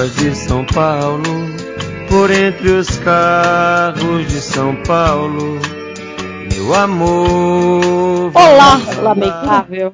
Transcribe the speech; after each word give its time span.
ruas 0.00 0.16
de 0.16 0.34
São 0.34 0.64
Paulo, 0.64 1.22
por 2.08 2.30
entre 2.30 2.70
os 2.70 2.88
carros 3.00 4.26
de 4.28 4.40
São 4.40 4.74
Paulo. 4.84 5.58
Meu 6.50 6.74
amor. 6.74 8.32
Olá, 8.34 8.80
lamentável. 9.02 9.92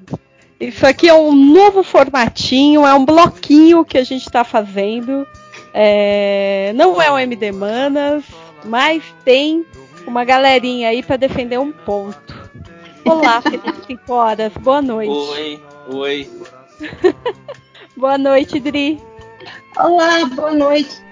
Isso 0.60 0.86
aqui 0.86 1.08
é 1.08 1.14
um 1.14 1.34
novo 1.34 1.82
formatinho, 1.82 2.86
é 2.86 2.94
um 2.94 3.04
bloquinho 3.04 3.84
que 3.84 3.98
a 3.98 4.04
gente 4.04 4.24
está 4.24 4.44
fazendo. 4.44 5.26
É, 5.74 6.72
não 6.76 7.02
é 7.02 7.10
o 7.10 7.18
MD 7.18 7.50
Manas, 7.50 8.22
mas 8.64 9.02
tem 9.24 9.66
uma 10.06 10.24
galerinha 10.24 10.90
aí 10.90 11.02
para 11.02 11.16
defender 11.16 11.58
um 11.58 11.72
ponto. 11.72 12.48
Olá, 13.04 13.42
Felipe 13.42 13.74
5 13.88 14.12
horas, 14.12 14.52
boa 14.60 14.80
noite. 14.80 15.10
Oi, 15.10 15.60
oi. 15.88 16.30
boa 17.96 18.16
noite, 18.16 18.60
Dri. 18.60 19.00
Olá, 19.76 20.24
boa 20.26 20.54
noite. 20.54 21.02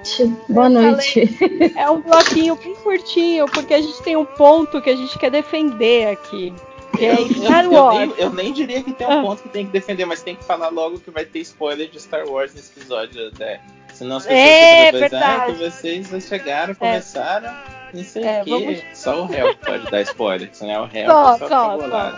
Boa 0.48 0.68
noite. 0.68 1.28
É 1.76 1.88
um 1.90 2.00
bloquinho 2.00 2.56
bem 2.56 2.74
curtinho, 2.76 3.46
porque 3.46 3.74
a 3.74 3.80
gente 3.80 4.02
tem 4.02 4.16
um 4.16 4.24
ponto 4.24 4.80
que 4.80 4.90
a 4.90 4.96
gente 4.96 5.18
quer 5.18 5.30
defender 5.30 6.08
aqui. 6.08 6.52
Que 6.96 7.06
é 7.06 7.16
Star 7.28 7.64
eu, 7.64 7.72
Wars. 7.72 7.98
Eu 8.00 8.06
nem, 8.06 8.16
eu 8.18 8.30
nem 8.32 8.52
diria 8.52 8.82
que 8.82 8.92
tem 8.92 9.06
um 9.06 9.22
ponto 9.22 9.42
que 9.42 9.48
tem 9.48 9.66
que 9.66 9.72
defender, 9.72 10.06
mas 10.06 10.22
tem 10.22 10.36
que 10.36 10.44
falar 10.44 10.68
logo 10.68 10.98
que 10.98 11.10
vai 11.10 11.24
ter 11.24 11.40
spoiler 11.40 11.88
de 11.88 12.00
Star 12.00 12.26
Wars 12.26 12.54
nesse 12.54 12.72
episódio 12.78 13.28
até. 13.28 13.60
Senão 13.92 14.16
as 14.16 14.24
pessoas 14.24 14.40
É, 14.40 14.92
depois, 14.92 15.12
ah, 15.12 15.18
verdade. 15.18 15.52
que 15.52 15.70
vocês 15.70 16.24
chegaram, 16.26 16.74
começaram, 16.74 17.52
não 17.94 18.04
sei 18.04 18.24
É, 18.24 18.42
o 18.42 18.44
quê. 18.44 18.50
vamos- 18.50 18.82
Só 18.92 19.22
o 19.22 19.26
réu 19.26 19.48
que 19.54 19.64
pode 19.66 19.90
dar 19.90 20.00
spoiler, 20.02 20.48
senão 20.52 20.74
é 20.74 20.80
o 20.80 20.84
réu 20.86 21.06
Só, 21.10 21.38
só, 21.38 21.48
só, 21.48 21.78
só. 21.78 22.12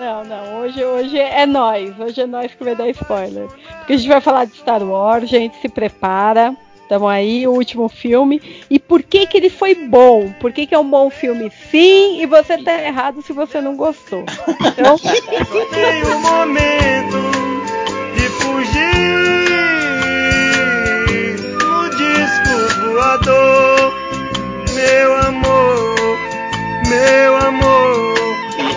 Não, 0.00 0.24
não. 0.24 0.60
Hoje, 0.60 0.84
hoje 0.84 1.18
é 1.18 1.46
nós. 1.46 1.92
Hoje 1.98 2.20
é 2.22 2.26
nós 2.26 2.52
que 2.54 2.64
vai 2.64 2.74
dar 2.74 2.88
spoiler. 2.90 3.46
Porque 3.78 3.92
a 3.92 3.96
gente 3.96 4.08
vai 4.08 4.20
falar 4.20 4.46
de 4.46 4.56
Star 4.56 4.82
Wars, 4.82 5.28
gente, 5.28 5.56
se 5.60 5.68
prepara. 5.68 6.54
Tamo 6.88 7.06
aí, 7.06 7.46
o 7.46 7.52
último 7.52 7.88
filme. 7.88 8.42
E 8.68 8.76
por 8.78 9.00
que 9.02 9.24
que 9.26 9.36
ele 9.36 9.48
foi 9.48 9.74
bom? 9.76 10.32
Por 10.40 10.52
que 10.52 10.66
que 10.66 10.74
é 10.74 10.78
um 10.78 10.88
bom 10.90 11.08
filme 11.08 11.48
sim 11.70 12.20
e 12.20 12.26
você 12.26 12.58
tá 12.58 12.82
errado 12.82 13.22
se 13.22 13.32
você 13.32 13.60
não 13.60 13.76
gostou? 13.76 14.24
Então, 14.66 14.98
Tem 15.70 16.04
um 16.04 16.20
momento 16.20 17.16
de 18.16 18.28
fugir 18.40 18.90
no 21.62 21.88
disco 21.90 22.90
voador. 22.92 23.69
Meu 24.74 25.16
amor, 25.16 26.18
meu 26.88 27.36
amor. 27.36 28.14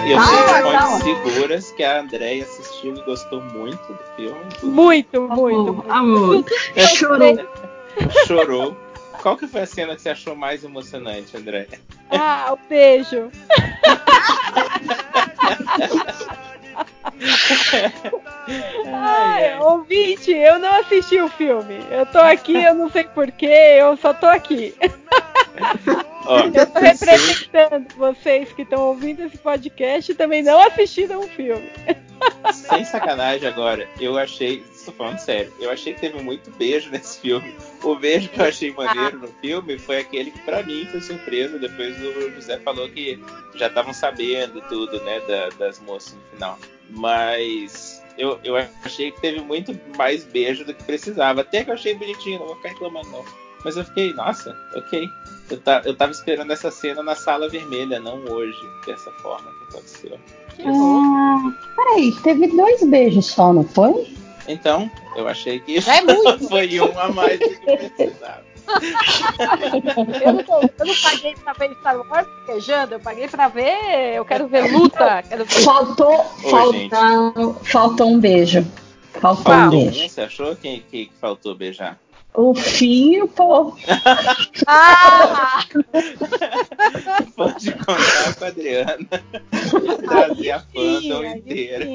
E 0.06 0.12
eu 0.12 0.18
Calma, 0.18 0.62
tenho 0.62 0.80
fontes 0.82 1.34
seguras 1.34 1.72
que 1.72 1.84
a 1.84 2.00
Andréia 2.02 2.44
assistiu 2.44 2.96
e 2.96 3.02
gostou 3.02 3.42
muito 3.42 3.82
do 3.94 4.00
filme. 4.16 4.42
muito, 4.64 5.22
muito. 5.22 5.86
Amor, 5.90 6.44
chorou. 6.96 7.38
Chorou. 8.28 8.78
Qual 9.22 9.38
que 9.38 9.48
foi 9.48 9.62
a 9.62 9.66
cena 9.66 9.96
que 9.96 10.02
você 10.02 10.10
achou 10.10 10.36
mais 10.36 10.64
emocionante, 10.64 11.38
Andréia? 11.38 11.80
Ah, 12.12 12.52
o 12.54 12.58
beijo. 12.68 13.32
Ai, 18.94 19.60
ouvinte, 19.60 20.32
eu 20.32 20.60
não 20.60 20.80
assisti 20.80 21.20
o 21.20 21.30
filme. 21.30 21.80
Eu 21.92 22.06
tô 22.06 22.20
aqui, 22.20 22.56
eu 22.56 22.74
não 22.74 22.90
sei 22.90 23.04
porquê, 23.06 23.78
eu 23.80 23.96
só 23.98 24.14
tô 24.14 24.26
aqui. 24.26 24.76
Ó, 26.26 26.40
Eu 26.40 26.66
tô 26.68 26.80
representando 26.80 27.88
vocês 27.98 28.52
que 28.54 28.62
estão 28.62 28.88
ouvindo 28.90 29.24
esse 29.24 29.38
podcast 29.38 30.12
e 30.12 30.16
também 30.16 30.42
não 30.42 30.60
assistiram 30.62 31.20
o 31.20 31.28
filme. 31.28 31.70
Sem 32.54 32.86
sacanagem 32.86 33.46
agora, 33.48 33.88
eu 34.00 34.18
achei, 34.18 34.64
estou 34.74 34.94
falando 34.94 35.18
sério, 35.20 35.52
eu 35.60 35.70
achei 35.70 35.94
que 35.94 36.00
teve 36.00 36.22
muito 36.22 36.50
beijo 36.52 36.90
nesse 36.90 37.20
filme. 37.20 37.54
O 37.84 37.96
beijo 37.96 38.30
que 38.30 38.40
eu 38.40 38.46
achei 38.46 38.72
maneiro 38.72 39.20
no 39.20 39.28
filme 39.42 39.78
foi 39.78 40.00
aquele 40.00 40.32
que 40.32 40.40
pra 40.40 40.64
mim 40.64 40.86
foi 40.90 41.02
surpresa. 41.02 41.60
Depois 41.60 41.98
o 42.02 42.32
José 42.32 42.58
falou 42.60 42.88
que 42.90 43.22
já 43.56 43.68
estavam 43.68 43.94
sabendo 43.94 44.62
tudo, 44.70 45.02
né, 45.04 45.20
da- 45.28 45.50
das 45.50 45.80
moças 45.82 46.14
no 46.14 46.22
final. 46.36 46.58
Mas 46.90 48.02
eu, 48.18 48.40
eu 48.44 48.56
achei 48.86 49.12
que 49.12 49.20
teve 49.20 49.42
muito 49.42 49.78
mais 49.98 50.24
beijo 50.24 50.64
do 50.64 50.74
que 50.74 50.84
precisava. 50.86 51.42
Até 51.42 51.64
que 51.66 51.70
eu 51.70 51.74
achei 51.74 51.94
bonitinho, 51.94 52.40
não 52.40 52.48
vou 52.48 52.56
ficar 52.56 52.70
reclamando 52.70 53.10
não. 53.10 53.26
Mas 53.64 53.78
eu 53.78 53.84
fiquei, 53.86 54.14
nossa, 54.14 54.56
ok. 54.76 55.10
Eu, 55.50 55.60
ta, 55.60 55.82
eu 55.86 55.96
tava 55.96 56.12
esperando 56.12 56.52
essa 56.52 56.72
cena 56.72 57.04
na 57.04 57.16
sala 57.16 57.50
vermelha, 57.50 58.00
não 58.00 58.24
hoje, 58.26 58.58
dessa 58.86 59.12
forma 59.12 59.50
que 59.52 59.64
aconteceu. 59.70 60.20
Ah, 60.66 61.52
peraí, 61.76 62.12
teve 62.24 62.48
dois 62.48 62.84
beijos 62.84 63.26
só, 63.28 63.52
não 63.54 63.64
foi? 63.64 64.14
Então, 64.48 64.90
eu 65.16 65.28
achei 65.28 65.60
que 65.60 65.78
É 65.78 66.02
muito. 66.04 66.48
foi 66.48 66.80
um 66.80 67.00
a 67.00 67.10
mais 67.10 67.40
do 67.40 67.50
que 67.50 67.78
precisava. 67.78 68.54
Eu 70.24 70.34
não, 70.34 70.62
eu 70.62 70.86
não 70.86 70.96
paguei 71.04 71.36
pra 71.36 71.52
ver 71.52 71.76
Star 71.82 71.98
Wars 72.10 72.28
beijando, 72.48 72.94
eu 72.94 73.00
paguei 73.02 73.28
pra 73.28 73.50
ver. 73.50 74.16
Eu 74.16 74.24
quero 74.24 74.48
ver 74.48 74.72
luta. 74.72 75.22
Quero 75.24 75.44
ver... 75.44 75.54
Faltou, 75.64 76.24
faltou, 76.50 77.54
faltou 77.62 78.08
um 78.08 78.20
beijo. 78.22 78.66
Faltou 79.20 79.54
um 79.54 79.66
um, 79.66 79.70
beijo. 79.70 80.10
você 80.10 80.22
achou 80.22 80.56
quem 80.56 80.82
que 80.90 81.12
faltou 81.20 81.54
beijar? 81.54 82.00
O 82.36 82.54
fim 82.56 83.14
e 83.14 83.22
o 83.22 83.28
povo. 83.28 83.78
Ah! 84.66 85.64
Pode 87.36 87.72
contar 87.74 88.36
com 88.38 88.46
a 88.46 88.48
Adriana. 88.48 89.08
Trazer 90.08 90.52
a 90.52 90.60
fandom 90.62 91.20
aí 91.22 91.38
inteira. 91.38 91.86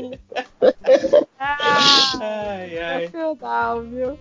Ah, 1.38 2.12
Ai, 2.20 2.74
é 2.76 2.84
ai. 2.84 3.08
feudal, 3.08 3.82
viu? 3.82 4.18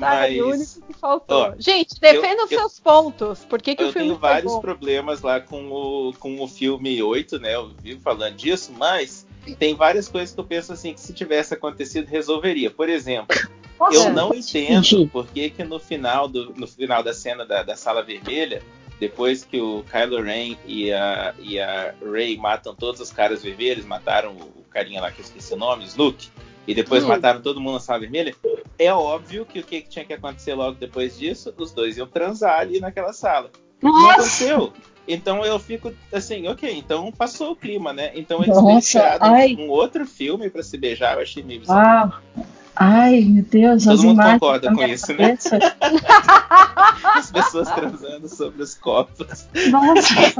Tá 0.00 0.10
aí, 0.20 0.40
o 0.40 0.48
Mas 0.48 0.76
único 0.76 0.86
que 0.92 0.98
faltou. 0.98 1.42
ó, 1.42 1.54
Gente, 1.58 2.00
defenda 2.00 2.42
eu- 2.42 2.44
os 2.44 2.48
seus 2.50 2.80
pontos. 2.80 3.44
Por 3.44 3.60
que, 3.60 3.74
que 3.76 3.82
o 3.84 3.88
eu 3.88 3.92
filme 3.92 4.08
tenho 4.08 4.18
foi 4.20 4.28
vários 4.30 4.52
bom? 4.52 4.60
problemas 4.60 5.20
lá 5.20 5.40
com 5.40 5.70
o, 5.70 6.12
com 6.18 6.40
o 6.42 6.48
filme 6.48 7.02
8, 7.02 7.38
né? 7.38 7.54
Eu 7.54 7.70
vivo 7.82 8.00
falando 8.00 8.34
disso, 8.36 8.72
mas 8.78 9.26
tem 9.52 9.74
várias 9.74 10.08
coisas 10.08 10.34
que 10.34 10.40
eu 10.40 10.44
penso 10.44 10.72
assim 10.72 10.94
que 10.94 11.00
se 11.00 11.12
tivesse 11.12 11.52
acontecido 11.52 12.06
resolveria. 12.06 12.70
Por 12.70 12.88
exemplo, 12.88 13.36
Posso 13.76 13.96
Eu 13.96 14.12
não 14.12 14.32
entendo 14.32 15.08
por 15.08 15.26
que, 15.26 15.50
que 15.50 15.64
no 15.64 15.78
final 15.78 16.28
do 16.28 16.54
no 16.56 16.66
final 16.66 17.02
da 17.02 17.12
cena 17.12 17.44
da, 17.44 17.62
da 17.62 17.76
sala 17.76 18.02
vermelha, 18.02 18.62
depois 19.00 19.44
que 19.44 19.60
o 19.60 19.84
Kylo 19.90 20.22
Ren 20.22 20.56
e 20.64 20.92
a, 20.92 21.34
e 21.38 21.58
a 21.58 21.92
Rey 22.00 22.36
matam 22.36 22.74
todos 22.74 23.00
os 23.00 23.10
caras 23.10 23.42
vermelhos, 23.42 23.84
mataram 23.84 24.32
o, 24.36 24.64
carinha 24.70 25.00
lá 25.00 25.10
que 25.10 25.20
eu 25.20 25.24
esqueci 25.24 25.54
o 25.54 25.56
nome, 25.56 25.86
Luke, 25.96 26.28
e 26.66 26.74
depois 26.74 27.04
Hum. 27.04 27.08
mataram 27.08 27.40
todo 27.40 27.60
mundo 27.60 27.74
na 27.74 27.80
sala 27.80 28.00
vermelha, 28.00 28.34
é 28.78 28.92
óbvio 28.92 29.44
que 29.44 29.60
o 29.60 29.62
que, 29.62 29.82
que 29.82 29.88
tinha 29.88 30.04
que 30.04 30.12
acontecer 30.12 30.54
logo 30.54 30.76
depois 30.78 31.16
disso, 31.16 31.54
os 31.56 31.72
dois 31.72 31.96
iam 31.96 32.06
transar 32.06 32.58
ali 32.58 32.80
naquela 32.80 33.12
sala. 33.12 33.50
Não 33.82 33.92
Nossa, 33.92 34.12
aconteceu. 34.14 34.72
Então 35.06 35.44
eu 35.44 35.58
fico 35.58 35.92
assim, 36.12 36.48
ok, 36.48 36.70
então 36.76 37.12
passou 37.12 37.52
o 37.52 37.56
clima, 37.56 37.92
né? 37.92 38.10
Então 38.14 38.42
eles 38.42 38.56
Nossa, 38.56 38.72
deixaram 38.72 39.34
ai. 39.34 39.54
um 39.58 39.68
outro 39.68 40.06
filme 40.06 40.48
pra 40.48 40.62
se 40.62 40.78
beijar, 40.78 41.14
eu 41.16 41.22
achei 41.22 41.42
meio 41.42 41.60
bizarro. 41.60 42.14
ah, 42.36 42.42
ai, 42.76 43.20
meu 43.22 43.44
Deus, 43.44 43.84
Todo 43.84 43.92
as 43.94 44.00
mundo 44.00 44.14
imagens 44.14 44.40
concorda 44.40 44.74
com 44.74 44.84
isso, 44.84 45.12
né? 45.14 45.36
cabeça. 45.36 45.58
As 47.14 47.30
pessoas 47.30 47.70
transando 47.70 48.28
sobre 48.28 48.62
os 48.62 48.74
copos 48.74 49.46
Nossa. 49.70 50.14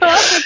Nossa, 0.00 0.40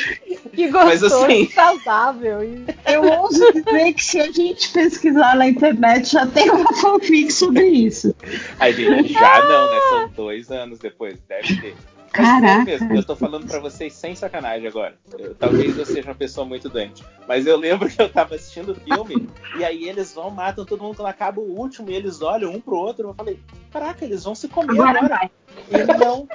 que 0.55 0.69
Mas, 0.71 1.01
gostoso, 1.01 1.25
assim- 1.25 1.47
que 1.47 1.53
saudável. 1.55 2.45
E- 2.45 2.65
eu 2.87 3.03
ouso 3.21 3.45
dizer 3.53 3.93
que 3.95 4.05
se 4.05 4.21
a 4.21 4.31
gente 4.31 4.69
pesquisar 4.71 5.37
na 5.37 5.49
internet 5.49 6.13
já 6.13 6.27
tem 6.27 6.51
uma 6.51 6.73
fanfic 6.75 7.33
sobre 7.33 7.67
isso. 7.67 8.15
Ai, 8.59 8.73
gente, 8.73 9.13
já 9.13 9.45
não, 9.45 9.71
né? 9.71 9.81
São 9.91 10.09
dois 10.17 10.51
anos 10.51 10.79
depois, 10.79 11.19
deve 11.29 11.61
ter. 11.61 11.77
Caraca. 12.13 12.65
mesmo, 12.65 12.95
eu 12.95 13.05
tô 13.05 13.15
falando 13.15 13.47
pra 13.47 13.61
vocês 13.61 13.93
sem 13.93 14.15
sacanagem 14.15 14.67
agora. 14.67 14.97
Eu- 15.17 15.35
talvez 15.35 15.79
eu 15.79 15.87
seja 15.87 16.09
uma 16.09 16.15
pessoa 16.15 16.45
muito 16.45 16.69
doente. 16.69 17.05
Mas 17.27 17.47
eu 17.47 17.57
lembro 17.57 17.89
que 17.89 18.01
eu 18.01 18.09
tava 18.09 18.35
assistindo 18.35 18.73
o 18.73 18.75
filme 18.75 19.29
e 19.57 19.65
aí 19.65 19.89
eles 19.89 20.13
vão, 20.13 20.31
matam 20.31 20.65
todo 20.65 20.83
mundo 20.83 20.97
quando 20.97 21.09
acaba 21.09 21.41
o 21.41 21.57
último 21.59 21.91
e 21.91 21.95
eles 21.95 22.21
olham 22.21 22.51
um 22.53 22.61
pro 22.61 22.77
outro. 22.77 23.09
Eu 23.09 23.15
falei, 23.15 23.39
caraca, 23.73 24.05
eles 24.05 24.25
vão 24.25 24.35
se 24.35 24.49
comer 24.49 24.73
Agora 24.73 24.99
agora. 24.99 25.31
E 25.71 25.99
não. 25.99 26.29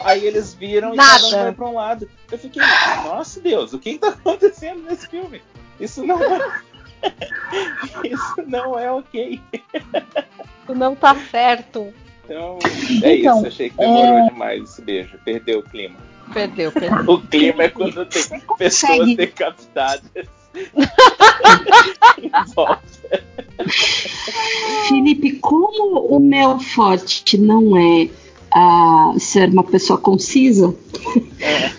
Aí 0.00 0.26
eles 0.26 0.52
viram 0.54 0.94
Nada. 0.94 1.18
e 1.18 1.22
cada 1.30 1.36
um 1.36 1.42
vai 1.44 1.52
pra 1.52 1.66
um 1.66 1.74
lado. 1.74 2.08
Eu 2.30 2.38
fiquei, 2.38 2.62
nossa 3.04 3.40
Deus, 3.40 3.72
o 3.72 3.78
que, 3.78 3.92
que 3.94 3.98
tá 3.98 4.08
acontecendo 4.08 4.82
nesse 4.82 5.06
filme? 5.08 5.40
Isso 5.80 6.04
não 6.04 6.20
é. 6.22 6.60
Isso 8.04 8.42
não 8.46 8.78
é 8.78 8.90
ok. 8.90 9.40
Tu 10.66 10.74
não 10.74 10.94
tá 10.94 11.14
certo. 11.30 11.92
Então, 12.24 12.58
é 13.02 13.16
Então, 13.16 13.38
isso. 13.38 13.46
Achei 13.48 13.70
que 13.70 13.76
demorou 13.76 14.28
demais 14.30 14.62
esse 14.62 14.82
beijo. 14.82 15.18
Perdeu 15.24 15.58
o 15.60 15.62
clima. 15.62 15.96
Perdeu, 16.32 16.70
perdeu. 16.72 17.14
O 17.14 17.20
clima 17.20 17.64
é 17.64 17.68
quando 17.68 18.06
tem 18.06 18.22
Você 18.22 18.40
pessoas 18.58 18.98
consegue- 18.98 19.16
decapitadas. 19.16 20.02
Felipe, 24.88 25.32
como 25.40 26.00
o 26.06 26.18
meu 26.20 26.58
forte 26.60 27.38
não 27.38 27.76
é 27.76 28.08
ah, 28.54 29.14
ser 29.18 29.48
uma 29.50 29.64
pessoa 29.64 29.98
concisa, 29.98 30.74
É. 31.40 31.70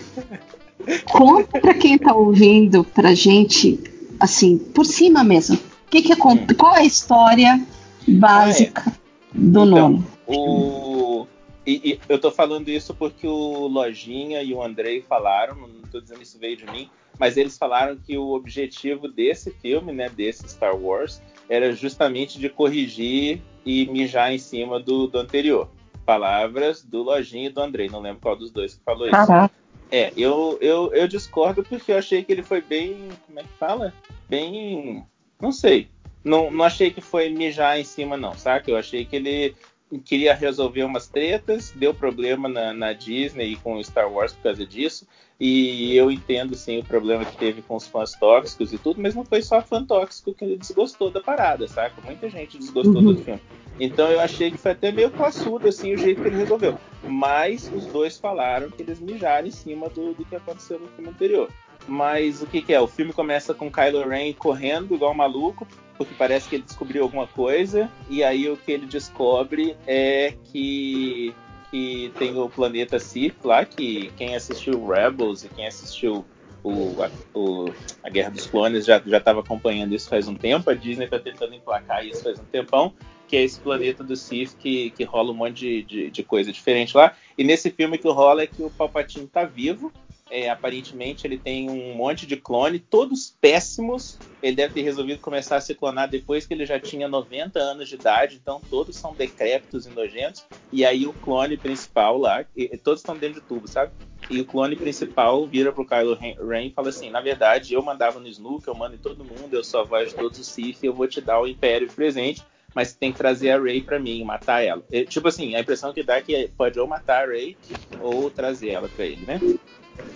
conta 1.10 1.60
pra 1.60 1.74
quem 1.74 1.96
tá 1.98 2.14
ouvindo 2.14 2.84
pra 2.84 3.14
gente 3.14 3.78
assim, 4.18 4.58
por 4.58 4.84
cima 4.84 5.22
mesmo. 5.22 5.58
Que 5.90 6.02
que 6.02 6.12
é, 6.12 6.16
qual 6.16 6.74
é 6.74 6.78
a 6.80 6.84
história 6.84 7.60
básica 8.08 8.82
ah, 8.86 8.90
é. 8.90 9.38
do 9.38 9.64
então, 9.64 9.66
nome? 9.66 10.04
O, 10.26 11.26
e, 11.66 11.92
e, 11.92 12.00
eu 12.08 12.18
tô 12.18 12.30
falando 12.30 12.68
isso 12.68 12.94
porque 12.94 13.26
o 13.26 13.66
Lojinha 13.66 14.42
e 14.42 14.52
o 14.52 14.62
Andrei 14.62 15.02
falaram, 15.02 15.56
não 15.56 15.82
tô 15.90 16.00
dizendo 16.00 16.22
isso 16.22 16.38
veio 16.38 16.56
de 16.56 16.66
mim, 16.66 16.90
mas 17.18 17.36
eles 17.36 17.56
falaram 17.56 17.96
que 17.96 18.16
o 18.18 18.30
objetivo 18.34 19.08
desse 19.08 19.50
filme, 19.50 19.92
né, 19.92 20.08
desse 20.08 20.48
Star 20.48 20.76
Wars, 20.76 21.22
era 21.48 21.72
justamente 21.72 22.38
de 22.38 22.48
corrigir 22.48 23.40
e 23.64 23.86
mijar 23.86 24.32
em 24.32 24.38
cima 24.38 24.80
do, 24.80 25.06
do 25.06 25.18
anterior. 25.18 25.68
Palavras 26.04 26.82
do 26.82 27.02
Lojinha 27.02 27.46
e 27.46 27.52
do 27.52 27.60
Andrei, 27.60 27.88
não 27.88 28.00
lembro 28.00 28.20
qual 28.20 28.36
dos 28.36 28.50
dois 28.50 28.74
que 28.74 28.84
falou 28.84 29.06
isso. 29.06 29.16
Caraca. 29.16 29.54
É, 29.90 30.12
eu, 30.16 30.58
eu, 30.60 30.92
eu 30.92 31.06
discordo 31.06 31.62
porque 31.62 31.92
eu 31.92 31.98
achei 31.98 32.24
que 32.24 32.32
ele 32.32 32.42
foi 32.42 32.60
bem. 32.60 33.08
Como 33.26 33.38
é 33.38 33.42
que 33.42 33.48
fala? 33.58 33.94
Bem. 34.28 35.04
Não 35.40 35.52
sei. 35.52 35.88
Não, 36.22 36.50
não 36.50 36.64
achei 36.64 36.90
que 36.90 37.00
foi 37.00 37.28
mijar 37.28 37.78
em 37.78 37.84
cima, 37.84 38.16
não, 38.16 38.34
saca? 38.34 38.70
Eu 38.70 38.76
achei 38.76 39.04
que 39.04 39.16
ele 39.16 39.54
queria 39.98 40.34
resolver 40.34 40.84
umas 40.84 41.08
tretas, 41.08 41.72
deu 41.74 41.92
problema 41.92 42.48
na, 42.48 42.72
na 42.72 42.92
Disney 42.92 43.52
e 43.52 43.56
com 43.56 43.82
Star 43.82 44.10
Wars 44.10 44.32
por 44.32 44.42
causa 44.42 44.66
disso. 44.66 45.06
E 45.38 45.96
eu 45.96 46.10
entendo 46.10 46.54
sim 46.54 46.78
o 46.78 46.84
problema 46.84 47.24
que 47.24 47.36
teve 47.36 47.60
com 47.60 47.74
os 47.74 47.86
fãs 47.86 48.12
tóxicos 48.12 48.72
e 48.72 48.78
tudo, 48.78 49.00
mas 49.00 49.14
não 49.14 49.24
foi 49.24 49.42
só 49.42 49.60
fã 49.60 49.84
tóxico 49.84 50.32
que 50.32 50.44
ele 50.44 50.56
desgostou 50.56 51.10
da 51.10 51.20
parada, 51.20 51.66
saca? 51.66 52.00
Muita 52.02 52.28
gente 52.30 52.56
desgostou 52.56 53.02
uhum. 53.02 53.14
do 53.14 53.22
filme. 53.22 53.40
Então 53.80 54.08
eu 54.08 54.20
achei 54.20 54.50
que 54.50 54.56
foi 54.56 54.70
até 54.70 54.92
meio 54.92 55.10
classudo 55.10 55.68
assim 55.68 55.92
o 55.92 55.98
jeito 55.98 56.22
que 56.22 56.28
ele 56.28 56.36
resolveu. 56.36 56.78
Mas 57.02 57.70
os 57.74 57.86
dois 57.86 58.16
falaram 58.16 58.70
que 58.70 58.82
eles 58.82 59.00
mijaram 59.00 59.48
em 59.48 59.50
cima 59.50 59.88
do, 59.88 60.14
do 60.14 60.24
que 60.24 60.36
aconteceu 60.36 60.78
no 60.78 60.86
filme 60.88 61.10
anterior. 61.10 61.48
Mas 61.86 62.40
o 62.40 62.46
que, 62.46 62.62
que, 62.62 62.72
é? 62.72 62.80
O 62.80 62.86
filme 62.86 63.12
começa 63.12 63.52
com 63.52 63.70
Kylo 63.70 64.08
Ren 64.08 64.32
correndo 64.32 64.94
igual 64.94 65.12
um 65.12 65.16
maluco, 65.16 65.66
porque 65.96 66.14
parece 66.16 66.48
que 66.48 66.56
ele 66.56 66.64
descobriu 66.64 67.02
alguma 67.02 67.26
coisa, 67.26 67.90
e 68.08 68.22
aí 68.22 68.48
o 68.48 68.56
que 68.56 68.72
ele 68.72 68.86
descobre 68.86 69.76
é 69.86 70.34
que 70.44 71.34
que 71.70 72.12
tem 72.16 72.38
o 72.38 72.48
planeta 72.48 73.00
Sith 73.00 73.34
lá, 73.44 73.64
que 73.64 74.12
quem 74.16 74.36
assistiu 74.36 74.86
Rebels 74.86 75.42
e 75.42 75.48
quem 75.48 75.66
assistiu 75.66 76.24
o, 76.62 77.02
a, 77.02 77.10
o, 77.36 77.64
a 78.00 78.08
Guerra 78.08 78.30
dos 78.30 78.46
Clones 78.46 78.86
já 78.86 78.98
estava 78.98 79.40
acompanhando 79.40 79.92
isso 79.92 80.08
faz 80.08 80.28
um 80.28 80.36
tempo. 80.36 80.70
A 80.70 80.74
Disney 80.74 81.06
está 81.06 81.18
tentando 81.18 81.52
emplacar 81.52 82.06
isso 82.06 82.22
faz 82.22 82.38
um 82.38 82.44
tempão, 82.44 82.92
que 83.26 83.36
é 83.36 83.42
esse 83.42 83.58
planeta 83.58 84.04
do 84.04 84.14
Sith 84.14 84.56
que, 84.56 84.90
que 84.90 85.02
rola 85.02 85.32
um 85.32 85.34
monte 85.34 85.54
de, 85.54 85.82
de, 85.82 86.10
de 86.10 86.22
coisa 86.22 86.52
diferente 86.52 86.96
lá. 86.96 87.12
E 87.36 87.42
nesse 87.42 87.70
filme 87.70 87.98
que 87.98 88.08
rola 88.08 88.42
é 88.42 88.46
que 88.46 88.62
o 88.62 88.70
Palpatine 88.70 89.24
está 89.24 89.44
vivo 89.44 89.92
é, 90.34 90.50
aparentemente 90.50 91.24
ele 91.24 91.38
tem 91.38 91.70
um 91.70 91.94
monte 91.94 92.26
de 92.26 92.36
clone, 92.36 92.80
todos 92.80 93.36
péssimos. 93.40 94.18
Ele 94.42 94.56
deve 94.56 94.74
ter 94.74 94.82
resolvido 94.82 95.20
começar 95.20 95.56
a 95.56 95.60
se 95.60 95.76
clonar 95.76 96.10
depois 96.10 96.44
que 96.44 96.52
ele 96.52 96.66
já 96.66 96.80
tinha 96.80 97.06
90 97.06 97.56
anos 97.60 97.88
de 97.88 97.94
idade, 97.94 98.40
então 98.42 98.60
todos 98.68 98.96
são 98.96 99.14
decrépitos 99.14 99.86
e 99.86 99.90
nojentos. 99.90 100.44
E 100.72 100.84
aí 100.84 101.06
o 101.06 101.12
clone 101.12 101.56
principal 101.56 102.18
lá, 102.18 102.44
e, 102.56 102.76
todos 102.76 102.98
estão 102.98 103.16
dentro 103.16 103.40
de 103.40 103.46
tubo, 103.46 103.68
sabe? 103.68 103.92
E 104.28 104.40
o 104.40 104.44
clone 104.44 104.74
principal 104.74 105.46
vira 105.46 105.70
pro 105.70 105.86
Kylo 105.86 106.18
Ren 106.18 106.66
e 106.66 106.72
fala 106.72 106.88
assim: 106.88 107.10
na 107.10 107.20
verdade, 107.20 107.72
eu 107.72 107.80
mandava 107.80 108.18
no 108.18 108.26
Snook, 108.26 108.66
eu 108.66 108.74
mando 108.74 108.96
em 108.96 108.98
todo 108.98 109.24
mundo, 109.24 109.54
eu 109.54 109.62
sou 109.62 109.82
a 109.82 109.84
voz 109.84 110.08
de 110.08 110.16
todos 110.16 110.40
os 110.40 110.48
Sith, 110.48 110.82
eu 110.82 110.92
vou 110.92 111.06
te 111.06 111.20
dar 111.20 111.40
o 111.40 111.46
Império 111.46 111.86
de 111.86 111.94
presente 111.94 112.42
mas 112.74 112.92
tem 112.92 113.12
que 113.12 113.18
trazer 113.18 113.50
a 113.50 113.60
Ray 113.60 113.80
para 113.80 114.00
mim, 114.00 114.24
matar 114.24 114.60
ela. 114.64 114.82
E, 114.90 115.04
tipo 115.04 115.28
assim, 115.28 115.54
a 115.54 115.60
impressão 115.60 115.92
que 115.92 116.02
dá 116.02 116.16
é 116.16 116.22
que 116.22 116.50
pode 116.56 116.80
ou 116.80 116.88
matar 116.88 117.22
a 117.22 117.26
Ray 117.28 117.56
ou 118.00 118.28
trazer 118.28 118.70
ela 118.70 118.88
para 118.88 119.06
ele, 119.06 119.24
né? 119.24 119.38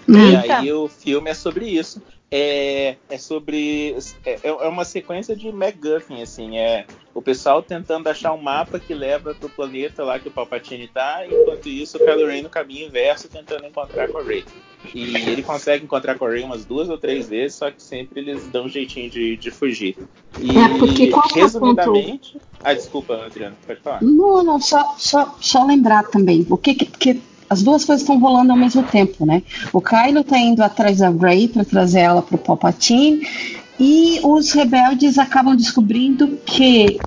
E 0.09 0.51
aí 0.51 0.73
o 0.73 0.89
filme 0.89 1.31
é 1.31 1.35
sobre 1.35 1.67
isso. 1.67 2.03
É, 2.31 2.97
é 3.09 3.19
sobre. 3.19 3.97
É, 4.25 4.39
é 4.43 4.69
uma 4.69 4.85
sequência 4.85 5.35
de 5.35 5.51
MacGuffin, 5.51 6.21
assim. 6.23 6.59
É 6.59 6.85
o 7.19 7.23
pessoal 7.23 7.63
tentando 7.63 8.07
achar 8.07 8.33
um 8.33 8.41
mapa 8.41 8.79
que 8.79 8.95
leva 8.95 9.35
pro 9.35 9.49
planeta 9.49 10.05
lá 10.05 10.21
que 10.21 10.29
o 10.29 10.31
Palpatine 10.31 10.87
tá, 10.87 11.27
enquanto 11.27 11.69
isso 11.69 11.97
o 11.97 12.01
Kylo 12.01 12.27
Ren 12.27 12.43
no 12.43 12.49
caminho 12.49 12.87
inverso 12.87 13.29
tentando 13.29 13.67
encontrar 13.67 14.09
com 14.09 14.19
a 14.19 14.23
Rey. 14.23 14.45
E 14.95 15.17
ele 15.17 15.43
consegue 15.43 15.85
encontrar 15.85 16.17
com 16.17 16.27
a 16.27 16.31
Rey 16.31 16.45
umas 16.45 16.65
duas 16.65 16.89
ou 16.89 16.97
três 16.97 17.29
vezes, 17.29 17.57
só 17.57 17.71
que 17.71 17.83
sempre 17.83 18.21
eles 18.21 18.47
dão 18.49 18.67
um 18.67 18.69
jeitinho 18.69 19.11
de, 19.11 19.37
de 19.37 19.51
fugir. 19.51 19.97
E, 20.39 20.57
é 20.57 20.79
porque 20.79 21.09
qual 21.09 21.27
resumidamente. 21.35 22.37
É 22.37 22.39
ponto... 22.39 22.47
Ah, 22.63 22.75
desculpa, 22.75 23.25
Adriano, 23.25 23.57
pode 23.67 23.81
falar. 23.81 24.01
Não, 24.01 24.45
não, 24.45 24.61
só, 24.61 24.95
só, 24.97 25.37
só 25.41 25.65
lembrar 25.65 26.05
também. 26.05 26.47
O 26.49 26.57
que, 26.57 26.75
que 26.75 27.21
as 27.49 27.63
duas 27.63 27.85
coisas 27.85 28.03
estão 28.03 28.19
rolando 28.19 28.53
ao 28.53 28.59
mesmo 28.59 28.83
tempo, 28.83 29.25
né? 29.25 29.43
O 29.73 29.81
Kylo 29.81 30.23
tá 30.25 30.39
indo 30.39 30.63
atrás 30.63 30.99
da 30.99 31.11
Rey 31.11 31.49
para 31.49 31.65
trazer 31.65 32.01
ela 32.01 32.23
pro 32.23 32.39
Palpatine 32.39 33.27
e 33.79 34.21
os 34.25 34.53
rebeldes 34.53 35.19
acabam 35.19 35.57
descobrindo 35.57 36.39
que 36.45 36.99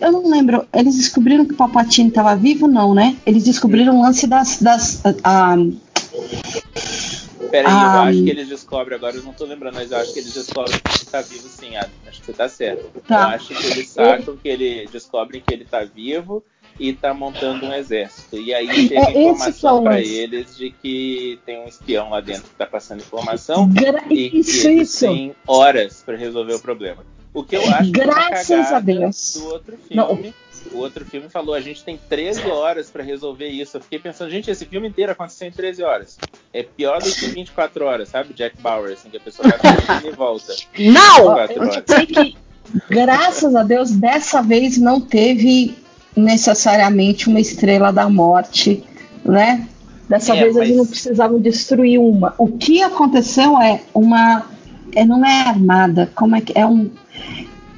eu 0.00 0.12
não 0.12 0.28
lembro, 0.28 0.66
eles 0.74 0.96
descobriram 0.96 1.46
que 1.46 1.54
o 1.54 1.56
Palpatine 1.56 2.08
estava 2.08 2.34
vivo, 2.36 2.66
não, 2.66 2.94
né? 2.94 3.16
Eles 3.24 3.44
descobriram 3.44 3.98
o 3.98 4.02
lance 4.02 4.26
das 4.26 4.60
das 4.60 5.02
uh, 5.04 5.78
Peraí, 7.50 7.72
eu 7.72 7.78
ah, 7.78 8.02
acho 8.04 8.24
que 8.24 8.30
eles 8.30 8.48
descobrem 8.48 8.96
agora, 8.96 9.16
eu 9.16 9.22
não 9.22 9.32
tô 9.32 9.46
lembrando, 9.46 9.74
mas 9.74 9.90
eu 9.90 9.96
acho 9.96 10.12
que 10.12 10.18
eles 10.18 10.34
descobrem 10.34 10.78
que 10.78 10.98
ele 10.98 11.10
tá 11.10 11.22
vivo 11.22 11.48
sim, 11.48 11.76
acho 11.76 12.20
que 12.20 12.26
você 12.26 12.32
tá 12.32 12.48
certo. 12.48 13.00
Tá. 13.06 13.22
Eu 13.22 13.28
acho 13.28 13.54
que 13.54 13.66
eles 13.66 13.88
sacam 13.88 14.36
que 14.36 14.48
ele 14.48 14.88
descobrem 14.92 15.40
que 15.40 15.54
ele 15.54 15.64
tá 15.64 15.82
vivo 15.82 16.44
e 16.78 16.92
tá 16.92 17.12
montando 17.12 17.66
um 17.66 17.72
exército. 17.74 18.36
E 18.36 18.54
aí 18.54 18.88
chega 18.88 19.10
é, 19.10 19.22
informação 19.22 19.82
para 19.82 20.00
eles 20.00 20.56
de 20.56 20.70
que 20.70 21.38
tem 21.44 21.60
um 21.60 21.66
espião 21.66 22.10
lá 22.10 22.20
dentro 22.20 22.44
que 22.44 22.54
tá 22.54 22.66
passando 22.66 23.00
informação 23.00 23.68
Gra 23.68 24.04
e 24.10 24.38
isso, 24.38 24.62
que 24.62 24.68
eles 24.68 24.88
isso. 24.88 25.06
têm 25.06 25.34
horas 25.46 26.02
para 26.04 26.16
resolver 26.16 26.54
o 26.54 26.60
problema. 26.60 27.04
O 27.34 27.44
que 27.44 27.56
eu 27.56 27.62
acho 27.72 27.90
Graças 27.92 28.46
que 28.46 28.52
é 28.52 28.76
a 28.76 28.80
Deus. 28.80 29.34
do 29.34 29.46
outro 29.46 29.76
filme. 29.76 29.96
Não. 29.96 30.48
O 30.72 30.78
outro 30.78 31.04
filme 31.04 31.28
falou, 31.28 31.54
a 31.54 31.60
gente 31.60 31.84
tem 31.84 31.96
13 32.08 32.42
horas 32.50 32.90
para 32.90 33.02
resolver 33.02 33.48
isso. 33.48 33.76
Eu 33.76 33.80
fiquei 33.80 33.98
pensando, 33.98 34.30
gente, 34.30 34.50
esse 34.50 34.66
filme 34.66 34.88
inteiro 34.88 35.12
aconteceu 35.12 35.46
em 35.46 35.52
13 35.52 35.82
horas. 35.82 36.18
É 36.52 36.62
pior 36.62 37.00
do 37.00 37.10
que 37.10 37.26
24 37.26 37.84
horas, 37.84 38.08
sabe? 38.08 38.34
Jack 38.34 38.60
Bauer, 38.60 38.92
assim, 38.92 39.08
que 39.08 39.16
a 39.16 39.20
pessoa 39.20 39.48
vai 39.48 40.08
e 40.08 40.10
volta. 40.10 40.54
Não! 40.78 41.38
Eu 41.48 41.70
sei 41.86 42.06
que, 42.06 42.36
graças 42.90 43.54
a 43.54 43.62
Deus, 43.62 43.92
dessa 43.92 44.42
vez 44.42 44.76
não 44.78 45.00
teve 45.00 45.76
necessariamente 46.18 47.28
uma 47.28 47.40
estrela 47.40 47.92
da 47.92 48.08
morte, 48.08 48.84
né? 49.24 49.68
Dessa 50.08 50.34
é, 50.34 50.40
vez 50.40 50.56
mas... 50.56 50.64
eles 50.64 50.76
não 50.76 50.86
precisavam 50.86 51.40
destruir 51.40 52.00
uma. 52.00 52.34
O 52.38 52.56
que 52.56 52.82
aconteceu 52.82 53.60
é 53.60 53.82
uma. 53.92 54.46
É, 54.94 55.04
não 55.04 55.24
é 55.24 55.42
armada, 55.42 56.10
como 56.14 56.34
é 56.34 56.40
que. 56.40 56.58
É 56.58 56.66
um. 56.66 56.90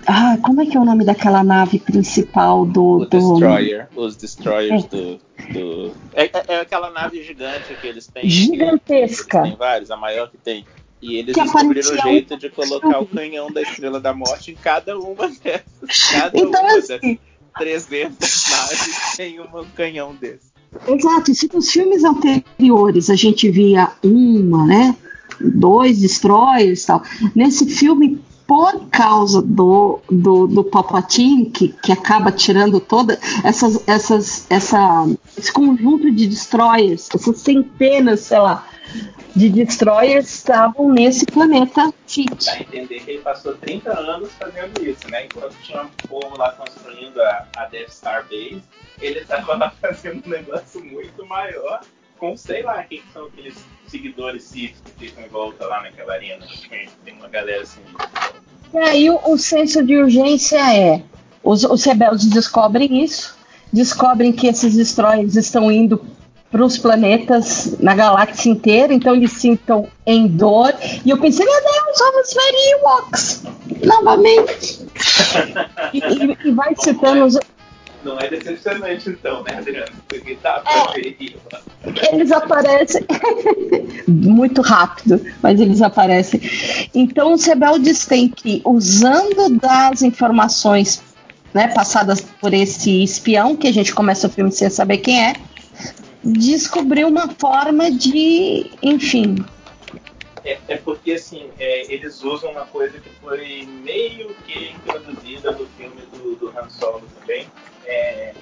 Ah, 0.07 0.39
como 0.43 0.61
é 0.63 0.67
que 0.67 0.77
é 0.77 0.81
o 0.81 0.85
nome 0.85 1.05
daquela 1.05 1.43
nave 1.43 1.81
principal 1.81 2.65
do. 2.65 2.85
O 2.85 3.07
do... 3.07 3.19
Destroyer. 3.19 3.89
Os 3.97 4.17
Destroyers 4.17 4.85
é. 4.85 4.89
do. 4.89 5.21
do... 5.53 5.93
É, 6.15 6.25
é, 6.25 6.45
é, 6.49 6.61
aquela 6.61 6.91
nave 6.91 7.23
gigante 7.23 7.75
que 7.81 7.87
eles 7.87 8.07
têm. 8.07 8.29
Gigantesca. 8.29 9.43
Têm 9.43 9.57
vários, 9.57 9.91
a 9.91 9.97
maior 9.97 10.31
que 10.31 10.39
tem. 10.39 10.65
E 11.03 11.17
eles 11.17 11.35
que 11.35 11.43
descobriram 11.43 11.93
o 11.93 12.03
jeito 12.03 12.37
de 12.37 12.51
colocar 12.51 13.01
o 13.01 13.07
canhão 13.07 13.51
da 13.51 13.63
Estrela 13.63 13.99
da 13.99 14.13
Morte 14.13 14.53
em 14.53 14.55
cada 14.55 14.99
uma 14.99 15.29
dessas. 15.43 16.11
Cada 16.13 16.39
então, 16.39 16.63
uma 16.63 16.79
assim, 16.79 16.89
dessas. 16.89 17.19
300 17.59 18.51
naves 18.51 19.17
tem 19.17 19.41
um 19.41 19.47
canhão 19.75 20.15
desse. 20.15 20.51
Exato, 20.87 21.31
e 21.31 21.35
se 21.35 21.51
nos 21.53 21.71
filmes 21.71 22.05
anteriores 22.05 23.11
a 23.11 23.17
gente 23.17 23.51
via 23.51 23.91
uma, 24.03 24.67
né? 24.67 24.97
Dois 25.41 25.99
destroyers 25.99 26.85
e 26.85 26.87
tal. 26.87 27.03
Nesse 27.35 27.67
filme, 27.67 28.21
por 28.47 28.89
causa 28.91 29.41
do, 29.41 30.01
do, 30.11 30.47
do 30.49 30.65
Palpatine, 30.65 31.47
que, 31.47 31.69
que 31.69 31.93
acaba 31.93 32.33
tirando 32.33 32.81
toda 32.81 33.19
essas, 33.45 33.81
essas, 33.87 34.47
essa, 34.51 35.07
esse 35.39 35.53
conjunto 35.53 36.11
de 36.11 36.27
destroyers, 36.27 37.09
essas 37.15 37.39
centenas, 37.39 38.21
sei 38.21 38.39
lá, 38.39 38.67
de 39.35 39.49
destroyers 39.49 40.29
estavam 40.33 40.93
nesse 40.93 41.25
planeta 41.27 41.93
Fit. 42.07 42.47
Dá 42.47 42.53
a 42.53 42.61
entender 42.61 43.01
que 43.01 43.11
ele 43.13 43.21
passou 43.21 43.55
30 43.55 43.99
anos 43.99 44.31
fazendo 44.33 44.85
isso, 44.85 45.09
né? 45.11 45.27
Enquanto 45.27 45.55
tinha 45.63 45.83
um 45.83 46.09
povo 46.09 46.37
lá 46.37 46.53
construindo 46.53 47.21
a, 47.23 47.47
a 47.57 47.67
Death 47.67 47.91
Star 47.91 48.25
Base, 48.25 48.63
ele 49.01 49.21
estava 49.21 49.57
lá 49.57 49.71
fazendo 49.81 50.27
um 50.27 50.29
negócio 50.29 50.85
muito 50.85 51.25
maior 51.27 51.81
com, 52.19 52.37
sei 52.37 52.63
lá, 52.63 52.83
quem 52.83 53.03
são 53.13 53.27
aqueles 53.27 53.57
seguidores 53.87 54.45
Sith 54.45 54.75
que 54.85 55.07
ficam 55.07 55.25
em 55.25 55.29
volta 55.29 55.67
lá 55.67 55.83
naquela 55.83 56.13
arena. 56.13 56.47
Tem 57.05 57.15
uma 57.15 57.29
galera 57.29 57.63
assim. 57.63 57.81
E 58.73 58.79
aí 58.79 59.11
o, 59.11 59.19
o 59.27 59.39
senso 59.39 59.83
de 59.83 59.97
urgência 59.97 60.59
é: 60.77 61.03
os, 61.43 61.65
os 61.65 61.85
rebeldes 61.85 62.29
descobrem 62.29 63.03
isso, 63.03 63.37
descobrem 63.73 64.33
que 64.33 64.47
esses 64.47 64.77
destroyers 64.77 65.37
estão 65.37 65.73
indo 65.73 66.05
para 66.51 66.65
os 66.65 66.77
planetas 66.77 67.77
na 67.79 67.95
galáxia 67.95 68.51
inteira, 68.51 68.93
então 68.93 69.15
eles 69.15 69.33
sintam 69.33 69.89
em 70.05 70.27
dor. 70.27 70.75
E 71.05 71.11
eu 71.11 71.19
pensei, 71.19 71.47
meu 71.47 71.61
Deus, 71.63 71.99
vamos 71.99 72.35
ver 72.35 72.71
Ewoks 72.73 73.43
novamente. 73.85 74.87
e, 75.93 75.99
e, 75.99 76.49
e 76.49 76.51
vai 76.51 76.75
citando 76.77 77.25
os, 77.25 77.39
Não 78.05 78.19
é 78.19 78.29
decepcionante, 78.29 79.11
então, 79.11 79.45
né, 79.45 79.59
Adriano? 79.59 79.93
Porque 80.09 80.37
dá 80.43 80.61
pra 80.61 80.93
ver. 80.93 81.17
Eles 82.13 82.33
aparecem 82.33 83.07
muito 84.09 84.61
rápido, 84.61 85.25
mas 85.41 85.61
eles 85.61 85.81
aparecem. 85.81 86.41
Então, 86.93 87.33
os 87.33 87.45
rebeldes 87.45 88.07
têm 88.07 88.29
que, 88.29 88.61
usando 88.65 89.57
das 89.57 90.03
informações 90.03 91.01
né, 91.55 91.69
passadas 91.69 92.21
por 92.21 92.53
esse 92.53 93.05
espião, 93.05 93.57
que 93.57 93.69
a 93.69 93.73
gente 93.73 93.95
começa 93.95 94.27
o 94.27 94.31
filme 94.31 94.51
sem 94.51 94.69
saber 94.69 94.99
quem 94.99 95.25
é, 95.25 95.35
descobrir 96.25 97.05
uma 97.05 97.29
forma 97.29 97.91
de, 97.91 98.71
enfim, 98.83 99.37
é, 100.45 100.59
é 100.69 100.77
porque, 100.77 101.13
assim, 101.13 101.51
é, 101.59 101.93
eles 101.93 102.23
usam 102.23 102.51
uma 102.53 102.67
coisa 102.67 102.99
que 102.99 103.11
foi 103.21 103.67
meio 103.85 104.35
que 104.47 104.71
introduzida 104.71 105.53
no 105.53 105.67
filme 105.77 106.01
do, 106.13 106.37
do 106.37 106.59
Han 106.59 106.69
Solo 106.71 107.03
também. 107.21 107.47
É, 107.85 108.35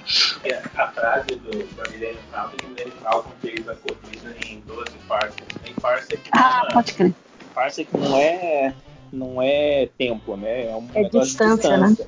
é 0.43 0.61
a 0.75 0.87
frase 0.87 1.35
do, 1.35 1.75
da 1.75 1.89
Millennium 1.89 2.21
Falcon, 2.31 2.57
que 2.57 2.65
o 2.65 2.69
Millennium 2.69 2.95
Falcon 3.01 3.31
fez 3.41 3.67
a 3.67 3.75
corrida 3.75 4.35
em 4.45 4.59
12 4.61 4.91
parsecs. 5.07 5.57
Em 5.65 5.73
parsec 5.73 6.21
ah, 6.31 6.61
uma, 6.63 6.73
pode 6.73 6.93
crer. 6.93 7.13
Parsec 7.53 7.89
não 7.97 8.17
é, 8.17 8.73
não 9.11 9.41
é 9.41 9.89
tempo, 9.97 10.37
né? 10.37 10.69
É, 10.69 10.75
um 10.75 10.87
é 10.93 11.03
distância, 11.03 11.77
de 11.77 11.95
distância, 11.95 12.05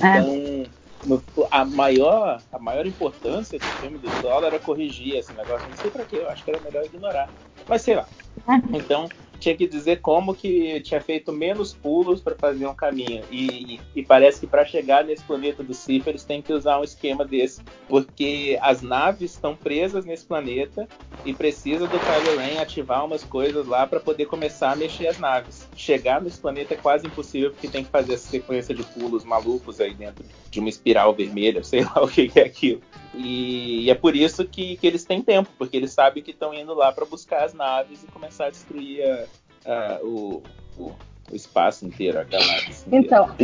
né? 0.00 0.66
Então... 0.66 0.81
No, 1.04 1.22
a, 1.50 1.64
maior, 1.64 2.40
a 2.52 2.58
maior 2.58 2.86
importância 2.86 3.58
do 3.58 3.64
filme 3.64 3.98
do 3.98 4.08
Solo 4.20 4.46
era 4.46 4.58
corrigir 4.58 5.16
esse 5.16 5.32
negócio. 5.32 5.68
Não 5.68 5.76
sei 5.76 5.90
pra 5.90 6.04
quê, 6.04 6.16
eu 6.16 6.28
acho 6.28 6.44
que 6.44 6.50
era 6.50 6.60
melhor 6.60 6.84
ignorar. 6.84 7.30
Mas 7.66 7.82
sei 7.82 7.96
lá. 7.96 8.06
É. 8.48 8.76
Então, 8.76 9.08
tinha 9.42 9.56
que 9.56 9.66
dizer 9.66 10.00
como 10.00 10.34
que 10.34 10.80
tinha 10.82 11.00
feito 11.00 11.32
menos 11.32 11.74
pulos 11.74 12.20
para 12.20 12.36
fazer 12.36 12.64
um 12.64 12.74
caminho. 12.74 13.24
E, 13.30 13.80
e 13.94 14.02
parece 14.04 14.40
que 14.40 14.46
para 14.46 14.64
chegar 14.64 15.04
nesse 15.04 15.24
planeta 15.24 15.64
do 15.64 15.74
Sif, 15.74 16.06
eles 16.08 16.22
têm 16.22 16.40
que 16.40 16.52
usar 16.52 16.78
um 16.78 16.84
esquema 16.84 17.24
desse. 17.24 17.60
Porque 17.88 18.56
as 18.62 18.82
naves 18.82 19.32
estão 19.32 19.56
presas 19.56 20.04
nesse 20.04 20.24
planeta 20.24 20.88
e 21.24 21.34
precisa 21.34 21.88
do 21.88 21.98
Kylo 21.98 22.38
Ren 22.38 22.60
ativar 22.60 23.04
umas 23.04 23.24
coisas 23.24 23.66
lá 23.66 23.84
para 23.84 23.98
poder 23.98 24.26
começar 24.26 24.72
a 24.72 24.76
mexer 24.76 25.08
as 25.08 25.18
naves. 25.18 25.61
Chegar 25.74 26.20
nesse 26.20 26.38
planeta 26.38 26.74
é 26.74 26.76
quase 26.76 27.06
impossível 27.06 27.50
porque 27.50 27.68
tem 27.68 27.84
que 27.84 27.90
fazer 27.90 28.14
essa 28.14 28.28
sequência 28.28 28.74
de 28.74 28.82
pulos 28.82 29.24
malucos 29.24 29.80
aí 29.80 29.94
dentro 29.94 30.24
de 30.50 30.60
uma 30.60 30.68
espiral 30.68 31.14
vermelha, 31.14 31.62
sei 31.64 31.82
lá 31.84 32.02
o 32.02 32.08
que 32.08 32.30
é 32.34 32.42
aquilo. 32.42 32.82
E, 33.14 33.90
é 33.90 33.94
por 33.94 34.16
isso 34.16 34.44
que, 34.44 34.76
que 34.76 34.86
eles 34.86 35.04
têm 35.04 35.22
tempo, 35.22 35.50
porque 35.58 35.76
eles 35.76 35.92
sabem 35.92 36.22
que 36.22 36.30
estão 36.30 36.52
indo 36.54 36.74
lá 36.74 36.92
para 36.92 37.04
buscar 37.04 37.44
as 37.44 37.52
naves 37.52 38.02
e 38.02 38.06
começar 38.06 38.46
a 38.46 38.50
destruir 38.50 39.02
a, 39.04 39.24
a, 39.66 40.00
o, 40.02 40.42
o, 40.78 40.92
o, 41.30 41.34
espaço 41.34 41.86
inteiro, 41.86 42.18
a 42.18 42.24
galáxia. 42.24 42.86
Então, 42.90 43.34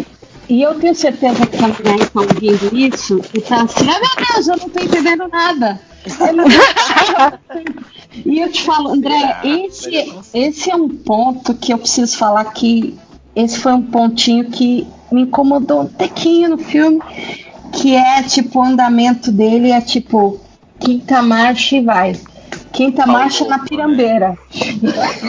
e 0.48 0.62
eu 0.62 0.74
tenho 0.80 0.94
certeza 0.94 1.46
que 1.46 1.56
a 1.56 1.68
mulher 1.68 2.00
está 2.00 2.20
ouvindo 2.20 2.76
isso 2.76 3.20
e 3.34 3.38
está 3.38 3.62
assim: 3.62 3.86
ah, 3.88 4.00
meu 4.00 4.26
Deus, 4.26 4.48
eu 4.48 4.56
não 4.56 4.66
estou 4.66 4.82
entendendo 4.82 5.28
nada. 5.28 5.80
e 8.24 8.40
eu 8.40 8.50
te 8.50 8.62
falo, 8.62 8.90
André, 8.90 9.40
esse, 9.44 9.90
esse 10.32 10.70
é 10.70 10.76
um 10.76 10.88
ponto 10.88 11.54
que 11.54 11.72
eu 11.72 11.78
preciso 11.78 12.16
falar 12.16 12.46
que 12.46 12.98
esse 13.36 13.58
foi 13.58 13.72
um 13.72 13.82
pontinho 13.82 14.46
que 14.46 14.86
me 15.12 15.22
incomodou 15.22 15.82
um 15.82 15.86
tequinho 15.86 16.50
no 16.50 16.58
filme, 16.58 17.00
que 17.72 17.94
é 17.94 18.22
tipo 18.22 18.58
o 18.58 18.62
andamento 18.62 19.30
dele 19.30 19.70
é 19.70 19.80
tipo 19.80 20.40
quinta 20.80 21.20
marcha 21.20 21.76
e 21.76 21.82
vai. 21.82 22.16
Quinta 22.72 23.06
marcha 23.06 23.44
na 23.46 23.58
pirambeira. 23.58 24.38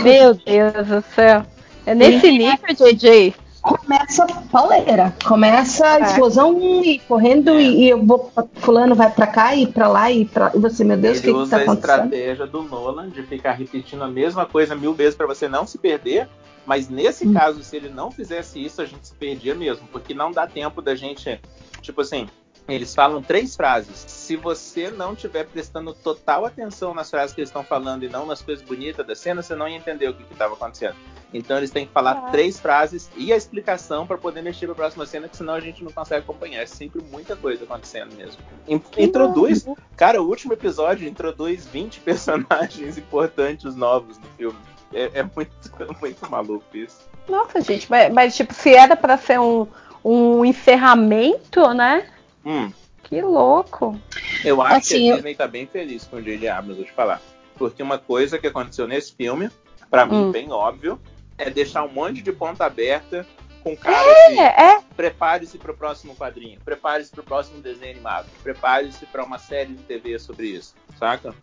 Meu 0.04 0.34
Deus 0.34 0.88
do 0.88 1.04
céu. 1.14 1.44
É 1.86 1.94
nesse 1.94 2.28
e 2.28 2.38
nível, 2.38 2.74
JJ? 2.74 3.34
Começa 3.70 4.26
pauleira. 4.52 5.16
Começa 5.24 5.86
a 5.86 6.00
é. 6.00 6.04
explosão 6.04 6.84
e 6.84 6.98
correndo 7.00 7.52
é. 7.52 7.62
e, 7.62 7.90
eu 7.90 8.04
vou. 8.04 8.32
Fulano 8.56 8.96
vai 8.96 9.12
pra 9.12 9.28
cá 9.28 9.56
e 9.56 9.68
pra 9.68 9.88
lá 9.88 10.12
e 10.12 10.26
pra. 10.26 10.52
E 10.56 10.58
você, 10.58 10.84
meu 10.84 10.98
Deus, 10.98 11.20
o 11.20 11.22
que, 11.22 11.28
que 11.28 11.50
tá 11.50 11.58
acontecendo? 11.58 11.70
a 11.70 12.06
estratégia 12.06 12.48
do 12.48 12.64
Nolan 12.64 13.10
de 13.10 13.22
ficar 13.22 13.52
repetindo 13.52 14.04
a 14.04 14.08
mesma 14.08 14.48
coisa 14.48 14.76
mil 14.76 14.94
vezes 14.94 15.16
para 15.16 15.28
você 15.28 15.48
não 15.48 15.68
se 15.68 15.78
perder. 15.78 16.28
Mas 16.66 16.90
nesse 16.90 17.28
hum. 17.28 17.34
caso, 17.34 17.64
se 17.64 17.76
ele 17.76 17.90
não 17.90 18.12
fizesse 18.12 18.64
isso, 18.64 18.82
a 18.82 18.86
gente 18.86 19.08
se 19.08 19.14
perdia 19.14 19.54
mesmo. 19.54 19.88
Porque 19.92 20.14
não 20.14 20.32
dá 20.32 20.48
tempo 20.48 20.82
da 20.82 20.96
gente. 20.96 21.40
Tipo 21.82 22.02
assim, 22.02 22.28
eles 22.76 22.94
falam 22.94 23.22
três 23.22 23.56
frases. 23.56 24.06
Se 24.08 24.36
você 24.36 24.90
não 24.90 25.14
estiver 25.14 25.46
prestando 25.46 25.94
total 25.94 26.46
atenção 26.46 26.94
nas 26.94 27.10
frases 27.10 27.34
que 27.34 27.42
eles 27.42 27.50
estão 27.50 27.64
falando 27.64 28.04
e 28.04 28.10
não 28.10 28.26
nas 28.26 28.42
coisas 28.42 28.64
bonitas 28.64 29.06
da 29.06 29.16
cena, 29.16 29.42
você 29.42 29.56
não 29.56 29.68
ia 29.68 29.78
entender 29.78 30.08
o 30.08 30.14
que 30.14 30.24
estava 30.32 30.54
acontecendo. 30.54 30.96
Então 31.34 31.58
eles 31.58 31.70
têm 31.70 31.86
que 31.86 31.94
falar 31.94 32.12
ah. 32.12 32.22
três 32.32 32.60
frases 32.60 33.10
e 33.16 33.32
a 33.32 33.38
explicação 33.38 34.06
para 34.06 34.18
poder 34.18 34.42
mexer 34.42 34.66
para 34.66 34.74
a 34.74 34.76
próxima 34.76 35.06
cena, 35.06 35.28
que 35.28 35.38
senão 35.38 35.54
a 35.54 35.60
gente 35.60 35.84
não 35.84 35.92
consegue 35.92 36.22
acompanhar. 36.22 36.62
É 36.62 36.66
sempre 36.66 37.02
muita 37.04 37.36
coisa 37.36 37.64
acontecendo 37.64 38.16
mesmo. 38.16 38.42
Introduz, 38.98 39.66
cara, 39.96 40.22
o 40.22 40.28
último 40.28 40.54
episódio 40.54 41.08
introduz 41.08 41.66
20 41.68 42.00
personagens 42.02 42.98
importantes 42.98 43.76
novos 43.76 44.18
no 44.18 44.28
filme. 44.38 44.60
É, 44.94 45.20
é 45.20 45.24
muito, 45.24 45.52
muito 46.02 46.30
maluco 46.30 46.66
isso. 46.74 47.08
Nossa, 47.28 47.62
gente, 47.62 47.90
mas, 47.90 48.12
mas 48.12 48.36
tipo, 48.36 48.54
se 48.54 48.74
era 48.74 48.96
para 48.96 49.18
ser 49.18 49.40
um, 49.40 49.68
um 50.04 50.44
encerramento, 50.44 51.74
né? 51.74 52.08
Hum. 52.46 52.72
Que 53.04 53.22
louco. 53.22 54.00
Eu 54.44 54.62
acho 54.62 54.76
assim, 54.76 55.06
que 55.06 55.12
a 55.12 55.16
Disney 55.16 55.32
eu... 55.34 55.38
tá 55.38 55.48
bem 55.48 55.66
feliz 55.66 56.06
com 56.06 56.18
o 56.18 56.22
J.J. 56.22 56.48
Abrams, 56.50 56.76
vou 56.76 56.86
te 56.86 56.92
falar. 56.92 57.22
Porque 57.58 57.82
uma 57.82 57.98
coisa 57.98 58.38
que 58.38 58.48
aconteceu 58.48 58.88
nesse 58.88 59.14
filme, 59.14 59.50
para 59.90 60.06
hum. 60.06 60.26
mim 60.28 60.32
bem 60.32 60.52
óbvio, 60.52 61.00
é 61.38 61.50
deixar 61.50 61.84
um 61.84 61.92
monte 61.92 62.22
de 62.22 62.32
ponta 62.32 62.66
aberta 62.66 63.26
com 63.64 63.76
cara 63.76 63.98
é, 63.98 64.26
assim, 64.26 64.40
é. 64.40 64.82
prepare-se 64.96 65.58
para 65.58 65.72
o 65.72 65.76
próximo 65.76 66.16
quadrinho, 66.16 66.60
prepare-se 66.64 67.12
para 67.12 67.22
o 67.22 67.24
próximo 67.24 67.62
desenho 67.62 67.92
animado, 67.92 68.28
prepare-se 68.42 69.06
para 69.06 69.24
uma 69.24 69.38
série 69.38 69.74
de 69.74 69.84
TV 69.84 70.18
sobre 70.18 70.48
isso, 70.48 70.76
saca? 70.98 71.34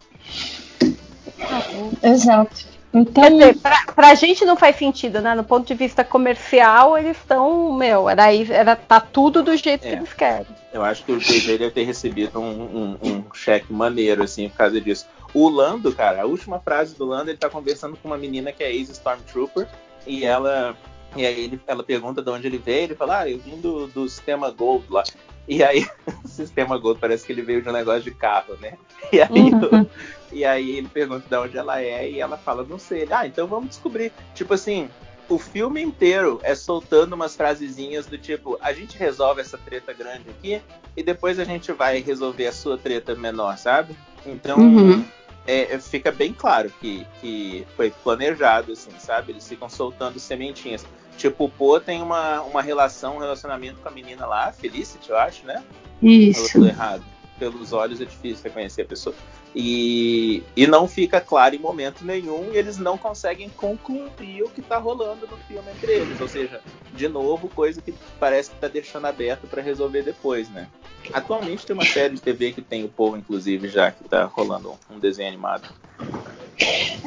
Exato. 2.02 2.75
Então, 2.96 3.24
Quer 3.24 3.30
dizer, 3.32 3.56
pra, 3.58 3.84
pra 3.94 4.14
gente 4.14 4.42
não 4.46 4.56
faz 4.56 4.76
sentido, 4.76 5.20
né? 5.20 5.34
No 5.34 5.44
ponto 5.44 5.66
de 5.66 5.74
vista 5.74 6.02
comercial, 6.02 6.96
eles 6.96 7.18
estão, 7.18 7.74
meu, 7.74 8.08
era, 8.08 8.34
era 8.34 8.74
tá 8.74 8.98
tudo 8.98 9.42
do 9.42 9.54
jeito 9.54 9.86
é. 9.86 9.90
que 9.90 9.96
eles 9.96 10.14
querem. 10.14 10.46
Eu 10.72 10.82
acho 10.82 11.04
que 11.04 11.12
o 11.12 11.18
JJ 11.18 11.58
deve 11.58 11.70
ter 11.70 11.84
recebido 11.84 12.40
um, 12.40 12.62
um, 12.62 12.98
um, 13.02 13.24
cheque 13.34 13.70
maneiro, 13.70 14.22
assim, 14.22 14.48
por 14.48 14.56
causa 14.56 14.80
disso. 14.80 15.06
O 15.34 15.46
Lando, 15.50 15.92
cara, 15.92 16.22
a 16.22 16.24
última 16.24 16.58
frase 16.58 16.94
do 16.96 17.04
Lando, 17.04 17.30
ele 17.30 17.36
tá 17.36 17.50
conversando 17.50 17.98
com 17.98 18.08
uma 18.08 18.16
menina 18.16 18.50
que 18.50 18.64
é 18.64 18.72
ex-Stormtrooper, 18.72 19.68
e 20.06 20.24
ela. 20.24 20.74
E 21.14 21.24
aí 21.24 21.44
ele, 21.44 21.60
ela 21.66 21.82
pergunta 21.82 22.22
de 22.22 22.30
onde 22.30 22.46
ele 22.46 22.58
veio, 22.58 22.84
ele 22.84 22.94
fala, 22.94 23.20
ah, 23.20 23.30
eu 23.30 23.38
vim 23.38 23.60
do, 23.60 23.86
do 23.86 24.08
sistema 24.08 24.50
Gold 24.50 24.86
lá. 24.90 25.02
E 25.48 25.62
aí, 25.62 25.86
o 26.24 26.28
sistema 26.28 26.76
Gold 26.78 27.00
parece 27.00 27.24
que 27.24 27.32
ele 27.32 27.42
veio 27.42 27.62
de 27.62 27.68
um 27.68 27.72
negócio 27.72 28.02
de 28.02 28.10
carro, 28.10 28.56
né? 28.60 28.74
E 29.12 29.20
aí, 29.20 29.30
uhum. 29.30 29.86
e 30.32 30.44
aí 30.44 30.78
ele 30.78 30.88
pergunta 30.88 31.26
de 31.28 31.36
onde 31.36 31.56
ela 31.56 31.80
é 31.80 32.10
e 32.10 32.18
ela 32.18 32.36
fala, 32.36 32.64
não 32.64 32.78
sei. 32.78 33.06
ah, 33.10 33.26
então 33.26 33.46
vamos 33.46 33.68
descobrir. 33.68 34.10
Tipo 34.34 34.54
assim, 34.54 34.88
o 35.28 35.38
filme 35.38 35.82
inteiro 35.82 36.40
é 36.42 36.54
soltando 36.54 37.14
umas 37.14 37.36
frasezinhas 37.36 38.06
do 38.06 38.18
tipo, 38.18 38.58
a 38.60 38.72
gente 38.72 38.96
resolve 38.96 39.40
essa 39.40 39.58
treta 39.58 39.92
grande 39.92 40.30
aqui 40.30 40.60
e 40.96 41.02
depois 41.02 41.38
a 41.38 41.44
gente 41.44 41.72
vai 41.72 42.00
resolver 42.00 42.46
a 42.46 42.52
sua 42.52 42.78
treta 42.78 43.14
menor, 43.14 43.56
sabe? 43.58 43.96
Então, 44.24 44.58
uhum. 44.58 45.04
É, 45.46 45.78
fica 45.78 46.10
bem 46.10 46.32
claro 46.32 46.70
que, 46.80 47.06
que 47.20 47.66
foi 47.76 47.90
planejado, 47.90 48.72
assim, 48.72 48.90
sabe? 48.98 49.32
Eles 49.32 49.46
ficam 49.48 49.68
soltando 49.68 50.18
sementinhas. 50.18 50.86
Tipo, 51.16 51.44
o 51.44 51.48
Pô 51.48 51.80
tem 51.80 52.02
uma, 52.02 52.42
uma 52.42 52.60
relação, 52.60 53.16
um 53.16 53.18
relacionamento 53.18 53.80
com 53.80 53.88
a 53.88 53.92
menina 53.92 54.26
lá, 54.26 54.52
Felicity, 54.52 55.10
eu 55.10 55.16
acho, 55.16 55.46
né? 55.46 55.62
Isso. 56.02 56.58
Eu 56.58 56.66
errado. 56.66 57.04
Pelos 57.38 57.72
olhos 57.72 58.00
é 58.00 58.04
difícil 58.04 58.44
reconhecer 58.44 58.82
a 58.82 58.84
pessoa. 58.86 59.14
E, 59.54 60.42
e 60.54 60.66
não 60.66 60.86
fica 60.86 61.20
claro 61.20 61.54
em 61.54 61.58
momento 61.58 62.04
nenhum 62.04 62.52
e 62.52 62.56
eles 62.56 62.78
não 62.78 62.98
conseguem 62.98 63.48
concluir 63.50 64.42
o 64.42 64.50
que 64.50 64.60
tá 64.60 64.78
rolando 64.78 65.26
no 65.26 65.36
filme 65.38 65.70
entre 65.70 65.92
eles. 65.92 66.20
Ou 66.20 66.28
seja, 66.28 66.60
de 66.92 67.08
novo, 67.08 67.48
coisa 67.48 67.80
que 67.80 67.94
parece 68.20 68.50
que 68.50 68.56
tá 68.56 68.68
deixando 68.68 69.06
aberto 69.06 69.46
para 69.46 69.62
resolver 69.62 70.02
depois, 70.02 70.48
né? 70.50 70.68
Atualmente 71.12 71.64
tem 71.64 71.74
uma 71.74 71.84
série 71.84 72.14
de 72.14 72.20
TV 72.20 72.52
que 72.52 72.62
tem 72.62 72.84
o 72.84 72.88
povo, 72.88 73.16
inclusive, 73.16 73.68
já 73.68 73.90
que 73.90 74.04
tá 74.04 74.24
rolando 74.24 74.74
um 74.90 74.98
desenho 74.98 75.28
animado. 75.28 75.68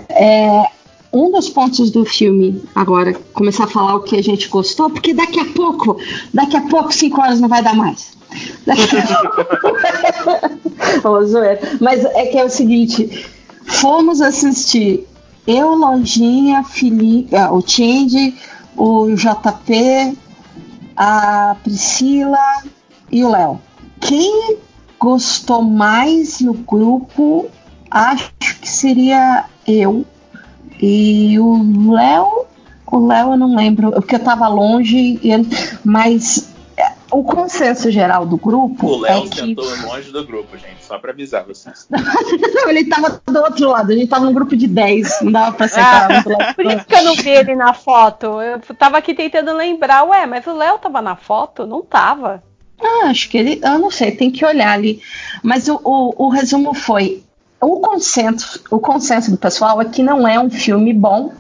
É, 0.10 0.79
um 1.12 1.32
dos 1.32 1.50
pontos 1.50 1.90
do 1.92 2.06
filme, 2.06 2.62
agora, 2.76 3.14
começar 3.34 3.64
a 3.64 3.68
falar 3.68 3.96
o 3.96 4.04
que 4.04 4.16
a 4.16 4.24
gente 4.24 4.48
gostou, 4.48 4.90
porque 4.90 5.14
daqui 5.14 5.40
a 5.40 5.46
pouco, 5.46 5.98
daqui 6.34 6.56
a 6.56 6.62
pouco, 6.62 6.94
cinco 6.94 7.20
horas 7.22 7.40
não 7.40 7.50
vai 7.50 7.64
dar 7.64 7.76
mais. 7.76 8.18
Daqui 8.64 8.96
a... 8.96 9.22
Mas 11.82 12.06
é 12.06 12.26
que 12.28 12.38
é 12.38 12.46
o 12.46 12.50
seguinte, 12.50 13.26
fomos 13.66 14.22
assistir 14.22 15.08
eu, 15.48 15.74
Lojinha, 15.74 16.64
Felipe, 16.64 17.36
ah, 17.36 17.52
o 17.52 17.60
Tindy, 17.60 18.38
o 18.78 19.16
JP, 19.16 20.16
a 20.96 21.56
Priscila 21.64 22.38
e 23.12 23.24
o 23.24 23.32
Léo. 23.32 23.60
Quem 24.00 24.58
gostou 25.00 25.64
mais 25.64 26.40
no 26.40 26.54
grupo, 26.54 27.50
acho 27.90 28.32
que 28.38 28.70
seria 28.70 29.46
eu, 29.66 30.06
e 30.82 31.40
o 31.40 31.92
Léo, 31.92 32.46
o 32.88 33.08
Léo 33.08 33.34
eu 33.34 33.38
não 33.38 33.56
lembro, 33.56 33.92
porque 33.92 34.16
eu 34.16 34.24
tava 34.24 34.48
longe, 34.48 35.20
mas 35.84 36.50
o 37.12 37.24
consenso 37.24 37.90
geral 37.92 38.26
do 38.26 38.38
grupo. 38.38 38.88
O 38.88 39.00
Léo 39.00 39.26
é 39.26 39.28
que... 39.28 39.36
sentou 39.38 39.66
longe 39.82 40.12
do 40.12 40.26
grupo, 40.26 40.58
gente, 40.58 40.84
só 40.84 40.98
pra 41.00 41.12
avisar 41.12 41.44
vocês. 41.44 41.88
não, 41.90 42.70
ele 42.70 42.86
tava 42.86 43.22
do 43.26 43.40
outro 43.40 43.70
lado, 43.70 43.92
a 43.92 43.96
gente 43.96 44.08
tava 44.08 44.26
num 44.26 44.34
grupo 44.34 44.56
de 44.56 44.68
10, 44.68 45.22
não 45.22 45.32
dava 45.32 45.56
pra 45.56 45.68
sentar 45.68 46.12
ah, 46.12 46.24
lado. 46.26 46.56
Por 46.56 46.66
isso 46.66 46.86
que 46.86 46.96
eu 46.96 47.04
não 47.04 47.16
vi 47.16 47.30
ele 47.30 47.56
na 47.56 47.74
foto. 47.74 48.42
Eu 48.42 48.60
tava 48.76 48.98
aqui 48.98 49.14
tentando 49.14 49.54
lembrar, 49.54 50.04
ué, 50.04 50.26
mas 50.26 50.46
o 50.46 50.54
Léo 50.54 50.78
tava 50.80 51.02
na 51.02 51.16
foto? 51.16 51.66
Não 51.66 51.82
tava. 51.82 52.44
Ah, 52.82 53.08
acho 53.08 53.30
que 53.30 53.38
ele. 53.38 53.60
Eu 53.64 53.80
não 53.80 53.92
sei, 53.92 54.12
tem 54.12 54.32
que 54.32 54.46
olhar 54.46 54.72
ali. 54.72 55.02
Mas 55.44 55.68
o, 55.68 55.80
o, 55.84 56.26
o 56.26 56.30
resumo 56.30 56.74
foi: 56.74 57.24
o 57.62 57.80
consenso, 57.80 58.62
o 58.70 58.80
consenso 58.80 59.32
do 59.32 59.38
pessoal 59.38 59.82
é 59.82 59.86
que 59.86 60.02
não 60.02 60.28
é 60.28 60.40
um 60.40 60.50
filme 60.50 60.94
bom, 60.94 61.32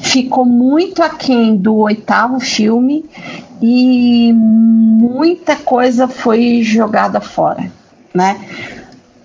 ficou 0.00 0.44
muito 0.44 1.02
aquém 1.02 1.56
do 1.56 1.76
oitavo 1.76 2.38
filme 2.38 3.04
e 3.60 4.32
muita 4.34 5.56
coisa 5.56 6.06
foi 6.06 6.62
jogada 6.62 7.20
fora, 7.20 7.70
né? 8.14 8.38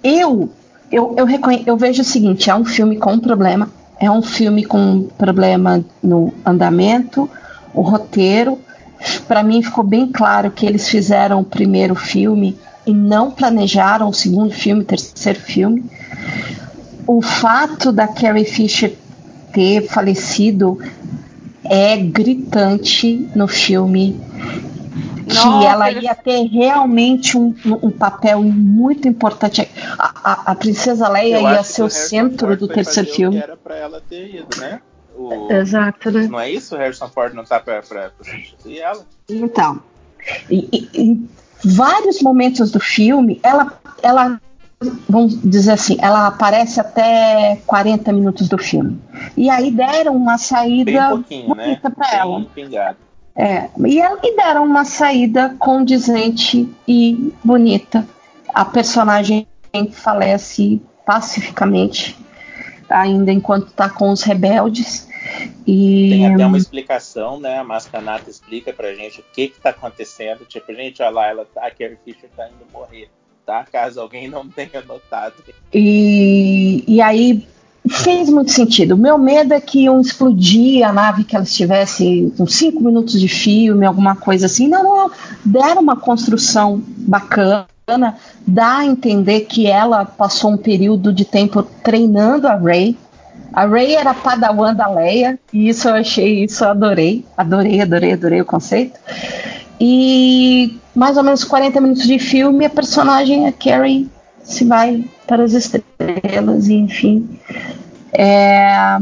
Eu 0.04 0.50
eu, 0.92 1.16
eu, 1.18 1.28
eu 1.66 1.78
vejo 1.78 2.02
o 2.02 2.06
seguinte, 2.06 2.50
é 2.50 2.56
um 2.56 2.66
filme 2.66 2.98
com 2.98 3.18
problema, 3.18 3.70
é 3.98 4.12
um 4.12 4.22
filme 4.22 4.66
com 4.66 5.04
problema 5.18 5.84
no 6.04 6.34
andamento, 6.46 7.30
o 7.74 7.82
roteiro. 7.82 8.60
Para 9.26 9.42
mim 9.42 9.64
ficou 9.64 9.86
bem 9.86 10.08
claro 10.12 10.52
que 10.52 10.66
eles 10.66 10.90
fizeram 10.90 11.40
o 11.40 11.46
primeiro 11.46 11.96
filme 11.96 12.58
e 12.86 12.94
não 12.94 13.32
planejaram 13.32 14.10
o 14.10 14.14
segundo 14.14 14.54
filme, 14.54 14.84
terceiro 14.84 15.40
filme. 15.40 15.84
O 17.06 17.22
fato 17.22 17.92
da 17.92 18.08
Carrie 18.08 18.46
Fisher 18.46 18.96
ter 19.54 19.88
falecido 19.88 20.80
é 21.64 21.98
gritante 21.98 23.30
no 23.36 23.48
filme 23.48 24.20
Nossa, 25.28 25.60
que 25.60 25.66
ela 25.66 25.92
ia 25.92 26.16
ter 26.16 26.44
realmente 26.48 27.38
um, 27.38 27.54
um 27.82 27.92
papel 27.92 28.42
muito 28.42 29.08
importante. 29.08 29.70
A, 29.98 30.32
a, 30.32 30.52
a 30.52 30.56
Princesa 30.56 31.08
Leia 31.08 31.40
ia 31.40 31.64
ser 31.64 31.84
o 31.84 31.90
centro 31.90 32.56
do 32.58 32.68
terceiro 32.68 33.10
filme. 33.10 33.38
era 33.38 33.58
para 33.58 33.78
ela 33.78 34.02
ter 34.02 34.36
ido, 34.36 34.60
né? 34.60 34.82
O... 35.16 35.52
Exato, 35.52 36.10
né? 36.10 36.28
Não 36.30 36.40
é 36.40 36.50
isso? 36.50 36.76
O 36.76 36.78
Harrison 36.78 37.08
Ford 37.10 37.34
não 37.34 37.44
tá 37.44 37.60
para 37.60 37.82
substituir 38.22 38.80
ela? 38.80 39.06
Então, 39.30 39.82
e, 40.50 40.90
e, 40.94 41.30
vários 41.64 42.22
momentos 42.22 42.72
do 42.72 42.80
filme, 42.80 43.40
ela, 43.44 43.74
ela 44.02 44.40
vamos 45.08 45.40
dizer 45.42 45.74
assim, 45.74 45.98
ela 46.00 46.28
aparece 46.28 46.80
até 46.80 47.60
40 47.66 48.12
minutos 48.12 48.50
do 48.50 48.58
filme. 48.58 49.00
E 49.38 49.50
aí 49.50 49.72
deram 49.72 50.16
uma 50.16 50.38
saída 50.38 51.16
bonita 51.16 51.90
né? 51.90 51.96
para 51.96 52.16
ela. 52.16 52.46
Pingado. 52.54 52.98
É, 53.36 53.70
e, 53.86 54.00
e 54.00 54.36
deram 54.36 54.66
uma 54.66 54.84
saída 54.84 55.56
condizente 55.58 56.70
e 56.88 57.34
bonita. 57.44 58.06
A 58.54 58.66
personagem 58.66 59.48
falece 59.92 60.82
pacificamente, 61.06 62.18
ainda 62.90 63.32
enquanto 63.32 63.68
está 63.68 63.90
com 63.90 64.12
os 64.12 64.24
rebeldes. 64.24 65.08
E... 65.66 66.10
Tem 66.10 66.34
até 66.34 66.46
uma 66.46 66.58
explicação, 66.58 67.40
né? 67.40 67.58
A 67.58 67.64
Mascanata 67.64 68.30
explica 68.30 68.74
pra 68.74 68.94
gente 68.94 69.20
o 69.20 69.26
que 69.34 69.50
que 69.50 69.60
tá 69.60 69.70
acontecendo. 69.70 70.46
Tipo, 70.46 70.74
gente, 70.74 71.02
olha 71.02 71.12
lá, 71.12 71.28
ela 71.28 71.46
tá, 71.46 71.66
a 71.66 71.72
Carrie 71.72 71.98
Fisher 72.04 72.30
tá 72.36 72.48
indo 72.48 72.72
morrer 72.72 73.10
tá? 73.46 73.66
Caso 73.70 74.00
alguém 74.00 74.30
não 74.30 74.48
tenha 74.48 74.82
notado. 74.88 75.36
E, 75.74 76.84
e 76.88 77.02
aí 77.02 77.46
fez 77.90 78.30
muito 78.30 78.52
sentido. 78.52 78.94
O 78.94 78.98
meu 78.98 79.18
medo 79.18 79.54
é 79.54 79.60
que 79.60 79.84
iam 79.84 80.00
explodir 80.00 80.88
a 80.88 80.94
nave 80.94 81.24
que 81.24 81.36
ela 81.36 81.44
estivesse 81.44 82.32
com 82.38 82.46
cinco 82.46 82.82
minutos 82.82 83.20
de 83.20 83.28
filme, 83.28 83.86
alguma 83.86 84.16
coisa 84.16 84.46
assim. 84.46 84.68
Não, 84.68 84.84
não, 84.84 85.12
deram 85.44 85.82
uma 85.82 85.98
construção 85.98 86.82
bacana, 86.88 87.68
dá 88.48 88.78
a 88.78 88.86
entender 88.86 89.42
que 89.42 89.68
ela 89.68 90.06
passou 90.06 90.52
um 90.52 90.58
período 90.58 91.12
de 91.12 91.26
tempo 91.26 91.64
treinando 91.84 92.48
a 92.48 92.56
Ray. 92.56 92.98
A 93.54 93.66
Ray 93.66 93.96
era 93.96 94.14
padawan 94.14 94.74
da 94.74 94.88
Leia, 94.88 95.38
e 95.52 95.70
isso 95.70 95.88
eu 95.88 95.96
achei, 95.96 96.46
isso 96.46 96.64
eu 96.64 96.70
adorei, 96.70 97.26
adorei, 97.36 97.82
adorei, 97.82 98.14
adorei 98.14 98.42
o 98.42 98.46
conceito. 98.46 99.00
E 99.80 100.80
mais 100.96 101.18
ou 101.18 101.24
menos 101.24 101.44
40 101.44 101.82
minutos 101.82 102.08
de 102.08 102.20
filme, 102.20 102.66
a 102.66 102.70
personagem, 102.70 103.48
a 103.48 103.52
Carrie, 103.52 104.10
se 104.44 104.64
vai 104.64 105.04
para 105.28 105.44
as 105.44 105.54
estrelas, 105.54 106.68
e 106.68 106.76
enfim. 106.76 107.30
É, 108.14 108.98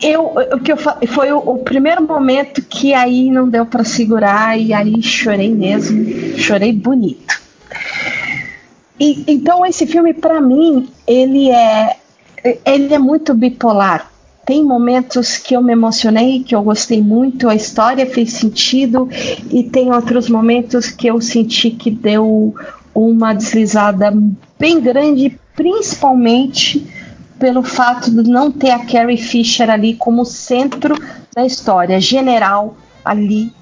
eu, 0.00 0.32
o 0.52 0.60
que 0.60 0.72
eu 0.72 0.76
foi 0.76 1.32
o, 1.32 1.38
o, 1.38 1.58
primeiro 1.58 2.02
momento 2.02 2.62
que 2.62 2.92
aí 2.92 3.30
não 3.30 3.48
deu 3.48 3.64
para 3.64 3.84
segurar 3.84 4.58
e 4.58 4.72
aí 4.72 5.02
chorei 5.02 5.54
mesmo, 5.54 6.38
chorei 6.38 6.72
bonito. 6.72 7.40
E, 8.98 9.24
então 9.26 9.64
esse 9.64 9.86
filme 9.86 10.14
para 10.14 10.40
mim 10.40 10.88
ele 11.06 11.50
é 11.50 11.96
ele 12.64 12.94
é 12.94 12.98
muito 12.98 13.34
bipolar 13.34 14.10
tem 14.46 14.64
momentos 14.64 15.36
que 15.36 15.56
eu 15.56 15.60
me 15.60 15.72
emocionei, 15.72 16.44
que 16.44 16.54
eu 16.54 16.62
gostei 16.62 17.02
muito, 17.02 17.48
a 17.48 17.54
história 17.56 18.06
fez 18.06 18.34
sentido, 18.34 19.08
e 19.50 19.64
tem 19.64 19.92
outros 19.92 20.28
momentos 20.28 20.88
que 20.88 21.08
eu 21.08 21.20
senti 21.20 21.72
que 21.72 21.90
deu 21.90 22.54
uma 22.94 23.34
deslizada 23.34 24.16
bem 24.56 24.80
grande, 24.80 25.36
principalmente 25.56 26.86
pelo 27.40 27.64
fato 27.64 28.08
de 28.08 28.30
não 28.30 28.52
ter 28.52 28.70
a 28.70 28.86
Carrie 28.86 29.16
Fisher 29.16 29.68
ali 29.68 29.94
como 29.94 30.24
centro 30.24 30.94
da 31.34 31.44
história, 31.44 32.00
general 32.00 32.76
ali 33.04 33.52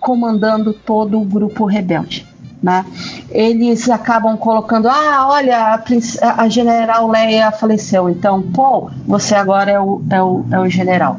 comandando 0.00 0.72
todo 0.72 1.20
o 1.20 1.24
grupo 1.24 1.64
rebelde. 1.64 2.26
Né? 2.62 2.84
Eles 3.30 3.88
acabam 3.88 4.36
colocando, 4.36 4.86
ah, 4.86 5.28
olha, 5.28 5.82
a, 6.22 6.42
a, 6.42 6.48
general 6.48 7.08
Leia 7.08 7.50
faleceu, 7.50 8.10
então, 8.10 8.42
pô, 8.42 8.90
você 9.06 9.34
agora 9.34 9.70
é 9.70 9.80
o, 9.80 10.02
é 10.10 10.22
o, 10.22 10.44
é 10.50 10.60
o 10.60 10.68
general, 10.68 11.18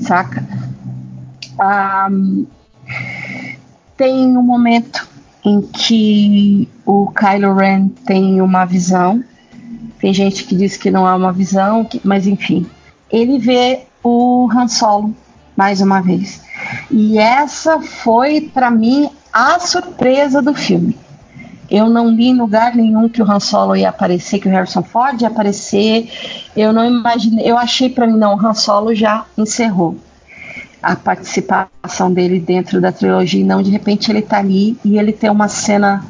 saca? 0.00 0.42
Tem 3.98 4.36
um 4.36 4.42
momento 4.42 5.06
em 5.44 5.60
que 5.60 6.68
o 6.86 7.12
Kylo 7.12 7.54
Ren 7.54 7.88
tem 8.06 8.40
uma 8.40 8.64
visão, 8.64 9.22
tem 9.98 10.12
gente 10.14 10.44
que 10.44 10.56
diz 10.56 10.76
que 10.76 10.90
não 10.90 11.06
é 11.06 11.14
uma 11.14 11.32
visão, 11.32 11.84
que, 11.84 12.00
mas 12.02 12.26
enfim, 12.26 12.66
ele 13.10 13.38
vê 13.38 13.82
o 14.02 14.48
Han 14.50 14.68
Solo 14.68 15.14
mais 15.56 15.80
uma 15.80 16.00
vez. 16.00 16.42
E 16.90 17.18
essa 17.18 17.80
foi 17.80 18.40
para 18.40 18.70
mim 18.70 19.08
a 19.36 19.58
surpresa 19.58 20.40
do 20.40 20.54
filme. 20.54 20.96
Eu 21.70 21.90
não 21.90 22.08
li 22.08 22.28
em 22.28 22.38
lugar 22.38 22.74
nenhum 22.74 23.06
que 23.06 23.20
o 23.20 23.30
Han 23.30 23.38
Solo 23.38 23.76
ia 23.76 23.90
aparecer, 23.90 24.38
que 24.38 24.48
o 24.48 24.50
Harrison 24.50 24.82
Ford 24.82 25.20
ia 25.20 25.28
aparecer. 25.28 26.10
Eu 26.56 26.72
não 26.72 26.86
imaginei, 26.86 27.50
eu 27.50 27.58
achei 27.58 27.90
para 27.90 28.06
mim 28.06 28.16
não, 28.16 28.34
o 28.34 28.46
Han 28.46 28.54
Solo 28.54 28.94
já 28.94 29.26
encerrou 29.36 29.98
a 30.82 30.96
participação 30.96 32.10
dele 32.10 32.40
dentro 32.40 32.80
da 32.80 32.90
trilogia, 32.90 33.40
e 33.40 33.44
não 33.44 33.62
de 33.62 33.70
repente 33.70 34.10
ele 34.10 34.22
tá 34.22 34.38
ali 34.38 34.78
e 34.82 34.98
ele 34.98 35.12
tem 35.12 35.28
uma 35.28 35.48
cena 35.48 36.02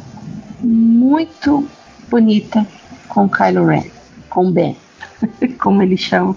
muito 0.60 1.68
bonita 2.08 2.64
com 3.08 3.28
Kylo 3.28 3.66
Ren, 3.66 3.84
com 4.30 4.52
Ben, 4.52 4.76
como 5.58 5.82
ele 5.82 5.96
chama. 5.96 6.36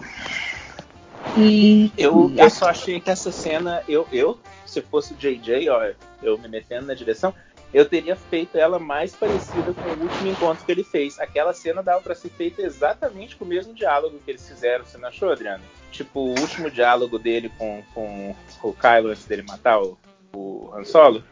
E 1.38 1.92
eu, 1.98 2.32
eu 2.36 2.50
só 2.50 2.70
achei 2.70 3.00
que 3.00 3.10
essa 3.10 3.32
cena, 3.32 3.84
eu, 3.88 4.08
eu 4.12 4.39
se 4.65 4.82
fosse 4.82 5.13
o 5.13 5.18
JJ, 5.18 5.70
ó, 5.70 5.92
eu 6.22 6.38
me 6.38 6.48
metendo 6.48 6.88
na 6.88 6.94
direção, 6.94 7.34
eu 7.74 7.86
teria 7.86 8.15
feito 8.15 8.58
ela 8.58 8.80
mais 8.80 9.15
parecida 9.15 9.74
com 9.74 9.89
o 9.89 10.04
último 10.04 10.28
encontro 10.28 10.65
que 10.65 10.72
ele 10.72 10.84
fez. 10.84 11.20
Aquela 11.20 11.54
cena 11.54 11.84
dava 11.84 12.02
para 12.02 12.15
ser 12.15 12.30
feita 12.30 12.62
exatamente 12.62 13.36
com 13.36 13.46
o 13.46 13.48
mesmo 13.48 13.74
diálogo 13.74 14.20
que 14.26 14.32
eles 14.32 14.48
fizeram. 14.48 14.86
Você 14.86 14.98
não 14.98 15.10
achou, 15.10 15.32
Adriano? 15.32 15.63
Tipo, 15.92 16.20
o 16.20 16.39
último 16.39 16.72
diálogo 16.72 17.20
dele 17.20 17.52
com, 17.58 17.84
com 17.94 18.36
o 18.63 18.74
Kylo 18.74 19.10
antes 19.10 19.26
dele 19.26 19.44
matar 19.44 19.82
o, 19.82 19.98
o 20.34 20.72
Han 20.76 20.84
Solo 20.84 21.24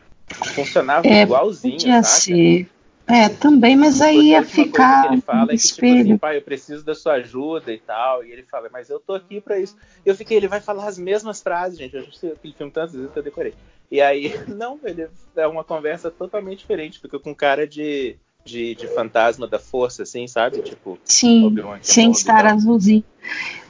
funcionava 0.53 1.07
é, 1.07 1.21
igualzinho, 1.21 1.77
podia 1.77 2.03
saca? 2.03 2.21
Ser. 2.21 2.69
É, 3.07 3.29
também, 3.29 3.77
mas 3.77 4.01
aí 4.01 4.31
ia 4.31 4.43
ficar. 4.43 5.07
Que 5.07 5.13
ele 5.13 5.21
fala 5.21 5.53
é 5.53 5.55
que, 5.55 5.63
tipo 5.63 5.85
assim, 5.85 6.17
pai, 6.17 6.37
eu 6.37 6.41
preciso 6.41 6.83
da 6.83 6.93
sua 6.93 7.13
ajuda 7.13 7.71
e 7.71 7.77
tal. 7.77 8.23
E 8.23 8.31
ele 8.31 8.43
fala, 8.43 8.69
mas 8.71 8.89
eu 8.89 8.99
tô 8.99 9.13
aqui 9.13 9.39
pra 9.39 9.57
isso. 9.57 9.77
Eu 10.05 10.13
fiquei, 10.13 10.35
ele 10.35 10.47
vai 10.47 10.59
falar 10.59 10.87
as 10.87 10.97
mesmas 10.97 11.41
frases, 11.41 11.77
gente. 11.77 11.95
Eu 11.95 12.01
assisti 12.01 12.27
aquele 12.27 12.53
filme 12.53 12.71
tantas 12.71 12.93
vezes 12.93 13.11
que 13.11 13.17
eu 13.17 13.23
decorei. 13.23 13.53
E 13.89 14.01
aí, 14.01 14.33
não, 14.47 14.77
ele 14.83 15.07
é 15.37 15.47
uma 15.47 15.63
conversa 15.63 16.11
totalmente 16.11 16.59
diferente. 16.59 16.99
Fica 16.99 17.17
com 17.17 17.33
cara 17.33 17.65
de, 17.65 18.17
de, 18.43 18.75
de 18.75 18.87
fantasma 18.87 19.47
da 19.47 19.57
força, 19.57 20.03
assim, 20.03 20.27
sabe? 20.27 20.61
Tipo, 20.61 20.99
Sim, 21.05 21.55
sem 21.81 22.11
estar 22.11 22.45
azulzinho. 22.45 23.05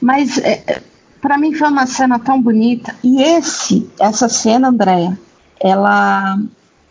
Mas 0.01 0.39
é, 0.39 0.63
é 0.65 0.81
para 1.21 1.37
mim 1.37 1.53
foi 1.53 1.67
uma 1.67 1.85
cena 1.85 2.17
tão 2.17 2.41
bonita. 2.41 2.95
E 3.03 3.21
esse, 3.21 3.87
essa 3.99 4.27
cena, 4.27 4.69
Andréia, 4.69 5.17
ela 5.59 6.39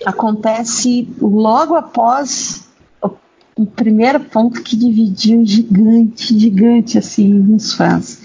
acontece 0.05 1.09
logo 1.21 1.75
após 1.75 2.69
o, 3.57 3.67
primeiro 3.67 4.21
ponto 4.21 4.63
que 4.63 4.77
dividiu 4.77 5.45
gigante, 5.45 6.39
gigante 6.39 6.99
assim 6.99 7.33
nos 7.33 7.73
fãs. 7.73 8.23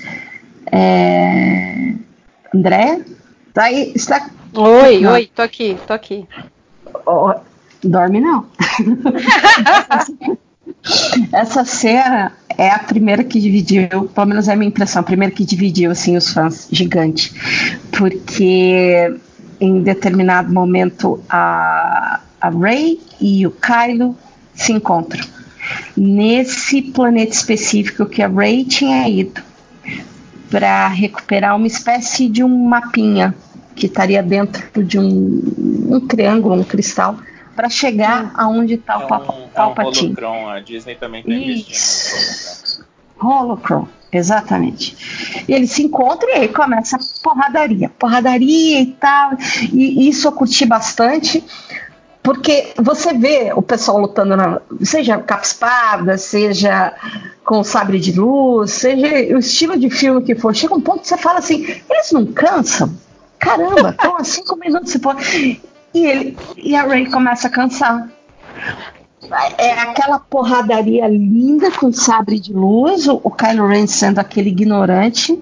É... 0.72 1.94
André, 2.54 3.06
tá 3.54 3.64
aí, 3.64 3.94
está 3.96 4.30
Oi, 4.54 5.00
não. 5.00 5.14
oi, 5.14 5.32
tô 5.34 5.42
aqui, 5.42 5.78
tô 5.88 5.94
aqui. 5.94 6.28
Oh, 7.06 7.34
dorme 7.84 8.20
não. 8.20 8.46
Essa 11.32 11.64
cena 11.64 12.34
é 12.58 12.70
a 12.70 12.80
primeira 12.80 13.24
que 13.24 13.40
dividiu, 13.40 14.10
pelo 14.14 14.28
menos 14.28 14.48
é 14.50 14.54
a 14.54 14.56
minha 14.56 14.68
impressão, 14.68 15.02
a 15.02 15.06
primeira 15.06 15.34
que 15.34 15.46
dividiu 15.46 15.92
assim 15.92 16.18
os 16.18 16.34
fãs 16.34 16.68
gigante, 16.72 17.32
porque 17.98 19.16
em 19.62 19.82
determinado 19.82 20.52
momento 20.52 21.24
a, 21.30 22.20
a 22.42 22.50
Ray 22.50 23.00
e 23.22 23.46
o 23.46 23.52
Kylo 23.52 24.18
se 24.56 24.74
encontram 24.74 25.24
nesse 25.96 26.82
planeta 26.82 27.32
específico 27.32 28.08
que 28.08 28.24
a 28.24 28.28
Ray 28.28 28.66
tinha 28.66 29.08
ido 29.08 29.42
para 30.50 30.88
recuperar 30.88 31.56
uma 31.56 31.68
espécie 31.68 32.28
de 32.28 32.44
um 32.44 32.66
mapinha 32.66 33.36
que 33.76 33.86
estaria 33.86 34.22
dentro 34.22 34.84
de 34.84 35.00
um, 35.00 35.42
um 35.90 36.08
triângulo, 36.08 36.56
um 36.56 36.64
cristal, 36.64 37.18
para 37.56 37.70
chegar 37.70 38.32
aonde 38.34 38.74
está 38.74 38.98
o 38.98 39.02
é 39.02 39.06
um, 39.06 39.08
Palpatine. 39.08 40.16
É 40.16 40.28
um 40.28 40.32
holocron, 40.32 40.50
a 40.50 40.60
Disney 40.60 40.96
também 40.96 41.24
tem 41.24 41.52
Isso. 41.52 42.61
Holocron, 43.22 43.88
exatamente. 44.12 45.44
E 45.48 45.54
eles 45.54 45.72
se 45.72 45.84
encontram 45.84 46.30
e 46.30 46.34
aí 46.34 46.48
começa 46.48 46.98
a 46.98 47.00
porradaria, 47.24 47.90
porradaria 47.90 48.82
e 48.82 48.88
tal. 48.88 49.32
E 49.72 50.10
isso 50.10 50.28
eu 50.28 50.32
curti 50.32 50.66
bastante, 50.66 51.44
porque 52.24 52.74
você 52.78 53.14
vê 53.14 53.52
o 53.54 53.62
pessoal 53.62 54.00
lutando, 54.00 54.36
na, 54.36 54.62
seja 54.82 55.18
capa 55.20 55.44
espada, 55.44 56.18
seja 56.18 56.94
com 57.44 57.64
sabre 57.64 58.00
de 58.00 58.12
luz, 58.20 58.72
seja 58.72 59.36
o 59.36 59.40
estilo 59.40 59.78
de 59.78 59.90
filme 59.90 60.22
que 60.22 60.36
for, 60.36 60.56
chega 60.56 60.76
um 60.76 60.82
ponto 60.82 61.02
que 61.02 61.08
você 61.08 61.18
fala 61.18 61.40
assim, 61.40 61.66
eles 61.90 62.12
não 62.12 62.26
cansam? 62.26 62.96
Caramba, 63.40 63.90
estão 63.90 64.18
há 64.18 64.24
cinco 64.24 64.56
minutos 64.56 64.92
se 64.92 65.00
pode. 65.00 65.60
E, 65.94 66.06
ele, 66.06 66.38
e 66.56 66.76
a 66.76 66.84
Ray 66.84 67.10
começa 67.10 67.48
a 67.48 67.52
cansar. 67.52 68.08
É 69.58 69.72
aquela 69.74 70.20
porradaria 70.20 71.08
linda 71.08 71.72
com 71.72 71.92
sabre 71.92 72.40
de 72.40 72.54
luz, 72.54 73.08
o, 73.08 73.30
Kylo 73.30 73.68
Ren 73.68 73.88
sendo 73.88 74.20
aquele 74.20 74.50
ignorante. 74.50 75.40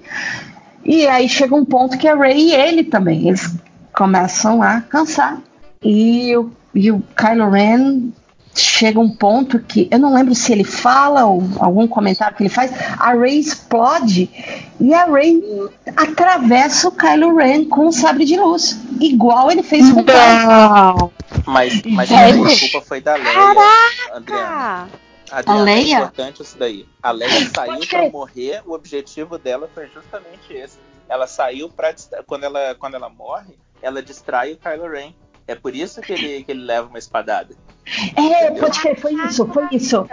E 0.84 1.06
aí 1.06 1.28
chega 1.28 1.54
um 1.54 1.64
ponto 1.64 1.98
que 1.98 2.06
a 2.08 2.14
Ray 2.14 2.50
e 2.50 2.54
ele 2.54 2.84
também, 2.84 3.28
eles 3.28 3.54
começam 3.92 4.62
a 4.62 4.80
cansar. 4.80 5.38
E 5.82 6.36
o 6.36 6.50
e 6.74 6.90
o 6.90 7.02
Kylo 7.16 7.50
Ren 7.50 8.12
chega 8.54 8.98
um 8.98 9.08
ponto 9.08 9.58
que 9.60 9.88
eu 9.90 9.98
não 9.98 10.12
lembro 10.12 10.34
se 10.34 10.52
ele 10.52 10.64
fala 10.64 11.24
ou 11.24 11.42
algum 11.58 11.86
comentário 11.86 12.36
que 12.36 12.42
ele 12.42 12.50
faz, 12.50 12.72
a 12.98 13.12
Rey 13.12 13.38
explode 13.38 14.28
e 14.80 14.92
a 14.92 15.04
Rey 15.04 15.42
atravessa 15.96 16.88
o 16.88 16.92
Kylo 16.92 17.36
Ren 17.36 17.64
com 17.66 17.88
o 17.88 17.92
sabre 17.92 18.24
de 18.24 18.36
luz, 18.36 18.80
igual 19.00 19.50
ele 19.50 19.62
fez 19.62 19.90
com 19.92 20.00
o 20.00 20.04
Kylo. 20.04 21.12
Mas, 21.46 21.82
mas 21.82 22.10
a 22.12 22.30
desculpa 22.30 22.86
foi 22.86 23.00
da 23.00 23.14
Leia, 23.14 23.32
Caraca! 23.32 24.10
Adriana. 24.12 24.88
Adriana, 25.30 25.60
a 25.60 25.64
Leia? 25.64 25.94
É 25.94 25.98
importante 25.98 26.42
isso 26.42 26.58
daí. 26.58 26.86
A 27.02 27.10
Leia 27.12 27.50
saiu 27.54 27.86
para 27.86 28.10
morrer, 28.10 28.62
o 28.66 28.72
objetivo 28.72 29.38
dela 29.38 29.70
foi 29.72 29.88
justamente 29.88 30.52
esse. 30.52 30.78
Ela 31.08 31.26
saiu 31.26 31.68
para 31.68 31.94
quando 32.26 32.44
ela 32.44 32.74
quando 32.74 32.94
ela 32.94 33.08
morre, 33.08 33.54
ela 33.80 34.02
distrai 34.02 34.52
o 34.52 34.56
Kylo 34.56 34.90
Ren 34.90 35.12
é 35.50 35.54
por 35.56 35.74
isso 35.74 36.00
que 36.00 36.12
ele, 36.12 36.44
que 36.44 36.52
ele 36.52 36.62
leva 36.62 36.86
uma 36.86 36.98
espadada. 36.98 37.56
É, 38.16 38.50
pode 38.52 38.76
ser, 38.76 38.96
foi 38.96 39.14
isso, 39.14 39.46
foi 39.46 39.66
isso. 39.72 40.06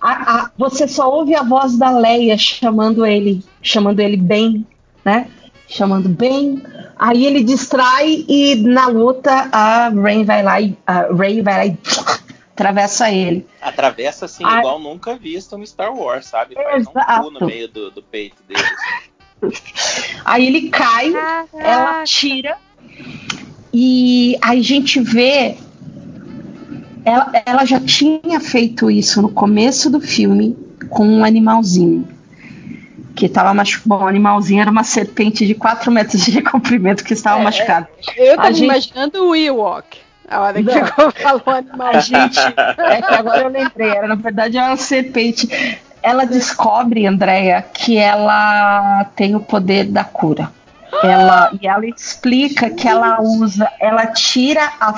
A, 0.00 0.10
a, 0.10 0.50
você 0.56 0.86
só 0.86 1.10
ouve 1.10 1.34
a 1.34 1.42
voz 1.42 1.76
da 1.76 1.90
Leia 1.90 2.38
chamando 2.38 3.04
ele, 3.04 3.44
chamando 3.60 4.00
ele 4.00 4.16
bem, 4.16 4.66
né? 5.04 5.28
Chamando 5.66 6.08
bem. 6.08 6.62
Aí 6.96 7.26
ele 7.26 7.42
distrai 7.42 8.24
e 8.28 8.54
na 8.56 8.86
luta 8.86 9.48
a 9.50 9.88
Rey 9.88 10.24
vai 10.24 10.42
lá 10.42 10.60
e 10.60 10.76
a 10.86 11.12
Rey 11.12 11.42
vai 11.42 11.56
lá 11.56 11.66
e 11.66 11.78
atravessa 12.52 13.10
ele. 13.10 13.46
Atravessa 13.60 14.26
assim, 14.26 14.44
a... 14.44 14.58
igual 14.58 14.78
nunca 14.78 15.16
visto 15.16 15.58
no 15.58 15.66
Star 15.66 15.92
Wars, 15.92 16.26
sabe? 16.26 16.54
Faz 16.54 16.86
Exato. 16.86 17.20
um 17.20 17.24
cu 17.24 17.40
no 17.40 17.46
meio 17.46 17.68
do, 17.68 17.90
do 17.90 18.02
peito 18.02 18.42
dele. 18.46 18.62
Aí 20.24 20.46
ele 20.46 20.70
cai, 20.70 21.12
ela 21.52 22.04
tira 22.04 22.56
e 23.76 24.38
aí 24.40 24.60
a 24.60 24.62
gente 24.62 25.00
vê. 25.00 25.56
Ela, 27.04 27.30
ela 27.44 27.64
já 27.64 27.80
tinha 27.80 28.40
feito 28.40 28.90
isso 28.90 29.20
no 29.20 29.28
começo 29.28 29.90
do 29.90 30.00
filme 30.00 30.56
com 30.88 31.06
um 31.06 31.24
animalzinho. 31.24 32.08
Que 33.14 33.26
estava 33.26 33.54
machucado. 33.54 33.88
Bom, 33.88 34.04
o 34.04 34.08
animalzinho 34.08 34.60
era 34.60 34.70
uma 34.70 34.82
serpente 34.82 35.46
de 35.46 35.54
4 35.54 35.90
metros 35.92 36.24
de 36.24 36.40
comprimento 36.42 37.04
que 37.04 37.12
estava 37.12 37.40
é, 37.40 37.44
machucado. 37.44 37.86
Eu 38.16 38.30
estava 38.30 38.52
gente... 38.52 38.64
imaginando 38.64 39.24
o 39.28 39.36
Ewok. 39.36 39.98
A 40.28 40.40
hora 40.40 40.62
que 40.62 40.72
ficou 40.72 41.10
falou 41.12 41.42
animal. 41.54 41.88
A 41.88 42.00
gente. 42.00 42.38
É 42.38 43.02
que 43.02 43.14
agora 43.14 43.42
eu 43.42 43.48
lembrei, 43.48 43.90
era, 43.90 44.08
na 44.08 44.14
verdade 44.14 44.56
era 44.56 44.68
uma 44.68 44.76
serpente. 44.76 45.48
Ela 46.02 46.24
descobre, 46.24 47.06
Andréia, 47.06 47.62
que 47.62 47.96
ela 47.96 49.04
tem 49.16 49.34
o 49.36 49.40
poder 49.40 49.84
da 49.84 50.04
cura. 50.04 50.50
Ela, 51.02 51.50
e 51.60 51.66
ela 51.66 51.86
explica 51.86 52.70
que 52.70 52.86
ela 52.86 53.20
usa, 53.20 53.70
ela 53.80 54.06
tira 54.06 54.70
a. 54.80 54.94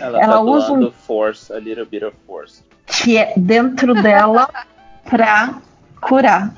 Ela, 0.00 0.20
ela 0.20 0.34
tá 0.34 0.40
usa 0.40 0.72
um, 0.72 0.90
force, 0.90 1.52
a 1.52 1.58
little 1.58 1.86
bit 1.86 2.04
of 2.04 2.16
force. 2.26 2.62
Que 2.86 3.16
é 3.16 3.32
dentro 3.36 3.94
dela 4.00 4.48
pra 5.08 5.58
curar 6.00 6.54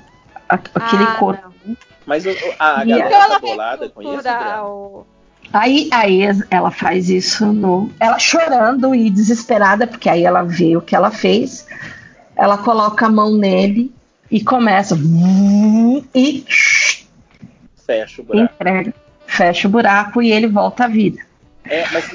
aquele 0.48 1.04
ah, 1.04 1.16
corpo. 1.18 1.52
Não. 1.64 1.76
Mas 2.04 2.24
o, 2.24 2.30
a, 2.58 2.80
a 2.80 2.84
galera 2.84 3.08
então 3.08 3.28
tá 3.28 3.38
bolada 3.40 3.88
com 3.88 4.02
isso, 4.02 4.28
o... 4.64 5.06
Aí, 5.52 5.88
aí 5.92 6.22
ela 6.50 6.70
faz 6.70 7.08
isso 7.08 7.46
no. 7.46 7.90
Ela 7.98 8.18
chorando 8.18 8.94
e 8.94 9.10
desesperada, 9.10 9.86
porque 9.86 10.08
aí 10.08 10.24
ela 10.24 10.42
vê 10.42 10.76
o 10.76 10.80
que 10.80 10.94
ela 10.94 11.10
fez. 11.10 11.66
Ela 12.36 12.58
coloca 12.58 13.06
a 13.06 13.10
mão 13.10 13.36
nele 13.36 13.92
e 14.30 14.42
começa. 14.42 14.96
E 16.14 16.44
fecha 17.86 18.22
o 18.22 18.24
buraco. 18.24 18.54
Entrega, 18.54 18.94
fecha 19.26 19.68
o 19.68 19.70
buraco 19.70 20.22
e 20.22 20.32
ele 20.32 20.46
volta 20.46 20.84
à 20.84 20.88
vida. 20.88 21.20
É, 21.64 21.84
mas 21.92 22.10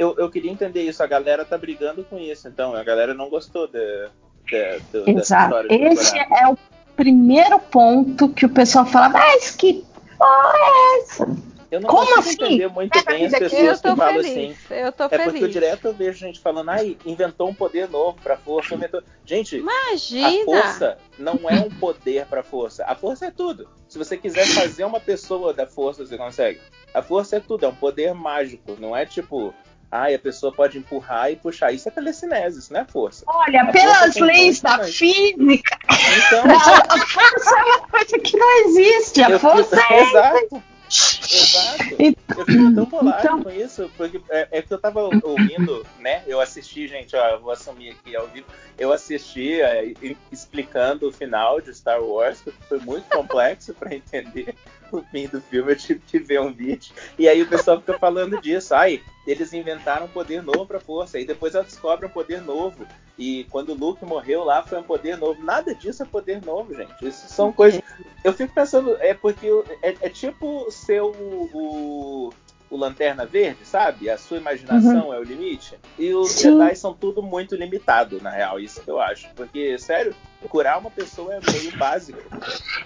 eu, 0.00 0.14
eu 0.16 0.30
queria 0.30 0.50
entender 0.50 0.82
isso. 0.82 1.02
A 1.02 1.06
galera 1.06 1.44
tá 1.44 1.58
brigando 1.58 2.02
com 2.04 2.18
isso, 2.18 2.48
então. 2.48 2.74
A 2.74 2.82
galera 2.82 3.12
não 3.12 3.28
gostou 3.28 3.66
de, 3.66 4.08
de, 4.46 4.80
de, 5.04 5.10
Exato. 5.10 5.66
Esse 5.68 6.18
é 6.18 6.48
o 6.48 6.56
primeiro 6.96 7.58
ponto 7.58 8.30
que 8.30 8.46
o 8.46 8.48
pessoal 8.48 8.86
fala, 8.86 9.10
mas 9.10 9.54
que 9.54 9.84
porra 10.16 10.54
é 10.56 10.98
essa? 11.00 11.50
Eu 11.70 11.80
não 11.80 11.88
Como 11.88 12.06
consigo 12.14 12.18
assim? 12.18 12.54
entender 12.54 12.68
muito 12.68 12.98
é, 12.98 13.02
bem 13.04 13.26
as 13.26 13.32
pessoas 13.32 13.80
que 13.80 13.94
falam 13.94 14.22
feliz. 14.22 14.58
assim. 14.58 14.74
Eu 14.74 14.90
tô 14.90 15.04
é 15.04 15.08
feliz. 15.10 15.24
porque 15.24 15.44
eu 15.44 15.48
direto 15.48 15.84
eu 15.84 15.94
vejo 15.94 16.18
gente 16.18 16.40
falando, 16.40 16.70
ai, 16.70 16.96
inventou 17.06 17.48
um 17.48 17.54
poder 17.54 17.88
novo 17.88 18.18
pra 18.20 18.36
força. 18.36 18.74
Inventou... 18.74 19.02
Gente, 19.24 19.58
Imagina. 19.58 20.28
a 20.28 20.44
força 20.44 20.98
não 21.16 21.38
é 21.48 21.60
um 21.60 21.70
poder 21.70 22.26
pra 22.26 22.42
força. 22.42 22.84
A 22.86 22.96
força 22.96 23.26
é 23.26 23.30
tudo. 23.30 23.68
Se 23.86 23.98
você 23.98 24.16
quiser 24.16 24.46
fazer 24.46 24.84
uma 24.84 24.98
pessoa 24.98 25.52
da 25.52 25.66
força, 25.66 26.04
você 26.04 26.16
consegue. 26.16 26.58
A 26.92 27.02
força 27.02 27.36
é 27.36 27.40
tudo, 27.40 27.66
é 27.66 27.68
um 27.68 27.74
poder 27.74 28.14
mágico. 28.14 28.76
Não 28.80 28.96
é 28.96 29.06
tipo, 29.06 29.54
ai, 29.90 30.14
a 30.14 30.18
pessoa 30.18 30.52
pode 30.52 30.78
empurrar 30.78 31.30
e 31.30 31.36
puxar. 31.36 31.72
Isso 31.72 31.88
é 31.88 31.92
telecinese, 31.92 32.60
isso 32.60 32.72
não 32.72 32.80
é 32.80 32.84
força. 32.84 33.24
Olha, 33.26 33.62
a 33.62 33.72
pelas 33.72 34.14
leis 34.16 34.60
da 34.60 34.78
física, 34.84 35.78
então, 35.84 36.44
a, 36.44 36.94
a, 36.94 37.06
força 37.06 37.58
é 37.58 37.62
uma 37.64 37.88
coisa 37.88 38.18
que 38.18 38.36
não 38.36 38.66
existe. 38.66 39.22
A 39.22 39.38
força 39.38 39.80
é. 39.90 40.00
Exato. 40.02 40.62
Exato. 40.90 41.96
Eu 42.36 42.44
fico 42.44 42.74
tão 42.74 42.84
bolado 42.84 43.18
então... 43.20 43.42
com 43.42 43.50
isso, 43.50 43.90
porque 43.96 44.20
é, 44.28 44.48
é, 44.50 44.62
que 44.62 44.74
eu 44.74 44.78
tava 44.78 45.00
ouvindo, 45.00 45.86
né? 46.00 46.22
Eu 46.26 46.40
assisti, 46.40 46.88
gente, 46.88 47.14
ó, 47.14 47.38
vou 47.38 47.52
assumir 47.52 47.90
aqui 47.90 48.16
ao 48.16 48.26
vivo. 48.26 48.46
Eu 48.76 48.92
assisti 48.92 49.60
é, 49.60 49.92
explicando 50.32 51.08
o 51.08 51.12
final 51.12 51.60
de 51.60 51.72
Star 51.72 52.02
Wars, 52.02 52.40
que 52.40 52.50
foi 52.68 52.80
muito 52.80 53.04
complexo 53.14 53.72
para 53.74 53.94
entender 53.94 54.54
o 54.90 55.00
fim 55.02 55.28
do 55.28 55.40
filme. 55.40 55.72
Eu 55.72 55.76
tive 55.76 56.00
que 56.00 56.18
ver 56.18 56.40
um 56.40 56.52
vídeo. 56.52 56.92
E 57.16 57.28
aí 57.28 57.40
o 57.40 57.48
pessoal 57.48 57.78
fica 57.78 57.96
falando 57.98 58.40
disso. 58.40 58.74
Ai, 58.74 59.00
eles 59.26 59.52
inventaram 59.52 60.06
um 60.06 60.10
poder 60.10 60.42
novo 60.42 60.66
pra 60.66 60.80
força. 60.80 61.20
E 61.20 61.24
depois 61.24 61.54
ela 61.54 61.64
descobre 61.64 62.06
um 62.06 62.10
poder 62.10 62.42
novo. 62.42 62.84
E 63.20 63.44
quando 63.50 63.70
o 63.70 63.74
Luke 63.74 64.02
morreu 64.02 64.44
lá, 64.44 64.62
foi 64.62 64.78
um 64.78 64.82
poder 64.82 65.18
novo. 65.18 65.44
Nada 65.44 65.74
disso 65.74 66.02
é 66.02 66.06
poder 66.06 66.42
novo, 66.42 66.74
gente. 66.74 67.06
Isso 67.06 67.28
são 67.28 67.52
coisas. 67.52 67.82
Eu 68.24 68.32
fico 68.32 68.54
pensando, 68.54 68.96
é 68.98 69.12
porque 69.12 69.46
é, 69.82 69.94
é 70.00 70.08
tipo 70.08 70.70
ser 70.70 71.02
o, 71.02 71.10
o, 71.52 72.32
o, 72.70 72.76
Lanterna 72.78 73.26
Verde, 73.26 73.58
sabe? 73.64 74.08
A 74.08 74.16
sua 74.16 74.38
imaginação 74.38 75.08
uhum. 75.08 75.12
é 75.12 75.18
o 75.20 75.22
limite. 75.22 75.74
E 75.98 76.14
os 76.14 76.30
Sim. 76.30 76.58
Jedi 76.58 76.74
são 76.76 76.94
tudo 76.94 77.22
muito 77.22 77.54
limitado, 77.54 78.22
na 78.22 78.30
real, 78.30 78.58
isso 78.58 78.80
que 78.80 78.90
eu 78.90 78.98
acho. 78.98 79.28
Porque, 79.36 79.78
sério, 79.78 80.14
curar 80.48 80.78
uma 80.78 80.90
pessoa 80.90 81.34
é 81.34 81.40
meio 81.52 81.76
básico. 81.76 82.18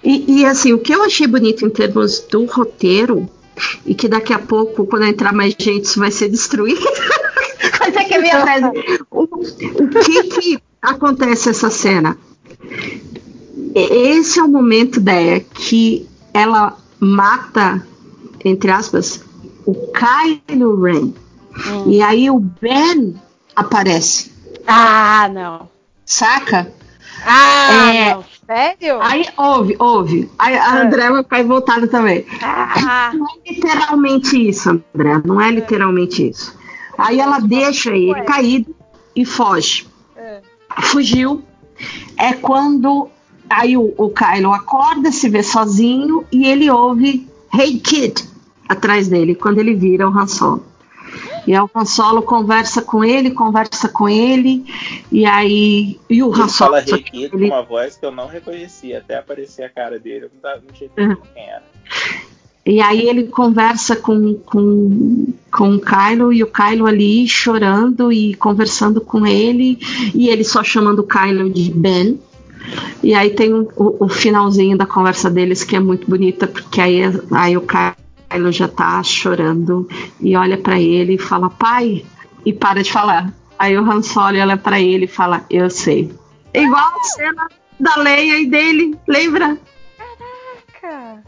E, 0.03 0.41
e 0.41 0.45
assim, 0.45 0.73
o 0.73 0.81
que 0.81 0.93
eu 0.93 1.05
achei 1.05 1.29
bonito 1.29 1.65
em 1.65 1.71
termos 1.71 2.19
do 2.23 2.45
roteiro 2.45 3.31
e 3.87 3.95
que 3.95 4.09
daqui 4.09 4.33
a 4.33 4.39
pouco, 4.39 4.87
quando 4.87 5.05
entrar 5.05 5.33
mais 5.33 5.55
gente, 5.59 5.85
isso 5.85 5.99
vai 6.01 6.11
ser 6.11 6.29
destruído. 6.29 6.81
Mas 7.81 7.95
é 7.97 8.05
que 8.05 8.15
a 8.15 8.21
minha 8.21 8.45
tese. 8.45 9.01
O, 9.11 9.23
o 9.25 9.89
que, 9.89 10.23
que 10.25 10.59
acontece 10.83 11.49
essa 11.51 11.71
cena? 11.71 12.17
Esse 13.75 14.39
é 14.39 14.43
o 14.43 14.49
momento, 14.49 15.01
Deia, 15.01 15.41
que 15.41 16.09
ela 16.33 16.77
mata, 17.01 17.87
entre 18.45 18.71
aspas, 18.71 19.21
o 19.67 19.75
Kylo 19.93 20.83
Ren. 20.83 21.13
Hum. 21.67 21.85
E 21.91 22.03
aí 22.03 22.31
o 22.31 22.39
Ben 22.39 23.15
aparece, 23.55 24.33
Ah, 24.67 25.29
não. 25.33 25.69
saca? 26.05 26.73
Ah, 27.25 27.93
É. 27.95 28.15
não. 28.15 28.25
Sério? 28.47 29.01
Aí 29.01 29.27
ouve, 29.37 29.77
ouve. 29.79 30.31
Aí 30.39 30.57
a 30.57 30.79
É. 30.79 30.83
André 30.83 31.11
vai 31.11 31.23
ficar 31.23 31.45
voltada 31.45 31.87
também. 31.89 32.27
Ah, 32.43 33.11
Não 33.15 33.27
é 33.27 33.51
literalmente 33.51 34.49
isso, 34.49 34.71
André. 34.95 35.23
Não 35.25 35.41
é 35.41 35.51
literalmente 35.51 36.29
isso. 36.29 36.55
Aí 36.99 37.19
ela 37.21 37.39
deixa 37.41 37.91
ele 37.91 38.23
caído 38.23 38.75
e 39.17 39.25
foge. 39.25 39.87
é. 40.17 40.41
Fugiu. 40.83 41.43
É 42.17 42.33
quando 42.33 43.09
aí 43.49 43.77
o, 43.77 43.93
o 43.97 44.11
Kylo 44.11 44.53
acorda, 44.53 45.11
se 45.13 45.29
vê 45.29 45.43
sozinho 45.43 46.25
e 46.33 46.47
ele 46.47 46.71
ouve 46.71 47.29
Hey 47.53 47.79
Kid 47.79 48.25
atrás 48.69 49.09
dele, 49.09 49.35
quando 49.35 49.59
ele 49.59 49.75
vira 49.75 50.09
o 50.09 50.17
Han 50.19 50.27
Solo. 50.27 50.65
E 51.47 51.55
aí 51.55 51.61
o 51.61 51.71
Han 51.75 51.85
Solo 51.85 52.23
conversa 52.23 52.81
com 52.83 53.05
ele, 53.05 53.31
conversa 53.33 53.89
com 53.89 54.09
ele, 54.09 54.65
e 55.13 55.25
aí. 55.27 55.99
E 56.09 56.23
o 56.23 56.33
Han 56.35 56.41
Ele 56.43 56.49
Solo. 56.49 56.71
fala 56.73 56.83
Kid 56.83 57.31
com 57.31 57.37
ele- 57.39 57.47
uma 57.47 57.63
voz 57.63 57.97
que 57.97 58.05
eu 58.07 58.11
não 58.13 58.27
reconhecia, 58.27 58.99
até 58.99 59.19
aparecer 59.19 59.65
a 59.65 59.69
cara 59.69 59.99
dele. 59.99 60.25
Eu 60.27 60.31
não, 60.35 60.41
tava- 60.41 60.63
não 60.67 60.73
tinha 60.73 60.89
Uhum. 60.97 61.05
entendido 61.05 61.29
quem 61.35 61.43
era. 61.49 61.63
E 62.67 62.81
aí 62.81 63.07
ele 63.07 63.25
conversa 63.25 63.95
com, 63.95 64.35
com, 64.47 65.27
com 65.53 65.75
o 65.75 65.81
Kylo 65.81 66.33
e 66.33 66.43
o 66.43 66.47
Kylo 66.47 66.87
ali 66.87 67.29
chorando 67.29 68.11
e 68.11 68.35
conversando 68.37 69.03
com 69.03 69.27
ele, 69.27 69.79
e 70.15 70.31
ele 70.31 70.43
só 70.45 70.65
chamando 70.65 71.01
o 71.01 71.07
Kylo 71.07 71.51
de 71.51 71.71
Ben. 71.71 72.19
E 73.03 73.13
aí 73.15 73.29
tem 73.29 73.53
o, 73.53 73.69
o- 73.77 74.05
o 74.07 74.09
finalzinho 74.09 74.79
da 74.79 74.87
conversa 74.87 75.29
deles 75.31 75.63
que 75.63 75.77
é 75.77 75.81
muito 75.81 76.09
bonita, 76.09 76.47
porque 76.47 76.81
aí, 76.81 77.03
aí 77.33 77.55
o 77.55 77.61
Kylo 77.61 77.97
já 78.53 78.69
tá 78.69 79.03
chorando 79.03 79.89
e 80.21 80.37
olha 80.37 80.59
pra 80.59 80.79
ele 80.79 81.15
e 81.15 81.19
fala, 81.19 81.49
pai, 81.51 82.05
e 82.45 82.53
para 82.53 82.83
de 82.83 82.93
falar. 82.93 83.33
Aí 83.59 83.77
o 83.79 83.91
Han 83.91 84.03
Solo 84.03 84.39
olha 84.39 84.57
pra 84.57 84.81
ele 84.81 85.05
e 85.05 85.09
fala, 85.09 85.45
eu 85.49 85.71
sei. 85.71 86.13
Igual 86.53 87.01
a 87.01 87.05
cena 87.05 87.49
da 87.79 87.97
Leia 87.97 88.39
e 88.39 88.47
dele, 88.47 88.97
lembra? 89.07 89.59
Cara, 90.81 91.23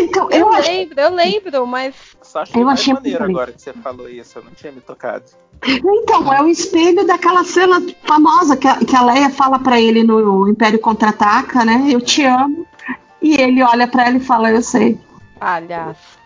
Então, 0.00 0.30
eu, 0.30 0.40
eu 0.40 0.52
acho 0.52 0.70
lembro, 0.70 1.00
eu 1.00 1.14
lembro, 1.14 1.66
mas. 1.66 1.94
Só 2.22 2.40
achei 2.40 2.60
Eu 2.60 2.66
mais 2.66 2.80
achei 2.80 2.94
maneiro 2.94 3.24
agora 3.24 3.52
que 3.52 3.60
você 3.60 3.72
falou 3.72 4.08
isso. 4.08 4.38
Eu 4.38 4.44
não 4.44 4.52
tinha 4.52 4.72
me 4.72 4.80
tocado. 4.80 5.24
Então, 5.64 6.32
é 6.32 6.42
o 6.42 6.48
espelho 6.48 7.06
daquela 7.06 7.44
cena 7.44 7.80
famosa 8.04 8.56
que 8.56 8.66
a, 8.66 8.76
que 8.76 8.96
a 8.96 9.04
Leia 9.04 9.30
fala 9.30 9.58
pra 9.58 9.80
ele 9.80 10.02
no 10.02 10.48
Império 10.48 10.78
Contra-Ataca, 10.78 11.64
né? 11.64 11.88
Eu 11.88 12.00
te 12.00 12.24
amo. 12.24 12.66
E 13.20 13.40
ele 13.40 13.62
olha 13.62 13.86
pra 13.86 14.06
ela 14.06 14.16
e 14.16 14.20
fala, 14.20 14.50
eu 14.50 14.62
sei. 14.62 14.98
Palhaço. 15.38 16.21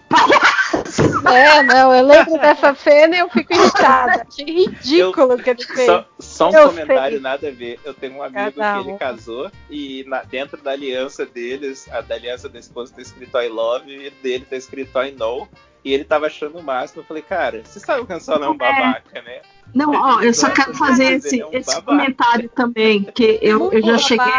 É, 1.34 1.62
não, 1.62 1.94
eu 1.94 2.06
lembro 2.06 2.32
dessa 2.40 2.74
cena 2.74 3.16
e 3.16 3.18
eu 3.18 3.28
fico 3.28 3.52
irritada. 3.52 4.26
Achei 4.28 4.44
ridículo 4.44 5.36
que 5.38 5.50
ele 5.50 5.64
fez. 5.64 5.86
Só, 5.86 6.04
só 6.18 6.50
um 6.50 6.54
Eu 6.54 6.68
comentário 6.68 7.12
sei. 7.16 7.20
nada 7.20 7.48
a 7.48 7.50
ver. 7.50 7.80
Eu 7.84 7.94
tenho 7.94 8.14
um 8.14 8.22
amigo 8.22 8.52
Cada 8.56 8.82
que 8.82 8.88
ele 8.88 8.98
casou 8.98 9.50
e 9.68 10.04
na- 10.06 10.22
dentro 10.22 10.56
da 10.62 10.70
aliança 10.72 11.26
deles, 11.26 11.88
a 11.90 12.00
da 12.00 12.14
aliança 12.14 12.48
da 12.48 12.58
esposa 12.58 12.94
tá 12.94 13.02
escrito 13.02 13.36
I 13.38 13.48
love 13.48 13.90
e 13.90 14.10
dele 14.10 14.46
tá 14.48 14.56
escrito 14.56 14.98
I 15.02 15.10
know. 15.12 15.48
E 15.84 15.92
ele 15.92 16.04
tava 16.04 16.26
achando 16.26 16.58
o 16.58 16.62
máximo. 16.62 17.02
Eu 17.02 17.06
falei, 17.06 17.22
cara, 17.22 17.62
você 17.64 17.78
sabe 17.78 18.04
que 18.04 18.12
o 18.12 18.16
Han 18.16 18.20
Solo 18.20 18.44
é 18.44 18.48
um 18.48 18.56
babaca, 18.56 19.22
né? 19.22 19.40
Não, 19.74 19.90
ó, 19.92 20.20
eu 20.22 20.32
só 20.32 20.48
quero 20.50 20.74
fazer 20.74 21.14
esse, 21.16 21.44
esse 21.52 21.82
comentário 21.82 22.48
também, 22.48 23.02
que 23.02 23.38
eu, 23.42 23.70
eu 23.72 23.82
já 23.82 23.98
cheguei, 23.98 24.32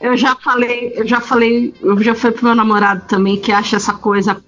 eu 0.00 0.16
já 0.16 0.36
falei, 0.36 0.92
eu 0.94 1.06
já 1.06 1.20
falei, 1.20 1.74
eu 1.80 2.00
já 2.00 2.14
falei 2.14 2.36
pro 2.36 2.44
meu 2.46 2.54
namorado 2.54 3.04
também 3.08 3.36
que 3.40 3.50
acha 3.50 3.74
essa 3.76 3.92
coisa, 3.94 4.40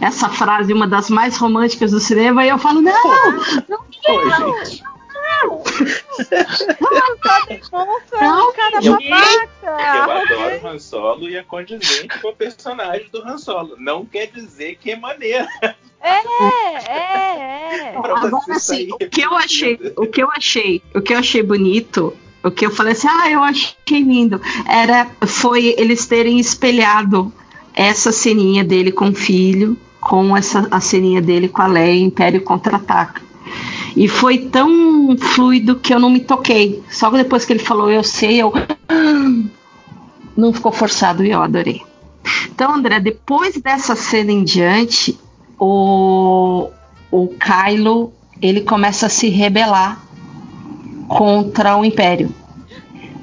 essa 0.00 0.28
frase 0.28 0.72
uma 0.72 0.86
das 0.86 1.10
mais 1.10 1.36
românticas 1.36 1.90
do 1.90 1.98
cinema, 1.98 2.44
e 2.44 2.50
eu 2.50 2.58
falo, 2.58 2.80
não, 2.80 2.92
gente. 3.90 4.82
Só 7.62 7.84
demonstra 7.84 8.20
Não, 8.20 8.48
um 8.48 8.52
cara 8.52 8.78
eu- 8.82 8.92
babaca. 8.92 9.48
Eu 9.62 10.12
adoro 10.12 10.62
o 10.62 10.68
Han 10.68 10.78
Solo 10.78 11.28
e 11.28 11.36
é 11.36 11.42
condizente 11.42 12.20
com 12.20 12.28
o 12.28 12.36
personagem 12.36 13.08
do 13.10 13.22
Han 13.22 13.38
Solo. 13.38 13.76
Não 13.78 14.04
quer 14.06 14.26
dizer 14.26 14.76
que 14.76 14.90
é 14.92 14.96
maneiro. 14.96 15.46
É, 16.04 16.92
é, 16.92 17.92
é. 17.92 17.92
Você 17.92 18.26
Agora 18.26 18.56
assim, 18.56 18.88
o 18.92 18.98
que 18.98 19.20
eu 19.20 19.36
achei, 19.36 19.78
o 19.96 20.06
que 20.06 20.22
eu 20.22 20.28
achei, 20.30 20.82
o 20.94 21.00
que 21.00 21.14
eu 21.14 21.18
achei 21.18 21.42
bonito, 21.42 22.12
o 22.42 22.50
que 22.50 22.66
eu 22.66 22.70
falei 22.70 22.92
assim, 22.92 23.06
ah, 23.08 23.30
eu 23.30 23.42
achei 23.42 23.74
lindo, 23.90 24.40
era 24.66 25.06
foi 25.26 25.74
eles 25.78 26.04
terem 26.06 26.40
espelhado 26.40 27.32
essa 27.74 28.10
ceninha 28.10 28.64
dele 28.64 28.90
com 28.90 29.10
o 29.10 29.14
filho, 29.14 29.76
com 30.00 30.36
essa 30.36 30.66
a 30.70 30.80
ceninha 30.80 31.22
dele 31.22 31.48
com 31.48 31.62
a 31.62 31.66
Leia, 31.66 32.02
Império 32.02 32.42
contra-ataca. 32.42 33.22
E 33.96 34.08
foi 34.08 34.38
tão 34.38 35.16
fluido 35.16 35.76
que 35.76 35.94
eu 35.94 36.00
não 36.00 36.10
me 36.10 36.20
toquei. 36.20 36.82
Só 36.90 37.10
que 37.10 37.18
depois 37.18 37.44
que 37.44 37.52
ele 37.52 37.60
falou, 37.60 37.90
eu 37.90 38.02
sei, 38.02 38.40
eu 38.40 38.52
não 40.36 40.52
ficou 40.52 40.72
forçado 40.72 41.24
e 41.24 41.30
eu 41.30 41.42
adorei. 41.42 41.82
Então, 42.46 42.74
André, 42.74 43.00
depois 43.00 43.60
dessa 43.60 43.94
cena 43.94 44.32
em 44.32 44.44
diante, 44.44 45.18
o, 45.64 46.70
o 47.10 47.28
Kylo 47.28 48.12
ele 48.40 48.62
começa 48.62 49.06
a 49.06 49.08
se 49.08 49.28
rebelar 49.28 50.02
contra 51.08 51.76
o 51.76 51.84
Império. 51.84 52.34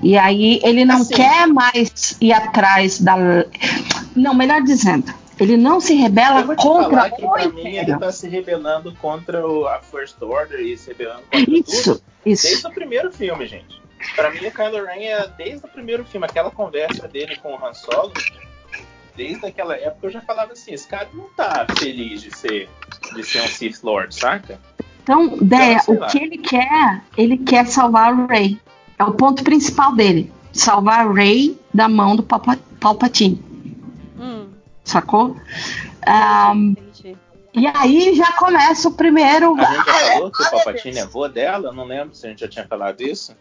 E 0.02 0.18
aí 0.18 0.62
ele 0.64 0.86
não 0.86 1.02
Assim. 1.02 1.14
quer 1.16 1.46
mais 1.48 2.16
ir 2.22 2.32
atrás 2.32 3.02
da. 3.02 3.18
Não, 4.16 4.34
melhor 4.34 4.62
dizendo, 4.62 5.14
ele 5.38 5.58
não 5.58 5.82
se 5.82 5.94
rebela 5.94 6.44
contra 6.56 6.90
falar 6.90 7.10
que 7.12 7.26
o 7.26 7.30
pra 7.32 7.48
mim 7.50 7.60
ele 7.60 7.70
Império. 7.82 8.00
tá 8.00 8.12
se 8.12 8.30
rebelando 8.30 8.96
contra 8.96 9.46
o, 9.46 9.68
a 9.68 9.80
First 9.80 10.16
Order 10.22 10.62
e 10.62 10.78
se 10.78 10.88
rebelando 10.92 11.24
contra 11.24 11.46
tudo 11.46 11.66
Isso, 11.68 12.04
isso. 12.26 12.44
desde 12.48 12.68
o 12.68 12.72
primeiro 12.72 13.12
filme, 13.12 13.46
gente. 13.46 13.78
Pra 14.16 14.32
mim 14.32 14.38
o 14.48 14.52
Kylo 14.52 14.86
Ren 14.86 15.04
é 15.04 15.28
desde 15.38 15.66
o 15.66 15.68
primeiro 15.70 16.06
filme, 16.06 16.26
aquela 16.26 16.50
conversa 16.50 17.06
dele 17.06 17.36
com 17.36 17.54
o 17.54 17.56
Han 17.68 17.74
Solo, 17.74 18.14
desde 19.20 19.46
aquela 19.46 19.76
época 19.76 20.08
eu 20.08 20.12
já 20.12 20.22
falava 20.22 20.54
assim, 20.54 20.72
esse 20.72 20.88
cara 20.88 21.10
não 21.14 21.26
tá 21.36 21.68
feliz 21.78 22.22
de 22.22 22.32
ser, 22.36 22.70
de 23.14 23.22
ser 23.24 23.42
um 23.42 23.48
Sith 23.48 23.84
Lord, 23.84 24.16
saca? 24.16 24.58
Então, 25.04 25.38
Deia, 25.42 25.80
sei 25.80 25.96
o 25.98 26.00
lá. 26.00 26.08
que 26.08 26.20
ele 26.20 26.38
quer, 26.38 27.02
ele 27.18 27.38
quer 27.38 27.68
salvar 27.68 28.14
o 28.14 28.28
Rey. 28.28 28.58
É 28.98 29.04
o 29.04 29.12
ponto 29.12 29.44
principal 29.44 29.94
dele. 29.94 30.32
Salvar 30.54 31.06
o 31.08 31.12
Rey 31.14 31.60
da 31.74 31.90
mão 31.90 32.16
do 32.16 32.24
Palpa- 32.24 32.58
Palpatine. 32.80 33.44
Hum, 34.18 34.48
Sacou? 34.86 35.36
Ah, 36.06 36.54
entendi. 36.56 37.18
e 37.54 37.68
aí 37.68 38.16
já 38.16 38.32
começa 38.34 38.88
o 38.88 38.94
primeiro. 38.94 39.54
A 39.60 39.66
gente 39.66 39.86
já 39.86 39.94
falou 40.14 40.32
que 40.32 40.44
o 40.44 40.50
Palpatine 40.50 40.98
é 40.98 41.02
avô 41.02 41.28
dela, 41.28 41.68
eu 41.70 41.74
não 41.74 41.84
lembro 41.86 42.16
se 42.16 42.26
a 42.26 42.30
gente 42.30 42.40
já 42.40 42.48
tinha 42.48 42.66
falado 42.68 43.02
isso. 43.02 43.36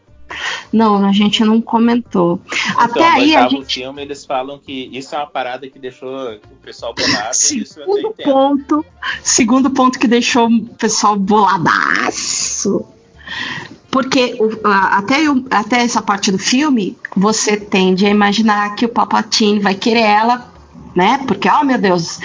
Não, 0.73 1.05
a 1.07 1.13
gente 1.13 1.43
não 1.45 1.61
comentou. 1.61 2.41
Até 2.77 3.01
então, 3.01 3.13
no 3.13 3.21
aí 3.23 3.37
a 3.37 3.49
gente. 3.49 3.75
filme 3.81 4.03
eles 4.03 4.25
falam 4.25 4.59
que 4.59 4.91
isso 4.93 5.15
é 5.15 5.19
uma 5.19 5.27
parada 5.27 5.69
que 5.69 5.79
deixou 5.79 6.09
o 6.35 6.57
pessoal 6.63 6.95
bolado, 6.95 7.19
até 7.19 7.33
Segundo 7.33 8.15
ponto, 8.25 8.85
segundo 9.23 9.71
ponto 9.71 9.99
que 9.99 10.07
deixou 10.07 10.49
o 10.49 10.67
pessoal 10.75 11.17
boladaço. 11.17 12.85
Porque 13.91 14.39
até, 14.65 15.23
eu- 15.27 15.45
até 15.51 15.81
essa 15.83 16.03
parte 16.03 16.31
do 16.31 16.39
filme, 16.39 16.97
você 17.17 17.57
tende 17.57 18.05
a 18.07 18.11
imaginar 18.11 18.75
que 18.75 18.85
o 18.85 18.89
Palpatine 18.89 19.61
vai 19.61 19.75
querer 19.75 20.01
ela, 20.03 20.53
né? 20.95 21.19
Porque, 21.27 21.49
oh 21.49 21.65
meu 21.65 21.79
Deus, 21.79 22.19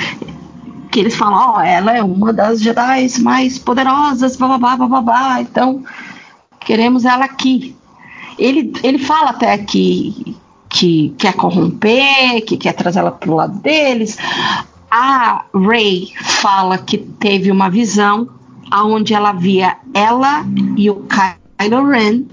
que 0.91 0.99
eles 0.99 1.15
falam, 1.15 1.55
ó, 1.55 1.61
ela 1.61 1.95
é 1.95 2.03
uma 2.03 2.33
das 2.33 2.61
Jedi 2.61 3.07
mais 3.21 3.57
poderosas, 3.57 4.35
blá 4.35 4.57
blá 4.57 4.75
blá 4.75 4.87
blá, 4.87 5.01
blá, 5.01 5.41
então 5.41 5.83
queremos 6.59 7.05
ela 7.05 7.25
aqui. 7.25 7.75
Ele, 8.37 8.73
ele 8.83 8.97
fala 8.97 9.31
até 9.31 9.57
que, 9.57 10.35
que 10.69 11.13
quer 11.17 11.33
corromper, 11.33 12.43
que 12.45 12.57
quer 12.57 12.73
trazê-la 12.73 13.11
pro 13.11 13.35
lado 13.35 13.59
deles. 13.59 14.17
A 14.89 15.45
Ray 15.53 16.13
fala 16.21 16.77
que 16.77 16.97
teve 16.97 17.51
uma 17.51 17.69
visão 17.69 18.29
onde 18.71 19.13
ela 19.13 19.31
via 19.31 19.77
ela 19.93 20.45
e 20.77 20.89
o 20.89 21.05
Kylo 21.07 21.87
Ren 21.87 22.23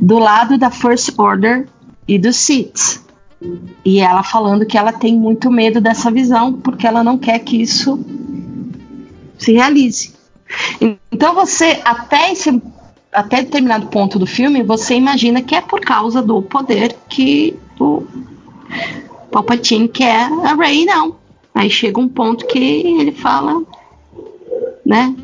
do 0.00 0.18
lado 0.18 0.56
da 0.56 0.70
First 0.70 1.18
Order 1.18 1.68
e 2.06 2.18
dos 2.18 2.36
Sith. 2.36 3.02
E 3.84 4.00
ela 4.00 4.22
falando 4.22 4.66
que 4.66 4.76
ela 4.76 4.92
tem 4.92 5.16
muito 5.16 5.50
medo 5.50 5.80
dessa 5.80 6.10
visão 6.10 6.52
porque 6.54 6.86
ela 6.86 7.04
não 7.04 7.18
quer 7.18 7.38
que 7.40 7.60
isso 7.60 7.98
se 9.38 9.52
realize. 9.52 10.12
Então 11.12 11.34
você 11.34 11.80
até 11.84 12.32
esse 12.32 12.50
até 13.12 13.42
determinado 13.42 13.86
ponto 13.88 14.18
do 14.18 14.26
filme 14.26 14.62
você 14.62 14.94
imagina 14.94 15.42
que 15.42 15.54
é 15.54 15.60
por 15.60 15.80
causa 15.80 16.22
do 16.22 16.42
poder 16.42 16.94
que 17.08 17.58
o 17.80 18.06
Palpatine 19.30 19.88
quer 19.88 20.30
a 20.44 20.54
Rey 20.54 20.84
não. 20.84 21.16
Aí 21.54 21.68
chega 21.70 21.98
um 22.00 22.08
ponto 22.08 22.46
que 22.46 22.58
ele 22.58 23.12
fala, 23.12 23.62
né? 24.84 25.14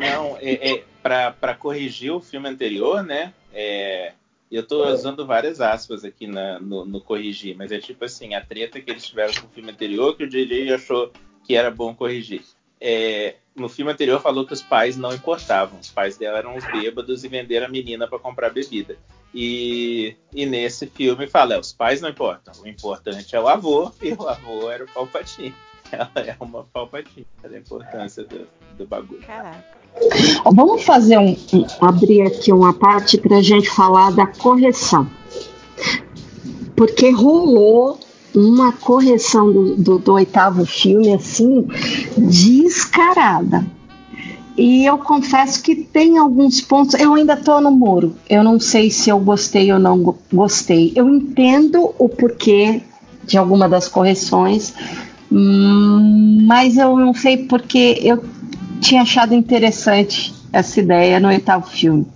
Não, 0.00 0.36
é, 0.40 0.72
é, 0.72 0.82
pra 1.02 1.54
corrigir 1.54 2.12
o 2.12 2.20
filme 2.20 2.48
anterior, 2.48 3.02
né? 3.02 3.32
É, 3.52 4.12
eu 4.50 4.66
tô 4.66 4.86
usando 4.86 5.26
várias 5.26 5.60
aspas 5.60 6.04
aqui 6.04 6.26
na- 6.26 6.58
no, 6.60 6.84
no 6.84 7.00
corrigir, 7.00 7.56
mas 7.56 7.72
é 7.72 7.78
tipo 7.78 8.04
assim, 8.04 8.34
a 8.34 8.40
treta 8.40 8.80
que 8.80 8.90
eles 8.90 9.06
tiveram 9.06 9.32
com 9.34 9.46
o 9.46 9.50
filme 9.50 9.70
anterior 9.70 10.16
que 10.16 10.24
o 10.24 10.28
JJ 10.28 10.72
achou 10.74 11.10
que 11.44 11.54
era 11.56 11.70
bom 11.70 11.94
corrigir. 11.94 12.42
é, 12.80 13.34
no 13.60 13.68
filme 13.68 13.92
anterior 13.92 14.20
falou 14.20 14.46
que 14.46 14.52
os 14.52 14.62
pais 14.62 14.96
não 14.96 15.12
importavam. 15.12 15.78
Os 15.78 15.90
pais 15.90 16.16
dela 16.16 16.38
eram 16.38 16.56
os 16.56 16.64
bêbados 16.64 17.24
e 17.24 17.28
venderam 17.28 17.66
a 17.66 17.70
menina 17.70 18.06
para 18.06 18.18
comprar 18.18 18.50
bebida. 18.50 18.96
E, 19.34 20.16
e, 20.32 20.46
nesse 20.46 20.86
filme 20.86 21.26
fala, 21.26 21.54
é, 21.54 21.58
os 21.58 21.72
pais 21.72 22.00
não 22.00 22.08
importam. 22.08 22.54
O 22.62 22.66
importante 22.66 23.36
é 23.36 23.40
o 23.40 23.48
avô, 23.48 23.92
e 24.02 24.12
o 24.12 24.28
avô 24.28 24.70
era 24.70 24.84
o 24.84 24.88
Palpatine. 24.88 25.54
Ela 25.90 26.10
é 26.16 26.36
uma 26.40 26.64
Palpatine. 26.64 27.26
a 27.42 27.56
importância 27.56 28.24
do, 28.24 28.46
do 28.76 28.86
bagulho. 28.86 29.22
Caraca. 29.22 29.78
Vamos 30.44 30.84
fazer 30.84 31.18
um, 31.18 31.36
um 31.52 31.66
abrir 31.84 32.22
aqui 32.22 32.52
uma 32.52 32.72
parte 32.72 33.18
para 33.18 33.38
a 33.38 33.42
gente 33.42 33.68
falar 33.70 34.12
da 34.12 34.26
correção. 34.26 35.08
Porque 36.76 37.10
rolou 37.10 37.98
uma 38.34 38.72
correção 38.72 39.52
do, 39.52 39.76
do, 39.76 39.98
do 39.98 40.12
oitavo 40.12 40.64
filme 40.66 41.12
assim 41.12 41.66
descarada. 42.16 43.64
E 44.56 44.84
eu 44.84 44.98
confesso 44.98 45.62
que 45.62 45.76
tem 45.76 46.18
alguns 46.18 46.60
pontos. 46.60 46.94
Eu 46.94 47.14
ainda 47.14 47.34
estou 47.34 47.60
no 47.60 47.70
muro. 47.70 48.16
Eu 48.28 48.42
não 48.42 48.58
sei 48.58 48.90
se 48.90 49.08
eu 49.08 49.18
gostei 49.20 49.72
ou 49.72 49.78
não 49.78 50.16
gostei. 50.32 50.92
Eu 50.96 51.08
entendo 51.08 51.94
o 51.96 52.08
porquê 52.08 52.82
de 53.24 53.38
alguma 53.38 53.68
das 53.68 53.86
correções, 53.86 54.74
hum, 55.30 56.44
mas 56.44 56.76
eu 56.76 56.96
não 56.96 57.14
sei 57.14 57.36
porque 57.36 58.00
eu 58.02 58.24
tinha 58.80 59.02
achado 59.02 59.34
interessante 59.34 60.34
essa 60.52 60.80
ideia 60.80 61.20
no 61.20 61.28
oitavo 61.28 61.68
filme. 61.68 62.06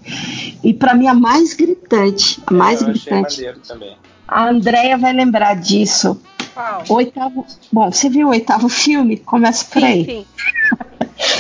E 0.65 0.73
para 0.73 0.95
mim 0.95 1.07
a 1.07 1.15
mais 1.15 1.55
gritante, 1.55 2.43
a 2.47 2.53
mais 2.53 2.81
eu 2.81 2.89
gritante. 2.89 3.45
também. 3.69 3.97
A 4.33 4.49
Andrea 4.49 4.97
vai 4.97 5.13
lembrar 5.13 5.55
disso. 5.55 6.21
Qual? 6.55 6.85
Oitavo. 6.89 7.47
Bom, 7.71 7.93
você 7.93 8.09
viu 8.09 8.29
o 8.29 8.31
oitavo 8.31 8.69
filme? 8.69 9.19
Começa 9.19 9.65
por 9.71 9.85
aí. 9.85 10.05
Sim, 10.05 10.27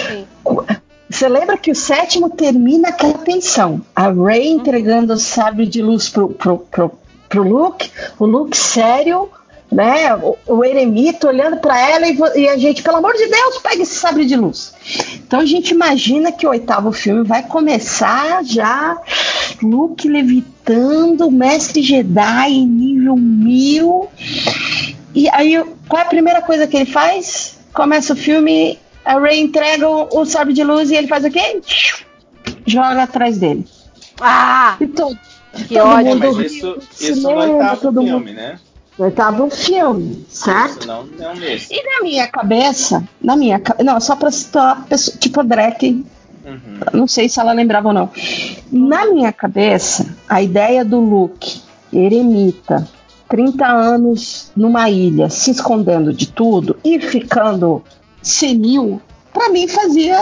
sim. 0.08 0.26
Você 1.12 1.28
lembra 1.28 1.58
que 1.58 1.70
o 1.70 1.74
sétimo 1.74 2.30
termina 2.30 2.88
aquela 2.88 3.18
tensão. 3.18 3.82
A 3.94 4.08
Ray 4.08 4.48
entregando 4.48 5.12
o 5.12 5.18
sabre 5.18 5.66
de 5.66 5.82
luz 5.82 6.08
pro, 6.08 6.30
pro, 6.30 6.58
pro, 6.58 6.90
pro 7.28 7.42
Luke, 7.42 7.90
o 8.18 8.24
Luke 8.24 8.56
sério, 8.56 9.28
né? 9.72 10.14
O, 10.14 10.36
o 10.46 10.64
eremita 10.64 11.28
olhando 11.28 11.56
para 11.56 11.78
ela 11.90 12.06
e, 12.06 12.18
e, 12.36 12.48
a 12.48 12.56
gente, 12.56 12.82
pelo 12.82 12.98
amor 12.98 13.14
de 13.14 13.26
Deus, 13.26 13.58
pega 13.58 13.82
esse 13.82 13.94
sabre 13.94 14.24
de 14.24 14.36
luz. 14.36 14.74
Então 15.26 15.40
a 15.40 15.46
gente 15.46 15.70
imagina 15.72 16.30
que 16.30 16.46
o 16.46 16.50
oitavo 16.50 16.92
filme 16.92 17.26
vai 17.26 17.42
começar 17.42 18.44
já 18.44 19.00
Luke 19.62 20.08
levitando, 20.08 21.30
mestre 21.30 21.82
Jedi 21.82 22.50
nível 22.64 23.16
mil. 23.16 24.08
E 25.14 25.28
aí, 25.30 25.62
qual 25.88 26.02
é 26.02 26.04
a 26.04 26.08
primeira 26.08 26.42
coisa 26.42 26.66
que 26.66 26.76
ele 26.76 26.86
faz? 26.86 27.58
Começa 27.72 28.12
o 28.12 28.16
filme 28.16 28.78
a 29.04 29.18
Ray 29.18 29.40
entrega 29.40 29.88
o, 29.88 30.08
o 30.20 30.24
sabre 30.24 30.52
de 30.52 30.62
luz 30.62 30.90
e 30.90 30.94
ele 30.94 31.08
faz 31.08 31.24
o 31.24 31.30
quê? 31.30 31.60
Joga 32.66 33.02
atrás 33.02 33.38
dele. 33.38 33.66
Ah! 34.20 34.76
E 34.80 34.86
todo, 34.86 35.18
que 35.66 35.74
todo 35.74 35.88
ódio. 35.88 36.16
Mas 36.16 36.30
mundo 36.30 36.44
isso, 36.46 36.66
riu, 36.66 36.78
isso 37.00 37.22
no 37.22 37.36
oitavo 37.36 37.80
todo 37.80 38.02
filme, 38.02 38.12
mundo- 38.12 38.32
né? 38.32 38.58
Oitavo 38.98 39.48
filme, 39.50 40.26
certo? 40.28 40.86
Não, 40.86 41.04
não 41.04 41.34
nesse. 41.34 41.72
E 41.72 41.82
na 41.82 42.02
minha 42.02 42.26
cabeça, 42.28 43.02
na 43.20 43.36
minha 43.36 43.60
não, 43.82 43.98
só 44.00 44.14
pra 44.16 44.30
citar 44.30 44.84
pessoa, 44.86 45.16
tipo 45.18 45.40
a 45.40 45.42
Drake, 45.42 46.04
Uhum. 46.44 46.80
não 46.92 47.06
sei 47.06 47.28
se 47.28 47.38
ela 47.38 47.52
lembrava 47.52 47.88
ou 47.88 47.94
não. 47.94 48.10
Na 48.70 49.06
minha 49.06 49.32
cabeça, 49.32 50.04
a 50.28 50.42
ideia 50.42 50.84
do 50.84 50.98
Luke, 50.98 51.62
eremita, 51.92 52.86
30 53.28 53.64
anos 53.66 54.50
numa 54.56 54.90
ilha, 54.90 55.30
se 55.30 55.52
escondendo 55.52 56.12
de 56.12 56.26
tudo 56.26 56.76
e 56.84 56.98
ficando 57.00 57.82
senil, 58.20 59.00
pra 59.32 59.48
mim 59.50 59.68
fazia 59.68 60.20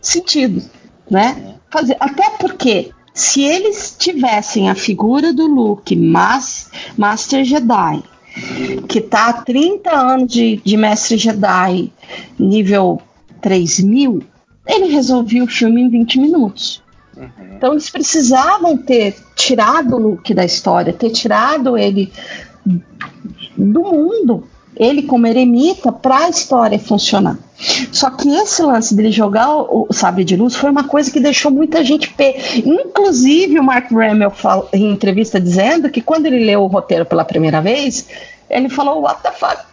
sentido, 0.00 0.62
né? 1.10 1.54
Fazia, 1.70 1.96
até 1.98 2.30
porque 2.38 2.90
se 3.16 3.42
eles 3.42 3.96
tivessem 3.98 4.68
a 4.68 4.74
figura 4.74 5.32
do 5.32 5.46
Luke, 5.46 5.96
mas 5.96 6.70
Master 6.98 7.46
Jedi, 7.46 8.02
que 8.86 9.00
tá 9.00 9.30
há 9.30 9.32
30 9.32 9.90
anos 9.90 10.30
de, 10.30 10.60
de 10.62 10.76
Mestre 10.76 11.16
Jedi, 11.16 11.90
nível 12.38 13.00
3000, 13.40 14.22
ele 14.66 14.92
resolvia 14.92 15.42
o 15.42 15.46
filme 15.46 15.80
em 15.80 15.88
20 15.88 16.20
minutos. 16.20 16.82
Uhum. 17.16 17.30
Então 17.56 17.72
eles 17.72 17.88
precisavam 17.88 18.76
ter 18.76 19.16
tirado 19.34 19.96
o 19.96 19.98
Luke 19.98 20.34
da 20.34 20.44
história, 20.44 20.92
ter 20.92 21.08
tirado 21.08 21.78
ele 21.78 22.12
do 23.56 23.80
mundo, 23.82 24.46
ele 24.76 25.02
como 25.02 25.26
eremita, 25.26 25.90
para 25.90 26.18
a 26.26 26.28
história 26.28 26.78
funcionar. 26.78 27.38
Só 27.90 28.10
que 28.10 28.28
esse 28.28 28.62
lance 28.62 28.94
dele 28.94 29.10
jogar 29.10 29.50
o, 29.56 29.86
o 29.88 29.92
sabre 29.92 30.22
de 30.24 30.36
luz 30.36 30.54
foi 30.54 30.70
uma 30.70 30.84
coisa 30.84 31.10
que 31.10 31.18
deixou 31.18 31.50
muita 31.50 31.82
gente 31.84 32.10
pé. 32.12 32.36
Inclusive 32.56 33.58
o 33.58 33.62
Mark 33.62 33.90
Hamill 33.90 34.30
fala, 34.30 34.68
em 34.72 34.90
entrevista 34.90 35.40
dizendo 35.40 35.88
que 35.90 36.00
quando 36.02 36.26
ele 36.26 36.44
leu 36.44 36.62
o 36.62 36.66
roteiro 36.66 37.06
pela 37.06 37.24
primeira 37.24 37.60
vez, 37.62 38.06
ele 38.50 38.68
falou 38.68 39.02
What 39.02 39.22
the 39.22 39.32
fuck, 39.32 39.64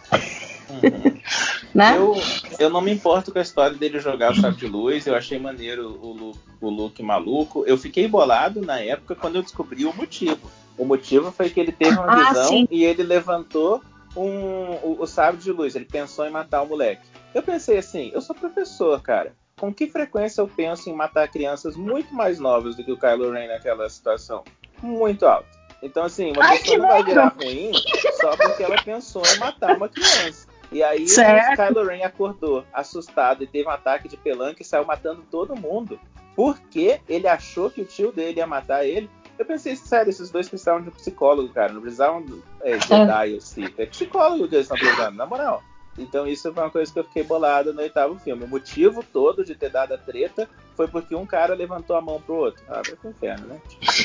Uhum. 0.70 0.80
né? 1.74 1.94
Eu, 1.96 2.16
eu 2.58 2.70
não 2.70 2.80
me 2.80 2.92
importo 2.92 3.30
com 3.30 3.38
a 3.38 3.42
história 3.42 3.76
dele 3.76 4.00
jogar 4.00 4.32
o 4.32 4.40
sabre 4.40 4.56
de 4.58 4.66
luz. 4.66 5.06
Eu 5.06 5.14
achei 5.14 5.38
maneiro 5.38 5.98
o 6.02 6.12
Luke, 6.12 6.38
o 6.60 6.70
Luke 6.70 7.02
maluco. 7.02 7.64
Eu 7.66 7.76
fiquei 7.76 8.08
bolado 8.08 8.60
na 8.60 8.80
época 8.80 9.14
quando 9.14 9.36
eu 9.36 9.42
descobri 9.42 9.84
o 9.84 9.94
motivo. 9.94 10.50
O 10.76 10.84
motivo 10.84 11.30
foi 11.30 11.50
que 11.50 11.60
ele 11.60 11.70
teve 11.70 11.96
uma 11.96 12.06
Ah, 12.12 12.28
visão 12.30 12.48
sim. 12.48 12.66
e 12.70 12.82
ele 12.84 13.02
levantou 13.04 13.80
um, 14.16 14.74
o, 14.82 14.96
o 15.00 15.06
sabre 15.06 15.40
de 15.40 15.50
luz. 15.52 15.74
Ele 15.74 15.84
pensou 15.84 16.26
em 16.26 16.30
matar 16.30 16.62
o 16.62 16.66
moleque. 16.66 17.06
Eu 17.34 17.42
pensei 17.42 17.78
assim: 17.78 18.10
eu 18.14 18.20
sou 18.20 18.34
professor, 18.34 19.00
cara. 19.02 19.34
Com 19.56 19.72
que 19.72 19.86
frequência 19.86 20.40
eu 20.40 20.48
penso 20.48 20.90
em 20.90 20.94
matar 20.94 21.28
crianças 21.28 21.76
muito 21.76 22.12
mais 22.12 22.38
novas 22.38 22.74
do 22.74 22.84
que 22.84 22.90
o 22.90 22.98
Kylo 22.98 23.30
Ren 23.30 23.46
naquela 23.46 23.88
situação? 23.88 24.42
Muito 24.82 25.24
alto. 25.26 25.48
Então, 25.80 26.04
assim, 26.04 26.32
uma 26.32 26.44
Ai, 26.44 26.58
pessoa 26.58 26.78
não 26.78 26.88
vai 26.88 27.02
virar 27.04 27.28
ruim 27.28 27.72
só 28.20 28.36
porque 28.36 28.62
ela 28.62 28.82
pensou 28.82 29.22
em 29.26 29.38
matar 29.38 29.76
uma 29.76 29.88
criança. 29.88 30.48
E 30.72 30.82
aí 30.82 31.06
Certo. 31.06 31.52
o 31.52 31.66
Kylo 31.66 31.86
Ren 31.86 32.02
acordou 32.02 32.64
assustado 32.72 33.44
e 33.44 33.46
teve 33.46 33.68
um 33.68 33.70
ataque 33.70 34.08
de 34.08 34.16
pelanca 34.16 34.62
e 34.62 34.64
saiu 34.64 34.84
matando 34.84 35.22
todo 35.30 35.54
mundo. 35.54 36.00
Porque 36.34 37.00
ele 37.08 37.28
achou 37.28 37.70
que 37.70 37.82
o 37.82 37.84
tio 37.84 38.10
dele 38.10 38.38
ia 38.38 38.46
matar 38.46 38.84
ele. 38.84 39.08
Eu 39.38 39.44
pensei, 39.44 39.74
sério, 39.76 40.10
esses 40.10 40.30
dois 40.30 40.48
precisavam 40.48 40.82
de 40.82 40.88
um 40.88 40.92
psicólogo, 40.92 41.48
cara. 41.52 41.72
Não 41.72 41.80
precisavam 41.80 42.24
é, 42.62 42.78
Jedi 42.80 43.34
ou 43.34 43.40
Sith. 43.40 43.74
É 43.78 43.86
psicólogo 43.86 44.48
que 44.48 44.54
eles 44.54 44.66
estão 44.66 44.78
precisando, 44.78 45.16
na 45.16 45.26
moral. 45.26 45.62
Então 45.98 46.26
isso 46.26 46.52
foi 46.52 46.62
uma 46.62 46.70
coisa 46.70 46.92
que 46.92 46.98
eu 46.98 47.04
fiquei 47.04 47.22
bolado 47.22 47.72
no 47.72 47.80
oitavo 47.80 48.18
filme. 48.18 48.44
O 48.44 48.48
motivo 48.48 49.04
todo 49.12 49.44
de 49.44 49.54
ter 49.54 49.70
dado 49.70 49.94
a 49.94 49.98
treta 49.98 50.48
foi 50.76 50.88
porque 50.88 51.14
um 51.14 51.26
cara 51.26 51.54
levantou 51.54 51.96
a 51.96 52.00
mão 52.00 52.20
pro 52.20 52.34
outro. 52.34 52.62
Ah, 52.68 52.82
vai 52.84 52.96
pro 52.96 53.10
inferno, 53.10 53.46
né? 53.46 53.56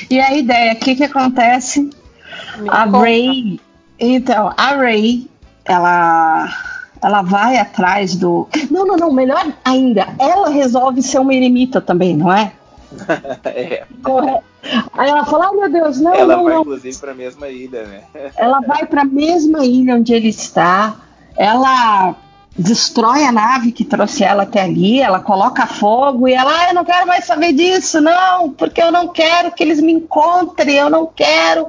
E 0.10 0.20
a 0.20 0.36
ideia, 0.36 0.74
o 0.74 0.76
que, 0.78 0.96
que 0.96 1.04
acontece? 1.04 1.90
Me 2.58 2.70
A 2.70 2.86
conta. 2.86 3.00
Ray. 3.00 3.60
Então, 4.00 4.54
a 4.56 4.76
Ray, 4.76 5.30
ela. 5.66 6.48
Ela 7.02 7.22
vai 7.22 7.58
atrás 7.58 8.16
do. 8.16 8.48
Não, 8.70 8.86
não, 8.86 8.98
não. 8.98 9.12
Melhor 9.12 9.54
ainda, 9.64 10.06
ela 10.20 10.50
resolve 10.50 11.02
ser 11.02 11.20
uma 11.20 11.34
eremita 11.34 11.80
também, 11.80 12.16
não 12.16 12.32
é? 12.32 12.52
é. 13.46 13.86
Correto. 14.04 14.44
Aí 14.94 15.10
ela 15.10 15.26
fala: 15.26 15.48
ai 15.48 15.56
meu 15.56 15.72
Deus, 15.72 16.00
não, 16.00 16.14
Ela 16.14 16.36
não, 16.36 16.44
vai, 16.44 16.54
não. 16.54 16.62
inclusive, 16.62 16.98
pra 16.98 17.14
mesma 17.14 17.48
ilha, 17.48 17.84
né? 17.84 18.02
Ela 18.38 18.60
vai 18.62 18.86
para 18.86 19.02
a 19.02 19.06
mesma 19.06 19.66
ilha 19.66 19.96
onde 19.96 20.14
ele 20.14 20.30
está. 20.30 20.96
Ela 21.38 22.16
destrói 22.58 23.24
a 23.24 23.32
nave 23.32 23.72
que 23.72 23.86
trouxe 23.86 24.24
ela 24.24 24.44
até 24.44 24.62
ali. 24.62 25.00
Ela 25.00 25.20
coloca 25.20 25.66
fogo 25.66 26.28
e 26.28 26.34
ela, 26.34 26.52
ah, 26.52 26.70
eu 26.70 26.74
não 26.74 26.84
quero 26.84 27.08
mais 27.08 27.26
saber 27.26 27.54
disso, 27.54 28.02
não, 28.02 28.52
porque 28.52 28.82
eu 28.82 28.92
não 28.92 29.08
quero 29.08 29.52
que 29.52 29.64
eles 29.64 29.80
me 29.80 29.94
encontrem, 29.94 30.76
eu 30.76 30.90
não 30.90 31.06
quero. 31.06 31.68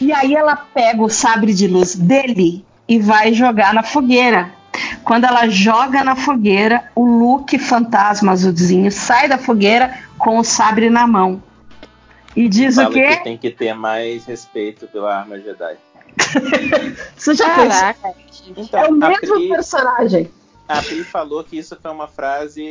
E 0.00 0.12
aí 0.12 0.34
ela 0.34 0.56
pega 0.56 1.02
o 1.02 1.08
sabre 1.08 1.54
de 1.54 1.68
luz 1.68 1.94
dele 1.94 2.64
e 2.88 2.98
vai 2.98 3.32
jogar 3.32 3.72
na 3.72 3.84
fogueira. 3.84 4.50
Quando 5.04 5.24
ela 5.24 5.48
joga 5.48 6.02
na 6.02 6.16
fogueira, 6.16 6.84
o 6.94 7.04
Luke 7.04 7.58
fantasma 7.58 8.32
azulzinho 8.32 8.90
sai 8.90 9.28
da 9.28 9.38
fogueira 9.38 9.92
com 10.20 10.38
o 10.38 10.44
sabre 10.44 10.88
na 10.90 11.06
mão. 11.06 11.42
E 12.36 12.48
diz 12.48 12.76
o 12.78 12.82
Fala 12.82 12.94
quê? 12.94 13.16
que 13.16 13.24
tem 13.24 13.36
que 13.38 13.50
ter 13.50 13.74
mais 13.74 14.24
respeito 14.24 14.86
pela 14.86 15.18
arma 15.18 15.38
Jedi. 15.40 15.76
Você 17.16 17.34
já? 17.34 17.46
Caraca, 17.54 18.14
gente. 18.30 18.60
Então, 18.60 18.80
É 18.80 18.88
o 18.88 18.94
a 19.04 19.08
mesmo 19.08 19.34
Pri- 19.34 19.48
personagem. 19.48 20.30
A 20.68 20.80
Pri 20.82 21.02
falou 21.02 21.42
que 21.42 21.58
isso 21.58 21.76
foi 21.80 21.90
uma 21.90 22.06
frase 22.06 22.62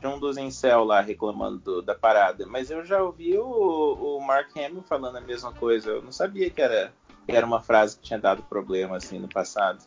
de 0.00 0.06
um 0.06 0.18
dos 0.18 0.38
incel 0.38 0.84
lá 0.84 1.02
reclamando 1.02 1.58
do- 1.58 1.82
da 1.82 1.94
parada. 1.94 2.46
Mas 2.46 2.70
eu 2.70 2.84
já 2.84 3.02
ouvi 3.02 3.36
o, 3.36 3.44
o 3.44 4.20
Mark 4.26 4.48
Hamill 4.56 4.82
falando 4.88 5.16
a 5.16 5.20
mesma 5.20 5.52
coisa. 5.52 5.90
Eu 5.90 6.02
não 6.02 6.12
sabia 6.12 6.48
que 6.48 6.62
era, 6.62 6.92
que 7.26 7.36
era 7.36 7.44
uma 7.44 7.60
frase 7.60 7.96
que 7.96 8.02
tinha 8.04 8.18
dado 8.18 8.42
problema 8.44 8.96
assim 8.96 9.18
no 9.18 9.28
passado. 9.28 9.78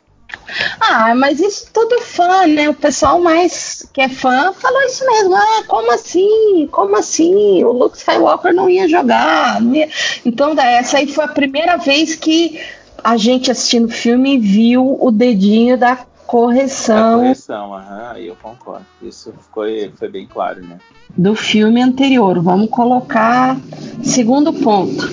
Ah, 0.80 1.14
mas 1.16 1.40
isso 1.40 1.68
todo 1.74 2.00
fã, 2.02 2.46
né? 2.48 2.70
O 2.70 2.74
pessoal 2.74 3.20
mais 3.22 3.88
que 3.94 4.02
é 4.02 4.10
fã 4.10 4.54
falou 4.54 4.82
isso 4.84 5.06
mesmo. 5.06 5.36
Ah, 5.36 5.64
como 5.68 5.92
assim? 5.92 6.68
Como 6.72 6.96
assim? 6.96 7.64
O 7.64 7.72
Luke 7.72 7.98
Skywalker 7.98 8.54
não 8.54 8.70
ia 8.70 8.88
jogar. 8.88 9.62
não 9.62 9.76
ia- 9.76 9.90
Então, 10.26 10.58
essa 10.60 10.98
aí 10.98 11.08
foi 11.08 11.24
a 11.24 11.30
primeira 11.30 11.78
vez 11.78 12.16
que 12.16 12.60
a 13.04 13.18
gente 13.18 13.52
assistindo 13.52 13.86
o 13.86 13.92
filme 13.92 14.38
viu 14.38 14.98
o 15.00 15.12
dedinho 15.12 15.78
da, 15.78 16.06
correção. 16.26 17.16
A 17.16 17.20
correção, 17.20 17.74
aham, 17.74 18.12
aí 18.16 18.28
eu 18.28 18.36
concordo. 18.42 18.86
Isso 19.02 19.34
foi, 19.54 19.92
foi 19.98 20.10
bem 20.10 20.28
claro, 20.28 20.62
né? 20.62 20.78
Do 21.16 21.36
filme 21.36 21.82
anterior. 21.82 22.42
Vamos 22.42 22.70
colocar 22.70 23.58
segundo 24.04 24.52
ponto. 24.52 25.08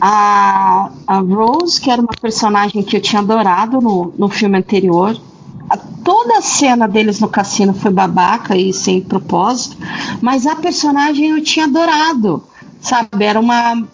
A, 0.00 0.90
a 1.06 1.18
Rose, 1.18 1.80
que 1.80 1.90
era 1.90 2.00
uma 2.00 2.14
personagem 2.20 2.82
que 2.82 2.96
eu 2.96 3.00
tinha 3.00 3.20
adorado 3.20 3.80
no, 3.80 4.14
no 4.16 4.28
filme 4.28 4.58
anterior, 4.58 5.20
a, 5.68 5.76
toda 5.76 6.38
a 6.38 6.42
cena 6.42 6.88
deles 6.88 7.20
no 7.20 7.28
cassino 7.28 7.74
foi 7.74 7.90
babaca 7.90 8.56
e 8.56 8.72
sem 8.72 9.00
propósito, 9.00 9.76
mas 10.20 10.46
a 10.46 10.56
personagem 10.56 11.30
eu 11.30 11.42
tinha 11.42 11.66
adorado, 11.66 12.42
sabe? 12.80 13.24
Era 13.24 13.38
uma, 13.38 13.86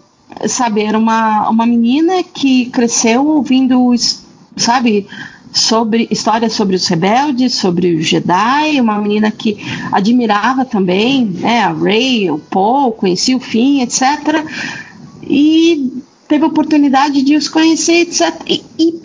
sabe, 0.48 0.82
era 0.82 0.98
uma, 0.98 1.48
uma 1.48 1.66
menina 1.66 2.22
que 2.22 2.66
cresceu 2.66 3.26
ouvindo, 3.26 3.92
sabe, 4.56 5.08
sobre 5.52 6.06
histórias 6.10 6.52
sobre 6.52 6.76
os 6.76 6.86
rebeldes, 6.86 7.54
sobre 7.54 7.94
o 7.94 8.02
Jedi, 8.02 8.78
uma 8.78 8.98
menina 8.98 9.30
que 9.30 9.56
admirava 9.90 10.64
também, 10.64 11.24
né, 11.24 11.60
a 11.64 11.72
Rey, 11.72 12.30
o 12.30 12.38
Paul, 12.38 12.92
conhecia 12.92 13.36
o 13.36 13.40
Finn, 13.40 13.80
etc. 13.80 14.02
E 15.26 16.02
teve 16.28 16.44
a 16.44 16.48
oportunidade 16.48 17.22
de 17.22 17.36
os 17.36 17.48
conhecer, 17.48 18.02
etc. 18.02 18.34
E, 18.46 18.62
e 18.78 19.00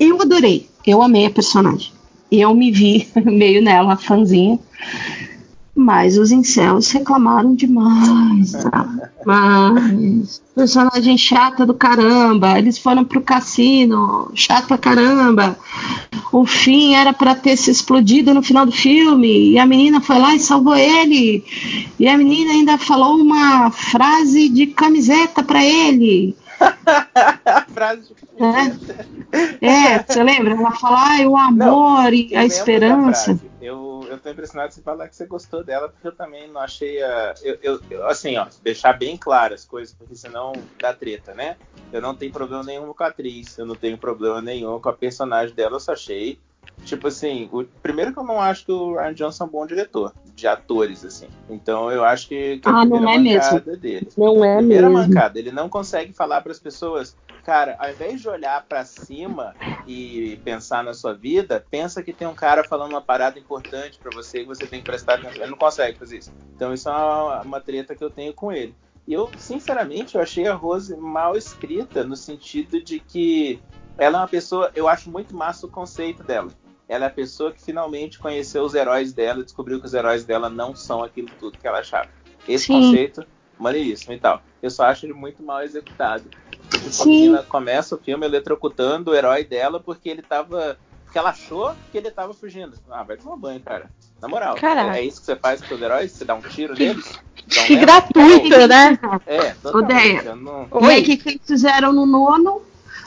eu 0.00 0.20
adorei, 0.20 0.68
eu 0.86 1.02
amei 1.02 1.26
a 1.26 1.30
personagem. 1.30 1.92
Eu 2.30 2.54
me 2.54 2.70
vi 2.70 3.08
meio 3.24 3.62
nela, 3.62 3.96
fãzinha. 3.96 4.58
Mas 5.76 6.16
os 6.16 6.32
incels 6.32 6.90
reclamaram 6.90 7.54
demais, 7.54 8.52
tá? 8.52 8.88
Mas 9.26 10.40
personagem 10.54 11.18
chata 11.18 11.66
do 11.66 11.74
caramba. 11.74 12.58
Eles 12.58 12.78
foram 12.78 13.04
pro 13.04 13.20
cassino, 13.20 14.30
chato 14.34 14.68
pra 14.68 14.78
caramba. 14.78 15.58
O 16.32 16.46
fim 16.46 16.94
era 16.94 17.12
para 17.12 17.34
ter 17.34 17.58
se 17.58 17.70
explodido 17.70 18.32
no 18.32 18.42
final 18.42 18.64
do 18.64 18.72
filme 18.72 19.50
e 19.50 19.58
a 19.58 19.66
menina 19.66 20.00
foi 20.00 20.18
lá 20.18 20.34
e 20.34 20.40
salvou 20.40 20.74
ele. 20.74 21.44
E 21.98 22.08
a 22.08 22.16
menina 22.16 22.52
ainda 22.52 22.78
falou 22.78 23.16
uma 23.16 23.70
frase 23.70 24.48
de 24.48 24.68
camiseta 24.68 25.42
para 25.42 25.62
ele. 25.62 26.34
frase 27.74 28.00
de 28.08 28.38
camiseta. 28.38 29.06
É, 29.60 29.66
é, 29.66 30.02
você 30.02 30.22
lembra? 30.22 30.54
Ela 30.54 30.70
fala, 30.70 31.18
ah, 31.18 31.28
o 31.28 31.36
amor 31.36 32.04
Não, 32.04 32.14
e 32.14 32.34
a 32.34 32.46
esperança 32.46 33.38
eu, 33.60 33.95
eu 34.06 34.18
tô 34.18 34.30
impressionado 34.30 34.72
você 34.72 34.82
falar 34.82 35.08
que 35.08 35.16
você 35.16 35.26
gostou 35.26 35.62
dela, 35.62 35.88
porque 35.88 36.06
eu 36.06 36.12
também 36.12 36.48
não 36.48 36.60
achei 36.60 37.02
a. 37.02 37.34
Eu, 37.42 37.80
eu, 37.90 38.06
assim, 38.06 38.36
ó, 38.36 38.46
deixar 38.62 38.92
bem 38.92 39.16
claro 39.16 39.54
as 39.54 39.64
coisas, 39.64 39.94
porque 39.94 40.14
senão 40.14 40.52
dá 40.80 40.92
treta, 40.92 41.34
né? 41.34 41.56
Eu 41.92 42.00
não 42.00 42.14
tenho 42.14 42.32
problema 42.32 42.62
nenhum 42.62 42.92
com 42.92 43.02
a 43.02 43.08
atriz, 43.08 43.58
eu 43.58 43.66
não 43.66 43.74
tenho 43.74 43.98
problema 43.98 44.40
nenhum 44.40 44.80
com 44.80 44.88
a 44.88 44.92
personagem 44.92 45.54
dela, 45.54 45.76
eu 45.76 45.80
só 45.80 45.92
achei. 45.92 46.38
Tipo 46.84 47.08
assim, 47.08 47.48
o, 47.52 47.64
primeiro 47.64 48.12
que 48.12 48.18
eu 48.18 48.24
não 48.24 48.40
acho 48.40 48.66
que 48.66 48.72
o 48.72 48.96
Ryan 48.96 49.14
Johnson 49.14 49.44
é 49.44 49.46
um 49.46 49.50
bom 49.50 49.66
diretor 49.66 50.12
de 50.34 50.46
atores, 50.46 51.04
assim. 51.04 51.28
Então 51.48 51.90
eu 51.90 52.04
acho 52.04 52.28
que, 52.28 52.58
que 52.58 52.68
ah, 52.68 52.82
a 52.82 52.86
primeira 52.86 53.04
não 53.04 53.10
é 53.10 53.18
mancada 53.18 53.62
mesmo. 53.64 53.80
dele. 53.80 54.08
Não 54.16 54.44
é 54.44 54.56
primeira 54.56 54.88
mesmo. 54.90 55.08
mancada, 55.08 55.38
ele 55.38 55.50
não 55.50 55.68
consegue 55.68 56.12
falar 56.12 56.40
para 56.42 56.52
as 56.52 56.58
pessoas, 56.58 57.16
cara, 57.46 57.76
ao 57.78 57.88
invés 57.88 58.20
de 58.20 58.28
olhar 58.28 58.66
para 58.66 58.84
cima 58.84 59.54
e 59.86 60.36
pensar 60.44 60.82
na 60.82 60.92
sua 60.92 61.14
vida, 61.14 61.64
pensa 61.70 62.02
que 62.02 62.12
tem 62.12 62.26
um 62.26 62.34
cara 62.34 62.64
falando 62.64 62.90
uma 62.90 63.00
parada 63.00 63.38
importante 63.38 64.00
para 64.00 64.10
você 64.10 64.42
e 64.42 64.44
você 64.44 64.66
tem 64.66 64.80
que 64.80 64.86
prestar 64.86 65.14
atenção. 65.14 65.42
Ele 65.42 65.52
não 65.52 65.56
consegue 65.56 65.96
fazer 65.96 66.18
isso. 66.18 66.32
Então 66.56 66.74
isso 66.74 66.88
é 66.88 66.92
uma, 66.92 67.42
uma 67.42 67.60
treta 67.60 67.94
que 67.94 68.02
eu 68.02 68.10
tenho 68.10 68.34
com 68.34 68.50
ele. 68.50 68.74
E 69.06 69.12
eu, 69.12 69.30
sinceramente, 69.36 70.16
eu 70.16 70.20
achei 70.20 70.48
a 70.48 70.54
Rose 70.54 70.96
mal 70.96 71.36
escrita 71.36 72.02
no 72.02 72.16
sentido 72.16 72.82
de 72.82 72.98
que 72.98 73.62
ela 73.96 74.18
é 74.18 74.20
uma 74.22 74.28
pessoa, 74.28 74.72
eu 74.74 74.88
acho 74.88 75.08
muito 75.08 75.36
massa 75.36 75.66
o 75.66 75.70
conceito 75.70 76.24
dela 76.24 76.50
ela 76.88 77.06
é 77.06 77.08
a 77.08 77.10
pessoa 77.10 77.52
que 77.52 77.60
finalmente 77.60 78.18
conheceu 78.18 78.62
os 78.62 78.74
heróis 78.74 79.12
dela 79.12 79.42
descobriu 79.42 79.80
que 79.80 79.86
os 79.86 79.94
heróis 79.94 80.24
dela 80.24 80.48
não 80.48 80.74
são 80.74 81.02
aquilo 81.02 81.28
tudo 81.40 81.58
que 81.58 81.66
ela 81.66 81.80
achava. 81.80 82.08
Esse 82.46 82.66
Sim. 82.66 82.74
conceito, 82.74 83.26
maneiríssimo 83.58 84.14
e 84.14 84.20
tal. 84.20 84.40
Eu 84.62 84.70
só 84.70 84.84
acho 84.84 85.04
ele 85.04 85.12
muito 85.12 85.42
mal 85.42 85.62
executado. 85.62 86.30
Tipo, 86.70 87.02
a 87.02 87.06
menina 87.06 87.42
começa 87.42 87.94
o 87.94 87.98
filme 87.98 88.26
eletrocutando 88.26 89.10
o 89.10 89.14
herói 89.14 89.44
dela 89.44 89.80
porque 89.80 90.08
ele 90.08 90.22
tava. 90.22 90.78
Porque 91.04 91.18
ela 91.18 91.30
achou 91.30 91.74
que 91.90 91.98
ele 91.98 92.10
tava 92.10 92.34
fugindo. 92.34 92.74
Ah, 92.90 93.02
vai 93.02 93.16
tomar 93.16 93.36
banho, 93.36 93.60
cara. 93.60 93.90
Na 94.20 94.28
moral, 94.28 94.56
é, 94.60 94.98
é, 94.98 95.04
isso 95.04 95.20
que 95.20 95.26
você 95.26 95.36
faz 95.36 95.60
com 95.60 95.74
os 95.74 95.82
heróis? 95.82 96.10
Você 96.10 96.24
dá 96.24 96.34
um 96.34 96.40
tiro 96.40 96.74
que, 96.74 96.88
neles? 96.88 97.20
Que 97.36 97.76
gratuito, 97.76 98.66
né? 98.66 98.98
É, 99.26 99.50
totalmente. 99.62 100.24
Não... 100.24 100.66
Oi, 100.70 101.00
o 101.00 101.04
que, 101.04 101.16
que 101.16 101.28
eles 101.28 101.42
fizeram 101.46 101.92
no 101.92 102.06
nono? 102.06 102.62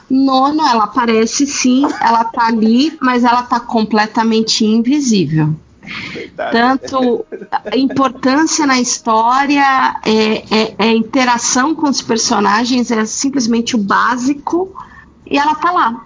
Nono, 0.08 0.66
ela 0.66 0.84
aparece 0.84 1.46
sim, 1.46 1.84
ela 2.00 2.24
tá 2.24 2.46
ali, 2.46 2.96
mas 3.00 3.22
ela 3.22 3.42
tá 3.42 3.60
completamente 3.60 4.64
invisível. 4.64 5.54
Tanto 6.52 7.24
a 7.50 7.76
importância 7.76 8.66
na 8.66 8.80
história, 8.80 9.96
é, 10.04 10.10
é, 10.10 10.74
é, 10.78 10.84
a 10.84 10.92
interação 10.92 11.74
com 11.74 11.88
os 11.88 12.02
personagens 12.02 12.90
é 12.90 13.04
simplesmente 13.04 13.74
o 13.74 13.78
básico 13.78 14.74
e 15.26 15.38
ela 15.38 15.54
tá 15.54 15.70
lá. 15.70 16.04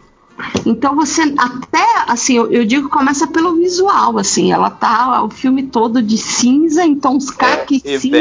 Então 0.67 0.97
você 0.97 1.23
até 1.39 1.87
assim, 2.09 2.37
eu, 2.37 2.51
eu, 2.51 2.65
digo 2.65 2.89
começa 2.89 3.25
pelo 3.27 3.55
visual, 3.55 4.19
assim, 4.19 4.53
ela 4.53 4.69
tá 4.69 5.23
o 5.23 5.31
filme 5.31 5.63
todo 5.65 6.03
de 6.03 6.19
cinza, 6.19 6.85
então 6.85 7.17
os 7.17 7.31
caqui 7.31 7.81
é, 7.85 7.99
cinza. 7.99 8.17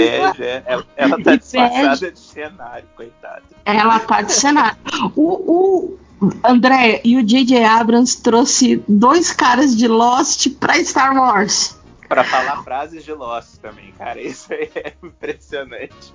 Ela, 0.66 0.86
ela 0.96 1.24
tá 1.24 1.36
disfarçada 1.36 2.12
de 2.12 2.20
cenário, 2.20 2.86
coitada. 2.96 3.42
Ela 3.66 4.00
tá 4.00 4.22
de 4.22 4.32
cenário. 4.32 4.78
O, 5.16 5.24
o 5.24 5.98
André 6.44 7.02
e 7.04 7.18
o 7.18 7.24
J.J. 7.24 7.64
Abrams 7.64 8.22
trouxe 8.22 8.84
dois 8.88 9.32
caras 9.32 9.76
de 9.76 9.88
Lost 9.88 10.50
para 10.60 10.84
Star 10.84 11.16
Wars. 11.16 11.78
Para 12.08 12.24
falar 12.24 12.64
frases 12.64 13.04
de 13.04 13.14
Lost 13.14 13.56
também, 13.62 13.94
cara, 13.98 14.22
isso 14.22 14.54
aí 14.54 14.70
é 14.76 14.94
impressionante. 15.02 16.14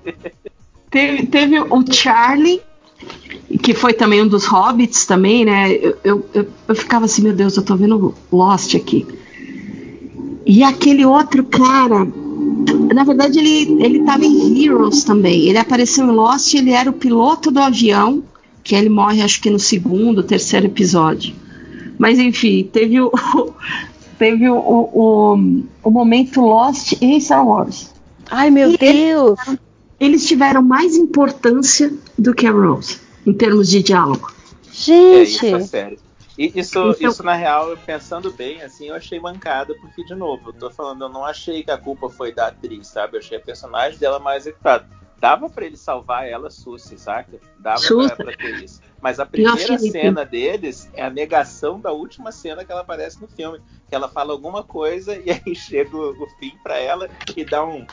Teve, 0.90 1.26
teve 1.26 1.60
o 1.60 1.92
Charlie 1.92 2.62
que 3.62 3.74
foi 3.74 3.92
também 3.92 4.22
um 4.22 4.28
dos 4.28 4.44
hobbits 4.44 5.06
também, 5.06 5.44
né? 5.44 5.72
Eu, 5.72 5.96
eu, 6.02 6.26
eu, 6.34 6.48
eu, 6.68 6.74
ficava 6.74 7.04
assim, 7.04 7.22
meu 7.22 7.32
Deus, 7.32 7.56
eu 7.56 7.62
tô 7.62 7.76
vendo 7.76 8.14
Lost 8.30 8.74
aqui. 8.74 9.06
E 10.44 10.62
aquele 10.64 11.04
outro 11.04 11.44
cara, 11.44 12.06
na 12.94 13.04
verdade 13.04 13.38
ele, 13.38 13.82
ele 13.82 14.04
tava 14.04 14.24
em 14.24 14.64
Heroes 14.64 15.04
também. 15.04 15.48
Ele 15.48 15.58
apareceu 15.58 16.06
em 16.06 16.10
Lost, 16.10 16.54
ele 16.54 16.70
era 16.70 16.90
o 16.90 16.94
piloto 16.94 17.50
do 17.50 17.60
avião, 17.60 18.22
que 18.68 18.74
ele 18.74 18.90
morre 18.90 19.22
acho 19.22 19.40
que 19.40 19.48
no 19.48 19.58
segundo, 19.58 20.22
terceiro 20.22 20.66
episódio. 20.66 21.34
Mas 21.98 22.18
enfim, 22.18 22.68
teve 22.70 23.00
o, 23.00 23.10
teve 24.18 24.46
o, 24.46 24.58
o, 24.58 25.64
o, 25.82 25.90
momento 25.90 26.42
Lost 26.42 26.92
em 27.00 27.18
Star 27.18 27.48
Wars. 27.48 27.94
Ai 28.30 28.50
meu 28.50 28.70
e 28.70 28.76
Deus! 28.76 29.38
Eles, 29.46 29.58
eles 29.98 30.28
tiveram 30.28 30.62
mais 30.62 30.94
importância 30.96 31.90
do 32.18 32.34
que 32.34 32.46
a 32.46 32.52
Rose, 32.52 32.98
em 33.26 33.32
termos 33.32 33.70
de 33.70 33.82
diálogo. 33.82 34.30
Gente! 34.70 35.00
É, 35.00 35.22
isso 35.22 35.46
é 35.46 35.60
sério. 35.60 35.98
E 36.36 36.52
isso, 36.54 36.78
então, 36.78 36.94
isso, 37.00 37.22
na 37.24 37.34
real, 37.34 37.74
pensando 37.86 38.30
bem, 38.30 38.60
assim, 38.62 38.88
eu 38.88 38.94
achei 38.94 39.18
mancada, 39.18 39.74
porque, 39.80 40.04
de 40.04 40.14
novo, 40.14 40.50
eu 40.50 40.52
tô 40.52 40.70
falando, 40.70 41.04
eu 41.04 41.08
não 41.08 41.24
achei 41.24 41.64
que 41.64 41.70
a 41.70 41.78
culpa 41.78 42.10
foi 42.10 42.32
da 42.32 42.48
atriz, 42.48 42.86
sabe? 42.86 43.16
Eu 43.16 43.20
achei 43.20 43.38
a 43.38 43.40
personagem 43.40 43.98
dela 43.98 44.20
mais 44.20 44.46
executada. 44.46 44.86
Dava 45.20 45.50
para 45.50 45.66
ele 45.66 45.76
salvar 45.76 46.28
ela, 46.28 46.48
Suzy, 46.48 46.98
saca? 46.98 47.40
Dava 47.58 47.80
Pra, 48.16 48.16
pra 48.16 48.36
ter 48.36 48.62
isso. 48.62 48.80
Mas 49.00 49.18
a 49.18 49.26
primeira 49.26 49.78
cena 49.78 50.24
deles 50.24 50.90
é 50.94 51.02
a 51.04 51.10
negação 51.10 51.80
da 51.80 51.90
última 51.90 52.30
cena 52.30 52.64
que 52.64 52.70
ela 52.70 52.82
aparece 52.82 53.20
no 53.20 53.26
filme. 53.26 53.60
Que 53.88 53.94
ela 53.94 54.08
fala 54.08 54.32
alguma 54.32 54.62
coisa 54.62 55.16
e 55.16 55.30
aí 55.30 55.54
chega 55.54 55.96
o, 55.96 56.10
o 56.22 56.26
fim 56.38 56.56
para 56.62 56.78
ela 56.78 57.08
e 57.36 57.44
dá 57.44 57.64
um 57.64 57.84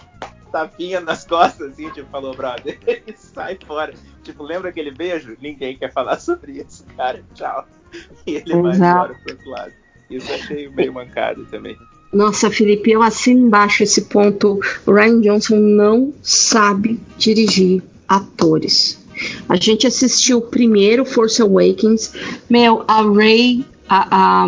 tapinha 0.52 1.02
nas 1.02 1.26
costas, 1.26 1.72
assim, 1.72 1.90
tipo, 1.90 2.10
falou, 2.10 2.34
brother, 2.34 2.80
e 3.06 3.14
sai 3.18 3.58
fora. 3.66 3.94
Tipo, 4.24 4.44
lembra 4.44 4.70
aquele 4.70 4.92
beijo? 4.92 5.36
Ninguém 5.42 5.78
quer 5.78 5.92
falar 5.92 6.20
sobre 6.20 6.54
isso, 6.54 6.86
cara, 6.96 7.24
tchau. 7.34 7.68
E 8.26 8.36
ele 8.36 8.62
vai 8.62 8.76
embora 8.76 9.16
pro 9.16 9.34
outro 9.34 9.50
lado. 9.50 9.74
Isso 10.10 10.30
eu 10.32 10.36
achei 10.36 10.70
meio 10.70 10.94
mancado 10.94 11.46
também. 11.48 11.76
Nossa, 12.16 12.50
Felipe, 12.50 12.92
eu 12.92 13.04
assino 13.04 13.48
embaixo 13.48 13.84
esse 13.84 14.04
ponto. 14.04 14.58
O 14.86 14.92
Ryan 14.94 15.20
Johnson 15.20 15.58
não 15.58 16.14
sabe 16.24 16.98
dirigir 17.18 17.84
atores. 18.08 18.98
A 19.50 19.58
gente 19.58 19.86
assistiu 19.86 20.38
o 20.38 20.42
primeiro 20.42 21.04
Force 21.04 21.42
Awakens. 21.42 22.14
Meu, 22.50 22.86
a 22.88 23.02
Ray, 23.02 23.66
a, 23.90 24.48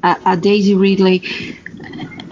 a, 0.00 0.18
a 0.24 0.34
Daisy 0.36 0.76
Ridley 0.76 1.22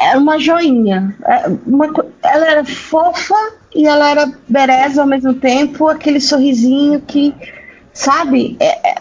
era 0.00 0.20
uma 0.20 0.38
joinha. 0.38 1.16
É, 1.24 1.48
uma, 1.66 1.86
ela 2.22 2.46
era 2.46 2.64
fofa 2.64 3.34
e 3.74 3.86
ela 3.88 4.08
era 4.08 4.32
bereza 4.48 5.02
ao 5.02 5.08
mesmo 5.08 5.34
tempo, 5.34 5.88
aquele 5.88 6.20
sorrisinho 6.20 7.00
que, 7.00 7.34
sabe, 7.92 8.56
é, 8.60 8.88
é, 8.88 8.94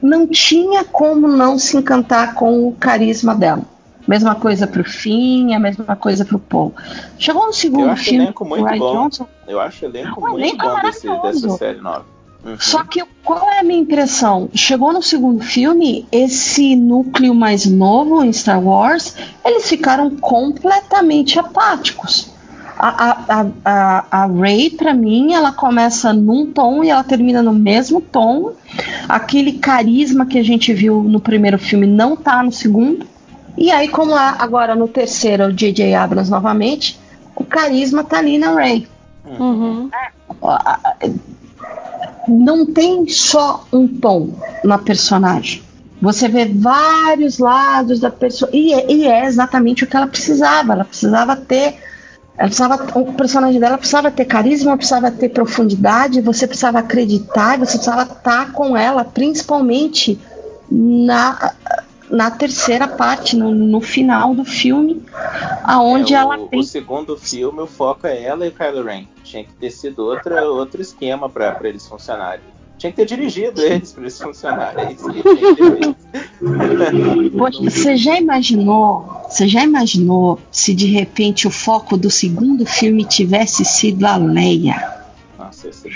não 0.00 0.26
tinha 0.26 0.84
como 0.84 1.28
não 1.28 1.58
se 1.58 1.76
encantar 1.76 2.32
com 2.32 2.66
o 2.66 2.72
carisma 2.72 3.34
dela. 3.34 3.73
Mesma 4.06 4.34
coisa 4.34 4.66
pro 4.66 4.84
Finn, 4.84 5.54
a 5.54 5.58
mesma 5.58 5.96
coisa 5.96 6.24
pro 6.24 6.38
Paul. 6.38 6.74
Chegou 7.18 7.46
no 7.46 7.52
segundo 7.52 7.84
Eu 7.84 7.90
acho 7.90 8.04
filme. 8.04 8.24
Elenco 8.24 8.44
muito 8.44 8.78
bom. 8.78 8.92
Johnson, 8.92 9.26
Eu 9.48 9.60
acho 9.60 9.84
elenco 9.84 10.20
o 10.20 10.30
muito 10.30 10.40
elenco 10.40 10.66
bom 10.66 10.80
desse, 10.82 11.08
dessa 11.08 11.50
série 11.56 11.80
nova. 11.80 12.04
Uhum. 12.44 12.56
Só 12.60 12.84
que 12.84 13.02
qual 13.24 13.50
é 13.50 13.60
a 13.60 13.62
minha 13.62 13.80
impressão? 13.80 14.50
Chegou 14.54 14.92
no 14.92 15.02
segundo 15.02 15.42
filme, 15.42 16.06
esse 16.12 16.76
núcleo 16.76 17.34
mais 17.34 17.64
novo 17.64 18.22
em 18.22 18.32
Star 18.32 18.62
Wars, 18.62 19.16
eles 19.44 19.66
ficaram 19.66 20.10
completamente 20.10 21.38
apáticos. 21.38 22.34
A, 22.76 23.40
a, 23.40 23.46
a, 23.64 24.06
a 24.10 24.26
Ray, 24.26 24.68
para 24.68 24.92
mim, 24.92 25.32
ela 25.32 25.52
começa 25.52 26.12
num 26.12 26.52
tom 26.52 26.82
e 26.84 26.90
ela 26.90 27.04
termina 27.04 27.40
no 27.40 27.52
mesmo 27.52 28.00
tom. 28.00 28.52
Aquele 29.08 29.52
carisma 29.52 30.26
que 30.26 30.38
a 30.38 30.42
gente 30.42 30.74
viu 30.74 31.02
no 31.02 31.20
primeiro 31.20 31.58
filme 31.58 31.86
não 31.86 32.16
tá 32.16 32.42
no 32.42 32.52
segundo. 32.52 33.06
E 33.56 33.70
aí, 33.70 33.88
como 33.88 34.14
agora 34.14 34.74
no 34.74 34.88
terceiro, 34.88 35.46
o 35.46 35.52
J.J. 35.52 35.94
Abrams 35.94 36.30
novamente, 36.30 36.98
o 37.36 37.44
carisma 37.44 38.02
tá 38.02 38.18
ali 38.18 38.38
na 38.38 38.52
Ray. 38.52 38.88
Uhum. 39.24 39.90
Não 42.28 42.66
tem 42.66 43.08
só 43.08 43.64
um 43.72 43.86
tom 43.86 44.30
na 44.64 44.78
personagem. 44.78 45.62
Você 46.02 46.28
vê 46.28 46.46
vários 46.46 47.38
lados 47.38 48.00
da 48.00 48.10
pessoa. 48.10 48.50
E 48.52 48.74
é, 48.74 48.92
e 48.92 49.06
é 49.06 49.24
exatamente 49.24 49.84
o 49.84 49.86
que 49.86 49.96
ela 49.96 50.06
precisava. 50.06 50.72
Ela 50.72 50.84
precisava 50.84 51.36
ter 51.36 51.78
ela 52.36 52.48
precisava, 52.48 52.98
o 52.98 53.12
personagem 53.12 53.60
dela 53.60 53.78
precisava 53.78 54.10
ter 54.10 54.24
carisma, 54.24 54.76
precisava 54.76 55.10
ter 55.10 55.28
profundidade, 55.28 56.20
você 56.20 56.48
precisava 56.48 56.80
acreditar, 56.80 57.56
você 57.58 57.78
precisava 57.78 58.02
estar 58.02 58.50
com 58.52 58.76
ela, 58.76 59.04
principalmente 59.04 60.18
na, 60.68 61.52
na 62.10 62.30
terceira 62.30 62.86
parte, 62.86 63.36
no, 63.36 63.54
no 63.54 63.80
final 63.80 64.34
do 64.34 64.44
filme, 64.44 65.02
aonde 65.62 66.14
é, 66.14 66.18
o, 66.18 66.20
ela 66.20 66.38
tem. 66.48 66.60
O 66.60 66.64
segundo 66.64 67.16
filme, 67.16 67.60
o 67.60 67.66
foco 67.66 68.06
é 68.06 68.22
ela 68.22 68.44
e 68.44 68.48
o 68.48 68.52
Kylo 68.52 68.84
Ren. 68.84 69.06
Tinha 69.22 69.44
que 69.44 69.52
ter 69.54 69.70
sido 69.70 70.00
outra, 70.00 70.44
outro 70.44 70.80
esquema 70.82 71.28
para 71.28 71.58
eles 71.64 71.86
funcionarem. 71.86 72.54
Tinha 72.76 72.90
que 72.90 72.96
ter 72.96 73.06
dirigido 73.06 73.62
eles 73.62 73.92
para 73.92 74.02
eles 74.02 74.20
funcionarem. 74.20 74.96
Ter 74.96 75.94
Você 77.62 77.96
já 77.96 78.18
imaginou? 78.18 79.22
Você 79.28 79.48
já 79.48 79.62
imaginou 79.62 80.38
se 80.50 80.74
de 80.74 80.86
repente 80.86 81.46
o 81.46 81.50
foco 81.50 81.96
do 81.96 82.10
segundo 82.10 82.66
filme 82.66 83.04
tivesse 83.04 83.64
sido 83.64 84.04
a 84.04 84.16
Leia? 84.16 84.92
Nossa, 85.38 85.68
esse. 85.68 85.88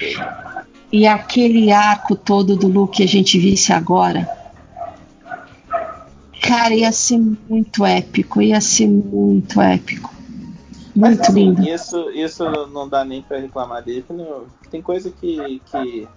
E 0.90 1.06
aquele 1.06 1.70
arco 1.70 2.16
todo 2.16 2.56
do 2.56 2.66
Luke 2.66 2.96
que 2.96 3.02
a 3.02 3.08
gente 3.08 3.38
visse 3.38 3.72
agora? 3.72 4.26
Cara, 6.42 6.74
ia 6.74 6.92
ser 6.92 7.18
muito 7.18 7.84
épico, 7.84 8.40
ia 8.40 8.60
ser 8.60 8.86
muito 8.86 9.60
épico. 9.60 10.14
Muito 10.94 11.18
Mas, 11.18 11.20
assim, 11.20 11.32
lindo. 11.32 11.68
Isso, 11.68 12.10
isso 12.10 12.44
não 12.68 12.88
dá 12.88 13.04
nem 13.04 13.22
para 13.22 13.38
reclamar 13.38 13.82
dele, 13.82 14.04
tem 14.70 14.82
coisa 14.82 15.10
que, 15.10 15.60
que 15.66 16.08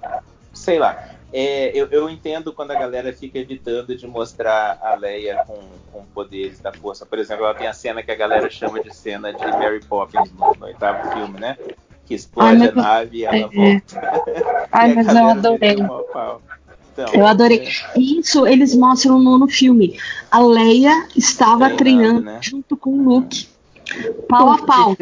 sei 0.53 0.79
lá. 0.79 0.97
É, 1.33 1.71
eu, 1.73 1.87
eu, 1.87 2.09
entendo 2.09 2.51
quando 2.51 2.71
a 2.71 2.75
galera 2.75 3.13
fica 3.13 3.39
evitando 3.39 3.95
de 3.95 4.05
mostrar 4.05 4.77
a 4.81 4.95
Leia 4.95 5.43
com, 5.47 5.59
com 5.91 6.05
poderes 6.07 6.59
da 6.59 6.73
força. 6.73 7.05
Por 7.05 7.19
exemplo, 7.19 7.45
ela 7.45 7.53
tem 7.53 7.67
a 7.67 7.73
cena 7.73 8.03
que 8.03 8.11
a 8.11 8.15
galera 8.15 8.49
chama 8.49 8.83
de 8.83 8.93
cena 8.93 9.31
de 9.31 9.47
Mary 9.47 9.79
Poppins 9.79 10.29
no, 10.33 10.53
no 10.59 10.65
oitavo 10.65 11.09
filme, 11.13 11.39
né? 11.39 11.57
Que 12.05 12.15
explode 12.15 12.63
Ai, 12.63 12.67
a 12.67 12.71
nave 12.73 13.17
e 13.17 13.23
ela 13.23 13.37
é, 13.37 13.47
volta. 13.47 14.67
Ai, 14.73 14.91
mas 14.95 15.07
eu 15.07 15.25
adorei. 15.27 15.75
Então, 16.93 17.13
eu 17.13 17.25
adorei. 17.25 17.67
É... 17.67 17.99
Isso 17.99 18.45
eles 18.45 18.75
mostram 18.75 19.19
no, 19.19 19.37
no 19.37 19.47
filme. 19.47 19.99
A 20.29 20.39
Leia 20.39 21.07
estava 21.15 21.69
treinando, 21.69 22.21
treinando 22.21 22.25
né? 22.25 22.39
junto 22.41 22.75
com 22.75 22.91
o 22.91 23.03
Luke. 23.03 23.47
Pau 24.27 24.51
a 24.51 24.57
pau. 24.59 24.97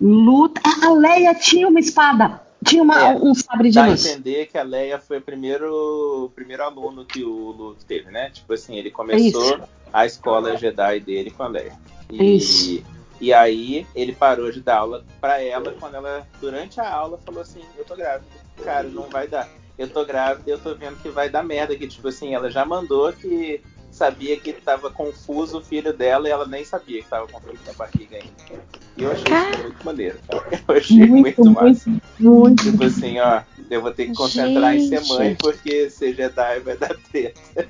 Luta. 0.00 0.60
A 0.82 0.92
Leia 0.92 1.34
tinha 1.34 1.68
uma 1.68 1.80
espada. 1.80 2.40
Tinha 2.64 2.82
uma, 2.82 2.98
é, 2.98 3.14
um 3.16 3.34
sabre 3.34 3.70
de 3.70 3.74
dá 3.74 3.86
luz. 3.86 4.04
Dá 4.04 4.10
entender 4.10 4.46
que 4.46 4.56
a 4.56 4.62
Leia 4.62 4.98
foi 4.98 5.18
o 5.18 5.20
primeiro, 5.20 6.26
o 6.26 6.30
primeiro 6.30 6.62
aluno 6.62 7.04
que 7.04 7.24
o 7.24 7.50
Luke 7.50 7.84
teve, 7.84 8.10
né? 8.10 8.30
Tipo 8.30 8.52
assim, 8.52 8.76
ele 8.76 8.90
começou 8.90 9.56
Isso. 9.56 9.60
a 9.92 10.06
escola 10.06 10.56
Jedi 10.56 11.00
dele 11.00 11.30
com 11.30 11.42
a 11.42 11.48
Leia. 11.48 11.72
E, 12.10 12.36
Isso. 12.36 12.84
e 13.20 13.32
aí 13.32 13.86
ele 13.96 14.12
parou 14.12 14.52
de 14.52 14.60
dar 14.60 14.78
aula 14.78 15.04
para 15.20 15.42
ela 15.42 15.74
quando 15.78 15.96
ela, 15.96 16.26
durante 16.40 16.80
a 16.80 16.88
aula, 16.88 17.18
falou 17.24 17.42
assim, 17.42 17.60
eu 17.76 17.84
tô 17.84 17.96
grávida. 17.96 18.30
Cara, 18.62 18.88
não 18.88 19.08
vai 19.08 19.26
dar. 19.26 19.48
Eu 19.78 19.88
tô 19.88 20.04
grávida 20.04 20.50
eu 20.50 20.58
tô 20.58 20.74
vendo 20.74 20.96
que 21.02 21.08
vai 21.08 21.28
dar 21.28 21.42
merda. 21.42 21.76
Que, 21.76 21.86
tipo 21.86 22.08
assim, 22.08 22.34
ela 22.34 22.50
já 22.50 22.64
mandou 22.64 23.12
que 23.12 23.60
sabia 23.90 24.38
que 24.38 24.50
estava 24.50 24.90
confuso 24.90 25.58
o 25.58 25.62
filho 25.62 25.92
dela 25.92 26.26
e 26.26 26.30
ela 26.30 26.46
nem 26.46 26.64
sabia 26.64 26.98
que 26.98 27.04
estava 27.04 27.26
confuso 27.28 27.58
na 27.66 27.72
barriga 27.74 28.16
ainda. 28.16 28.64
E 28.96 29.02
eu 29.02 29.12
achei 29.12 29.24
isso 29.24 29.62
muito 29.62 29.84
maneiro, 29.84 30.18
cara. 30.26 30.44
Eu 30.68 30.74
achei 30.76 31.06
muito, 31.06 31.44
muito 31.44 31.50
massa. 31.50 31.90
Muito. 32.18 32.70
Tipo 32.70 32.84
assim, 32.84 33.18
ó, 33.18 33.42
eu 33.70 33.80
vou 33.80 33.92
ter 33.92 34.06
que 34.06 34.14
concentrar 34.14 34.72
Gente. 34.72 34.94
em 34.94 34.98
ser 34.98 35.14
mãe 35.14 35.36
porque 35.36 35.90
ser 35.90 36.14
Jedi 36.14 36.60
vai 36.60 36.76
dar 36.76 36.96
treta. 37.10 37.40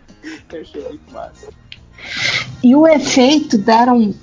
Eu 0.52 0.60
achei 0.60 0.82
muito 0.82 1.12
massa. 1.12 1.48
E 2.62 2.74
o 2.74 2.86
efeito 2.86 3.58
deram 3.58 4.14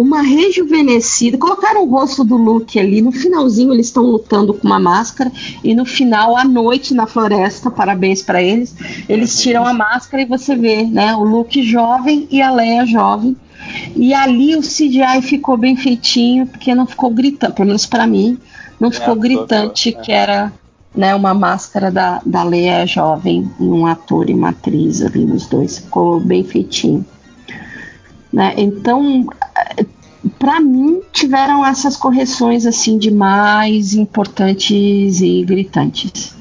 uma 0.00 0.22
rejuvenescida. 0.22 1.36
Colocaram 1.36 1.82
o 1.84 1.90
rosto 1.90 2.24
do 2.24 2.36
Luke 2.36 2.78
ali. 2.78 3.02
No 3.02 3.12
finalzinho, 3.12 3.72
eles 3.72 3.86
estão 3.86 4.04
lutando 4.04 4.54
com 4.54 4.66
uma 4.66 4.80
máscara. 4.80 5.30
E 5.62 5.74
no 5.74 5.84
final, 5.84 6.36
à 6.36 6.44
noite, 6.44 6.94
na 6.94 7.06
floresta, 7.06 7.70
parabéns 7.70 8.22
para 8.22 8.42
eles, 8.42 8.74
eles 9.08 9.40
tiram 9.40 9.66
a 9.66 9.72
máscara 9.72 10.22
e 10.22 10.26
você 10.26 10.56
vê 10.56 10.84
né, 10.84 11.14
o 11.14 11.22
Luke 11.22 11.62
jovem 11.62 12.26
e 12.30 12.40
a 12.40 12.50
Leia 12.50 12.86
jovem. 12.86 13.36
E 13.94 14.14
ali 14.14 14.56
o 14.56 14.62
CGI 14.62 15.20
ficou 15.22 15.56
bem 15.56 15.76
feitinho, 15.76 16.46
porque 16.46 16.74
não 16.74 16.86
ficou 16.86 17.10
gritando, 17.10 17.52
pelo 17.54 17.68
menos 17.68 17.84
para 17.84 18.06
mim, 18.06 18.38
não 18.78 18.88
é, 18.88 18.92
ficou 18.92 19.14
gritante 19.14 19.92
que 19.92 20.10
era 20.10 20.50
né, 20.94 21.14
uma 21.14 21.34
máscara 21.34 21.90
da, 21.90 22.20
da 22.24 22.42
Leia 22.42 22.86
jovem 22.86 23.50
e 23.60 23.64
um 23.64 23.86
ator 23.86 24.30
e 24.30 24.34
uma 24.34 24.48
atriz 24.48 25.02
ali 25.02 25.24
nos 25.24 25.46
dois. 25.46 25.78
Ficou 25.78 26.18
bem 26.18 26.42
feitinho. 26.42 27.04
Né? 28.32 28.54
Então, 28.56 29.26
para 30.38 30.60
mim, 30.60 31.02
tiveram 31.12 31.64
essas 31.64 31.96
correções 31.96 32.66
assim 32.66 32.98
de 32.98 33.10
mais 33.10 33.94
importantes 33.94 35.20
e 35.20 35.42
gritantes. 35.44 36.36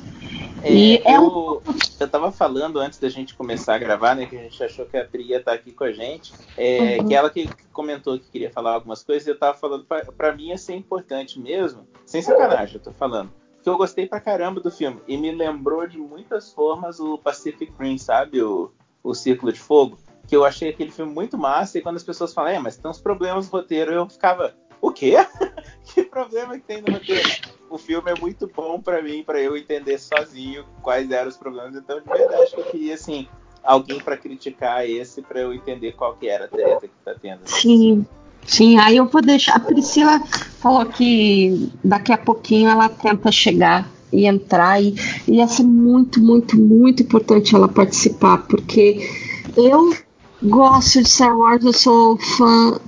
É, 0.62 0.74
e 0.74 0.98
é 0.98 1.16
eu, 1.16 1.62
um... 1.66 1.74
eu 2.00 2.08
tava 2.08 2.32
falando 2.32 2.80
antes 2.80 3.00
da 3.00 3.10
gente 3.10 3.34
começar 3.34 3.76
a 3.76 3.78
gravar, 3.78 4.16
né? 4.16 4.26
Que 4.26 4.36
a 4.36 4.42
gente 4.42 4.62
achou 4.64 4.86
que 4.86 4.98
a 4.98 5.06
Pri 5.06 5.24
ia 5.24 5.38
estar 5.38 5.52
tá 5.52 5.58
aqui 5.58 5.72
com 5.72 5.86
a 5.86 5.92
gente. 5.92 6.34
É, 6.58 6.98
uhum. 7.00 7.08
Que 7.08 7.16
ela 7.16 7.30
que 7.30 7.50
comentou 7.72 8.20
que 8.20 8.30
queria 8.30 8.52
falar 8.52 8.74
algumas 8.74 9.04
coisas, 9.04 9.28
eu 9.28 9.38
tava 9.38 9.58
falando, 9.58 9.86
para 9.86 10.36
mim 10.36 10.48
ia 10.48 10.58
ser 10.58 10.76
importante 10.76 11.40
mesmo, 11.40 11.88
sem 12.06 12.22
sacanagem, 12.22 12.76
eu 12.76 12.82
tô 12.82 12.92
falando. 12.92 13.32
Que 13.64 13.70
eu 13.70 13.78
gostei 13.78 14.06
pra 14.06 14.20
caramba 14.20 14.60
do 14.60 14.72
filme. 14.72 15.00
E 15.08 15.18
me 15.18 15.32
lembrou 15.32 15.88
de 15.88 15.98
muitas 15.98 16.52
formas 16.52 17.00
o 17.00 17.18
Pacific 17.18 17.72
Rim, 17.80 17.98
sabe? 17.98 18.42
O, 18.42 18.72
o 19.04 19.14
Círculo 19.14 19.52
de 19.52 19.60
Fogo 19.60 19.98
que 20.30 20.36
eu 20.36 20.46
achei 20.46 20.70
aquele 20.70 20.92
filme 20.92 21.12
muito 21.12 21.38
massa, 21.38 21.80
e 21.80 21.82
quando 21.82 21.96
as 21.96 22.04
pessoas 22.04 22.32
falam, 22.32 22.52
é, 22.52 22.60
mas 22.60 22.78
tem 22.78 22.90
uns 22.90 23.02
problemas 23.02 23.50
no 23.50 23.52
roteiro, 23.52 23.92
eu 23.92 24.08
ficava, 24.08 24.54
o 24.80 24.92
quê? 24.92 25.16
que 25.84 26.04
problema 26.04 26.56
que 26.56 26.66
tem 26.66 26.82
no 26.82 26.94
roteiro? 26.94 27.28
O 27.68 27.80
filme 27.80 28.12
é 28.12 28.20
muito 28.20 28.48
bom 28.48 28.80
para 28.80 29.02
mim, 29.02 29.24
para 29.24 29.42
eu 29.42 29.58
entender 29.58 29.98
sozinho 29.98 30.64
quais 30.84 31.10
eram 31.10 31.30
os 31.30 31.38
problemas, 31.38 31.76
então 31.76 32.00
de 32.00 32.08
verdade 32.08 32.54
eu 32.56 32.64
queria, 32.66 32.94
assim, 32.94 33.28
alguém 33.64 34.00
para 34.00 34.16
criticar 34.16 34.88
esse, 34.88 35.24
para 35.24 35.42
eu 35.42 35.52
entender 35.52 35.94
qual 35.94 36.16
que 36.16 36.30
era 36.30 36.46
a 36.46 36.48
treta 36.48 36.88
que 36.88 36.94
tá 37.04 37.16
tendo. 37.20 37.42
Sim. 37.46 38.06
Sim, 38.46 38.80
aí 38.80 38.98
eu 38.98 39.06
vou 39.06 39.22
deixar. 39.22 39.58
A 39.58 39.60
Priscila 39.60 40.20
falou 40.60 40.86
que 40.86 41.70
daqui 41.84 42.12
a 42.12 42.18
pouquinho 42.18 42.70
ela 42.70 42.88
tenta 42.88 43.32
chegar 43.32 43.88
e 44.12 44.26
entrar, 44.26 44.82
e 44.82 44.96
ia 45.28 45.48
ser 45.48 45.64
muito, 45.64 46.20
muito, 46.20 46.58
muito 46.58 47.04
importante 47.04 47.54
ela 47.54 47.68
participar, 47.68 48.40
porque 48.48 49.08
eu 49.56 49.94
Gosto 50.42 51.04
de 51.04 51.10
Star 51.10 51.38
Wars, 51.38 51.64
eu 51.66 51.74
sou 51.74 52.18
fã 52.18 52.80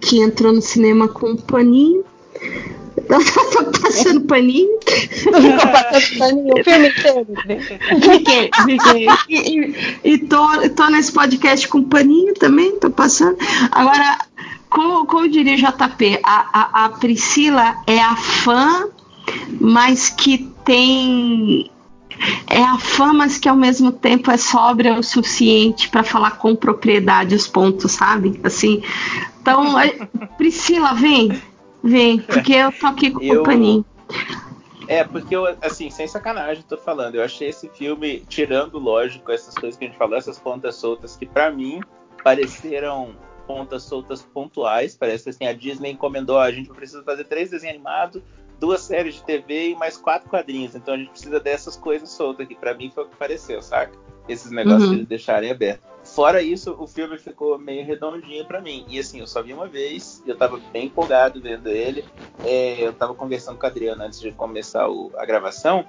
que 0.00 0.20
entrou 0.20 0.52
no 0.52 0.62
cinema 0.62 1.08
com 1.08 1.36
paninho. 1.36 2.04
Tô 3.08 3.80
passando 3.80 4.20
paninho. 4.22 4.78
Ficou 4.86 5.42
passando 5.42 6.18
paninho 6.18 6.54
o 6.60 6.64
filme 6.64 6.88
inteiro. 6.88 7.26
Fiquei, 8.00 8.50
fiquei. 8.64 9.06
E, 9.28 9.58
e, 9.58 10.00
e 10.04 10.18
tô, 10.18 10.46
tô 10.76 10.88
nesse 10.90 11.10
podcast 11.10 11.66
com 11.66 11.82
paninho 11.82 12.34
também, 12.34 12.78
tô 12.78 12.90
passando. 12.90 13.36
Agora, 13.72 14.18
como, 14.68 15.06
como 15.06 15.28
diria 15.28 15.56
JP, 15.56 16.20
a, 16.22 16.46
a, 16.52 16.84
a 16.84 16.88
Priscila 16.90 17.76
é 17.86 18.00
a 18.00 18.14
fã, 18.14 18.88
mas 19.60 20.08
que 20.08 20.38
tem 20.64 21.70
é 22.48 22.62
a 22.62 22.78
fama 22.78 23.26
que 23.28 23.48
ao 23.48 23.56
mesmo 23.56 23.92
tempo 23.92 24.30
é 24.30 24.36
sóbria 24.36 24.98
o 24.98 25.02
suficiente 25.02 25.88
para 25.88 26.02
falar 26.02 26.32
com 26.32 26.54
propriedade 26.54 27.34
os 27.34 27.46
pontos, 27.46 27.92
sabe? 27.92 28.40
Assim, 28.44 28.82
então, 29.40 29.78
é, 29.78 29.90
Priscila, 30.36 30.94
vem, 30.94 31.40
vem, 31.82 32.18
porque 32.20 32.52
eu 32.54 32.72
tô 32.72 32.86
aqui 32.86 33.10
com 33.10 33.22
eu... 33.22 33.40
o 33.40 33.44
paninho. 33.44 33.84
É, 34.88 35.04
porque 35.04 35.36
eu, 35.36 35.46
assim, 35.62 35.88
sem 35.88 36.08
sacanagem, 36.08 36.64
tô 36.68 36.76
falando, 36.76 37.14
eu 37.14 37.22
achei 37.22 37.48
esse 37.48 37.68
filme, 37.68 38.24
tirando, 38.28 38.76
lógico, 38.76 39.30
essas 39.30 39.54
coisas 39.54 39.78
que 39.78 39.84
a 39.84 39.88
gente 39.88 39.96
falou, 39.96 40.16
essas 40.18 40.38
pontas 40.38 40.74
soltas, 40.74 41.16
que 41.16 41.24
para 41.24 41.50
mim 41.50 41.80
pareceram 42.24 43.14
pontas 43.46 43.84
soltas 43.84 44.22
pontuais. 44.22 44.96
Parece 44.96 45.30
assim, 45.30 45.46
a 45.46 45.52
Disney 45.52 45.92
encomendou, 45.92 46.38
a 46.38 46.50
gente 46.50 46.70
precisa 46.70 47.02
fazer 47.02 47.24
três 47.24 47.50
desenhos 47.50 47.76
animados 47.76 48.22
duas 48.60 48.82
séries 48.82 49.14
de 49.14 49.24
TV 49.24 49.70
e 49.70 49.74
mais 49.74 49.96
quatro 49.96 50.28
quadrinhos. 50.28 50.76
Então 50.76 50.94
a 50.94 50.96
gente 50.98 51.10
precisa 51.10 51.40
dessas 51.40 51.76
coisas 51.76 52.10
soltas 52.10 52.44
aqui. 52.44 52.54
Para 52.54 52.74
mim 52.74 52.90
foi 52.94 53.04
o 53.04 53.08
que 53.08 53.16
pareceu, 53.16 53.62
saca? 53.62 53.98
Esses 54.28 54.52
negócios 54.52 54.84
uhum. 54.84 54.90
que 54.90 54.96
eles 54.96 55.08
deixarem 55.08 55.50
aberto. 55.50 55.88
Fora 56.04 56.42
isso, 56.42 56.76
o 56.78 56.86
filme 56.86 57.18
ficou 57.18 57.58
meio 57.58 57.84
redondinho 57.84 58.44
para 58.44 58.60
mim. 58.60 58.84
E 58.88 58.98
assim, 58.98 59.20
eu 59.20 59.26
só 59.26 59.42
vi 59.42 59.52
uma 59.52 59.66
vez, 59.66 60.22
eu 60.26 60.36
tava 60.36 60.60
bem 60.72 60.86
empolgado 60.86 61.40
vendo 61.40 61.68
ele. 61.68 62.04
É, 62.44 62.80
eu 62.80 62.92
tava 62.92 63.14
conversando 63.14 63.58
com 63.58 63.66
a 63.66 63.68
Adriana 63.68 64.04
antes 64.04 64.20
de 64.20 64.30
começar 64.30 64.88
o, 64.88 65.10
a 65.16 65.24
gravação. 65.24 65.84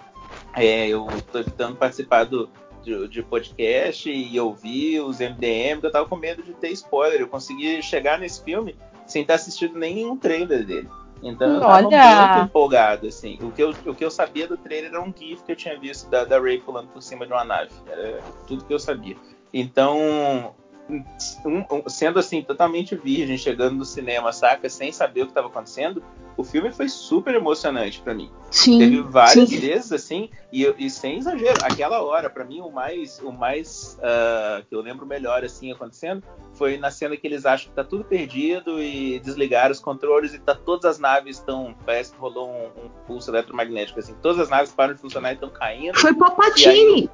É, 0.56 0.88
eu 0.88 1.08
tô 1.32 1.40
evitando 1.40 1.76
participar 1.76 2.24
do, 2.24 2.50
de, 2.84 3.08
de, 3.08 3.22
podcast 3.22 4.10
e 4.10 4.40
ouvir 4.40 5.02
os 5.02 5.20
MDM, 5.20 5.80
eu 5.84 5.92
tava 5.92 6.08
com 6.08 6.16
medo 6.16 6.42
de 6.42 6.54
ter 6.54 6.70
spoiler. 6.70 7.20
Eu 7.20 7.28
consegui 7.28 7.82
chegar 7.82 8.18
nesse 8.18 8.44
filme 8.44 8.76
sem 9.06 9.26
ter 9.26 9.34
assistido 9.34 9.78
nenhum 9.78 10.18
trailer 10.18 10.66
dele. 10.66 10.90
Então 11.24 11.54
eu 11.54 11.60
tava 11.60 11.88
Olha. 11.88 12.28
muito 12.28 12.50
empolgado, 12.50 13.08
assim. 13.08 13.38
O 13.42 13.52
que, 13.52 13.62
eu, 13.62 13.70
o 13.86 13.96
que 13.96 14.04
eu 14.04 14.10
sabia 14.10 14.48
do 14.48 14.58
trailer 14.58 14.92
era 14.92 15.02
um 15.02 15.14
GIF 15.16 15.44
que 15.44 15.52
eu 15.52 15.56
tinha 15.56 15.78
visto 15.80 16.10
da, 16.10 16.26
da 16.26 16.40
Ray 16.40 16.60
pulando 16.60 16.88
por 16.88 17.02
cima 17.02 17.28
de 17.28 17.32
uma 17.32 17.44
nave. 17.44 17.72
Era 17.88 18.24
tudo 18.48 18.66
que 18.66 18.74
eu 18.74 18.80
sabia. 18.80 19.16
Então, 19.54 20.56
um, 21.46 21.89
sendo 21.89 22.20
assim, 22.20 22.42
totalmente 22.42 22.96
virgem, 22.96 23.38
chegando 23.38 23.76
no 23.76 23.86
cinema, 23.86 24.32
saca? 24.34 24.70
Sem 24.70 24.92
saber 24.92 25.22
o 25.22 25.26
que 25.26 25.32
estava 25.32 25.48
acontecendo, 25.48 26.04
o 26.38 26.44
filme 26.44 26.72
foi 26.72 26.89
super 26.89 27.36
emocionante 27.36 28.02
para 28.02 28.14
mim. 28.14 28.30
Sim, 28.50 28.80
Teve 28.80 29.02
várias 29.02 29.50
sim. 29.50 29.60
vezes, 29.60 29.92
assim, 29.92 30.30
e, 30.52 30.66
e, 30.78 30.89
sem 30.89 31.20
exagero, 31.20 31.60
aquela 31.64 32.02
hora, 32.02 32.30
para 32.30 32.44
mim, 32.44 32.60
o 32.62 32.70
mais, 32.70 33.20
o 33.20 33.32
mais 33.32 33.98
uh, 34.00 34.66
que 34.68 34.76
eu 34.76 34.82
lembro 34.82 35.06
melhor, 35.06 35.44
assim, 35.44 35.72
acontecendo, 35.72 36.24
foi 36.54 36.78
na 36.78 36.92
cena 36.92 37.16
que 37.16 37.26
eles 37.26 37.46
acham 37.46 37.70
que 37.70 37.76
tá 37.76 37.84
tudo 37.84 38.04
perdido 38.04 38.82
e 38.82 39.20
desligaram 39.20 39.72
os 39.72 39.80
controles 39.80 40.34
e 40.34 40.39
tá 40.39 40.54
todas 40.54 40.86
as 40.86 41.00
naves 41.00 41.38
estão, 41.38 41.74
parece 41.86 42.12
que 42.12 42.20
rolou 42.20 42.50
um, 42.50 42.86
um, 42.86 42.89
pulso 43.08 43.32
eletromagnético, 43.32 44.00
assim, 44.00 44.14
todas 44.22 44.39
as 44.39 44.50
naves 44.50 44.72
param 44.72 44.94
de 44.94 45.02
funcionar 45.02 45.32
e 45.32 45.34
estão 45.36 45.50
caindo. 45.50 45.98
Foi 45.98 46.14
Palpatine! 46.14 47.10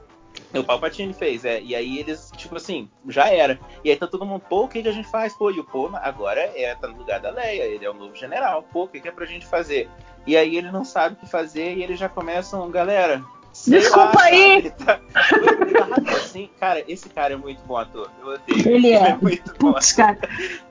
O 0.53 0.63
Palpatine 0.63 1.13
fez, 1.13 1.43
é. 1.43 1.61
E 1.61 1.75
aí 1.75 1.99
eles, 1.99 2.31
tipo 2.37 2.55
assim, 2.55 2.89
já 3.07 3.29
era. 3.29 3.59
E 3.83 3.89
aí 3.89 3.97
tá 3.97 4.07
todo 4.07 4.25
mundo, 4.25 4.43
pô, 4.47 4.63
o 4.63 4.67
que, 4.67 4.81
que 4.81 4.87
a 4.87 4.93
gente 4.93 5.09
faz? 5.09 5.33
Pô, 5.33 5.51
e 5.51 5.59
o 5.59 5.63
Pô 5.63 5.89
agora 5.93 6.39
é, 6.55 6.73
tá 6.75 6.87
no 6.87 6.97
lugar 6.97 7.19
da 7.19 7.29
Leia, 7.29 7.63
ele 7.63 7.85
é 7.85 7.89
o 7.89 7.93
novo 7.93 8.15
general. 8.15 8.63
Pô, 8.63 8.83
o 8.83 8.87
que, 8.87 8.99
que 8.99 9.07
é 9.07 9.11
pra 9.11 9.25
gente 9.25 9.45
fazer? 9.45 9.89
E 10.25 10.37
aí 10.37 10.55
ele 10.55 10.71
não 10.71 10.85
sabe 10.85 11.15
o 11.15 11.17
que 11.17 11.29
fazer 11.29 11.75
e 11.75 11.83
eles 11.83 11.99
já 11.99 12.07
começam, 12.07 12.69
galera. 12.69 13.23
Desculpa 13.65 14.19
lá, 14.19 14.25
aí! 14.25 14.69
Tá, 14.71 14.99
tá 14.99 16.11
assim, 16.11 16.49
cara, 16.59 16.83
esse 16.87 17.09
cara 17.09 17.33
é 17.33 17.37
muito 17.37 17.61
bom 17.63 17.77
ator. 17.77 18.09
Eu 18.21 18.33
odeio. 18.33 18.69
Ele 18.69 18.91
é. 18.91 19.09
é 19.09 19.17
muito 19.17 19.53
bom. 19.57 19.73
Putz, 19.73 19.93
cara. 19.93 20.19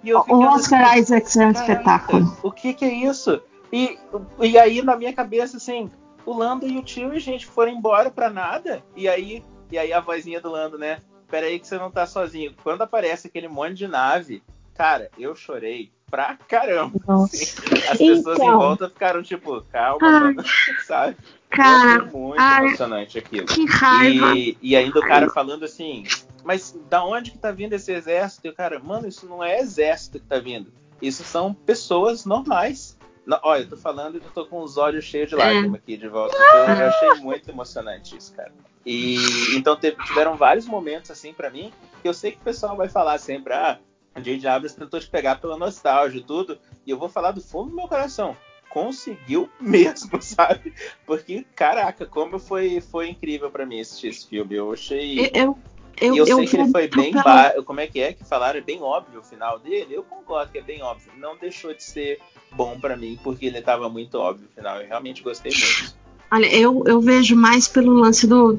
o 0.05 0.39
Oscar 0.45 0.93
assim, 0.93 1.01
Isaac 1.01 1.39
é 1.39 1.47
um 1.47 1.51
espetáculo. 1.51 2.37
O 2.43 2.53
que 2.53 2.73
que 2.73 2.85
é 2.85 2.95
isso? 2.95 3.43
E, 3.73 3.99
e 4.41 4.57
aí, 4.57 4.83
na 4.83 4.97
minha 4.97 5.13
cabeça, 5.13 5.57
assim, 5.57 5.91
o 6.25 6.33
Lando 6.33 6.67
e 6.67 6.79
o 6.79 6.83
tio, 6.83 7.13
e 7.13 7.19
gente, 7.19 7.45
foram 7.45 7.73
embora 7.73 8.11
pra 8.11 8.31
nada. 8.31 8.83
E 8.95 9.09
aí 9.09 9.43
e 9.71 9.79
aí 9.79 9.93
a 9.93 10.01
vozinha 10.01 10.41
do 10.41 10.51
Lando, 10.51 10.79
né? 10.79 11.01
Pera 11.29 11.47
aí 11.47 11.59
que 11.59 11.67
você 11.67 11.77
não 11.77 11.91
tá 11.91 12.07
sozinho. 12.07 12.55
Quando 12.63 12.83
aparece 12.83 13.27
aquele 13.27 13.49
monte 13.49 13.75
de 13.75 13.89
nave, 13.89 14.43
cara, 14.75 15.11
eu 15.19 15.35
chorei 15.35 15.91
pra 16.11 16.37
caramba. 16.49 16.99
Assim. 17.25 17.45
As 17.91 17.99
pessoas 17.99 18.39
então, 18.39 18.49
em 18.49 18.53
volta 18.53 18.89
ficaram 18.89 19.23
tipo, 19.23 19.61
calma, 19.73 20.35
sabe? 20.87 21.17
Cara, 21.51 22.05
muito 22.05 22.41
ai, 22.41 22.67
emocionante 22.67 23.19
aquilo. 23.19 23.47
Que 23.47 23.65
raiva. 23.67 24.35
E, 24.35 24.57
e 24.63 24.77
ainda 24.77 24.99
o 24.99 25.03
cara 25.03 25.31
falando 25.31 25.65
assim, 25.65 26.05
mas 26.45 26.79
da 26.89 27.05
onde 27.05 27.33
que 27.33 27.39
tá 27.39 27.51
vindo 27.51 27.73
esse 27.73 27.93
exército? 27.93 28.47
E 28.47 28.51
o 28.51 28.55
cara, 28.55 28.79
mano, 28.79 29.09
isso 29.09 29.27
não 29.27 29.43
é 29.43 29.59
exército 29.59 30.21
que 30.21 30.27
tá 30.27 30.39
vindo. 30.39 30.73
Isso 31.01 31.25
são 31.25 31.53
pessoas 31.53 32.25
normais. 32.25 32.96
Não, 33.27 33.41
olha, 33.43 33.63
eu 33.63 33.69
tô 33.69 33.77
falando 33.77 34.15
e 34.15 34.19
eu 34.19 34.31
tô 34.33 34.47
com 34.47 34.63
os 34.63 34.77
olhos 34.77 35.05
cheios 35.05 35.29
de 35.29 35.35
é. 35.35 35.39
lágrimas 35.39 35.75
é. 35.75 35.77
aqui 35.79 35.97
de 35.97 36.09
volta. 36.09 36.37
Eu 36.37 36.87
achei 36.87 37.15
muito 37.25 37.51
emocionante 37.51 38.17
isso, 38.17 38.33
cara. 38.33 38.53
E 38.87 39.17
então 39.57 39.75
teve, 39.75 39.97
tiveram 40.05 40.37
vários 40.37 40.65
momentos 40.65 41.11
assim 41.11 41.35
para 41.35 41.51
mim 41.51 41.73
que 42.01 42.09
eu 42.09 42.15
sei 42.15 42.31
que 42.31 42.39
o 42.39 42.43
pessoal 42.43 42.77
vai 42.77 42.89
falar 42.89 43.19
sempre, 43.19 43.53
ah, 43.53 43.81
a 44.15 44.21
J.J. 44.21 44.49
Abrams 44.49 44.77
tentou 44.77 45.01
te 45.01 45.11
pegar 45.11 45.41
pela 45.41 45.59
nostalgia 45.59 46.21
e 46.21 46.25
tudo, 46.25 46.59
e 46.87 46.91
eu 46.91 46.99
vou 46.99 47.09
falar 47.09 47.33
do 47.33 47.41
fundo 47.41 47.71
do 47.71 47.77
meu 47.77 47.89
coração. 47.89 48.37
Conseguiu 48.71 49.51
mesmo, 49.61 50.21
sabe? 50.23 50.73
Porque, 51.05 51.45
caraca, 51.55 52.07
como 52.07 52.39
foi, 52.39 52.81
foi 52.81 53.11
incrível 53.11 53.51
para 53.51 53.67
mim 53.67 53.81
assistir 53.81 54.09
esse 54.09 54.27
filme. 54.27 54.55
Eu 54.55 54.73
achei. 54.73 55.31
Eu, 55.35 55.59
eu, 56.01 56.15
e 56.15 56.19
eu, 56.19 56.27
eu 56.27 56.37
sei 56.37 56.47
que 56.47 56.57
ele 56.57 56.71
foi 56.71 56.89
bem 56.89 57.13
ba... 57.13 57.55
como 57.65 57.81
é 57.81 57.87
que 57.87 58.01
é 58.01 58.13
que 58.13 58.25
falaram 58.25 58.59
é 58.59 58.63
bem 58.63 58.83
óbvio 58.83 59.21
o 59.21 59.23
final 59.23 59.59
dele. 59.59 59.89
Eu 59.91 60.03
concordo 60.03 60.53
que 60.53 60.59
é 60.59 60.63
bem 60.63 60.83
óbvio. 60.83 61.11
Não 61.19 61.37
deixou 61.37 61.73
de 61.73 61.83
ser 61.83 62.19
bom 62.53 62.79
para 62.79 62.97
mim 62.97 63.19
porque 63.23 63.47
ele 63.47 63.59
estava 63.59 63.89
muito 63.89 64.17
óbvio 64.17 64.47
o 64.51 64.55
final. 64.55 64.81
Eu 64.81 64.89
realmente 64.89 65.23
gostei 65.23 65.53
muito. 65.53 65.95
Olha, 66.31 66.47
eu, 66.55 66.83
eu 66.87 67.01
vejo 67.01 67.37
mais 67.37 67.67
pelo 67.69 67.93
lance 67.93 68.27
do. 68.27 68.59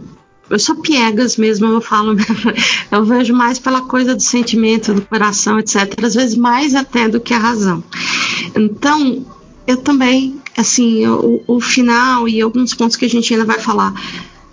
Eu 0.50 0.58
sou 0.58 0.78
piegas 0.78 1.36
mesmo, 1.36 1.68
eu 1.68 1.82
falo. 1.82 2.16
Eu 2.90 3.04
vejo 3.04 3.34
mais 3.34 3.60
pela 3.60 3.82
coisa 3.82 4.16
do 4.16 4.22
sentimento, 4.22 4.94
do 4.94 5.02
coração, 5.02 5.60
etc. 5.60 5.94
Às 6.02 6.16
vezes 6.16 6.38
mais 6.38 6.74
até 6.74 7.10
do 7.10 7.20
que 7.20 7.34
a 7.34 7.38
razão. 7.38 7.84
Então, 8.56 9.26
eu 9.68 9.76
também, 9.76 10.42
assim, 10.56 11.06
o, 11.06 11.44
o 11.46 11.60
final 11.60 12.30
e 12.30 12.40
alguns 12.40 12.74
pontos 12.74 12.96
que 12.96 13.04
a 13.04 13.10
gente 13.10 13.34
ainda 13.34 13.46
vai 13.46 13.60
falar 13.60 13.94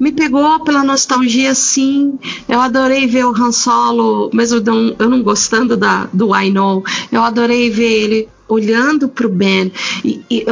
me 0.05 0.13
pegou 0.13 0.61
pela 0.61 0.85
nostalgia, 0.85 1.55
sim. 1.55 2.19
Eu 2.47 2.61
adorei 2.61 3.07
ver 3.07 3.25
o 3.25 3.31
Han 3.31 3.51
Solo, 3.51 4.29
mesmo 4.35 4.61
não, 4.61 4.95
eu 4.99 5.09
não 5.09 5.23
gostando 5.23 5.79
da, 5.79 6.07
do 6.13 6.37
I 6.37 6.51
Know, 6.51 6.85
eu 7.11 7.23
adorei 7.23 7.71
ver 7.71 8.03
ele 8.03 8.29
olhando 8.47 9.09
para 9.09 9.27
o 9.27 9.31
Ben. 9.31 9.73
E, 10.05 10.21
e, 10.31 10.47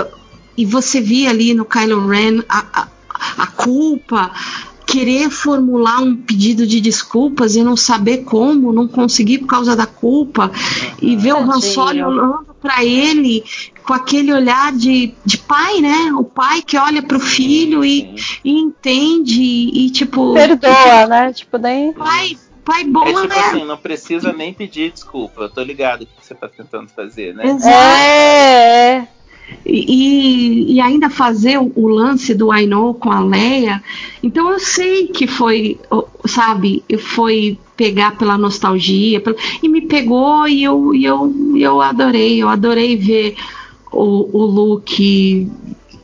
e 0.56 0.64
você 0.64 1.02
via 1.02 1.28
ali 1.28 1.52
no 1.52 1.66
Kylo 1.66 2.08
Ren 2.08 2.40
a, 2.48 2.64
a, 2.72 2.88
a 3.42 3.46
culpa, 3.48 4.30
querer 4.86 5.28
formular 5.28 6.00
um 6.00 6.16
pedido 6.16 6.66
de 6.66 6.80
desculpas 6.80 7.54
e 7.54 7.62
não 7.62 7.76
saber 7.76 8.24
como, 8.24 8.72
não 8.72 8.88
conseguir 8.88 9.40
por 9.40 9.48
causa 9.48 9.76
da 9.76 9.84
culpa, 9.84 10.50
e 11.02 11.14
ver 11.14 11.34
o 11.34 11.40
Han 11.40 11.60
Solo 11.60 11.90
olhando 11.90 12.51
para 12.62 12.84
ele 12.84 13.44
com 13.82 13.92
aquele 13.92 14.32
olhar 14.32 14.72
de, 14.72 15.12
de 15.26 15.36
pai, 15.36 15.80
né? 15.80 16.12
O 16.16 16.22
pai 16.22 16.62
que 16.62 16.78
olha 16.78 17.02
pro 17.02 17.18
filho 17.18 17.84
e, 17.84 18.14
e 18.44 18.52
entende 18.52 19.42
e, 19.42 19.90
tipo. 19.90 20.32
Perdoa, 20.32 21.06
né? 21.08 21.32
Tipo, 21.32 21.58
nem. 21.58 21.92
Pai, 21.92 22.38
pai 22.64 22.84
bom, 22.84 23.02
é 23.02 23.12
tipo 23.12 23.26
né? 23.26 23.38
assim, 23.40 23.64
não 23.64 23.76
precisa 23.76 24.32
nem 24.32 24.54
pedir 24.54 24.92
desculpa. 24.92 25.42
Eu 25.42 25.50
tô 25.50 25.62
ligado 25.62 26.02
o 26.02 26.06
que 26.06 26.12
você 26.24 26.34
tá 26.34 26.48
tentando 26.48 26.88
fazer, 26.90 27.34
né? 27.34 27.44
Exato. 27.46 27.68
É, 27.68 28.96
é. 28.96 29.08
E, 29.64 30.74
e, 30.74 30.80
ainda 30.80 31.08
fazer 31.08 31.58
o, 31.58 31.88
lance 31.88 32.34
do 32.34 32.52
I 32.52 32.66
Know 32.66 32.94
com 32.94 33.10
a 33.10 33.20
Leia. 33.20 33.82
Então 34.22 34.50
eu 34.50 34.58
sei 34.58 35.06
que 35.06 35.26
foi, 35.26 35.78
sabe, 36.26 36.82
foi 36.98 37.58
pegar 37.76 38.16
pela 38.16 38.36
nostalgia, 38.36 39.22
e 39.62 39.68
me 39.68 39.82
pegou 39.82 40.46
e 40.46 40.62
eu, 40.62 40.94
e 40.94 41.04
eu, 41.04 41.32
eu 41.56 41.80
adorei, 41.80 42.42
eu 42.42 42.48
adorei 42.48 42.96
ver 42.96 43.36
o, 43.90 44.38
o 44.38 44.44
look, 44.44 45.50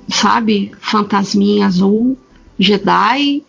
sabe, 0.09 0.73
fantasminha 0.81 1.67
azul, 1.67 2.17
Jedi, 2.59 3.43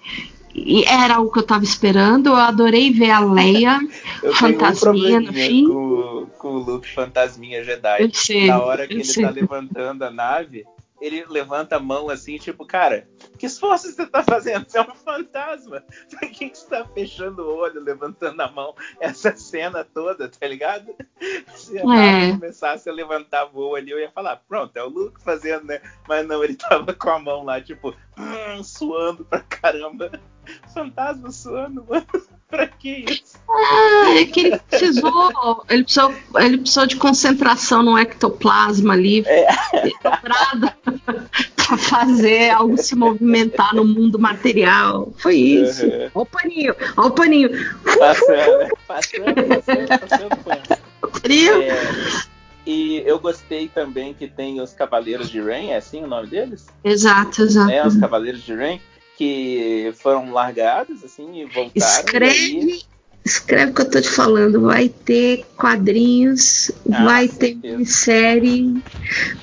e 0.66 0.86
era 0.86 1.20
o 1.20 1.32
que 1.32 1.40
eu 1.40 1.44
tava 1.44 1.64
esperando. 1.64 2.28
Eu 2.28 2.36
adorei 2.36 2.92
ver 2.92 3.12
a 3.12 3.20
Leia 3.20 3.80
fantasminha 4.36 5.20
um 5.20 5.24
no 5.24 5.34
fim. 5.34 5.68
Com, 5.68 6.28
com 6.38 6.48
o 6.50 6.60
Luke 6.60 6.92
fantasminha 6.94 7.64
Jedi. 7.64 8.10
Sei, 8.14 8.48
Na 8.48 8.62
hora 8.62 8.88
que 8.88 8.94
ele 8.94 9.04
sei. 9.04 9.24
tá 9.24 9.30
levantando 9.30 10.04
a 10.04 10.12
nave, 10.12 10.66
ele 11.02 11.26
levanta 11.30 11.78
a 11.78 11.80
mão 11.80 12.10
assim, 12.10 12.38
tipo, 12.38 12.66
cara, 12.66 13.08
que 13.38 13.46
esforço 13.46 13.92
você 13.92 14.06
tá 14.06 14.22
fazendo? 14.22 14.66
Você 14.68 14.78
é 14.78 14.82
um 14.82 14.96
fantasma. 14.96 15.84
Que, 16.20 16.50
que 16.50 16.58
você 16.58 16.70
tá 16.70 16.86
fechando 16.86 17.42
o 17.42 17.56
olho, 17.56 17.82
levantando 17.82 18.40
a 18.42 18.52
mão? 18.52 18.76
Essa 19.00 19.36
cena 19.36 19.84
toda, 19.84 20.30
tá 20.30 20.48
ligado? 20.48 20.94
Se 21.56 21.78
a 21.78 21.82
é. 21.82 22.32
começasse 22.32 22.90
a 22.90 22.94
levantar 22.94 23.46
voo 23.46 23.76
ali, 23.76 23.92
eu 23.92 24.00
ia 24.00 24.12
falar, 24.12 24.38
pronto, 24.48 24.76
é 24.76 24.84
o 24.84 24.90
Luke 24.90 25.22
fazendo, 25.22 25.66
né? 25.66 25.82
Mas 26.08 26.28
não, 26.28 26.44
ele 26.44 26.56
tava 26.56 26.94
com 26.94 27.10
a 27.10 27.20
mão 27.20 27.44
lá, 27.44 27.62
tipo, 27.62 27.96
hum, 28.18 28.64
suando 28.64 29.26
pra 29.26 29.40
caramba. 29.40 30.12
Fantasma 30.74 31.32
suando, 31.32 31.86
mano. 31.88 32.06
pra 32.50 32.68
que 32.68 33.06
isso? 33.08 33.38
Ah, 33.48 34.16
é 34.16 34.26
que 34.26 34.40
ele 34.42 34.60
precisou, 34.60 35.66
ele 35.70 35.84
precisou, 35.84 36.14
ele 36.38 36.58
precisou 36.58 36.86
de 36.88 36.96
concentração 36.96 37.84
no 37.84 37.98
ectoplasma 37.98 38.94
ali, 38.94 39.24
é. 39.28 39.48
pra 40.02 41.78
fazer 41.78 42.50
algo 42.50 42.78
se 42.78 42.96
movimentar 42.96 43.76
no 43.76 43.86
mundo 43.86 44.18
material. 44.18 45.14
Foi 45.18 45.36
isso. 45.36 45.86
Uhum. 45.86 45.92
Olha 45.92 46.10
o 46.16 46.26
paninho, 46.26 46.76
olha 46.98 47.08
o 47.08 47.12
paninho. 47.12 47.50
Passando, 47.84 48.78
passando, 48.88 49.36
passando, 49.48 50.00
passando 50.00 50.38
pano. 50.44 50.80
É, 51.62 52.30
e 52.66 53.04
eu 53.06 53.20
gostei 53.20 53.68
também 53.68 54.14
que 54.14 54.28
tem 54.28 54.62
os 54.62 54.74
Cavaleiros 54.74 55.30
de 55.30 55.42
Rain, 55.42 55.70
é 55.70 55.78
assim 55.78 56.04
o 56.04 56.08
nome 56.08 56.28
deles? 56.28 56.68
Exato, 56.84 57.42
exato. 57.42 57.72
É, 57.72 57.86
os 57.86 57.98
Cavaleiros 57.98 58.42
de 58.44 58.56
Rain 58.56 58.80
que 59.20 59.92
foram 59.98 60.32
largados 60.32 61.04
assim 61.04 61.42
e 61.42 61.44
voltaram. 61.44 61.72
Escreve, 61.76 62.54
e 62.54 62.72
aí... 62.72 62.82
escreve 63.26 63.72
o 63.72 63.76
que 63.76 63.82
eu 63.82 63.92
tô 63.92 64.00
te 64.00 64.08
falando. 64.08 64.62
Vai 64.62 64.88
ter 64.88 65.46
quadrinhos, 65.58 66.72
ah, 66.90 67.04
vai 67.04 67.28
ter 67.28 67.58
série. 67.86 68.82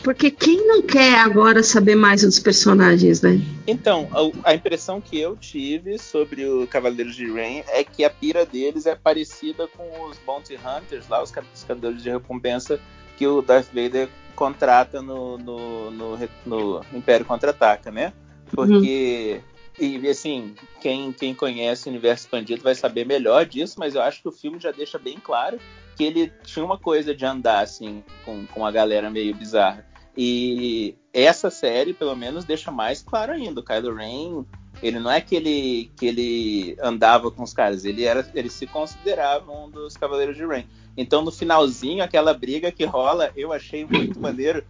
Porque 0.02 0.30
quem 0.30 0.66
não 0.66 0.80
quer 0.80 1.18
agora 1.18 1.62
saber 1.62 1.94
mais 1.94 2.22
dos 2.22 2.38
personagens, 2.38 3.20
né? 3.20 3.38
Então, 3.66 4.08
a, 4.12 4.50
a, 4.50 4.54
impressão 4.54 4.98
que 4.98 5.20
eu 5.20 5.36
tive 5.36 5.98
sobre 5.98 6.46
o 6.46 6.66
Cavaleiros 6.66 7.14
de 7.14 7.30
Rain 7.30 7.62
é 7.68 7.84
que 7.84 8.02
a 8.02 8.08
pira 8.08 8.46
deles 8.46 8.86
é 8.86 8.94
parecida 8.94 9.68
com 9.68 10.08
os 10.08 10.16
Bounty 10.24 10.54
Hunters, 10.54 11.06
lá, 11.06 11.22
os 11.22 11.30
caçadores 11.30 12.02
de 12.02 12.08
recompensa 12.08 12.80
que 13.18 13.26
o 13.26 13.42
Darth 13.42 13.68
Vader 13.74 14.08
contrata 14.34 15.02
no, 15.02 15.36
no, 15.36 15.90
no, 15.90 16.18
no 16.46 16.80
Império 16.94 17.26
Contra-Ataca, 17.26 17.90
né? 17.90 18.14
Porque. 18.50 19.42
Uhum 19.50 19.55
e 19.78 20.08
assim, 20.08 20.54
quem, 20.80 21.12
quem 21.12 21.34
conhece 21.34 21.86
o 21.86 21.90
universo 21.90 22.24
expandido 22.24 22.62
vai 22.62 22.74
saber 22.74 23.04
melhor 23.04 23.44
disso, 23.44 23.76
mas 23.78 23.94
eu 23.94 24.02
acho 24.02 24.22
que 24.22 24.28
o 24.28 24.32
filme 24.32 24.58
já 24.58 24.70
deixa 24.70 24.98
bem 24.98 25.18
claro 25.18 25.58
que 25.96 26.04
ele 26.04 26.32
tinha 26.44 26.64
uma 26.64 26.78
coisa 26.78 27.14
de 27.14 27.24
andar 27.24 27.60
assim 27.60 28.04
com, 28.24 28.46
com 28.46 28.66
a 28.66 28.70
galera 28.70 29.10
meio 29.10 29.34
bizarra. 29.34 29.86
E 30.16 30.94
essa 31.12 31.50
série, 31.50 31.92
pelo 31.92 32.16
menos, 32.16 32.44
deixa 32.44 32.70
mais 32.70 33.02
claro 33.02 33.32
ainda. 33.32 33.60
O 33.60 33.64
Kylo 33.64 33.94
Ren, 33.94 34.44
ele 34.82 34.98
não 34.98 35.10
é 35.10 35.20
que 35.20 35.34
ele, 35.36 35.90
que 35.96 36.06
ele 36.06 36.76
andava 36.80 37.30
com 37.30 37.42
os 37.42 37.52
caras, 37.52 37.84
ele, 37.84 38.04
era, 38.04 38.26
ele 38.34 38.48
se 38.48 38.66
considerava 38.66 39.52
um 39.52 39.68
dos 39.68 39.96
Cavaleiros 39.96 40.36
de 40.36 40.46
Ren. 40.46 40.64
Então, 40.96 41.22
no 41.22 41.30
finalzinho, 41.30 42.02
aquela 42.02 42.32
briga 42.32 42.72
que 42.72 42.84
rola, 42.84 43.30
eu 43.36 43.52
achei 43.52 43.84
muito 43.84 44.18
maneiro. 44.18 44.64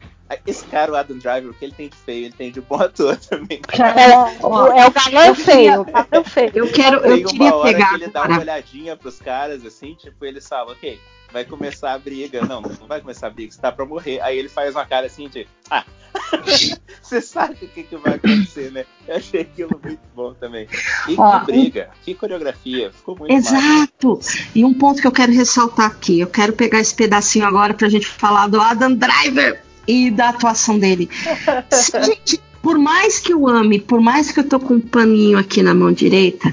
Esse 0.47 0.64
cara, 0.66 0.93
o 0.93 0.97
Adam 0.97 1.18
Driver, 1.18 1.51
o 1.51 1.55
que 1.55 1.64
ele 1.64 1.74
tem 1.74 1.89
de 1.89 1.97
feio, 1.97 2.24
ele 2.27 2.35
tem 2.35 2.51
de 2.51 2.61
bom 2.61 2.77
ator 2.77 3.16
também. 3.16 3.61
É, 3.72 4.12
é 4.12 4.87
o 4.87 4.91
galã 4.91 5.35
feio, 5.35 5.81
o 5.83 5.85
galã 5.85 6.24
feio. 6.24 6.53
Eu 6.55 6.72
quero, 6.72 6.97
eu 6.99 7.16
tem 7.16 7.24
queria 7.24 7.47
uma 7.47 7.57
hora 7.57 7.72
pegar 7.72 7.89
que 7.91 7.95
ele 7.95 8.09
dá 8.09 8.24
uma 8.24 8.41
olhadinha 8.41 8.97
pros 8.97 9.20
caras, 9.20 9.64
assim, 9.64 9.95
tipo, 9.95 10.24
ele 10.24 10.41
fala, 10.41 10.72
ok, 10.72 10.99
vai 11.33 11.45
começar 11.45 11.93
a 11.93 11.99
briga. 11.99 12.45
Não, 12.45 12.61
não 12.61 12.87
vai 12.87 13.01
começar 13.01 13.27
a 13.27 13.31
briga, 13.31 13.53
você 13.53 13.61
tá 13.61 13.70
pra 13.70 13.85
morrer. 13.85 14.20
Aí 14.20 14.39
ele 14.39 14.49
faz 14.49 14.74
uma 14.74 14.85
cara 14.85 15.07
assim 15.07 15.29
de, 15.29 15.47
ah, 15.70 15.85
você 17.03 17.20
sabe 17.20 17.55
o 17.55 17.68
que, 17.68 17.83
que 17.83 17.97
vai 17.97 18.14
acontecer, 18.14 18.72
né? 18.72 18.85
Eu 19.07 19.16
achei 19.16 19.43
aquilo 19.43 19.79
muito 19.83 20.01
bom 20.14 20.35
também. 20.35 20.66
E 21.09 21.14
Ó, 21.18 21.41
que 21.41 21.47
briga, 21.47 21.91
um... 21.93 22.05
que 22.05 22.14
coreografia, 22.14 22.91
ficou 22.93 23.16
muito 23.16 23.33
Exato! 23.33 24.16
Massa. 24.16 24.49
E 24.55 24.64
um 24.64 24.74
ponto 24.74 25.01
que 25.01 25.07
eu 25.07 25.12
quero 25.12 25.33
ressaltar 25.33 25.87
aqui, 25.87 26.20
eu 26.20 26.27
quero 26.27 26.53
pegar 26.53 26.81
esse 26.81 26.95
pedacinho 26.95 27.47
agora 27.47 27.74
pra 27.74 27.89
gente 27.89 28.07
falar 28.07 28.49
do 28.49 28.61
Adam 28.61 28.95
Driver 28.95 29.66
e 29.87 30.11
da 30.11 30.30
atuação 30.30 30.78
dele. 30.78 31.09
gente, 32.05 32.41
por 32.62 32.78
mais 32.78 33.18
que 33.18 33.32
eu 33.32 33.47
ame, 33.47 33.78
por 33.78 34.01
mais 34.01 34.32
que 34.32 34.41
eu 34.41 34.45
tô 34.45 34.59
com 34.59 34.74
um 34.74 34.80
paninho 34.80 35.39
aqui 35.39 35.62
na 35.62 35.74
mão 35.74 35.93
direita, 35.93 36.53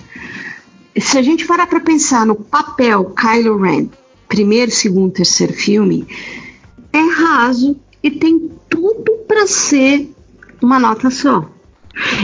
se 0.97 1.17
a 1.17 1.21
gente 1.21 1.45
parar 1.45 1.67
pra 1.67 1.79
pensar 1.79 2.25
no 2.25 2.36
papel 2.36 3.05
Kylo 3.15 3.57
Ren, 3.57 3.89
primeiro, 4.27 4.71
segundo, 4.71 5.11
terceiro 5.11 5.53
filme, 5.53 6.07
é 6.91 6.99
raso 6.99 7.79
e 8.01 8.11
tem 8.11 8.51
tudo 8.69 9.13
para 9.27 9.47
ser 9.47 10.13
uma 10.61 10.79
nota 10.79 11.09
só. 11.09 11.49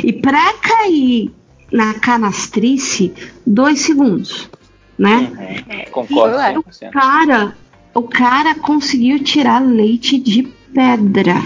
E 0.04 0.14
para 0.14 0.54
cair 0.54 1.32
na 1.72 1.94
canastrice, 1.96 3.14
dois 3.46 3.82
segundos, 3.82 4.50
né? 4.98 5.32
Uhum. 5.32 5.92
Concordo. 5.92 6.60
O 6.60 6.92
cara, 6.92 7.58
o 7.94 8.04
cara 8.04 8.56
conseguiu 8.56 9.24
tirar 9.24 9.60
leite 9.60 10.20
de 10.20 10.59
pedra. 10.74 11.42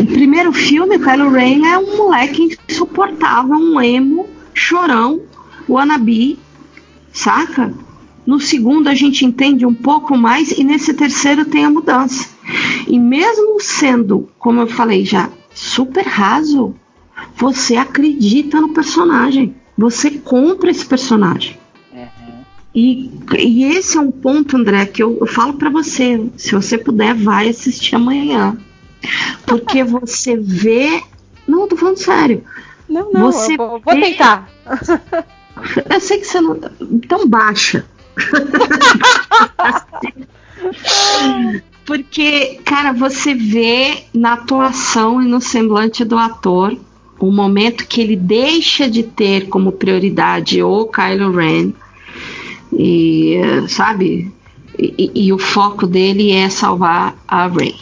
O 0.00 0.06
primeiro 0.06 0.52
filme, 0.52 0.98
Kylo 0.98 1.30
Ren 1.30 1.66
é 1.66 1.78
um 1.78 1.96
moleque 1.96 2.56
insuportável, 2.68 3.56
um 3.56 3.80
emo, 3.80 4.28
chorão, 4.52 5.22
wannabe, 5.68 6.38
saca? 7.12 7.72
No 8.26 8.38
segundo 8.38 8.88
a 8.88 8.94
gente 8.94 9.24
entende 9.24 9.66
um 9.66 9.74
pouco 9.74 10.16
mais 10.16 10.52
e 10.52 10.62
nesse 10.62 10.94
terceiro 10.94 11.44
tem 11.44 11.64
a 11.64 11.70
mudança. 11.70 12.28
E 12.86 12.98
mesmo 12.98 13.60
sendo, 13.60 14.28
como 14.38 14.60
eu 14.60 14.66
falei 14.66 15.04
já, 15.04 15.30
super 15.54 16.06
raso, 16.06 16.74
você 17.36 17.76
acredita 17.76 18.60
no 18.60 18.72
personagem. 18.72 19.54
Você 19.76 20.10
compra 20.10 20.70
esse 20.70 20.84
personagem. 20.84 21.58
E, 22.74 23.10
e, 23.36 23.64
esse 23.64 23.98
é 23.98 24.00
um 24.00 24.10
ponto, 24.10 24.56
André, 24.56 24.86
que 24.86 25.02
eu, 25.02 25.18
eu 25.20 25.26
falo 25.26 25.54
para 25.54 25.68
você. 25.68 26.26
Se 26.36 26.52
você 26.52 26.78
puder, 26.78 27.14
vai 27.14 27.48
assistir 27.48 27.96
amanhã. 27.96 28.56
Porque 29.46 29.84
você 29.84 30.36
vê. 30.36 31.02
Não, 31.46 31.68
tô 31.68 31.76
falando 31.76 31.98
sério. 31.98 32.42
Não, 32.88 33.12
não, 33.12 33.32
você 33.32 33.56
vou, 33.56 33.80
vou 33.80 33.94
vê... 33.94 34.00
tentar. 34.00 34.48
Eu 35.88 36.00
sei 36.00 36.18
que 36.18 36.26
você 36.26 36.40
não. 36.40 36.58
Então 36.80 37.28
baixa. 37.28 37.84
Porque, 41.84 42.60
cara, 42.64 42.92
você 42.92 43.34
vê 43.34 44.04
na 44.14 44.34
atuação 44.34 45.20
e 45.20 45.26
no 45.26 45.40
semblante 45.40 46.04
do 46.04 46.16
ator 46.16 46.76
o 47.18 47.30
momento 47.30 47.86
que 47.86 48.00
ele 48.00 48.16
deixa 48.16 48.88
de 48.88 49.02
ter 49.02 49.48
como 49.48 49.72
prioridade 49.72 50.62
o 50.62 50.86
Kylo 50.86 51.32
Ren 51.32 51.72
e, 52.72 53.36
sabe? 53.68 54.32
E, 54.78 55.10
e 55.14 55.32
o 55.32 55.38
foco 55.38 55.86
dele 55.86 56.32
é 56.32 56.48
salvar 56.48 57.16
a 57.28 57.46
Rey. 57.46 57.74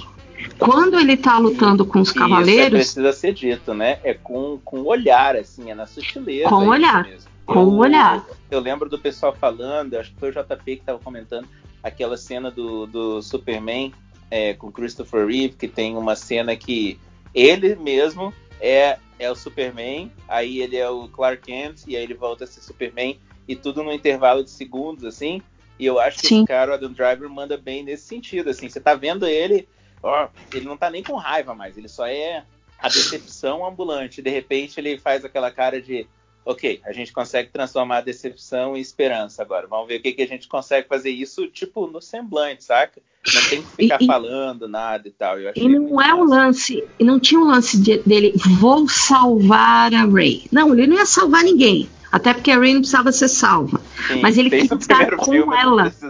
Quando 0.59 0.99
ele 0.99 1.17
tá 1.17 1.39
lutando 1.39 1.85
com 1.87 2.01
os 2.01 2.13
cavaleiros. 2.13 2.81
Isso 2.81 2.99
é 2.99 3.03
precisa 3.03 3.13
ser 3.13 3.33
dito, 3.33 3.73
né? 3.73 3.99
É 4.05 4.13
com, 4.13 4.59
com 4.65 4.83
olhar, 4.83 5.37
assim, 5.37 5.71
é 5.71 5.75
na 5.75 5.87
sutileza. 5.87 6.49
Com 6.49 6.69
olhar. 6.69 7.05
Mesmo. 7.05 7.31
Com 7.47 7.65
o 7.65 7.79
olhar. 7.79 8.25
Eu 8.51 8.61
lembro 8.61 8.89
do 8.89 8.99
pessoal 8.99 9.35
falando, 9.35 9.95
acho 9.95 10.13
que 10.13 10.21
foi 10.21 10.31
o 10.31 10.33
JP 10.33 10.65
que 10.65 10.73
estava 10.73 10.99
comentando, 10.99 11.49
aquela 11.83 12.17
cena 12.17 12.51
do, 12.51 12.87
do 12.87 13.23
Superman 13.23 13.93
é, 14.31 14.55
com 14.55 14.71
Christopher 14.71 15.27
Reeve, 15.27 15.55
que 15.55 15.67
tem 15.67 15.97
uma 15.97 16.15
cena 16.15 16.55
que 16.55 16.99
ele 17.35 17.75
mesmo 17.75 18.33
é, 18.61 18.99
é 19.19 19.31
o 19.31 19.35
Superman, 19.35 20.13
aí 20.29 20.61
ele 20.61 20.77
é 20.77 20.89
o 20.89 21.09
Clark 21.09 21.43
Kent, 21.43 21.85
e 21.87 21.97
aí 21.97 22.03
ele 22.03 22.15
volta 22.15 22.45
a 22.45 22.47
ser 22.47 22.61
Superman, 22.61 23.19
e 23.51 23.57
tudo 23.57 23.83
no 23.83 23.93
intervalo 23.93 24.45
de 24.45 24.51
segundos, 24.51 25.05
assim. 25.05 25.43
E 25.77 25.85
eu 25.85 25.99
acho 25.99 26.21
que 26.21 26.29
Sim. 26.29 26.39
esse 26.39 26.47
cara, 26.47 26.71
o 26.71 26.75
Adam 26.75 26.93
Driver, 26.93 27.29
manda 27.29 27.57
bem 27.57 27.83
nesse 27.83 28.05
sentido, 28.05 28.49
assim. 28.49 28.69
Você 28.69 28.81
tá 28.81 28.95
vendo 28.95 29.27
ele, 29.27 29.69
ó, 30.01 30.29
ele 30.55 30.67
não 30.67 30.77
tá 30.77 30.89
nem 30.89 31.03
com 31.03 31.17
raiva 31.17 31.53
mais, 31.53 31.77
ele 31.77 31.89
só 31.89 32.07
é 32.07 32.45
a 32.79 32.89
decepção 32.89 33.67
ambulante. 33.67 34.23
De 34.23 34.31
repente 34.31 34.79
ele 34.79 34.99
faz 34.99 35.25
aquela 35.25 35.51
cara 35.51 35.83
de 35.83 36.07
ok, 36.45 36.81
a 36.85 36.93
gente 36.93 37.13
consegue 37.13 37.51
transformar 37.51 37.99
a 37.99 38.03
decepção 38.03 38.77
em 38.77 38.81
esperança 38.81 39.43
agora. 39.43 39.67
Vamos 39.67 39.89
ver 39.89 39.97
o 39.97 40.03
que, 40.03 40.13
que 40.13 40.23
a 40.23 40.29
gente 40.29 40.47
consegue 40.47 40.87
fazer 40.87 41.11
isso, 41.11 41.49
tipo, 41.49 41.89
no 41.89 42.01
semblante, 42.01 42.63
saca? 42.63 43.03
Não 43.35 43.49
tem 43.49 43.63
que 43.63 43.69
ficar 43.77 44.01
e, 44.01 44.07
falando 44.07 44.69
nada 44.69 45.09
e 45.09 45.11
tal. 45.11 45.37
e 45.41 45.69
não 45.69 46.01
é 46.01 46.15
um 46.15 46.25
lance, 46.25 46.85
e 46.99 47.05
não 47.05 47.19
tinha 47.19 47.41
um 47.41 47.49
lance 47.49 47.81
de, 47.81 47.99
dele, 47.99 48.33
vou 48.59 48.89
salvar 48.89 49.93
a 49.93 50.05
Ray. 50.05 50.47
Não, 50.53 50.73
ele 50.73 50.87
não 50.87 50.97
ia 50.97 51.07
salvar 51.07 51.43
ninguém. 51.43 51.89
Até 52.13 52.35
porque 52.35 52.51
a 52.51 52.59
Ray 52.59 52.75
não 52.75 52.81
precisava 52.81 53.13
ser 53.13 53.29
salva. 53.29 53.81
Sim, 54.09 54.21
mas 54.21 54.37
ele 54.37 54.51
queria 54.51 54.75
estar 54.75 55.17
com 55.17 55.55
ela. 55.55 55.93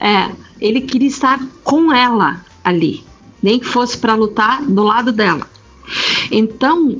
É, 0.00 0.30
ele 0.60 0.82
queria 0.82 1.08
estar 1.08 1.40
com 1.64 1.92
ela 1.92 2.40
ali. 2.62 3.04
Nem 3.42 3.58
que 3.58 3.66
fosse 3.66 3.98
para 3.98 4.14
lutar 4.14 4.62
do 4.62 4.84
lado 4.84 5.10
dela. 5.10 5.44
Então, 6.30 6.96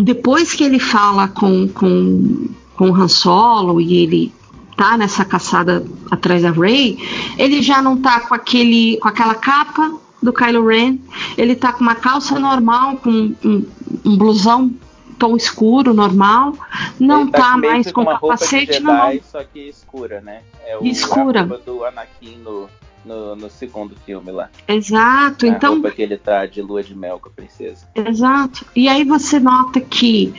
depois 0.00 0.54
que 0.54 0.62
ele 0.62 0.78
fala 0.78 1.26
com, 1.26 1.66
com, 1.68 2.48
com 2.76 2.90
o 2.90 2.94
Han 2.94 3.08
Solo 3.08 3.80
e 3.80 3.96
ele 3.96 4.32
tá 4.76 4.96
nessa 4.96 5.24
caçada 5.24 5.84
atrás 6.08 6.42
da 6.42 6.52
Rey, 6.52 6.98
ele 7.36 7.60
já 7.60 7.82
não 7.82 7.96
tá 7.96 8.20
com 8.20 8.34
aquele 8.34 8.96
com 8.98 9.08
aquela 9.08 9.34
capa 9.34 9.92
do 10.22 10.32
Kylo 10.32 10.66
Ren, 10.66 10.98
ele 11.36 11.54
tá 11.54 11.72
com 11.72 11.80
uma 11.80 11.94
calça 11.94 12.38
normal, 12.38 12.96
com 12.98 13.34
um, 13.44 13.66
um 14.04 14.16
blusão 14.16 14.72
tom 15.20 15.36
escuro, 15.36 15.92
normal, 15.92 16.54
não 16.98 17.30
tá, 17.30 17.38
tá 17.38 17.56
mais 17.58 17.92
com 17.92 18.04
capacete, 18.04 18.72
Jedi, 18.72 18.82
não. 18.82 19.20
Só 19.30 19.44
que 19.44 19.68
escura, 19.68 20.20
né? 20.22 20.40
É 20.66 20.78
o 20.78 20.84
escura. 20.84 21.44
do 21.44 21.84
Anakin 21.84 22.38
no, 22.38 22.68
no, 23.04 23.36
no, 23.36 23.50
segundo 23.50 23.94
filme 24.06 24.32
lá. 24.32 24.48
Exato, 24.66 25.44
a 25.44 25.48
então. 25.48 25.74
roupa 25.74 25.90
que 25.90 26.00
ele 26.00 26.16
tá 26.16 26.46
de 26.46 26.62
lua 26.62 26.82
de 26.82 26.96
mel 26.96 27.20
com 27.20 27.28
a 27.28 27.32
princesa. 27.32 27.86
Exato. 27.94 28.64
E 28.74 28.88
aí 28.88 29.04
você 29.04 29.38
nota 29.38 29.78
que 29.78 30.32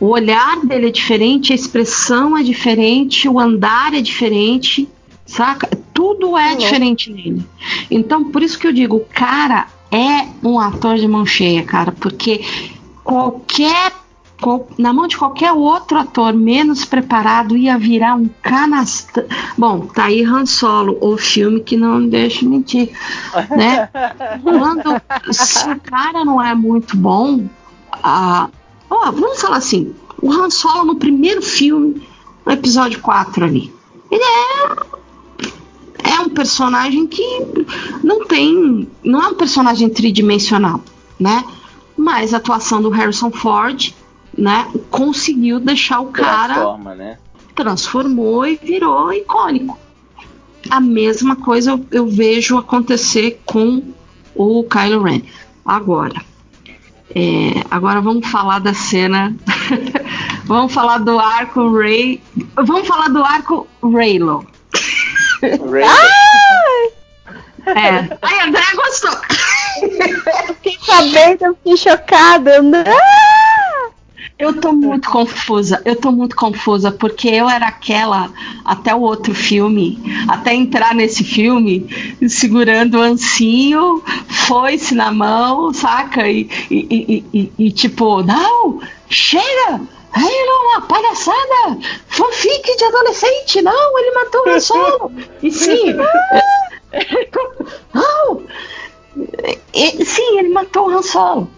o 0.00 0.06
olhar 0.06 0.60
dele 0.66 0.88
é 0.88 0.90
diferente, 0.90 1.52
a 1.52 1.54
expressão 1.54 2.36
é 2.36 2.42
diferente, 2.42 3.28
o 3.28 3.38
andar 3.38 3.94
é 3.94 4.02
diferente, 4.02 4.88
saca? 5.24 5.68
Tudo 5.94 6.36
é 6.36 6.50
uhum. 6.50 6.58
diferente 6.58 7.12
nele. 7.12 7.46
Então, 7.88 8.32
por 8.32 8.42
isso 8.42 8.58
que 8.58 8.66
eu 8.66 8.72
digo, 8.72 8.96
o 8.96 9.04
cara 9.04 9.68
é 9.92 10.26
um 10.42 10.58
ator 10.58 10.96
de 10.96 11.06
mão 11.06 11.24
cheia, 11.24 11.62
cara, 11.62 11.92
porque 11.92 12.40
qualquer 13.04 13.92
na 14.78 14.92
mão 14.92 15.06
de 15.06 15.16
qualquer 15.16 15.52
outro 15.52 15.98
ator 15.98 16.32
menos 16.34 16.84
preparado 16.84 17.56
ia 17.56 17.78
virar 17.78 18.14
um 18.14 18.28
canastra. 18.42 19.26
Bom, 19.56 19.86
tá 19.86 20.04
aí 20.04 20.22
Han 20.22 20.44
Solo, 20.44 20.98
o 21.00 21.16
filme 21.16 21.60
que 21.60 21.76
não 21.76 22.06
deixa 22.06 22.44
mentir, 22.44 22.90
né? 23.50 23.88
Quando 24.42 25.00
se 25.32 25.70
o 25.70 25.80
cara 25.80 26.24
não 26.24 26.42
é 26.42 26.54
muito 26.54 26.96
bom, 26.96 27.46
ah, 28.02 28.48
ó, 28.90 29.10
vamos 29.10 29.40
falar 29.40 29.56
assim, 29.56 29.94
o 30.20 30.32
Han 30.32 30.50
Solo 30.50 30.84
no 30.84 30.96
primeiro 30.96 31.40
filme 31.40 32.06
no 32.44 32.52
episódio 32.52 33.00
4 33.00 33.44
ali. 33.44 33.72
Ele 34.10 34.22
é, 34.22 36.10
é 36.14 36.20
um 36.20 36.28
personagem 36.28 37.06
que 37.06 37.24
não 38.02 38.26
tem. 38.26 38.88
Não 39.02 39.22
é 39.22 39.28
um 39.28 39.34
personagem 39.34 39.88
tridimensional, 39.88 40.80
né? 41.18 41.44
Mas 41.96 42.34
a 42.34 42.36
atuação 42.36 42.82
do 42.82 42.90
Harrison 42.90 43.30
Ford, 43.30 43.94
né, 44.36 44.66
conseguiu 44.90 45.58
deixar 45.60 46.00
o 46.00 46.06
cara. 46.06 46.54
Transforma, 46.54 46.94
né? 46.94 47.18
Transformou 47.54 48.46
e 48.46 48.56
virou 48.56 49.12
icônico. 49.12 49.78
A 50.70 50.80
mesma 50.80 51.36
coisa 51.36 51.72
eu, 51.72 51.86
eu 51.90 52.06
vejo 52.06 52.56
acontecer 52.56 53.40
com 53.44 53.82
o 54.34 54.64
Kylo 54.64 55.02
Ren. 55.02 55.22
Agora. 55.64 56.20
É, 57.14 57.62
agora 57.70 58.00
vamos 58.00 58.26
falar 58.28 58.58
da 58.58 58.74
cena. 58.74 59.36
vamos 60.46 60.72
falar 60.72 60.98
do 60.98 61.18
arco 61.18 61.70
Ray. 61.78 62.20
Vamos 62.56 62.88
falar 62.88 63.08
do 63.08 63.22
arco 63.22 63.68
Raylo. 63.82 64.44
Ray- 65.42 65.84
É. 67.66 68.18
Ai, 68.20 68.48
André 68.48 68.62
gostou. 68.74 69.16
Fiquei 70.62 70.76
sabendo, 70.84 71.44
eu 71.44 71.54
fiquei 71.56 71.76
chocada. 71.76 72.60
Não! 72.62 72.84
Eu 74.36 74.60
tô 74.60 74.72
muito 74.72 75.08
confusa, 75.10 75.80
eu 75.84 75.94
tô 75.94 76.10
muito 76.10 76.34
confusa, 76.34 76.90
porque 76.90 77.28
eu 77.28 77.48
era 77.48 77.66
aquela 77.68 78.32
até 78.64 78.92
o 78.92 79.00
outro 79.00 79.32
filme, 79.32 80.02
até 80.28 80.52
entrar 80.52 80.92
nesse 80.92 81.22
filme, 81.22 81.86
segurando 82.28 82.98
o 82.98 83.00
ancinho, 83.02 84.02
foice 84.28 84.92
na 84.94 85.12
mão, 85.12 85.72
saca? 85.72 86.28
E, 86.28 86.48
e, 86.68 87.24
e, 87.32 87.52
e- 87.56 87.70
tipo, 87.70 88.22
não, 88.24 88.80
chega! 89.08 89.80
Aí 90.12 90.46
não, 90.46 90.70
uma 90.72 90.80
palhaçada! 90.82 91.78
Fanfic 92.08 92.76
de 92.76 92.84
adolescente! 92.84 93.62
Não, 93.62 93.98
ele 94.00 94.10
matou 94.16 94.48
o 94.48 94.60
Solo! 94.60 95.12
E 95.44 95.50
sim! 95.52 95.94
não! 97.94 98.42
E- 99.72 100.04
sim, 100.04 100.38
ele 100.38 100.48
matou 100.48 100.88
o 100.88 100.90
Han 100.90 101.02
Solo! 101.02 101.48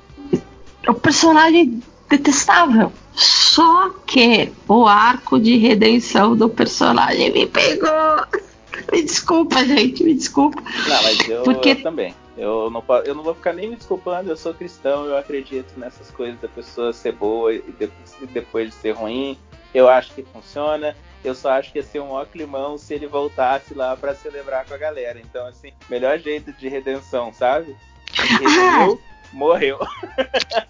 O 0.87 0.95
personagem 0.95 1.83
detestável. 2.09 2.93
Só 3.15 3.91
que 4.07 4.53
o 4.69 4.87
arco 4.87 5.39
de 5.41 5.57
redenção 5.57 6.37
do 6.37 6.49
personagem 6.49 7.33
me 7.33 7.47
pegou. 7.47 7.91
Me 8.93 9.03
desculpa, 9.03 9.65
gente, 9.65 10.05
me 10.05 10.13
desculpa. 10.15 10.61
Não, 10.61 11.03
mas 11.03 11.29
eu, 11.29 11.43
Porque- 11.43 11.71
eu 11.71 11.83
também. 11.83 12.15
Eu 12.37 12.71
não, 12.71 12.85
eu 13.07 13.15
não 13.15 13.23
vou 13.23 13.35
ficar 13.35 13.55
nem 13.55 13.71
me 13.71 13.77
desculpando, 13.77 14.31
eu 14.31 14.37
sou 14.37 14.53
cristão, 14.53 15.07
eu 15.07 15.17
acredito 15.17 15.73
nessas 15.79 16.11
coisas 16.11 16.39
da 16.41 16.49
pessoa 16.49 16.93
ser 16.93 17.13
boa 17.13 17.55
e 17.55 17.63
depois, 17.79 18.17
depois 18.31 18.69
de 18.69 18.75
ser 18.75 18.91
ruim. 18.93 19.39
Eu 19.75 19.89
acho 19.89 20.13
que 20.13 20.23
funciona. 20.23 20.95
Eu 21.25 21.35
só 21.35 21.51
acho 21.53 21.73
que 21.73 21.79
ia 21.79 21.83
ser 21.83 22.01
um 22.01 22.11
ó 22.13 22.25
climão 22.27 22.77
se 22.77 22.93
ele 22.93 23.07
voltasse 23.07 23.73
lá 23.75 23.97
pra 23.97 24.15
celebrar 24.15 24.67
com 24.67 24.75
a 24.75 24.79
galera. 24.79 25.19
Então, 25.19 25.47
assim, 25.47 25.73
melhor 25.89 26.19
jeito 26.19 26.53
de 26.53 26.69
redenção, 26.69 27.33
sabe? 27.33 27.75
Ele 28.19 28.49
redimiu, 28.49 29.01
morreu. 29.37 29.79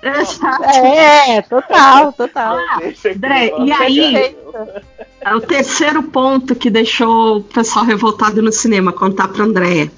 É, 0.02 1.40
total, 1.42 2.12
total. 2.12 2.58
Deixa 2.80 3.10
que 3.10 3.16
André, 3.16 3.52
e 3.60 3.72
aí? 3.72 4.36
É 5.20 5.34
o 5.34 5.40
terceiro 5.40 6.02
ponto 6.02 6.54
que 6.54 6.68
deixou 6.68 7.38
o 7.38 7.42
pessoal 7.42 7.84
revoltado 7.84 8.42
no 8.42 8.52
cinema, 8.52 8.92
contar 8.92 9.28
pra 9.28 9.44
Andréia. 9.44 9.90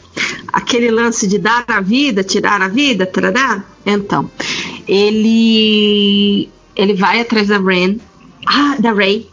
Aquele 0.53 0.91
lance 0.91 1.27
de 1.27 1.39
dar 1.39 1.65
a 1.69 1.81
vida, 1.81 2.23
tirar 2.23 2.63
a 2.63 2.69
vida, 2.69 3.07
tarará. 3.07 3.65
Então, 3.85 4.31
ele 4.87 6.49
ele 6.77 6.95
vai 6.95 7.21
atrás 7.21 7.49
da 7.49 7.59
Ren, 7.59 7.97
ah, 8.47 8.77
da 8.79 8.93
Ray, 8.93 9.29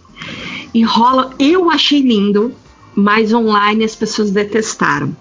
e 0.73 0.83
rola. 0.83 1.31
Eu 1.37 1.69
achei 1.69 2.01
lindo, 2.01 2.53
mas 2.95 3.33
online 3.33 3.83
as 3.83 3.95
pessoas 3.95 4.31
detestaram. 4.31 5.15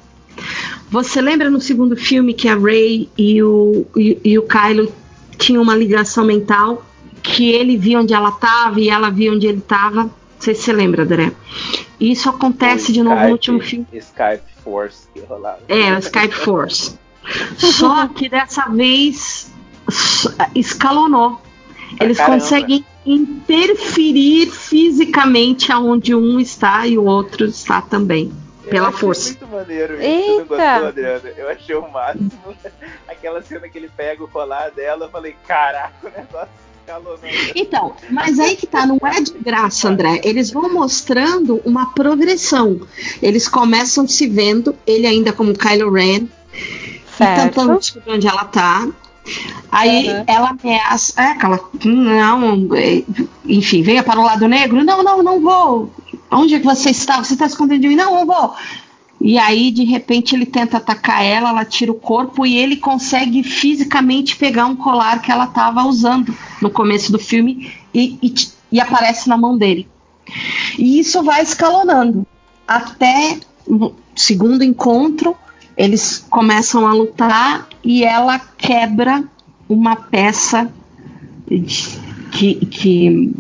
Você 0.95 1.20
lembra 1.20 1.51
no 1.51 1.61
segundo 1.61 1.97
filme 1.97 2.32
que 2.32 2.47
a 2.47 2.55
Ray 2.55 3.09
e 3.18 3.42
o, 3.42 3.84
e, 3.97 4.16
e 4.24 4.38
o 4.38 4.42
Kylo 4.42 4.92
tinham 5.36 5.61
uma 5.61 5.74
ligação 5.74 6.24
mental? 6.24 6.86
Que 7.20 7.51
ele 7.51 7.76
via 7.76 7.99
onde 7.99 8.14
ela 8.14 8.28
estava 8.28 8.80
e 8.80 8.88
ela 8.88 9.11
via 9.11 9.32
onde 9.32 9.45
ele 9.45 9.59
estava? 9.59 10.05
Não 10.05 10.12
sei 10.38 10.55
se 10.55 10.62
você 10.62 10.72
lembra, 10.72 11.03
André. 11.03 11.32
Isso 11.99 12.28
acontece 12.28 12.92
de 12.92 13.03
novo 13.03 13.20
no 13.20 13.32
último 13.32 13.61
filme. 13.61 13.84
Skype 13.92 14.45
Force 14.62 15.09
que 15.12 15.18
rolava. 15.18 15.59
É, 15.68 15.97
o 15.97 15.99
Skype 15.99 16.32
Force. 16.32 16.97
Só 17.59 18.07
que 18.07 18.28
dessa 18.28 18.68
vez 18.68 19.53
escalonou. 20.55 21.42
Eles 22.01 22.18
caramba. 22.18 22.38
conseguem 22.38 22.84
interferir 23.05 24.47
fisicamente 24.47 25.72
aonde 25.72 26.14
um 26.14 26.38
está 26.38 26.86
e 26.86 26.97
o 26.97 27.05
outro 27.05 27.47
está 27.47 27.82
também. 27.82 28.30
Pela 28.71 28.87
eu 28.87 28.89
achei 28.89 29.01
força. 29.01 29.29
muito 29.31 29.47
maneiro 29.49 29.95
isso. 29.95 30.03
Eita! 30.03 30.45
Gostou, 30.45 30.89
Adriana? 30.89 31.33
Eu 31.37 31.49
achei 31.49 31.75
o 31.75 31.91
máximo. 31.91 32.31
Aquela 33.09 33.43
cena 33.43 33.69
que 33.69 33.79
ele 33.79 33.91
pega 33.97 34.23
o 34.25 34.29
colar 34.29 34.71
dela, 34.71 35.07
eu 35.07 35.11
falei, 35.11 35.37
caraca, 35.47 35.95
o 36.03 36.11
negócio. 36.11 36.65
Então, 37.55 37.95
mas 38.11 38.39
aí 38.39 38.57
que 38.57 38.67
tá, 38.67 38.85
não 38.85 38.99
é 39.03 39.19
de 39.21 39.33
graça, 39.33 39.89
André. 39.89 40.21
Eles 40.23 40.51
vão 40.51 40.71
mostrando 40.71 41.62
uma 41.65 41.95
progressão. 41.95 42.79
Eles 43.23 43.49
começam 43.49 44.07
se 44.07 44.27
vendo, 44.27 44.77
ele 44.87 45.07
ainda 45.07 45.33
como 45.33 45.55
Kylo 45.57 45.91
Ren, 45.91 46.27
Certo. 47.17 47.43
tentando 47.43 47.79
descobrir 47.79 48.12
onde 48.12 48.27
ela 48.27 48.45
tá. 48.45 48.87
Aí 49.73 50.11
Uhum. 50.11 50.25
ela 50.27 50.51
ameaça, 50.51 51.23
é 51.23 51.29
aquela, 51.29 51.59
não, 51.83 52.69
é, 52.75 53.03
enfim, 53.47 53.83
venha 53.83 54.03
para 54.03 54.21
o 54.21 54.25
lado 54.25 54.47
negro. 54.47 54.85
Não, 54.85 55.03
não, 55.03 55.23
não 55.23 55.41
vou. 55.41 55.91
Onde 56.35 56.55
é 56.55 56.59
que 56.59 56.64
você 56.64 56.91
está? 56.91 57.22
Você 57.22 57.35
está 57.35 57.47
escondendo 57.47 57.80
de 57.80 57.89
mim? 57.89 57.97
Não, 57.97 58.14
não 58.14 58.26
vou. 58.26 58.55
E 59.20 59.39
aí, 59.39 59.70
de 59.70 59.85
repente, 59.85 60.35
ele 60.35 60.45
tenta 60.45 60.76
atacar 60.76 61.24
ela, 61.24 61.49
ela 61.51 61.64
tira 61.64 61.91
o 61.91 61.95
corpo 61.95 62.45
e 62.45 62.59
ele 62.59 62.76
consegue 62.76 63.43
fisicamente 63.43 64.37
pegar 64.37 64.66
um 64.66 64.76
colar 64.76 65.22
que 65.22 65.32
ela 65.32 65.45
estava 65.45 65.85
usando 65.85 66.37
no 66.61 66.68
começo 66.68 67.11
do 67.11 67.18
filme 67.18 67.72
e, 67.95 68.18
e 68.22 68.28
e 68.74 68.80
aparece 68.80 69.28
na 69.28 69.37
mão 69.37 69.57
dele. 69.57 69.89
E 70.76 70.99
isso 70.99 71.22
vai 71.22 71.43
escalonando 71.43 72.26
até 72.66 73.39
o 73.64 73.93
segundo 74.16 74.64
encontro. 74.64 75.37
Eles 75.76 76.26
começam 76.28 76.85
a 76.85 76.93
lutar 76.93 77.68
e 77.85 78.03
ela 78.03 78.41
quebra 78.59 79.22
uma 79.68 79.95
peça 79.95 80.72
que, 81.47 82.66
que 82.66 83.32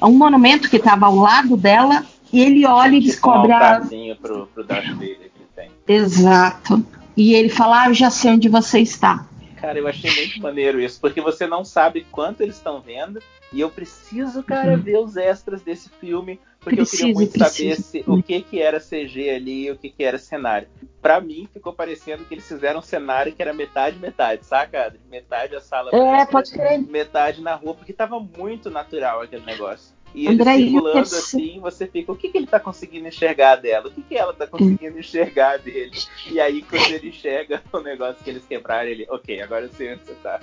um 0.00 0.16
monumento 0.16 0.70
que 0.70 0.76
estava 0.76 1.04
ao 1.04 1.16
lado 1.16 1.54
dela 1.54 2.02
e 2.32 2.40
ele 2.40 2.66
olha 2.66 2.96
e 2.96 3.00
Tipo 3.00 3.04
um 3.04 3.06
descobre 3.06 3.52
a, 3.52 3.56
altarzinho 3.56 4.16
pro, 4.16 4.46
pro 4.48 4.64
Darth 4.64 4.86
Vader 4.88 5.30
que 5.34 5.44
tem. 5.54 5.70
Exato. 5.86 6.84
E 7.16 7.34
ele 7.34 7.48
fala: 7.48 7.82
ah, 7.82 7.88
eu 7.88 7.94
já 7.94 8.10
sei 8.10 8.32
onde 8.32 8.48
você 8.48 8.80
está. 8.80 9.26
Cara, 9.56 9.78
eu 9.78 9.86
achei 9.86 10.10
muito 10.14 10.40
maneiro 10.40 10.80
isso, 10.80 11.00
porque 11.00 11.20
você 11.20 11.46
não 11.46 11.64
sabe 11.64 12.04
quanto 12.10 12.40
eles 12.40 12.56
estão 12.56 12.80
vendo. 12.80 13.20
E 13.52 13.60
eu 13.60 13.70
preciso, 13.70 14.42
cara, 14.42 14.76
ver 14.78 14.96
os 14.98 15.16
extras 15.16 15.60
desse 15.62 15.88
filme, 15.90 16.40
porque 16.64 16.80
eu 16.80 16.86
Preciso, 16.86 17.02
queria 17.02 17.14
muito 17.14 17.38
saber 17.38 17.76
preciso. 17.76 17.82
se, 17.82 18.02
o 18.06 18.22
que 18.22 18.40
que 18.40 18.60
era 18.60 18.80
CG 18.80 19.28
ali 19.30 19.66
e 19.66 19.70
o 19.70 19.76
que 19.76 19.90
que 19.90 20.02
era 20.02 20.18
cenário. 20.18 20.68
Pra 21.02 21.20
mim, 21.20 21.46
ficou 21.52 21.72
parecendo 21.72 22.24
que 22.24 22.32
eles 22.34 22.48
fizeram 22.48 22.80
um 22.80 22.82
cenário 22.82 23.32
que 23.34 23.42
era 23.42 23.52
metade, 23.52 23.98
metade, 23.98 24.46
saca? 24.46 24.96
Metade 25.10 25.54
a 25.54 25.60
sala 25.60 25.90
É, 25.92 26.24
branca, 26.24 26.26
pode 26.26 26.50
crer. 26.50 26.80
metade 26.80 27.42
na 27.42 27.54
rua, 27.54 27.74
porque 27.74 27.92
tava 27.92 28.18
muito 28.18 28.70
natural 28.70 29.20
aquele 29.20 29.44
negócio. 29.44 29.94
E 30.14 30.26
ele 30.26 30.36
circulando 30.44 30.92
terceiro- 30.92 31.24
assim, 31.24 31.60
você 31.60 31.86
fica, 31.86 32.12
o 32.12 32.16
que, 32.16 32.28
que 32.28 32.36
ele 32.38 32.46
tá 32.46 32.60
conseguindo 32.60 33.08
enxergar 33.08 33.56
dela? 33.56 33.88
O 33.88 33.90
que, 33.90 34.02
que 34.02 34.14
ela 34.16 34.32
tá 34.34 34.46
conseguindo 34.46 34.98
enxergar 34.98 35.58
dele? 35.58 35.92
E 36.30 36.38
aí, 36.38 36.62
quando 36.62 36.90
ele 36.90 37.08
enxerga 37.08 37.62
o 37.72 37.80
negócio 37.80 38.16
que 38.22 38.28
eles 38.30 38.42
quebraram, 38.48 38.88
ele, 38.88 39.06
ok, 39.08 39.40
agora 39.40 39.64
eu 39.64 39.70
sei 39.76 39.92
onde 39.94 40.00
você 40.04 40.12
tá. 40.22 40.40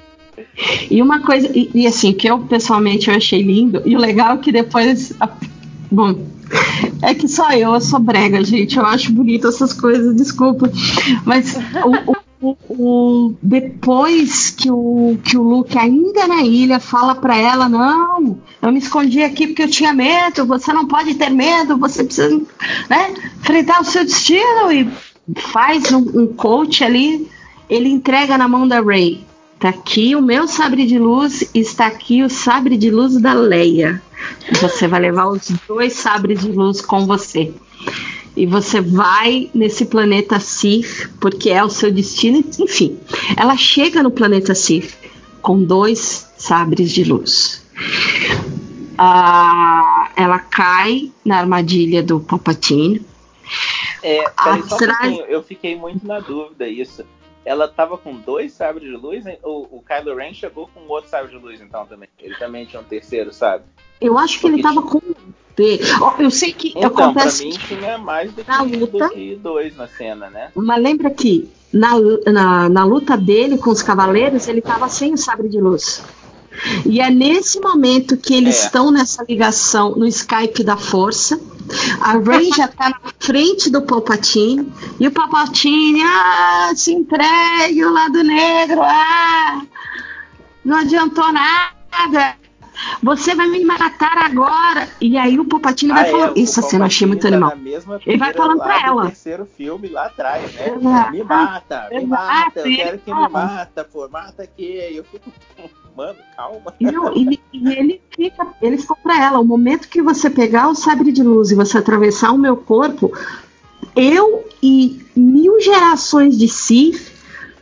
E 0.90 1.02
uma 1.02 1.22
coisa, 1.22 1.50
e, 1.56 1.70
e 1.74 1.86
assim, 1.88 2.14
que 2.14 2.28
eu 2.30 2.40
pessoalmente 2.40 3.10
eu 3.10 3.16
achei 3.16 3.42
lindo, 3.42 3.82
e 3.86 3.96
o 3.96 4.00
legal 4.00 4.36
é 4.36 4.38
que 4.40 4.52
depois. 4.52 5.14
a- 5.20 5.30
bom, 5.92 6.16
é 7.04 7.14
que 7.14 7.28
só 7.28 7.52
eu, 7.52 7.74
eu 7.74 7.82
sou 7.82 8.00
brega, 8.00 8.44
gente. 8.44 8.78
Eu 8.78 8.86
acho 8.86 9.12
bonito 9.12 9.48
essas 9.48 9.74
coisas, 9.74 10.16
desculpa. 10.16 10.72
Mas 11.26 11.56
o, 11.56 12.12
o- 12.12 12.19
o- 12.42 12.58
o- 12.70 13.34
depois 13.42 14.50
que 14.50 14.70
o, 14.72 15.18
que 15.24 15.38
o 15.38 15.44
Luke, 15.44 15.78
ainda 15.78 16.28
na 16.28 16.42
ilha, 16.44 16.80
fala 16.80 17.16
pra 17.16 17.38
ela: 17.38 17.68
Não, 17.68 18.40
eu 18.62 18.72
me 18.72 18.80
escondi 18.80 19.22
aqui 19.22 19.48
porque 19.48 19.64
eu 19.64 19.70
tinha 19.70 19.94
medo. 19.94 20.46
Você 20.46 20.72
não 20.74 20.88
pode 20.88 21.16
ter 21.16 21.30
medo, 21.30 21.78
você 21.78 22.04
precisa 22.04 22.36
né, 22.90 23.14
enfrentar 23.40 23.82
o 23.82 23.86
seu 23.86 24.04
destino. 24.06 24.72
E 24.72 24.90
faz 25.38 25.92
um, 25.92 26.00
um 26.22 26.28
coach 26.28 26.84
ali, 26.84 27.30
ele 27.70 27.90
entrega 27.90 28.38
na 28.38 28.48
mão 28.48 28.68
da 28.68 28.82
Ray. 28.82 29.24
Tá 29.60 29.70
aqui 29.70 30.16
o 30.16 30.22
meu 30.22 30.48
sabre 30.48 30.86
de 30.86 30.98
luz, 30.98 31.50
está 31.54 31.88
aqui 31.88 32.24
o 32.24 32.30
sabre 32.30 32.78
de 32.78 32.90
luz 32.90 33.20
da 33.20 33.34
Leia. 33.34 34.02
Você 34.62 34.88
vai 34.88 35.02
levar 35.02 35.28
os 35.28 35.52
dois 35.68 35.94
sabres 35.94 36.40
de 36.42 36.52
luz 36.52 36.80
com 36.80 37.06
você. 37.06 37.54
E 38.40 38.46
você 38.46 38.80
vai 38.80 39.52
nesse 39.54 39.86
planeta 39.86 40.40
Sith, 40.40 41.10
porque 41.20 41.50
é 41.50 41.62
o 41.62 41.70
seu 41.70 41.92
destino. 41.92 42.42
Enfim, 42.58 42.98
ela 43.36 43.58
chega 43.58 44.02
no 44.02 44.10
planeta 44.10 44.56
Sith 44.56 44.96
com 45.42 45.62
dois 45.62 46.32
sabres 46.38 46.90
de 46.90 47.04
luz. 47.04 47.68
Ah, 48.98 50.10
ela 50.16 50.40
cai 50.40 51.12
na 51.26 51.40
armadilha 51.40 52.02
do 52.02 52.22
Palpatine. 52.22 53.06
É, 54.02 54.24
só 54.42 54.54
um 54.54 55.16
eu 55.28 55.44
fiquei 55.44 55.76
muito 55.76 56.08
na 56.08 56.22
dúvida 56.22 56.66
isso. 56.66 57.04
Ela 57.44 57.68
tava 57.68 57.98
com 57.98 58.16
dois 58.16 58.54
sabres 58.54 58.90
de 58.90 58.96
luz, 58.96 59.26
o, 59.44 59.80
o 59.80 59.84
Kylo 59.86 60.16
Ren 60.16 60.34
chegou 60.34 60.70
com 60.74 60.88
outro 60.88 61.10
sabre 61.10 61.32
de 61.32 61.38
luz 61.38 61.60
então 61.60 61.86
também. 61.86 62.08
Ele 62.18 62.36
também 62.36 62.66
tinha 62.66 62.82
um 62.82 62.86
terceiro 62.86 63.34
sabre. 63.34 63.68
Eu 64.00 64.18
acho 64.18 64.36
que 64.36 64.42
Porque 64.44 64.56
ele 64.56 64.64
tava 64.64 64.82
tinha... 64.82 64.92
com 64.94 65.02
eu 66.20 66.32
sei 66.32 66.54
que 66.54 66.70
então, 66.70 66.88
acontece. 66.88 67.50
Pra 67.50 67.52
mim 67.52 67.60
tinha 67.68 67.98
mais 67.98 68.32
do 68.32 68.44
que, 68.44 68.50
na 68.50 68.62
luta, 68.62 69.08
do 69.08 69.14
que 69.14 69.36
dois 69.42 69.76
na 69.76 69.88
cena, 69.88 70.30
né? 70.30 70.52
Mas 70.56 70.82
lembra 70.82 71.10
que 71.10 71.50
na, 71.74 71.92
na, 72.32 72.70
na 72.70 72.84
luta 72.84 73.16
dele 73.16 73.58
com 73.58 73.70
os 73.70 73.84
cavaleiros, 73.84 74.48
ele 74.48 74.62
tava 74.62 74.90
sem 74.90 75.14
o 75.14 75.18
sabre 75.18 75.48
de 75.48 75.60
luz. 75.60 76.04
E 76.86 77.00
é 77.00 77.10
nesse 77.10 77.60
momento 77.60 78.18
que 78.18 78.34
eles 78.34 78.62
é. 78.62 78.66
estão 78.66 78.92
nessa 78.92 79.24
ligação 79.24 79.92
no 79.96 80.06
Skype 80.08 80.64
da 80.64 80.76
Força. 80.78 81.40
A 82.02 82.18
Rey 82.18 82.50
já 82.56 82.68
tá 82.68 82.90
na 82.90 83.00
frente 83.20 83.70
do 83.70 83.82
Palpatine. 83.82 84.72
E 85.00 85.08
o 85.08 85.12
Palpatine, 85.12 86.02
ah, 86.02 86.72
se 86.76 86.92
entregue, 86.92 87.86
o 87.86 87.94
lado 87.94 88.24
negro, 88.24 88.82
ah, 88.82 89.62
não 90.66 90.78
adiantou 90.78 91.32
nada. 91.32 92.36
Você 93.02 93.36
vai 93.36 93.48
me 93.48 93.64
matar 93.64 94.18
agora. 94.18 94.88
E 95.00 95.18
aí 95.18 95.40
o 95.40 95.46
Palpatine 95.46 95.92
ah, 95.92 95.96
vai 95.96 96.08
é, 96.08 96.12
falando. 96.12 96.38
Isso, 96.38 96.60
assim, 96.60 96.78
eu 96.78 96.84
achei 96.84 97.08
muito 97.08 97.22
tá 97.22 97.28
animal. 97.28 97.54
Ele 98.06 98.18
vai 98.18 98.34
falando 98.34 98.60
pra 98.60 98.82
ela. 98.86 99.06
terceiro 99.08 99.48
filme 99.58 99.88
lá 99.90 100.06
atrás, 100.08 100.54
né? 100.54 100.76
Exato. 100.76 101.12
Me 101.12 101.24
mata, 101.24 101.88
me 101.92 102.06
mata, 102.06 102.60
eu 102.60 102.76
quero 102.76 102.98
que 103.00 103.14
me 103.14 103.30
mata, 103.30 103.84
pô, 103.84 104.08
mata 104.10 104.44
aqui. 104.44 104.92
Eu 104.94 105.04
fico. 105.04 105.32
Mano, 105.96 106.20
calma. 106.38 106.74
Não, 106.80 107.14
e, 107.14 107.40
e, 107.52 107.74
ele 107.74 108.02
fica, 108.16 108.48
ele 108.62 108.78
ficou 108.78 108.96
pra 109.04 109.22
ela, 109.22 109.40
o 109.40 109.44
momento 109.44 109.90
que 109.90 110.02
você 110.02 110.30
pegar 110.30 110.70
o 110.70 110.76
sabre 110.76 111.12
de 111.12 111.22
luz 111.22 111.52
e 111.52 111.56
você 111.56 111.78
atravessar 111.78 112.32
o 112.32 112.38
meu 112.38 112.56
corpo, 112.56 113.12
eu 113.94 114.48
e 114.64 115.06
mil 115.14 115.60
gerações 115.60 116.38
de 116.38 116.48
Sith 116.48 117.12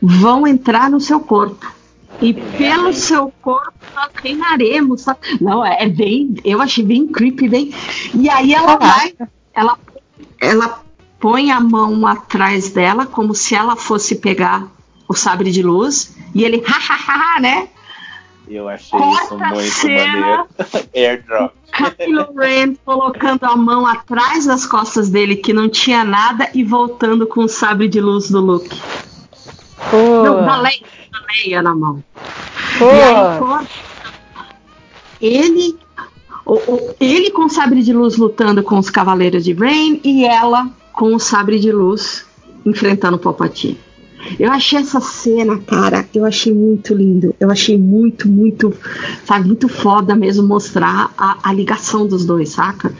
vão 0.00 0.46
entrar 0.46 0.88
no 0.88 1.00
seu 1.00 1.18
corpo. 1.18 1.77
E 2.20 2.34
pelo 2.34 2.92
seu 2.92 3.32
corpo 3.40 3.72
nós 3.94 4.10
reinaremos. 4.22 5.04
Não, 5.40 5.64
é 5.64 5.88
bem. 5.88 6.34
Eu 6.44 6.60
achei 6.60 6.84
bem 6.84 7.06
creepy, 7.06 7.48
bem. 7.48 7.74
E 8.14 8.28
aí 8.28 8.54
ela 8.54 8.76
vai. 8.76 9.14
Ela, 9.54 9.78
ela 10.40 10.82
põe 11.20 11.50
a 11.50 11.60
mão 11.60 12.06
atrás 12.06 12.70
dela, 12.70 13.06
como 13.06 13.34
se 13.34 13.54
ela 13.54 13.76
fosse 13.76 14.16
pegar 14.16 14.66
o 15.08 15.14
sabre 15.14 15.50
de 15.50 15.62
luz. 15.62 16.16
E 16.34 16.44
ele, 16.44 16.62
hahaha, 16.64 17.40
né? 17.40 17.68
Eu 18.48 18.68
achei 18.68 18.98
Corta 18.98 19.24
isso 19.24 19.38
muito 19.38 19.70
cena, 19.70 20.06
maneiro. 20.06 20.48
Airdrop. 20.94 21.52
Kylo 21.70 22.34
Ren 22.34 22.74
colocando 22.84 23.44
a 23.44 23.56
mão 23.56 23.86
atrás 23.86 24.46
das 24.46 24.66
costas 24.66 25.10
dele, 25.10 25.36
que 25.36 25.52
não 25.52 25.68
tinha 25.68 26.02
nada, 26.02 26.48
e 26.54 26.64
voltando 26.64 27.26
com 27.26 27.44
o 27.44 27.48
sabre 27.48 27.88
de 27.88 28.00
luz 28.00 28.30
do 28.30 28.40
Luke. 28.40 28.80
Oh. 29.92 30.22
Não, 30.22 30.44
da 30.44 30.60
Leia, 30.60 30.80
da 31.12 31.18
Leia 31.32 31.62
na 31.62 31.74
mão. 31.74 32.02
E 32.80 32.84
aí, 32.84 33.66
ele, 35.20 35.76
o, 36.44 36.54
o, 36.54 36.94
ele 37.00 37.30
com 37.30 37.46
o 37.46 37.50
sabre 37.50 37.82
de 37.82 37.92
luz 37.92 38.16
lutando 38.16 38.62
com 38.62 38.78
os 38.78 38.90
Cavaleiros 38.90 39.44
de 39.44 39.52
Rain 39.52 40.00
e 40.04 40.24
ela 40.24 40.68
com 40.92 41.14
o 41.14 41.18
sabre 41.18 41.58
de 41.58 41.72
luz 41.72 42.26
enfrentando 42.64 43.16
o 43.16 43.20
Palpatine. 43.20 43.78
Eu 44.38 44.50
achei 44.50 44.80
essa 44.80 45.00
cena, 45.00 45.58
cara, 45.58 46.06
eu 46.12 46.24
achei 46.24 46.52
muito 46.52 46.92
lindo. 46.92 47.34
Eu 47.38 47.50
achei 47.50 47.78
muito, 47.78 48.28
muito, 48.28 48.74
sabe, 49.24 49.46
muito 49.46 49.68
foda 49.68 50.14
mesmo 50.14 50.46
mostrar 50.46 51.12
a, 51.16 51.38
a 51.42 51.52
ligação 51.52 52.06
dos 52.06 52.24
dois, 52.24 52.50
saca? 52.50 52.92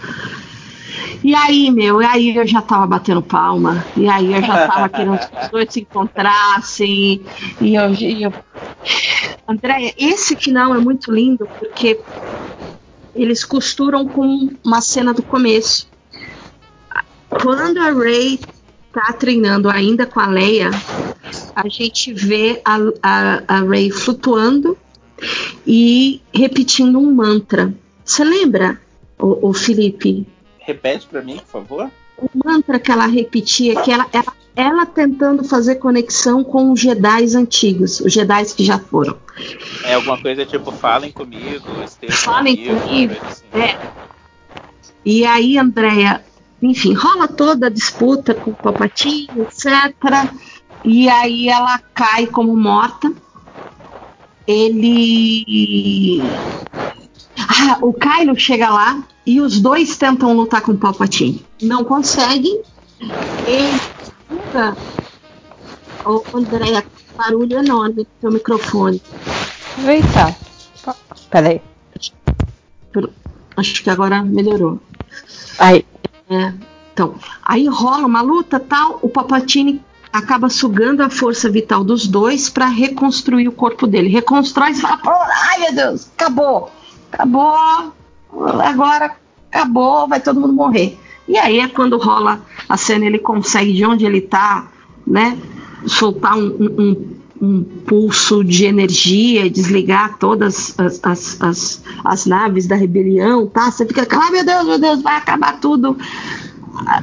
E 1.22 1.34
aí, 1.34 1.70
meu, 1.70 2.00
e 2.00 2.04
aí 2.04 2.36
eu 2.36 2.46
já 2.46 2.62
tava 2.62 2.86
batendo 2.86 3.22
palma, 3.22 3.84
e 3.96 4.08
aí 4.08 4.32
eu 4.32 4.42
já 4.42 4.68
tava 4.68 4.88
querendo 4.90 5.18
que 5.18 5.44
os 5.44 5.48
dois 5.48 5.72
se 5.72 5.80
encontrassem, 5.80 7.22
e 7.60 7.74
eu, 7.74 7.92
e 7.94 8.22
eu... 8.22 8.32
Andréia, 9.46 9.94
esse 9.98 10.36
final 10.36 10.74
é 10.74 10.78
muito 10.78 11.12
lindo 11.12 11.48
porque 11.58 11.98
eles 13.14 13.44
costuram 13.44 14.06
com 14.06 14.50
uma 14.64 14.80
cena 14.80 15.12
do 15.12 15.22
começo. 15.22 15.88
Quando 17.28 17.78
a 17.78 17.90
Ray 17.92 18.38
tá 18.92 19.12
treinando 19.12 19.68
ainda 19.68 20.06
com 20.06 20.20
a 20.20 20.26
Leia, 20.26 20.70
a 21.54 21.68
gente 21.68 22.12
vê 22.12 22.60
a, 22.64 22.78
a, 23.02 23.42
a 23.48 23.60
Ray 23.60 23.90
flutuando 23.90 24.78
e 25.66 26.20
repetindo 26.32 26.98
um 26.98 27.12
mantra. 27.12 27.74
Você 28.04 28.24
lembra, 28.24 28.80
o, 29.18 29.48
o 29.50 29.52
Felipe? 29.52 30.26
Repete 30.68 31.06
para 31.06 31.22
mim, 31.22 31.38
por 31.38 31.46
favor. 31.46 31.90
O 32.18 32.28
mantra 32.44 32.78
que 32.78 32.92
ela 32.92 33.06
repetia, 33.06 33.80
que 33.80 33.90
ela, 33.90 34.06
ela, 34.12 34.32
ela 34.54 34.84
tentando 34.84 35.42
fazer 35.42 35.76
conexão 35.76 36.44
com 36.44 36.70
os 36.70 36.78
Jedi 36.78 37.34
antigos, 37.34 38.00
os 38.00 38.12
Jedi 38.12 38.44
que 38.54 38.62
já 38.66 38.78
foram. 38.78 39.16
É 39.82 39.94
alguma 39.94 40.20
coisa 40.20 40.44
tipo, 40.44 40.70
falem 40.70 41.10
comigo, 41.10 41.64
falem 42.10 42.54
comigo. 42.54 42.80
comigo. 42.82 43.14
Assim. 43.24 43.44
É. 43.54 43.78
E 45.06 45.24
aí, 45.24 45.56
Andréia, 45.56 46.22
enfim, 46.60 46.92
rola 46.92 47.26
toda 47.26 47.68
a 47.68 47.70
disputa 47.70 48.34
com 48.34 48.50
o 48.50 48.54
Papatinho, 48.54 49.44
etc. 49.44 50.34
E 50.84 51.08
aí 51.08 51.48
ela 51.48 51.78
cai 51.94 52.26
como 52.26 52.54
morta. 52.54 53.10
Ele. 54.46 56.20
Ah, 57.48 57.78
o 57.80 57.92
Kylo 57.92 58.38
chega 58.38 58.68
lá, 58.68 59.02
e 59.24 59.40
os 59.40 59.60
dois 59.60 59.96
tentam 59.96 60.34
lutar 60.34 60.60
com 60.60 60.72
o 60.72 60.78
Palpatine. 60.78 61.44
Não 61.62 61.82
conseguem. 61.82 62.62
Ele 63.46 63.80
fica. 64.28 64.76
Ô, 66.04 66.22
Andréia, 66.34 66.84
barulho 67.16 67.58
enorme 67.58 68.04
do 68.04 68.06
seu 68.20 68.30
microfone. 68.30 69.02
Eita. 69.86 70.36
Peraí. 71.30 71.60
Acho 73.56 73.82
que 73.82 73.90
agora 73.90 74.22
melhorou. 74.22 74.80
Aí. 75.58 75.84
É, 76.30 76.52
então, 76.92 77.14
aí 77.42 77.66
rola 77.66 78.06
uma 78.06 78.20
luta 78.20 78.60
tal, 78.60 78.98
o 79.00 79.08
Palpatine 79.08 79.82
acaba 80.12 80.48
sugando 80.48 81.02
a 81.02 81.08
força 81.08 81.50
vital 81.50 81.84
dos 81.84 82.06
dois 82.06 82.50
para 82.50 82.66
reconstruir 82.66 83.48
o 83.48 83.52
corpo 83.52 83.86
dele. 83.86 84.08
Reconstrói 84.08 84.72
e 84.72 84.74
fala: 84.74 85.00
ai 85.50 85.60
meu 85.60 85.74
Deus, 85.74 86.08
acabou, 86.16 86.70
acabou, 87.12 87.92
agora 88.62 89.16
acabou, 89.50 90.08
vai 90.08 90.20
todo 90.20 90.40
mundo 90.40 90.52
morrer. 90.52 90.98
E 91.26 91.36
aí 91.36 91.58
é 91.58 91.68
quando 91.68 91.98
rola 91.98 92.40
a 92.68 92.76
cena, 92.76 93.04
ele 93.04 93.18
consegue, 93.18 93.72
de 93.72 93.84
onde 93.84 94.06
ele 94.06 94.20
tá, 94.20 94.68
né, 95.06 95.38
soltar 95.86 96.36
um, 96.36 96.46
um, 96.58 97.16
um 97.40 97.62
pulso 97.62 98.42
de 98.42 98.64
energia, 98.64 99.50
desligar 99.50 100.18
todas 100.18 100.74
as, 100.78 101.00
as, 101.02 101.42
as, 101.42 101.84
as, 102.04 102.26
naves 102.26 102.66
da 102.66 102.76
rebelião, 102.76 103.46
tá? 103.46 103.70
Você 103.70 103.86
fica, 103.86 104.06
ah, 104.10 104.30
meu 104.30 104.44
Deus, 104.44 104.66
meu 104.66 104.78
Deus, 104.78 105.02
vai 105.02 105.16
acabar 105.16 105.60
tudo. 105.60 105.96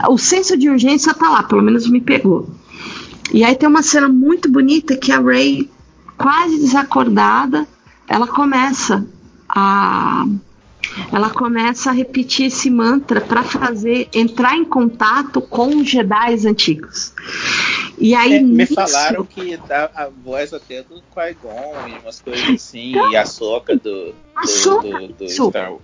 O 0.10 0.18
senso 0.18 0.58
de 0.58 0.70
urgência 0.70 1.14
tá 1.14 1.30
lá, 1.30 1.44
pelo 1.44 1.62
menos 1.62 1.88
me 1.88 2.02
pegou. 2.02 2.48
E 3.32 3.44
aí 3.44 3.56
tem 3.56 3.68
uma 3.68 3.84
cena 3.84 4.08
muito 4.08 4.50
bonita 4.52 4.96
que 4.96 5.12
a 5.12 5.20
Ray, 5.20 5.70
quase 6.18 6.58
desacordada, 6.58 7.68
ela 8.08 8.28
começa 8.28 9.06
a 9.50 10.26
ela 11.12 11.30
começa 11.30 11.90
a 11.90 11.94
repetir 11.94 12.46
esse 12.46 12.70
mantra 12.70 13.20
para 13.20 13.44
fazer 13.44 14.08
entrar 14.14 14.56
em 14.56 14.64
contato 14.64 15.42
com 15.42 15.78
os 15.78 15.90
Jedi 15.90 16.48
antigos. 16.48 17.14
E 17.98 18.14
aí 18.14 18.36
é, 18.36 18.42
me 18.42 18.66
falaram 18.66 19.26
que 19.26 19.58
dá 19.58 19.90
a 19.94 20.10
voz 20.24 20.54
até 20.54 20.84
do 20.84 21.02
Qui-Gon 21.14 21.88
e 21.88 22.00
umas 22.00 22.22
coisas 22.22 22.50
assim, 22.50 22.92
então, 22.92 23.12
e 23.12 23.18
a 23.18 23.26
soca 23.26 23.76
do, 23.76 24.14
do, 24.14 24.82
do, 24.82 25.08
do 25.14 25.30
Star 25.30 25.72
Wars. 25.72 25.82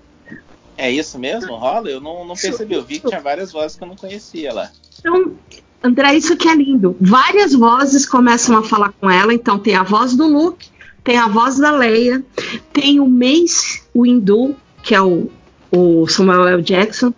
É 0.78 0.89
isso 0.89 1.20
mesmo? 1.20 1.55
Rola? 1.55 1.89
Eu 1.89 2.01
não, 2.01 2.26
não 2.26 2.36
percebi. 2.36 2.74
Eu 2.74 2.84
vi 2.84 2.99
que 2.99 3.07
tinha 3.07 3.20
várias 3.20 3.51
vozes 3.51 3.78
que 3.78 3.84
eu 3.84 3.88
não 3.88 3.95
conhecia 3.95 4.53
lá. 4.53 4.72
Então, 4.99 5.36
André, 5.84 6.16
isso 6.16 6.36
que 6.36 6.47
é 6.47 6.55
lindo. 6.55 6.95
Várias 6.99 7.53
vozes 7.53 8.05
começam 8.05 8.57
a 8.57 8.64
falar 8.64 8.91
com 8.99 9.09
ela. 9.09 9.34
Então, 9.34 9.59
tem 9.59 9.76
a 9.76 9.84
voz 9.84 10.16
do 10.16 10.26
Luke, 10.26 10.70
tem 11.03 11.17
a 11.17 11.27
voz 11.27 11.57
da 11.57 11.71
Leia, 11.71 12.23
tem 12.71 12.99
o 12.99 13.07
Mace 13.07 13.81
Windu, 13.95 14.55
que 14.83 14.93
é 14.95 15.01
o, 15.01 15.29
o 15.71 16.07
Samuel 16.07 16.47
L. 16.47 16.61
Jackson, 16.61 17.13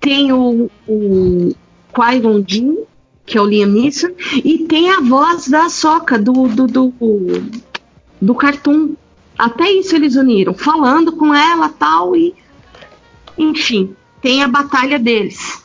tem 0.00 0.32
o, 0.32 0.70
o 0.88 1.54
Qui-Gon 1.94 2.44
que 3.26 3.38
é 3.38 3.40
o 3.40 3.46
Liam 3.46 3.68
Neeson, 3.68 4.08
e 4.44 4.66
tem 4.66 4.90
a 4.90 5.00
voz 5.00 5.48
da 5.48 5.68
Soca 5.68 6.18
do, 6.18 6.48
do, 6.48 6.66
do, 6.66 6.92
do 8.20 8.34
cartoon. 8.34 8.94
Até 9.38 9.70
isso 9.70 9.94
eles 9.94 10.16
uniram, 10.16 10.52
falando 10.52 11.12
com 11.12 11.32
ela 11.32 11.68
tal, 11.68 12.16
e 12.16 12.34
enfim, 13.38 13.94
tem 14.20 14.42
a 14.42 14.48
batalha 14.48 14.98
deles. 14.98 15.62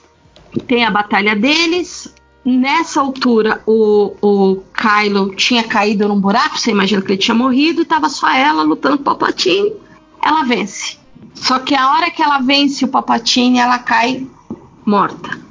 Tem 0.67 0.85
a 0.85 0.91
batalha 0.91 1.35
deles. 1.35 2.13
Nessa 2.45 3.01
altura, 3.01 3.63
o, 3.65 4.15
o 4.21 4.63
Kylo 4.71 5.33
tinha 5.35 5.63
caído 5.63 6.07
num 6.07 6.21
buraco, 6.21 6.59
você 6.59 6.69
imagina 6.69 7.01
que 7.01 7.11
ele 7.11 7.17
tinha 7.17 7.33
morrido, 7.33 7.81
e 7.81 7.85
tava 7.85 8.07
só 8.07 8.31
ela 8.31 8.61
lutando 8.61 8.97
com 8.97 9.01
o 9.01 9.05
Palpatine. 9.05 9.73
Ela 10.23 10.43
vence. 10.43 10.99
Só 11.33 11.57
que 11.57 11.73
a 11.73 11.91
hora 11.91 12.11
que 12.11 12.21
ela 12.21 12.37
vence 12.39 12.85
o 12.85 12.87
Palpatine, 12.87 13.57
ela 13.57 13.79
cai 13.79 14.27
morta. 14.85 15.41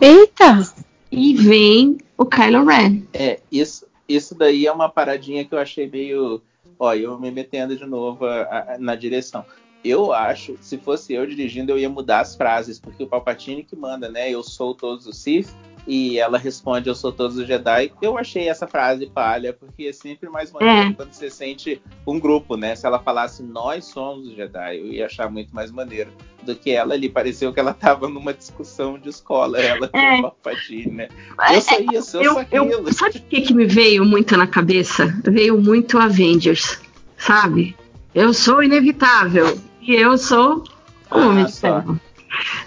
Eita! 0.00 0.72
E 1.10 1.34
vem 1.34 1.98
o 2.16 2.24
Kylo 2.24 2.64
Ren. 2.64 3.02
É, 3.12 3.40
isso, 3.50 3.84
isso 4.08 4.34
daí 4.34 4.66
é 4.66 4.72
uma 4.72 4.88
paradinha 4.88 5.44
que 5.44 5.54
eu 5.54 5.58
achei 5.58 5.88
meio. 5.88 6.40
Ó, 6.78 6.94
eu 6.94 7.18
me 7.18 7.30
metendo 7.30 7.76
de 7.76 7.84
novo 7.84 8.26
a, 8.26 8.74
a, 8.74 8.78
na 8.78 8.94
direção. 8.94 9.44
Eu 9.84 10.12
acho, 10.12 10.56
se 10.60 10.78
fosse 10.78 11.12
eu 11.14 11.26
dirigindo, 11.26 11.72
eu 11.72 11.78
ia 11.78 11.88
mudar 11.88 12.20
as 12.20 12.34
frases, 12.34 12.78
porque 12.78 13.02
o 13.02 13.06
Palpatine 13.06 13.62
que 13.64 13.74
manda, 13.76 14.08
né? 14.08 14.30
Eu 14.30 14.42
sou 14.42 14.74
todos 14.74 15.06
os 15.06 15.16
Sith, 15.18 15.48
e 15.86 16.18
ela 16.18 16.36
responde 16.38 16.88
eu 16.88 16.94
sou 16.94 17.12
todos 17.12 17.36
os 17.36 17.46
Jedi. 17.46 17.92
Eu 18.02 18.18
achei 18.18 18.48
essa 18.48 18.66
frase 18.66 19.06
palha, 19.06 19.52
porque 19.52 19.84
é 19.84 19.92
sempre 19.92 20.28
mais 20.28 20.50
maneiro 20.52 20.90
É. 20.90 20.92
quando 20.92 21.12
você 21.12 21.30
sente 21.30 21.80
um 22.06 22.18
grupo, 22.18 22.56
né? 22.56 22.74
Se 22.74 22.86
ela 22.86 22.98
falasse 22.98 23.42
nós 23.42 23.84
somos 23.84 24.26
os 24.28 24.34
Jedi, 24.34 24.78
eu 24.78 24.86
ia 24.92 25.06
achar 25.06 25.30
muito 25.30 25.54
mais 25.54 25.70
maneiro 25.70 26.10
do 26.42 26.54
que 26.56 26.70
ela 26.70 26.94
ali. 26.94 27.08
Pareceu 27.08 27.52
que 27.52 27.60
ela 27.60 27.72
tava 27.74 28.08
numa 28.08 28.34
discussão 28.34 28.98
de 28.98 29.08
escola, 29.08 29.58
ela 29.60 29.88
com 29.88 29.98
É. 29.98 30.18
o 30.18 30.22
Palpatine, 30.22 30.90
né? 30.92 31.08
Eu 31.52 31.60
sou 31.60 31.78
isso, 31.92 32.16
eu, 32.18 32.32
sou 32.32 32.44
eu, 32.50 32.62
aquilo. 32.64 32.92
sabe 32.92 33.18
o 33.18 33.22
que, 33.22 33.40
que 33.42 33.54
me 33.54 33.64
veio 33.66 34.04
muito 34.04 34.36
na 34.36 34.46
cabeça? 34.46 35.06
Veio 35.24 35.60
muito 35.60 35.98
Avengers, 35.98 36.80
sabe? 37.16 37.76
Eu 38.14 38.32
sou 38.32 38.62
inevitável 38.62 39.58
e 39.80 39.94
eu 39.94 40.16
sou 40.18 40.58
o 40.58 40.64
Ah, 41.10 41.26
Homem 41.28 41.44
de. 41.44 41.52
Ferro. 41.60 42.00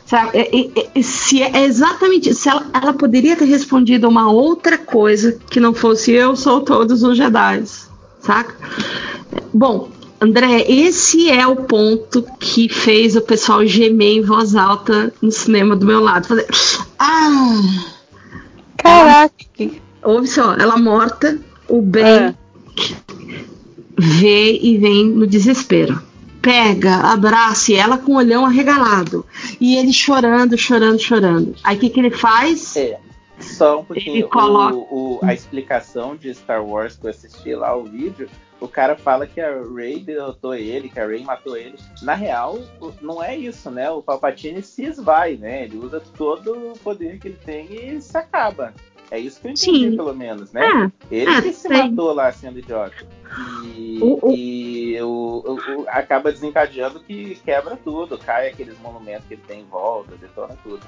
Sabe? 0.05 0.37
E- 0.39 0.71
e- 0.75 0.89
e- 0.95 1.03
se 1.03 1.41
é 1.43 1.63
exatamente 1.65 2.33
se 2.33 2.49
ela, 2.49 2.65
ela 2.73 2.93
poderia 2.93 3.35
ter 3.35 3.45
respondido 3.45 4.07
uma 4.07 4.31
outra 4.31 4.77
coisa 4.77 5.37
que 5.49 5.59
não 5.59 5.73
fosse 5.73 6.11
eu 6.11 6.35
sou 6.35 6.61
todos 6.61 7.03
os 7.03 7.15
Jedi, 7.17 7.63
saca? 8.21 8.55
Bom, 9.53 9.89
André, 10.21 10.65
esse 10.67 11.29
é 11.29 11.45
o 11.47 11.55
ponto 11.55 12.25
que 12.39 12.67
fez 12.67 13.15
o 13.15 13.21
pessoal 13.21 13.65
gemer 13.65 14.17
em 14.17 14.21
voz 14.21 14.55
alta 14.55 15.13
no 15.21 15.31
cinema 15.31 15.75
do 15.75 15.85
meu 15.85 16.01
lado. 16.01 16.27
Fazer, 16.27 16.47
ah! 16.97 17.61
Caraca! 18.77 19.33
Ouve 20.03 20.27
só, 20.27 20.53
ela 20.55 20.77
morta, 20.77 21.39
o 21.67 21.81
Ben 21.81 22.03
Ah. 22.05 22.35
vê 23.97 24.59
e 24.61 24.77
vem 24.77 25.05
no 25.05 25.27
desespero. 25.27 26.01
Pega, 26.41 26.95
abraça 27.11 27.71
e 27.71 27.75
ela 27.75 27.97
com 27.97 28.13
o 28.13 28.17
olhão 28.17 28.45
arregalado. 28.45 29.25
E 29.59 29.75
ele 29.75 29.91
chorando, 29.91 30.57
chorando, 30.57 30.99
chorando. 30.99 31.55
Aí 31.63 31.75
o 31.75 31.79
que, 31.79 31.89
que 31.89 31.99
ele 31.99 32.11
faz? 32.11 32.75
É, 32.77 32.97
só 33.39 33.79
um 33.81 33.83
pouquinho. 33.85 34.15
Ele 34.17 34.23
coloca- 34.23 34.75
O, 34.75 35.17
o- 35.17 35.19
a 35.23 35.33
explicação 35.33 36.15
de 36.15 36.33
Star 36.33 36.63
Wars 36.65 36.95
que 36.95 37.05
eu 37.05 37.09
assisti 37.09 37.53
lá, 37.55 37.75
o 37.75 37.83
vídeo, 37.83 38.29
o 38.61 38.67
cara 38.67 38.95
fala 38.95 39.27
que 39.27 39.39
a 39.41 39.51
Rey 39.75 39.99
derrotou 39.99 40.53
ele, 40.55 40.89
que 40.89 40.99
a 40.99 41.05
Rey 41.07 41.23
matou 41.23 41.57
ele. 41.57 41.75
Na 42.01 42.13
real, 42.13 42.59
não 43.01 43.21
é 43.23 43.35
isso, 43.37 43.69
né? 43.69 43.89
O 43.89 44.01
Palpatine 44.01 44.61
se 44.61 44.83
esvai, 44.85 45.35
né? 45.35 45.65
Ele 45.65 45.77
usa 45.77 46.01
todo 46.17 46.51
o 46.53 46.73
poder 46.79 47.19
que 47.19 47.27
ele 47.29 47.37
tem 47.45 47.67
e 47.95 48.01
se 48.01 48.17
acaba. 48.17 48.73
É 49.11 49.17
isso 49.17 49.41
que 49.41 49.47
eu 49.47 49.51
entendi, 49.51 49.89
Sim. 49.89 49.95
pelo 49.95 50.13
menos, 50.13 50.51
né? 50.51 50.91
É, 51.09 51.15
Ele 51.15 51.31
É, 51.31 51.41
que 51.41 51.51
se 51.51 51.67
sei. 51.67 51.77
matou 51.89 52.13
lá 52.13 52.31
sendo 52.31 52.59
idiota. 52.59 53.07
E, 53.63 53.99
e 54.95 55.01
o- 55.01 55.43
o- 55.45 55.81
o- 55.81 55.85
acaba 55.87 56.31
desencadeando 56.31 56.99
que 56.99 57.37
quebra 57.45 57.77
tudo, 57.83 58.17
cai 58.17 58.47
aqueles 58.49 58.77
monumentos 58.79 59.25
que 59.27 59.35
ele 59.35 59.43
tem 59.47 59.61
em 59.61 59.65
volta, 59.65 60.15
detona 60.19 60.55
tudo. 60.63 60.81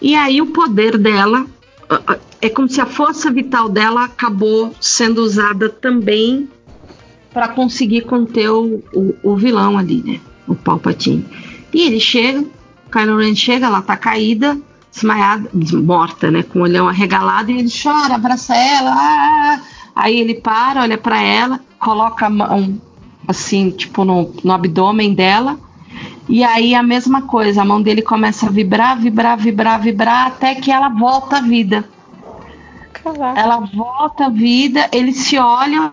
E 0.00 0.14
aí 0.14 0.40
o 0.42 0.46
poder 0.46 0.98
dela 0.98 1.46
ah, 1.88 2.00
ah, 2.06 2.18
é 2.40 2.48
como 2.48 2.68
se 2.68 2.80
a 2.80 2.86
força 2.86 3.30
vital 3.30 3.68
dela 3.68 4.04
acabou 4.04 4.74
sendo 4.80 5.22
usada 5.22 5.68
também 5.68 6.48
para 7.32 7.48
conseguir 7.48 8.02
conter 8.02 8.50
o, 8.50 8.82
o, 8.92 9.16
o 9.22 9.36
vilão 9.36 9.76
ali, 9.78 10.02
né? 10.02 10.20
O 10.46 10.54
Palpatine. 10.54 11.26
E 11.72 11.82
ele 11.86 11.98
chega, 12.00 12.44
Kylo 12.92 13.16
Ren 13.16 13.34
chega, 13.34 13.66
ela 13.66 13.82
tá 13.82 13.96
caída, 13.96 14.56
desmaiada, 14.92 15.50
morta, 15.82 16.30
né? 16.30 16.42
Com 16.42 16.60
o 16.60 16.62
olhão 16.62 16.88
arregalado, 16.88 17.50
e 17.50 17.58
ele 17.58 17.70
chora, 17.70 18.14
abraça 18.14 18.54
ela. 18.54 18.92
ah, 18.92 19.54
ah. 19.60 19.73
Aí 19.94 20.18
ele 20.18 20.34
para, 20.34 20.82
olha 20.82 20.98
para 20.98 21.22
ela, 21.22 21.60
coloca 21.78 22.26
a 22.26 22.30
mão 22.30 22.80
assim, 23.26 23.70
tipo, 23.70 24.04
no, 24.04 24.32
no 24.42 24.52
abdômen 24.52 25.14
dela. 25.14 25.58
E 26.28 26.42
aí 26.42 26.74
a 26.74 26.82
mesma 26.82 27.22
coisa, 27.22 27.62
a 27.62 27.64
mão 27.64 27.80
dele 27.80 28.02
começa 28.02 28.46
a 28.46 28.50
vibrar, 28.50 28.98
vibrar, 28.98 29.36
vibrar, 29.36 29.80
vibrar, 29.80 30.26
até 30.28 30.54
que 30.54 30.70
ela 30.70 30.88
volta 30.88 31.38
à 31.38 31.40
vida. 31.40 31.88
Caraca! 32.92 33.38
Ela 33.38 33.60
volta 33.60 34.26
à 34.26 34.28
vida, 34.30 34.88
eles 34.90 35.18
se 35.18 35.38
olham, 35.38 35.92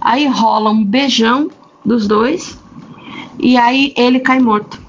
aí 0.00 0.26
rola 0.26 0.70
um 0.70 0.84
beijão 0.84 1.48
dos 1.84 2.08
dois, 2.08 2.58
e 3.38 3.56
aí 3.56 3.94
ele 3.96 4.18
cai 4.18 4.40
morto. 4.40 4.85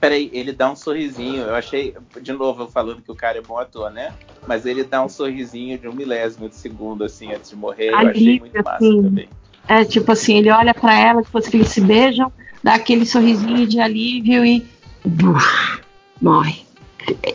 Peraí, 0.00 0.30
ele 0.32 0.52
dá 0.52 0.70
um 0.70 0.76
sorrisinho. 0.76 1.42
Eu 1.42 1.54
achei, 1.54 1.94
de 2.20 2.32
novo, 2.32 2.64
eu 2.64 2.68
falando 2.68 3.02
que 3.02 3.10
o 3.10 3.14
cara 3.14 3.38
é 3.38 3.42
bom 3.42 3.58
ator, 3.58 3.90
né? 3.90 4.12
Mas 4.46 4.66
ele 4.66 4.84
dá 4.84 5.04
um 5.04 5.08
sorrisinho 5.08 5.78
de 5.78 5.88
um 5.88 5.92
milésimo 5.92 6.48
de 6.48 6.56
segundo, 6.56 7.04
assim, 7.04 7.32
antes 7.32 7.50
de 7.50 7.56
morrer. 7.56 7.90
Eu 7.90 7.96
achei 7.98 8.40
muito 8.40 8.54
massa 8.56 8.76
assim. 8.76 9.02
também. 9.02 9.28
É 9.68 9.84
tipo 9.84 10.12
assim, 10.12 10.38
ele 10.38 10.50
olha 10.50 10.72
pra 10.72 10.98
ela, 10.98 11.22
depois 11.22 11.48
que 11.48 11.56
eles 11.56 11.68
se 11.68 11.80
beijam, 11.80 12.32
dá 12.62 12.74
aquele 12.74 13.04
sorrisinho 13.04 13.66
de 13.66 13.80
alívio 13.80 14.44
e 14.44 14.64
buf, 15.04 15.80
morre. 16.20 16.64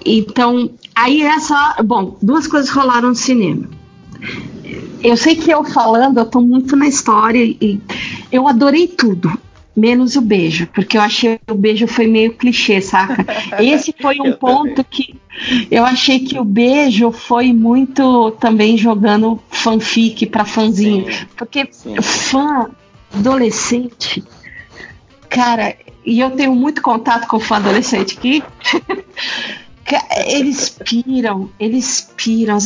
Então, 0.06 0.70
aí 0.96 1.22
essa, 1.22 1.78
bom, 1.84 2.18
duas 2.22 2.48
coisas 2.48 2.70
rolaram 2.70 3.10
no 3.10 3.16
cinema. 3.16 3.70
Eu 5.04 5.18
sei 5.18 5.36
que 5.36 5.52
eu 5.52 5.64
falando, 5.64 6.20
eu 6.20 6.26
tô 6.26 6.40
muito 6.40 6.76
na 6.76 6.88
história 6.88 7.44
e 7.44 7.82
eu 8.32 8.48
adorei 8.48 8.88
tudo, 8.88 9.32
menos 9.76 10.16
o 10.16 10.22
beijo, 10.22 10.68
porque 10.68 10.98
eu 10.98 11.02
achei 11.02 11.38
que 11.38 11.52
o 11.52 11.56
beijo 11.56 11.88
foi 11.88 12.08
meio 12.08 12.34
clichê, 12.34 12.82
saca? 12.82 13.26
Esse 13.62 13.94
foi 14.00 14.20
um 14.20 14.34
ponto 14.34 14.84
que 14.84 15.16
eu 15.70 15.86
achei 15.86 16.20
que 16.20 16.38
o 16.38 16.44
beijo 16.44 17.12
foi 17.12 17.54
muito 17.54 18.32
também 18.32 18.78
jogando 18.78 19.40
fanfic 19.50 20.26
pra 20.26 20.46
fãzinho, 20.46 21.12
Sim, 21.12 21.26
porque 21.38 21.68
sim. 21.72 21.96
fã 22.02 22.70
adolescente, 23.14 24.24
cara, 25.30 25.76
e 26.06 26.20
eu 26.20 26.32
tenho 26.32 26.56
muito 26.56 26.82
contato 26.82 27.28
com 27.28 27.40
fã 27.40 27.58
adolescente 27.58 28.18
aqui. 28.18 28.44
Eles 30.26 30.70
piram, 30.70 31.50
eles 31.60 32.14
piram. 32.16 32.58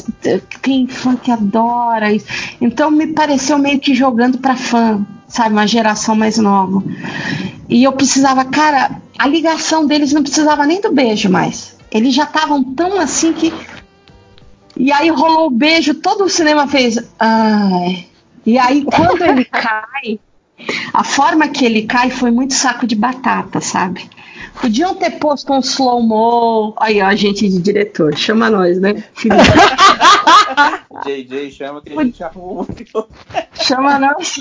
Tem 0.62 0.86
fã 0.86 1.16
que 1.16 1.32
adora 1.32 2.14
isso. 2.14 2.28
Então 2.62 2.91
me 2.91 3.08
pareceu 3.08 3.58
meio 3.58 3.80
que 3.80 3.95
jogando 3.95 4.38
pra 4.38 4.56
fã, 4.56 5.03
sabe? 5.28 5.53
Uma 5.53 5.67
geração 5.67 6.15
mais 6.15 6.38
nova. 6.38 6.84
E 7.67 7.84
eu 7.84 7.93
precisava, 7.93 8.45
cara, 8.45 9.01
a 9.17 9.28
ligação 9.28 9.86
deles 9.86 10.13
não 10.13 10.23
precisava 10.23 10.65
nem 10.65 10.82
do 10.82 10.91
beijo 10.91 11.30
mais. 11.30 11.76
Eles 11.91 12.13
já 12.13 12.23
estavam 12.23 12.63
tão 12.63 12.99
assim 12.99 13.34
que. 13.34 13.53
E 14.77 14.91
aí 14.91 15.10
rolou 15.10 15.47
o 15.47 15.52
beijo, 15.52 15.95
todo 15.95 16.26
o 16.26 16.30
cinema 16.30 16.68
fez. 16.68 16.99
Ai. 17.19 18.07
E 18.45 18.57
aí 18.57 18.84
quando 18.84 19.22
ele 19.23 19.45
cai, 19.49 20.19
a 20.93 21.03
forma 21.03 21.47
que 21.47 21.65
ele 21.65 21.84
cai 21.84 22.10
foi 22.10 22.31
muito 22.31 22.53
saco 22.53 22.85
de 22.85 22.95
batata, 22.95 23.61
sabe? 23.61 24.10
Podiam 24.61 24.95
ter 24.95 25.11
posto 25.11 25.53
um 25.53 25.60
slow-mo. 25.60 26.73
Aí, 26.77 27.02
ó, 27.02 27.07
a 27.07 27.15
gente 27.15 27.48
de 27.48 27.60
diretor, 27.61 28.15
chama 28.18 28.49
nós, 28.49 28.80
né? 28.80 29.03
JJ 31.06 31.52
chama 31.52 31.82
que 31.82 31.98
a 31.98 32.03
gente 32.03 32.23
arruma. 32.23 32.68
chama 33.53 33.99
nós. 33.99 34.36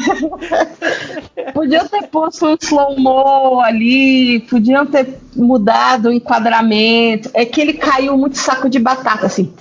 Podiam 1.53 1.87
ter 1.89 2.07
posto 2.09 2.47
um 2.47 2.57
slow-mo 2.61 3.61
ali, 3.61 4.41
podiam 4.49 4.87
ter 4.87 5.19
mudado 5.37 6.09
o 6.09 6.13
enquadramento. 6.13 7.31
É 7.35 7.45
que 7.45 7.61
ele 7.61 7.75
caiu 7.75 8.17
muito 8.17 8.39
saco 8.39 8.69
de 8.69 8.79
batata, 8.79 9.27
assim. 9.27 9.53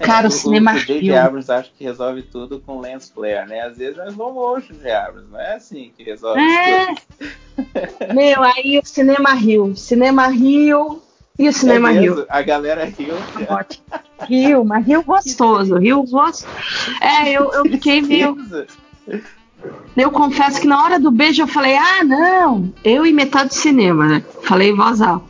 Cara, 0.00 0.28
o 0.28 0.30
cinema 0.30 0.72
O 0.74 0.78
J.J. 0.78 1.00
riu. 1.00 1.18
Abrams 1.18 1.50
acha 1.52 1.70
que 1.76 1.84
resolve 1.84 2.22
tudo 2.22 2.60
com 2.60 2.80
lens 2.80 3.10
flare, 3.10 3.48
né? 3.48 3.60
Às 3.60 3.76
vezes 3.76 3.98
é 3.98 4.08
slow 4.08 4.32
motion 4.32 4.74
de 4.74 4.90
Abrams, 4.90 5.30
não 5.30 5.38
é 5.40 5.54
assim 5.56 5.92
que 5.96 6.02
resolve 6.02 6.40
É. 6.40 6.86
coisas. 6.86 8.14
Meu, 8.14 8.42
aí 8.42 8.80
o 8.82 8.86
cinema 8.86 9.32
riu. 9.34 9.76
Cinema 9.76 10.26
riu 10.28 11.02
e 11.38 11.48
o 11.48 11.52
cinema 11.52 11.92
É 11.92 12.00
riu. 12.00 12.26
A 12.28 12.42
galera 12.42 12.84
riu. 12.84 13.14
Ótimo. 13.48 13.84
Rio, 14.28 14.64
mas 14.64 14.86
Rio 14.86 15.02
gostoso, 15.02 15.76
Rio 15.76 16.02
gostoso. 16.02 16.46
É, 17.00 17.30
eu, 17.32 17.50
eu 17.52 17.64
fiquei 17.64 18.00
meio. 18.02 18.36
Eu 19.96 20.10
confesso 20.10 20.60
que 20.60 20.66
na 20.66 20.82
hora 20.82 20.98
do 20.98 21.10
beijo 21.10 21.42
eu 21.42 21.46
falei, 21.46 21.76
ah, 21.76 22.02
não, 22.04 22.72
eu 22.82 23.04
e 23.04 23.12
metade 23.12 23.48
do 23.50 23.54
cinema, 23.54 24.06
né? 24.06 24.24
Falei 24.42 24.70
em 24.70 24.76
voz 24.76 25.02
alta. 25.02 25.28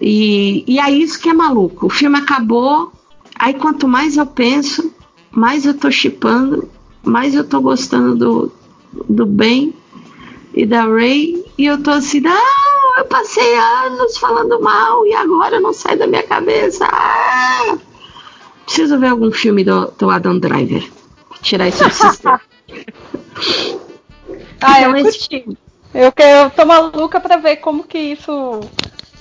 E, 0.00 0.64
e 0.66 0.78
é 0.78 0.90
isso 0.90 1.20
que 1.20 1.28
é 1.28 1.32
maluco. 1.32 1.86
O 1.86 1.90
filme 1.90 2.16
acabou, 2.18 2.92
aí 3.40 3.54
quanto 3.54 3.88
mais 3.88 4.16
eu 4.16 4.26
penso, 4.26 4.92
mais 5.30 5.64
eu 5.64 5.74
tô 5.74 5.90
chipando, 5.90 6.68
mais 7.02 7.34
eu 7.34 7.42
tô 7.48 7.60
gostando 7.60 8.14
do, 8.16 8.52
do 9.08 9.24
Ben 9.26 9.74
e 10.54 10.66
da 10.66 10.82
Ray, 10.82 11.44
e 11.56 11.64
eu 11.66 11.82
tô 11.82 11.90
assim, 11.90 12.20
não, 12.20 12.98
eu 12.98 13.04
passei 13.06 13.56
anos 13.56 14.18
falando 14.18 14.60
mal 14.60 15.06
e 15.06 15.14
agora 15.14 15.58
não 15.60 15.72
sai 15.72 15.96
da 15.96 16.06
minha 16.06 16.22
cabeça. 16.22 16.86
Ah! 16.90 17.78
Preciso 18.64 18.98
ver 18.98 19.08
algum 19.08 19.32
filme 19.32 19.64
do, 19.64 19.86
do 19.98 20.10
Adam 20.10 20.38
Driver. 20.38 20.88
Tirar 21.42 21.68
isso 21.68 21.82
do 21.84 21.90
sistema. 21.92 22.40
Ah, 24.62 24.82
eu 24.82 24.90
Então, 24.90 25.08
esse- 25.08 25.18
curti. 25.28 25.58
Eu, 25.94 26.12
quero, 26.12 26.44
eu 26.44 26.50
tô 26.50 26.64
maluca 26.66 27.18
pra 27.20 27.36
ver 27.38 27.56
como 27.56 27.82
que 27.84 27.98
isso. 27.98 28.60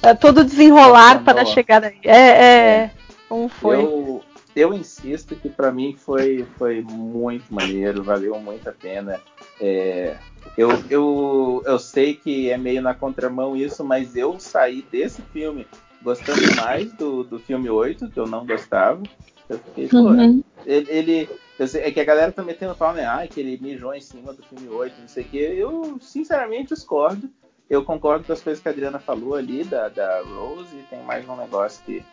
É, 0.04 0.14
todo 0.14 0.44
desenrolar 0.44 1.24
para 1.24 1.46
chegar 1.46 1.84
aí. 1.84 1.98
É, 2.04 2.18
é, 2.18 2.44
é. 2.44 2.92
Como 3.30 3.48
foi? 3.48 3.78
Eu, 3.78 4.24
eu 4.56 4.74
insisto 4.74 5.36
que 5.36 5.48
para 5.48 5.72
mim 5.72 5.96
foi, 5.96 6.46
foi 6.58 6.82
muito 6.82 7.54
maneiro, 7.54 8.04
valeu 8.04 8.40
muito 8.40 8.68
a 8.68 8.74
pena. 8.74 9.22
É, 9.62 10.18
eu, 10.58 10.70
eu, 10.90 11.64
eu 11.66 11.80
sei 11.80 12.16
que 12.16 12.50
é 12.50 12.58
meio 12.58 12.82
na 12.82 12.96
contramão 12.96 13.56
isso, 13.56 13.84
mas 13.84 14.16
eu 14.16 14.40
saí 14.40 14.82
desse 14.92 15.22
filme 15.22 15.68
gostando 16.02 16.42
mais 16.56 16.92
do, 16.94 17.24
do 17.24 17.40
filme 17.40 17.70
8, 17.70 18.10
que 18.10 18.20
eu 18.20 18.26
não 18.26 18.46
gostava. 18.46 19.04
Eu 19.48 19.60
fiquei, 19.60 19.90
uhum. 19.94 20.42
pô, 20.42 20.46
ele, 20.66 20.88
ele 20.90 21.30
sei, 21.68 21.84
é 21.84 21.92
que 21.92 22.00
a 22.00 22.06
galera 22.06 22.32
tá 22.32 22.44
metendo 22.44 22.76
pau, 22.76 22.94
né? 22.94 23.06
Ai, 23.06 23.28
que 23.28 23.40
ele 23.40 23.60
mijou 23.62 23.94
em 23.94 24.02
cima 24.02 24.34
do 24.34 24.44
filme 24.44 24.68
8, 24.68 25.02
não 25.02 25.08
sei 25.08 25.24
o 25.24 25.28
quê. 25.28 25.54
Eu, 25.56 25.98
sinceramente, 26.02 26.74
discordo. 26.74 27.30
Eu 27.70 27.84
concordo 27.84 28.26
com 28.26 28.34
as 28.34 28.42
coisas 28.42 28.62
que 28.62 28.68
a 28.68 28.72
Adriana 28.72 28.98
falou 28.98 29.36
ali, 29.36 29.64
da, 29.64 29.90
da 29.90 30.24
Rose, 30.24 30.76
e 30.76 30.84
tem 30.90 31.04
mais 31.04 31.28
um 31.30 31.36
negócio 31.36 31.84
que, 31.86 32.04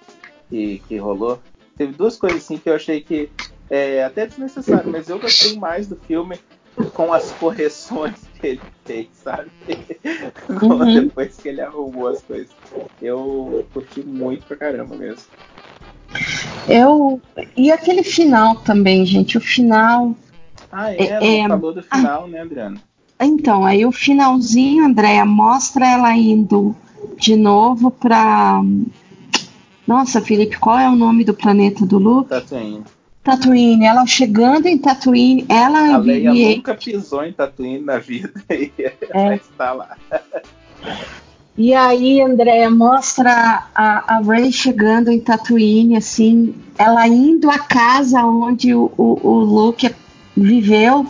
que, 0.48 0.82
que 0.88 0.96
rolou. 0.96 1.40
Teve 1.76 1.92
duas 1.92 2.16
coisas 2.16 2.42
assim 2.42 2.56
que 2.56 2.68
eu 2.68 2.74
achei 2.74 3.00
que 3.00 3.30
é 3.68 4.04
até 4.04 4.26
desnecessário, 4.26 4.90
mas 4.90 5.08
eu 5.08 5.18
gostei 5.18 5.56
mais 5.58 5.86
do 5.86 5.96
filme 5.96 6.38
com 6.94 7.12
as 7.12 7.32
correções 7.32 8.14
que 8.38 8.46
ele 8.46 8.60
fez, 8.84 9.08
sabe? 9.22 9.50
Uhum. 10.48 11.06
Depois 11.06 11.36
que 11.36 11.48
ele 11.48 11.60
arrumou 11.60 12.06
as 12.08 12.22
coisas. 12.22 12.50
Eu 13.02 13.66
curti 13.72 14.00
muito 14.00 14.46
pra 14.46 14.56
caramba 14.56 14.94
mesmo. 14.96 15.24
Eu. 16.68 17.20
E 17.56 17.70
aquele 17.70 18.02
final 18.02 18.56
também, 18.56 19.04
gente. 19.04 19.36
O 19.36 19.40
final. 19.40 20.14
Ah, 20.70 20.92
é? 20.92 20.98
é, 20.98 21.38
é... 21.40 21.48
falou 21.48 21.72
do 21.74 21.82
final, 21.82 22.24
ah, 22.24 22.28
né, 22.28 22.40
Adriana? 22.40 22.80
Então, 23.20 23.64
aí 23.64 23.84
o 23.84 23.92
finalzinho, 23.92 24.84
Andréia, 24.84 25.24
mostra 25.24 25.86
ela 25.86 26.14
indo 26.14 26.76
de 27.18 27.36
novo 27.36 27.90
pra. 27.90 28.60
Nossa, 29.86 30.20
Felipe, 30.20 30.58
qual 30.58 30.78
é 30.78 30.88
o 30.88 30.96
nome 30.96 31.24
do 31.24 31.32
planeta 31.32 31.86
do 31.86 31.98
Luke? 31.98 32.28
Tatooine. 32.28 32.84
Tatooine, 33.22 33.84
ela 33.84 34.06
chegando 34.06 34.66
em 34.66 34.78
Tatooine, 34.78 35.46
ela 35.48 35.94
a 35.94 35.98
Leia 35.98 36.32
vive... 36.32 36.56
nunca 36.56 36.74
pisou 36.74 37.24
em 37.24 37.32
Tatooine 37.32 37.80
na 37.80 37.98
vida 37.98 38.32
e 38.50 38.72
ela 38.78 39.32
é. 39.32 39.36
está 39.36 39.72
lá. 39.72 39.96
E 41.58 41.72
aí, 41.72 42.20
Andréia, 42.20 42.70
mostra 42.70 43.66
a, 43.74 44.16
a 44.16 44.20
Ray 44.20 44.52
chegando 44.52 45.10
em 45.10 45.18
Tatooine, 45.18 45.96
assim, 45.96 46.54
ela 46.76 47.08
indo 47.08 47.50
à 47.50 47.58
casa 47.58 48.24
onde 48.24 48.74
o, 48.74 48.92
o, 48.96 49.26
o 49.26 49.38
Luke 49.40 49.94
viveu, 50.36 51.06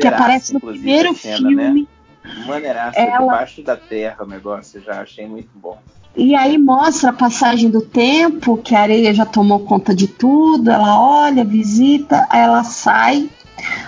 que 0.00 0.06
aparece 0.06 0.52
no 0.52 0.60
primeiro 0.60 1.14
cena, 1.14 1.50
né? 1.50 1.64
filme. 1.64 1.88
Né? 2.24 2.44
Maneiraça, 2.46 2.98
ela... 2.98 3.20
debaixo 3.20 3.62
da 3.62 3.76
terra 3.76 4.24
o 4.24 4.26
negócio, 4.26 4.82
já 4.82 5.00
achei 5.00 5.26
muito 5.26 5.50
bom. 5.54 5.78
E 6.14 6.34
aí 6.34 6.58
mostra 6.58 7.08
a 7.08 7.14
passagem 7.14 7.70
do 7.70 7.80
tempo, 7.80 8.58
que 8.58 8.74
a 8.74 8.82
areia 8.82 9.14
já 9.14 9.24
tomou 9.24 9.60
conta 9.60 9.94
de 9.94 10.06
tudo, 10.06 10.70
ela 10.70 11.00
olha, 11.00 11.42
visita, 11.42 12.28
ela 12.30 12.62
sai, 12.64 13.30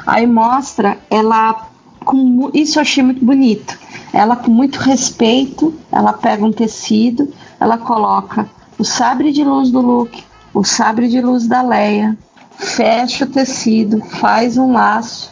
aí 0.07 0.27
mostra 0.27 0.97
ela 1.11 1.69
com 2.03 2.51
isso 2.55 2.79
eu 2.79 2.83
achei 2.83 3.03
muito 3.03 3.25
bonito. 3.25 3.79
Ela 4.13 4.37
com 4.37 4.51
muito 4.51 4.79
respeito, 4.79 5.75
ela 5.93 6.13
pega 6.13 6.45
um 6.45 6.53
tecido, 6.53 7.31
ela 7.61 7.77
coloca 7.77 8.49
o 8.79 8.85
sabre 8.85 9.31
de 9.31 9.45
luz 9.45 9.71
do 9.71 9.81
Luke, 9.81 10.25
o 10.55 10.65
sabre 10.65 11.09
de 11.09 11.21
luz 11.21 11.47
da 11.47 11.61
Leia, 11.61 12.17
fecha 12.57 13.25
o 13.25 13.29
tecido, 13.29 14.01
faz 14.01 14.57
um 14.57 14.73
laço, 14.73 15.31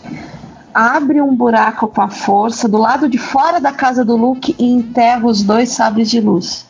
abre 0.74 1.22
um 1.22 1.34
buraco 1.34 1.88
com 1.88 2.02
a 2.02 2.08
força 2.08 2.68
do 2.68 2.76
lado 2.76 3.08
de 3.08 3.18
fora 3.18 3.60
da 3.60 3.72
casa 3.72 4.04
do 4.04 4.16
Luke 4.16 4.54
e 4.58 4.64
enterra 4.64 5.26
os 5.26 5.42
dois 5.42 5.70
sabres 5.70 6.10
de 6.10 6.20
luz. 6.20 6.66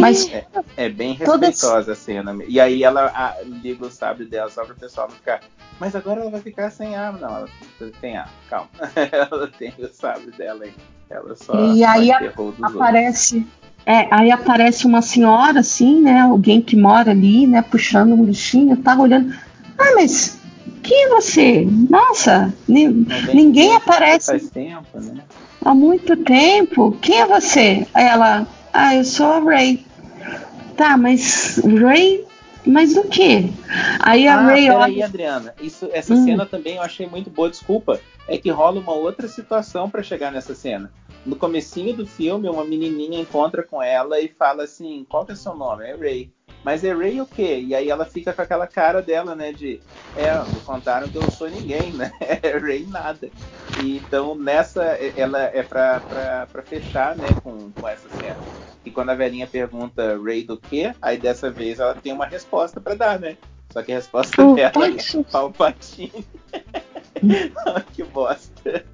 Mas 0.00 0.28
é, 0.30 0.46
é 0.76 0.88
bem 0.88 1.14
respeitosa 1.14 1.92
a 1.92 1.94
cena. 1.94 2.36
E 2.46 2.60
aí 2.60 2.82
ela 2.82 3.06
a, 3.14 3.42
liga 3.42 3.86
o 3.86 3.90
sabre 3.90 4.24
dela 4.24 4.50
só 4.50 4.64
para 4.64 4.74
o 4.74 4.78
pessoal 4.78 5.08
não 5.08 5.16
ficar. 5.16 5.40
Mas 5.78 5.94
agora 5.94 6.20
ela 6.20 6.30
vai 6.30 6.40
ficar 6.40 6.70
sem 6.70 6.96
arma. 6.96 7.18
Não, 7.18 7.36
ela 7.36 7.48
tem 8.00 8.16
arma, 8.16 8.32
calma. 8.48 8.68
ela 9.12 9.48
tem 9.48 9.74
o 9.78 9.88
sabre 9.88 10.30
dela 10.32 10.64
aí. 10.64 10.72
Ela 11.10 11.36
só. 11.36 11.72
E 11.72 11.84
aí 11.84 12.10
a, 12.10 12.32
aparece. 12.62 13.46
É, 13.84 14.08
aí 14.10 14.32
aparece 14.32 14.84
uma 14.84 15.00
senhora, 15.00 15.60
assim, 15.60 16.02
né? 16.02 16.20
Alguém 16.22 16.60
que 16.60 16.74
mora 16.74 17.12
ali, 17.12 17.46
né? 17.46 17.62
Puxando 17.62 18.14
um 18.14 18.24
lixinho, 18.24 18.76
tá 18.78 18.96
olhando. 18.96 19.32
Ah, 19.78 19.94
mas 19.94 20.40
quem 20.82 21.04
é 21.04 21.08
você? 21.08 21.68
Nossa, 21.90 22.52
ni, 22.66 22.88
ninguém 23.32 23.74
aparece. 23.76 24.26
Faz 24.26 24.50
tempo, 24.50 25.00
né? 25.00 25.22
Há 25.64 25.74
muito 25.74 26.16
tempo. 26.16 26.96
Quem 27.00 27.20
é 27.20 27.26
você? 27.26 27.86
Aí 27.92 28.06
ela, 28.06 28.46
ah, 28.76 28.94
eu 28.94 29.04
sou 29.04 29.26
a 29.26 29.38
Ray. 29.40 29.84
Tá, 30.76 30.96
mas 30.96 31.58
Ray 31.58 32.26
mas 32.66 32.94
do 32.94 33.04
que? 33.04 33.52
Aí 34.00 34.26
a 34.26 34.36
ah, 34.36 34.42
Ray 34.42 34.68
olha. 34.70 34.84
Aí, 34.86 35.02
Adriana, 35.02 35.54
isso, 35.62 35.88
essa 35.92 36.12
hum. 36.12 36.24
cena 36.24 36.44
também 36.44 36.76
eu 36.76 36.82
achei 36.82 37.06
muito 37.06 37.30
boa. 37.30 37.48
Desculpa, 37.48 38.00
é 38.26 38.36
que 38.36 38.50
rola 38.50 38.80
uma 38.80 38.92
outra 38.92 39.28
situação 39.28 39.88
para 39.88 40.02
chegar 40.02 40.32
nessa 40.32 40.54
cena. 40.54 40.92
No 41.24 41.36
comecinho 41.36 41.94
do 41.94 42.04
filme, 42.06 42.48
uma 42.48 42.64
menininha 42.64 43.20
encontra 43.20 43.62
com 43.62 43.80
ela 43.80 44.20
e 44.20 44.28
fala 44.28 44.64
assim: 44.64 45.06
"Qual 45.08 45.24
que 45.24 45.32
é 45.32 45.36
seu 45.36 45.54
nome?" 45.54 45.84
É 45.84 45.94
Ray. 45.94 46.30
Mas 46.64 46.82
é 46.82 46.92
Ray 46.92 47.20
o 47.20 47.26
quê? 47.26 47.60
E 47.64 47.72
aí 47.72 47.88
ela 47.88 48.04
fica 48.04 48.32
com 48.32 48.42
aquela 48.42 48.66
cara 48.66 49.00
dela, 49.00 49.36
né? 49.36 49.52
De 49.52 49.80
é, 50.16 50.32
contaram 50.64 51.08
que 51.08 51.16
eu 51.16 51.22
não 51.22 51.30
sou 51.30 51.48
ninguém, 51.48 51.92
né? 51.92 52.10
É 52.42 52.58
Ray 52.58 52.84
nada. 52.86 53.30
E, 53.80 53.98
então 53.98 54.34
nessa 54.34 54.82
ela 55.16 55.40
é 55.40 55.62
pra, 55.62 56.00
pra, 56.00 56.48
pra 56.50 56.62
fechar, 56.62 57.16
né? 57.16 57.28
Com, 57.44 57.70
com 57.70 57.88
essa 57.88 58.08
cena. 58.08 58.65
E 58.86 58.90
quando 58.90 59.10
a 59.10 59.14
velhinha 59.14 59.46
pergunta 59.46 60.18
Ray 60.22 60.44
do 60.44 60.56
quê? 60.56 60.94
Aí 61.02 61.18
dessa 61.18 61.50
vez 61.50 61.80
ela 61.80 61.94
tem 61.94 62.12
uma 62.12 62.24
resposta 62.24 62.80
para 62.80 62.94
dar, 62.94 63.18
né? 63.18 63.36
Só 63.70 63.82
que 63.82 63.92
a 63.92 63.96
resposta 63.96 64.42
oh, 64.42 64.54
dela 64.54 64.70
é 64.72 65.22
Palpatine. 65.30 66.24
que 67.92 68.04
bosta. 68.04 68.84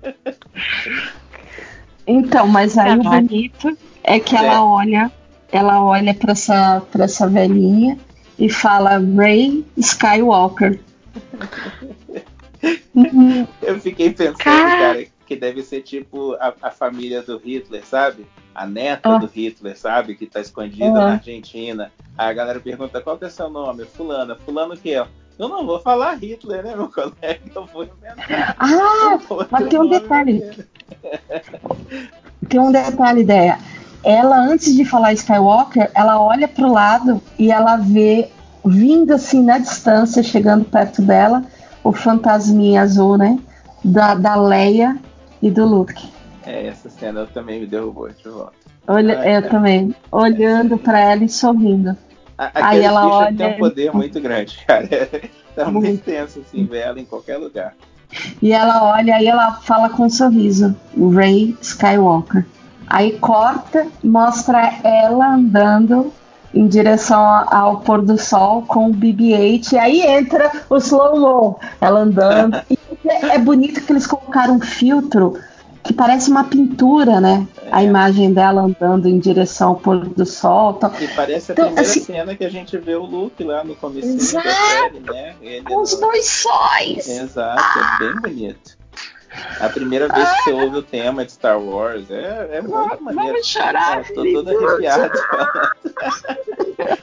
Então, 2.06 2.48
mas 2.48 2.76
aí 2.78 2.98
o 2.98 3.02
bonito 3.02 3.76
é 4.02 4.18
que 4.18 4.34
ela 4.34 4.54
é. 4.54 4.58
olha 4.58 5.12
ela 5.52 5.84
olha 5.84 6.14
para 6.14 6.32
essa, 6.32 6.80
pra 6.90 7.04
essa 7.04 7.28
velhinha 7.28 7.98
e 8.38 8.48
fala 8.48 8.98
Ray 8.98 9.64
Skywalker. 9.76 10.80
Eu 13.60 13.78
fiquei 13.80 14.10
pensando, 14.10 14.38
cara, 14.38 15.04
que 15.26 15.36
deve 15.36 15.62
ser 15.62 15.82
tipo 15.82 16.32
a, 16.34 16.54
a 16.62 16.70
família 16.70 17.20
do 17.22 17.36
Hitler, 17.36 17.84
sabe? 17.84 18.24
A 18.54 18.66
neta 18.66 19.08
oh. 19.08 19.18
do 19.18 19.26
Hitler, 19.26 19.76
sabe? 19.76 20.14
Que 20.14 20.26
tá 20.26 20.40
escondida 20.40 20.86
uhum. 20.86 20.94
na 20.94 21.12
Argentina. 21.12 21.92
Aí 22.16 22.30
a 22.30 22.32
galera 22.32 22.60
pergunta 22.60 23.00
qual 23.00 23.18
que 23.18 23.24
é 23.24 23.30
seu 23.30 23.48
nome? 23.48 23.84
Fulana. 23.84 24.36
Fulano 24.36 24.74
o 24.74 24.76
quê? 24.76 25.02
Eu 25.38 25.48
não 25.48 25.66
vou 25.66 25.80
falar 25.80 26.14
Hitler, 26.14 26.62
né, 26.62 26.76
meu 26.76 26.88
colega? 26.92 27.40
Eu 27.54 27.66
vou 27.66 27.84
inventar. 27.84 28.56
Ah, 28.58 29.18
mas 29.50 29.68
tem 29.68 29.80
um 29.80 29.88
detalhe. 29.88 30.42
tem 32.48 32.60
um 32.60 32.70
detalhe, 32.70 33.22
ideia 33.22 33.58
ela, 34.04 34.38
antes 34.38 34.74
de 34.74 34.84
falar 34.84 35.12
Skywalker, 35.12 35.90
ela 35.94 36.20
olha 36.20 36.48
para 36.48 36.66
o 36.66 36.72
lado 36.72 37.22
e 37.38 37.50
ela 37.50 37.76
vê, 37.76 38.28
vindo 38.64 39.12
assim 39.12 39.42
na 39.42 39.58
distância, 39.58 40.22
chegando 40.22 40.64
perto 40.64 41.02
dela, 41.02 41.44
o 41.84 41.92
fantasminha 41.92 42.82
azul, 42.82 43.16
né? 43.16 43.38
Da, 43.84 44.14
da 44.14 44.34
Leia 44.34 44.96
e 45.40 45.50
do 45.50 45.64
Luke. 45.64 46.08
É, 46.46 46.66
essa 46.66 46.90
cena 46.90 47.26
também 47.26 47.60
me 47.60 47.66
derrubou 47.66 48.08
de 48.08 48.28
volta. 48.28 48.52
Olha, 48.86 49.20
ah, 49.20 49.28
eu 49.28 49.38
é. 49.38 49.42
também. 49.42 49.94
Olhando 50.10 50.76
para 50.76 50.98
ela 50.98 51.24
e 51.24 51.28
sorrindo. 51.28 51.96
A, 52.36 52.50
Aí 52.68 52.82
ela 52.82 53.06
olha. 53.06 53.36
tem 53.36 53.54
um 53.54 53.58
poder 53.58 53.92
muito 53.92 54.20
grande, 54.20 54.58
cara. 54.66 54.88
tá 55.54 55.64
muito, 55.66 55.86
muito 55.86 56.04
tenso, 56.04 56.40
assim, 56.40 56.64
ver 56.64 56.80
ela 56.80 57.00
em 57.00 57.04
qualquer 57.04 57.36
lugar. 57.36 57.74
E 58.40 58.52
ela 58.52 58.92
olha 58.92 59.22
e 59.22 59.26
ela 59.26 59.54
fala 59.62 59.88
com 59.88 60.04
um 60.04 60.10
sorriso: 60.10 60.74
Ray 61.14 61.56
Skywalker. 61.60 62.44
Aí 62.86 63.18
corta, 63.18 63.86
mostra 64.02 64.74
ela 64.82 65.34
andando 65.34 66.12
em 66.54 66.66
direção 66.66 67.24
ao 67.50 67.80
pôr 67.80 68.02
do 68.02 68.18
sol 68.18 68.62
com 68.62 68.90
o 68.90 68.94
BB-8 68.94 69.72
e 69.72 69.78
aí 69.78 70.00
entra 70.02 70.50
o 70.68 70.76
slow-mo, 70.76 71.58
ela 71.80 72.00
andando. 72.00 72.60
e 72.68 72.78
é 73.08 73.38
bonito 73.38 73.80
que 73.80 73.92
eles 73.92 74.06
colocaram 74.06 74.56
um 74.56 74.60
filtro 74.60 75.34
que 75.82 75.92
parece 75.92 76.30
uma 76.30 76.44
pintura, 76.44 77.20
né? 77.20 77.46
É. 77.64 77.68
A 77.72 77.82
imagem 77.82 78.32
dela 78.32 78.62
andando 78.62 79.08
em 79.08 79.18
direção 79.18 79.70
ao 79.70 79.76
pôr 79.76 80.08
do 80.08 80.24
sol. 80.24 80.74
Então, 80.76 80.92
e 81.00 81.08
parece 81.08 81.50
a 81.50 81.54
então, 81.54 81.66
primeira 81.66 81.90
assim, 81.90 82.00
cena 82.00 82.36
que 82.36 82.44
a 82.44 82.50
gente 82.50 82.78
vê 82.78 82.94
o 82.94 83.04
Luke 83.04 83.42
lá 83.42 83.64
no 83.64 83.74
começo 83.74 84.14
da 84.16 84.42
série, 84.42 85.00
né? 85.00 85.34
Ele 85.42 85.64
com 85.64 85.80
os 85.80 85.98
dois 85.98 86.26
sóis. 86.26 87.08
Exato, 87.08 87.60
ah. 87.60 87.98
é 88.00 88.04
bem 88.04 88.20
bonito. 88.20 88.82
A 89.60 89.68
primeira 89.68 90.08
vez 90.08 90.30
que 90.30 90.42
você 90.44 90.52
ouve 90.52 90.76
o 90.76 90.82
tema 90.82 91.24
de 91.24 91.32
Star 91.32 91.58
Wars 91.58 92.10
é, 92.10 92.50
é 92.52 92.60
muito 92.60 93.02
maneiro. 93.02 93.32
Vamos 93.32 93.46
chorar. 93.46 94.02
Estou 94.02 94.24
todo 94.30 94.48
arrepiado. 94.50 95.18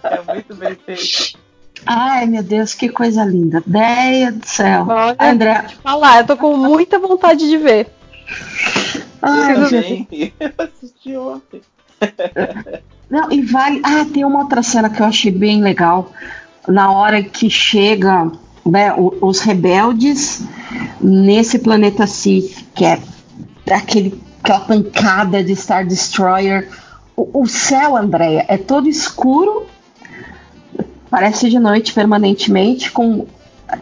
é 0.04 0.34
muito 0.34 0.56
bem 0.56 0.76
feito. 0.76 1.40
Ai, 1.86 2.28
meu 2.28 2.44
Deus, 2.44 2.74
que 2.76 2.90
coisa 2.90 3.24
linda. 3.24 3.64
Deia 3.66 4.32
do 4.32 4.46
céu. 4.46 4.86
Olha, 4.88 5.16
André. 5.20 5.66
falar, 5.82 6.20
eu 6.20 6.28
tô 6.28 6.38
com 6.38 6.56
muita 6.56 7.00
vontade 7.00 7.48
de 7.48 7.58
ver. 7.58 7.88
Ah, 9.22 9.52
eu 10.40 10.54
assisti 10.58 11.16
ontem. 11.18 11.62
Não, 13.10 13.32
e 13.32 13.42
vale. 13.42 13.82
Ah, 13.84 14.06
tem 14.06 14.24
uma 14.24 14.40
outra 14.40 14.64
cena 14.64 14.90
que 14.90 15.02
eu 15.02 15.06
achei 15.06 15.32
bem 15.32 15.62
legal. 15.62 16.12
Na 16.68 16.92
hora 16.92 17.24
que 17.24 17.50
chega 17.50 18.32
né, 18.66 18.94
os 18.96 19.40
rebeldes 19.40 20.44
nesse 21.02 21.60
planeta 21.60 22.06
Sith, 22.06 22.66
que 22.76 22.86
é 22.86 23.00
aquele, 23.72 24.22
aquela 24.44 24.60
pancada 24.62 25.44
de 25.44 25.56
Star 25.56 25.86
Destroyer. 25.86 26.70
O, 27.16 27.42
o 27.42 27.48
céu, 27.48 27.98
Andréia, 27.98 28.46
é 28.48 28.58
todo 28.58 28.88
escuro, 28.88 29.66
parece 31.10 31.50
de 31.50 31.60
noite 31.60 31.94
permanentemente, 31.94 32.92
com 32.92 33.26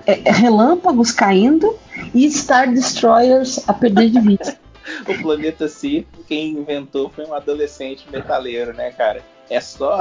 é, 0.06 0.22
é, 0.26 0.32
relâmpagos 0.32 1.12
caindo 1.12 1.76
e 2.14 2.30
Star 2.32 2.72
Destroyers 2.74 3.60
a 3.68 3.74
perder 3.74 4.10
de 4.10 4.20
vista. 4.20 4.58
O 5.06 5.22
planeta 5.22 5.68
Si, 5.68 6.08
quem 6.30 6.52
inventou 6.54 7.10
foi 7.14 7.26
um 7.26 7.34
adolescente 7.34 8.06
metaleiro, 8.10 8.74
né, 8.74 8.90
cara? 8.92 9.22
É 9.50 9.60
só 9.60 10.00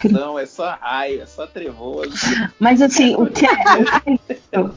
tensão, 0.00 0.38
é 0.38 0.46
só 0.46 0.70
raio, 0.80 1.20
é 1.20 1.26
só 1.26 1.46
trevoso. 1.46 2.14
Mas 2.58 2.80
assim, 2.80 3.14
o 3.16 3.26
que 3.26 3.44
é. 3.44 3.50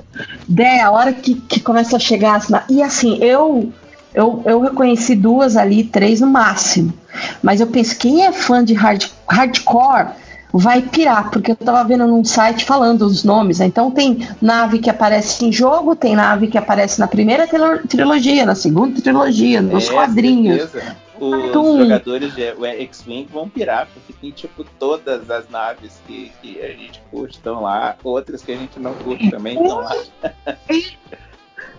Dé, 0.48 0.82
a 0.82 0.92
hora 0.92 1.14
que, 1.14 1.36
que 1.36 1.62
começa 1.62 1.96
a 1.96 2.00
chegar 2.00 2.36
as. 2.36 2.50
na- 2.50 2.66
E 2.70 2.82
assim, 2.84 3.18
eu, 3.24 3.72
eu 4.14 4.42
eu 4.46 4.60
reconheci 4.60 5.16
duas 5.16 5.56
ali, 5.56 5.86
três 5.86 6.20
no 6.20 6.28
máximo. 6.28 6.94
Mas 7.42 7.62
eu 7.62 7.68
penso, 7.68 7.98
quem 7.98 8.26
é 8.26 8.32
fã 8.34 8.64
de 8.64 8.74
hard, 8.74 9.06
hardcore 9.30 10.08
vai 10.54 10.82
pirar, 10.84 11.32
porque 11.32 11.52
eu 11.52 11.56
tava 11.56 11.84
vendo 11.84 12.06
num 12.06 12.24
site 12.24 12.64
falando 12.64 13.02
os 13.02 13.24
nomes. 13.24 13.60
né? 13.60 13.66
Então 13.66 13.90
tem 13.90 14.28
nave 14.42 14.78
que 14.80 14.90
aparece 14.90 15.44
em 15.46 15.52
jogo, 15.52 15.96
tem 15.96 16.16
nave 16.16 16.48
que 16.48 16.58
aparece 16.58 17.00
na 17.00 17.08
primeira 17.08 17.48
trilo- 17.48 17.80
trilogia, 17.88 18.46
na 18.46 18.54
segunda 18.56 19.02
trilogia, 19.02 19.62
nos 19.62 19.90
É, 19.90 19.94
quadrinhos. 19.94 20.62
certeza. 20.70 20.96
Os 21.20 21.52
Tum. 21.52 21.78
jogadores 21.78 22.34
de 22.36 22.52
o 22.58 22.66
X-Wing 22.66 23.28
vão 23.32 23.48
pirar, 23.48 23.88
porque 23.94 24.14
tem 24.14 24.32
tipo 24.32 24.64
todas 24.78 25.30
as 25.30 25.48
naves 25.50 25.94
que, 26.06 26.32
que 26.42 26.60
a 26.62 26.68
gente 26.70 27.02
curte 27.10 27.38
estão 27.38 27.62
lá, 27.62 27.96
outras 28.04 28.42
que 28.44 28.52
a 28.52 28.58
gente 28.58 28.80
não 28.80 28.94
curte 28.96 29.30
também 29.32 29.54
estão 29.62 29.78
lá. 29.78 29.96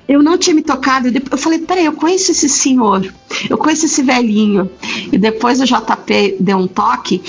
Eu 0.07 0.23
não 0.23 0.37
tinha 0.37 0.55
me 0.55 0.63
tocado. 0.63 1.09
Eu 1.09 1.39
falei, 1.39 1.61
peraí, 1.61 1.87
eu 1.87 1.93
conheço 1.95 2.31
esse 2.31 2.49
senhor, 2.49 3.11
eu 3.49 3.57
conheço 3.57 3.87
esse 3.87 4.03
velhinho. 4.03 4.71
E 5.13 5.17
depois 5.17 5.61
o 5.61 5.65
JP 5.65 6.37
deu 6.41 6.59
um 6.59 6.67
toque. 6.67 7.23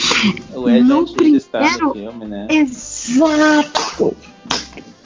O 0.53 0.69
Ed 0.69 0.83
No 0.83 0.99
Antilles 1.01 1.43
está 1.43 1.59
primeiro- 1.59 1.87
no 1.87 1.93
filme, 1.93 2.25
né? 2.25 2.47
Exato! 2.49 4.15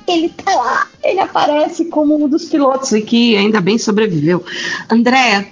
Ele 0.07 0.29
tá 0.29 0.55
lá, 0.55 0.87
ele 1.03 1.19
aparece 1.19 1.85
como 1.85 2.23
um 2.23 2.27
dos 2.27 2.45
pilotos 2.45 2.91
e 2.93 3.01
que 3.01 3.37
ainda 3.37 3.61
bem 3.61 3.77
sobreviveu. 3.77 4.43
Andréa, 4.89 5.47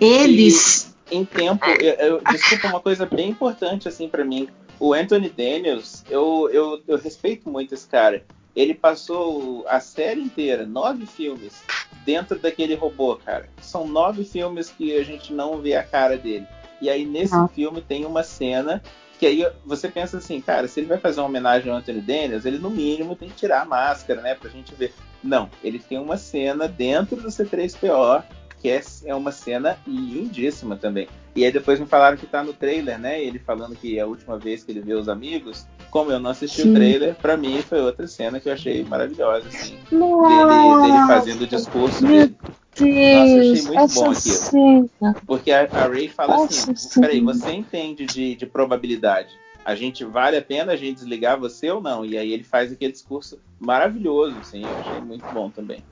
eles. 0.00 0.94
Em 1.10 1.24
tempo, 1.24 1.64
eu, 1.66 1.94
eu- 1.94 2.20
desculpa 2.30 2.68
uma 2.68 2.80
coisa 2.80 3.04
bem 3.06 3.30
importante 3.30 3.88
assim 3.88 4.08
para 4.08 4.24
mim. 4.24 4.48
O 4.78 4.94
Anthony 4.94 5.32
Daniels, 5.36 6.04
eu, 6.08 6.48
eu, 6.52 6.80
eu 6.86 6.96
respeito 6.98 7.50
muito 7.50 7.74
esse 7.74 7.88
cara. 7.88 8.22
Ele 8.58 8.74
passou 8.74 9.64
a 9.68 9.78
série 9.78 10.20
inteira, 10.20 10.66
nove 10.66 11.06
filmes, 11.06 11.62
dentro 12.04 12.36
daquele 12.40 12.74
robô, 12.74 13.14
cara. 13.14 13.48
São 13.62 13.86
nove 13.86 14.24
filmes 14.24 14.68
que 14.68 14.96
a 14.96 15.04
gente 15.04 15.32
não 15.32 15.58
vê 15.58 15.76
a 15.76 15.84
cara 15.84 16.18
dele. 16.18 16.44
E 16.82 16.90
aí 16.90 17.06
nesse 17.06 17.36
Ah. 17.36 17.46
filme 17.46 17.80
tem 17.80 18.04
uma 18.04 18.24
cena 18.24 18.82
que 19.16 19.26
aí 19.26 19.48
você 19.64 19.88
pensa 19.88 20.18
assim, 20.18 20.40
cara, 20.40 20.66
se 20.66 20.80
ele 20.80 20.88
vai 20.88 20.98
fazer 20.98 21.20
uma 21.20 21.28
homenagem 21.28 21.70
ao 21.70 21.78
Anthony 21.78 22.00
Daniels, 22.00 22.44
ele 22.44 22.58
no 22.58 22.68
mínimo 22.68 23.14
tem 23.14 23.28
que 23.28 23.36
tirar 23.36 23.62
a 23.62 23.64
máscara, 23.64 24.20
né, 24.20 24.34
pra 24.34 24.50
gente 24.50 24.74
ver. 24.74 24.92
Não, 25.22 25.48
ele 25.62 25.78
tem 25.78 25.98
uma 25.98 26.16
cena 26.16 26.66
dentro 26.66 27.14
do 27.14 27.28
C3PO 27.28 28.24
que 28.60 28.68
é, 28.68 28.82
é 29.04 29.14
uma 29.14 29.30
cena 29.30 29.78
lindíssima 29.86 30.76
também. 30.76 31.08
E 31.36 31.44
aí 31.44 31.52
depois 31.52 31.78
me 31.78 31.86
falaram 31.86 32.16
que 32.16 32.26
tá 32.26 32.42
no 32.42 32.52
trailer, 32.52 32.98
né? 32.98 33.22
Ele 33.22 33.38
falando 33.38 33.76
que 33.76 33.96
é 33.98 34.02
a 34.02 34.06
última 34.06 34.36
vez 34.36 34.64
que 34.64 34.72
ele 34.72 34.80
vê 34.80 34.94
os 34.94 35.08
amigos. 35.08 35.64
Como 35.90 36.10
eu 36.12 36.20
não 36.20 36.30
assisti 36.30 36.62
Sim. 36.62 36.70
o 36.70 36.74
trailer, 36.74 37.14
pra 37.16 37.36
mim 37.36 37.60
foi 37.62 37.80
outra 37.80 38.06
cena 38.06 38.38
que 38.38 38.48
eu 38.48 38.52
achei 38.52 38.84
maravilhosa, 38.84 39.48
assim. 39.48 39.76
Dele, 39.90 39.98
Nossa, 39.98 40.82
dele 40.82 40.98
fazendo 41.06 41.42
o 41.42 41.46
discurso 41.46 42.02
Meu 42.04 42.28
dele. 42.28 42.36
Nossa, 42.80 43.38
achei 43.38 43.52
Deus, 43.52 43.66
muito 43.66 43.94
bom 43.94 44.12
essa 44.12 44.20
aquilo. 44.20 44.34
cena. 44.44 45.16
Porque 45.26 45.50
a, 45.50 45.68
a 45.74 45.86
Ray 45.88 46.08
fala 46.08 46.36
Nossa, 46.36 46.54
assim: 46.54 46.76
sim. 46.76 47.00
peraí, 47.00 47.20
você 47.20 47.52
entende 47.52 48.06
de, 48.06 48.34
de 48.36 48.46
probabilidade? 48.46 49.30
A 49.64 49.74
gente 49.74 50.04
vale 50.04 50.36
a 50.36 50.42
pena 50.42 50.72
a 50.72 50.76
gente 50.76 50.96
desligar 50.96 51.38
você 51.38 51.70
ou 51.70 51.80
não? 51.80 52.04
E 52.04 52.16
aí 52.16 52.32
ele 52.32 52.44
faz 52.44 52.72
aquele 52.72 52.92
discurso 52.92 53.38
maravilhoso, 53.60 54.38
assim, 54.40 54.64
eu 54.64 54.78
achei 54.78 55.00
muito 55.00 55.24
bom 55.32 55.50
também. 55.50 55.82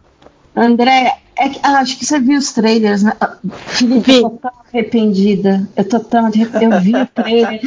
André, 0.54 1.18
é 1.36 1.48
que- 1.50 1.60
ah, 1.62 1.80
acho 1.80 1.98
que 1.98 2.06
você 2.06 2.18
viu 2.18 2.38
os 2.38 2.52
trailers, 2.52 3.02
né? 3.02 3.12
Ah, 3.20 3.36
Felipe, 3.68 4.10
eu 4.12 4.22
tô 4.22 4.30
tão 4.30 4.50
arrependida. 4.72 5.68
Eu 5.76 5.86
tô 5.86 6.00
tão 6.00 6.26
arrependida. 6.26 6.64
Eu 6.64 6.80
vi 6.80 6.94
o 6.94 7.06
trailer. 7.06 7.60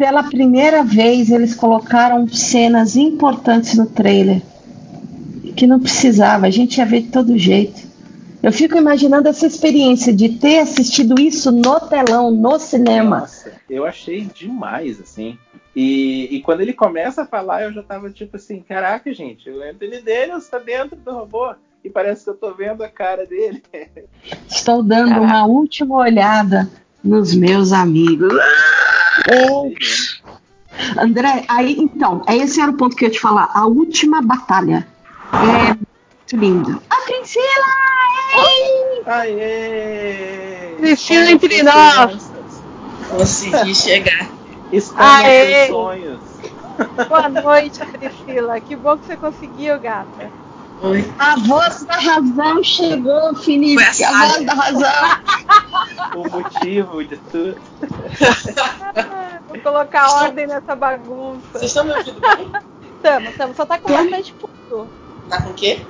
Pela 0.00 0.22
primeira 0.22 0.82
vez, 0.82 1.28
eles 1.28 1.54
colocaram 1.54 2.26
cenas 2.26 2.96
importantes 2.96 3.76
no 3.76 3.84
trailer. 3.84 4.40
Que 5.54 5.66
não 5.66 5.78
precisava, 5.78 6.46
a 6.46 6.50
gente 6.50 6.78
ia 6.78 6.86
ver 6.86 7.02
de 7.02 7.08
todo 7.08 7.36
jeito. 7.36 7.82
Eu 8.42 8.50
fico 8.50 8.78
imaginando 8.78 9.28
essa 9.28 9.46
experiência 9.46 10.10
de 10.10 10.30
ter 10.30 10.60
assistido 10.60 11.20
isso 11.20 11.52
no 11.52 11.78
telão, 11.80 12.30
no 12.30 12.58
cinema. 12.58 13.20
Nossa, 13.20 13.52
eu 13.68 13.84
achei 13.84 14.22
demais, 14.34 14.98
assim. 15.02 15.36
E, 15.76 16.34
e 16.34 16.40
quando 16.40 16.62
ele 16.62 16.72
começa 16.72 17.24
a 17.24 17.26
falar, 17.26 17.64
eu 17.64 17.72
já 17.74 17.82
tava 17.82 18.08
tipo 18.08 18.36
assim, 18.36 18.60
caraca, 18.66 19.12
gente, 19.12 19.50
o 19.50 19.62
Anthony 19.62 20.00
Daniels 20.00 20.48
tá 20.48 20.58
dentro 20.58 20.96
do 20.96 21.12
robô. 21.12 21.54
E 21.84 21.90
parece 21.90 22.24
que 22.24 22.30
eu 22.30 22.34
tô 22.34 22.54
vendo 22.54 22.82
a 22.82 22.88
cara 22.88 23.26
dele. 23.26 23.62
Estou 24.48 24.82
dando 24.82 25.10
Caraca. 25.10 25.26
uma 25.26 25.44
última 25.44 25.96
olhada 25.96 26.70
nos 27.04 27.34
meus 27.34 27.70
amigos. 27.70 28.32
André, 30.98 31.44
aí 31.48 31.76
então, 31.78 32.22
esse 32.28 32.60
era 32.60 32.70
o 32.70 32.76
ponto 32.76 32.96
que 32.96 33.04
eu 33.04 33.08
ia 33.08 33.14
te 33.14 33.20
falar. 33.20 33.50
A 33.54 33.66
última 33.66 34.22
batalha 34.22 34.86
é 35.32 35.74
muito 35.74 36.36
lindo. 36.36 36.82
A 36.90 36.96
Priscila! 37.02 37.90
ei! 38.36 39.02
Aê! 39.06 40.74
Priscila 40.78 41.24
Como 41.24 41.34
entre 41.34 41.62
nós. 41.62 42.32
Consegui 43.10 43.74
chegar. 43.74 44.28
Está 44.72 45.18
nos 45.18 45.24
Aê! 45.24 45.66
seus 45.66 45.68
sonhos. 45.68 46.20
Boa 47.08 47.28
noite, 47.28 47.80
Priscila. 47.84 48.60
Que 48.60 48.76
bom 48.76 48.96
que 48.96 49.06
você 49.06 49.16
conseguiu, 49.16 49.78
gata. 49.78 50.30
Oi. 50.82 51.04
A 51.18 51.36
voz 51.36 51.84
da 51.84 51.94
razão 51.94 52.64
chegou, 52.64 53.34
Felipe. 53.36 53.82
A 54.02 54.08
A 54.08 54.26
voz 54.26 54.46
da 54.46 54.54
razão. 54.54 54.90
O 56.16 56.28
motivo 56.28 57.04
de 57.04 57.16
tudo. 57.16 57.56
Vou 59.48 59.58
colocar 59.60 60.10
ordem 60.24 60.46
nessa 60.46 60.74
bagunça. 60.74 61.40
Vocês 61.52 61.70
estão 61.70 61.84
me 61.84 61.92
ouvindo 61.92 62.20
bem? 62.20 62.50
Tamo, 63.02 63.32
tamo. 63.32 63.54
Só 63.54 63.64
tá 63.64 63.78
com 63.78 63.90
bastante 63.92 64.34
fundo. 64.34 64.88
Tá 65.28 65.40
com 65.42 65.50
o 65.50 65.54
quê? 65.54 65.80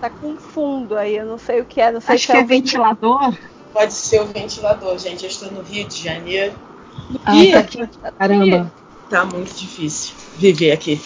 Tá 0.00 0.08
com 0.10 0.36
fundo 0.36 0.96
aí, 0.96 1.16
eu 1.16 1.26
não 1.26 1.38
sei 1.38 1.60
o 1.60 1.64
que 1.64 1.80
é. 1.80 1.90
Não 1.90 2.00
sei 2.00 2.14
Acho 2.14 2.26
se 2.26 2.30
que 2.32 2.36
é 2.36 2.40
é 2.40 2.44
o 2.44 2.46
ventilador. 2.46 3.20
ventilador. 3.22 3.50
Pode 3.72 3.92
ser 3.92 4.20
o 4.20 4.26
ventilador, 4.26 4.98
gente. 4.98 5.24
Eu 5.24 5.30
estou 5.30 5.50
no 5.50 5.62
Rio 5.62 5.88
de 5.88 6.02
Janeiro. 6.04 6.54
Ah, 7.24 7.34
Ih, 7.36 7.52
tá 7.52 7.58
aqui. 7.60 7.88
Caramba. 8.18 8.72
tá 9.08 9.24
muito 9.24 9.52
difícil 9.54 10.14
viver 10.36 10.72
aqui. 10.72 11.00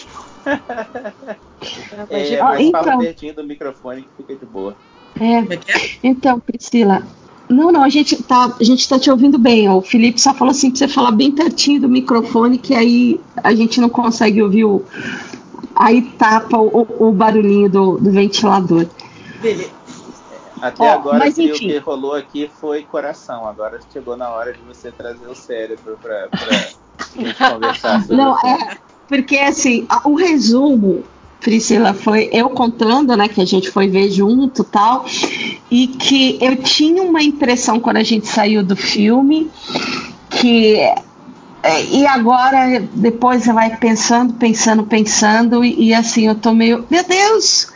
É, 2.09 2.39
Ah, 2.39 2.45
mas 2.49 2.61
então. 2.61 2.83
fala 2.83 2.97
pertinho 2.99 3.33
do 3.35 3.43
microfone 3.43 4.01
que 4.03 4.09
fica 4.17 4.35
de 4.35 4.45
boa. 4.45 4.75
É, 5.19 5.39
é 5.39 5.53
é? 5.53 5.91
então, 6.03 6.39
Priscila. 6.39 7.03
Não, 7.47 7.71
não, 7.71 7.83
a 7.83 7.89
gente 7.89 8.21
tá, 8.23 8.55
a 8.59 8.63
gente 8.63 8.87
tá 8.89 8.97
te 8.97 9.09
ouvindo 9.09 9.37
bem. 9.37 9.69
Ó. 9.69 9.77
O 9.77 9.81
Felipe 9.81 10.19
só 10.19 10.33
falou 10.33 10.51
assim 10.51 10.69
pra 10.71 10.79
você 10.79 10.87
falar 10.87 11.11
bem 11.11 11.31
pertinho 11.31 11.81
do 11.81 11.89
microfone, 11.89 12.57
que 12.57 12.73
aí 12.73 13.21
a 13.43 13.53
gente 13.53 13.79
não 13.79 13.89
consegue 13.89 14.41
ouvir 14.41 14.65
o. 14.65 14.83
Aí 15.75 16.01
tapa 16.01 16.57
o, 16.57 16.87
o 16.99 17.11
barulhinho 17.11 17.69
do, 17.69 17.97
do 17.97 18.11
ventilador. 18.11 18.87
Beleza. 19.41 19.69
Até 20.61 20.83
Ó, 20.83 20.93
agora 20.93 21.19
mas 21.19 21.35
que 21.35 21.51
o 21.51 21.53
que 21.53 21.77
rolou 21.77 22.13
aqui 22.15 22.49
foi 22.59 22.83
coração. 22.83 23.47
Agora 23.47 23.79
chegou 23.91 24.17
na 24.17 24.29
hora 24.29 24.53
de 24.53 24.59
você 24.61 24.91
trazer 24.91 25.27
o 25.27 25.35
cérebro 25.35 25.99
pra, 26.01 26.27
pra 26.29 26.39
gente 27.15 27.35
conversar 27.37 28.01
sobre 28.01 28.15
Não, 28.15 28.31
o 28.33 28.37
filme. 28.37 28.63
é. 28.63 28.77
Porque 29.07 29.37
assim, 29.37 29.87
o 30.03 30.15
resumo, 30.15 31.03
Priscila, 31.39 31.93
foi 31.93 32.29
eu 32.31 32.49
contando, 32.49 33.15
né, 33.15 33.27
que 33.27 33.41
a 33.41 33.45
gente 33.45 33.69
foi 33.69 33.87
ver 33.87 34.09
junto 34.09 34.63
tal, 34.63 35.05
e 35.69 35.87
que 35.87 36.37
eu 36.41 36.55
tinha 36.57 37.03
uma 37.03 37.21
impressão 37.21 37.79
quando 37.79 37.97
a 37.97 38.03
gente 38.03 38.27
saiu 38.27 38.63
do 38.63 38.75
filme 38.75 39.49
que. 40.29 40.75
é, 41.63 41.83
E 41.91 42.05
agora, 42.07 42.81
depois 42.93 43.43
você 43.43 43.53
vai 43.53 43.75
pensando, 43.77 44.33
pensando, 44.33 44.83
pensando, 44.83 45.63
e, 45.63 45.89
e 45.89 45.93
assim, 45.93 46.27
eu 46.27 46.35
tô 46.35 46.53
meio. 46.53 46.85
Meu 46.89 47.03
Deus! 47.03 47.67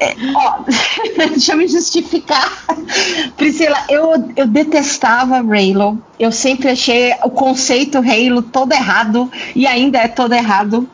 É, 0.00 0.16
ó, 0.34 0.60
deixa 1.28 1.52
eu 1.52 1.58
me 1.58 1.68
justificar. 1.68 2.64
Priscila, 3.36 3.84
eu, 3.90 4.32
eu 4.34 4.46
detestava 4.46 5.36
Halo. 5.36 6.02
Eu 6.18 6.32
sempre 6.32 6.70
achei 6.70 7.12
o 7.22 7.30
conceito 7.30 7.98
Halo 7.98 8.40
todo 8.40 8.72
errado 8.72 9.30
e 9.54 9.66
ainda 9.66 9.98
é 9.98 10.08
todo 10.08 10.32
errado. 10.32 10.88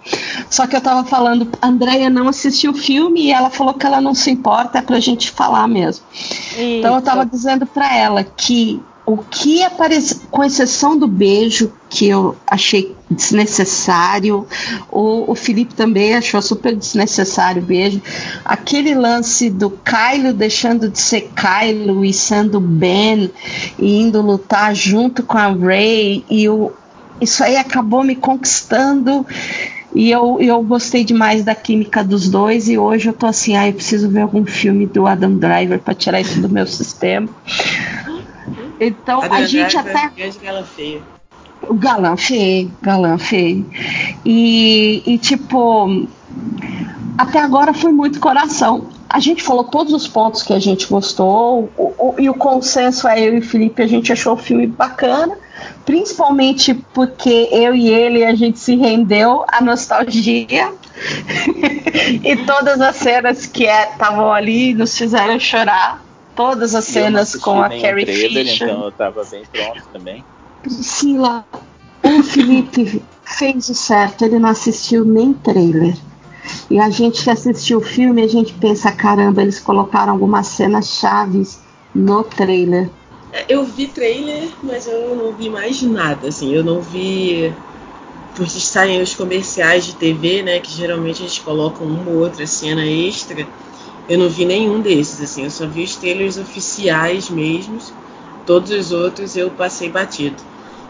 Só 0.50 0.66
que 0.66 0.74
eu 0.74 0.80
tava 0.80 1.04
falando, 1.04 1.48
a 1.62 1.68
Andrea 1.68 2.10
não 2.10 2.28
assistiu 2.28 2.72
o 2.72 2.74
filme 2.74 3.26
e 3.26 3.32
ela 3.32 3.48
falou 3.48 3.74
que 3.74 3.86
ela 3.86 4.00
não 4.00 4.14
se 4.14 4.30
importa, 4.30 4.78
é 4.78 4.82
pra 4.82 4.98
gente 4.98 5.30
falar 5.30 5.68
mesmo. 5.68 6.04
Isso. 6.12 6.58
Então 6.58 6.96
eu 6.96 7.02
tava 7.02 7.24
dizendo 7.24 7.64
para 7.64 7.96
ela 7.96 8.24
que 8.24 8.82
o 9.06 9.18
que 9.18 9.62
apareceu, 9.62 10.18
com 10.32 10.42
exceção 10.42 10.98
do 10.98 11.06
beijo, 11.06 11.72
que 11.96 12.08
eu 12.08 12.36
achei 12.46 12.94
desnecessário, 13.10 14.46
o, 14.92 15.32
o 15.32 15.34
Felipe 15.34 15.74
também 15.74 16.14
achou 16.14 16.42
super 16.42 16.76
desnecessário 16.76 17.62
beijo, 17.62 18.02
aquele 18.44 18.94
lance 18.94 19.48
do 19.48 19.70
Kylo 19.70 20.34
deixando 20.34 20.90
de 20.90 21.00
ser 21.00 21.30
Kylo 21.34 22.04
e 22.04 22.12
sendo 22.12 22.60
Ben 22.60 23.30
e 23.78 23.98
indo 24.02 24.20
lutar 24.20 24.74
junto 24.74 25.22
com 25.22 25.38
a 25.38 25.48
Rey, 25.48 26.22
e 26.28 26.46
o, 26.50 26.70
isso 27.18 27.42
aí 27.42 27.56
acabou 27.56 28.04
me 28.04 28.14
conquistando. 28.14 29.26
E 29.94 30.10
eu, 30.10 30.38
eu 30.38 30.62
gostei 30.62 31.02
demais 31.02 31.42
da 31.42 31.54
química 31.54 32.04
dos 32.04 32.28
dois. 32.28 32.68
E 32.68 32.76
hoje 32.76 33.08
eu 33.08 33.14
tô 33.14 33.24
assim, 33.24 33.56
ah, 33.56 33.66
eu 33.66 33.72
preciso 33.72 34.10
ver 34.10 34.20
algum 34.20 34.44
filme 34.44 34.84
do 34.84 35.06
Adam 35.06 35.36
Driver 35.36 35.78
para 35.78 35.94
tirar 35.94 36.20
isso 36.20 36.38
do 36.38 36.50
meu 36.50 36.66
sistema. 36.66 37.26
Então 38.78 39.22
a, 39.22 39.36
a 39.36 39.46
gente 39.46 39.74
até. 39.78 40.10
Galã 40.42 40.62
feio. 40.64 41.15
O 41.68 41.74
galã 41.74 42.16
feio, 42.16 42.70
galã 42.82 43.18
feio. 43.18 43.66
E, 44.24 45.02
e 45.06 45.18
tipo, 45.18 46.06
até 47.16 47.38
agora 47.38 47.72
foi 47.72 47.92
muito 47.92 48.20
coração. 48.20 48.88
A 49.08 49.20
gente 49.20 49.42
falou 49.42 49.64
todos 49.64 49.92
os 49.92 50.06
pontos 50.06 50.42
que 50.42 50.52
a 50.52 50.58
gente 50.58 50.86
gostou, 50.86 51.70
o, 51.76 51.94
o, 51.98 52.14
e 52.18 52.28
o 52.28 52.34
consenso 52.34 53.06
é 53.08 53.20
eu 53.20 53.34
e 53.34 53.38
o 53.38 53.42
Felipe, 53.42 53.80
a 53.80 53.86
gente 53.86 54.12
achou 54.12 54.34
o 54.34 54.36
filme 54.36 54.66
bacana, 54.66 55.36
principalmente 55.84 56.74
porque 56.92 57.48
eu 57.52 57.74
e 57.74 57.88
ele 57.88 58.24
a 58.24 58.34
gente 58.34 58.58
se 58.58 58.74
rendeu 58.76 59.44
à 59.48 59.62
nostalgia. 59.62 60.72
e 62.24 62.36
todas 62.44 62.80
as 62.80 62.96
cenas 62.96 63.46
que 63.46 63.64
estavam 63.64 64.34
é, 64.34 64.38
ali 64.38 64.74
nos 64.74 64.96
fizeram 64.96 65.38
chorar 65.38 66.02
todas 66.34 66.74
as 66.74 66.84
cenas 66.84 67.34
com 67.34 67.62
a 67.62 67.68
Carrie 67.70 68.06
Fisher. 68.06 68.68
Então 68.68 68.84
eu 68.84 68.92
tava 68.92 69.24
bem 69.24 69.42
pronto 69.50 69.82
também. 69.92 70.24
Priscila, 70.66 71.46
o 72.02 72.22
Felipe 72.24 73.00
fez 73.22 73.68
o 73.68 73.74
certo, 73.74 74.24
ele 74.24 74.38
não 74.38 74.48
assistiu 74.48 75.04
nem 75.04 75.32
trailer. 75.32 75.96
E 76.68 76.80
a 76.80 76.90
gente 76.90 77.22
que 77.22 77.30
assistiu 77.30 77.78
o 77.78 77.82
filme, 77.82 78.22
a 78.22 78.28
gente 78.28 78.52
pensa, 78.54 78.90
caramba, 78.90 79.42
eles 79.42 79.60
colocaram 79.60 80.12
algumas 80.12 80.48
cenas 80.48 80.88
chaves 80.88 81.60
no 81.94 82.24
trailer. 82.24 82.90
É, 83.32 83.44
eu 83.48 83.64
vi 83.64 83.86
trailer, 83.86 84.48
mas 84.62 84.88
eu 84.88 85.14
não 85.14 85.32
vi 85.32 85.48
mais 85.48 85.80
nada, 85.82 86.28
assim, 86.28 86.52
eu 86.52 86.64
não 86.64 86.80
vi 86.80 87.52
porque 88.34 88.60
saem 88.60 89.00
os 89.00 89.14
comerciais 89.14 89.86
de 89.86 89.94
TV, 89.94 90.42
né, 90.42 90.58
que 90.58 90.70
geralmente 90.70 91.22
eles 91.22 91.38
colocam 91.38 91.86
uma 91.86 92.10
ou 92.10 92.18
outra 92.18 92.46
cena 92.46 92.84
extra. 92.84 93.46
Eu 94.08 94.18
não 94.18 94.28
vi 94.28 94.44
nenhum 94.44 94.80
desses, 94.80 95.20
assim, 95.22 95.44
eu 95.44 95.50
só 95.50 95.66
vi 95.66 95.84
os 95.84 95.96
trailers 95.96 96.36
oficiais 96.36 97.30
mesmos. 97.30 97.92
Todos 98.44 98.70
os 98.70 98.92
outros 98.92 99.36
eu 99.36 99.50
passei 99.50 99.90
batido. 99.90 100.36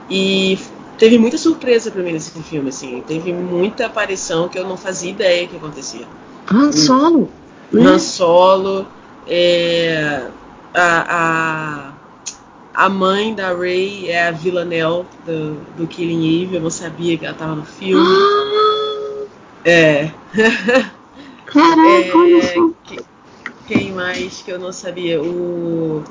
E 0.09 0.59
teve 0.99 1.19
muita 1.19 1.37
surpresa 1.37 1.91
para 1.91 2.03
mim 2.03 2.13
nesse 2.13 2.31
filme, 2.43 2.69
assim. 2.69 3.03
Teve 3.07 3.33
muita 3.33 3.87
aparição 3.87 4.49
que 4.49 4.59
eu 4.59 4.67
não 4.67 4.77
fazia 4.77 5.11
ideia 5.11 5.47
que 5.47 5.57
acontecia. 5.57 6.07
Han 6.53 6.73
Solo? 6.73 7.29
Han 7.75 7.93
né? 7.93 7.99
Solo. 7.99 8.87
É, 9.29 10.29
a, 10.73 11.93
a, 12.75 12.85
a 12.85 12.89
mãe 12.89 13.35
da 13.35 13.53
Ray 13.53 14.09
é 14.09 14.29
a 14.29 14.31
Villanelle 14.31 15.05
do, 15.25 15.55
do 15.77 15.87
Killing 15.87 16.43
Eve. 16.43 16.57
Eu 16.57 16.61
não 16.61 16.71
sabia 16.71 17.19
que 17.19 17.25
ela 17.25 17.35
estava 17.35 17.55
no 17.55 17.65
filme. 17.65 18.07
Ah! 18.07 19.25
é. 19.65 20.13
Caraca, 21.47 22.19
é, 22.95 23.03
Quem 23.67 23.93
mais 23.93 24.43
que 24.43 24.53
eu 24.53 24.59
não 24.59 24.73
sabia? 24.73 25.21
O, 25.21 26.05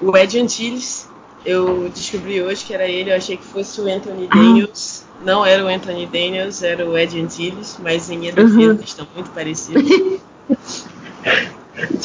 o 0.00 0.16
Ed 0.16 0.38
Antilles. 0.38 1.11
Eu 1.44 1.88
descobri 1.88 2.40
hoje 2.42 2.64
que 2.64 2.72
era 2.72 2.86
ele, 2.86 3.10
eu 3.10 3.16
achei 3.16 3.36
que 3.36 3.44
fosse 3.44 3.80
o 3.80 3.92
Anthony 3.92 4.28
Daniels. 4.28 5.04
Não 5.24 5.44
era 5.44 5.64
o 5.64 5.68
Anthony 5.68 6.06
Daniels, 6.06 6.62
era 6.62 6.88
o 6.88 6.96
Ed 6.96 7.20
Antilles, 7.20 7.78
mas 7.82 8.10
em 8.10 8.18
minha 8.18 8.32
defesa 8.32 8.72
uhum. 8.72 8.80
estão 8.84 9.06
muito 9.14 9.30
parecidos. 9.30 9.82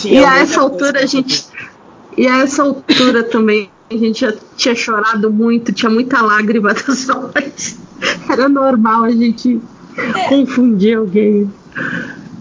e 0.06 0.18
a 0.18 0.40
essa 0.40 0.62
altura 0.62 1.04
a 1.04 1.06
gente. 1.06 1.48
E 2.16 2.28
a 2.28 2.40
essa 2.40 2.64
altura 2.64 3.24
também 3.24 3.70
a 3.90 3.96
gente 3.96 4.22
já 4.22 4.34
tinha 4.56 4.76
chorado 4.76 5.32
muito, 5.32 5.72
tinha 5.72 5.90
muita 5.90 6.22
lágrima 6.22 6.74
das 6.76 7.10
olhos. 7.10 7.78
Era 8.30 8.50
normal 8.50 9.06
a 9.06 9.12
gente 9.12 9.62
é. 9.98 10.30
confundir 10.30 10.98
alguém. 10.98 11.52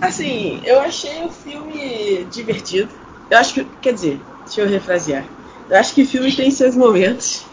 Assim, 0.01 0.61
eu 0.65 0.81
achei 0.81 1.25
o 1.25 1.29
filme 1.29 2.27
divertido. 2.31 2.89
Eu 3.31 3.39
acho 3.39 3.55
que, 3.55 3.65
quer 3.81 3.95
dizer, 3.95 4.21
deixa 4.45 4.61
eu 4.61 4.69
refrasear. 4.69 5.25
Eu 5.69 5.77
acho 5.77 5.95
que 5.95 6.05
filme 6.05 6.33
tem 6.33 6.51
seus 6.51 6.77
momentos. 6.77 7.45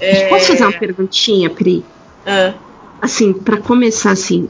É... 0.00 0.28
Posso 0.28 0.46
fazer 0.46 0.64
uma 0.64 0.78
perguntinha, 0.78 1.50
Pri? 1.50 1.84
Ah. 2.26 2.54
Assim, 3.00 3.32
para 3.32 3.56
começar, 3.58 4.10
assim, 4.10 4.48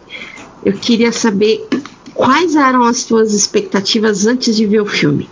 eu 0.64 0.72
queria 0.72 1.12
saber 1.12 1.66
quais 2.14 2.54
eram 2.54 2.82
as 2.82 3.04
tuas 3.04 3.32
expectativas 3.32 4.26
antes 4.26 4.56
de 4.56 4.66
ver 4.66 4.80
o 4.80 4.86
filme. 4.86 5.28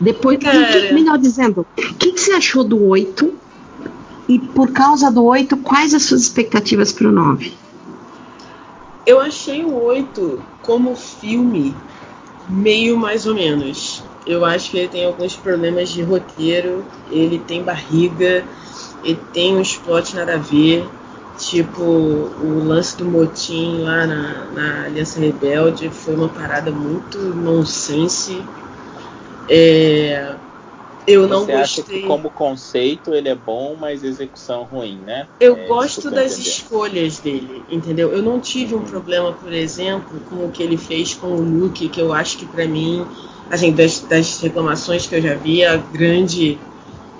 Depois, 0.00 0.38
Cara... 0.38 0.92
melhor 0.92 1.18
dizendo, 1.18 1.66
o 1.76 1.94
que, 1.94 2.12
que, 2.12 2.20
você 2.20 2.32
achou 2.32 2.64
do 2.64 2.84
8? 2.86 3.32
E 4.28 4.38
por 4.38 4.72
causa 4.72 5.10
do 5.10 5.24
8, 5.24 5.56
quais 5.58 5.94
as 5.94 6.02
suas 6.02 6.22
expectativas 6.22 6.92
para 6.92 7.08
o 7.08 7.12
9? 7.12 7.52
Eu 9.06 9.20
achei 9.20 9.64
o 9.64 9.80
8 9.82 10.42
como 10.62 10.96
filme 10.96 11.74
meio 12.48 12.96
mais 12.96 13.26
ou 13.26 13.34
menos. 13.34 14.02
Eu 14.26 14.44
acho 14.44 14.70
que 14.70 14.78
ele 14.78 14.88
tem 14.88 15.04
alguns 15.04 15.34
problemas 15.34 15.88
de 15.88 16.02
roteiro, 16.02 16.84
ele 17.10 17.38
tem 17.38 17.62
barriga, 17.62 18.44
ele 19.02 19.18
tem 19.32 19.56
um 19.56 19.62
spot 19.62 20.14
nada 20.14 20.34
a 20.34 20.38
ver. 20.38 20.86
Tipo, 21.38 21.82
o 21.82 22.62
lance 22.64 22.96
do 22.96 23.04
motim 23.04 23.78
lá 23.78 24.06
na, 24.06 24.44
na 24.52 24.84
Aliança 24.84 25.18
Rebelde 25.18 25.88
foi 25.88 26.14
uma 26.14 26.28
parada 26.28 26.70
muito 26.70 27.18
nonsense. 27.18 28.40
É, 29.48 30.36
eu 31.06 31.26
não 31.26 31.44
Você 31.44 31.52
gostei. 31.52 31.82
Acha 31.82 31.82
que 31.82 32.06
como 32.06 32.30
conceito 32.30 33.14
ele 33.14 33.28
é 33.28 33.34
bom, 33.34 33.76
mas 33.76 34.04
execução 34.04 34.64
ruim, 34.64 34.98
né? 34.98 35.26
Eu 35.40 35.56
é, 35.56 35.66
gosto 35.66 36.10
das 36.10 36.32
entender. 36.32 36.48
escolhas 36.48 37.18
dele, 37.18 37.64
entendeu? 37.68 38.12
Eu 38.12 38.22
não 38.22 38.38
tive 38.38 38.74
um 38.74 38.82
problema, 38.82 39.32
por 39.32 39.52
exemplo, 39.52 40.20
com 40.28 40.44
o 40.46 40.50
que 40.50 40.62
ele 40.62 40.76
fez 40.76 41.14
com 41.14 41.28
o 41.28 41.42
Luke, 41.42 41.88
que 41.88 42.00
eu 42.00 42.12
acho 42.12 42.38
que 42.38 42.46
para 42.46 42.66
mim, 42.66 43.04
assim, 43.50 43.72
das, 43.72 44.00
das, 44.00 44.40
reclamações 44.40 45.06
que 45.06 45.14
eu 45.14 45.22
já 45.22 45.34
vi, 45.34 45.64
a 45.64 45.76
grande, 45.76 46.58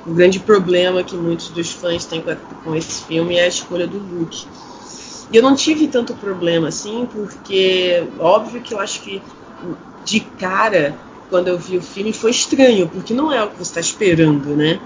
o 0.06 0.12
grande 0.12 0.38
problema 0.38 1.02
que 1.02 1.16
muitos 1.16 1.48
dos 1.48 1.72
fãs 1.72 2.04
têm 2.04 2.22
com, 2.22 2.34
com 2.64 2.74
esse 2.74 3.04
filme 3.04 3.36
é 3.36 3.44
a 3.44 3.48
escolha 3.48 3.86
do 3.86 3.98
Luke. 3.98 4.46
E 5.32 5.36
eu 5.36 5.42
não 5.42 5.54
tive 5.54 5.88
tanto 5.88 6.14
problema 6.14 6.68
assim, 6.68 7.08
porque 7.10 8.04
óbvio 8.18 8.60
que 8.60 8.74
eu 8.74 8.78
acho 8.78 9.00
que 9.02 9.22
de 10.04 10.20
cara 10.20 10.94
quando 11.30 11.48
eu 11.48 11.58
vi 11.58 11.78
o 11.78 11.82
filme 11.82 12.12
foi 12.12 12.30
estranho, 12.30 12.86
porque 12.88 13.14
não 13.14 13.32
é 13.32 13.42
o 13.42 13.48
que 13.48 13.56
você 13.56 13.62
está 13.62 13.80
esperando, 13.80 14.54
né? 14.54 14.78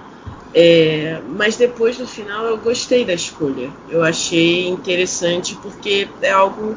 É, 0.54 1.20
mas 1.28 1.56
depois 1.56 1.98
no 1.98 2.06
final 2.06 2.44
eu 2.44 2.56
gostei 2.56 3.04
da 3.04 3.12
escolha. 3.12 3.68
Eu 3.90 4.02
achei 4.04 4.68
interessante 4.68 5.56
porque 5.56 6.08
é 6.22 6.30
algo 6.30 6.76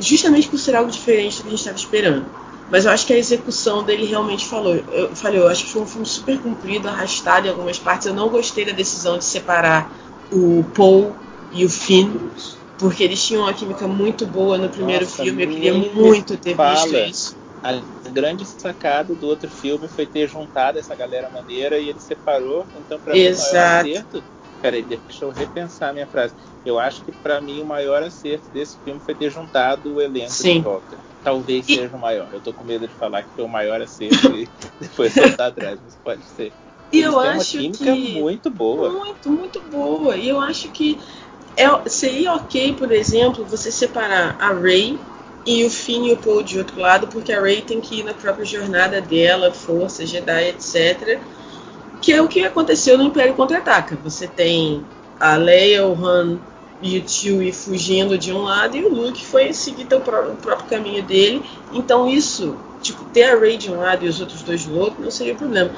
justamente 0.00 0.48
por 0.48 0.58
ser 0.58 0.74
algo 0.74 0.90
diferente 0.90 1.38
do 1.38 1.42
que 1.42 1.48
a 1.48 1.50
gente 1.50 1.58
estava 1.58 1.76
esperando. 1.76 2.26
Mas 2.74 2.86
eu 2.86 2.90
acho 2.90 3.06
que 3.06 3.12
a 3.12 3.16
execução 3.16 3.84
dele 3.84 4.04
realmente 4.04 4.48
falou. 4.48 4.74
Eu 4.74 5.14
falei, 5.14 5.38
eu 5.38 5.46
acho 5.46 5.62
que 5.62 5.70
foi 5.70 5.82
um 5.82 5.86
filme 5.86 6.04
super 6.04 6.40
comprido, 6.40 6.88
arrastado 6.88 7.46
em 7.46 7.50
algumas 7.50 7.78
partes. 7.78 8.08
Eu 8.08 8.14
não 8.14 8.28
gostei 8.28 8.64
da 8.64 8.72
decisão 8.72 9.16
de 9.16 9.24
separar 9.24 9.96
o 10.32 10.64
Paul 10.74 11.14
e 11.52 11.64
o 11.64 11.70
Finn, 11.70 12.30
porque 12.76 13.04
eles 13.04 13.24
tinham 13.24 13.42
uma 13.42 13.54
química 13.54 13.86
muito 13.86 14.26
boa 14.26 14.58
no 14.58 14.68
primeiro 14.68 15.04
Nossa, 15.04 15.22
filme. 15.22 15.44
Eu 15.44 15.50
queria 15.50 15.72
muito 15.72 16.36
ter 16.36 16.56
fala. 16.56 16.84
visto 16.84 16.96
isso 16.96 17.44
a 17.62 18.10
grande 18.10 18.44
sacada 18.44 19.14
do 19.14 19.26
outro 19.26 19.48
filme 19.48 19.88
foi 19.88 20.04
ter 20.04 20.28
juntado 20.28 20.76
essa 20.76 20.96
galera 20.96 21.30
maneira 21.30 21.78
e 21.78 21.88
ele 21.88 22.00
separou. 22.00 22.66
Então, 22.74 22.98
para 22.98 23.14
mim, 23.14 23.28
o 23.28 23.38
maior 23.38 23.56
acerto. 23.78 24.24
Peraí, 24.60 24.82
deixa 24.82 25.24
eu 25.24 25.30
repensar 25.30 25.90
a 25.90 25.92
minha 25.92 26.06
frase. 26.06 26.34
Eu 26.64 26.78
acho 26.78 27.04
que 27.04 27.12
para 27.12 27.40
mim 27.40 27.62
o 27.62 27.66
maior 27.66 28.02
acerto 28.02 28.50
desse 28.52 28.78
filme 28.84 29.00
foi 29.00 29.14
ter 29.14 29.30
juntado 29.30 29.94
o 29.94 30.00
elenco 30.00 30.32
Sim. 30.32 30.56
de 30.56 30.64
volta. 30.64 30.98
Talvez 31.24 31.66
e... 31.68 31.76
seja 31.76 31.96
o 31.96 31.98
maior. 31.98 32.28
Eu 32.32 32.40
tô 32.40 32.52
com 32.52 32.62
medo 32.62 32.86
de 32.86 32.94
falar 32.94 33.22
que 33.22 33.30
foi 33.34 33.44
o 33.44 33.48
maior 33.48 33.80
acerto 33.80 34.36
e 34.36 34.48
depois 34.78 35.14
voltar 35.14 35.46
atrás, 35.46 35.78
mas 35.82 35.96
pode 36.04 36.22
ser. 36.36 36.52
E 36.92 36.98
Eles 36.98 37.12
eu 37.12 37.18
acho 37.18 37.56
uma 37.56 37.62
química 37.62 37.84
que 37.84 38.20
muito 38.20 38.50
boa. 38.50 38.90
Muito, 38.90 39.30
muito 39.30 39.60
boa. 39.62 40.16
E 40.16 40.28
eu 40.28 40.38
acho 40.38 40.68
que 40.68 41.00
é, 41.56 41.88
seria 41.88 42.34
ok, 42.34 42.74
por 42.74 42.92
exemplo, 42.92 43.44
você 43.44 43.72
separar 43.72 44.36
a 44.38 44.52
Ray 44.52 44.98
e 45.46 45.64
o 45.64 45.70
Finn 45.70 46.06
e 46.06 46.12
o 46.12 46.16
Paul 46.16 46.42
de 46.42 46.58
outro 46.58 46.80
lado, 46.80 47.06
porque 47.06 47.32
a 47.32 47.40
Rey 47.40 47.62
tem 47.62 47.80
que 47.80 48.00
ir 48.00 48.04
na 48.04 48.14
própria 48.14 48.44
jornada 48.44 49.00
dela, 49.00 49.52
força, 49.52 50.06
Jedi, 50.06 50.48
etc. 50.48 51.18
Que 52.00 52.12
é 52.12 52.22
o 52.22 52.28
que 52.28 52.44
aconteceu 52.44 52.98
no 52.98 53.04
Império 53.04 53.34
Contra-Ataca. 53.34 53.96
Você 54.02 54.26
tem 54.26 54.84
a 55.18 55.36
Leia, 55.36 55.86
o 55.86 55.92
Han 56.04 56.38
e 56.84 56.98
o 56.98 57.08
Chewie 57.08 57.50
fugindo 57.50 58.18
de 58.18 58.30
um 58.30 58.42
lado 58.42 58.76
e 58.76 58.84
o 58.84 58.94
Luke 58.94 59.24
foi 59.24 59.54
seguir 59.54 59.86
o 59.86 60.00
próprio 60.00 60.68
caminho 60.68 61.02
dele. 61.02 61.42
Então 61.72 62.06
isso, 62.06 62.54
tipo, 62.82 63.02
ter 63.06 63.24
a 63.24 63.38
Rey 63.38 63.56
de 63.56 63.70
um 63.70 63.78
lado 63.78 64.04
e 64.04 64.08
os 64.08 64.20
outros 64.20 64.42
dois 64.42 64.66
do 64.66 64.78
outro 64.78 65.02
não 65.02 65.10
seria 65.10 65.34
problema. 65.34 65.70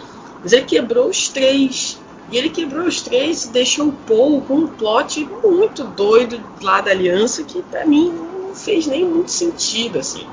Mas 0.43 0.53
ele 0.53 0.65
quebrou 0.65 1.09
os 1.09 1.29
três. 1.29 1.97
E 2.33 2.37
ele 2.37 2.51
quebrou 2.51 2.85
os 2.89 3.03
três 3.03 3.45
e 3.45 3.51
deixou 3.51 3.87
o 3.87 3.93
Paul 3.93 4.43
com 4.43 4.55
um 4.55 4.67
plot 4.67 5.25
muito 5.45 5.85
doido 5.85 6.43
lá 6.61 6.81
da 6.81 6.91
aliança 6.91 7.45
que 7.45 7.63
para 7.63 7.87
mim 7.87 8.13
não 8.43 8.53
fez 8.53 8.89
nem 8.89 9.05
muito 9.05 9.31
sentido 9.31 10.01
assim. 10.01 10.27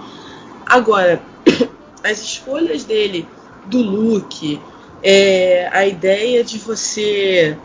Agora, 0.66 1.22
as 2.04 2.20
escolhas 2.20 2.84
dele 2.84 3.28
do 3.68 3.78
Luke, 3.78 4.60
é, 5.04 5.70
a 5.72 5.86
ideia 5.86 6.44
de 6.44 6.58
você 6.58 7.56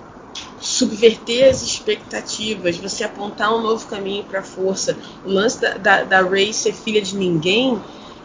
subverter 0.79 1.51
as 1.51 1.63
expectativas, 1.63 2.77
você 2.77 3.05
apontar 3.05 3.55
um 3.55 3.63
novo 3.63 3.87
caminho 3.87 4.25
para 4.25 4.41
a 4.41 4.43
força, 4.43 4.97
o 5.25 5.31
lance 5.31 5.61
da, 5.61 5.77
da, 5.77 6.05
da 6.05 6.23
Rey 6.23 6.53
ser 6.53 6.73
filha 6.73 7.03
de 7.03 7.17
ninguém, 7.17 7.81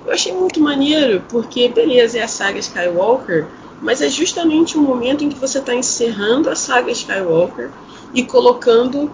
eu 0.05 0.11
achei 0.11 0.34
muito 0.34 0.59
maneiro, 0.59 1.23
porque 1.30 1.67
beleza, 1.69 2.19
é 2.19 2.23
a 2.23 2.27
saga 2.27 2.59
Skywalker, 2.59 3.47
mas 3.81 4.01
é 4.01 4.09
justamente 4.09 4.77
o 4.77 4.81
um 4.81 4.84
momento 4.84 5.23
em 5.23 5.30
que 5.30 5.39
você 5.39 5.59
está 5.59 5.73
encerrando 5.73 6.49
a 6.49 6.55
saga 6.55 6.91
Skywalker 6.91 7.71
e 8.13 8.23
colocando 8.23 9.11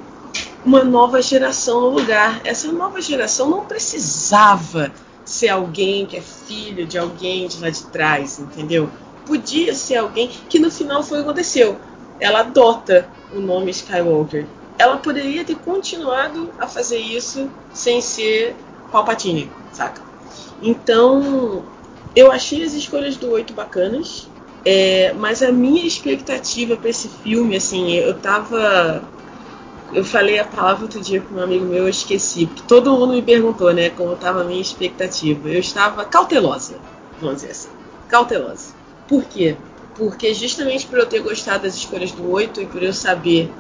uma 0.66 0.84
nova 0.84 1.22
geração 1.22 1.82
no 1.82 1.90
lugar. 1.90 2.42
Essa 2.44 2.72
nova 2.72 3.02
geração 3.02 3.50
não 3.50 3.66
precisava 3.66 4.92
ser 5.24 5.50
alguém 5.50 6.06
que 6.06 6.18
é 6.18 6.22
filho 6.22 6.86
de 6.86 6.98
alguém 6.98 7.48
de 7.48 7.62
lá 7.62 7.70
de 7.70 7.84
trás, 7.84 8.40
entendeu? 8.40 8.90
Podia 9.26 9.74
ser 9.74 9.98
alguém 9.98 10.30
que 10.50 10.60
no 10.60 10.72
final 10.72 11.04
foi 11.04 11.20
o 11.20 11.24
que 11.24 11.30
aconteceu. 11.30 11.80
Ela 12.20 12.42
adota 12.42 13.08
o 13.34 13.40
nome 13.40 13.72
Skywalker. 13.72 14.46
Ela 14.78 14.98
poderia 14.98 15.44
ter 15.44 15.56
continuado 15.56 16.50
a 16.58 16.68
fazer 16.68 16.98
isso 16.98 17.50
sem 17.74 18.02
ser 18.02 18.56
Palpatine, 18.92 19.52
saca? 19.72 20.02
Então, 20.62 21.64
eu 22.16 22.32
achei 22.32 22.64
as 22.64 22.74
escolhas 22.74 23.18
do 23.18 23.30
oito 23.32 23.54
bacanas, 23.54 24.28
é, 24.66 25.14
mas 25.14 25.42
a 25.42 25.52
minha 25.52 25.86
expectativa 25.86 26.76
para 26.76 26.90
esse 26.90 27.08
filme, 27.08 27.56
assim, 27.56 27.94
eu 27.94 28.14
tava 28.16 29.02
eu 29.92 30.06
falei 30.06 30.38
a 30.38 30.46
palavra 30.46 30.84
outro 30.84 31.02
dia 31.02 31.20
com 31.20 31.36
um 31.36 31.42
amigo 31.42 31.66
meu, 31.66 31.84
eu 31.84 31.90
esqueci, 31.90 32.46
porque 32.46 32.62
todo 32.68 32.92
mundo 32.92 33.14
me 33.14 33.22
perguntou, 33.22 33.74
né, 33.74 33.90
como 33.90 34.14
estava 34.14 34.42
a 34.42 34.44
minha 34.44 34.62
expectativa. 34.62 35.50
Eu 35.50 35.60
estava 35.60 36.06
cautelosa, 36.06 36.76
vamos 37.20 37.38
dizer 37.38 37.52
assim, 37.52 37.70
cautelosa. 38.08 38.74
Por 39.08 39.24
quê? 39.24 39.58
Porque 40.00 40.34
justamente 40.34 40.88
por 40.88 40.98
eu 40.98 41.06
ter 41.06 41.20
gostado 41.20 41.64
das 41.64 41.76
escolhas 41.76 42.12
do 42.12 42.32
8 42.32 42.62
e 42.62 42.66
por 42.66 42.82
eu 42.82 42.94
saber 42.94 43.52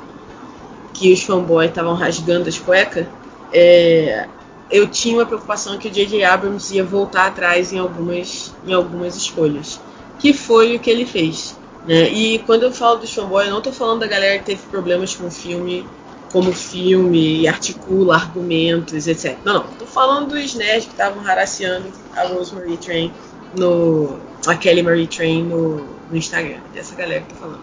que 0.93 1.13
os 1.13 1.21
fanboys 1.21 1.69
estavam 1.69 1.93
rasgando 1.93 2.49
as 2.49 2.57
cuecas, 2.57 3.05
é, 3.53 4.27
eu 4.71 4.87
tinha 4.87 5.17
uma 5.17 5.25
preocupação 5.25 5.77
que 5.77 5.87
o 5.87 5.91
J.J. 5.91 6.23
Abrams 6.23 6.73
ia 6.73 6.83
voltar 6.83 7.27
atrás 7.27 7.73
em 7.73 7.77
algumas, 7.77 8.53
em 8.65 8.73
algumas 8.73 9.15
escolhas, 9.15 9.79
que 10.17 10.33
foi 10.33 10.75
o 10.75 10.79
que 10.79 10.89
ele 10.89 11.05
fez. 11.05 11.57
Né? 11.85 12.09
E 12.09 12.39
quando 12.39 12.63
eu 12.63 12.71
falo 12.71 12.99
dos 12.99 13.13
fanboys, 13.13 13.47
eu 13.47 13.51
não 13.51 13.59
estou 13.59 13.73
falando 13.73 13.99
da 13.99 14.07
galera 14.07 14.39
que 14.39 14.45
teve 14.45 14.61
problemas 14.69 15.13
com 15.15 15.27
o 15.27 15.31
filme 15.31 15.85
como 16.31 16.53
filme 16.53 17.47
articula 17.47 18.15
argumentos, 18.15 19.07
etc. 19.07 19.37
Não, 19.43 19.55
não. 19.55 19.63
Tô 19.79 19.85
falando 19.85 20.29
dos 20.29 20.53
nerds 20.55 20.85
que 20.85 20.91
estavam 20.91 21.25
haraciando 21.25 21.87
a 22.15 22.23
Rosemary 22.27 22.77
Train 22.77 23.11
no. 23.57 24.28
A 24.45 24.55
Kelly 24.55 24.81
Marie 24.81 25.07
Train 25.07 25.43
no, 25.43 25.77
no 26.09 26.17
Instagram. 26.17 26.59
Dessa 26.73 26.95
galera 26.95 27.21
que 27.21 27.33
tô 27.33 27.39
falando. 27.39 27.61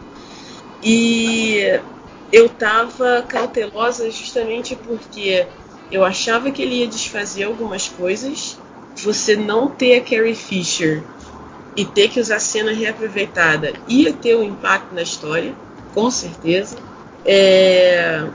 E 0.82 1.81
eu 2.32 2.48
tava 2.48 3.24
cautelosa 3.27 4.11
justamente 4.11 4.77
porque 4.77 5.47
eu 5.90 6.05
achava 6.05 6.51
que 6.51 6.62
ele 6.62 6.77
ia 6.77 6.86
desfazer 6.86 7.44
algumas 7.44 7.89
coisas. 7.89 8.59
Você 8.97 9.36
não 9.36 9.69
ter 9.69 9.98
a 9.98 10.01
Carrie 10.01 10.35
Fisher 10.35 11.03
e 11.77 11.85
ter 11.85 12.09
que 12.09 12.19
usar 12.19 12.40
cena 12.40 12.73
reaproveitada 12.73 13.74
ia 13.86 14.12
ter 14.12 14.35
um 14.36 14.43
impacto 14.43 14.94
na 14.94 15.03
história, 15.03 15.55
com 15.93 16.11
certeza. 16.11 16.77
É, 17.24 18.27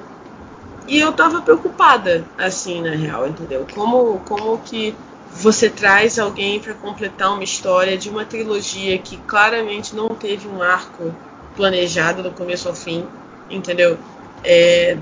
e 0.88 1.00
eu 1.00 1.12
tava 1.14 1.42
preocupada, 1.42 2.26
assim, 2.38 2.82
na 2.82 2.92
real, 2.92 3.28
entendeu? 3.28 3.66
Como, 3.74 4.20
como 4.28 4.58
que 4.60 4.96
você 5.34 5.70
traz 5.70 6.20
alguém 6.20 6.60
para 6.60 6.74
completar 6.74 7.34
uma 7.34 7.44
história 7.44 7.98
de 7.98 8.10
uma 8.10 8.26
trilogia 8.26 8.98
que 8.98 9.18
claramente 9.18 9.96
não 9.96 10.10
teve 10.10 10.48
um 10.48 10.62
arco 10.62 11.14
planejado 11.56 12.22
do 12.22 12.32
começo 12.32 12.68
ao 12.68 12.76
fim, 12.76 13.06
entendeu? 13.50 13.98
É, 14.44 14.98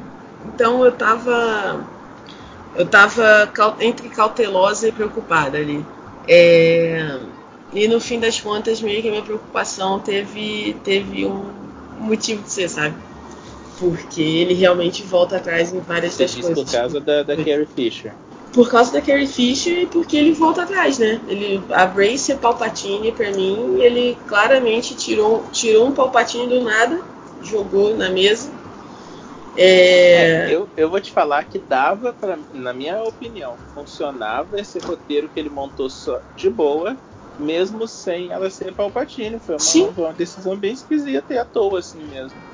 então 0.45 0.85
eu 0.85 0.91
tava 0.91 1.85
eu 2.75 2.85
tava 2.85 3.51
entre 3.79 4.09
cautelosa 4.09 4.87
e 4.87 4.91
preocupada 4.91 5.57
ali. 5.57 5.85
É, 6.27 7.19
e 7.73 7.87
no 7.87 7.99
fim 7.99 8.19
das 8.19 8.39
contas, 8.39 8.81
meio 8.81 9.01
que 9.01 9.07
a 9.07 9.11
minha 9.11 9.23
preocupação 9.23 9.99
teve, 9.99 10.75
teve 10.83 11.25
um 11.25 11.51
motivo 11.99 12.43
de 12.43 12.51
ser, 12.51 12.69
sabe? 12.69 12.95
porque 13.79 14.21
ele 14.21 14.53
realmente 14.53 15.01
volta 15.03 15.37
atrás 15.37 15.73
em 15.73 15.79
várias 15.79 16.13
Você 16.13 16.23
das 16.23 16.31
diz 16.35 16.45
coisas. 16.45 16.65
por 16.65 16.71
causa 16.71 16.99
da, 16.99 17.23
da 17.23 17.35
Carrie 17.37 17.65
Fisher. 17.65 18.13
Por 18.53 18.69
causa 18.69 18.91
da 18.91 19.01
Carrie 19.01 19.27
Fisher 19.27 19.83
e 19.83 19.85
porque 19.85 20.17
ele 20.17 20.33
volta 20.33 20.63
atrás, 20.63 20.97
né? 20.97 21.19
Ele, 21.27 21.61
a 21.71 21.85
Brace 21.85 22.33
Palpatine, 22.35 23.11
pra 23.11 23.31
mim, 23.31 23.79
ele 23.79 24.17
claramente 24.27 24.95
tirou, 24.95 25.43
tirou 25.51 25.87
um 25.87 25.91
Palpatine 25.91 26.47
do 26.47 26.63
nada, 26.63 26.99
jogou 27.43 27.95
na 27.95 28.09
mesa. 28.09 28.49
É... 29.55 30.47
É, 30.47 30.55
eu, 30.55 30.67
eu 30.75 30.89
vou 30.89 30.99
te 30.99 31.11
falar 31.11 31.43
que 31.43 31.59
dava, 31.59 32.13
pra, 32.13 32.37
na 32.53 32.73
minha 32.73 33.03
opinião, 33.03 33.55
funcionava 33.73 34.59
esse 34.59 34.79
roteiro 34.79 35.29
que 35.29 35.39
ele 35.39 35.49
montou 35.49 35.89
só 35.89 36.19
de 36.35 36.49
boa, 36.49 36.97
mesmo 37.37 37.87
sem 37.87 38.31
ela 38.31 38.49
ser 38.49 38.73
Palpatine. 38.73 39.39
Foi 39.39 39.57
uma, 39.57 39.89
uma 40.05 40.13
decisão 40.13 40.55
bem 40.55 40.73
esquisita 40.73 41.33
e 41.33 41.37
à 41.37 41.45
toa, 41.45 41.79
assim 41.79 41.99
mesmo. 42.03 42.48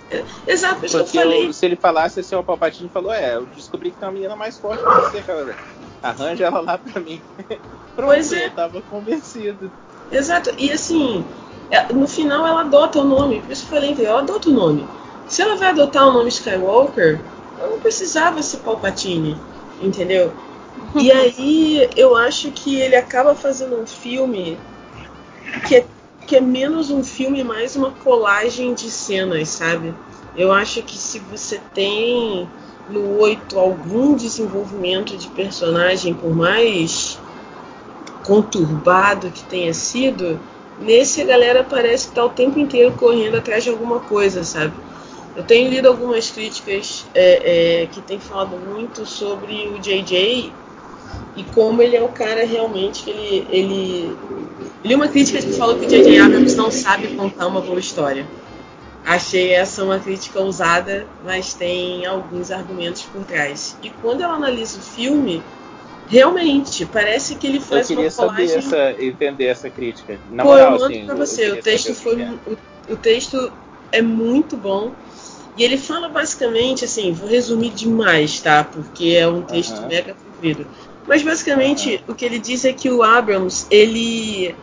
Exato, 0.47 0.85
isso 0.85 0.95
que 0.95 1.01
eu 1.01 1.05
Porque 1.05 1.17
falei. 1.17 1.47
eu- 1.47 1.53
se 1.53 1.65
ele 1.65 1.75
falasse 1.75 2.19
assim, 2.19 2.35
o 2.35 2.43
Palpatine 2.43 2.89
falou, 2.89 3.11
é, 3.11 3.35
eu 3.35 3.45
descobri 3.47 3.91
que 3.91 3.97
tem 3.97 4.07
uma 4.07 4.13
menina 4.13 4.35
mais 4.35 4.57
forte 4.59 4.83
que 4.83 4.89
você, 4.89 5.21
cara. 5.23 5.55
Arranja 6.01 6.45
ela 6.45 6.59
lá 6.61 6.77
pra 6.77 7.01
mim. 7.01 7.21
Pronto, 7.95 8.07
Pois 8.09 8.31
é. 8.33 8.45
eu 8.47 8.51
tava 8.51 8.81
convencido. 8.83 9.71
Exato, 10.11 10.51
e 10.57 10.71
assim, 10.71 11.25
é- 11.71 11.91
no 11.93 12.07
final 12.07 12.45
ela 12.45 12.61
adota 12.61 12.99
o 12.99 13.03
nome, 13.03 13.41
por 13.41 13.51
isso 13.51 13.65
que 13.67 13.73
eu 13.73 13.81
falei, 13.81 14.05
ela 14.05 14.19
adota 14.19 14.49
o 14.49 14.53
nome. 14.53 14.87
Se 15.27 15.41
ela 15.41 15.55
vai 15.55 15.69
adotar 15.69 16.07
o 16.07 16.11
nome 16.13 16.29
Skywalker, 16.29 17.19
ela 17.57 17.69
não 17.71 17.79
precisava 17.79 18.41
ser 18.43 18.57
Palpatine, 18.57 19.35
entendeu? 19.81 20.31
E 20.99 21.11
aí 21.11 21.89
eu 21.95 22.15
acho 22.15 22.51
que 22.51 22.79
ele 22.79 22.95
acaba 22.95 23.33
fazendo 23.33 23.81
um 23.81 23.87
filme 23.87 24.59
que 25.67 25.75
é, 25.77 25.85
que 26.25 26.35
é 26.35 26.41
menos 26.41 26.89
um 26.89 27.03
filme, 27.03 27.43
mais 27.43 27.75
uma 27.75 27.91
colagem 27.91 28.73
de 28.73 28.89
cenas, 28.89 29.49
sabe? 29.49 29.93
Eu 30.35 30.51
acho 30.51 30.81
que 30.81 30.97
se 30.97 31.19
você 31.19 31.61
tem 31.73 32.49
no 32.89 33.19
8 33.19 33.57
algum 33.57 34.15
desenvolvimento 34.15 35.15
de 35.17 35.27
personagem, 35.29 36.13
por 36.13 36.35
mais 36.35 37.19
conturbado 38.23 39.29
que 39.29 39.43
tenha 39.43 39.73
sido, 39.73 40.39
nesse 40.79 41.21
a 41.21 41.25
galera 41.25 41.63
parece 41.63 42.07
que 42.07 42.15
tá 42.15 42.25
o 42.25 42.29
tempo 42.29 42.59
inteiro 42.59 42.91
correndo 42.93 43.37
atrás 43.37 43.63
de 43.63 43.69
alguma 43.69 43.99
coisa, 43.99 44.43
sabe? 44.43 44.73
Eu 45.35 45.43
tenho 45.43 45.69
lido 45.69 45.87
algumas 45.87 46.29
críticas 46.29 47.05
é, 47.13 47.83
é, 47.83 47.85
que 47.87 48.01
têm 48.01 48.19
falado 48.19 48.57
muito 48.57 49.05
sobre 49.05 49.67
o 49.67 49.79
JJ 49.79 50.51
e 51.35 51.43
como 51.43 51.81
ele 51.81 51.95
é 51.95 52.01
o 52.01 52.09
cara 52.09 52.45
realmente 52.45 53.03
que 53.03 53.09
ele. 53.09 53.47
Ele, 53.49 54.17
ele 54.83 54.93
é 54.93 54.95
uma 54.95 55.07
crítica 55.07 55.41
que 55.41 55.51
falou 55.53 55.77
que 55.77 55.85
o 55.85 55.89
J.J. 55.89 56.17
Abrams 56.19 56.55
não 56.55 56.69
sabe 56.71 57.07
contar 57.15 57.47
uma 57.47 57.61
boa 57.61 57.79
história. 57.79 58.25
Achei 59.05 59.51
essa 59.51 59.83
uma 59.83 59.99
crítica 59.99 60.39
ousada, 60.39 61.07
mas 61.23 61.53
tem 61.53 62.05
alguns 62.05 62.51
argumentos 62.51 63.03
por 63.03 63.23
trás. 63.23 63.77
E 63.83 63.89
quando 63.89 64.21
eu 64.21 64.29
analiso 64.31 64.79
o 64.79 64.81
filme, 64.81 65.43
realmente 66.07 66.85
parece 66.85 67.35
que 67.35 67.45
ele 67.47 67.57
Eu 67.57 67.61
faz 67.61 67.87
queria 67.87 68.03
uma 68.03 68.11
saber 68.11 68.31
colagem. 68.31 68.57
essa, 68.57 68.95
entender 68.99 69.45
essa 69.45 69.69
crítica. 69.69 70.19
Na 70.31 70.43
Pô, 70.43 70.49
moral, 70.51 70.73
eu 70.73 70.79
mando 70.79 70.85
assim, 70.85 71.05
pra 71.05 71.13
eu 71.13 71.19
você. 71.19 71.45
queria 71.45 71.59
O 71.59 71.63
texto 71.63 71.93
saber 71.93 72.15
foi. 72.15 72.21
é. 72.23 72.91
O, 72.91 72.93
o 72.93 72.97
texto 72.97 73.51
é 73.91 74.01
muito 74.01 74.57
bom. 74.57 74.91
E 75.57 75.63
ele 75.63 75.77
fala 75.77 76.09
basicamente 76.09 76.83
assim, 76.83 77.13
vou 77.13 77.29
resumir 77.29 77.69
demais, 77.69 78.41
tá? 78.41 78.63
Porque 78.63 79.15
é 79.17 79.25
um 79.27 79.41
texto 79.41 79.71
Aham. 79.71 79.87
mega 79.87 80.13
comprido. 80.15 80.67
Mas 81.07 81.21
basicamente 81.21 82.03
o 82.07 82.15
que 82.15 82.25
ele 82.25 82.39
diz 82.39 82.65
é 82.65 82.73
que 82.73 82.89
o 82.89 83.03
Abrams, 83.03 83.67
ele 83.69 84.55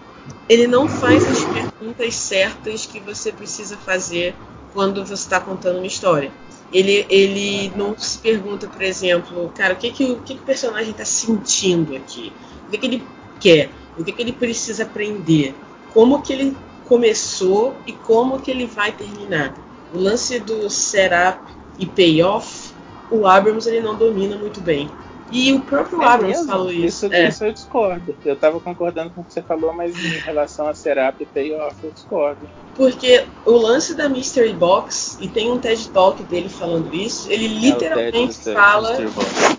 ele 0.48 0.66
não 0.66 0.89
faz 0.89 1.24
as 1.27 1.44
perguntas 1.44 2.14
certas 2.14 2.86
que 2.86 3.01
você 3.01 3.32
precisa 3.32 3.77
fazer 3.77 4.35
quando 4.73 5.05
você 5.05 5.14
está 5.14 5.40
contando 5.40 5.78
uma 5.78 5.86
história. 5.86 6.31
Ele, 6.73 7.06
ele 7.09 7.73
não 7.77 7.97
se 7.98 8.19
pergunta, 8.19 8.66
por 8.66 8.82
exemplo, 8.82 9.52
cara, 9.55 9.74
o 9.74 9.77
que, 9.77 9.90
que, 9.90 10.05
o, 10.05 10.16
que, 10.20 10.35
que 10.35 10.40
o 10.40 10.44
personagem 10.44 10.90
está 10.90 11.05
sentindo 11.05 11.94
aqui? 11.94 12.32
O 12.66 12.70
que, 12.70 12.78
que 12.78 12.86
ele 12.86 13.06
quer? 13.39 13.70
O 13.98 14.05
que, 14.05 14.12
que 14.12 14.23
ele 14.23 14.32
precisa 14.32 14.85
aprender? 14.85 15.55
Como 15.93 16.23
que 16.23 16.32
ele 16.32 16.56
começou 16.86 17.74
e 17.86 17.93
como 17.93 18.40
que 18.40 18.51
ele 18.51 18.66
vai 18.66 18.90
terminar? 18.93 19.55
O 19.93 19.98
lance 19.98 20.39
do 20.40 20.69
setup 20.70 21.40
e 21.78 21.85
payoff 21.85 22.73
o 23.12 23.27
Abrams 23.27 23.69
ele 23.69 23.81
não 23.81 23.94
domina 23.94 24.36
muito 24.36 24.60
bem. 24.60 24.90
E 25.32 25.50
o 25.54 25.60
próprio 25.60 26.02
É 26.02 26.06
Abrams 26.06 26.38
mesmo? 26.40 26.46
falou 26.52 26.70
isso. 26.70 27.06
Isso, 27.06 27.14
É. 27.14 27.28
isso 27.28 27.44
eu 27.44 27.52
discordo. 27.52 28.14
Eu 28.22 28.36
tava 28.36 28.60
concordando 28.60 29.10
com 29.10 29.22
o 29.22 29.24
que 29.24 29.32
você 29.32 29.40
falou, 29.40 29.72
mas 29.72 29.96
em 29.96 30.18
relação 30.18 30.68
a 30.68 30.74
Serap 30.74 31.20
e 31.22 31.24
Payoff 31.26 31.74
eu 31.82 31.90
discordo. 31.90 32.40
Porque 32.76 33.24
o 33.46 33.52
lance 33.52 33.94
da 33.94 34.09
Mystery 34.09 34.52
Box, 34.52 35.16
e 35.20 35.28
tem 35.28 35.50
um 35.50 35.59
TED 35.59 35.88
Talk 35.88 36.22
dele 36.24 36.50
falando 36.50 36.94
isso, 36.94 37.30
ele 37.30 37.46
É 37.46 37.48
o 37.48 37.60
literalmente 37.60 38.52
fala. 38.52 38.92
Box. 39.10 39.59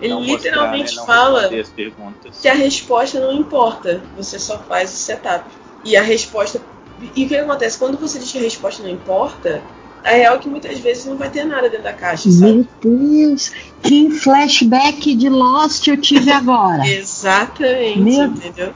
Ele 0.00 0.12
Não 0.14 0.20
mostrar, 0.20 0.36
literalmente 0.36 0.94
né? 0.94 0.98
Não 1.00 1.06
fala 1.06 1.50
que 2.40 2.48
a 2.48 2.54
resposta 2.54 3.20
não 3.20 3.32
importa, 3.32 4.00
você 4.16 4.38
só 4.38 4.58
faz 4.58 4.92
o 4.92 4.96
setup. 4.96 5.44
E 5.84 5.96
a 5.96 6.02
resposta. 6.02 6.60
E 7.16 7.24
o 7.24 7.28
que 7.28 7.36
acontece? 7.36 7.78
Quando 7.78 7.98
você 7.98 8.18
diz 8.18 8.30
que 8.30 8.38
a 8.38 8.42
resposta 8.42 8.82
não 8.82 8.90
importa, 8.90 9.60
a 10.04 10.10
real 10.10 10.36
é 10.36 10.38
que 10.38 10.48
muitas 10.48 10.78
vezes 10.78 11.06
não 11.06 11.16
vai 11.16 11.30
ter 11.30 11.44
nada 11.44 11.68
dentro 11.68 11.84
da 11.84 11.92
caixa, 11.92 12.30
sabe? 12.30 12.52
Meu 12.52 12.66
Deus, 12.82 13.50
que 13.82 14.10
flashback 14.10 15.14
de 15.14 15.28
Lost 15.30 15.86
eu 15.88 15.96
tive 15.96 16.30
agora. 16.30 16.84
Exatamente, 16.86 17.98
Meu- 18.00 18.26
entendeu? 18.26 18.72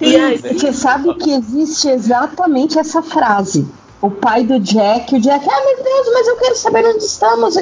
E 0.00 0.16
aí? 0.16 0.38
Você 0.38 0.72
sabe 0.72 1.14
que 1.14 1.30
existe 1.30 1.88
exatamente 1.88 2.78
essa 2.78 3.02
frase. 3.02 3.66
O 4.00 4.10
pai 4.10 4.42
do 4.42 4.58
Jack, 4.58 5.14
o 5.14 5.20
Jack, 5.20 5.46
ah 5.48 5.64
meu 5.64 5.84
Deus, 5.84 6.10
mas 6.12 6.26
eu 6.28 6.36
quero 6.36 6.56
saber 6.56 6.84
onde 6.86 7.04
estamos. 7.04 7.54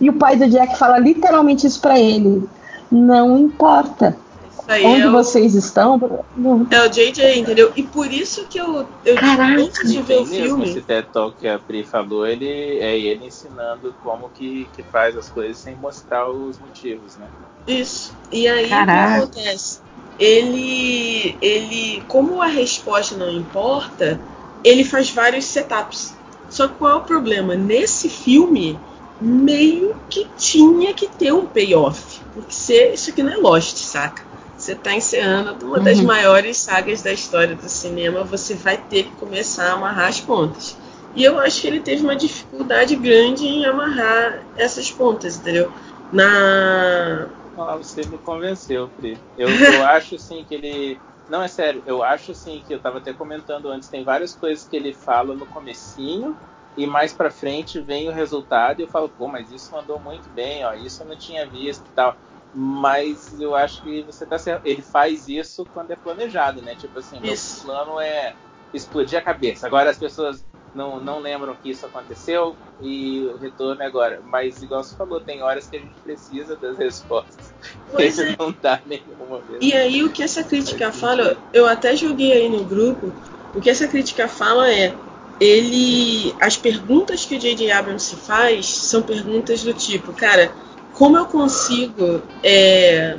E 0.00 0.10
o 0.10 0.12
pai 0.12 0.36
do 0.36 0.48
Jack 0.48 0.78
fala 0.78 0.98
literalmente 0.98 1.66
isso 1.66 1.80
pra 1.80 1.98
ele. 1.98 2.46
Não 2.90 3.38
importa. 3.38 4.16
Isso 4.64 4.72
aí 4.72 4.84
Onde 4.86 5.02
é 5.02 5.08
o, 5.08 5.12
vocês 5.12 5.54
estão. 5.54 6.24
Não. 6.34 6.66
é 6.70 6.86
o 6.86 6.88
JJ, 6.88 7.38
entendeu? 7.38 7.70
E 7.76 7.82
por 7.82 8.10
isso 8.10 8.46
que 8.46 8.58
eu, 8.58 8.86
eu 9.04 9.14
Caraca. 9.14 9.60
antes 9.60 9.92
de 9.92 10.00
ver 10.00 10.20
o 10.20 10.26
mesmo 10.26 10.62
esse 10.62 10.72
filme. 10.72 10.80
TED 10.80 11.08
Talk 11.12 11.36
que 11.38 11.46
a 11.46 11.58
Pri 11.58 11.84
falou, 11.84 12.26
ele 12.26 12.48
é 12.48 12.98
ele 12.98 13.26
ensinando 13.26 13.94
como 14.02 14.30
que, 14.30 14.66
que 14.74 14.82
faz 14.82 15.16
as 15.18 15.28
coisas 15.28 15.58
sem 15.58 15.76
mostrar 15.76 16.30
os 16.30 16.58
motivos, 16.58 17.16
né? 17.18 17.26
Isso. 17.66 18.16
E 18.32 18.48
aí 18.48 18.70
Caraca. 18.70 19.24
o 19.24 19.28
que 19.28 19.38
acontece? 19.38 19.80
Ele. 20.18 21.36
ele. 21.42 22.02
Como 22.08 22.40
a 22.40 22.46
resposta 22.46 23.14
não 23.16 23.30
importa, 23.30 24.18
ele 24.64 24.82
faz 24.82 25.10
vários 25.10 25.44
setups. 25.44 26.14
Só 26.48 26.68
que 26.68 26.74
qual 26.74 26.92
é 26.92 26.94
o 26.94 27.00
problema? 27.02 27.54
Nesse 27.54 28.08
filme, 28.08 28.78
meio 29.20 29.94
que 30.08 30.26
tinha 30.38 30.94
que 30.94 31.06
ter 31.06 31.34
um 31.34 31.44
payoff. 31.44 32.20
Porque 32.32 32.52
se, 32.52 32.92
isso 32.94 33.10
aqui 33.10 33.22
não 33.22 33.32
é 33.32 33.36
Lost, 33.36 33.76
saca? 33.76 34.33
Você 34.64 34.74
tá 34.74 34.94
encerrando 34.94 35.66
uma 35.66 35.78
das 35.78 35.98
Uhum. 35.98 36.06
maiores 36.06 36.56
sagas 36.56 37.02
da 37.02 37.12
história 37.12 37.54
do 37.54 37.68
cinema, 37.68 38.24
você 38.24 38.54
vai 38.54 38.78
ter 38.78 39.04
que 39.04 39.10
começar 39.16 39.66
a 39.68 39.72
amarrar 39.74 40.08
as 40.08 40.22
pontas. 40.22 40.74
E 41.14 41.22
eu 41.22 41.38
acho 41.38 41.60
que 41.60 41.66
ele 41.66 41.80
teve 41.80 42.02
uma 42.02 42.16
dificuldade 42.16 42.96
grande 42.96 43.46
em 43.46 43.66
amarrar 43.66 44.42
essas 44.56 44.90
pontas, 44.90 45.36
entendeu? 45.36 45.70
Na. 46.10 47.28
Ah, 47.58 47.76
você 47.76 48.06
me 48.06 48.16
convenceu, 48.16 48.88
Pri. 48.88 49.20
Eu, 49.36 49.48
eu 49.50 49.82
acho 49.84 50.14
assim 50.14 50.42
que 50.44 50.54
ele. 50.54 50.98
Não, 51.28 51.42
é 51.42 51.48
sério, 51.48 51.82
eu 51.84 52.02
acho 52.02 52.32
assim 52.32 52.62
que 52.66 52.72
eu 52.72 52.80
tava 52.80 52.98
até 52.98 53.12
comentando 53.12 53.68
antes, 53.68 53.90
tem 53.90 54.02
várias 54.02 54.34
coisas 54.34 54.64
que 54.66 54.76
ele 54.76 54.94
fala 54.94 55.34
no 55.34 55.46
comecinho 55.46 56.38
e 56.74 56.86
mais 56.86 57.12
pra 57.12 57.30
frente 57.30 57.80
vem 57.80 58.08
o 58.08 58.12
resultado 58.12 58.80
e 58.80 58.84
eu 58.84 58.88
falo, 58.88 59.10
pô, 59.10 59.28
mas 59.28 59.50
isso 59.50 59.72
mandou 59.74 60.00
muito 60.00 60.30
bem, 60.30 60.64
ó, 60.64 60.72
isso 60.74 61.02
eu 61.02 61.06
não 61.06 61.16
tinha 61.16 61.46
visto 61.46 61.86
e 61.86 61.94
tal. 61.94 62.16
Mas 62.54 63.40
eu 63.40 63.54
acho 63.54 63.82
que 63.82 64.02
você 64.02 64.24
tá 64.24 64.38
certo. 64.38 64.64
Ele 64.64 64.80
faz 64.80 65.28
isso 65.28 65.66
quando 65.74 65.90
é 65.90 65.96
planejado, 65.96 66.62
né? 66.62 66.76
Tipo 66.76 67.00
assim, 67.00 67.18
meu 67.20 67.32
Isso. 67.32 67.66
plano 67.66 68.00
é 68.00 68.34
explodir 68.72 69.18
a 69.18 69.22
cabeça. 69.22 69.66
Agora 69.66 69.90
as 69.90 69.98
pessoas 69.98 70.44
não, 70.74 71.00
não 71.00 71.20
lembram 71.20 71.54
que 71.54 71.70
isso 71.70 71.86
aconteceu 71.86 72.56
e 72.80 73.24
o 73.26 73.36
retorno 73.38 73.82
é 73.82 73.86
agora. 73.86 74.20
Mas 74.24 74.62
igual 74.62 74.82
você 74.82 74.94
falou, 74.96 75.20
tem 75.20 75.42
horas 75.42 75.68
que 75.68 75.76
a 75.76 75.80
gente 75.80 75.94
precisa 76.02 76.56
das 76.56 76.76
respostas. 76.76 77.54
Pois 77.90 78.18
Ele 78.18 78.32
é. 78.32 78.36
não 78.38 78.54
dá 78.60 78.80
nenhuma 78.84 79.38
vez. 79.40 79.58
E 79.60 79.72
aí 79.72 80.02
o 80.02 80.10
que 80.10 80.22
essa 80.22 80.42
crítica 80.42 80.92
fala, 80.92 81.36
eu 81.52 81.66
até 81.66 81.96
joguei 81.96 82.32
aí 82.32 82.48
no 82.48 82.64
grupo, 82.64 83.12
o 83.54 83.60
que 83.60 83.70
essa 83.70 83.86
crítica 83.86 84.28
fala 84.28 84.70
é 84.70 84.94
ele 85.40 86.34
as 86.40 86.56
perguntas 86.56 87.24
que 87.24 87.36
o 87.36 87.38
J.J. 87.40 87.70
Abrams 87.72 88.04
se 88.04 88.16
faz 88.16 88.66
são 88.66 89.02
perguntas 89.02 89.62
do 89.62 89.74
tipo, 89.74 90.12
cara, 90.12 90.52
como 90.94 91.16
eu 91.16 91.26
consigo 91.26 92.22
é, 92.42 93.16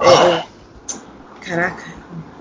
é, 0.00 0.44
caraca, 1.40 1.84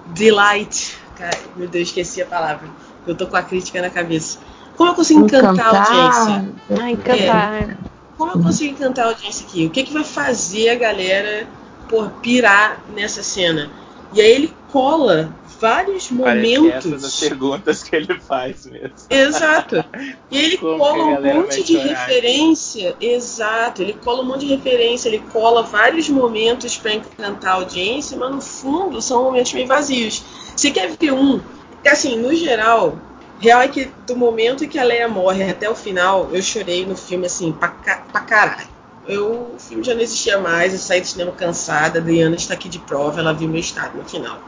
delight, 0.07 0.97
cara, 1.15 1.37
meu 1.55 1.67
Deus, 1.67 1.87
esqueci 1.87 2.21
a 2.21 2.25
palavra. 2.25 2.67
Eu 3.07 3.15
tô 3.15 3.27
com 3.27 3.35
a 3.35 3.41
crítica 3.41 3.81
na 3.81 3.89
cabeça. 3.89 4.39
Como 4.77 4.89
eu 4.89 4.95
consigo 4.95 5.25
encantar, 5.25 5.73
a 5.73 5.79
audiência? 5.79 6.53
Ah, 6.81 6.91
encantar. 6.91 7.77
Como 8.17 8.31
eu 8.31 8.41
consigo 8.41 8.73
encantar 8.73 9.05
a 9.05 9.09
audiência 9.09 9.45
aqui? 9.45 9.65
O 9.65 9.69
que, 9.69 9.83
que 9.83 9.93
vai 9.93 10.03
fazer 10.03 10.69
a 10.69 10.75
galera 10.75 11.47
por 11.89 12.09
pirar 12.21 12.81
nessa 12.93 13.23
cena? 13.23 13.69
E 14.13 14.21
aí 14.21 14.31
ele 14.31 14.53
cola 14.71 15.33
vários 15.63 16.09
Parece 16.09 16.59
que 16.59 16.67
essas 16.67 16.85
momentos. 16.85 17.05
as 17.05 17.19
perguntas 17.21 17.83
que 17.83 17.95
ele 17.95 18.19
faz 18.19 18.65
mesmo. 18.65 18.91
Exato. 19.09 19.85
E 20.29 20.37
ele 20.37 20.57
Como 20.57 20.77
cola 20.77 21.03
um 21.05 21.35
monte 21.35 21.63
de 21.63 21.77
referência. 21.77 22.97
Exato. 22.99 23.81
Ele 23.81 23.93
cola 23.93 24.23
um 24.23 24.25
monte 24.25 24.45
de 24.45 24.53
referência, 24.55 25.07
ele 25.07 25.19
cola 25.31 25.63
vários 25.63 26.09
momentos 26.09 26.75
para 26.75 26.95
encantar 26.95 27.53
a 27.53 27.55
audiência, 27.55 28.17
mas 28.17 28.29
no 28.29 28.41
fundo 28.41 29.01
são 29.01 29.23
momentos 29.23 29.53
meio 29.53 29.65
vazios. 29.65 30.21
Você 30.53 30.69
quer 30.69 30.97
ver 30.99 31.13
um? 31.13 31.39
Porque 31.71 31.87
assim, 31.87 32.17
no 32.17 32.35
geral, 32.35 32.97
real 33.39 33.61
é 33.61 33.69
que 33.69 33.89
do 34.05 34.17
momento 34.17 34.67
que 34.67 34.77
a 34.77 34.83
Leia 34.83 35.07
morre 35.07 35.49
até 35.49 35.69
o 35.69 35.75
final, 35.75 36.29
eu 36.33 36.41
chorei 36.41 36.85
no 36.85 36.97
filme 36.97 37.25
assim, 37.25 37.53
pra, 37.53 37.69
pra 37.69 38.19
caralho. 38.19 38.67
Eu, 39.07 39.53
o 39.55 39.59
filme 39.59 39.81
já 39.81 39.93
não 39.93 40.01
existia 40.01 40.39
mais, 40.39 40.73
eu 40.73 40.79
saí 40.79 40.99
do 40.99 41.07
cinema 41.07 41.31
cansada, 41.31 41.99
a 41.99 42.01
Adriana 42.01 42.35
está 42.35 42.53
aqui 42.53 42.67
de 42.67 42.79
prova, 42.79 43.21
ela 43.21 43.33
viu 43.33 43.47
meu 43.47 43.59
estado 43.61 43.97
no 43.97 44.03
final. 44.03 44.39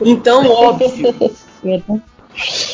Então, 0.00 0.46
óbvio, 0.50 1.14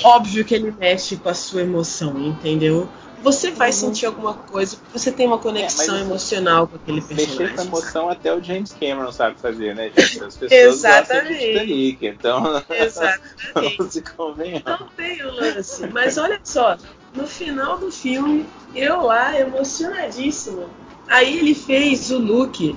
óbvio 0.04 0.44
que 0.44 0.54
ele 0.54 0.70
mexe 0.78 1.16
com 1.16 1.28
a 1.28 1.34
sua 1.34 1.62
emoção, 1.62 2.16
entendeu? 2.18 2.88
Você 3.20 3.50
vai 3.50 3.72
sentir 3.72 4.06
alguma 4.06 4.32
coisa, 4.32 4.76
porque 4.76 4.96
você 4.96 5.10
tem 5.10 5.26
uma 5.26 5.38
conexão 5.38 5.96
É, 5.96 6.00
emocional 6.02 6.68
com 6.68 6.76
aquele 6.76 7.00
Mexer 7.00 7.16
personagem. 7.16 7.48
com 7.50 7.56
sabe? 7.56 7.68
emoção 7.68 8.08
até 8.08 8.32
o 8.32 8.40
James 8.42 8.72
Cameron 8.78 9.10
sabe 9.10 9.40
fazer, 9.40 9.74
né, 9.74 9.90
gente? 9.96 10.22
As 10.22 10.36
pessoas 10.36 10.52
Exatamente. 10.52 11.34
gostam 11.34 11.34
de 11.34 11.46
Titanic, 11.52 12.06
então 12.06 12.62
Exatamente. 12.70 13.24
vamos 13.54 13.92
se. 13.92 14.62
Não 14.64 14.88
tem 14.96 15.22
o 15.24 15.32
lance. 15.34 15.86
Mas 15.88 16.16
olha 16.16 16.38
só, 16.44 16.76
no 17.12 17.26
final 17.26 17.78
do 17.78 17.90
filme, 17.90 18.46
eu 18.72 19.02
lá, 19.02 19.38
emocionadíssima. 19.38 20.66
Aí 21.08 21.38
ele 21.38 21.56
fez 21.56 22.12
o 22.12 22.18
Luke 22.18 22.76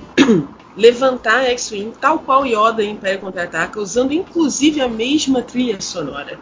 levantar 0.76 1.40
a 1.40 1.50
X-Wing, 1.50 1.92
tal 2.00 2.18
qual 2.18 2.46
Yoda 2.46 2.82
em 2.82 2.92
Império 2.92 3.20
Contra-Ataca, 3.20 3.80
usando 3.80 4.12
inclusive 4.12 4.80
a 4.80 4.88
mesma 4.88 5.42
trilha 5.42 5.80
sonora. 5.80 6.38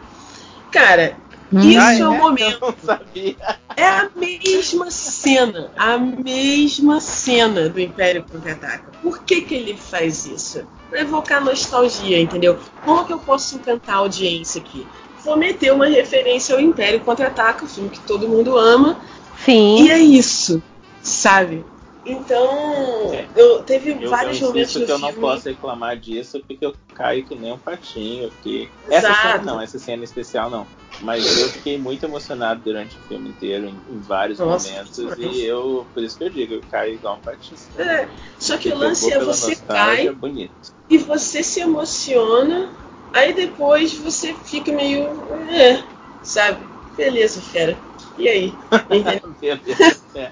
Cara, 0.71 1.17
isso 1.53 1.79
Ah, 1.79 1.93
é 1.93 2.07
o 2.07 2.17
momento. 2.17 2.61
Não 2.61 2.73
sabia. 2.83 3.35
É 3.75 3.85
a 3.85 4.09
mesma 4.15 4.89
cena, 4.89 5.71
a 5.75 5.97
mesma 5.97 7.01
cena 7.01 7.67
do 7.67 7.79
Império 7.79 8.23
Contra-Ataca. 8.29 8.91
Por 9.01 9.23
que, 9.23 9.41
que 9.41 9.55
ele 9.55 9.75
faz 9.75 10.25
isso? 10.25 10.65
Pra 10.89 11.01
evocar 11.01 11.43
nostalgia, 11.43 12.19
entendeu? 12.19 12.57
Como 12.85 13.05
que 13.05 13.13
eu 13.13 13.19
posso 13.19 13.55
encantar 13.55 13.95
a 13.95 13.97
audiência 13.99 14.61
aqui? 14.61 14.87
Vou 15.25 15.37
meter 15.37 15.71
uma 15.73 15.85
referência 15.87 16.55
ao 16.55 16.61
Império 16.61 17.01
Contra-Ataca, 17.01 17.65
o 17.65 17.67
filme 17.67 17.89
que 17.89 17.99
todo 17.99 18.27
mundo 18.27 18.57
ama, 18.57 18.97
Sim. 19.45 19.83
e 19.83 19.91
é 19.91 19.99
isso, 19.99 20.63
sabe? 21.01 21.65
Então, 22.05 23.13
É. 23.13 23.27
eu 23.35 23.61
teve 23.63 23.91
Eu, 24.01 24.09
vários 24.09 24.41
eu 24.41 24.47
momentos 24.47 24.75
no 24.75 24.85
que 24.85 24.91
eu 24.91 24.99
não 24.99 25.13
posso 25.13 25.47
reclamar 25.49 25.97
disso 25.97 26.39
porque 26.47 26.65
eu 26.65 26.73
caio 26.95 27.23
que 27.23 27.35
nem 27.35 27.51
um 27.51 27.59
patinho. 27.59 28.29
Porque... 28.31 28.69
Essa 28.89 29.13
cena 29.13 29.37
não, 29.43 29.61
essa 29.61 29.77
cena 29.77 30.03
especial 30.03 30.49
não. 30.49 30.65
Mas 31.01 31.25
eu 31.39 31.49
fiquei 31.49 31.77
muito 31.77 32.03
emocionado 32.05 32.61
durante 32.63 32.97
o 32.97 32.99
filme 33.07 33.29
inteiro, 33.29 33.67
em, 33.67 33.95
em 33.95 33.99
vários 33.99 34.39
Nossa, 34.39 34.69
momentos. 34.69 34.97
E 35.17 35.43
eu, 35.43 35.85
por 35.93 36.03
isso 36.03 36.17
que 36.17 36.23
eu 36.23 36.29
digo, 36.29 36.53
eu 36.55 36.63
caio 36.69 36.95
igual 36.95 37.15
um 37.17 37.19
patinho. 37.19 37.59
É, 37.77 38.07
só 38.39 38.57
que 38.57 38.69
o 38.69 38.77
lance 38.77 39.11
é 39.11 39.19
você 39.19 39.55
cai 39.55 40.09
bonito. 40.09 40.53
e 40.89 40.97
você 40.97 41.41
se 41.43 41.59
emociona, 41.59 42.69
aí 43.13 43.33
depois 43.33 43.93
você 43.93 44.33
fica 44.33 44.71
meio. 44.71 45.03
É, 45.49 45.83
sabe? 46.23 46.65
Beleza, 46.95 47.41
fera. 47.41 47.77
E 48.17 48.27
aí? 48.27 48.53
Entendeu? 48.91 49.57
Beleza. 49.57 50.01
É. 50.13 50.31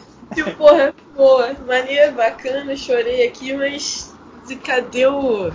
tipo, 0.34 0.50
porra, 0.56 0.94
boa, 1.16 1.54
maneiro, 1.66 2.12
bacana, 2.12 2.76
chorei 2.76 3.26
aqui, 3.26 3.52
mas 3.52 4.12
cadê 4.64 5.06
o. 5.06 5.50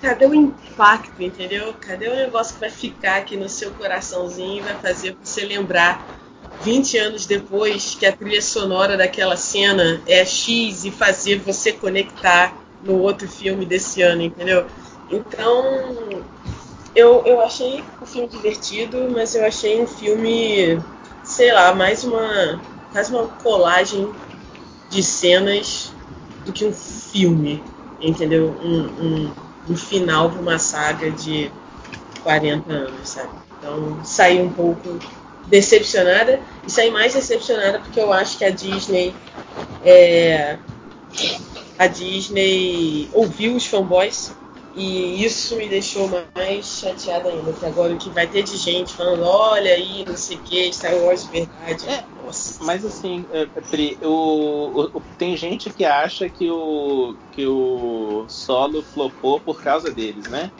Cadê 0.00 0.26
o 0.26 0.34
impacto, 0.34 1.22
entendeu? 1.22 1.72
Cadê 1.80 2.08
o 2.08 2.16
negócio 2.16 2.54
que 2.54 2.60
vai 2.60 2.70
ficar 2.70 3.18
aqui 3.18 3.36
no 3.36 3.48
seu 3.48 3.70
coraçãozinho 3.72 4.58
e 4.58 4.60
vai 4.60 4.74
fazer 4.74 5.16
você 5.22 5.44
lembrar 5.44 6.04
20 6.60 6.98
anos 6.98 7.24
depois 7.24 7.94
que 7.94 8.04
a 8.04 8.12
trilha 8.12 8.42
sonora 8.42 8.96
daquela 8.96 9.36
cena 9.36 10.00
é 10.06 10.24
X 10.24 10.84
e 10.84 10.90
fazer 10.90 11.38
você 11.38 11.72
conectar 11.72 12.56
no 12.82 12.98
outro 12.98 13.28
filme 13.28 13.64
desse 13.64 14.02
ano, 14.02 14.22
entendeu? 14.22 14.66
Então, 15.08 16.24
eu, 16.94 17.22
eu 17.24 17.40
achei 17.40 17.84
o 18.00 18.06
filme 18.06 18.28
divertido, 18.28 19.08
mas 19.10 19.34
eu 19.34 19.44
achei 19.44 19.80
um 19.80 19.86
filme, 19.86 20.80
sei 21.22 21.52
lá, 21.52 21.74
mais 21.74 22.02
uma 22.02 22.60
quase 22.92 23.12
uma 23.12 23.26
colagem 23.26 24.12
de 24.90 25.02
cenas 25.02 25.92
do 26.44 26.52
que 26.52 26.64
um 26.64 26.72
filme, 26.72 27.62
entendeu? 28.00 28.54
Um, 28.62 28.82
um, 29.02 29.32
um 29.70 29.76
final 29.76 30.30
para 30.30 30.40
uma 30.40 30.58
saga 30.58 31.10
de 31.10 31.50
40 32.22 32.70
anos, 32.70 33.08
sabe? 33.08 33.30
Então 33.58 34.04
saí 34.04 34.40
um 34.40 34.50
pouco 34.50 35.00
decepcionada 35.46 36.40
e 36.66 36.70
saí 36.70 36.90
mais 36.90 37.14
decepcionada 37.14 37.78
porque 37.80 38.00
eu 38.00 38.12
acho 38.12 38.38
que 38.38 38.44
a 38.44 38.50
Disney 38.50 39.14
é, 39.84 40.58
a 41.78 41.86
Disney 41.86 43.08
ouviu 43.12 43.56
os 43.56 43.66
fanboys 43.66 44.32
e 44.74 45.24
isso 45.24 45.56
me 45.56 45.68
deixou 45.68 46.08
mais 46.34 46.66
chateada 46.66 47.28
ainda, 47.28 47.52
que 47.52 47.66
agora 47.66 47.92
o 47.92 47.98
que 47.98 48.08
vai 48.10 48.26
ter 48.26 48.42
de 48.42 48.56
gente 48.56 48.94
falando, 48.94 49.22
olha 49.22 49.72
aí, 49.72 50.04
não 50.06 50.16
sei 50.16 50.36
o 50.36 50.40
que, 50.40 50.72
Star 50.72 50.94
Wars 50.96 51.24
de 51.24 51.30
verdade. 51.30 51.88
É, 51.88 52.04
Nossa. 52.22 52.64
Mas 52.64 52.84
assim, 52.84 53.26
é, 53.30 53.46
Pri, 53.46 53.98
o, 54.02 54.90
o, 54.94 55.00
tem 55.18 55.36
gente 55.36 55.70
que 55.70 55.84
acha 55.84 56.28
que 56.28 56.50
o, 56.50 57.16
que 57.30 57.46
o 57.46 58.26
solo 58.28 58.82
flopou 58.82 59.40
por 59.40 59.62
causa 59.62 59.90
deles, 59.90 60.26
né? 60.28 60.50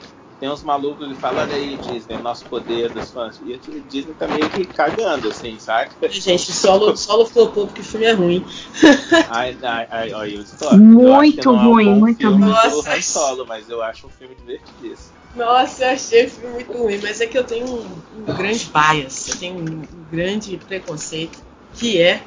Tem 0.43 0.51
uns 0.51 0.65
malucos 0.65 1.07
que 1.07 1.15
falam, 1.15 1.45
olha 1.45 1.55
aí, 1.55 1.77
Disney, 1.77 2.19
nosso 2.19 2.45
poder 2.47 2.91
dos 2.91 3.13
fãs. 3.13 3.39
E 3.45 3.55
a 3.55 3.57
Disney 3.89 4.13
tá 4.13 4.27
meio 4.27 4.51
que 4.51 4.65
cagando, 4.65 5.29
assim, 5.29 5.57
saca? 5.61 5.95
Gente, 6.11 6.51
solo, 6.51 6.97
solo 6.97 7.27
flopou 7.27 7.69
porque 7.69 7.81
o 7.81 7.85
filme 7.85 8.07
é 8.07 8.11
ruim. 8.11 8.45
ai, 9.31 9.57
ai, 9.63 9.87
ai, 9.89 10.35
eu 10.35 10.43
discordo. 10.43 10.83
Muito 10.83 11.49
eu 11.49 11.55
ruim, 11.55 11.87
é 11.87 11.91
um 11.91 11.95
muito 11.95 12.29
ruim. 12.29 12.39
Nossa, 12.41 13.01
solo, 13.03 13.47
mas 13.47 13.69
eu 13.69 13.81
acho 13.85 14.09
um 14.09 14.11
filme 14.11 14.35
divertidíssimo. 14.35 15.13
Nossa, 15.37 15.85
eu 15.85 15.91
achei 15.91 16.27
o 16.27 16.31
filme 16.31 16.55
muito 16.55 16.73
ruim, 16.73 16.99
mas 17.01 17.21
é 17.21 17.27
que 17.29 17.39
eu 17.39 17.45
tenho 17.45 17.65
um, 17.65 18.03
um 18.19 18.25
grande 18.25 18.69
bias, 18.69 19.29
eu 19.29 19.37
tenho 19.37 19.55
um, 19.55 19.63
um, 19.63 20.05
grande 20.11 20.57
preconceito, 20.57 21.39
que 21.73 22.03
é 22.03 22.21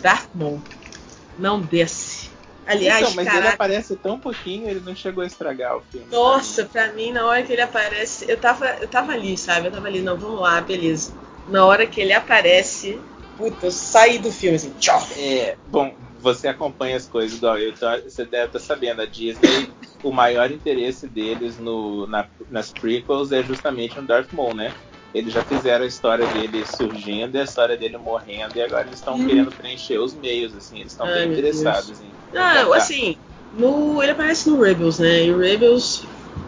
Darth 0.00 0.30
Maul. 0.34 0.62
Não 1.38 1.60
desce. 1.60 2.21
Aliás, 2.64 3.02
então, 3.02 3.14
mas 3.14 3.26
caraca, 3.26 3.44
ele 3.44 3.54
aparece 3.54 3.96
tão 3.96 4.18
pouquinho, 4.18 4.68
ele 4.68 4.80
não 4.80 4.94
chegou 4.94 5.22
a 5.24 5.26
estragar 5.26 5.76
o 5.76 5.82
filme. 5.90 6.06
Nossa, 6.10 6.64
pra 6.64 6.86
mim. 6.86 6.88
pra 6.88 6.96
mim, 6.96 7.12
na 7.12 7.26
hora 7.26 7.42
que 7.42 7.52
ele 7.52 7.62
aparece, 7.62 8.24
eu 8.28 8.36
tava, 8.36 8.66
eu 8.80 8.88
tava 8.88 9.12
ali, 9.12 9.36
sabe? 9.36 9.66
Eu 9.66 9.72
tava 9.72 9.86
ali, 9.88 10.00
não, 10.00 10.16
vamos 10.16 10.40
lá, 10.40 10.60
beleza. 10.60 11.12
Na 11.48 11.66
hora 11.66 11.86
que 11.86 12.00
ele 12.00 12.12
aparece, 12.12 13.00
puta, 13.36 13.66
eu 13.66 13.70
saí 13.72 14.18
do 14.18 14.30
filme 14.30 14.56
assim, 14.56 14.72
tchau. 14.78 15.04
É, 15.16 15.56
bom, 15.66 15.92
você 16.20 16.46
acompanha 16.46 16.96
as 16.96 17.06
coisas 17.06 17.42
eu, 17.42 17.68
então 17.68 17.90
você 18.02 18.24
deve 18.24 18.46
estar 18.46 18.58
tá 18.60 18.64
sabendo, 18.64 19.02
a 19.02 19.06
Disney, 19.06 19.72
o 20.02 20.12
maior 20.12 20.50
interesse 20.52 21.08
deles 21.08 21.58
no, 21.58 22.06
na, 22.06 22.28
nas 22.48 22.70
prequels 22.72 23.32
é 23.32 23.42
justamente 23.42 23.98
o 23.98 24.02
Darth 24.02 24.32
Maul, 24.32 24.54
né? 24.54 24.72
Eles 25.14 25.32
já 25.32 25.42
fizeram 25.42 25.84
a 25.84 25.88
história 25.88 26.26
dele 26.26 26.64
surgindo 26.64 27.36
e 27.36 27.40
a 27.40 27.44
história 27.44 27.76
dele 27.76 27.98
morrendo, 27.98 28.56
e 28.56 28.62
agora 28.62 28.86
eles 28.86 28.98
estão 28.98 29.14
hum. 29.14 29.26
querendo 29.26 29.52
preencher 29.52 29.98
os 29.98 30.14
meios, 30.14 30.54
assim, 30.54 30.80
eles 30.80 30.92
estão 30.92 31.06
bem 31.06 31.30
interessados 31.32 31.98
Deus. 31.98 32.00
em 32.00 32.12
ah, 32.34 32.76
assim, 32.76 33.16
no, 33.52 34.02
ele 34.02 34.12
aparece 34.12 34.48
no 34.48 34.60
Rebels, 34.60 34.98
né? 34.98 35.24
E 35.24 35.30
o 35.30 35.38
Rebels, 35.38 36.02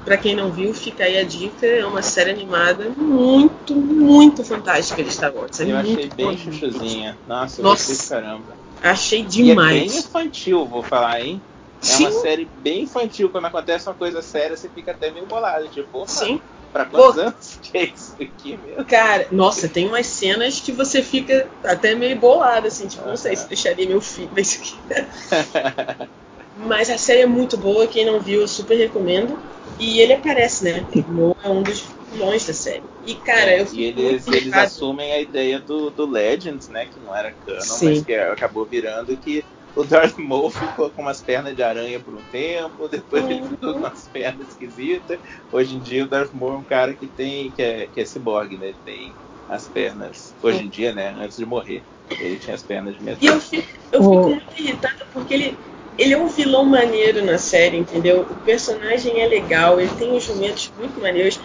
pra 0.04 0.16
quem 0.16 0.34
não 0.34 0.50
viu, 0.50 0.72
fica 0.72 1.04
aí 1.04 1.18
a 1.18 1.24
dica, 1.24 1.66
é 1.66 1.84
uma 1.84 2.02
série 2.02 2.30
animada 2.30 2.88
muito, 2.96 3.74
muito 3.74 4.42
fantástica 4.42 5.02
de 5.02 5.10
Star 5.10 5.34
Wars. 5.34 5.60
É 5.60 5.70
eu 5.70 5.76
achei 5.76 6.08
bem 6.08 6.36
chuchuzinha. 6.38 7.18
Nossa, 7.26 7.60
eu 7.60 7.64
Nossa, 7.64 7.92
gostei 7.92 8.08
caramba. 8.08 8.56
Achei 8.82 9.22
demais. 9.22 9.76
E 9.76 9.86
é 9.86 9.88
bem 9.88 9.98
infantil, 9.98 10.66
vou 10.66 10.82
falar, 10.82 11.20
hein? 11.20 11.42
É 11.82 11.86
Sim. 11.86 12.04
uma 12.04 12.12
série 12.12 12.50
bem 12.56 12.84
infantil. 12.84 13.28
Quando 13.28 13.46
acontece 13.46 13.88
uma 13.88 13.94
coisa 13.94 14.22
séria, 14.22 14.56
você 14.56 14.70
fica 14.70 14.92
até 14.92 15.10
meio 15.10 15.26
bolado. 15.26 15.68
Tipo, 15.68 16.06
Sim. 16.06 16.40
Pra 16.74 16.84
quantos 16.86 17.14
Pô, 17.14 17.20
anos 17.20 17.58
que 17.62 17.78
é 17.78 17.84
isso 17.84 18.14
aqui 18.20 18.56
mesmo? 18.56 18.84
Cara, 18.84 19.28
nossa, 19.30 19.68
tem 19.68 19.86
umas 19.86 20.06
cenas 20.06 20.58
que 20.60 20.72
você 20.72 21.02
fica 21.02 21.48
até 21.62 21.94
meio 21.94 22.18
bolado, 22.18 22.66
assim. 22.66 22.88
Tipo, 22.88 23.06
não 23.06 23.16
sei 23.16 23.36
se 23.36 23.48
deixaria 23.48 23.86
meu 23.86 24.00
filho 24.00 24.28
isso 24.36 24.58
aqui. 24.60 26.08
Mas 26.56 26.90
a 26.90 26.98
série 26.98 27.20
é 27.20 27.26
muito 27.26 27.56
boa. 27.56 27.86
Quem 27.86 28.04
não 28.04 28.20
viu, 28.20 28.40
eu 28.40 28.48
super 28.48 28.76
recomendo. 28.76 29.38
E 29.78 30.00
ele 30.00 30.12
aparece, 30.12 30.64
né? 30.64 30.84
Mo 31.08 31.34
é 31.42 31.48
um 31.48 31.62
dos 31.62 31.84
vilões 32.10 32.46
da 32.46 32.52
série. 32.52 32.82
E, 33.04 33.14
cara, 33.14 33.50
é, 33.50 33.60
eu 33.60 33.66
E 33.72 33.84
eles, 33.84 34.26
eles 34.26 34.52
assumem 34.52 35.12
a 35.12 35.20
ideia 35.20 35.60
do, 35.60 35.90
do 35.90 36.06
Legends, 36.06 36.68
né? 36.68 36.86
Que 36.86 37.00
não 37.00 37.14
era 37.14 37.32
canon, 37.32 37.60
Sim. 37.60 37.86
mas 37.86 38.04
que 38.04 38.14
acabou 38.14 38.66
virando 38.66 39.16
que 39.16 39.44
o 39.76 39.84
Darth 39.84 40.18
Maul 40.18 40.50
ficou 40.50 40.90
com 40.90 41.02
umas 41.02 41.20
pernas 41.20 41.54
de 41.54 41.62
aranha 41.62 41.98
por 42.00 42.14
um 42.14 42.22
tempo, 42.30 42.88
depois 42.88 43.24
ele 43.24 43.42
ficou 43.42 43.72
com 43.72 43.78
umas 43.80 44.08
pernas 44.08 44.48
esquisitas. 44.48 45.18
Hoje 45.52 45.76
em 45.76 45.80
dia 45.80 46.04
o 46.04 46.08
Darth 46.08 46.32
Maul 46.32 46.54
é 46.54 46.56
um 46.58 46.62
cara 46.62 46.92
que 46.94 47.06
tem 47.06 47.50
que 47.50 47.62
é, 47.62 47.88
que 47.92 48.00
é 48.00 48.04
ciborgue, 48.04 48.56
né? 48.56 48.68
Ele 48.68 48.76
tem 48.84 49.12
as 49.48 49.66
pernas. 49.66 50.34
Hoje 50.42 50.64
em 50.64 50.68
dia, 50.68 50.92
né? 50.92 51.14
Antes 51.18 51.36
de 51.36 51.46
morrer, 51.46 51.82
ele 52.10 52.38
tinha 52.38 52.54
as 52.54 52.62
pernas 52.62 52.96
de 52.96 53.02
metal. 53.02 53.22
E 53.22 53.26
eu 53.26 53.40
fico, 53.40 53.68
eu 53.92 54.02
fico 54.02 54.14
oh. 54.14 54.28
muito 54.28 54.60
irritada 54.60 55.06
porque 55.12 55.34
ele 55.34 55.56
ele 55.96 56.12
é 56.12 56.18
um 56.18 56.26
vilão 56.26 56.64
maneiro 56.64 57.24
na 57.24 57.38
série, 57.38 57.76
entendeu? 57.76 58.22
O 58.22 58.34
personagem 58.36 59.20
é 59.20 59.28
legal, 59.28 59.80
ele 59.80 59.92
tem 59.96 60.12
uns 60.12 60.28
momentos 60.28 60.72
muito 60.76 61.00
maneiros. 61.00 61.38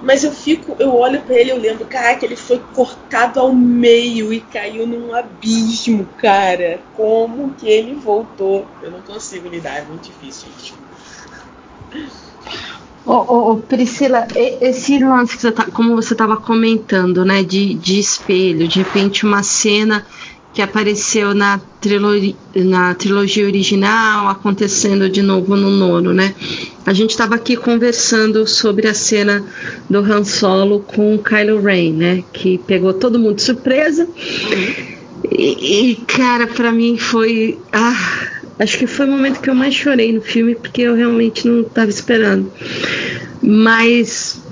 Mas 0.00 0.22
eu 0.22 0.30
fico, 0.30 0.76
eu 0.78 0.94
olho 0.94 1.20
para 1.22 1.34
ele, 1.34 1.50
eu 1.50 1.58
lembro, 1.58 1.84
caraca, 1.84 2.24
ele 2.24 2.36
foi 2.36 2.60
cortado 2.72 3.40
ao 3.40 3.52
meio 3.52 4.32
e 4.32 4.40
caiu 4.40 4.86
num 4.86 5.12
abismo, 5.12 6.06
cara. 6.16 6.80
Como 6.94 7.52
que 7.54 7.68
ele 7.68 7.94
voltou? 7.94 8.66
Eu 8.80 8.92
não 8.92 9.02
consigo 9.02 9.48
lidar, 9.48 9.78
é 9.78 9.82
muito 9.82 10.04
difícil, 10.04 10.48
gente. 10.56 10.74
Ô, 13.04 13.12
ô, 13.12 13.52
ô, 13.52 13.56
Priscila, 13.56 14.28
esse 14.36 14.98
lance 15.02 15.34
que 15.34 15.42
você 15.42 15.50
tá, 15.50 15.64
como 15.64 15.96
você 15.96 16.14
estava 16.14 16.36
comentando, 16.36 17.24
né, 17.24 17.42
de, 17.42 17.74
de 17.74 17.98
espelho, 17.98 18.68
de 18.68 18.80
repente 18.80 19.24
uma 19.24 19.42
cena 19.42 20.06
que 20.58 20.62
apareceu 20.62 21.34
na 21.34 21.60
trilogia, 21.80 22.34
na 22.56 22.92
trilogia 22.92 23.46
original, 23.46 24.26
acontecendo 24.26 25.08
de 25.08 25.22
novo 25.22 25.54
no 25.54 25.70
nono, 25.70 26.12
né? 26.12 26.34
A 26.84 26.92
gente 26.92 27.10
estava 27.10 27.36
aqui 27.36 27.54
conversando 27.56 28.44
sobre 28.44 28.88
a 28.88 28.92
cena 28.92 29.44
do 29.88 29.98
Han 29.98 30.24
Solo 30.24 30.80
com 30.80 31.14
o 31.14 31.22
Kylo 31.22 31.60
Ren, 31.60 31.92
né? 31.92 32.24
Que 32.32 32.58
pegou 32.58 32.92
todo 32.92 33.20
mundo 33.20 33.36
de 33.36 33.42
surpresa. 33.42 34.08
E, 35.30 35.90
e 35.90 35.96
cara, 36.08 36.48
para 36.48 36.72
mim 36.72 36.98
foi. 36.98 37.56
Ah, 37.72 38.28
acho 38.58 38.78
que 38.78 38.88
foi 38.88 39.06
o 39.06 39.12
momento 39.12 39.40
que 39.40 39.50
eu 39.50 39.54
mais 39.54 39.76
chorei 39.76 40.12
no 40.12 40.20
filme, 40.20 40.56
porque 40.56 40.82
eu 40.82 40.96
realmente 40.96 41.46
não 41.46 41.60
estava 41.60 41.88
esperando. 41.88 42.50
Mas, 43.40 44.42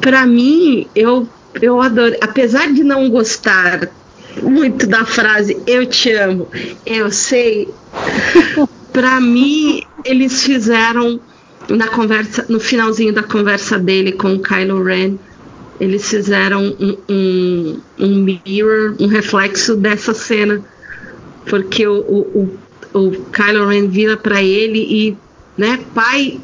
para 0.00 0.26
mim, 0.26 0.88
eu, 0.92 1.28
eu 1.62 1.80
adoro. 1.80 2.16
Apesar 2.20 2.72
de 2.72 2.82
não 2.82 3.08
gostar 3.08 3.88
muito 4.42 4.86
da 4.86 5.04
frase 5.04 5.56
eu 5.66 5.86
te 5.86 6.12
amo, 6.12 6.48
eu 6.84 7.10
sei. 7.10 7.68
Para 8.92 9.20
mim, 9.20 9.82
eles 10.04 10.42
fizeram 10.42 11.20
na 11.68 11.86
conversa, 11.88 12.44
no 12.48 12.58
finalzinho 12.58 13.12
da 13.12 13.22
conversa 13.22 13.78
dele 13.78 14.12
com 14.12 14.34
o 14.34 14.42
Kylo 14.42 14.82
Ren, 14.82 15.16
eles 15.80 16.08
fizeram 16.08 16.76
um, 16.78 16.96
um, 17.08 17.80
um 17.98 18.30
mirror, 18.44 18.96
um 18.98 19.06
reflexo 19.06 19.76
dessa 19.76 20.12
cena, 20.12 20.62
porque 21.46 21.86
o, 21.86 22.00
o, 22.00 22.58
o, 22.92 22.98
o 22.98 23.10
Kylo 23.26 23.66
Ren 23.66 23.88
vira 23.88 24.16
para 24.16 24.42
ele 24.42 24.78
e, 24.78 25.16
né, 25.56 25.78
pai, 25.94 26.40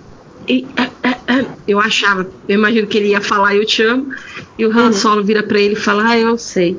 e, 0.48 0.66
é, 0.76 1.08
é, 1.08 1.40
é, 1.40 1.46
eu 1.66 1.80
achava, 1.80 2.26
eu 2.48 2.54
imagino 2.54 2.86
que 2.86 2.96
ele 2.96 3.08
ia 3.08 3.20
falar 3.20 3.54
eu 3.56 3.66
te 3.66 3.82
amo, 3.82 4.08
e 4.56 4.64
o 4.64 4.70
Han 4.70 4.86
uhum. 4.86 4.92
Solo 4.92 5.24
vira 5.24 5.42
para 5.42 5.60
ele 5.60 5.74
e 5.74 5.76
fala, 5.76 6.10
ah, 6.10 6.18
eu 6.18 6.38
sei. 6.38 6.78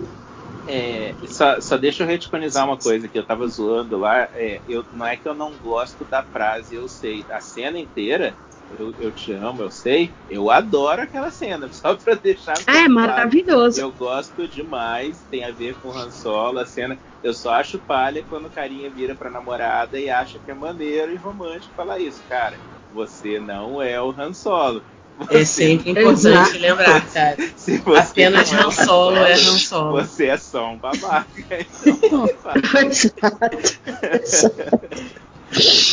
É, 0.68 1.15
só, 1.27 1.61
só 1.61 1.77
deixa 1.77 2.03
eu 2.03 2.07
reticonizar 2.07 2.65
uma 2.65 2.77
coisa 2.77 3.07
que 3.07 3.18
eu 3.18 3.26
tava 3.26 3.48
zoando 3.48 3.98
lá. 3.98 4.30
É, 4.34 4.61
eu, 4.68 4.85
não 4.91 5.06
é 5.06 5.15
que 5.15 5.27
eu 5.27 5.34
não 5.34 5.57
gosto 5.57 6.03
da 6.03 6.22
frase, 6.23 6.76
eu 6.76 6.89
sei. 6.89 7.26
A 7.30 7.39
cena 7.39 7.80
inteira, 7.80 8.38
eu, 8.69 8.94
eu 8.99 9.11
te 9.14 9.31
amo, 9.31 9.61
eu 9.64 9.72
sei. 9.72 10.14
Eu 10.27 10.52
adoro 10.52 11.02
aquela 11.02 11.31
cena, 11.31 11.69
só 11.72 11.95
pra 11.95 12.15
deixar. 12.15 12.53
É 12.60 12.64
claro. 12.64 12.89
maravilhoso. 12.91 13.80
Eu 13.80 13.94
gosto 13.94 14.48
demais, 14.48 15.26
tem 15.30 15.45
a 15.45 15.52
ver 15.52 15.77
com 15.80 15.94
Han 15.94 16.11
Solo, 16.11 16.60
a 16.60 16.65
cena. 16.65 16.99
Eu 17.23 17.34
só 17.34 17.53
acho 17.53 17.80
palha 17.80 18.26
quando 18.26 18.48
o 18.48 18.52
carinha 18.52 18.91
vira 18.91 19.15
pra 19.15 19.31
namorada 19.31 19.99
e 19.99 20.10
acha 20.10 20.39
que 20.39 20.52
é 20.52 20.53
maneiro 20.53 21.14
e 21.14 21.15
romântico 21.15 21.76
falar 21.76 21.99
isso. 21.99 22.26
Cara, 22.27 22.61
você 22.89 23.39
não 23.39 23.81
é 23.81 24.02
o 24.02 24.11
Han 24.11 24.34
Solo. 24.34 24.84
É 25.30 25.44
sempre 25.44 25.91
importante 25.91 26.27
Exato. 26.27 26.57
lembrar, 26.60 27.06
cara. 27.11 27.38
Apenas 27.99 28.53
Han 28.53 28.72
Solo 28.72 29.18
é 29.18 29.34
Han 29.34 29.57
Solo. 29.57 30.02
Você 30.02 30.26
é 30.26 30.38
só 30.38 30.72
um 30.72 30.77
babaca. 30.77 31.27
Então, 31.85 32.27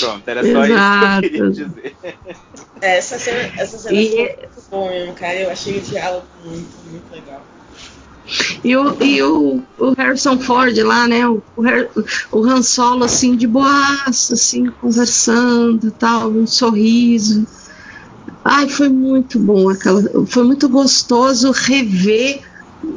Pronto, 0.00 0.28
era 0.28 0.42
só 0.42 0.64
Exato. 0.64 1.26
isso 1.26 1.32
que 1.32 1.38
eu 1.38 1.52
queria 1.52 1.68
dizer. 1.68 1.96
É, 2.82 2.98
essa 2.98 3.18
cena, 3.18 3.52
essa 3.56 3.78
cena 3.78 3.94
e... 3.94 4.10
foi 4.10 4.18
muito 4.18 4.70
boa 4.70 4.90
mesmo, 4.90 5.14
cara. 5.14 5.34
Eu 5.36 5.50
achei 5.50 5.78
o 5.78 5.80
diálogo 5.80 6.26
muito, 6.44 6.68
muito 6.90 7.12
legal. 7.12 7.40
E 8.64 8.76
o, 8.76 9.02
e 9.02 9.22
o, 9.22 9.62
o 9.78 9.92
Harrison 9.92 10.38
Ford 10.38 10.76
lá, 10.78 11.06
né? 11.06 11.26
O, 11.28 11.42
o, 11.56 11.62
o 12.32 12.44
Han 12.44 12.62
Solo, 12.62 13.04
assim, 13.04 13.36
de 13.36 13.46
boaça, 13.46 14.34
assim, 14.34 14.66
conversando 14.80 15.90
tal, 15.92 16.30
um 16.30 16.46
sorriso. 16.46 17.46
Ai, 18.44 18.68
foi 18.68 18.90
muito 18.90 19.38
bom 19.38 19.70
aquela, 19.70 20.02
foi 20.26 20.44
muito 20.44 20.68
gostoso 20.68 21.50
rever 21.50 22.42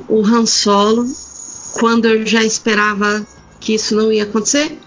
o 0.09 0.21
Han 0.25 0.45
Solo 0.45 1.07
quando 1.79 2.05
eu 2.05 2.25
já 2.25 2.43
esperava 2.43 3.25
que 3.59 3.75
isso 3.75 3.95
não 3.95 4.11
ia 4.11 4.23
acontecer. 4.23 4.77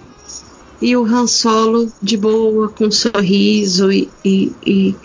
E 0.83 0.95
o 0.97 1.05
Han 1.05 1.27
Solo 1.27 1.91
de 2.03 2.17
boa, 2.17 2.69
com 2.69 2.87
um 2.87 2.91
sorriso 2.91 3.91
e, 3.91 4.11
e, 4.23 4.53
e 4.67 4.97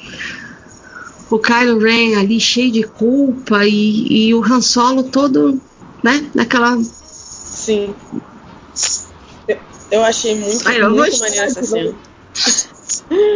o 1.29 1.39
Kylo 1.39 1.79
Ren 1.79 2.17
ali 2.17 2.39
cheio 2.39 2.71
de 2.71 2.83
culpa 2.83 3.65
e, 3.65 4.27
e 4.27 4.33
o 4.33 4.43
Han 4.43 4.61
Solo 4.61 5.03
todo, 5.03 5.59
né, 6.03 6.29
naquela... 6.33 6.77
Sim. 6.81 7.95
Eu 9.89 10.03
achei 10.03 10.35
muito, 10.35 10.67
Ai, 10.67 10.81
muito 10.89 11.19
maneiro 11.19 11.45
essa 11.45 11.63
cena. 11.63 11.95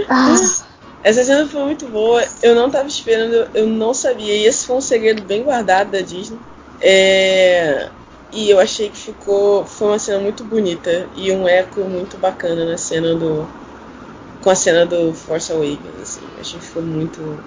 Ah. 0.09 0.68
Essa 1.03 1.23
cena 1.23 1.47
foi 1.47 1.63
muito 1.63 1.87
boa. 1.87 2.23
Eu 2.41 2.55
não 2.55 2.69
tava 2.69 2.87
esperando, 2.87 3.49
eu 3.53 3.67
não 3.67 3.93
sabia. 3.93 4.35
E 4.35 4.45
esse 4.45 4.65
foi 4.65 4.77
um 4.77 4.81
segredo 4.81 5.21
bem 5.23 5.43
guardado 5.43 5.91
da 5.91 6.01
Disney. 6.01 6.39
É... 6.81 7.89
E 8.31 8.49
eu 8.49 8.59
achei 8.59 8.89
que 8.89 8.97
ficou. 8.97 9.65
Foi 9.65 9.87
uma 9.87 9.99
cena 9.99 10.19
muito 10.19 10.43
bonita. 10.43 11.07
E 11.15 11.31
um 11.31 11.47
eco 11.47 11.81
muito 11.81 12.17
bacana 12.17 12.65
na 12.65 12.77
cena 12.77 13.15
do. 13.15 13.47
Com 14.41 14.49
a 14.49 14.55
cena 14.55 14.85
do 14.85 15.13
Force 15.13 15.51
Awakens. 15.51 16.01
Assim. 16.01 16.21
Achei 16.39 16.59
que 16.59 16.65
ficou 16.65 16.83
muito. 16.83 17.43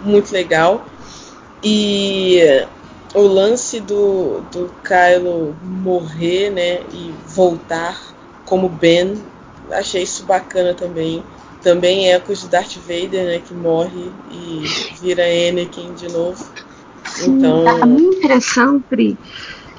Muito 0.00 0.32
legal. 0.32 0.84
E 1.62 2.66
o 3.14 3.22
lance 3.22 3.78
do, 3.80 4.40
do 4.50 4.74
Kylo 4.82 5.54
morrer, 5.62 6.50
né? 6.50 6.80
E 6.92 7.14
voltar 7.26 8.00
como 8.44 8.68
Ben, 8.68 9.14
achei 9.70 10.02
isso 10.02 10.24
bacana 10.24 10.74
também. 10.74 11.22
Também 11.62 12.10
ecos 12.10 12.40
de 12.40 12.48
Darth 12.48 12.76
Vader, 12.76 13.24
né, 13.24 13.38
que 13.38 13.54
morre 13.54 14.10
e 14.30 14.64
vira 15.00 15.22
Anakin 15.22 15.94
de 15.94 16.08
novo. 16.12 16.44
Sim, 17.04 17.38
então... 17.38 17.68
a 17.68 17.86
minha 17.86 18.10
impressão, 18.10 18.80
Pri, 18.80 19.16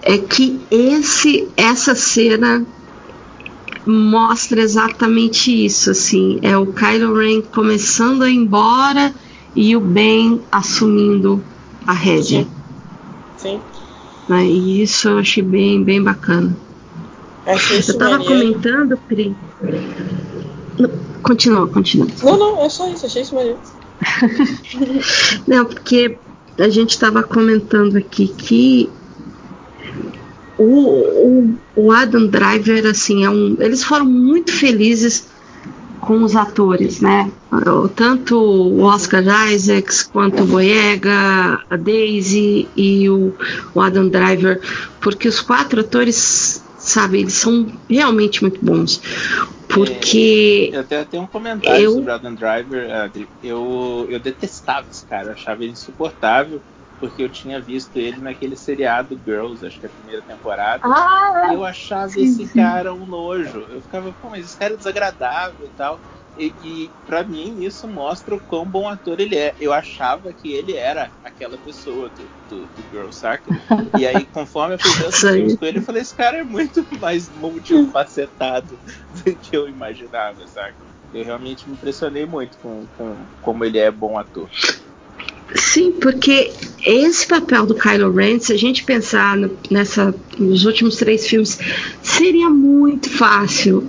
é 0.02 0.18
que 0.18 0.62
esse, 0.72 1.50
essa 1.58 1.94
cena 1.94 2.66
mostra 3.86 4.62
exatamente 4.62 5.66
isso, 5.66 5.92
assim, 5.92 6.40
é 6.42 6.58
o 6.58 6.68
Kylo 6.68 7.18
Ren 7.18 7.42
começando 7.42 8.22
a 8.22 8.30
ir 8.30 8.36
embora 8.36 9.14
e 9.56 9.76
o 9.76 9.82
Ben 9.82 10.42
assumindo 10.52 11.44
a 11.86 11.92
rédea. 11.92 12.44
Sim. 12.44 12.48
Sim. 13.38 13.62
Né, 14.30 14.46
e 14.46 14.82
isso 14.82 15.10
eu 15.10 15.18
achei 15.18 15.44
bem, 15.44 15.84
bem 15.84 16.02
bacana. 16.02 16.56
Achei 17.46 17.80
eu 17.80 17.98
tava 17.98 18.20
maneiro. 18.20 18.54
comentando, 18.54 18.98
Pri. 19.06 19.36
Continua, 21.22 21.68
continua. 21.68 22.08
Não, 22.24 22.38
não, 22.38 22.66
é 22.66 22.70
só 22.70 22.90
isso, 22.90 23.06
achei 23.06 23.22
isso 23.22 23.36
maneiro. 23.36 23.60
não, 25.48 25.66
porque 25.66 26.18
a 26.58 26.70
gente 26.70 26.92
estava 26.92 27.24
comentando 27.24 27.98
aqui 27.98 28.28
que 28.28 28.90
o, 30.58 30.64
o, 30.66 31.58
o, 31.76 31.92
Adam 31.92 32.28
Driver, 32.28 32.86
assim, 32.86 33.26
é 33.26 33.30
um, 33.30 33.56
eles 33.60 33.84
foram 33.84 34.06
muito 34.06 34.52
felizes 34.52 35.28
com 36.02 36.22
os 36.24 36.36
atores, 36.36 37.00
né? 37.00 37.32
Tanto 37.96 38.38
o 38.38 38.82
Oscar 38.82 39.24
Isaacs 39.52 40.04
quanto 40.04 40.44
o 40.44 40.46
Boyega, 40.46 41.62
a 41.70 41.78
Daisy 41.78 42.68
e 42.76 43.10
o, 43.10 43.34
o 43.74 43.82
Adam 43.82 44.10
Driver, 44.10 44.60
porque 45.00 45.28
os 45.28 45.40
quatro 45.40 45.80
atores 45.80 46.63
sabe? 46.84 47.22
Eles 47.22 47.34
são 47.34 47.66
realmente 47.90 48.42
muito 48.42 48.64
bons. 48.64 49.02
Porque. 49.68 50.70
É, 50.72 50.76
eu 50.76 50.82
até 50.82 51.06
tenho 51.06 51.24
um 51.24 51.28
comentário 51.28 51.82
eu... 51.82 51.94
sobre 51.94 52.12
Adam 52.12 52.36
Driver. 52.36 53.12
Eu, 53.42 54.06
eu 54.10 54.20
detestava 54.20 54.88
esse 54.90 55.06
cara, 55.06 55.30
eu 55.30 55.34
achava 55.34 55.64
ele 55.64 55.72
insuportável, 55.72 56.62
porque 57.00 57.24
eu 57.24 57.30
tinha 57.30 57.60
visto 57.60 57.96
ele 57.98 58.20
naquele 58.20 58.56
seriado 58.56 59.20
Girls, 59.26 59.66
acho 59.66 59.80
que 59.80 59.86
é 59.86 59.90
a 59.90 59.92
primeira 59.92 60.22
temporada. 60.22 60.84
Ah, 60.84 61.50
e 61.52 61.56
eu 61.56 61.64
achava 61.64 62.10
sim, 62.10 62.24
esse 62.24 62.54
cara 62.54 62.94
um 62.94 63.06
nojo. 63.06 63.66
Eu 63.72 63.82
ficava, 63.82 64.14
pô, 64.14 64.30
mas 64.30 64.46
esse 64.46 64.58
cara 64.58 64.74
é 64.74 64.78
desagradável 64.78 65.66
e 65.66 65.70
tal. 65.70 66.02
E, 66.38 66.54
e 66.64 66.92
para 67.06 67.24
mim 67.24 67.64
isso 67.64 67.88
mostra 67.88 68.34
o 68.34 68.40
quão 68.40 68.66
bom 68.66 68.88
ator 68.88 69.20
ele 69.20 69.36
é. 69.36 69.54
Eu 69.60 69.72
achava 69.72 70.34
que 70.34 70.52
ele 70.52 70.74
era 70.74 71.12
aquela 71.24 71.58
pessoa 71.58 72.10
do, 72.10 72.24
do, 72.50 72.66
do 72.66 72.84
Girl 72.92 73.12
saca? 73.12 73.54
E 73.98 74.08
aí, 74.08 74.26
conforme 74.26 74.76
eu 74.76 74.80
fui 74.80 74.92
ver 74.92 75.08
os 75.08 75.20
filmes 75.20 75.56
com 75.56 75.66
ele, 75.66 75.78
eu 75.78 75.84
falei, 75.84 76.02
esse 76.02 76.16
cara 76.16 76.38
é 76.38 76.44
muito 76.44 76.86
mais 77.00 77.30
multifacetado 77.30 78.80
do 79.24 79.36
que 79.36 79.56
eu 79.56 79.70
imaginava, 79.70 80.46
saca? 80.48 80.74
Eu 81.14 81.24
realmente 81.24 81.68
me 81.70 81.76
impressionei 81.76 82.26
muito 82.26 82.58
com, 82.58 82.88
com 82.98 83.16
como 83.40 83.64
ele 83.64 83.78
é 83.78 83.92
bom 83.92 84.18
ator. 84.18 84.50
Sim, 85.56 85.92
porque 85.92 86.52
esse 86.84 87.28
papel 87.28 87.68
do 87.68 87.76
Kylo 87.76 88.12
Ren, 88.12 88.40
se 88.40 88.52
a 88.52 88.58
gente 88.58 88.84
pensar 88.84 89.38
no, 89.38 89.56
nessa, 89.70 90.14
nos 90.40 90.66
últimos 90.66 90.96
três 90.96 91.28
filmes, 91.28 91.60
seria 92.02 92.50
muito 92.50 93.10
fácil 93.12 93.88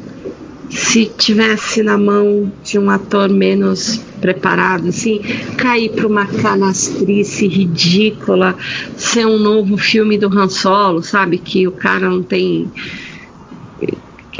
se 0.74 1.06
tivesse 1.06 1.82
na 1.84 1.96
mão 1.96 2.52
de 2.64 2.78
um 2.78 2.90
ator 2.90 3.30
menos 3.30 4.00
preparado, 4.20 4.88
assim, 4.88 5.20
cair 5.56 5.90
para 5.90 6.06
uma 6.06 6.26
canastrice 6.26 7.46
ridícula, 7.46 8.56
ser 8.96 9.24
um 9.24 9.38
novo 9.38 9.76
filme 9.76 10.18
do 10.18 10.26
Han 10.26 10.48
Solo, 10.48 11.02
sabe? 11.02 11.38
Que 11.38 11.68
o 11.68 11.72
cara 11.72 12.10
não 12.10 12.22
tem. 12.22 12.70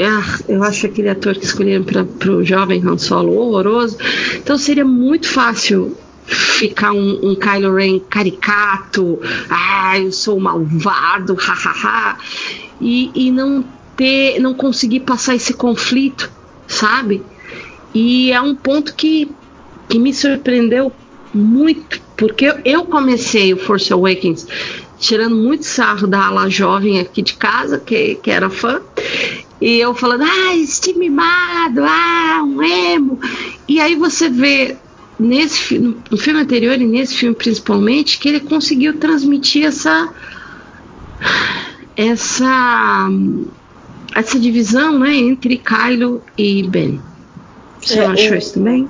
Ah, 0.01 0.39
eu 0.49 0.65
acho 0.65 0.87
aquele 0.87 1.09
ator 1.09 1.37
que 1.37 1.45
escolheram 1.45 1.85
para 1.85 2.33
o 2.33 2.45
jovem 2.45 2.83
Han 2.85 2.99
Solo 2.99 3.33
horroroso. 3.37 3.97
Então 4.37 4.59
seria 4.59 4.85
muito 4.85 5.29
fácil 5.29 5.97
ficar 6.27 6.93
um, 6.93 7.31
um 7.31 7.37
Kylo 7.37 7.75
Ren 7.77 8.01
caricato, 8.01 9.21
ah, 9.49 9.99
eu 10.01 10.11
sou 10.11 10.41
malvado, 10.41 11.35
hahaha, 11.39 12.19
e, 12.81 13.11
e 13.15 13.31
não 13.31 13.65
ter, 13.97 14.39
não 14.41 14.55
conseguir 14.55 15.01
passar 15.01 15.35
esse 15.35 15.55
conflito, 15.55 16.31
sabe? 16.67 17.23
E 17.95 18.33
é 18.33 18.41
um 18.41 18.55
ponto 18.55 18.95
que, 18.95 19.31
que 19.89 19.99
me 19.99 20.13
surpreendeu 20.13 20.93
muito, 21.33 22.01
porque 22.17 22.55
eu 22.65 22.85
comecei 22.85 23.53
o 23.53 23.57
Force 23.57 23.93
Awakens 23.93 24.47
tirando 24.99 25.37
muito 25.37 25.67
sarro 25.67 26.07
da 26.07 26.27
ala 26.27 26.49
jovem 26.49 26.99
aqui 26.99 27.21
de 27.21 27.35
casa, 27.35 27.79
que, 27.79 28.15
que 28.17 28.31
era 28.31 28.49
fã, 28.49 28.81
e 29.61 29.79
eu 29.79 29.95
falando, 29.95 30.25
ah, 30.25 30.67
Steve 30.67 30.99
mimado, 30.99 31.83
ah, 31.83 32.43
um 32.45 32.63
emo. 32.63 33.19
E 33.69 33.81
aí 33.81 33.95
você 33.97 34.29
vê 34.29 34.77
nesse 35.19 35.79
no 35.79 36.19
filme 36.19 36.41
anterior 36.41 36.75
e 36.81 36.87
nesse 36.87 37.17
filme 37.17 37.35
principalmente 37.35 38.19
que 38.19 38.29
ele 38.29 38.41
conseguiu 38.41 38.99
transmitir 38.99 39.65
essa 39.65 40.13
essa 41.97 43.09
essa 44.15 44.39
divisão 44.39 44.99
né, 44.99 45.15
entre 45.15 45.59
Kylo 45.59 46.23
e 46.37 46.63
Ben. 46.65 47.01
Você 47.81 47.99
é, 47.99 48.07
achou 48.07 48.33
o, 48.33 48.37
isso 48.37 48.55
também? 48.55 48.89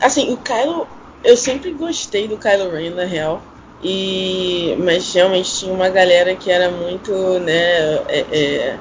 Assim, 0.00 0.32
o 0.32 0.36
Kylo, 0.36 0.86
eu 1.22 1.36
sempre 1.36 1.72
gostei 1.72 2.28
do 2.28 2.36
Kylo 2.36 2.70
Ren, 2.70 2.90
na 2.90 3.04
real. 3.04 3.42
E, 3.82 4.76
mas 4.78 5.12
realmente 5.12 5.58
tinha 5.58 5.72
uma 5.72 5.88
galera 5.88 6.34
que 6.34 6.50
era 6.50 6.70
muito, 6.70 7.12
né, 7.40 7.96
é, 8.08 8.26
é, 8.32 8.78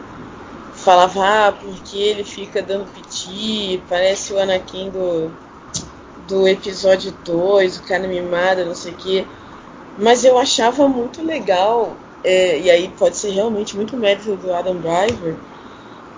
falava, 0.76 1.48
ah, 1.48 1.52
porque 1.52 1.98
ele 1.98 2.24
fica 2.24 2.61
dando 2.61 2.86
piti, 2.94 3.82
parece 3.90 4.34
o 4.34 4.40
Anakin 4.40 4.90
do, 4.90 5.32
do 6.28 6.48
episódio 6.48 7.14
2, 7.26 7.78
o 7.78 7.84
cara 7.84 8.07
mimado, 8.07 8.65
não 8.65 8.76
sei 8.76 8.94
o 8.94 8.95
quê. 8.95 9.26
Mas 9.98 10.24
eu 10.24 10.38
achava 10.38 10.88
muito 10.88 11.22
legal 11.22 11.95
é, 12.24 12.60
e 12.60 12.70
aí 12.70 12.90
pode 12.98 13.18
ser 13.18 13.32
realmente 13.32 13.76
muito 13.76 13.98
mérito 13.98 14.36
do 14.36 14.54
Adam 14.54 14.78
Driver, 14.78 15.36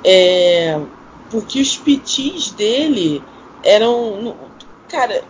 é, 0.03 0.79
porque 1.29 1.59
os 1.59 1.77
pitis 1.77 2.51
dele 2.51 3.23
eram, 3.63 4.35
cara, 4.87 5.23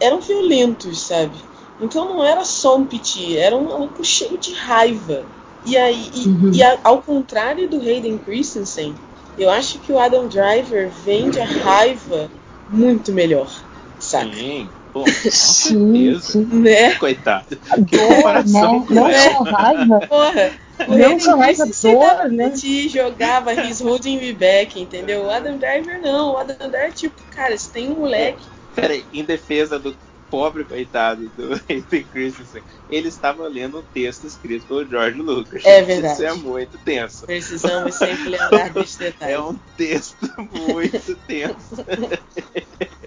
eram 0.00 0.20
violentos, 0.20 1.00
sabe? 1.00 1.36
Então 1.80 2.08
não 2.08 2.24
era 2.24 2.44
só 2.44 2.76
um 2.76 2.86
piti, 2.86 3.36
era 3.36 3.54
um 3.54 3.64
maluco 3.64 4.04
cheio 4.04 4.38
de 4.38 4.54
raiva. 4.54 5.24
E 5.66 5.76
aí, 5.76 6.10
e, 6.14 6.28
uhum. 6.28 6.52
e 6.52 6.62
a, 6.62 6.78
ao 6.84 7.02
contrário 7.02 7.68
do 7.68 7.80
Hayden 7.80 8.18
Christensen, 8.18 8.94
eu 9.38 9.50
acho 9.50 9.78
que 9.80 9.92
o 9.92 9.98
Adam 9.98 10.28
Driver 10.28 10.90
vende 11.04 11.40
a 11.40 11.44
raiva 11.44 12.30
muito 12.68 13.12
melhor, 13.12 13.50
sabe? 13.98 14.36
Sim. 14.36 14.68
Com 14.94 15.04
sim, 15.28 16.20
sim. 16.20 16.44
Né? 16.44 16.94
Coitado. 16.94 17.56
Que 17.88 17.98
comparação 17.98 18.86
né? 18.88 19.00
Não 19.00 19.12
só 19.12 19.42
raiva. 19.42 20.00
Porra. 20.06 20.52
O 20.86 20.96
não 20.96 21.18
só 21.18 21.36
raiva 21.36 21.66
dor, 21.66 22.30
né? 22.30 22.50
Te 22.50 22.88
jogava 22.88 23.52
He's 23.52 23.80
Holding 23.80 24.20
Me 24.20 24.32
Back, 24.32 24.80
entendeu? 24.80 25.24
O 25.24 25.30
Adam 25.30 25.56
Driver 25.56 26.00
não. 26.00 26.34
O 26.34 26.36
Adam 26.36 26.70
Driver, 26.70 26.92
tipo, 26.92 27.20
cara, 27.34 27.56
se 27.58 27.70
tem 27.70 27.90
um 27.90 27.96
moleque. 27.96 28.46
Peraí, 28.72 29.04
em 29.12 29.24
defesa 29.24 29.80
do 29.80 29.96
pobre 30.34 30.64
coitado 30.64 31.28
do 31.36 31.52
Hayden 31.70 32.02
Christensen, 32.10 32.60
ele 32.90 33.06
estava 33.06 33.46
lendo 33.46 33.78
um 33.78 33.82
texto 33.82 34.26
escrito 34.26 34.66
pelo 34.66 34.84
George 34.84 35.16
Lucas. 35.16 35.64
É 35.64 35.80
verdade. 35.80 36.14
Isso 36.14 36.24
é 36.24 36.34
muito 36.34 36.76
tenso. 36.78 37.24
Precisamos 37.24 37.94
sempre 37.94 38.30
lembrar 38.30 38.70
desse 38.70 38.98
detalhe. 38.98 39.32
É 39.32 39.40
um 39.40 39.54
texto 39.76 40.28
muito 40.50 41.14
tenso. 41.28 41.86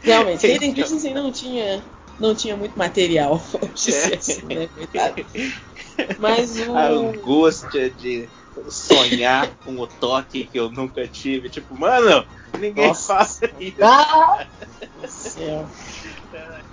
Realmente, 0.01 0.47
Hayden 0.47 0.73
Christensen 0.73 1.13
não 1.13 1.29
tinha, 1.29 1.83
não 2.17 2.33
tinha 2.33 2.55
muito 2.55 2.79
material, 2.79 3.43
dizer 3.75 4.19
assim, 4.19 4.45
né? 4.45 4.69
Coitado. 4.73 5.25
Mas 6.19 6.57
o. 6.65 6.77
A 6.77 6.87
angústia 6.87 7.89
de 7.89 8.29
sonhar 8.69 9.49
com 9.65 9.77
o 9.77 9.85
toque 9.85 10.45
que 10.45 10.57
eu 10.57 10.71
nunca 10.71 11.05
tive. 11.05 11.49
Tipo, 11.49 11.77
mano, 11.77 12.25
ninguém 12.57 12.87
Nossa. 12.87 13.15
faça 13.15 13.51
isso. 13.59 13.83
Ah, 13.83 14.47
Céu. 15.07 15.67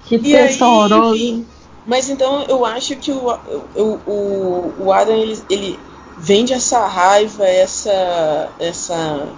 Que 0.05 0.18
texto 0.18 0.62
aí, 0.62 0.70
horroroso. 0.70 1.14
enfim, 1.14 1.47
mas 1.86 2.09
então 2.09 2.43
eu 2.44 2.64
acho 2.64 2.97
que 2.97 3.12
o, 3.12 3.31
o, 3.74 3.98
o, 4.06 4.74
o 4.85 4.93
Adam 4.93 5.16
ele, 5.16 5.39
ele 5.51 5.78
vende 6.18 6.52
essa 6.52 6.86
raiva, 6.86 7.44
essa, 7.47 8.48
essa 8.59 9.28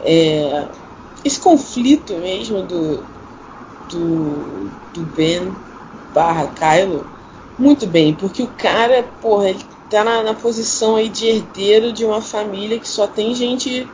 é, 0.00 0.64
esse 1.24 1.40
conflito 1.40 2.14
mesmo 2.14 2.62
do, 2.62 3.04
do, 3.90 4.70
do 4.94 5.00
Ben 5.14 5.54
barra 6.12 6.48
Kylo 6.48 7.06
muito 7.58 7.86
bem, 7.86 8.14
porque 8.14 8.42
o 8.42 8.48
cara, 8.48 9.02
porra, 9.20 9.50
ele 9.50 9.64
tá 9.88 10.04
na, 10.04 10.22
na 10.22 10.34
posição 10.34 10.96
aí 10.96 11.08
de 11.08 11.26
herdeiro 11.26 11.92
de 11.92 12.04
uma 12.04 12.20
família 12.20 12.78
que 12.78 12.88
só 12.88 13.06
tem 13.06 13.34
gente 13.34 13.88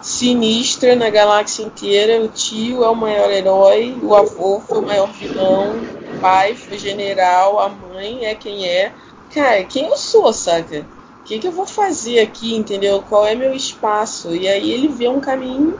sinistra 0.00 0.96
na 0.96 1.10
galáxia 1.10 1.62
inteira. 1.62 2.22
O 2.22 2.28
tio 2.28 2.84
é 2.84 2.88
o 2.88 2.96
maior 2.96 3.30
herói, 3.30 3.96
o 4.02 4.14
avô 4.14 4.60
foi 4.60 4.78
o 4.78 4.86
maior 4.86 5.12
vilão, 5.12 5.76
o 6.16 6.20
pai 6.20 6.54
foi 6.54 6.78
general, 6.78 7.60
a 7.60 7.68
mãe 7.68 8.24
é 8.24 8.34
quem 8.34 8.66
é. 8.66 8.92
Cara, 9.32 9.62
quem 9.64 9.86
eu 9.86 9.96
sou, 9.96 10.32
saca? 10.32 10.86
O 11.20 11.24
que, 11.24 11.38
que 11.38 11.46
eu 11.46 11.52
vou 11.52 11.66
fazer 11.66 12.18
aqui, 12.20 12.54
entendeu? 12.56 13.04
Qual 13.08 13.26
é 13.26 13.34
meu 13.34 13.54
espaço? 13.54 14.34
E 14.34 14.48
aí 14.48 14.70
ele 14.70 14.88
vê 14.88 15.08
um 15.08 15.20
caminho 15.20 15.78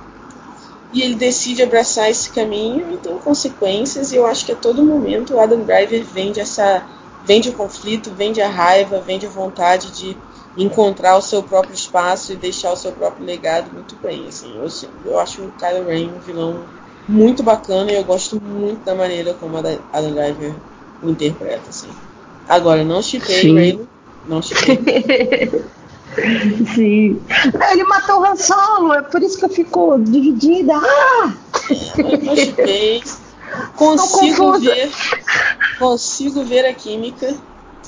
e 0.93 1.03
ele 1.03 1.15
decide 1.15 1.63
abraçar 1.63 2.11
esse 2.11 2.31
caminho 2.31 2.93
e 2.93 2.97
tem 2.97 3.17
consequências. 3.19 4.13
E 4.13 4.17
eu 4.17 4.27
acho 4.27 4.45
que 4.45 4.53
a 4.53 4.57
todo 4.57 4.85
momento 4.85 5.35
o 5.35 5.41
Adam 5.41 5.63
Driver 5.63 6.05
vende 6.05 6.41
essa. 6.41 6.85
Vende 7.23 7.51
o 7.51 7.53
conflito, 7.53 8.11
vende 8.11 8.41
a 8.41 8.49
raiva, 8.49 8.99
vende 8.99 9.27
a 9.27 9.31
vontade 9.31 9.91
de 9.91 10.17
encontrar 10.57 11.17
o 11.17 11.23
seu 11.23 11.43
próprio 11.43 11.75
espaço 11.75 12.33
e 12.33 12.37
deixar 12.37 12.73
o 12.73 12.77
seu 12.77 12.93
próprio 12.93 13.25
legado 13.25 13.73
muito 13.73 13.97
bem. 13.97 14.27
Assim, 14.29 14.53
eu, 14.57 14.69
eu 15.05 15.19
acho 15.19 15.43
o 15.43 15.53
Kylo 15.53 15.87
Ren 15.87 16.09
um 16.09 16.21
vilão 16.21 16.65
muito 17.09 17.43
bacana 17.43 17.91
e 17.91 17.97
eu 17.97 18.05
gosto 18.05 18.41
muito 18.41 18.85
da 18.85 18.95
maneira 18.95 19.35
como 19.35 19.57
a 19.57 19.61
Adam 19.93 20.13
Driver 20.13 20.55
o 21.03 21.11
interpreta. 21.11 21.69
Assim. 21.69 21.89
Agora, 22.49 22.85
não 22.85 23.03
chipei. 23.03 23.55
Raylo, 23.55 23.89
não 24.27 24.43
chipei. 24.43 25.51
Sim. 26.75 27.21
Ele 27.71 27.85
matou 27.85 28.21
o 28.21 28.25
Han 28.25 28.37
Solo, 28.37 28.93
é 28.93 29.03
por 29.03 29.23
isso 29.23 29.39
que 29.39 29.45
eu 29.45 29.49
fico 29.49 29.99
dividida. 29.99 30.75
Ah! 30.75 31.33
não 32.27 32.37
chipei. 32.37 33.03
Consigo 33.77 34.59
ver, 34.59 34.91
consigo 35.79 36.45
ver 36.45 36.67
a 36.67 36.75
química. 36.75 37.35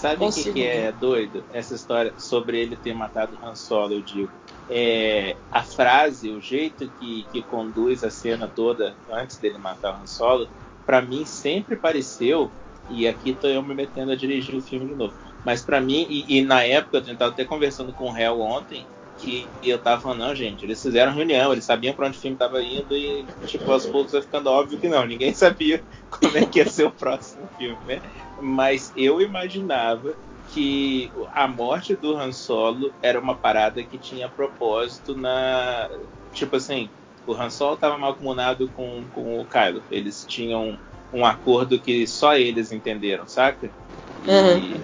Sabe 0.02 0.26
o 0.26 0.32
que, 0.32 0.52
que 0.52 0.62
é 0.64 0.90
doido? 0.90 1.44
Essa 1.48 1.76
história 1.76 2.12
sobre 2.18 2.60
ele 2.60 2.76
ter 2.76 2.92
matado 2.92 3.38
Han 3.40 3.54
Solo, 3.54 3.94
eu 3.94 4.02
digo. 4.02 4.32
É, 4.68 5.36
a 5.48 5.62
frase, 5.62 6.28
o 6.32 6.40
jeito 6.40 6.90
que, 6.98 7.28
que 7.30 7.40
conduz 7.44 8.02
a 8.02 8.10
cena 8.10 8.48
toda 8.48 8.98
antes 9.08 9.38
dele 9.38 9.58
matar 9.58 9.94
o 9.94 10.02
Han 10.02 10.06
Solo, 10.08 10.48
pra 10.84 11.00
mim 11.00 11.24
sempre 11.24 11.76
pareceu, 11.76 12.52
e 12.88 13.06
aqui 13.06 13.32
tô 13.32 13.46
eu 13.46 13.62
me 13.62 13.76
metendo 13.76 14.10
a 14.10 14.16
dirigir 14.16 14.56
o 14.56 14.60
filme 14.60 14.86
de 14.86 14.94
novo, 14.96 15.14
mas 15.44 15.64
pra 15.64 15.80
mim, 15.80 16.04
e, 16.10 16.38
e 16.38 16.42
na 16.42 16.64
época 16.64 16.98
eu 16.98 17.16
tava 17.16 17.30
até 17.30 17.44
conversando 17.44 17.92
com 17.92 18.06
o 18.06 18.12
réu 18.12 18.40
ontem, 18.40 18.88
que 19.22 19.48
eu 19.62 19.78
tava 19.78 20.00
falando, 20.00 20.18
não, 20.18 20.34
gente, 20.34 20.64
eles 20.64 20.82
fizeram 20.82 21.12
reunião, 21.14 21.52
eles 21.52 21.64
sabiam 21.64 21.94
pra 21.94 22.08
onde 22.08 22.18
o 22.18 22.20
filme 22.20 22.36
tava 22.36 22.60
indo 22.60 22.96
e, 22.96 23.24
tipo, 23.46 23.70
aos 23.70 23.86
poucos 23.86 24.12
vai 24.12 24.20
ficando 24.20 24.50
óbvio 24.50 24.80
que 24.80 24.88
não, 24.88 25.06
ninguém 25.06 25.32
sabia 25.34 25.84
como 26.10 26.36
é 26.36 26.44
que 26.44 26.58
ia 26.58 26.68
ser 26.68 26.84
o 26.84 26.90
próximo 26.90 27.48
filme, 27.56 27.78
né? 27.86 28.02
Mas 28.40 28.92
eu 28.96 29.20
imaginava 29.20 30.12
que 30.52 31.12
a 31.32 31.46
morte 31.46 31.94
do 31.94 32.16
Han 32.16 32.32
Solo 32.32 32.92
era 33.00 33.20
uma 33.20 33.36
parada 33.36 33.82
que 33.84 33.96
tinha 33.96 34.28
propósito 34.28 35.16
na. 35.16 35.88
Tipo 36.32 36.56
assim, 36.56 36.90
o 37.24 37.32
Han 37.32 37.50
Solo 37.50 37.74
estava 37.74 37.96
mal 37.96 38.16
comunado 38.16 38.68
com, 38.70 39.06
com 39.12 39.38
o 39.38 39.46
Kylo. 39.46 39.84
Eles 39.88 40.26
tinham 40.26 40.76
um 41.12 41.24
acordo 41.24 41.80
que 41.80 42.06
só 42.06 42.36
eles 42.36 42.72
entenderam, 42.72 43.26
saca? 43.26 43.70
Uhum. 44.26 44.82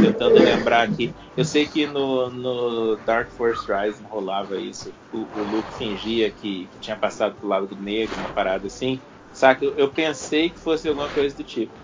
tentando 0.00 0.38
lembrar 0.38 0.82
aqui. 0.82 1.14
Eu 1.36 1.44
sei 1.44 1.66
que 1.66 1.86
no, 1.86 2.30
no 2.30 2.96
Dark 3.04 3.30
Force 3.32 3.64
Rise 3.70 4.02
rolava 4.04 4.60
isso. 4.60 4.94
O, 5.10 5.40
o 5.40 5.44
Luke 5.44 5.72
fingia 5.74 6.30
que, 6.32 6.68
que 6.68 6.78
tinha 6.78 6.96
passado 6.96 7.36
pro 7.36 7.48
lado 7.48 7.66
do 7.68 7.76
negro, 7.76 8.16
uma 8.18 8.30
parada 8.30 8.66
assim. 8.66 9.02
Saca? 9.32 9.64
Eu, 9.64 9.76
eu 9.76 9.92
pensei 9.92 10.50
que 10.50 10.58
fosse 10.60 10.88
alguma 10.88 11.10
coisa 11.10 11.36
do 11.36 11.44
tipo. 11.44 11.74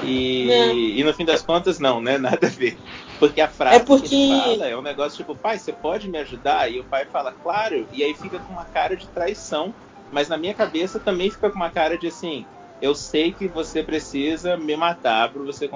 E, 0.00 0.46
Não. 0.48 0.72
e 0.74 1.04
no 1.04 1.14
fim 1.14 1.24
das 1.24 1.42
contas, 1.42 1.78
não, 1.78 2.00
né? 2.00 2.18
Nada 2.18 2.46
a 2.46 2.50
ver. 2.50 2.78
Porque 3.18 3.40
a 3.40 3.48
frase 3.48 3.76
É 3.76 3.84
porque- 3.84 4.08
que 4.08 4.14
ele 4.14 4.28
fala 4.40 4.66
é 4.66 4.76
um 4.76 4.82
negócio 4.82 5.16
tipo, 5.16 5.36
pai, 5.36 5.58
você 5.58 5.72
pode 5.72 6.08
me 6.10 6.18
ajudar? 6.18 6.70
E 6.72 6.80
o 6.80 6.84
pai 6.84 7.06
fala, 7.06 7.32
claro. 7.32 7.86
E 7.92 8.02
aí 8.02 8.14
fica 8.14 8.40
com 8.40 8.52
uma 8.52 8.64
cara 8.64 8.96
de 8.96 9.08
traição. 9.10 9.74
Mas 10.10 10.28
na 10.28 10.36
minha 10.36 10.54
cabeça 10.54 11.00
também 11.00 11.30
fica 11.30 11.50
com 11.50 11.56
uma 11.56 11.70
cara 11.70 11.96
de 11.96 12.06
assim, 12.08 12.46
eu 12.82 12.94
sei 12.94 13.32
que 13.32 13.46
você 13.48 13.82
precisa 13.82 14.56
me 14.56 14.76
matar 14.76 15.30
para 15.32 15.40
você 15.42 15.70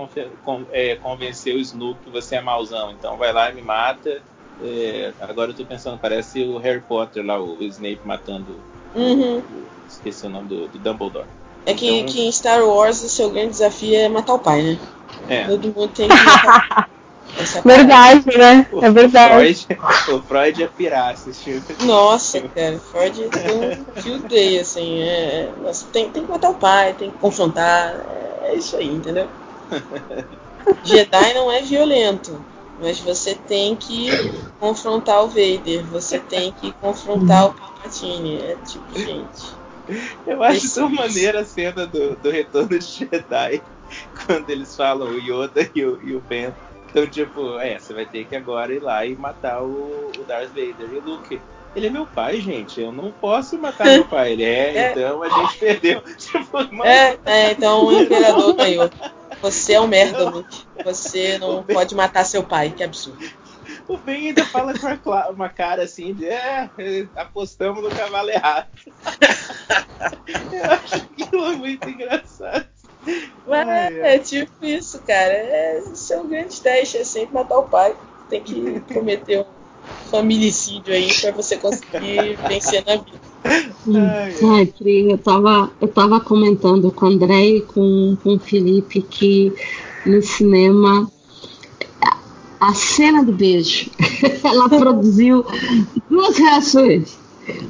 é, 0.72 0.96
convencer 0.96 1.54
o 1.54 1.58
Snoop 1.60 2.00
que 2.04 2.10
você 2.10 2.34
é 2.36 2.40
mauzão. 2.42 2.90
Então 2.90 3.16
vai 3.16 3.32
lá 3.32 3.48
e 3.50 3.54
me 3.54 3.62
mata. 3.62 4.20
É, 4.62 5.12
agora 5.20 5.50
eu 5.52 5.54
tô 5.54 5.64
pensando, 5.64 5.98
parece 5.98 6.42
o 6.42 6.58
Harry 6.58 6.80
Potter 6.80 7.24
lá, 7.24 7.40
o 7.40 7.56
Snape 7.62 8.00
matando. 8.04 8.60
Uhum. 8.94 9.38
o- 9.38 9.42
esqueci 9.88 10.26
o 10.26 10.30
nome 10.30 10.48
do, 10.48 10.66
do 10.68 10.78
Dumbledore. 10.78 11.26
É 11.64 11.74
que, 11.74 11.88
Então- 12.00 12.12
que 12.12 12.20
em 12.26 12.32
Star 12.32 12.64
Wars 12.64 13.02
o 13.02 13.08
seu 13.08 13.30
grande 13.30 13.50
desafio 13.50 13.94
é 13.94 14.08
matar 14.08 14.34
o 14.34 14.38
pai, 14.38 14.62
né? 14.62 14.78
É. 15.28 15.44
Todo 15.46 15.62
mundo 15.68 15.88
tem 15.88 16.08
que 16.08 16.14
matar. 16.14 16.90
Essa. 17.40 17.62
Verdade, 17.62 18.38
né? 18.38 18.66
O, 18.72 18.84
É 18.84 18.90
verdade. 18.90 19.34
O 19.34 19.38
Freud, 19.38 19.66
o 20.12 20.22
Freud 20.22 20.62
é 20.62 20.66
pirar 20.66 21.12
assistiu. 21.12 21.60
Nossa, 21.84 22.40
cara, 22.40 22.78
Freud 22.78 23.28
tem 23.28 23.50
um 23.52 24.00
fio 24.00 24.18
day, 24.20 24.58
assim. 24.60 25.00
É, 25.00 25.06
é- 25.06 25.52
nossa, 25.62 25.86
tem, 25.92 26.10
tem 26.10 26.24
que 26.24 26.30
matar 26.30 26.50
o 26.50 26.54
pai, 26.54 26.94
tem 26.94 27.10
que 27.10 27.18
confrontar. 27.18 27.94
É, 28.42 28.48
é 28.52 28.54
isso 28.56 28.76
aí, 28.76 28.88
entendeu? 28.88 29.28
Jedi 30.84 31.34
não 31.34 31.50
é 31.50 31.62
violento, 31.62 32.40
mas 32.80 32.98
você 33.00 33.34
tem 33.34 33.74
que 33.76 34.08
confrontar 34.58 35.24
o 35.24 35.28
Vader, 35.28 35.84
você 35.90 36.18
tem 36.18 36.52
que 36.52 36.72
confrontar 36.72 37.46
o 37.46 37.54
Palpatine. 37.54 38.36
É 38.36 38.56
tipo, 38.66 38.98
gente. 38.98 39.56
Eu 40.26 40.42
acho 40.42 40.66
Esse- 40.66 40.74
tão 40.74 40.88
maneira 40.88 41.40
a 41.40 41.44
cena 41.44 41.86
do, 41.86 42.16
do 42.16 42.30
Retorno 42.30 42.78
de 42.78 42.84
Jedi, 42.84 43.62
quando 44.26 44.50
eles 44.50 44.74
falam 44.74 45.08
o 45.08 45.18
Yoda 45.18 45.70
e 45.74 45.84
o, 45.84 46.00
e 46.02 46.14
o 46.16 46.20
Ben. 46.20 46.52
Então, 46.88 47.06
tipo, 47.06 47.58
é, 47.58 47.78
você 47.78 47.92
vai 47.92 48.06
ter 48.06 48.24
que 48.26 48.34
agora 48.36 48.72
ir 48.72 48.82
lá 48.82 49.04
e 49.04 49.14
matar 49.14 49.62
o, 49.62 50.10
o 50.18 50.24
Darth 50.26 50.48
Vader. 50.48 50.88
E 50.92 50.96
o 50.96 51.00
Luke, 51.04 51.40
ele 51.74 51.88
é 51.88 51.90
meu 51.90 52.06
pai, 52.06 52.40
gente, 52.40 52.80
eu 52.80 52.90
não 52.90 53.12
posso 53.12 53.58
matar 53.58 53.84
meu 53.86 54.04
pai. 54.06 54.32
Ele 54.32 54.44
é, 54.44 54.76
É. 54.76 54.90
então 54.92 55.22
a 55.22 55.28
gente 55.28 55.58
perdeu. 55.58 56.02
Tipo, 56.16 56.58
É, 56.84 57.18
é, 57.26 57.50
então 57.52 57.84
o 57.84 57.92
imperador 57.92 58.54
ganhou. 58.54 58.90
Você 59.42 59.74
é 59.74 59.80
um 59.80 59.86
merda, 59.86 60.30
Luke. 60.30 60.64
Você 60.84 61.38
não 61.38 61.62
pode 61.62 61.94
matar 61.94 62.24
seu 62.24 62.42
pai, 62.42 62.70
que 62.70 62.82
absurdo. 62.82 63.22
o 63.86 63.98
Ben 63.98 64.28
ainda 64.28 64.44
fala 64.46 64.72
com 64.78 65.10
uma, 65.32 65.48
cara 65.48 65.82
assim 65.82 66.14
de, 66.14 66.26
é, 66.26 66.70
é, 66.78 67.06
apostamos 67.14 67.82
no 67.82 67.90
cavalo 67.90 68.30
errado. 68.30 68.68
eu 70.52 70.64
acho 70.72 70.94
aquilo 70.96 71.58
muito 71.58 71.88
engraçado. 71.88 72.66
Mas 73.46 73.66
Ai, 73.68 74.00
ai. 74.02 74.16
é 74.16 74.18
tipo 74.18 74.50
isso, 74.62 74.98
cara. 75.06 75.32
É, 75.32 75.78
esse 75.78 76.12
é 76.12 76.20
o 76.20 76.24
grande 76.24 76.60
teste, 76.60 76.98
é 76.98 77.04
sempre 77.04 77.34
matar 77.34 77.58
o 77.58 77.64
pai. 77.64 77.94
Tem 78.28 78.42
que 78.42 78.80
cometer 78.92 79.40
um 79.40 79.44
familicídio 80.10 80.92
aí 80.94 81.12
pra 81.20 81.30
você 81.32 81.56
conseguir 81.56 82.36
vencer 82.48 82.84
na 82.86 82.96
vida. 82.96 83.18
Ai, 84.44 84.66
Pri, 84.66 85.10
eu 85.10 85.18
tava, 85.18 85.70
eu 85.80 85.88
tava 85.88 86.20
comentando 86.20 86.90
com 86.90 87.06
o 87.06 87.08
André 87.08 87.46
e 87.46 87.60
com, 87.62 88.16
com 88.22 88.34
o 88.34 88.38
Felipe 88.38 89.00
que 89.02 89.54
no 90.04 90.20
cinema 90.22 91.10
a- 92.02 92.68
a 92.68 92.74
cena 92.74 93.24
do 93.24 93.32
beijo 93.32 93.90
ela 94.44 94.68
produziu 94.68 95.44
duas 96.08 96.36
reações. 96.38 97.18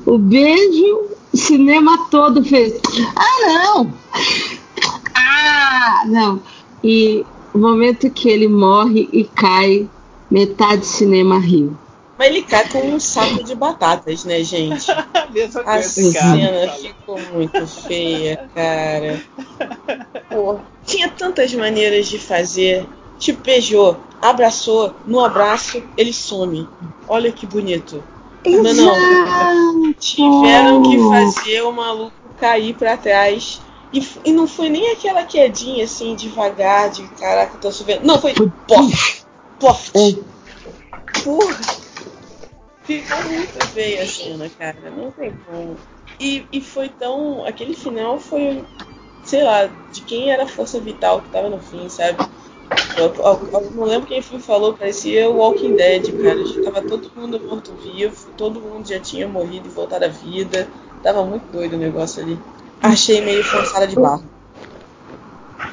O 0.07 0.19
beijo, 0.19 1.11
o 1.33 1.37
cinema 1.37 2.07
todo 2.11 2.45
fez. 2.45 2.81
Ah, 3.17 3.47
não! 3.47 3.93
Ah, 5.15 6.03
não! 6.07 6.41
E 6.83 7.25
o 7.53 7.59
momento 7.59 8.11
que 8.11 8.29
ele 8.29 8.49
morre 8.49 9.09
e 9.13 9.25
cai, 9.25 9.89
metade 10.31 10.79
do 10.79 10.87
cinema 10.87 11.39
riu. 11.39 11.77
Mas 12.19 12.29
ele 12.29 12.43
cai 12.43 12.67
com 12.69 12.79
um 12.81 13.01
saco 13.01 13.45
de 13.45 13.55
batatas, 13.55 14.25
né, 14.25 14.43
gente? 14.43 14.91
A 14.91 15.27
mesma 15.31 15.83
cena 15.83 16.73
ficou 16.73 17.21
muito 17.33 17.67
feia, 17.67 18.49
cara. 18.55 19.23
Pô, 20.31 20.59
tinha 20.85 21.09
tantas 21.11 21.53
maneiras 21.55 22.09
de 22.09 22.19
fazer. 22.19 22.87
Tipo, 23.19 23.43
beijou, 23.43 23.99
abraçou, 24.21 24.95
no 25.07 25.21
abraço 25.21 25.83
ele 25.97 26.13
some. 26.13 26.69
Olha 27.09 27.33
que 27.33 27.47
bonito. 27.47 28.03
Mas 28.47 28.77
não, 28.77 28.97
Exato! 28.97 29.95
tiveram 29.99 30.83
que 30.83 30.99
fazer 30.99 31.63
o 31.63 31.73
maluco 31.73 32.13
cair 32.39 32.75
pra 32.75 32.97
trás. 32.97 33.61
E, 33.97 34.07
e 34.27 34.33
não 34.33 34.47
foi 34.47 34.69
nem 34.69 34.93
aquela 34.93 35.25
quedinha 35.25 35.85
assim, 35.85 36.15
devagar, 36.15 36.91
de 36.91 37.09
caraca, 37.15 37.57
tô 37.57 37.73
subindo. 37.73 38.05
Não, 38.05 38.21
foi 38.21 38.35
pof, 38.69 39.25
pof. 39.59 39.91
É. 39.95 41.23
Porra. 41.25 41.57
ficou 42.85 43.25
muito 43.25 43.67
feia 43.69 44.03
a 44.03 44.07
cena, 44.07 44.51
cara. 44.51 44.91
Não 44.95 45.11
tem 45.13 45.33
como. 45.47 45.79
E, 46.21 46.47
e 46.53 46.61
foi 46.61 46.91
tão. 46.91 47.47
Aquele 47.47 47.73
final 47.73 48.21
foi, 48.21 48.63
sei 49.25 49.43
lá, 49.43 49.65
de 49.65 50.03
quem 50.03 50.31
era 50.31 50.43
a 50.43 50.49
força 50.49 50.79
vital 50.79 51.23
que 51.23 51.31
tava 51.31 51.49
no 51.49 51.59
fim, 51.59 51.89
sabe? 51.89 52.19
Eu, 52.99 53.15
eu, 53.15 53.49
eu 53.51 53.71
não 53.71 53.85
lembro 53.85 54.09
quem 54.09 54.21
foi 54.21 54.41
falou, 54.41 54.75
parecia 54.75 55.31
o 55.31 55.39
Walking 55.39 55.75
Dead, 55.75 56.23
cara. 56.23 56.45
Já 56.45 56.63
tava 56.65 56.83
todo 56.83 57.11
mundo 57.17 57.41
morto-vivo, 57.41 58.31
todo 58.37 58.61
mundo 58.61 58.87
já 58.87 59.01
tinha 59.01 59.27
morrido 59.27 59.69
e 59.69 59.73
voltado 59.73 60.05
à 60.05 60.09
vida. 60.09 60.69
Tava 61.03 61.25
muito 61.25 61.51
doido 61.51 61.77
o 61.77 61.79
negócio 61.79 62.23
ali. 62.23 62.39
Achei 62.87 63.21
meio 63.21 63.43
forçada 63.45 63.87
de 63.87 63.97
barro. 63.97 64.25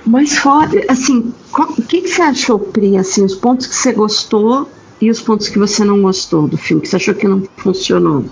Mas 0.05 0.37
fora, 0.37 0.69
assim, 0.89 1.33
o 1.57 1.81
que, 1.83 2.01
que 2.01 2.07
você 2.07 2.21
achou, 2.21 2.59
Pri? 2.59 2.97
Assim, 2.97 3.23
os 3.23 3.35
pontos 3.35 3.67
que 3.67 3.75
você 3.75 3.93
gostou 3.93 4.69
e 4.99 5.09
os 5.09 5.21
pontos 5.21 5.47
que 5.47 5.59
você 5.59 5.83
não 5.83 6.01
gostou 6.01 6.47
do 6.47 6.57
filme, 6.57 6.81
que 6.81 6.89
você 6.89 6.95
achou 6.95 7.13
que 7.13 7.27
não 7.27 7.43
funcionou? 7.57 8.25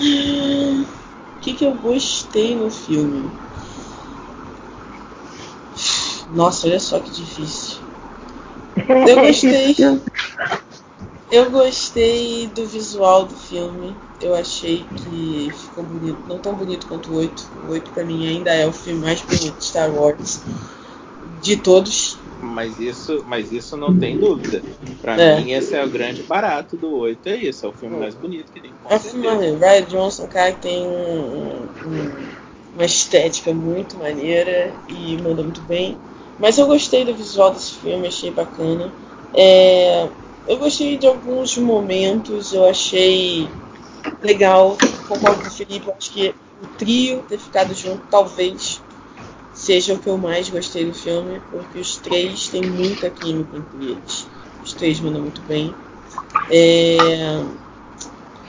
O 0.00 1.40
que, 1.40 1.54
que 1.54 1.64
eu 1.64 1.74
gostei 1.74 2.56
no 2.56 2.70
filme? 2.70 3.30
Nossa, 6.34 6.66
olha 6.66 6.80
só 6.80 6.98
que 6.98 7.10
difícil. 7.10 7.78
Eu 9.06 9.16
gostei. 9.26 9.76
Eu 11.30 11.50
gostei 11.50 12.46
do 12.48 12.66
visual 12.66 13.26
do 13.26 13.36
filme. 13.36 13.94
Eu 14.20 14.34
achei 14.34 14.84
que 14.96 15.50
ficou 15.52 15.84
bonito. 15.84 16.18
Não 16.26 16.38
tão 16.38 16.54
bonito 16.54 16.86
quanto 16.86 17.10
o 17.10 17.14
8. 17.14 17.44
O 17.66 17.70
8 17.70 17.90
pra 17.92 18.04
mim 18.04 18.26
ainda 18.26 18.52
é 18.52 18.66
o 18.66 18.72
filme 18.72 19.00
mais 19.00 19.20
bonito 19.20 19.58
de 19.58 19.64
Star 19.64 19.94
Wars. 19.94 20.40
De 21.40 21.56
todos. 21.56 22.18
Mas 22.40 22.78
isso, 22.78 23.24
mas 23.26 23.52
isso 23.52 23.76
não 23.76 23.96
tem 23.98 24.18
dúvida. 24.18 24.62
Pra 25.00 25.20
É. 25.20 25.40
mim, 25.40 25.52
esse 25.52 25.74
é 25.74 25.84
o 25.84 25.88
grande 25.88 26.22
barato 26.22 26.76
do 26.76 26.90
8. 26.96 27.28
É 27.28 27.36
isso, 27.36 27.66
é 27.66 27.68
o 27.68 27.72
filme 27.72 27.96
mais 27.96 28.14
bonito 28.14 28.50
que 28.52 28.60
tem. 28.60 28.74
É 28.88 28.96
um 28.96 29.00
filme 29.00 29.26
maneiro. 29.26 29.58
Ryan 29.58 29.82
Johnson, 29.82 30.26
cara, 30.26 30.52
que 30.52 30.62
tem 30.62 30.82
um- 30.84 31.68
um- 31.86 32.28
uma 32.74 32.84
estética 32.84 33.52
muito 33.52 33.96
maneira 33.96 34.72
e 34.88 35.16
manda 35.18 35.42
muito 35.42 35.60
bem. 35.62 35.96
Mas 36.38 36.58
eu 36.58 36.66
gostei 36.66 37.04
do 37.04 37.14
visual 37.14 37.52
desse 37.52 37.72
filme, 37.72 38.06
achei 38.06 38.30
bacana. 38.30 38.92
É, 39.34 40.08
eu 40.46 40.56
gostei 40.58 40.96
de 40.96 41.06
alguns 41.06 41.56
momentos, 41.58 42.52
eu 42.52 42.64
achei 42.64 43.48
legal. 44.22 44.76
Concordo 45.08 45.42
com 45.42 45.48
o 45.48 45.50
Felipe, 45.50 45.90
acho 45.90 46.10
que 46.12 46.34
o 46.62 46.66
trio 46.78 47.22
ter 47.28 47.38
ficado 47.38 47.74
junto 47.74 48.02
talvez 48.10 48.80
seja 49.54 49.94
o 49.94 49.98
que 49.98 50.08
eu 50.08 50.16
mais 50.16 50.48
gostei 50.48 50.84
do 50.84 50.94
filme, 50.94 51.40
porque 51.50 51.78
os 51.78 51.96
três 51.96 52.48
têm 52.48 52.62
muita 52.62 53.10
química 53.10 53.56
entre 53.56 53.92
eles. 53.92 54.26
Os 54.62 54.72
três 54.72 55.00
mandam 55.00 55.22
muito 55.22 55.40
bem. 55.42 55.74
É, 56.50 56.96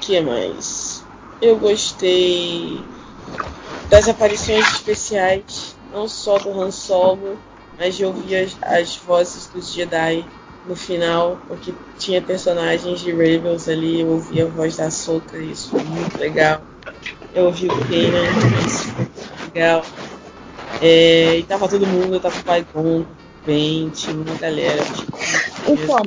que 0.02 0.20
mais? 0.22 1.04
Eu 1.42 1.58
gostei 1.58 2.84
das 3.90 4.08
aparições 4.08 4.68
especiais, 4.74 5.76
não 5.94 6.08
só 6.08 6.38
do 6.38 6.50
Han 6.60 6.72
Solo, 6.72 7.38
mas 7.78 7.96
de 7.96 8.06
ouvir 8.06 8.36
as, 8.36 8.58
as 8.62 8.96
vozes 8.98 9.48
dos 9.48 9.74
Jedi 9.74 10.26
no 10.66 10.76
final, 10.76 11.40
porque 11.48 11.74
tinha 11.98 12.22
personagens 12.22 13.00
de 13.00 13.12
Rebels 13.12 13.68
ali, 13.68 14.02
eu 14.02 14.08
ouvi 14.10 14.42
a 14.42 14.46
voz 14.46 14.78
da 14.78 14.86
Ahsoka, 14.86 15.38
isso 15.38 15.70
foi 15.70 15.84
muito 15.84 16.18
legal. 16.18 16.62
Eu 17.34 17.46
ouvi 17.46 17.68
o 17.68 17.70
Kanan, 17.70 18.66
isso 18.66 18.84
foi 18.86 19.06
muito 19.06 19.54
legal. 19.54 19.84
É, 20.82 21.38
e 21.38 21.44
tava 21.44 21.68
todo 21.68 21.86
mundo, 21.86 22.20
tava 22.20 22.38
o 22.40 22.44
Pai-Gon, 22.44 23.06
bem, 23.46 23.90
tinha 23.90 24.16
uma 24.16 24.36
galera. 24.36 24.84
Tinha 24.84 25.76
Então, 25.76 25.98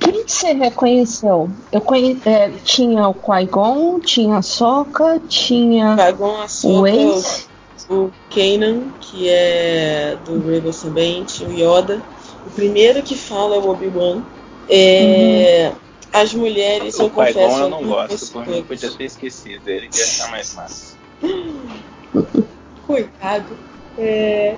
quem 0.00 0.24
que 0.24 0.32
você 0.32 0.52
reconheceu? 0.52 1.50
Eu 1.70 1.80
conhe... 1.80 2.20
é, 2.24 2.50
tinha 2.64 3.08
o 3.08 3.14
Qui-Gon, 3.14 4.00
tinha 4.00 4.38
a 4.38 4.42
Soca, 4.42 5.20
tinha 5.28 5.94
Pai-Gon, 5.96 6.38
o 6.38 6.42
Ahsoka, 6.42 6.90
Ace. 6.90 7.46
o 7.90 8.10
Kanan, 8.30 8.84
que 9.00 9.28
é 9.28 10.16
do 10.24 10.40
Rebels 10.48 10.82
também, 10.82 11.24
tinha 11.24 11.48
o 11.48 11.52
Yoda. 11.52 12.02
O 12.46 12.50
primeiro 12.50 13.02
que 13.02 13.16
fala 13.16 13.56
é 13.56 13.58
o 13.58 13.68
Obi-Wan. 13.68 14.22
É, 14.68 15.72
As 16.12 16.32
mulheres, 16.32 16.98
eu 16.98 17.06
O 17.06 17.10
Pai 17.10 17.32
confesso, 17.32 17.56
eu 17.56 17.68
não 17.70 17.82
não 17.82 17.88
gosto, 17.88 18.32
por 18.32 18.46
mim 18.46 18.62
podia 18.62 18.90
ter 18.90 19.04
esquecido 19.04 19.68
ele, 19.68 19.88
que 19.88 19.98
ia 19.98 20.04
achar 20.04 20.30
mais 20.30 20.54
massa. 20.54 20.96
Coitado. 22.86 23.58
É... 23.98 24.56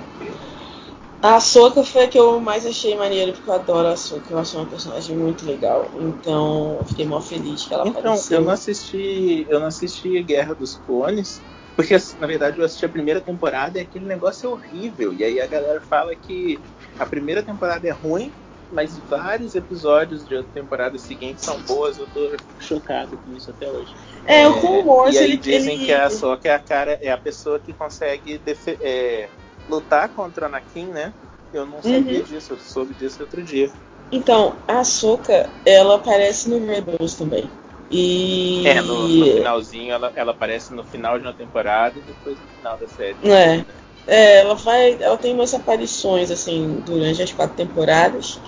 A 1.20 1.36
Ahsoka 1.36 1.82
foi 1.82 2.04
a 2.04 2.08
que 2.08 2.18
eu 2.18 2.38
mais 2.38 2.64
achei 2.64 2.94
maneiro, 2.96 3.32
porque 3.32 3.50
eu 3.50 3.54
adoro 3.54 3.88
a 3.88 3.92
Ahsoka. 3.92 4.26
Eu 4.30 4.38
acho 4.38 4.56
uma 4.56 4.66
personagem 4.66 5.16
muito 5.16 5.44
legal. 5.46 5.90
Então, 5.98 6.76
eu 6.78 6.84
fiquei 6.84 7.06
mó 7.06 7.20
feliz 7.20 7.64
que 7.64 7.74
ela 7.74 7.88
Então, 7.88 8.00
apareceu. 8.12 8.38
eu 8.38 8.44
não 8.44 8.52
assisti. 8.52 9.46
Eu 9.48 9.58
não 9.58 9.66
assisti 9.66 10.22
Guerra 10.22 10.54
dos 10.54 10.76
Clones, 10.86 11.40
porque 11.74 11.96
na 12.20 12.26
verdade 12.26 12.58
eu 12.58 12.64
assisti 12.64 12.84
a 12.84 12.88
primeira 12.88 13.20
temporada 13.20 13.78
e 13.78 13.82
aquele 13.82 14.04
negócio 14.06 14.46
é 14.46 14.48
horrível. 14.48 15.12
E 15.12 15.24
aí 15.24 15.40
a 15.40 15.46
galera 15.46 15.80
fala 15.80 16.14
que 16.14 16.60
a 16.98 17.06
primeira 17.06 17.42
temporada 17.42 17.86
é 17.86 17.90
ruim, 17.90 18.32
mas 18.70 18.98
vários 18.98 19.54
episódios 19.54 20.26
de 20.26 20.34
outra 20.34 20.52
temporada 20.52 20.98
seguinte 20.98 21.40
são 21.42 21.58
boas. 21.60 21.98
Eu 21.98 22.06
tô 22.08 22.36
chocado 22.58 23.16
com 23.18 23.34
isso 23.34 23.50
até 23.50 23.70
hoje. 23.70 23.94
É, 24.26 24.46
o 24.46 24.60
Clone 24.60 24.82
Wars, 24.84 25.14
e 25.14 25.18
aí 25.18 25.24
ele, 25.24 25.36
dizem 25.36 25.76
ele- 25.76 25.86
que 25.86 25.92
a 25.92 26.06
Ahsoka 26.06 26.48
é 26.48 26.52
a 26.54 26.58
cara, 26.58 26.98
é 27.00 27.10
a 27.10 27.16
pessoa 27.16 27.58
que 27.58 27.72
consegue 27.72 28.40
é, 28.80 29.28
lutar 29.68 30.08
contra 30.10 30.44
o 30.44 30.48
Anakin, 30.48 30.86
né? 30.86 31.14
Eu 31.52 31.64
não 31.64 31.82
sabia 31.82 32.18
Uhum. 32.18 32.24
disso, 32.24 32.52
eu 32.52 32.58
soube 32.58 32.94
disso 32.94 33.22
outro 33.22 33.42
dia. 33.42 33.70
Então, 34.12 34.56
a 34.66 34.80
Ahsoka, 34.80 35.48
ela 35.64 35.96
aparece 35.96 36.48
no 36.48 36.64
Rebels 36.66 37.14
também. 37.14 37.50
E. 37.90 38.66
É, 38.66 38.80
no, 38.82 39.08
no 39.08 39.24
finalzinho, 39.26 39.92
ela, 39.92 40.12
ela 40.14 40.32
aparece 40.32 40.74
no 40.74 40.84
final 40.84 41.18
de 41.18 41.24
uma 41.24 41.32
temporada 41.32 41.98
e 41.98 42.02
depois 42.02 42.38
no 42.38 42.46
final 42.48 42.78
da 42.78 42.86
série. 42.86 43.16
É. 43.24 43.64
É, 44.08 44.40
ela 44.40 44.54
vai. 44.54 45.00
Ela 45.00 45.16
tem 45.18 45.34
umas 45.34 45.54
aparições, 45.54 46.30
assim, 46.30 46.82
durante 46.84 47.22
as 47.22 47.32
quatro 47.32 47.56
temporadas. 47.56 48.40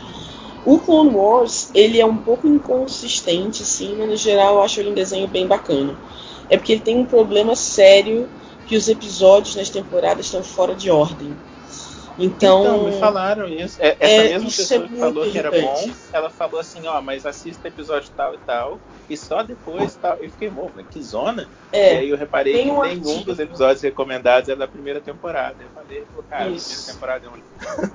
O 0.64 0.78
Clone 0.78 1.14
Wars, 1.14 1.70
ele 1.74 2.00
é 2.00 2.06
um 2.06 2.16
pouco 2.16 2.48
inconsistente, 2.48 3.62
assim, 3.62 3.96
mas 3.96 4.08
no 4.08 4.16
geral 4.16 4.56
eu 4.56 4.62
acho 4.62 4.80
ele 4.80 4.90
um 4.90 4.94
desenho 4.94 5.28
bem 5.28 5.46
bacana. 5.46 5.98
É 6.48 6.56
porque 6.56 6.72
ele 6.72 6.82
tem 6.82 6.98
um 6.98 7.06
problema 7.06 7.54
sério 7.56 8.28
que 8.66 8.76
os 8.76 8.88
episódios 8.88 9.56
nas 9.56 9.70
temporadas 9.70 10.26
estão 10.26 10.42
fora 10.42 10.74
de 10.74 10.90
ordem. 10.90 11.34
Então, 12.20 12.60
Então, 12.60 12.84
me 12.84 12.92
falaram 12.92 13.48
isso. 13.48 13.80
É, 13.80 13.96
essa 13.98 14.22
é, 14.22 14.28
mesma 14.28 14.48
isso 14.48 14.56
pessoa 14.56 14.84
é 14.84 14.88
que 14.88 14.94
falou 14.98 15.24
muito 15.24 15.32
que 15.32 15.38
era 15.38 15.50
bom, 15.50 15.56
irritante. 15.56 16.00
ela 16.12 16.30
falou 16.30 16.60
assim, 16.60 16.86
ó, 16.86 17.00
mas 17.00 17.24
assista 17.24 17.68
episódio 17.68 18.10
tal 18.14 18.34
e 18.34 18.38
tal, 18.38 18.80
e 19.08 19.16
só 19.16 19.42
depois 19.42 19.96
tal. 19.96 20.16
Eu 20.18 20.30
fiquei, 20.30 20.50
bom, 20.50 20.70
que 20.90 21.02
zona? 21.02 21.50
É, 21.72 21.94
e 21.94 21.96
aí 21.96 22.08
eu 22.10 22.16
reparei 22.16 22.60
que 22.60 22.70
um 22.70 22.82
nenhum 22.82 22.82
artigo. 22.82 23.24
dos 23.24 23.38
episódios 23.38 23.82
recomendados 23.82 24.48
é 24.48 24.56
da 24.56 24.68
primeira 24.68 25.00
temporada. 25.00 25.62
Eu 25.62 25.70
falei, 25.70 26.06
cara, 26.28 26.50
Isso. 26.50 26.58
a 26.58 26.60
primeira 26.60 26.92
temporada 26.92 27.26
é 27.26 27.30
um. 27.30 27.42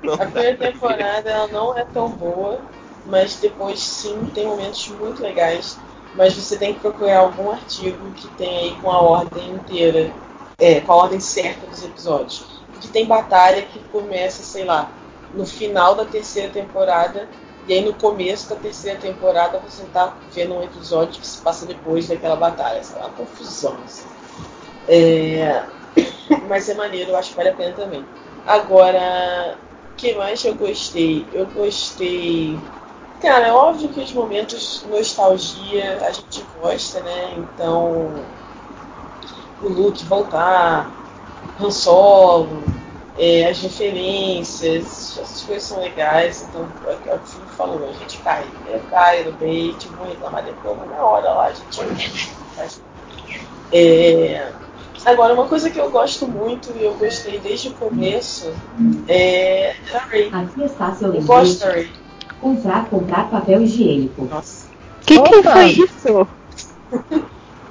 Não 0.01 0.13
A 0.13 0.17
primeira 0.25 0.57
temporada 0.57 1.29
ela 1.29 1.47
não 1.47 1.77
é 1.77 1.85
tão 1.85 2.09
boa, 2.09 2.59
mas 3.05 3.35
depois 3.39 3.79
sim 3.79 4.25
tem 4.33 4.45
momentos 4.45 4.87
muito 4.89 5.21
legais. 5.21 5.77
Mas 6.15 6.33
você 6.33 6.57
tem 6.57 6.73
que 6.73 6.79
procurar 6.79 7.19
algum 7.19 7.51
artigo 7.51 8.11
que 8.13 8.27
tem 8.29 8.57
aí 8.57 8.75
com 8.81 8.89
a 8.89 9.01
ordem 9.01 9.51
inteira, 9.51 10.11
é, 10.57 10.79
com 10.81 10.91
a 10.93 10.95
ordem 10.95 11.19
certa 11.19 11.67
dos 11.67 11.83
episódios. 11.83 12.54
Porque 12.75 12.89
tem 12.89 13.05
batalha 13.05 13.61
que 13.61 13.79
começa, 13.91 14.43
sei 14.43 14.65
lá, 14.65 14.91
no 15.33 15.45
final 15.45 15.95
da 15.95 16.05
terceira 16.05 16.51
temporada, 16.51 17.27
e 17.67 17.73
aí 17.73 17.83
no 17.83 17.93
começo 17.93 18.49
da 18.49 18.55
terceira 18.55 18.99
temporada 18.99 19.59
você 19.59 19.83
tá 19.93 20.13
vendo 20.31 20.55
um 20.55 20.63
episódio 20.63 21.19
que 21.19 21.25
se 21.25 21.41
passa 21.41 21.65
depois 21.65 22.07
daquela 22.07 22.35
batalha. 22.35 22.83
Sei 22.83 22.99
lá, 22.99 23.09
confusão. 23.09 23.77
Assim. 23.83 24.07
É, 24.87 25.63
mas 26.47 26.67
é 26.69 26.73
maneiro, 26.73 27.11
eu 27.11 27.15
acho 27.15 27.31
que 27.31 27.37
vale 27.37 27.49
a 27.49 27.53
pena 27.53 27.73
também. 27.73 28.05
Agora, 28.45 29.57
que 29.97 30.13
mais 30.15 30.43
eu 30.43 30.53
gostei? 30.53 31.25
Eu 31.33 31.45
gostei. 31.47 32.59
Cara, 33.21 33.47
é 33.47 33.53
óbvio 33.53 33.89
que 33.89 34.01
os 34.01 34.11
momentos 34.11 34.85
nostalgia 34.89 35.97
a 36.05 36.11
gente 36.11 36.45
gosta, 36.61 36.99
né? 36.99 37.33
Então, 37.37 38.13
o 39.61 39.69
Luke 39.69 40.05
voltar, 40.05 40.91
Han 41.59 41.71
Solo, 41.71 42.63
é, 43.17 43.49
as 43.49 43.61
referências, 43.61 45.17
essas 45.17 45.41
coisas 45.41 45.63
são 45.63 45.79
legais. 45.79 46.45
Então, 46.49 46.67
é, 46.85 46.91
é 46.91 47.15
o 47.15 47.19
que 47.19 47.25
o 47.25 47.27
Filipe 47.27 47.51
falou, 47.55 47.89
a 47.89 47.93
gente 47.93 48.17
cai. 48.19 48.45
Eu 48.67 48.81
caio 48.89 49.25
no 49.25 49.31
bait, 49.33 49.87
vou 49.97 50.07
reclamar 50.07 50.43
depois, 50.43 50.77
mas 50.77 50.89
na 50.89 51.03
hora 51.03 51.29
lá 51.29 51.45
a 51.45 51.53
gente 51.53 51.81
faz. 52.55 52.81
É, 53.71 54.51
Agora, 55.05 55.35
uma 55.35 55.47
coisa 55.47 55.69
que 55.69 55.79
eu 55.79 55.91
gosto 55.91 56.27
muito 56.27 56.73
e 56.75 56.83
eu 56.83 56.95
gostei 56.95 57.39
desde 57.39 57.67
o 57.67 57.73
começo 57.73 58.51
é 59.07 59.75
da 59.91 59.99
Ray. 59.99 60.31
Aqui 60.33 60.63
está 60.63 60.93
seu 60.95 61.13
Eu 61.13 61.21
gosto 61.21 61.59
da 61.59 61.67
lembrete. 61.67 61.91
Ray. 61.91 62.05
Comprar, 62.41 62.85
comprar 62.89 63.29
papel 63.29 63.61
higiênico. 63.61 64.25
Nossa, 64.25 64.67
O 64.67 65.05
que, 65.05 65.21
que 65.21 65.43
foi 65.43 65.65
isso? 65.67 66.27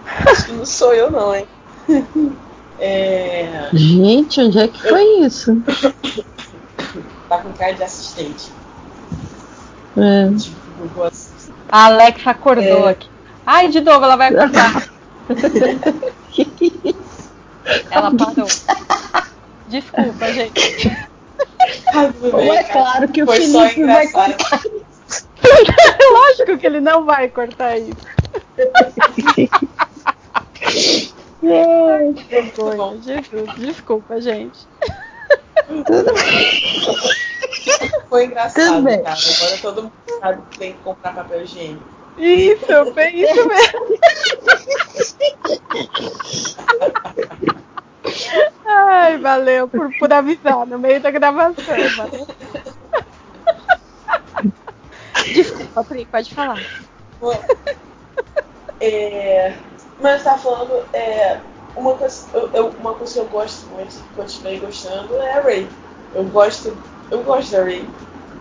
acho 0.06 0.46
que 0.46 0.52
não 0.52 0.64
sou 0.64 0.94
eu 0.94 1.10
não, 1.10 1.34
hein? 1.34 1.46
É, 2.78 3.68
Gente, 3.72 4.40
onde 4.40 4.58
é 4.58 4.68
que 4.68 4.82
foi 4.82 5.04
isso? 5.20 5.56
tá 7.28 7.38
com 7.38 7.52
cara 7.52 7.72
de 7.72 7.82
assistente. 7.84 8.50
É. 9.96 10.28
Tipo. 10.36 10.54
A 11.68 11.84
Alexa 11.86 12.30
acordou 12.30 12.88
É. 12.88 12.92
aqui. 12.92 13.08
Ai, 13.46 13.68
de 13.68 13.80
novo, 13.80 14.04
ela 14.04 14.16
vai 14.16 14.28
acordar. 14.34 14.88
ela 17.90 18.10
parou. 18.16 18.46
Desculpa, 19.68 20.32
gente. 20.32 20.88
é 20.88 21.08
claro 22.64 23.08
que 23.08 23.22
o 23.22 23.26
Foi 23.26 23.40
só 23.46 23.68
Felipe 23.68 23.84
vai 23.84 24.08
cortar. 24.08 24.60
Lógico 26.12 26.58
que 26.58 26.66
ele 26.66 26.80
não 26.80 27.04
vai 27.04 27.28
cortar 27.28 27.78
isso. 27.78 27.92
Vergonha, 31.44 33.02
Jesus. 33.02 33.54
Desculpa, 33.56 34.20
gente. 34.20 34.66
Foi 38.08 38.24
engraçado, 38.26 38.66
Tudo 38.76 38.82
bem. 38.82 39.02
cara. 39.02 39.16
Agora 39.36 39.58
todo 39.62 39.82
mundo 39.84 39.92
sabe 40.20 40.42
que 40.50 40.58
tem 40.58 40.72
que 40.72 40.78
comprar 40.80 41.14
papel 41.14 41.42
higiênico. 41.42 41.84
Isso, 42.18 42.92
bem 42.94 43.20
isso 43.22 43.48
mesmo. 43.48 43.98
Ai, 48.66 49.18
valeu 49.18 49.68
por, 49.68 49.90
por 49.98 50.12
avisar 50.12 50.66
no 50.66 50.78
meio 50.78 51.00
da 51.00 51.10
gravação. 51.10 51.64
Valeu. 51.96 52.26
Desculpa, 55.34 55.84
Pri, 55.84 56.04
pode 56.06 56.34
falar. 56.34 56.60
Bom, 57.20 57.32
é, 58.80 59.54
mas 59.98 60.18
eu 60.18 60.24
tava 60.24 60.42
falando, 60.42 60.86
é, 60.92 61.40
uma, 61.74 61.96
coisa, 61.96 62.28
eu, 62.32 62.50
eu- 62.52 62.70
uma 62.78 62.94
coisa 62.94 63.14
que 63.14 63.18
eu 63.20 63.28
gosto 63.28 63.66
muito, 63.68 63.94
continuei 64.14 64.58
gostando, 64.60 65.16
é 65.20 65.32
a 65.32 65.40
Ray. 65.40 65.70
Eu 66.12 66.24
gosto, 66.28 66.76
eu 67.10 67.22
gosto 67.24 67.50
da 67.52 67.64
Ray. 67.64 67.94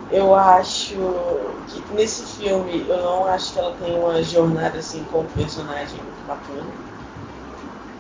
Eu 0.10 0.36
acho 0.36 1.64
que 1.68 1.86
nesse 1.94 2.26
filme 2.26 2.88
eu 2.88 2.98
não 3.02 3.26
acho 3.26 3.54
que 3.54 3.60
ela 3.60 3.76
tem 3.76 3.98
uma 3.98 4.22
jornada 4.24 4.80
assim 4.80 5.06
como 5.06 5.30
personagem 5.30 6.04
muito 6.04 6.24
bacana. 6.26 6.74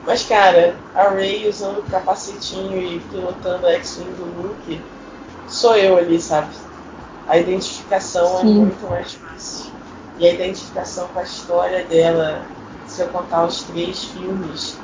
Mas 0.05 0.23
cara, 0.25 0.79
a 0.93 1.09
Ray 1.09 1.47
usando 1.47 1.79
o 1.79 1.83
capacetinho 1.83 2.77
e 2.77 2.99
pilotando 3.01 3.65
a 3.65 3.71
X-Wing 3.73 4.13
do 4.13 4.25
Luke, 4.25 4.85
sou 5.47 5.75
eu 5.77 5.97
ali, 5.97 6.21
sabe? 6.21 6.55
A 7.25 7.37
identificação 7.37 8.39
é 8.39 8.43
Sim. 8.43 8.55
muito 8.55 8.87
mais 8.87 9.13
fácil. 9.13 9.73
E 10.17 10.27
a 10.27 10.33
identificação 10.33 11.07
com 11.09 11.19
a 11.19 11.23
história 11.23 11.85
dela, 11.85 12.47
se 12.93 13.01
eu 13.01 13.07
contar 13.07 13.45
os 13.45 13.63
três 13.63 14.03
filmes, 14.03 14.77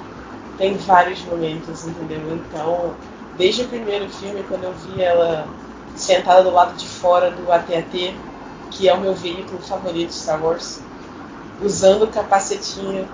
tem 0.58 0.76
vários 0.78 1.22
momentos, 1.26 1.86
entendeu? 1.86 2.20
Então, 2.34 2.96
desde 3.38 3.62
o 3.62 3.68
primeiro 3.68 4.10
filme, 4.10 4.44
quando 4.50 4.64
eu 4.64 4.74
vi 4.74 5.00
ela 5.00 5.48
sentada 5.96 6.44
do 6.44 6.50
lado 6.50 6.76
de 6.76 6.88
fora 6.88 7.30
do 7.30 7.52
AT-AT, 7.52 8.16
que 8.72 8.90
é 8.90 8.94
o 8.94 9.00
meu 9.00 9.14
veículo 9.14 9.60
favorito 9.60 10.10
de 10.10 10.16
Star 10.16 10.44
Wars, 10.44 10.80
usando 11.64 12.04
o 12.04 12.08
capacetinho 12.08 13.08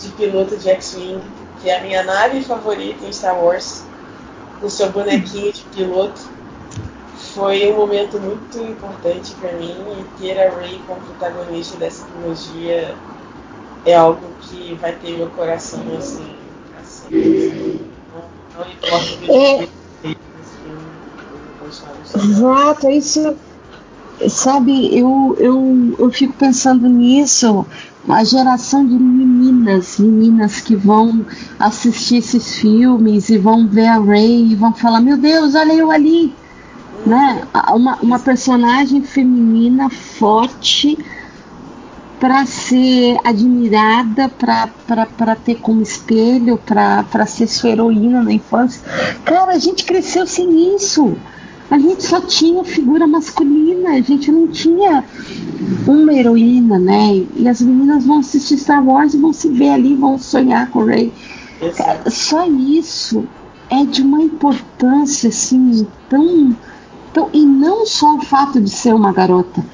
de 0.00 0.08
piloto 0.10 0.56
de 0.56 0.68
X-Wing, 0.68 1.22
que 1.62 1.70
é 1.70 1.78
a 1.78 1.82
minha 1.82 2.02
nave 2.02 2.42
favorita 2.42 3.04
em 3.04 3.12
Star 3.12 3.40
Wars, 3.40 3.84
com 4.60 4.68
seu 4.68 4.90
bonequinho 4.90 5.52
de 5.52 5.62
piloto, 5.74 6.20
foi 7.34 7.70
um 7.72 7.76
momento 7.76 8.18
muito 8.18 8.58
importante 8.58 9.32
para 9.34 9.52
mim 9.52 9.70
e 9.70 10.20
ter 10.20 10.40
a 10.40 10.50
Rey 10.50 10.80
como 10.86 11.00
protagonista 11.02 11.76
dessa 11.76 12.04
trilogia 12.06 12.96
é 13.86 13.94
algo 13.94 14.20
que 14.42 14.74
vai 14.74 14.92
ter 14.92 15.16
meu 15.16 15.30
coração 15.30 15.80
assim, 15.96 16.34
assim 16.82 17.80
não, 18.12 18.64
não 18.64 18.72
importa 18.72 19.14
o 19.14 19.18
que 19.18 19.32
É. 19.32 19.68
Exato, 22.14 22.86
é 22.86 22.96
isso. 22.96 23.36
Sabe, 24.28 24.98
eu, 24.98 25.36
eu, 25.38 25.94
eu 25.98 26.10
fico 26.10 26.32
pensando 26.32 26.88
nisso, 26.88 27.66
a 28.08 28.24
geração 28.24 28.86
de 28.86 28.94
meninas, 28.94 29.98
meninas 29.98 30.60
que 30.60 30.74
vão 30.74 31.26
assistir 31.58 32.16
esses 32.16 32.56
filmes 32.56 33.28
e 33.28 33.36
vão 33.36 33.68
ver 33.68 33.88
a 33.88 33.98
Ray 33.98 34.52
e 34.52 34.54
vão 34.54 34.72
falar, 34.72 35.00
meu 35.00 35.18
Deus, 35.18 35.54
olha 35.54 35.74
eu 35.74 35.90
ali. 35.90 36.34
Né? 37.04 37.46
Uma, 37.74 37.96
uma 37.96 38.18
personagem 38.18 39.02
feminina 39.02 39.90
forte 39.90 40.96
para 42.18 42.46
ser 42.46 43.18
admirada, 43.24 44.28
para 44.28 45.36
ter 45.36 45.56
como 45.56 45.82
espelho, 45.82 46.58
para 46.58 47.26
ser 47.26 47.46
sua 47.46 47.70
heroína 47.70 48.22
na 48.22 48.32
infância. 48.32 48.80
Cara, 49.24 49.52
a 49.52 49.58
gente 49.58 49.84
cresceu 49.84 50.26
sem 50.26 50.74
isso. 50.74 51.16
A 51.70 51.78
gente 51.78 52.04
só 52.04 52.20
tinha 52.20 52.62
figura 52.62 53.06
masculina, 53.06 53.90
a 53.90 54.00
gente 54.00 54.30
não 54.30 54.46
tinha 54.46 55.04
uma 55.86 56.14
heroína, 56.14 56.78
né? 56.78 57.26
E 57.34 57.48
as 57.48 57.60
meninas 57.60 58.06
vão 58.06 58.20
assistir 58.20 58.56
Star 58.56 58.86
Wars 58.86 59.14
e 59.14 59.18
vão 59.18 59.32
se 59.32 59.48
ver 59.48 59.70
ali, 59.70 59.94
vão 59.94 60.16
sonhar 60.16 60.70
com 60.70 60.80
o 60.80 60.84
Rey. 60.84 61.12
Só 62.08 62.46
isso 62.46 63.24
é 63.68 63.84
de 63.84 64.02
uma 64.02 64.22
importância 64.22 65.28
assim 65.28 65.86
tão, 66.08 66.56
tão 67.12 67.30
e 67.32 67.44
não 67.44 67.84
só 67.84 68.14
o 68.14 68.22
fato 68.22 68.60
de 68.60 68.70
ser 68.70 68.94
uma 68.94 69.12
garota. 69.12 69.64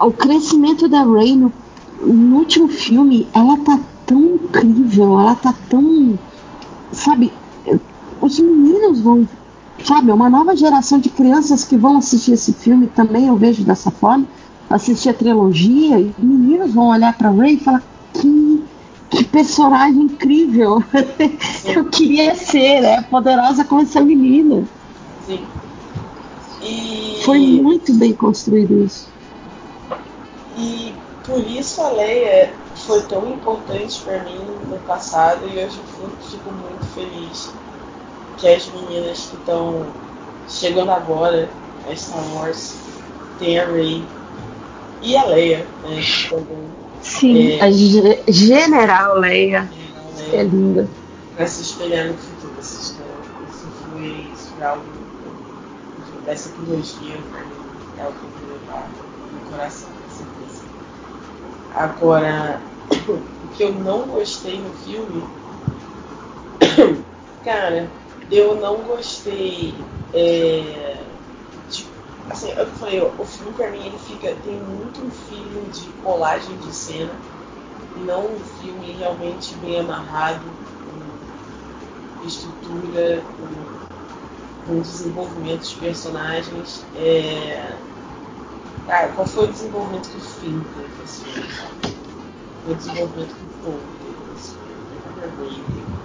O, 0.00 0.10
crescimento 0.10 0.88
da 0.88 1.02
Rey 1.04 1.36
no, 1.36 1.52
no 2.00 2.36
último 2.36 2.68
filme, 2.68 3.28
ela 3.34 3.58
tá 3.58 3.78
tão 4.06 4.20
incrível, 4.34 5.20
ela 5.20 5.34
tá 5.34 5.54
tão, 5.68 6.18
sabe? 6.92 7.32
Os 8.20 8.38
meninos 8.38 9.00
vão 9.00 9.26
sabe, 9.84 10.12
uma 10.12 10.28
nova 10.28 10.56
geração 10.56 10.98
de 10.98 11.08
crianças 11.08 11.64
que 11.64 11.76
vão 11.76 11.96
assistir 11.98 12.32
esse 12.32 12.52
filme 12.52 12.86
também 12.86 13.26
eu 13.26 13.36
vejo 13.36 13.64
dessa 13.64 13.90
forma, 13.90 14.26
assistir 14.68 15.08
a 15.08 15.14
trilogia 15.14 15.98
e 15.98 16.14
meninos 16.18 16.72
vão 16.72 16.88
olhar 16.88 17.16
para 17.16 17.30
Ray 17.30 17.54
e 17.54 17.60
falar 17.60 17.82
que, 18.14 18.62
que 19.10 19.24
personagem 19.24 20.02
incrível, 20.02 20.82
eu 21.64 21.84
queria 21.86 22.34
ser, 22.34 22.80
né, 22.80 23.02
poderosa 23.02 23.64
como 23.64 23.82
essa 23.82 24.00
menina. 24.00 24.64
Sim. 25.26 25.40
E, 26.62 27.22
Foi 27.24 27.38
muito 27.38 27.92
bem 27.94 28.12
construído 28.12 28.84
isso. 28.84 29.09
E 30.60 30.94
por 31.24 31.38
isso 31.46 31.80
a 31.82 31.90
Leia 31.90 32.54
foi 32.74 33.02
tão 33.02 33.26
importante 33.28 34.02
para 34.02 34.24
mim 34.24 34.38
no 34.68 34.78
passado 34.80 35.46
e 35.48 35.58
hoje 35.64 35.78
eu 36.00 36.10
fico 36.20 36.50
muito 36.50 36.86
feliz 36.86 37.52
que 38.36 38.48
as 38.48 38.66
meninas 38.68 39.26
que 39.26 39.36
estão 39.36 39.86
chegando 40.46 40.90
agora 40.90 41.50
a 41.88 41.94
Star 41.96 42.34
Wars 42.34 42.74
tem 43.38 43.58
a 43.58 43.66
Rey 43.66 44.04
e 45.02 45.16
a 45.16 45.24
Leia, 45.26 45.66
né? 45.82 45.96
Sim, 47.00 47.52
É. 47.52 47.62
a 47.62 47.70
ge- 47.70 48.24
General 48.28 49.18
Leia 49.18 49.70
tem 49.70 49.82
a 49.82 50.30
é 50.32 50.36
Leia 50.36 50.42
linda. 50.44 50.88
para 51.34 51.46
se 51.46 51.62
espelhar 51.62 52.06
no 52.08 52.14
futuro. 52.18 52.52
Isso 52.60 52.96
foi 53.84 54.08
isso 54.34 54.52
foi 54.54 54.62
algo 54.64 54.84
dessa 56.24 56.50
trilogia 56.50 57.16
para 57.30 57.40
mim 57.44 57.56
é 57.98 58.02
algo 58.02 58.14
que 58.18 58.24
eu 58.24 58.30
vou 58.30 58.58
levar 58.58 58.90
no 59.32 59.40
coração. 59.50 59.89
Agora, 61.72 62.62
o 63.42 63.48
que 63.48 63.62
eu 63.62 63.72
não 63.72 64.06
gostei 64.06 64.60
no 64.60 64.72
filme, 64.74 65.24
cara, 67.42 67.90
eu 68.30 68.54
não 68.60 68.82
gostei. 68.84 69.84
É, 70.12 71.06
de, 71.68 71.86
assim, 72.28 72.50
eu 72.50 72.66
falei, 72.66 73.00
o 73.00 73.24
filme 73.24 73.52
pra 73.54 73.70
mim 73.70 73.86
ele 73.86 73.98
fica 73.98 74.34
tem 74.36 74.60
muito 74.60 75.00
um 75.04 75.10
feeling 75.10 75.68
de 75.70 75.92
colagem 76.02 76.56
de 76.58 76.72
cena, 76.72 77.20
não 77.94 78.36
um 78.36 78.40
filme 78.40 78.92
realmente 78.92 79.54
bem 79.56 79.80
amarrado, 79.80 80.46
com 80.84 80.92
estrutura, 82.26 83.22
com, 83.36 83.48
com 84.66 84.80
desenvolvimento 84.80 85.62
de 85.68 85.76
personagens. 85.76 86.86
É, 86.94 87.78
cara, 88.84 89.12
qual 89.14 89.26
foi 89.26 89.44
o 89.48 89.52
desenvolvimento 89.52 90.10
que 90.10 90.18
o 90.18 90.20
Finn 90.20 90.62
teve 90.74 90.99
o 92.66 92.74
desenvolvimento 92.74 93.34
que 93.34 93.44
o 93.44 93.48
Paul 93.62 93.80
teve 94.00 94.16
nesse 94.32 94.54
filme, 94.64 95.00
a 95.04 95.20
Ray 95.20 95.64
teve. 95.72 96.00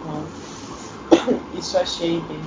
Então, 0.00 1.48
isso 1.58 1.76
eu 1.76 1.80
achei 1.80 2.20
bem. 2.20 2.40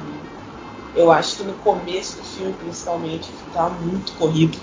Eu 0.96 1.12
acho 1.12 1.38
que 1.38 1.44
no 1.44 1.54
começo 1.56 2.18
do 2.18 2.24
filme, 2.24 2.54
principalmente, 2.54 3.30
estava 3.48 3.74
muito 3.80 4.12
corrido. 4.14 4.58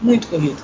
Muito 0.00 0.28
corrido. 0.28 0.62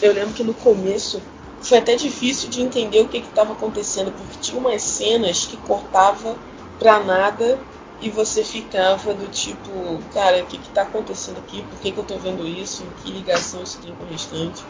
Eu 0.00 0.12
lembro 0.12 0.34
que 0.34 0.44
no 0.44 0.54
começo 0.54 1.22
foi 1.60 1.78
até 1.78 1.94
difícil 1.94 2.48
de 2.48 2.60
entender 2.60 3.00
o 3.00 3.08
que 3.08 3.18
estava 3.18 3.52
acontecendo, 3.52 4.12
porque 4.12 4.38
tinha 4.40 4.58
umas 4.58 4.82
cenas 4.82 5.46
que 5.46 5.56
cortava 5.58 6.36
pra 6.78 7.00
nada 7.00 7.58
e 8.00 8.10
você 8.10 8.42
ficava 8.42 9.14
do 9.14 9.28
tipo, 9.28 10.02
cara, 10.12 10.42
o 10.42 10.46
que 10.46 10.56
está 10.56 10.82
acontecendo 10.82 11.38
aqui? 11.38 11.62
Por 11.62 11.78
que, 11.78 11.92
que 11.92 11.98
eu 11.98 12.02
estou 12.02 12.18
vendo 12.18 12.46
isso? 12.46 12.82
Em 12.82 12.90
que 13.02 13.12
ligação 13.12 13.62
isso 13.62 13.78
tem 13.80 13.94
com 13.94 14.04
o 14.04 14.08
restante? 14.08 14.64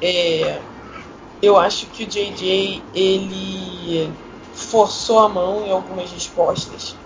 É, 0.00 0.60
eu 1.40 1.56
acho 1.56 1.86
que 1.86 2.04
o 2.04 2.06
JJ 2.06 2.82
ele 2.94 4.10
forçou 4.52 5.18
a 5.20 5.28
mão 5.28 5.64
em 5.66 5.70
algumas 5.70 6.10
respostas. 6.10 6.96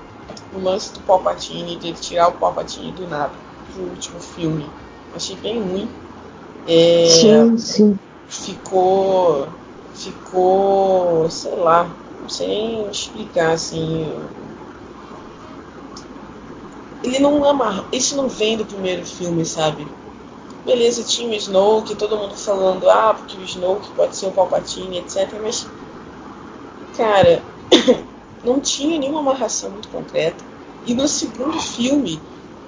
O 0.52 0.58
lance 0.58 0.92
do 0.92 1.00
Palpatine, 1.00 1.76
de 1.76 1.88
ele 1.88 1.96
tirar 1.96 2.28
o 2.28 2.32
Palpatine 2.32 2.92
do 2.92 3.06
nada 3.06 3.34
pro 3.72 3.82
último 3.82 4.20
filme, 4.20 4.66
achei 5.14 5.36
bem 5.36 5.60
ruim. 5.60 5.88
É, 6.66 7.06
Sim, 7.08 7.56
sim. 7.58 7.98
ficou. 8.26 9.48
Ficou. 9.94 11.28
sei 11.30 11.54
lá, 11.56 11.94
não 12.20 12.28
sei 12.28 12.48
nem 12.48 12.90
explicar 12.90 13.52
assim. 13.52 14.06
Ele 17.02 17.18
não 17.18 17.44
amarra. 17.44 17.84
Isso 17.92 18.16
não 18.16 18.28
vem 18.28 18.56
do 18.56 18.64
primeiro 18.64 19.04
filme, 19.04 19.44
sabe? 19.44 19.86
Beleza, 20.64 21.02
tinha 21.04 21.30
o 21.30 21.34
Snoke, 21.34 21.94
todo 21.96 22.18
mundo 22.18 22.36
falando, 22.36 22.88
ah, 22.90 23.14
porque 23.14 23.36
o 23.36 23.44
Snoke 23.44 23.90
pode 23.92 24.14
ser 24.16 24.26
o 24.26 24.32
Palpatine, 24.32 24.98
etc. 24.98 25.38
Mas, 25.40 25.66
cara, 26.96 27.42
não 28.44 28.60
tinha 28.60 28.98
nenhuma 28.98 29.20
amarração 29.20 29.70
muito 29.70 29.88
concreta. 29.88 30.44
E 30.84 30.94
no 30.94 31.08
segundo 31.08 31.58
filme, 31.60 32.20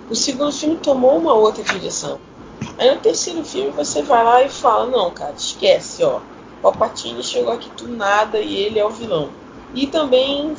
o 0.08 0.14
segundo 0.14 0.52
filme 0.52 0.78
tomou 0.78 1.18
uma 1.18 1.34
outra 1.34 1.62
direção. 1.62 2.18
Aí 2.78 2.90
no 2.90 3.00
terceiro 3.00 3.44
filme 3.44 3.70
você 3.70 4.02
vai 4.02 4.24
lá 4.24 4.42
e 4.42 4.48
fala, 4.48 4.86
não, 4.86 5.10
cara, 5.10 5.34
esquece, 5.36 6.02
ó. 6.02 6.20
Palpatine 6.62 7.22
chegou 7.22 7.52
aqui 7.52 7.70
do 7.76 7.88
nada 7.88 8.40
e 8.40 8.54
ele 8.56 8.78
é 8.78 8.84
o 8.84 8.90
vilão. 8.90 9.30
E 9.74 9.86
também 9.86 10.54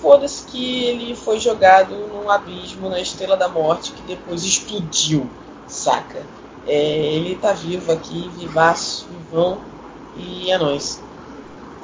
foda-se 0.00 0.46
que 0.46 0.84
ele 0.84 1.14
foi 1.14 1.38
jogado 1.38 1.94
num 2.08 2.30
abismo 2.30 2.88
na 2.88 3.00
Estrela 3.00 3.36
da 3.36 3.48
Morte 3.48 3.92
que 3.92 4.02
depois 4.02 4.44
explodiu, 4.44 5.28
saca? 5.66 6.39
É, 6.72 7.14
ele 7.16 7.34
tá 7.34 7.52
vivo 7.52 7.90
aqui, 7.90 8.28
vivaço, 8.28 9.08
vivão, 9.08 9.60
e 10.14 10.52
é 10.52 10.56
nóis. 10.56 11.02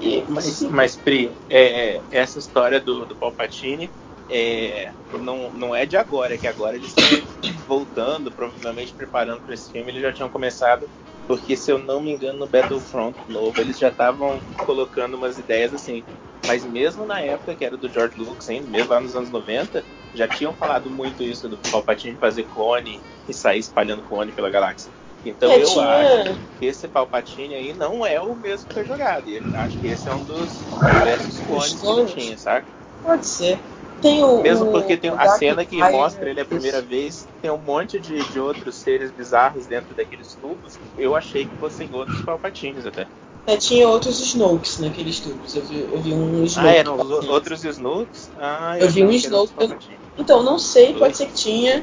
E, 0.01 0.23
mas, 0.29 0.63
mas, 0.63 0.95
Pri, 0.95 1.33
é, 1.51 2.01
essa 2.09 2.39
história 2.39 2.79
do, 2.79 3.05
do 3.05 3.17
Palpatine 3.17 3.91
é, 4.29 4.93
não, 5.21 5.51
não 5.53 5.75
é 5.75 5.85
de 5.85 5.97
agora, 5.97 6.35
é 6.35 6.39
que 6.39 6.47
agora 6.47 6.77
eles 6.77 6.95
estão 6.97 7.21
voltando, 7.67 8.31
provavelmente 8.31 8.93
preparando 8.93 9.41
para 9.41 9.55
esse 9.55 9.73
filme. 9.73 9.91
Eles 9.91 10.03
já 10.03 10.13
tinham 10.13 10.29
começado, 10.29 10.89
porque 11.27 11.57
se 11.57 11.73
eu 11.73 11.79
não 11.79 12.01
me 12.01 12.13
engano, 12.13 12.39
no 12.39 12.47
Battlefront 12.47 13.17
novo, 13.29 13.61
eles 13.61 13.81
já 13.81 13.89
estavam 13.89 14.41
colocando 14.59 15.17
umas 15.17 15.37
ideias 15.37 15.75
assim. 15.75 16.05
Mas 16.47 16.65
mesmo 16.65 17.05
na 17.05 17.21
época 17.21 17.57
que 17.57 17.65
era 17.65 17.77
do 17.77 17.89
George 17.89 18.17
Lucas, 18.17 18.49
ainda, 18.49 18.69
mesmo 18.71 18.93
lá 18.93 19.01
nos 19.01 19.17
anos 19.17 19.31
90, 19.31 19.85
já 20.17 20.29
tinham 20.29 20.55
falado 20.55 20.91
muito 20.91 21.23
isso 21.23 21.49
do 21.49 21.59
Palpatine 21.59 22.17
fazer 22.19 22.45
clone 22.45 23.03
e 23.29 23.35
sair 23.35 23.59
espalhando 23.61 24.03
clone 24.03 24.33
pela 24.33 24.51
galáxia. 24.51 24.93
Então 25.25 25.51
É, 25.51 25.63
eu 25.63 25.67
tinha- 25.67 25.85
acho 25.85 26.41
que 26.59 26.67
esse 26.67 26.89
Palpatine 26.89 27.55
aí 27.55 27.73
não 27.75 28.05
é 28.07 28.21
o 28.21 28.35
mesmo 28.35 28.69
que 28.69 28.75
foi 28.75 28.85
jogado. 28.85 29.29
Eu 29.29 29.43
acho 29.57 29.79
que 29.79 29.89
esse 29.89 30.09
é 30.09 30.13
um 30.15 30.25
dos 30.25 30.65
diversos 30.93 31.41
clones 31.41 31.75
que 31.81 31.87
ele 31.87 32.07
tinha, 32.07 32.39
saca? 32.39 32.67
Pode 33.03 33.27
ser. 33.27 33.61
Tem 34.01 34.23
o. 34.23 34.43
Mesmo 34.43 34.71
porque 34.71 34.97
tem 34.97 35.11
a 35.11 35.29
cena 35.29 35.65
que 35.65 35.77
mostra 35.77 36.31
ele 36.31 36.41
a 36.41 36.45
primeira 36.45 36.81
vez, 36.83 37.29
tem 37.41 37.51
um 37.51 37.59
monte 37.59 37.99
de, 37.99 38.23
de 38.25 38.39
outros 38.39 38.77
seres 38.77 39.11
bizarros 39.11 39.67
dentro 39.67 39.95
daqueles 39.95 40.35
tubos. 40.35 40.79
Eu 40.97 41.15
achei 41.17 41.45
que 41.47 41.57
fossem 41.59 41.93
outros 41.93 42.21
Palpatines 42.23 42.87
até. 42.87 43.09
É, 43.47 43.57
tinha 43.57 43.89
outros 43.89 44.21
Snokes 44.21 44.79
naqueles 44.79 45.21
tubos. 45.21 45.55
Eu 45.55 45.65
vi, 45.65 45.79
eu 45.81 46.03
vi 46.03 46.13
um 46.13 46.45
Snoke. 46.45 46.69
Ah, 46.69 46.73
eram 46.73 46.99
outros 47.31 47.65
Snooks? 47.65 48.31
Ah, 48.37 48.77
Eu 48.79 48.89
vi 48.91 49.05
um 49.05 49.11
Snoke, 49.13 49.55
eu-. 49.59 49.79
Então, 50.19 50.43
não 50.43 50.59
sei, 50.59 50.95
pode 50.95 51.17
ser 51.17 51.27
que 51.27 51.35
tinha. 51.35 51.83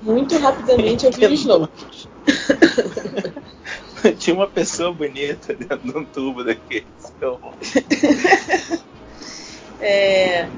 Muito 0.00 0.36
rapidamente 0.38 1.04
eu 1.06 1.12
vi 1.12 1.26
o 1.26 1.32
Snoke. 1.32 1.86
Tinha 4.18 4.34
uma 4.34 4.46
pessoa 4.46 4.92
bonita 4.92 5.54
dentro 5.54 5.78
de 5.78 5.96
um 5.98 6.04
tubo 6.04 6.44
daqueles. 6.44 6.86
Eu- 7.20 7.40
É. 9.80 10.48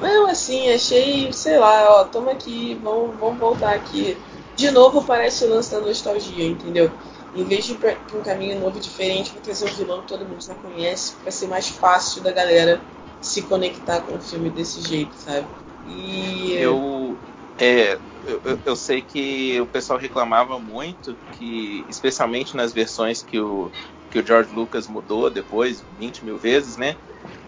Não, 0.00 0.26
assim, 0.26 0.70
achei, 0.70 1.32
sei 1.32 1.58
lá, 1.58 2.00
ó, 2.00 2.04
toma 2.04 2.32
aqui, 2.32 2.74
vamos, 2.82 3.16
vamos 3.18 3.38
voltar 3.38 3.74
aqui. 3.74 4.16
De 4.56 4.70
novo 4.70 5.02
parece 5.04 5.44
o 5.44 5.48
lance 5.50 5.70
da 5.70 5.80
nostalgia, 5.80 6.44
entendeu? 6.46 6.90
Em 7.34 7.44
vez 7.44 7.64
de 7.64 7.72
ir 7.72 7.78
pra 7.78 7.96
um 8.12 8.22
caminho 8.22 8.58
novo 8.60 8.76
e 8.76 8.80
diferente, 8.80 9.32
vou 9.32 9.40
trazer 9.40 9.64
um 9.66 9.74
vilão 9.74 10.00
que 10.02 10.08
todo 10.08 10.24
mundo 10.24 10.42
já 10.42 10.54
conhece, 10.54 11.14
vai 11.22 11.32
ser 11.32 11.46
mais 11.48 11.68
fácil 11.68 12.22
da 12.22 12.32
galera 12.32 12.80
se 13.20 13.42
conectar 13.42 14.00
com 14.02 14.16
o 14.16 14.20
filme 14.20 14.50
desse 14.50 14.80
jeito, 14.82 15.14
sabe? 15.16 15.46
E. 15.84 16.52
Eu, 16.54 17.22
é, 17.58 17.94
eu, 18.24 18.60
eu- 18.64 18.76
sei 18.76 19.02
que 19.02 19.60
o 19.60 19.66
pessoal 19.66 19.98
reclamava 19.98 20.58
muito 20.58 21.20
que, 21.30 21.84
especialmente 21.88 22.56
nas 22.56 22.72
versões 22.72 23.22
que 23.22 23.38
o, 23.38 23.70
que 24.10 24.18
o 24.18 24.26
George 24.26 24.52
Lucas 24.54 24.86
mudou 24.88 25.30
depois, 25.30 25.82
20 25.90 26.24
mil 26.24 26.38
vezes, 26.38 26.76
né? 26.76 26.96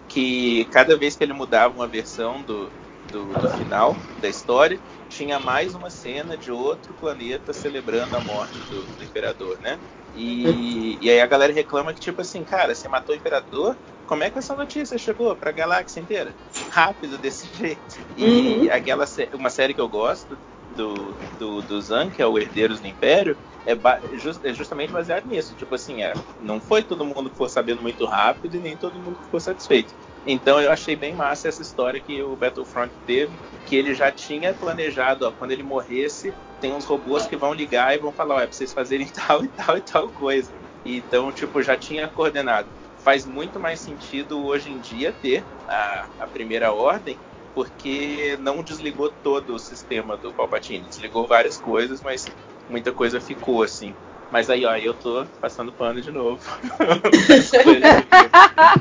Que 0.07 0.65
cada 0.67 0.97
vez 0.97 1.15
que 1.15 1.23
ele 1.23 1.33
mudava 1.33 1.73
uma 1.75 1.87
versão 1.89 2.43
do, 2.43 2.73
do, 3.03 3.35
do 3.37 3.49
final 3.49 4.01
da 4.17 4.29
história, 4.29 4.81
tinha 5.07 5.39
mais 5.39 5.73
uma 5.75 5.89
cena 5.89 6.37
de 6.37 6.51
outro 6.51 6.93
planeta 6.95 7.53
celebrando 7.53 8.15
a 8.15 8.21
morte 8.21 8.63
do, 8.63 8.87
do 8.95 9.03
imperador, 9.03 9.59
né? 9.59 9.81
E, 10.13 10.97
e 11.01 11.09
aí 11.09 11.19
a 11.19 11.27
galera 11.27 11.53
reclama 11.53 11.93
que, 11.93 11.99
tipo 11.99 12.21
assim, 12.21 12.43
cara, 12.43 12.73
você 12.73 12.87
matou 12.87 13.13
o 13.13 13.17
imperador? 13.17 13.77
Como 14.05 14.23
é 14.23 14.31
que 14.31 14.39
essa 14.39 14.55
notícia 14.55 14.97
chegou 14.97 15.35
pra 15.35 15.51
galáxia 15.51 15.99
inteira? 15.99 16.37
Rápido 16.69 17.17
desse 17.17 17.47
jeito. 17.53 17.83
E 18.15 18.69
Uhum. 18.69 18.69
aquela 18.71 19.05
uma 19.33 19.49
série 19.49 19.73
que 19.73 19.81
eu 19.81 19.89
gosto 19.89 20.39
do, 20.69 21.21
do, 21.29 21.61
do 21.61 21.81
Zan, 21.81 22.09
que 22.11 22.21
é 22.21 22.27
o 22.27 22.37
Herdeiros 22.37 22.81
do 22.81 22.87
Império, 22.87 23.39
é, 23.65 23.75
ba- 23.75 24.01
jus- 24.13 24.39
é 24.43 24.53
justamente 24.53 24.91
baseado 24.91 25.25
nisso. 25.25 25.55
Tipo 25.55 25.75
assim, 25.75 26.01
é, 26.03 26.19
não 26.39 26.61
foi 26.61 26.83
todo 26.83 27.05
mundo 27.05 27.25
que 27.25 27.31
ficou 27.35 27.49
sabendo 27.49 27.81
muito 27.81 28.05
rápido 28.05 28.55
e 28.55 28.59
nem 28.59 28.77
todo 28.77 28.99
mundo 28.99 29.17
que 29.17 29.25
ficou 29.25 29.39
satisfeito. 29.39 29.93
Então 30.27 30.61
eu 30.61 30.71
achei 30.71 30.95
bem 30.95 31.15
massa 31.15 31.47
essa 31.47 31.61
história 31.61 32.01
que 32.01 32.21
o 32.21 32.35
Battlefront 32.35 32.93
teve, 33.05 33.39
que 33.65 33.75
ele 33.75 33.93
já 33.95 34.11
tinha 34.11 34.53
planejado, 34.53 35.25
ó, 35.25 35.31
quando 35.31 35.51
ele 35.51 35.63
morresse, 35.63 36.37
tem 36.59 36.73
uns 36.73 36.85
robôs 36.85 37.25
que 37.27 37.37
vão 37.37 37.53
ligar 37.53 37.95
e 37.95 37.99
vão 37.99 38.13
falar, 38.13 38.35
ó, 38.35 38.39
é 38.41 38.47
pra 38.47 38.55
vocês 38.55 38.73
fazerem 38.73 39.09
tal 39.13 39.43
e 39.45 39.49
tal 39.49 39.77
e 39.77 39.81
tal 39.81 40.11
coisa. 40.11 40.53
Então, 40.83 41.31
tipo, 41.31 41.61
já 41.61 41.77
tinha 41.77 42.09
coordenado. 42.09 42.69
Faz 42.97 43.25
muito 43.25 43.59
mais 43.59 43.81
sentido 43.81 44.43
hoje 44.43 44.71
em 44.71 44.79
dia 44.79 45.13
ter 45.13 45.47
a, 45.67 46.09
a 46.19 46.27
primeira 46.27 46.73
ordem, 46.73 47.21
porque 47.53 48.37
não 48.39 48.63
desligou 48.63 49.11
todo 49.21 49.53
o 49.55 49.59
sistema 49.59 50.17
do 50.17 50.33
Palpatine. 50.33 50.87
Desligou 50.89 51.27
várias 51.27 51.57
coisas, 51.57 52.01
mas 52.01 52.31
muita 52.67 52.93
coisa 52.93 53.21
ficou 53.21 53.63
assim. 53.63 53.97
Mas 54.29 54.49
aí, 54.49 54.65
ó, 54.65 54.75
eu 54.75 54.93
tô 54.93 55.25
passando 55.39 55.71
pano 55.71 56.01
de 56.01 56.11
novo. 56.11 56.39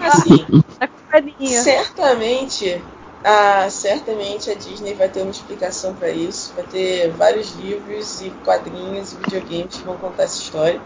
Assim, 0.03 0.47
certamente. 1.63 2.83
Ah, 3.25 3.69
certamente 3.71 4.51
a 4.51 4.55
Disney 4.55 4.95
vai 4.95 5.09
ter 5.09 5.23
uma 5.23 5.31
explicação 5.31 5.95
para 5.95 6.11
isso. 6.11 6.53
Vai 6.55 6.65
ter 6.65 7.11
vários 7.11 7.53
livros 7.57 8.21
e 8.21 8.31
quadrinhos 8.45 9.13
e 9.13 9.17
videogames 9.17 9.77
que 9.77 9.85
vão 9.85 9.97
contar 9.97 10.25
essa 10.25 10.41
história. 10.41 10.81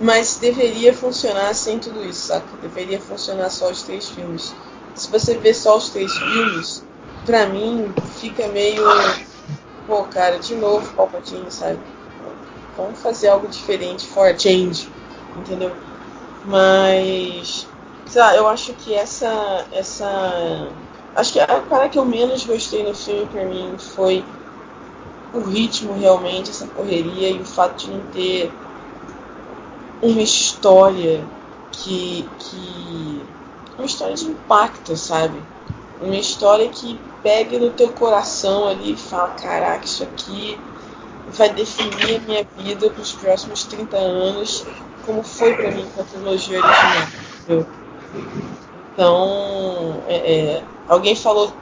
Mas 0.00 0.38
deveria 0.38 0.94
funcionar 0.94 1.52
sem 1.54 1.78
tudo 1.78 2.02
isso, 2.04 2.28
saca? 2.28 2.46
Deveria 2.62 3.00
funcionar 3.00 3.50
só 3.50 3.70
os 3.70 3.82
três 3.82 4.08
filmes. 4.08 4.54
Se 4.94 5.10
você 5.10 5.36
ver 5.36 5.54
só 5.54 5.76
os 5.76 5.90
três 5.90 6.12
filmes, 6.16 6.82
pra 7.26 7.46
mim 7.46 7.92
fica 8.18 8.46
meio. 8.48 8.82
Pô, 9.86 10.04
cara, 10.04 10.38
de 10.38 10.54
novo 10.54 10.94
Palpatine, 10.94 11.50
sabe? 11.50 11.78
Vamos 12.82 13.00
fazer 13.00 13.28
algo 13.28 13.46
diferente, 13.48 14.06
for 14.06 14.28
a 14.28 14.38
change, 14.38 14.88
entendeu? 15.36 15.72
Mas. 16.44 17.66
Sei 18.06 18.20
lá, 18.20 18.34
eu 18.34 18.48
acho 18.48 18.72
que 18.74 18.94
essa. 18.94 19.66
essa 19.72 20.68
acho 21.14 21.32
que 21.32 21.40
a 21.40 21.60
cara 21.62 21.88
que 21.88 21.98
eu 21.98 22.04
menos 22.04 22.44
gostei 22.44 22.82
no 22.82 22.94
filme 22.94 23.26
pra 23.26 23.44
mim 23.44 23.76
foi 23.78 24.24
o 25.32 25.40
ritmo 25.40 25.92
realmente, 25.94 26.50
essa 26.50 26.66
correria 26.68 27.30
e 27.30 27.40
o 27.40 27.44
fato 27.44 27.84
de 27.84 27.90
não 27.90 28.00
ter 28.12 28.52
uma 30.02 30.22
história 30.22 31.24
que. 31.72 32.28
que 32.38 33.22
uma 33.76 33.86
história 33.86 34.14
de 34.14 34.26
impacto, 34.26 34.96
sabe? 34.96 35.40
Uma 36.00 36.16
história 36.16 36.68
que 36.68 37.00
pegue 37.22 37.58
no 37.58 37.70
teu 37.70 37.88
coração 37.90 38.66
ali 38.66 38.92
e 38.92 38.96
fala, 38.96 39.28
caraca, 39.30 39.84
isso 39.84 40.02
aqui 40.02 40.58
vai 41.30 41.52
definir 41.54 42.16
a 42.16 42.20
minha 42.20 42.44
vida 42.56 42.90
para 42.90 43.02
os 43.02 43.12
próximos 43.12 43.64
30 43.64 43.96
anos, 43.96 44.66
como 45.02 45.22
foi 45.22 45.54
para 45.54 45.70
mim 45.72 45.88
com 45.90 46.00
a 46.00 46.04
trilogia 46.04 46.58
original. 46.60 47.12
entendeu? 47.42 47.66
Então, 48.92 50.02
é, 50.06 50.16
é, 50.56 50.64
alguém 50.86 51.14
falou 51.16 51.52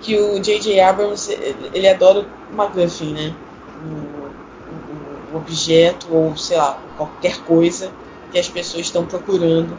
que 0.00 0.18
o 0.18 0.40
J.J. 0.40 0.80
Abrams 0.80 1.30
ele, 1.72 1.88
adora 1.88 2.26
o 2.50 2.54
MacGuffin, 2.54 3.12
né? 3.12 3.36
O, 3.76 4.32
o- 4.66 5.32
o 5.32 5.36
objeto 5.36 6.12
ou 6.12 6.36
sei 6.36 6.56
lá 6.56 6.82
qualquer 6.96 7.38
coisa 7.44 7.94
que 8.30 8.38
as 8.38 8.48
pessoas 8.48 8.86
estão 8.86 9.06
procurando 9.06 9.78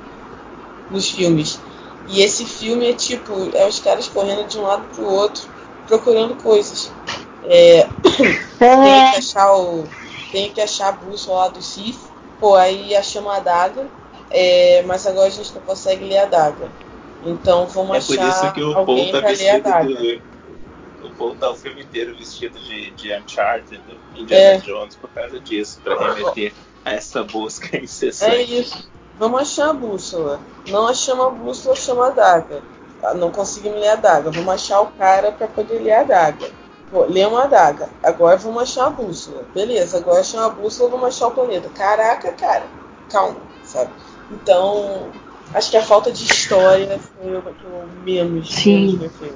nos 0.90 1.10
filmes. 1.10 1.60
E 2.08 2.22
esse 2.22 2.46
filme 2.46 2.90
é 2.90 2.94
tipo 2.94 3.56
é 3.56 3.68
os 3.68 3.80
caras 3.80 4.08
correndo 4.08 4.48
de 4.48 4.58
um 4.58 4.64
lado 4.64 4.88
pro 4.96 5.06
outro 5.06 5.44
procurando 5.88 6.36
coisas. 6.36 6.92
É, 7.46 7.88
tem 8.60 9.12
que 9.12 9.18
achar 9.18 9.54
o. 9.56 9.84
Tem 10.32 10.52
que 10.54 10.62
achar 10.62 10.90
a 10.90 10.92
bússola 10.94 11.40
lá 11.42 11.48
do 11.50 11.62
Sith. 11.62 12.00
Pô, 12.40 12.56
aí 12.56 12.96
achamos 12.96 13.32
a 13.32 13.38
adaga. 13.38 13.88
é, 14.30 14.82
mas 14.86 15.06
agora 15.06 15.28
a 15.28 15.32
gente 15.32 15.54
não 15.54 15.62
consegue 15.62 16.06
ler 16.06 16.18
a 16.20 16.24
adaga. 16.24 16.70
Então 17.24 17.68
vamos 17.68 17.98
É 17.98 18.16
por 18.16 18.20
achar 18.26 18.30
isso 18.46 18.54
que 18.54 18.64
o 18.64 18.74
Paul 18.74 18.80
alguém 18.88 19.12
tá 19.12 19.20
pra 19.20 19.30
ler 19.32 19.50
a 19.50 19.82
vestido 19.82 20.22
do. 20.22 20.32
O 21.08 21.10
Paul 21.16 21.36
tá 21.36 21.50
o 21.50 21.56
filme 21.56 21.82
inteiro 21.82 22.16
vestido 22.16 22.60
de, 22.60 22.92
de 22.92 23.14
Uncharted, 23.14 23.82
do 24.14 24.20
Indiana 24.22 24.44
É. 24.44 24.58
Jones, 24.58 24.96
por 24.96 25.10
causa 25.10 25.40
disso, 25.40 25.80
pra 25.84 26.14
remeter. 26.14 26.54
a 26.86 26.94
essa 26.94 27.24
busca 27.24 27.76
incessante. 27.78 28.36
É 28.36 28.42
isso. 28.44 28.90
Vamos 29.20 29.42
achar 29.42 29.70
a 29.70 29.74
bússola. 29.74 30.40
Não 30.68 30.88
achamos 30.88 31.26
a 31.26 31.30
bússola, 31.32 31.76
chama 31.76 32.08
a 32.08 32.10
daga. 32.12 32.62
Ah, 33.04 33.14
Não 33.16 33.32
conseguimos 33.32 33.80
ler 33.80 33.90
a 33.90 33.96
daga. 33.96 34.32
Vamos 34.32 34.54
achar 34.54 34.82
o 34.82 34.88
cara 34.92 35.32
para 35.32 35.48
poder 35.48 35.80
ler 35.80 35.94
a 35.94 36.04
daga. 36.04 36.50
Pô, 36.92 37.06
Lemos 37.06 37.40
a 37.40 37.48
daga. 37.48 37.90
Agora 38.04 38.36
vamos 38.36 38.64
achar 38.64 38.88
a 38.88 38.90
bússola. 38.90 39.46
Beleza, 39.56 39.98
agora 39.98 40.20
achamos 40.20 40.48
a 40.48 40.50
bússola, 40.50 40.90
vamos 40.90 41.08
achar 41.08 41.28
o 41.28 41.32
planeta. 41.32 41.70
Caraca, 41.70 42.34
cara. 42.34 42.66
Calma, 43.10 43.38
sabe? 43.64 43.90
Então, 44.30 45.08
acho 45.54 45.72
que 45.72 45.78
a 45.78 45.84
falta 45.84 46.12
de 46.12 46.24
história 46.26 47.00
foi 47.00 47.38
o 47.38 47.42
que 47.42 47.64
eu 47.64 47.88
menos, 48.04 48.54
Sim. 48.54 48.98
menos 48.98 49.00
gostei. 49.00 49.34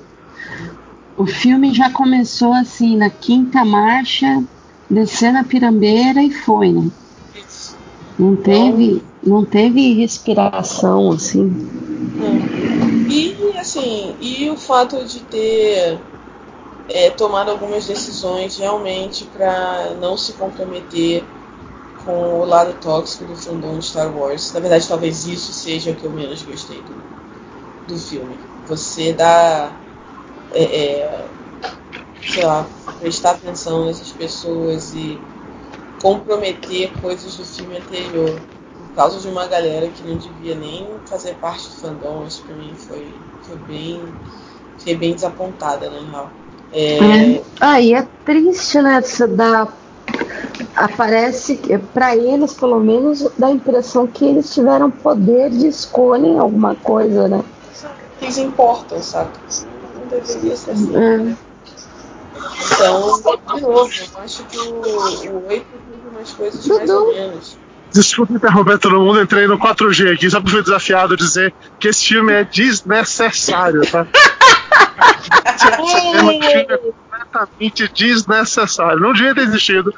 O 1.17 1.25
filme 1.25 1.73
já 1.73 1.89
começou 1.89 2.53
assim, 2.53 2.97
na 2.97 3.09
quinta 3.09 3.63
marcha, 3.63 4.43
descendo 4.89 5.37
a 5.37 5.43
pirambeira 5.45 6.21
e 6.21 6.31
foi, 6.31 6.73
né? 6.73 6.89
Isso. 7.33 7.77
Não 8.19 8.35
teve, 8.35 9.01
não 9.23 9.45
teve 9.45 9.93
respiração, 9.93 11.11
assim. 11.11 11.69
É. 12.21 13.11
E 13.11 13.57
assim, 13.57 14.15
e 14.19 14.49
o 14.49 14.57
fato 14.57 15.03
de 15.05 15.21
ter 15.21 15.99
é, 16.87 17.09
tomado 17.11 17.51
algumas 17.51 17.85
decisões 17.87 18.57
realmente 18.57 19.25
para 19.25 19.95
não 19.95 20.17
se 20.17 20.33
comprometer 20.33 21.25
com 22.05 22.39
o 22.41 22.45
lado 22.45 22.73
tóxico 22.79 23.25
do 23.25 23.35
fandom 23.35 23.79
de 23.79 23.85
Star 23.85 24.15
Wars. 24.15 24.53
Na 24.53 24.59
verdade, 24.59 24.87
talvez 24.87 25.25
isso 25.25 25.53
seja 25.53 25.91
o 25.91 25.95
que 25.95 26.05
eu 26.05 26.11
menos 26.11 26.43
gostei 26.43 26.81
do, 26.83 26.95
do 27.87 27.99
filme. 27.99 28.39
Você 28.67 29.13
dá, 29.13 29.77
é, 30.51 30.63
é, 30.63 31.29
sei 32.27 32.45
lá, 32.45 32.67
prestar 32.99 33.31
atenção 33.31 33.85
nessas 33.85 34.11
pessoas 34.11 34.93
e 34.93 35.19
comprometer 36.01 36.91
coisas 37.01 37.37
do 37.37 37.45
filme 37.45 37.77
anterior 37.77 38.41
por 38.77 38.89
causa 38.95 39.19
de 39.19 39.27
uma 39.27 39.47
galera 39.47 39.89
que 39.89 40.03
não 40.03 40.17
devia 40.17 40.55
nem 40.55 40.99
fazer 41.05 41.35
parte 41.35 41.69
do 41.69 41.75
fandom, 41.75 42.25
isso 42.27 42.43
pra 42.43 42.55
mim 42.55 42.75
foi, 42.75 43.13
foi 43.43 43.57
bem. 43.57 44.15
Fiquei 44.77 44.95
bem 44.95 45.13
desapontada, 45.15 45.89
na 45.89 45.99
real. 46.11 46.33
É, 46.73 47.41
Ah, 47.59 47.79
e 47.79 47.93
é 47.93 48.05
triste, 48.25 48.81
né? 48.81 49.01
Você 49.01 49.27
dá. 49.27 49.67
Aparece, 50.75 51.55
que, 51.57 51.77
pra 51.77 52.15
eles, 52.15 52.53
pelo 52.53 52.79
menos, 52.79 53.27
dá 53.37 53.47
a 53.47 53.51
impressão 53.51 54.05
que 54.05 54.25
eles 54.25 54.53
tiveram 54.53 54.91
poder 54.91 55.49
de 55.49 55.67
escolha 55.67 56.27
em 56.27 56.37
alguma 56.37 56.75
coisa, 56.75 57.27
né? 57.27 57.43
que 58.19 58.25
eles 58.25 58.37
importam, 58.37 59.01
sabe? 59.01 59.31
Não 59.95 60.07
deveria 60.07 60.55
ser 60.55 60.71
assim. 60.71 60.95
É. 60.95 61.17
né? 61.17 61.37
Então, 62.73 63.21
de 63.55 63.61
novo, 63.61 63.91
eu 63.91 64.21
acho 64.21 64.43
que 64.45 64.57
o, 64.57 64.73
o 64.73 65.47
8 65.47 65.49
teve 65.49 65.65
umas 66.11 66.31
coisas 66.31 66.67
mais 66.67 66.89
ou 66.89 67.13
menos. 67.13 67.57
Desculpa 67.91 68.33
interromper 68.33 68.77
todo 68.79 68.99
mundo, 68.99 69.21
entrei 69.21 69.47
no 69.47 69.57
4G 69.57 70.13
aqui, 70.13 70.29
só 70.29 70.39
porque 70.39 70.51
fui 70.51 70.63
desafiado 70.63 71.13
a 71.13 71.17
dizer 71.17 71.53
que 71.79 71.87
esse 71.87 72.05
filme 72.05 72.33
é 72.33 72.43
desnecessário, 72.43 73.81
tá? 73.89 74.05
É 76.67 76.77
completamente 76.77 77.87
desnecessário. 77.93 78.99
Não 78.99 79.13
devia 79.13 79.33
ter 79.33 79.41
existido. 79.41 79.93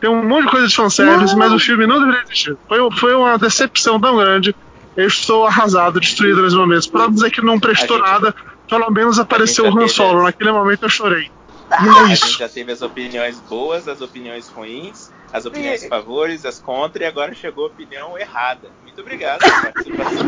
Tem 0.00 0.10
um 0.10 0.22
monte 0.26 0.44
de 0.46 0.50
coisa 0.50 0.66
de 0.68 0.74
fanservice, 0.74 1.32
Não. 1.32 1.38
mas 1.38 1.52
o 1.52 1.58
filme 1.58 1.86
não 1.86 1.98
deveria 2.00 2.22
existir. 2.24 2.56
Foi, 2.68 2.90
foi 2.98 3.14
uma 3.14 3.38
decepção 3.38 4.00
tão 4.00 4.16
grande. 4.16 4.54
Eu 4.96 5.06
estou 5.06 5.46
arrasado, 5.46 6.00
destruído 6.00 6.42
nesse 6.42 6.56
momento. 6.56 6.90
Pra 6.90 7.02
não 7.02 7.12
dizer 7.12 7.30
que 7.30 7.40
não 7.40 7.58
prestou 7.58 7.96
gente- 7.98 8.06
nada, 8.06 8.34
pelo 8.68 8.90
menos 8.90 9.18
apareceu 9.18 9.64
o 9.66 9.78
Han 9.78 9.88
Solo. 9.88 10.14
essa. 10.18 10.22
Naquele 10.24 10.52
momento 10.52 10.82
eu 10.82 10.88
chorei. 10.88 11.30
E 11.70 11.74
é 11.74 11.90
A 11.90 12.04
gente 12.08 12.12
isso. 12.24 12.38
já 12.38 12.48
teve 12.48 12.70
as 12.72 12.82
opiniões 12.82 13.40
boas, 13.48 13.88
as 13.88 14.02
opiniões 14.02 14.48
ruins, 14.48 15.10
as 15.32 15.46
opiniões 15.46 15.86
favores, 15.86 16.44
as 16.44 16.58
contra, 16.58 17.04
e 17.04 17.06
agora 17.06 17.32
chegou 17.34 17.64
a 17.64 17.68
opinião 17.68 18.18
errada. 18.18 18.68
Muito 18.92 19.00
obrigado 19.00 19.40
pela 19.40 19.62
participação. 19.62 20.26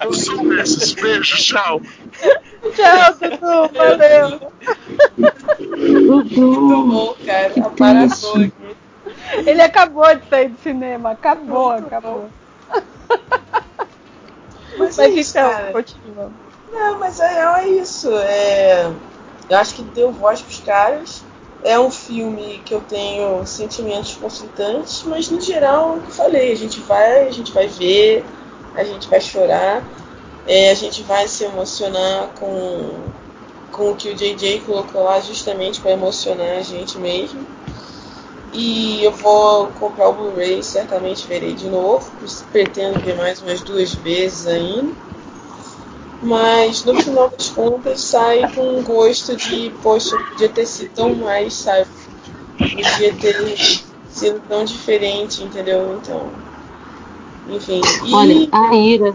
Eu 0.00 0.14
sou 0.14 0.48
desses. 0.48 0.92
Beijo, 0.94 1.36
tchau. 1.36 1.80
Tchau, 2.72 3.14
Dudu. 3.14 3.74
Valeu. 3.74 4.52
Muito 6.06 6.34
Dudu, 6.34 6.86
bom, 6.86 7.16
cara. 7.26 7.50
que 7.50 7.60
aqui. 7.60 8.52
Ele 9.44 9.62
acabou 9.62 10.14
de 10.14 10.28
sair 10.28 10.48
do 10.48 10.58
cinema. 10.62 11.10
Acabou, 11.10 11.72
Muito 11.72 11.86
acabou. 11.86 12.30
Mas, 14.78 14.96
Mas 14.96 14.98
é 15.00 15.08
isso, 15.08 15.36
então, 15.36 15.50
cara. 15.50 15.72
continua. 15.72 16.30
Não, 16.72 16.98
mas 17.00 17.20
a 17.20 17.26
real 17.26 17.56
é 17.56 17.68
isso. 17.68 18.16
É... 18.16 18.92
Eu 19.48 19.58
acho 19.58 19.74
que 19.74 19.82
deu 19.82 20.12
voz 20.12 20.40
pros 20.40 20.60
caras. 20.60 21.24
É 21.64 21.80
um 21.80 21.90
filme 21.90 22.60
que 22.62 22.74
eu 22.74 22.82
tenho 22.82 23.46
sentimentos 23.46 24.14
conflitantes, 24.16 25.02
mas 25.06 25.30
no 25.30 25.40
geral, 25.40 25.94
é 25.94 25.96
eu 25.96 26.10
falei, 26.10 26.52
a 26.52 26.56
gente 26.56 26.78
vai, 26.80 27.26
a 27.26 27.30
gente 27.30 27.52
vai 27.52 27.66
ver, 27.66 28.22
a 28.74 28.84
gente 28.84 29.08
vai 29.08 29.18
chorar, 29.18 29.82
é, 30.46 30.70
a 30.70 30.74
gente 30.74 31.02
vai 31.04 31.26
se 31.26 31.42
emocionar 31.42 32.28
com, 32.38 32.90
com 33.72 33.92
o 33.92 33.96
que 33.96 34.10
o 34.10 34.14
JJ 34.14 34.60
colocou 34.66 35.04
lá 35.04 35.18
justamente 35.20 35.80
para 35.80 35.92
emocionar 35.92 36.58
a 36.58 36.62
gente 36.62 36.98
mesmo. 36.98 37.46
E 38.52 39.02
eu 39.02 39.10
vou 39.10 39.68
comprar 39.68 40.10
o 40.10 40.12
Blu-ray, 40.12 40.62
certamente 40.62 41.26
verei 41.26 41.54
de 41.54 41.66
novo, 41.68 42.08
pretendo 42.52 43.00
ver 43.00 43.16
mais 43.16 43.40
umas 43.40 43.62
duas 43.62 43.94
vezes 43.94 44.46
ainda. 44.46 44.92
Mas 46.24 46.84
no 46.84 46.94
final 47.02 47.28
das 47.30 47.50
contas 47.50 48.00
sai 48.00 48.48
com 48.54 48.78
um 48.78 48.82
gosto 48.82 49.36
de, 49.36 49.70
poxa, 49.82 50.16
podia 50.18 50.48
ter 50.48 50.66
sido 50.66 50.90
tão 50.94 51.14
mais, 51.14 51.52
sabe? 51.54 51.86
Podia 52.58 53.14
ter 53.14 53.56
sido 54.08 54.40
tão 54.48 54.64
diferente, 54.64 55.42
entendeu? 55.44 55.98
Então. 56.00 56.30
Enfim. 57.46 57.80
E. 58.06 58.14
Olha, 58.14 58.48
a 58.52 58.74
Ira, 58.74 59.14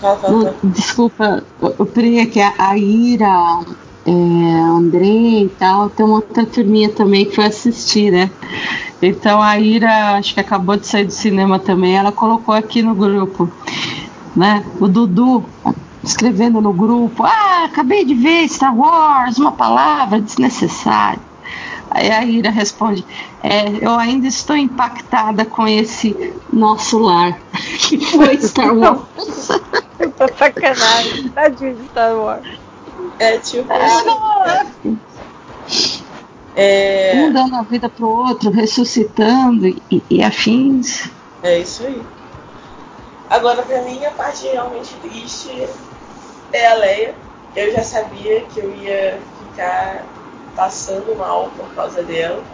fala, 0.00 0.20
não, 0.26 0.42
fala. 0.42 0.56
desculpa, 0.62 1.44
eu 1.78 1.86
Pri, 1.86 2.26
que 2.26 2.40
a 2.40 2.54
a 2.58 2.78
Ira, 2.78 3.64
é, 4.06 4.10
André 4.10 5.44
e 5.44 5.48
tal, 5.58 5.90
tem 5.90 6.06
uma 6.06 6.16
outra 6.16 6.46
turminha 6.46 6.90
também 6.90 7.26
que 7.26 7.34
foi 7.34 7.46
assistir, 7.46 8.10
né? 8.12 8.30
Então 9.02 9.42
a 9.42 9.58
Ira, 9.58 10.16
acho 10.16 10.34
que 10.34 10.40
acabou 10.40 10.76
de 10.76 10.86
sair 10.86 11.04
do 11.06 11.12
cinema 11.12 11.58
também, 11.58 11.96
ela 11.96 12.12
colocou 12.12 12.54
aqui 12.54 12.82
no 12.82 12.94
grupo, 12.94 13.50
né? 14.34 14.64
O 14.80 14.88
Dudu 14.88 15.44
escrevendo 16.02 16.60
no 16.60 16.72
grupo, 16.72 17.24
ah, 17.24 17.64
acabei 17.64 18.04
de 18.04 18.14
ver 18.14 18.48
Star 18.48 18.76
Wars, 18.76 19.38
uma 19.38 19.52
palavra 19.52 20.20
desnecessária. 20.20 21.20
Aí 21.90 22.10
a 22.10 22.24
Ira 22.24 22.50
responde, 22.50 23.04
é, 23.42 23.68
eu 23.80 23.92
ainda 23.92 24.26
estou 24.26 24.56
impactada 24.56 25.44
com 25.44 25.66
esse 25.66 26.34
nosso 26.52 26.98
lar, 26.98 27.38
que 27.88 27.98
foi 27.98 28.40
Star 28.40 28.74
Wars. 28.76 29.48
Tá 30.16 30.28
sacanagem. 30.36 31.28
Tadinho 31.28 31.76
de 31.76 31.84
Star 31.84 32.14
Wars. 32.16 32.46
É 33.18 33.38
tipo. 33.38 33.68
É, 36.56 37.12
um 37.16 37.32
dando 37.32 37.56
a 37.56 37.62
vida 37.62 37.88
pro 37.88 38.08
outro, 38.08 38.50
ressuscitando 38.50 39.66
e, 39.66 40.02
e 40.10 40.22
afins. 40.22 41.08
é 41.42 41.58
isso 41.60 41.84
aí. 41.84 42.02
Agora, 43.28 43.62
pra 43.62 43.82
mim, 43.82 44.04
a 44.04 44.10
parte 44.10 44.46
realmente 44.46 44.96
triste 45.00 45.68
é 46.52 46.66
a 46.66 46.74
Leia. 46.74 47.14
Eu 47.54 47.72
já 47.72 47.82
sabia 47.82 48.42
que 48.42 48.60
eu 48.60 48.70
ia 48.70 49.22
ficar 49.38 50.06
passando 50.54 51.14
mal 51.16 51.50
por 51.50 51.72
causa 51.74 52.02
dela. 52.02 52.44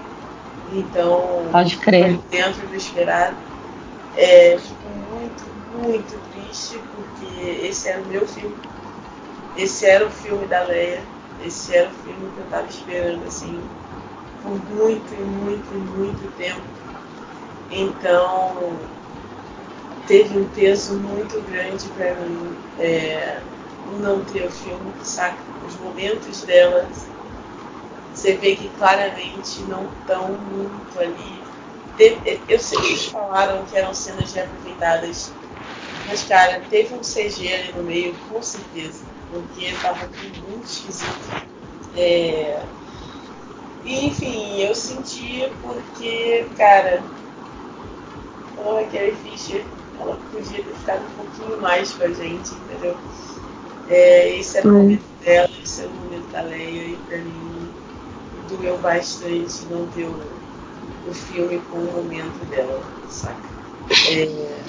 Então, 0.72 1.48
Pode 1.50 1.76
crer. 1.78 2.18
dentro 2.30 2.66
do 2.66 2.74
esperado. 2.74 3.38
É, 4.14 4.58
fico 4.58 4.88
muito, 4.88 5.44
muito 5.72 6.18
triste 6.30 6.82
porque 6.94 7.24
esse 7.62 7.88
era 7.88 8.02
o 8.02 8.06
meu 8.06 8.26
filme. 8.26 8.56
Esse 9.56 9.86
era 9.86 10.06
o 10.06 10.10
filme 10.10 10.46
da 10.46 10.62
Leia. 10.64 11.02
Esse 11.44 11.74
era 11.74 11.88
o 11.88 11.92
filme 11.92 12.30
que 12.32 12.40
eu 12.40 12.46
tava 12.50 12.66
esperando, 12.68 13.24
assim, 13.24 13.62
por 14.42 14.52
muito, 14.70 15.14
muito, 15.14 15.74
muito 15.74 16.30
tempo. 16.36 16.60
Então, 17.70 18.78
teve 20.10 20.36
um 20.36 20.48
peso 20.48 20.98
muito 20.98 21.40
grande 21.42 21.88
pra 21.90 22.16
mim 22.16 22.56
é, 22.76 23.44
não 23.86 24.24
ter 24.24 24.44
o 24.44 24.50
filme, 24.50 24.92
saca? 25.00 25.40
Os 25.64 25.76
momentos 25.76 26.42
dela, 26.42 26.90
você 28.12 28.36
vê 28.36 28.56
que 28.56 28.68
claramente 28.70 29.62
não 29.62 29.86
estão 30.00 30.32
muito 30.38 30.98
ali. 30.98 31.42
Teve- 31.96 32.42
eu 32.48 32.58
sei 32.58 32.78
que 32.80 32.86
eles 32.86 33.06
falaram 33.06 33.64
que 33.64 33.76
eram 33.76 33.94
cenas 33.94 34.32
reaproveitadas, 34.32 35.34
mas 36.06 36.24
cara, 36.24 36.60
teve 36.62 36.94
um 36.94 37.04
CG 37.04 37.52
ali 37.54 37.72
no 37.74 37.84
meio, 37.84 38.16
com 38.28 38.42
certeza, 38.42 39.04
porque 39.30 39.72
tava 39.82 40.08
tudo 40.08 40.48
muito 40.48 40.66
esquisito. 40.66 41.30
É, 41.96 42.66
enfim, 43.84 44.60
eu 44.62 44.74
senti 44.74 45.52
porque, 45.60 46.50
cara, 46.56 47.10
a 48.56 48.84
Carrie 48.90 49.16
Fisher, 49.16 49.64
ela 50.00 50.16
podia 50.32 50.62
ter 50.62 50.74
ficado 50.74 51.02
um 51.06 51.10
pouquinho 51.24 51.60
mais 51.60 51.92
com 51.92 52.04
a 52.04 52.08
gente, 52.08 52.50
entendeu? 52.54 52.96
É, 53.88 54.38
esse 54.38 54.58
era 54.58 54.68
o 54.68 54.70
Hum. 54.70 54.78
momento 54.78 55.02
dela, 55.24 55.48
esse 55.62 55.80
era 55.82 55.90
o 55.90 55.94
momento 55.94 56.30
da 56.32 56.42
Leia, 56.42 56.84
e 56.88 56.96
pra 56.96 57.18
mim 57.18 57.68
doeu 58.48 58.78
bastante 58.78 59.64
não 59.70 59.86
ter 59.88 60.04
o, 60.04 60.14
o 61.08 61.14
filme 61.14 61.58
com 61.70 61.78
o 61.78 61.92
momento 61.92 62.44
dela, 62.48 62.80
saca? 63.08 63.38
É... 64.10 64.28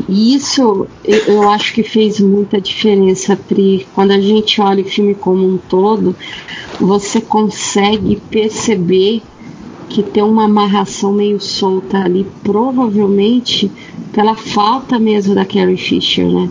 Isso 0.09 0.87
eu 1.03 1.49
acho 1.49 1.73
que 1.73 1.83
fez 1.83 2.19
muita 2.19 2.59
diferença, 2.59 3.35
Pri. 3.35 3.87
Quando 3.93 4.11
a 4.11 4.19
gente 4.19 4.59
olha 4.61 4.83
o 4.83 4.87
filme 4.89 5.15
como 5.15 5.45
um 5.47 5.57
todo, 5.57 6.15
você 6.79 7.21
consegue 7.21 8.19
perceber 8.29 9.23
que 9.91 10.01
tem 10.01 10.23
uma 10.23 10.45
amarração 10.45 11.11
meio 11.11 11.39
solta 11.39 11.97
ali, 11.97 12.25
provavelmente 12.43 13.69
pela 14.13 14.35
falta 14.35 14.97
mesmo 14.97 15.35
da 15.35 15.45
Carrie 15.45 15.77
Fisher, 15.77 16.25
né? 16.25 16.49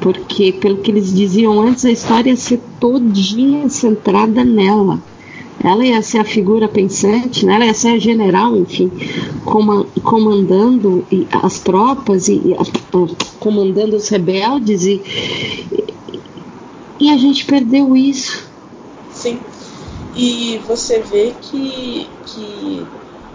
Porque, 0.00 0.52
pelo 0.52 0.78
que 0.78 0.90
eles 0.90 1.12
diziam 1.12 1.60
antes, 1.60 1.84
a 1.84 1.90
história 1.90 2.30
ia 2.30 2.36
ser 2.36 2.60
todinha 2.78 3.68
centrada 3.68 4.44
nela. 4.44 4.98
Ela 5.62 5.84
ia 5.84 6.00
ser 6.00 6.18
a 6.18 6.24
figura 6.24 6.68
pensante, 6.68 7.44
né? 7.44 7.56
ela 7.56 7.66
ia 7.66 7.74
ser 7.74 7.88
a 7.88 7.98
general, 7.98 8.56
enfim, 8.56 8.90
comandando 10.02 11.04
as 11.42 11.58
tropas 11.58 12.28
e 12.28 12.56
comandando 13.38 13.96
os 13.96 14.08
rebeldes 14.08 14.84
e, 14.86 15.02
e 16.98 17.10
a 17.10 17.16
gente 17.18 17.44
perdeu 17.44 17.94
isso. 17.94 18.48
Sim. 19.12 19.38
E 20.14 20.58
você 20.66 21.00
vê 21.00 21.34
que, 21.40 22.08
que 22.26 22.86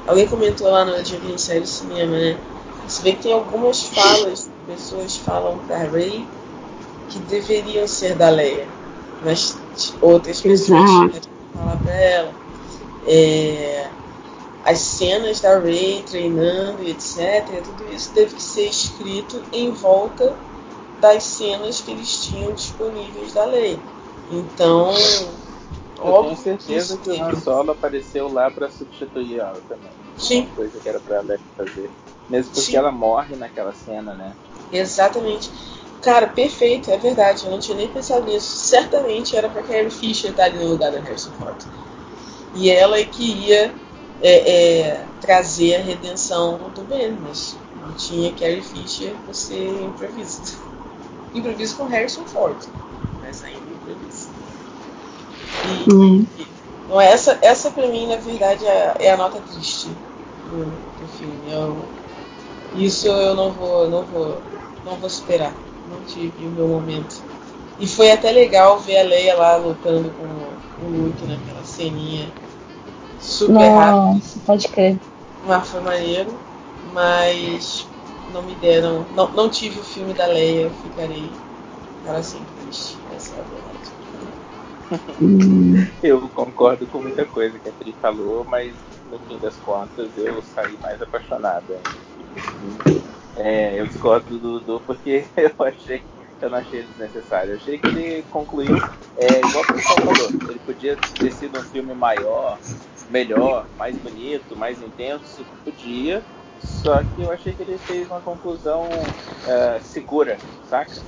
alguém 0.05 0.27
comentou 0.27 0.69
lá 0.69 0.83
no 0.83 1.01
dia 1.01 1.19
que 1.19 1.25
a 1.25 1.29
gente 1.29 1.41
saiu 1.41 1.61
do 1.61 1.67
cinema, 1.67 2.17
né? 2.17 2.37
Você 2.87 3.01
vê 3.01 3.13
que 3.13 3.23
tem 3.23 3.33
algumas 3.33 3.83
falas, 3.83 4.49
pessoas 4.67 5.17
falam 5.17 5.57
para 5.67 5.77
Ray 5.85 6.27
que 7.09 7.19
deveriam 7.19 7.87
ser 7.87 8.15
da 8.15 8.29
Leia, 8.29 8.67
mas 9.23 9.57
outras 10.01 10.41
pessoas 10.41 11.27
falar 11.53 11.77
para 11.77 11.93
ela. 11.93 12.33
É, 13.07 13.87
as 14.63 14.79
cenas 14.79 15.39
da 15.39 15.59
Ray 15.59 16.03
treinando 16.09 16.83
e 16.83 16.91
etc, 16.91 17.45
tudo 17.63 17.93
isso 17.93 18.11
teve 18.13 18.35
que 18.35 18.41
ser 18.41 18.67
escrito 18.67 19.41
em 19.53 19.71
volta 19.71 20.35
das 20.99 21.23
cenas 21.23 21.81
que 21.81 21.91
eles 21.91 22.25
tinham 22.25 22.51
disponíveis 22.51 23.33
da 23.33 23.45
lei. 23.45 23.79
Então, 24.31 24.91
eu 25.97 26.23
tenho 26.23 26.37
certeza 26.37 26.97
que, 26.97 27.09
o 27.09 27.23
Han 27.23 27.35
Solo 27.39 27.71
apareceu 27.71 28.31
lá 28.31 28.49
para 28.51 28.69
substituir 28.69 29.39
ela 29.39 29.61
também. 29.67 29.91
Sim. 30.17 30.41
Uma 30.41 30.55
coisa 30.55 30.79
que 30.79 30.89
era 30.89 30.99
para 30.99 31.15
ela 31.17 31.39
fazer. 31.57 31.91
Mesmo 32.29 32.53
porque 32.53 32.71
Sim. 32.71 32.77
ela 32.77 32.91
morre 32.91 33.35
naquela 33.35 33.73
cena, 33.73 34.13
né? 34.13 34.33
Exatamente. 34.71 35.51
Cara, 36.01 36.27
perfeito, 36.27 36.91
é 36.91 36.97
verdade. 36.97 37.45
Eu 37.45 37.51
não 37.51 37.59
tinha 37.59 37.77
nem 37.77 37.87
pensado 37.87 38.25
nisso. 38.25 38.47
Certamente 38.47 39.35
era 39.35 39.49
para 39.49 39.63
Carrie 39.63 39.89
Fisher 39.89 40.31
estar 40.31 40.45
ali 40.45 40.59
no 40.59 40.69
lugar 40.69 40.91
da 40.91 40.99
Harrison 40.99 41.31
Ford. 41.31 41.57
E 42.55 42.69
ela 42.69 42.97
é 42.97 43.05
que 43.05 43.23
ia 43.23 43.73
é, 44.21 44.51
é, 44.81 45.05
trazer 45.19 45.75
a 45.75 45.81
redenção 45.81 46.57
do 46.73 46.81
Ben, 46.83 47.11
mas 47.21 47.55
não 47.75 47.93
tinha 47.93 48.31
Carrie 48.33 48.61
Fisher, 48.61 49.13
você 49.27 49.67
improvisa. 49.67 50.41
Improvisa 51.33 51.75
com 51.75 51.85
Harrison 51.85 52.23
Ford. 52.25 52.57
E, 55.63 55.87
hum. 55.87 56.25
não, 56.89 56.99
essa, 56.99 57.37
essa 57.41 57.71
pra 57.71 57.87
mim, 57.87 58.07
na 58.07 58.17
verdade, 58.17 58.65
é, 58.65 58.95
é 58.99 59.11
a 59.11 59.17
nota 59.17 59.39
triste 59.39 59.89
do, 60.49 60.65
do 60.99 61.07
filme. 61.07 61.51
Eu, 61.51 61.75
isso 62.73 63.07
eu 63.07 63.35
não 63.35 63.51
vou, 63.51 63.89
não 63.89 64.03
vou, 64.03 64.41
não 64.83 64.95
vou 64.95 65.09
superar 65.09 65.55
não 65.89 66.01
tive 66.01 66.47
o 66.47 66.51
meu 66.51 66.67
momento. 66.67 67.15
E 67.79 67.87
foi 67.87 68.11
até 68.11 68.31
legal 68.31 68.79
ver 68.79 68.97
a 68.97 69.03
Leia 69.03 69.35
lá 69.35 69.55
lutando 69.57 70.09
com 70.11 70.85
o 70.85 70.89
Luke 70.89 71.25
naquela 71.25 71.63
ceninha 71.63 72.25
super 73.19 73.69
Nossa, 73.69 74.39
rápida. 74.39 74.45
pode 74.45 74.67
crer. 74.69 74.99
Mas 75.45 75.67
foi 75.69 75.81
maneiro, 75.81 76.33
mas 76.93 77.85
não 78.33 78.41
me 78.43 78.55
deram. 78.55 79.05
Não, 79.13 79.29
não 79.31 79.49
tive 79.49 79.79
o 79.79 79.83
filme 79.83 80.13
da 80.13 80.25
Leia, 80.25 80.63
eu 80.63 80.71
ficarei 80.71 81.29
para 82.03 82.23
sempre 82.23 82.47
triste. 82.61 82.95
Essa 83.15 83.35
é 83.35 83.39
a 83.39 83.43
verdade. 83.43 83.95
Eu 86.01 86.29
concordo 86.29 86.87
com 86.87 87.01
muita 87.01 87.25
coisa 87.25 87.59
que 87.59 87.67
a 87.67 87.73
Tri 87.73 87.97
falou, 87.99 88.45
mas 88.45 88.77
no 89.03 89.19
fim 89.19 89.39
das 89.39 89.59
contas 89.59 90.15
eu 90.17 90.41
saí 90.41 90.77
mais 90.77 91.01
apaixonado 91.01 91.73
ainda. 91.75 92.05
É, 93.35 93.79
eu 93.79 93.85
discordo 93.87 94.39
do 94.39 94.59
Dudu 94.61 94.81
porque 94.81 95.29
eu 95.35 95.65
achei 95.65 96.05
eu 96.41 96.49
não 96.49 96.57
achei 96.57 96.83
desnecessário. 96.85 97.51
Eu 97.53 97.55
achei 97.55 97.79
que 97.79 97.87
ele 97.87 98.23
concluiu 98.25 98.85
é, 99.15 99.45
igual 99.45 99.63
o 99.63 99.67
pessoal 99.67 100.01
falou. 100.03 100.35
Ele 100.47 100.59
podia 100.59 101.01
ter 101.19 101.31
sido 101.31 101.59
um 101.59 101.63
filme 101.63 101.93
maior, 101.95 102.61
melhor, 103.07 103.69
mais 103.73 103.97
bonito, 103.97 104.55
mais 104.55 104.81
intenso, 104.81 105.47
podia. 105.63 106.25
Só 106.57 107.03
que 107.03 107.21
eu 107.21 107.31
achei 107.31 107.55
que 107.55 107.61
ele 107.63 107.79
fez 107.79 108.09
uma 108.09 108.21
conclusão 108.21 109.09
uh, 109.45 109.81
segura, 109.81 110.43
saca? 110.61 111.05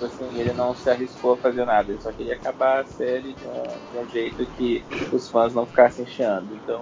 Tipo 0.00 0.06
assim, 0.06 0.40
ele 0.40 0.54
não 0.54 0.74
se 0.74 0.88
arriscou 0.88 1.34
a 1.34 1.36
fazer 1.36 1.66
nada, 1.66 1.92
ele 1.92 2.00
só 2.00 2.10
queria 2.10 2.32
acabar 2.32 2.80
a 2.80 2.86
série 2.86 3.34
de 3.34 3.44
um, 3.46 3.92
de 3.92 3.98
um 3.98 4.08
jeito 4.08 4.46
que 4.56 4.82
os 5.12 5.28
fãs 5.28 5.54
não 5.54 5.66
ficassem 5.66 6.06
chiando. 6.06 6.54
Então, 6.54 6.80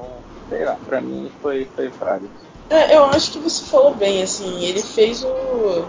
sei 0.49 0.65
lá, 0.65 0.79
pra 0.87 1.01
mim 1.01 1.29
foi, 1.43 1.65
foi 1.75 1.89
válido. 1.89 2.31
É, 2.71 2.95
eu 2.95 3.07
acho 3.07 3.33
que 3.33 3.39
você 3.41 3.65
falou 3.65 3.93
bem, 3.93 4.23
assim, 4.23 4.65
ele 4.65 4.81
fez 4.81 5.25
o. 5.25 5.85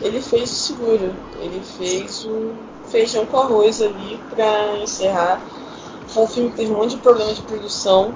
Ele 0.00 0.20
fez 0.20 0.52
o 0.52 0.54
seguro. 0.54 1.12
Ele 1.40 1.60
fez 1.60 2.24
o 2.24 2.54
feijão 2.84 3.26
com 3.26 3.38
arroz 3.38 3.82
ali 3.82 4.20
pra 4.30 4.76
encerrar. 4.76 5.42
Foi 6.06 6.22
um 6.22 6.28
filme 6.28 6.50
que 6.50 6.56
teve 6.56 6.72
um 6.72 6.76
monte 6.76 6.94
de 6.94 7.02
problema 7.02 7.34
de 7.34 7.42
produção. 7.42 8.14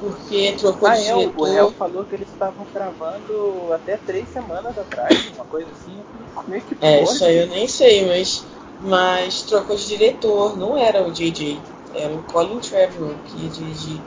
Porque 0.00 0.52
trocou 0.58 0.88
ah, 0.88 0.94
de 0.94 1.02
é, 1.02 1.14
diretor. 1.14 1.42
O 1.42 1.44
Real 1.44 1.72
falou 1.72 2.04
que 2.04 2.14
eles 2.14 2.28
estavam 2.28 2.66
gravando 2.72 3.72
até 3.72 3.96
três 3.96 4.28
semanas 4.28 4.76
atrás, 4.76 5.32
uma 5.34 5.44
coisa 5.44 5.70
assim. 5.70 6.02
Como 6.34 6.54
é 6.54 6.60
que 6.60 6.76
É, 6.80 7.02
isso 7.02 7.24
aí 7.24 7.38
eu 7.38 7.46
nem 7.48 7.68
sei, 7.68 8.06
mas, 8.06 8.46
mas 8.80 9.42
trocou 9.42 9.76
de 9.76 9.86
diretor. 9.86 10.56
Não 10.56 10.76
era 10.76 11.06
o 11.06 11.12
JJ, 11.12 11.60
era 11.94 12.12
o 12.12 12.22
Colin 12.22 12.60
Trevorrow 12.60 13.16
que 13.24 14.02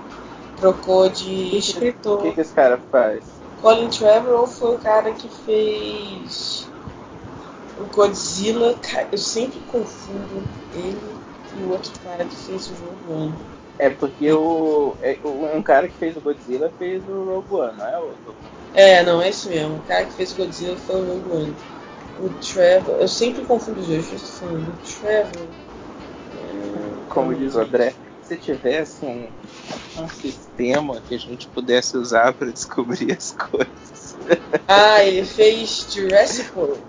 trocou 0.57 1.09
de 1.09 1.23
que, 1.23 1.57
escritor. 1.57 2.19
O 2.19 2.23
que, 2.23 2.31
que 2.33 2.41
esse 2.41 2.53
cara 2.53 2.79
faz? 2.91 3.37
Colin 3.61 3.89
Trevorrow 3.89 4.47
foi 4.47 4.75
o 4.75 4.79
cara 4.79 5.11
que 5.11 5.29
fez 5.29 6.67
o 7.77 7.85
Godzilla. 7.95 8.75
Eu 9.11 9.17
sempre 9.17 9.59
confundo 9.61 10.43
ele 10.73 11.17
e 11.55 11.63
o 11.63 11.71
outro 11.71 11.91
cara 12.03 12.25
que 12.25 12.35
fez 12.35 12.69
o 12.69 13.11
One. 13.11 13.56
É 13.79 13.89
porque 13.89 14.31
o, 14.31 14.95
é, 15.01 15.19
um 15.23 15.61
cara 15.61 15.87
que 15.87 15.97
fez 15.97 16.17
o 16.17 16.21
Godzilla 16.21 16.71
fez 16.77 17.07
o 17.07 17.25
Rogue 17.25 17.53
One, 17.53 17.77
não 17.77 17.87
é 17.87 17.99
o 17.99 18.13
É, 18.73 19.03
não, 19.03 19.21
é 19.21 19.29
isso 19.29 19.49
mesmo. 19.49 19.77
O 19.77 19.81
cara 19.83 20.05
que 20.05 20.13
fez 20.13 20.33
o 20.33 20.37
Godzilla 20.37 20.77
foi 20.77 20.95
o 20.95 21.05
Rogue 21.05 21.31
One. 21.31 21.55
O 22.19 22.29
Trevor, 22.39 22.95
eu 22.99 23.07
sempre 23.07 23.45
confundo 23.45 23.79
os 23.79 23.87
dois, 23.87 24.09
eu 24.09 24.15
estou 24.15 24.49
falando. 24.49 24.69
O 24.69 24.99
Trevor. 24.99 25.47
É, 26.33 27.09
Como 27.09 27.35
diz 27.35 27.53
o 27.53 27.61
André, 27.61 27.93
se 28.23 28.35
tivesse 28.37 29.05
um, 29.05 29.29
um 29.97 30.07
sistema 30.09 30.99
que 31.01 31.13
a 31.13 31.19
gente 31.19 31.47
pudesse 31.47 31.95
usar 31.95 32.33
para 32.33 32.51
descobrir 32.51 33.11
as 33.11 33.31
coisas. 33.31 34.17
Ah, 34.67 35.03
ele 35.03 35.23
fez 35.23 35.87
Jurassic 35.93 36.57
World. 36.57 36.81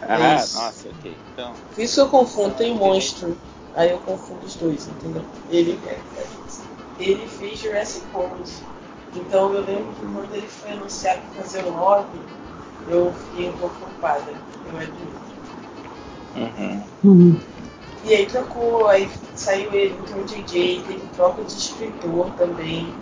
Ah, 0.00 0.14
é 0.14 0.18
nossa, 0.18 0.88
ok. 0.88 1.18
Então. 1.32 1.54
Isso 1.76 2.00
eu 2.00 2.08
confundo, 2.08 2.54
tem 2.54 2.74
monstro. 2.74 3.36
Aí 3.76 3.90
eu 3.90 3.98
confundo 3.98 4.44
os 4.46 4.54
dois, 4.56 4.88
entendeu? 4.88 5.22
Ele, 5.50 5.78
ele 6.98 7.26
fez 7.28 7.58
Jurassic 7.58 8.06
World. 8.14 8.50
Então 9.14 9.52
eu 9.52 9.60
lembro 9.60 9.92
que 9.94 10.06
quando 10.06 10.34
ele 10.34 10.46
foi 10.46 10.72
anunciado 10.72 11.20
para 11.34 11.42
fazer 11.42 11.64
o 11.64 11.70
9, 11.72 12.06
eu 12.88 13.12
fiquei 13.12 13.50
um 13.50 13.52
pouco 13.58 13.74
preocupada. 13.76 14.32
Eu 14.72 14.78
admito. 14.78 15.26
Uhum. 16.36 16.82
Uhum. 17.04 17.40
E 18.04 18.14
aí 18.14 18.26
trocou, 18.26 18.86
aí 18.86 19.08
saiu 19.34 19.72
ele, 19.74 19.94
entrou 19.94 20.22
o 20.22 20.24
DJ, 20.24 20.80
teve 20.86 21.02
troca 21.14 21.42
de 21.42 21.52
escritor 21.52 22.30
também. 22.38 22.94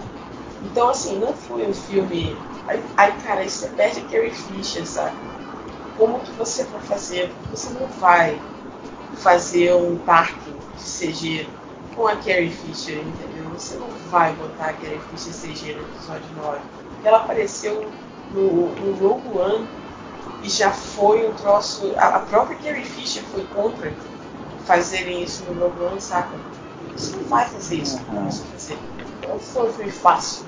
Então, 0.65 0.89
assim, 0.89 1.19
não 1.19 1.33
foi 1.33 1.69
um 1.69 1.75
filme. 1.75 2.37
Aí, 2.97 3.13
cara, 3.23 3.41
aí 3.41 3.51
você 3.51 3.69
perde 3.69 4.01
a 4.01 4.05
Carrie 4.05 4.31
Fisher, 4.31 4.87
sabe? 4.87 5.15
Como 5.99 6.19
que 6.21 6.33
você 6.33 6.65
vai 6.65 6.81
fazer? 6.83 7.31
Você 7.51 7.69
não 7.79 7.87
vai 8.01 8.41
fazer 9.17 9.75
um 9.75 9.97
parque 9.99 10.64
CG 10.79 11.47
com 11.95 12.07
a 12.07 12.17
Carrie 12.17 12.51
Fisher, 12.51 12.99
entendeu? 12.99 13.51
Você 13.51 13.77
não 13.77 13.89
vai 14.11 14.33
botar 14.35 14.67
a 14.67 14.73
Carrie 14.73 15.01
Fisher 15.11 15.33
CG 15.33 15.75
no 15.75 15.83
episódio 15.83 16.27
9. 16.37 16.59
Ela 17.05 17.19
apareceu 17.19 17.91
no, 18.33 18.75
no 18.75 18.95
Rogue 18.97 19.39
One 19.39 19.69
e 20.43 20.49
já 20.49 20.71
foi 20.71 21.29
um 21.29 21.35
troço. 21.35 21.95
A, 21.97 22.17
a 22.17 22.21
própria 22.21 22.57
Carrie 22.59 22.85
Fisher 22.85 23.23
foi 23.25 23.45
contra 23.55 23.93
fazerem 24.67 25.23
isso 25.23 25.45
no 25.45 25.61
Rogue 25.61 25.83
One, 25.83 26.01
saca? 26.01 26.37
Você 26.97 27.17
não 27.17 27.25
vai 27.25 27.47
fazer 27.49 27.77
isso 27.77 27.99
uhum. 28.09 28.31
você 28.31 28.43
fazer. 28.45 28.79
Não 29.29 29.39
foi, 29.39 29.73
foi 29.73 29.91
fácil. 29.91 30.45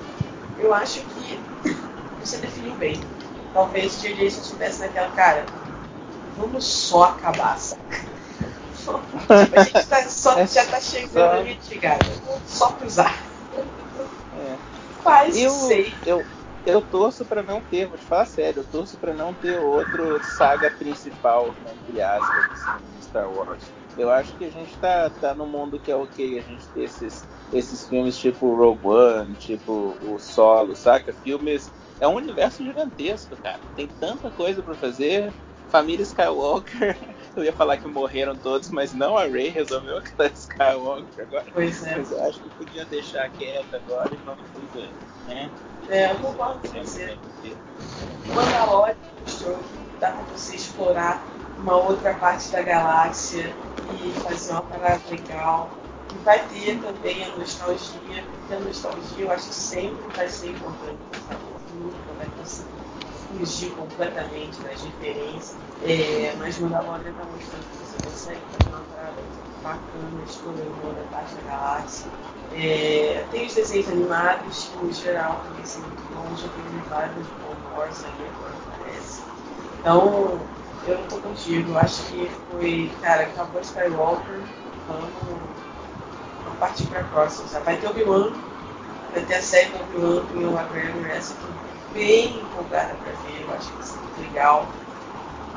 Eu 0.59 0.73
acho 0.73 1.01
que 1.01 1.39
você 2.21 2.37
definiu 2.37 2.73
bem. 2.75 2.99
Talvez 3.53 3.97
o 3.97 4.01
J.J. 4.01 4.29
se 4.29 4.41
estivesse 4.41 4.79
naquela 4.79 5.09
cara. 5.11 5.45
Vamos 6.37 6.65
só 6.65 7.05
acabar, 7.05 7.57
saca? 7.57 8.16
A 9.55 9.63
gente 9.63 9.87
tá 9.87 10.01
só, 10.03 10.45
já 10.45 10.65
tá 10.65 10.79
chegando 10.79 11.43
mitigado. 11.43 12.05
Só 12.45 12.71
cruzar. 12.73 13.13
É. 14.33 14.57
Eu, 15.33 15.51
sei. 15.51 15.93
eu, 16.05 16.23
eu 16.65 16.81
torço 16.81 17.25
pra 17.25 17.41
não 17.41 17.61
ter, 17.61 17.87
vou 17.87 17.97
te 17.97 18.03
falar 18.03 18.25
sério, 18.25 18.59
eu 18.59 18.65
torço 18.65 18.97
pra 18.97 19.13
não 19.13 19.33
ter 19.33 19.57
outro 19.57 20.21
saga 20.23 20.69
principal, 20.69 21.55
entre 21.65 22.01
aspas, 22.01 22.45
assim, 22.51 22.97
de 22.97 23.05
Star 23.05 23.31
Wars. 23.31 23.63
Eu 23.97 24.11
acho 24.11 24.37
que 24.37 24.43
a 24.43 24.51
gente 24.51 24.77
tá, 24.77 25.09
tá 25.09 25.33
num 25.33 25.47
mundo 25.47 25.79
que 25.79 25.89
é 25.89 25.95
ok 25.95 26.37
a 26.37 26.41
gente 26.41 26.67
ter 26.67 26.83
esses, 26.83 27.25
esses 27.51 27.87
filmes 27.87 28.17
tipo 28.17 28.53
Rogue 28.53 28.85
One, 28.85 29.35
tipo 29.35 29.97
o 30.01 30.19
Solo, 30.19 30.75
saca? 30.75 31.13
Filmes. 31.13 31.71
É 31.99 32.07
um 32.07 32.15
universo 32.15 32.63
gigantesco, 32.63 33.35
cara. 33.41 33.59
Tem 33.75 33.87
tanta 33.87 34.29
coisa 34.29 34.61
pra 34.61 34.75
fazer. 34.75 35.33
Família 35.69 36.03
Skywalker, 36.03 36.97
eu 37.35 37.43
ia 37.43 37.53
falar 37.53 37.77
que 37.77 37.87
morreram 37.87 38.35
todos, 38.35 38.69
mas 38.69 38.93
não 38.93 39.17
a 39.17 39.25
Rey 39.25 39.49
resolveu 39.49 39.97
aquela 39.99 40.29
Skywalker 40.29 41.25
agora. 41.25 41.45
Pois 41.51 41.85
é. 41.85 41.97
Mas 41.97 42.11
eu 42.11 42.23
acho 42.23 42.41
que 42.41 42.49
podia 42.49 42.85
deixar 42.85 43.29
quieta 43.29 43.77
agora 43.77 44.09
e 44.13 44.17
vamos 44.17 44.41
fazer, 44.49 44.89
né? 45.27 45.49
É, 45.89 46.11
eu 46.11 46.15
concordo 46.15 46.59
com 46.59 46.79
você. 46.79 47.17
Mandalorian 48.33 48.95
mostrou 49.21 49.55
que 49.55 49.99
dá 49.99 50.11
pra 50.11 50.23
você 50.35 50.55
explorar 50.55 51.25
uma 51.57 51.77
outra 51.77 52.13
parte 52.15 52.51
da 52.51 52.61
galáxia 52.61 53.55
e 53.91 54.11
fazer 54.21 54.51
uma 54.51 54.61
parada 54.61 55.01
legal. 55.09 55.69
E 56.13 56.23
vai 56.23 56.39
ter 56.47 56.79
também 56.79 57.23
a 57.23 57.35
nostalgia, 57.37 58.23
porque 58.23 58.53
a 58.53 58.59
nostalgia 58.59 59.25
eu 59.25 59.31
acho 59.31 59.47
que 59.49 59.55
sempre 59.55 60.15
vai 60.15 60.27
ser 60.29 60.51
importante? 60.51 60.97
Nunca 61.73 62.13
vai 62.17 62.27
conseguir 62.37 62.76
fugir 63.37 63.71
completamente 63.71 64.59
das 64.61 64.81
referências. 64.81 65.55
É, 65.83 66.33
mas 66.39 66.59
Mandalorian 66.59 67.13
tá 67.13 67.23
mostrando 67.25 67.63
que 67.71 67.77
você 67.77 68.09
consegue 68.09 68.41
fazer 68.51 68.69
uma 68.69 68.83
parada 68.95 69.21
bacana, 69.63 70.07
uma 70.45 70.87
outra 70.87 71.03
parte 71.11 71.35
da 71.35 71.51
galáxia. 71.51 72.07
É, 72.53 73.25
tem 73.31 73.45
os 73.45 73.53
desenhos 73.53 73.87
animados, 73.89 74.65
que 74.65 74.85
no 74.85 74.93
geral 74.93 75.41
também 75.47 75.65
são 75.65 75.81
muito 75.81 76.01
bons, 76.13 76.39
já 76.41 76.47
tem 76.47 76.63
revival 76.63 77.23
de 77.23 77.29
Clone 77.29 77.77
Wars 77.77 78.03
aí 78.05 78.27
agora 78.27 78.53
parece. 78.79 79.21
Então, 79.79 80.39
eu 80.87 80.97
não 80.97 81.07
tô 81.07 81.17
contigo, 81.17 81.77
acho 81.77 82.03
que 82.05 82.31
foi, 82.51 82.91
cara, 83.01 83.23
acabou 83.23 83.61
Skywalker, 83.61 84.39
vamos, 84.87 85.09
vamos 86.43 86.59
partir 86.59 86.87
pra 86.87 87.03
próxima. 87.03 87.59
Vai 87.59 87.77
ter 87.77 87.87
Obi-Wan, 87.87 88.31
vai 89.13 89.23
ter 89.23 89.35
a 89.35 89.41
série 89.41 89.69
do 89.69 89.81
Obi-Wan 89.83 90.25
com 90.25 90.39
o 90.39 90.59
McGregor, 90.59 91.11
essa 91.11 91.33
aqui 91.33 91.66
bem 91.97 92.41
empolgada 92.41 92.93
pra 92.93 93.11
ver, 93.11 93.41
eu 93.43 93.53
acho 93.53 93.69
que 93.69 93.77
vai 93.77 93.85
ser 93.85 93.97
muito 93.97 94.21
legal. 94.21 94.69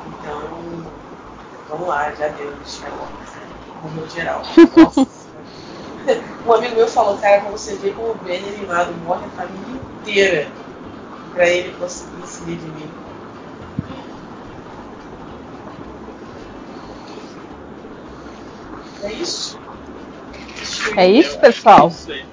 Então, 0.07 0.39
vamos 1.69 1.87
lá, 1.87 2.11
já 2.15 2.27
deu 2.29 2.51
de 2.55 2.81
né? 2.81 2.89
Morreu 3.83 4.09
geral. 4.09 4.41
Nossa. 4.75 5.07
Um 6.45 6.53
amigo 6.53 6.75
meu 6.75 6.87
falou, 6.87 7.17
cara, 7.19 7.41
pra 7.41 7.51
você 7.51 7.75
ver 7.75 7.93
como 7.93 8.11
o 8.11 8.15
Ben 8.15 8.39
animado 8.39 8.91
morre 9.05 9.25
a 9.25 9.29
família 9.29 9.81
inteira 10.01 10.51
pra 11.31 11.47
ele 11.47 11.73
conseguir 11.77 12.25
se 12.25 12.43
redimir. 12.43 12.89
É 19.03 19.13
isso? 19.13 19.59
É 20.97 21.07
isso, 21.07 21.39
pessoal? 21.39 21.87
Isso 21.89 22.11
aí. 22.11 22.25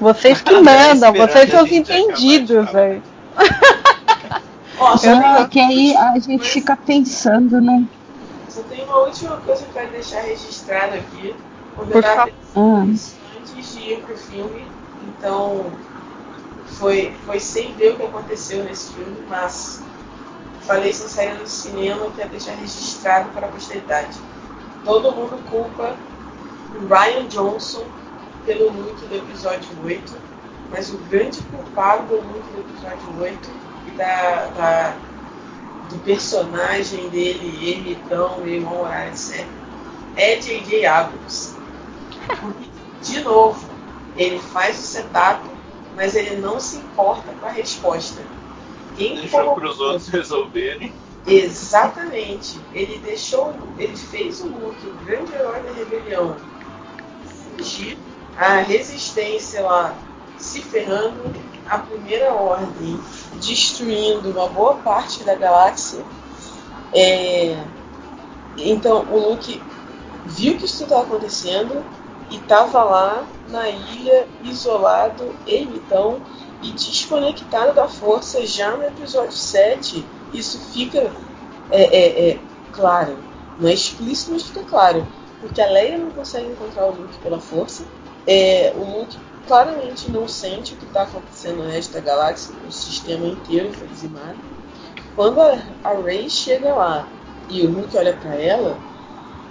Vocês 0.00 0.40
que 0.40 0.54
Ah, 0.54 0.60
mandam, 0.62 1.12
vocês 1.12 1.50
são 1.50 1.64
os 1.64 1.72
entendidos, 1.72 2.70
falar. 2.70 3.02
Ó, 4.78 4.96
só, 4.96 5.10
Eu, 5.10 5.48
que 5.48 5.60
aí 5.60 5.96
a 5.96 6.18
gente 6.18 6.48
fica 6.48 6.76
pensando, 6.76 7.60
né? 7.60 7.86
só 8.48 8.62
tem 8.62 8.84
uma 8.84 8.98
última 8.98 9.36
coisa 9.38 9.62
que 9.62 9.70
eu 9.70 9.74
quero 9.74 9.90
deixar 9.90 10.20
registrado 10.20 10.94
aqui. 10.94 11.34
Por 11.74 12.02
favor. 12.02 12.32
Ah, 12.56 12.86
isso 12.86 13.14
antes 13.54 13.74
de 13.74 13.80
ir 13.80 14.00
pro 14.02 14.16
filme, 14.16 14.66
então 15.08 15.66
foi, 16.78 17.12
foi 17.26 17.40
sem 17.40 17.72
ver 17.74 17.92
o 17.92 17.96
que 17.96 18.02
aconteceu 18.04 18.64
nesse 18.64 18.92
filme, 18.92 19.16
mas 19.28 19.82
falei 20.62 20.92
sem 20.92 21.08
sair 21.08 21.36
do 21.36 21.46
cinema, 21.46 22.10
quero 22.16 22.30
deixar 22.30 22.52
registrado 22.52 23.28
para 23.30 23.46
a 23.46 23.50
posteridade. 23.50 24.18
Todo 24.84 25.12
mundo 25.12 25.38
culpa 25.50 25.96
o 26.74 26.86
Ryan 26.86 27.26
Johnson 27.28 27.84
pelo 28.44 28.66
look 28.66 28.96
do 29.06 29.16
episódio 29.16 29.68
8, 29.84 30.12
mas 30.74 30.92
o 30.92 30.98
grande 30.98 31.40
culpado 31.42 32.08
do 32.08 32.14
look 32.16 32.42
do 32.52 32.60
episódio 32.60 33.22
8 33.22 33.50
e 33.86 33.90
da, 33.92 34.46
da- 34.56 34.96
do 35.88 35.98
personagem 35.98 37.08
dele, 37.10 37.70
ermitão, 37.70 38.44
irmão 38.44 38.80
horário, 38.80 39.12
etc., 39.12 39.46
é 40.16 40.36
J.J. 40.36 40.86
Abrams. 40.86 41.54
Porque, 42.40 42.68
de 43.02 43.20
novo, 43.20 43.64
ele 44.16 44.38
faz 44.40 44.78
o 44.78 44.82
setup, 44.82 45.40
mas 45.94 46.16
ele 46.16 46.36
não 46.40 46.58
se 46.58 46.76
importa 46.78 47.32
com 47.38 47.46
a 47.46 47.50
resposta. 47.50 48.22
Quem 48.96 49.14
Deixou 49.16 49.40
colocou- 49.40 49.60
pros 49.62 49.80
outros 49.80 50.08
resolverem. 50.08 50.92
Exatamente. 51.26 52.58
Ele 52.72 52.98
deixou, 53.04 53.54
ele 53.78 53.96
fez 53.96 54.40
o 54.40 54.46
Luke, 54.48 54.86
o 54.86 54.92
grande 55.04 55.32
herói 55.34 55.60
da 55.62 55.72
rebelião, 55.72 56.36
fugir, 57.56 57.96
a 58.36 58.56
resistência 58.58 59.62
lá 59.62 59.94
se 60.44 60.60
ferrando, 60.60 61.34
a 61.66 61.78
primeira 61.78 62.32
ordem 62.34 63.00
destruindo 63.40 64.30
uma 64.30 64.48
boa 64.48 64.74
parte 64.76 65.24
da 65.24 65.34
galáxia. 65.34 66.04
É, 66.92 67.56
Então 68.58 69.06
o 69.10 69.30
Luke 69.30 69.60
viu 70.26 70.56
que 70.56 70.66
isso 70.66 70.82
estava 70.84 71.02
acontecendo 71.02 71.84
e 72.30 72.36
estava 72.36 72.84
lá 72.84 73.26
na 73.48 73.68
ilha, 73.68 74.26
isolado, 74.42 75.34
ermitão 75.46 76.20
e 76.62 76.70
desconectado 76.72 77.74
da 77.74 77.88
força 77.88 78.46
já 78.46 78.76
no 78.76 78.84
episódio 78.84 79.32
7. 79.32 80.04
Isso 80.32 80.58
fica 80.72 81.10
é, 81.70 81.82
é, 81.82 82.30
é, 82.30 82.38
claro. 82.72 83.16
Não 83.58 83.68
é 83.68 83.72
explícito, 83.74 84.32
mas 84.32 84.42
fica 84.42 84.62
claro. 84.64 85.06
Porque 85.40 85.60
a 85.60 85.66
Leia 85.70 85.98
não 85.98 86.10
consegue 86.10 86.48
encontrar 86.48 86.86
o 86.86 86.90
Luke 86.92 87.16
pela 87.22 87.40
força. 87.40 87.84
É, 88.26 88.72
o 88.76 88.98
Luke 88.98 89.16
claramente 89.46 90.10
não 90.10 90.26
sente 90.26 90.74
o 90.74 90.76
que 90.76 90.84
está 90.84 91.02
acontecendo 91.02 91.64
da 91.92 92.00
galáxia. 92.00 92.54
O 92.66 92.72
sistema 92.72 93.26
inteiro 93.26 93.72
foi 93.72 93.86
dizimado. 93.88 94.36
Quando 95.14 95.40
a, 95.40 95.58
a 95.84 95.92
Rey 95.94 96.28
chega 96.28 96.74
lá 96.74 97.06
e 97.48 97.64
o 97.64 97.70
Luke 97.70 97.96
olha 97.96 98.16
para 98.16 98.34
ela, 98.34 98.76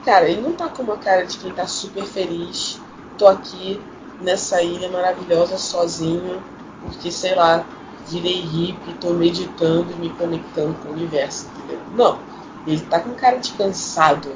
cara, 0.04 0.30
ele 0.30 0.42
não 0.42 0.54
tá 0.54 0.68
com 0.68 0.84
uma 0.84 0.98
cara 0.98 1.26
de 1.26 1.38
quem 1.38 1.52
tá 1.52 1.68
super 1.68 2.04
feliz. 2.04 2.80
Tô 3.18 3.28
aqui 3.28 3.82
nessa 4.20 4.62
ilha 4.62 4.90
maravilhosa 4.90 5.58
sozinho, 5.58 6.44
porque 6.82 7.12
sei 7.12 7.36
lá, 7.36 7.66
virei 8.08 8.42
hippie, 8.42 8.94
tô 9.00 9.12
meditando 9.12 9.92
e 9.92 9.96
me 9.96 10.10
conectando 10.10 10.74
com 10.76 10.90
o 10.90 10.94
universo, 10.94 11.48
entendeu? 11.56 11.80
Não, 11.96 12.20
ele 12.68 12.82
tá 12.82 13.00
com 13.00 13.14
cara 13.14 13.38
de 13.38 13.52
cansado. 13.54 14.30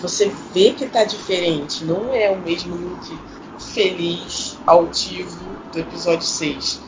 Você 0.00 0.32
vê 0.52 0.72
que 0.72 0.86
tá 0.86 1.04
diferente, 1.04 1.84
não 1.84 2.12
é 2.12 2.30
o 2.30 2.38
mesmo 2.38 2.74
look 2.74 3.16
feliz, 3.72 4.58
altivo 4.66 5.44
do 5.72 5.78
episódio 5.78 6.26
6. 6.26 6.80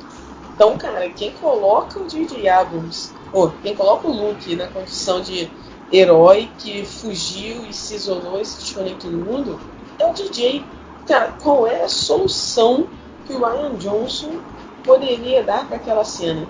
Então, 0.55 0.77
cara, 0.77 1.09
quem 1.11 1.33
coloca 1.33 1.99
o 1.99 2.07
J.J. 2.07 2.49
Abrams, 2.49 3.11
ou 3.33 3.51
quem 3.63 3.75
coloca 3.75 4.07
o 4.07 4.13
Luke 4.13 4.55
na 4.55 4.69
condição 4.69 5.21
de 5.21 5.51
herói 5.91 6.51
que 6.59 6.85
fugiu 6.85 7.67
e 7.67 7.73
se 7.73 7.95
isolou 7.97 8.41
e 8.41 8.45
se 8.45 8.61
desconectou 8.61 9.11
do 9.11 9.19
mundo, 9.19 9.61
é 9.99 10.07
o 10.07 10.13
DJ. 10.13 10.65
Cara, 11.07 11.33
qual 11.43 11.67
é 11.67 11.83
a 11.83 11.89
solução 11.89 12.87
que 13.27 13.33
o 13.33 13.45
Ryan 13.45 13.75
Johnson 13.75 14.41
poderia 14.85 15.43
dar 15.43 15.67
para 15.67 15.77
aquela 15.77 16.05
cena? 16.05 16.47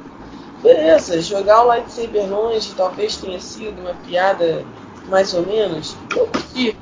Beleza, 0.62 1.20
jogar 1.20 1.62
o 1.62 1.66
lightsaber 1.66 2.28
longe 2.28 2.72
talvez 2.74 3.16
tenha 3.16 3.40
sido 3.40 3.80
uma 3.80 3.94
piada 3.94 4.64
mais 5.08 5.34
ou 5.34 5.44
menos. 5.44 5.96
Eu 6.16 6.26
curti, 6.26 6.76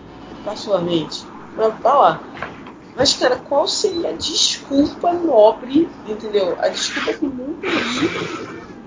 particularmente. 0.45 1.25
Mas 1.57 1.75
vai 1.81 1.93
lá. 1.93 2.32
Mas, 2.95 3.15
cara, 3.15 3.37
qual 3.37 3.67
seria 3.67 4.11
a 4.11 4.13
desculpa 4.13 5.13
nobre, 5.15 5.89
entendeu? 6.07 6.57
A 6.61 6.69
desculpa 6.69 7.15
que 7.15 7.27
nunca 7.27 7.67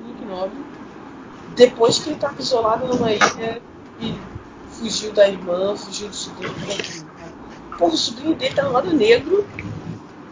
Luke 0.06 0.26
Nobre, 0.26 0.64
depois 1.56 1.98
que 2.00 2.10
ele 2.10 2.16
estava 2.16 2.40
isolado 2.40 2.88
numa 2.88 3.12
ilha 3.12 3.62
e 4.00 4.14
fugiu 4.68 5.12
da 5.12 5.28
irmã, 5.28 5.76
fugiu 5.76 6.08
do 6.08 6.16
sobrinho, 6.16 6.56
cara. 7.18 7.34
Porra, 7.78 7.94
o 7.94 7.98
sobrinho 7.98 8.36
dele 8.36 8.54
tá 8.54 8.64
no 8.64 8.72
lado 8.72 8.94
negro 8.94 9.48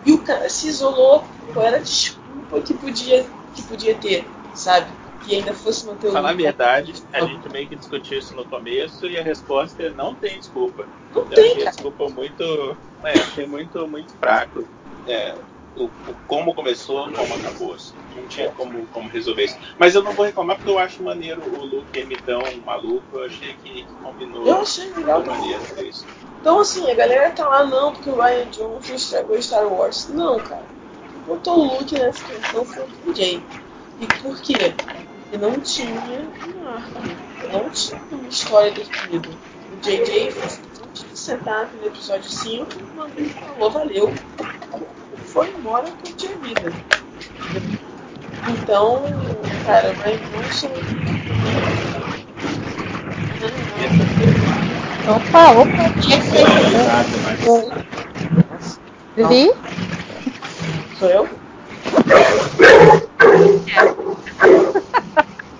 e 0.05 0.11
o 0.11 0.23
cara 0.23 0.49
se 0.49 0.67
isolou. 0.67 1.25
Qual 1.53 1.65
era 1.65 1.77
a 1.77 1.81
desculpa 1.81 2.61
que 2.61 2.73
podia, 2.73 3.25
que 3.53 3.63
podia 3.63 3.95
ter, 3.95 4.29
sabe? 4.53 5.02
Que 5.25 5.35
ainda 5.35 5.53
fosse 5.53 5.85
manter 5.85 6.07
o 6.07 6.11
Falar 6.11 6.31
a 6.31 6.33
verdade, 6.33 6.93
a 7.13 7.21
gente 7.21 7.49
meio 7.49 7.67
que 7.67 7.75
discutiu 7.75 8.19
isso 8.19 8.35
no 8.35 8.45
começo 8.45 9.07
e 9.07 9.17
a 9.17 9.23
resposta 9.23 9.83
é 9.83 9.89
não 9.89 10.13
tem 10.13 10.37
desculpa. 10.37 10.85
Não 11.13 11.21
Eu 11.21 11.27
tem, 11.29 11.45
achei 11.45 11.63
cara. 11.63 11.71
desculpa 11.71 12.09
muito. 12.09 12.77
É, 13.03 13.11
achei 13.11 13.45
muito, 13.45 13.87
muito 13.87 14.13
fraco. 14.17 14.67
É, 15.07 15.33
o, 15.75 15.85
o 15.85 15.89
como 16.27 16.53
começou, 16.53 17.09
como 17.11 17.35
acabou. 17.35 17.73
assim. 17.73 17.93
Não 18.15 18.27
tinha 18.27 18.49
como, 18.51 18.85
como 18.87 19.09
resolver 19.09 19.45
isso. 19.45 19.57
Mas 19.77 19.95
eu 19.95 20.03
não 20.03 20.11
vou 20.11 20.25
reclamar 20.25 20.57
porque 20.57 20.69
eu 20.69 20.77
acho 20.77 21.01
maneiro 21.01 21.41
o 21.41 21.65
Luke 21.65 21.97
ermitão 21.97 22.41
maluco. 22.65 23.17
Eu 23.17 23.25
achei 23.25 23.53
que, 23.63 23.85
combinou. 24.01 24.45
Eu 24.45 24.61
achei 24.61 24.91
legal 24.93 25.25
maneiro 25.25 25.61
isso. 25.87 26.05
Então, 26.41 26.59
assim, 26.59 26.89
a 26.91 26.93
galera 26.93 27.31
tá 27.31 27.47
lá, 27.47 27.63
não, 27.65 27.93
porque 27.93 28.09
o 28.09 28.21
Ryan 28.21 28.45
Johnson 28.47 28.93
estragou 28.93 29.41
Star 29.41 29.65
Wars. 29.65 30.09
Não, 30.09 30.37
cara. 30.39 30.63
botou 31.25 31.57
o 31.57 31.79
Luke 31.79 31.93
nessa 31.97 32.19
situação 32.19 32.65
foi 32.65 32.83
o 33.07 33.15
Jay. 33.15 33.41
E 34.01 34.07
por 34.21 34.39
quê? 34.41 34.55
Porque 35.33 35.47
não 35.47 35.59
tinha 35.61 35.89
um 35.95 36.67
arco, 36.69 36.99
não 37.51 37.67
tinha 37.71 37.99
uma 38.11 38.29
história 38.29 38.71
definida. 38.71 39.27
O 39.27 39.81
JJ 39.81 40.31
fez 40.31 40.61
de 40.93 41.17
sentar 41.17 41.71
no 41.73 41.87
episódio 41.87 42.29
5, 42.29 42.67
mandou 42.95 43.25
falou, 43.29 43.71
valeu, 43.71 44.13
foi 45.25 45.49
embora 45.49 45.87
curtir 46.03 46.27
a 46.27 46.37
vida. 46.45 46.71
Então, 48.47 49.01
cara, 49.65 49.93
vai 49.93 50.19
Johnson. 50.19 50.69
Opa, 55.09 55.51
opa, 55.57 55.89
Vivi? 59.15 59.51
Sou 60.99 61.09
eu? 61.09 61.27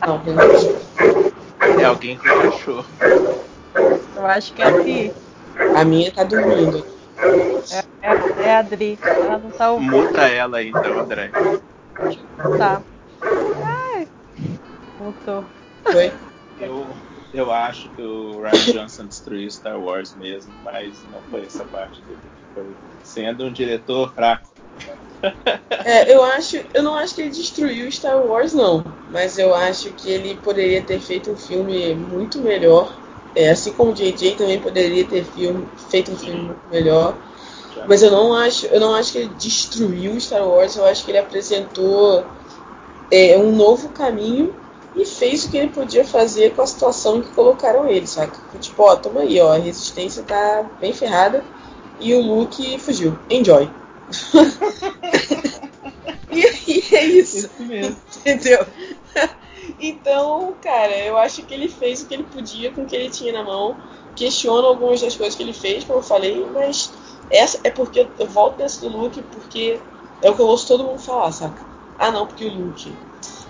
Não, 0.06 0.20
tem 0.20 1.82
É 1.82 1.86
alguém 1.86 2.18
com 2.18 2.24
cachorro. 2.24 2.86
Eu 4.16 4.26
acho 4.26 4.54
que 4.54 4.62
é 4.62 4.66
a 4.66 4.72
Dri. 4.72 5.14
A 5.76 5.86
minha 5.86 6.12
tá 6.12 6.24
dormindo. 6.24 6.86
É, 7.72 8.10
é, 8.10 8.48
é 8.48 8.56
a 8.56 8.62
Dri. 8.62 9.00
Ela 9.02 9.38
não 9.38 9.50
tá 9.52 9.72
ouvindo. 9.72 9.92
Muta 9.92 10.22
ela 10.28 10.58
aí, 10.58 10.70
então, 10.70 11.00
André. 11.00 11.32
Tá. 12.58 12.82
Ai. 13.22 14.08
Mutou. 15.00 15.46
Foi? 15.84 16.12
Eu, 16.60 16.86
eu 17.34 17.52
acho 17.52 17.90
que 17.90 18.02
o 18.02 18.42
Ryan 18.42 18.74
Johnson 18.74 19.06
destruiu 19.06 19.50
Star 19.50 19.80
Wars 19.80 20.16
mesmo, 20.16 20.54
mas 20.64 21.02
não 21.12 21.22
foi 21.30 21.42
essa 21.46 21.64
parte 21.66 22.02
dele. 22.02 22.20
Foi 22.54 22.76
sendo 23.04 23.46
um 23.46 23.52
diretor 23.52 24.14
fraco. 24.14 24.54
É, 25.86 26.14
eu 26.14 26.24
acho, 26.24 26.58
eu 26.74 26.84
não 26.84 26.96
acho 26.96 27.16
que 27.16 27.22
ele 27.22 27.30
destruiu 27.30 27.92
Star 27.92 28.26
Wars 28.26 28.54
não, 28.54 28.84
mas 29.10 29.38
eu 29.38 29.54
acho 29.54 29.92
que 29.92 30.10
ele 30.10 30.36
poderia 30.36 30.82
ter 30.82 31.00
feito 31.00 31.32
um 31.32 31.36
filme 31.36 31.94
muito 31.96 32.40
melhor. 32.40 32.98
É, 33.36 33.50
assim 33.50 33.74
como 33.74 33.92
o 33.92 33.94
JJ 33.94 34.36
também 34.36 34.60
poderia 34.60 35.04
ter 35.06 35.26
filme, 35.26 35.68
feito 35.90 36.12
um 36.12 36.18
filme 36.18 36.42
muito 36.44 36.62
melhor. 36.70 37.18
Mas 37.88 38.02
eu 38.04 38.12
não 38.12 38.34
acho, 38.34 38.66
eu 38.68 38.80
não 38.80 38.94
acho 38.94 39.12
que 39.12 39.18
ele 39.20 39.34
destruiu 39.38 40.20
Star 40.20 40.48
Wars. 40.48 40.76
Eu 40.76 40.86
acho 40.86 41.04
que 41.04 41.12
ele 41.12 41.18
apresentou 41.18 42.24
é, 43.12 43.38
um 43.38 43.52
novo 43.56 43.90
caminho 43.90 44.54
e 44.96 45.06
fez 45.06 45.46
o 45.46 45.50
que 45.52 45.58
ele 45.58 45.70
podia 45.70 46.06
fazer 46.06 46.54
com 46.56 46.62
a 46.62 46.68
situação 46.68 47.22
que 47.22 47.30
colocaram 47.32 47.88
ele, 47.88 48.08
saca? 48.08 48.38
Tipo, 48.60 48.84
ó, 48.84 48.96
toma 48.96 49.22
aí, 49.22 49.40
ó, 49.42 49.54
a 49.54 49.58
resistência 49.58 50.24
tá 50.24 50.70
bem 50.80 50.94
ferrada 50.94 51.44
e 52.00 52.14
o 52.14 52.22
Luke 52.22 52.80
fugiu. 52.80 53.18
Enjoy. 53.30 53.70
e, 56.32 56.96
é 56.96 57.06
isso. 57.06 57.38
Isso 57.38 57.64
mesmo. 57.64 57.98
Entendeu? 58.18 58.66
Então, 59.80 60.54
cara, 60.62 60.98
eu 61.00 61.18
acho 61.18 61.44
que 61.44 61.54
ele 61.54 61.68
fez 61.68 62.02
o 62.02 62.08
que 62.08 62.14
ele 62.14 62.24
podia 62.24 62.72
com 62.72 62.84
o 62.84 62.86
que 62.86 62.96
ele 62.96 63.10
tinha 63.10 63.34
na 63.34 63.44
mão. 63.44 63.76
Questiono 64.16 64.68
algumas 64.68 65.02
das 65.02 65.16
coisas 65.16 65.36
que 65.36 65.44
ele 65.44 65.54
fez, 65.54 65.84
como 65.84 66.00
eu 66.00 66.04
falei, 66.04 66.46
mas 66.54 66.92
essa 67.30 67.60
é 67.64 67.70
porque 67.70 68.08
eu 68.20 68.28
volto 68.28 68.60
nessa 68.60 68.82
do 68.82 68.96
Luke 68.96 69.22
porque 69.22 69.80
é 70.22 70.30
o 70.30 70.36
que 70.36 70.42
eu 70.42 70.48
ouço 70.48 70.68
todo 70.68 70.84
mundo 70.84 71.00
falar, 71.00 71.32
saca? 71.32 71.66
Ah, 71.98 72.12
não, 72.12 72.28
porque 72.28 72.46
o 72.46 72.54
Luke. 72.54 72.94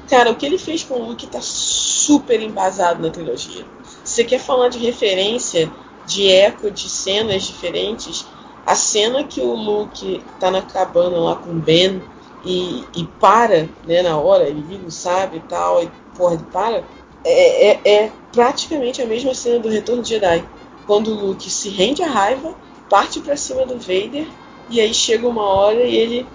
Cara, 0.09 0.31
o 0.31 0.35
que 0.35 0.45
ele 0.45 0.57
fez 0.57 0.83
com 0.83 0.95
o 0.95 1.07
Luke 1.07 1.27
tá 1.27 1.39
super 1.41 2.41
embasado 2.41 3.01
na 3.01 3.09
trilogia. 3.09 3.65
Se 4.03 4.15
você 4.15 4.23
quer 4.23 4.39
falar 4.39 4.69
de 4.69 4.79
referência, 4.79 5.71
de 6.05 6.29
eco, 6.29 6.69
de 6.69 6.89
cenas 6.89 7.43
diferentes, 7.43 8.25
a 8.65 8.75
cena 8.75 9.23
que 9.23 9.41
o 9.41 9.53
Luke 9.53 10.23
tá 10.39 10.49
na 10.49 10.61
cabana 10.61 11.17
lá 11.17 11.35
com 11.35 11.51
o 11.51 11.55
Ben 11.55 12.01
e, 12.45 12.83
e 12.95 13.05
para, 13.19 13.69
né, 13.85 14.01
na 14.01 14.17
hora, 14.17 14.43
ele 14.43 14.61
liga 14.61 14.87
o 14.87 14.91
sabe 14.91 15.37
e 15.37 15.41
tal, 15.41 15.83
e 15.83 15.89
porra, 16.15 16.35
ele 16.35 16.43
para, 16.51 16.83
é, 17.23 17.71
é, 17.71 17.81
é 17.85 18.11
praticamente 18.31 19.01
a 19.01 19.05
mesma 19.05 19.33
cena 19.33 19.59
do 19.59 19.69
Retorno 19.69 20.01
de 20.01 20.09
Jedi. 20.09 20.43
Quando 20.85 21.09
o 21.09 21.27
Luke 21.27 21.49
se 21.49 21.69
rende 21.69 22.03
à 22.03 22.07
raiva, 22.07 22.55
parte 22.89 23.21
pra 23.21 23.37
cima 23.37 23.65
do 23.65 23.77
Vader, 23.77 24.27
e 24.69 24.81
aí 24.81 24.93
chega 24.93 25.27
uma 25.27 25.43
hora 25.43 25.81
e 25.83 25.95
ele. 25.95 26.27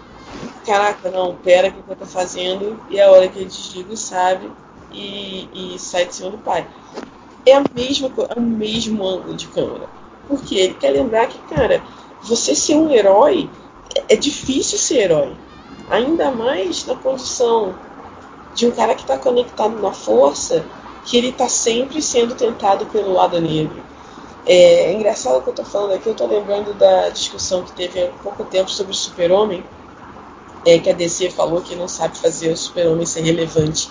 Caraca, 0.64 1.10
não, 1.10 1.34
pera, 1.34 1.68
o 1.68 1.72
que 1.72 1.90
eu 1.90 1.96
tô 1.96 2.06
fazendo? 2.06 2.78
E 2.90 2.98
é 2.98 3.04
a 3.04 3.10
hora 3.10 3.28
que 3.28 3.38
ele 3.38 3.46
desliga 3.46 3.92
o 3.92 3.96
sabe 3.96 4.50
e, 4.92 5.48
e 5.74 5.78
sai 5.78 6.06
de 6.06 6.14
cima 6.14 6.30
do 6.30 6.38
pai. 6.38 6.66
É 7.46 7.54
a 7.54 7.64
mesma 7.74 8.10
é 8.28 8.38
o 8.38 8.42
mesmo 8.42 9.06
ângulo 9.06 9.34
de 9.34 9.46
câmera. 9.48 9.88
Porque 10.26 10.56
ele 10.56 10.74
quer 10.74 10.90
lembrar 10.90 11.26
que, 11.26 11.38
cara, 11.54 11.82
você 12.28 12.54
ser 12.54 12.76
um 12.76 12.90
herói 12.90 13.50
é, 14.08 14.16
difícil 14.16 14.78
ser 14.78 14.98
herói. 14.98 15.34
Ainda 15.90 16.30
mais 16.30 16.84
na 16.86 16.94
condição 16.94 17.74
de 18.54 18.66
um 18.66 18.70
cara 18.70 18.94
que 18.94 19.02
está 19.02 19.16
conectado 19.16 19.80
na 19.80 19.92
força, 19.92 20.64
que 21.04 21.16
ele 21.16 21.28
está 21.28 21.48
sempre 21.48 22.02
sendo 22.02 22.34
tentado 22.34 22.86
pelo 22.86 23.14
lado 23.14 23.40
negro. 23.40 23.82
É, 24.46 24.84
é 24.84 24.92
engraçado 24.92 25.42
que 25.42 25.48
eu 25.48 25.52
estou 25.52 25.64
falando 25.64 25.94
aqui, 25.94 26.06
eu 26.06 26.12
estou 26.12 26.28
lembrando 26.28 26.74
da 26.74 27.08
discussão 27.08 27.62
que 27.62 27.72
teve 27.72 28.02
há 28.02 28.08
pouco 28.22 28.44
tempo 28.44 28.70
sobre 28.70 28.92
o 28.92 28.94
super-homem, 28.94 29.64
é, 30.66 30.78
que 30.78 30.90
a 30.90 30.92
DC 30.92 31.30
falou 31.30 31.62
que 31.62 31.74
não 31.74 31.88
sabe 31.88 32.18
fazer 32.18 32.50
o 32.50 32.56
super-homem 32.56 33.06
ser 33.06 33.22
relevante 33.22 33.90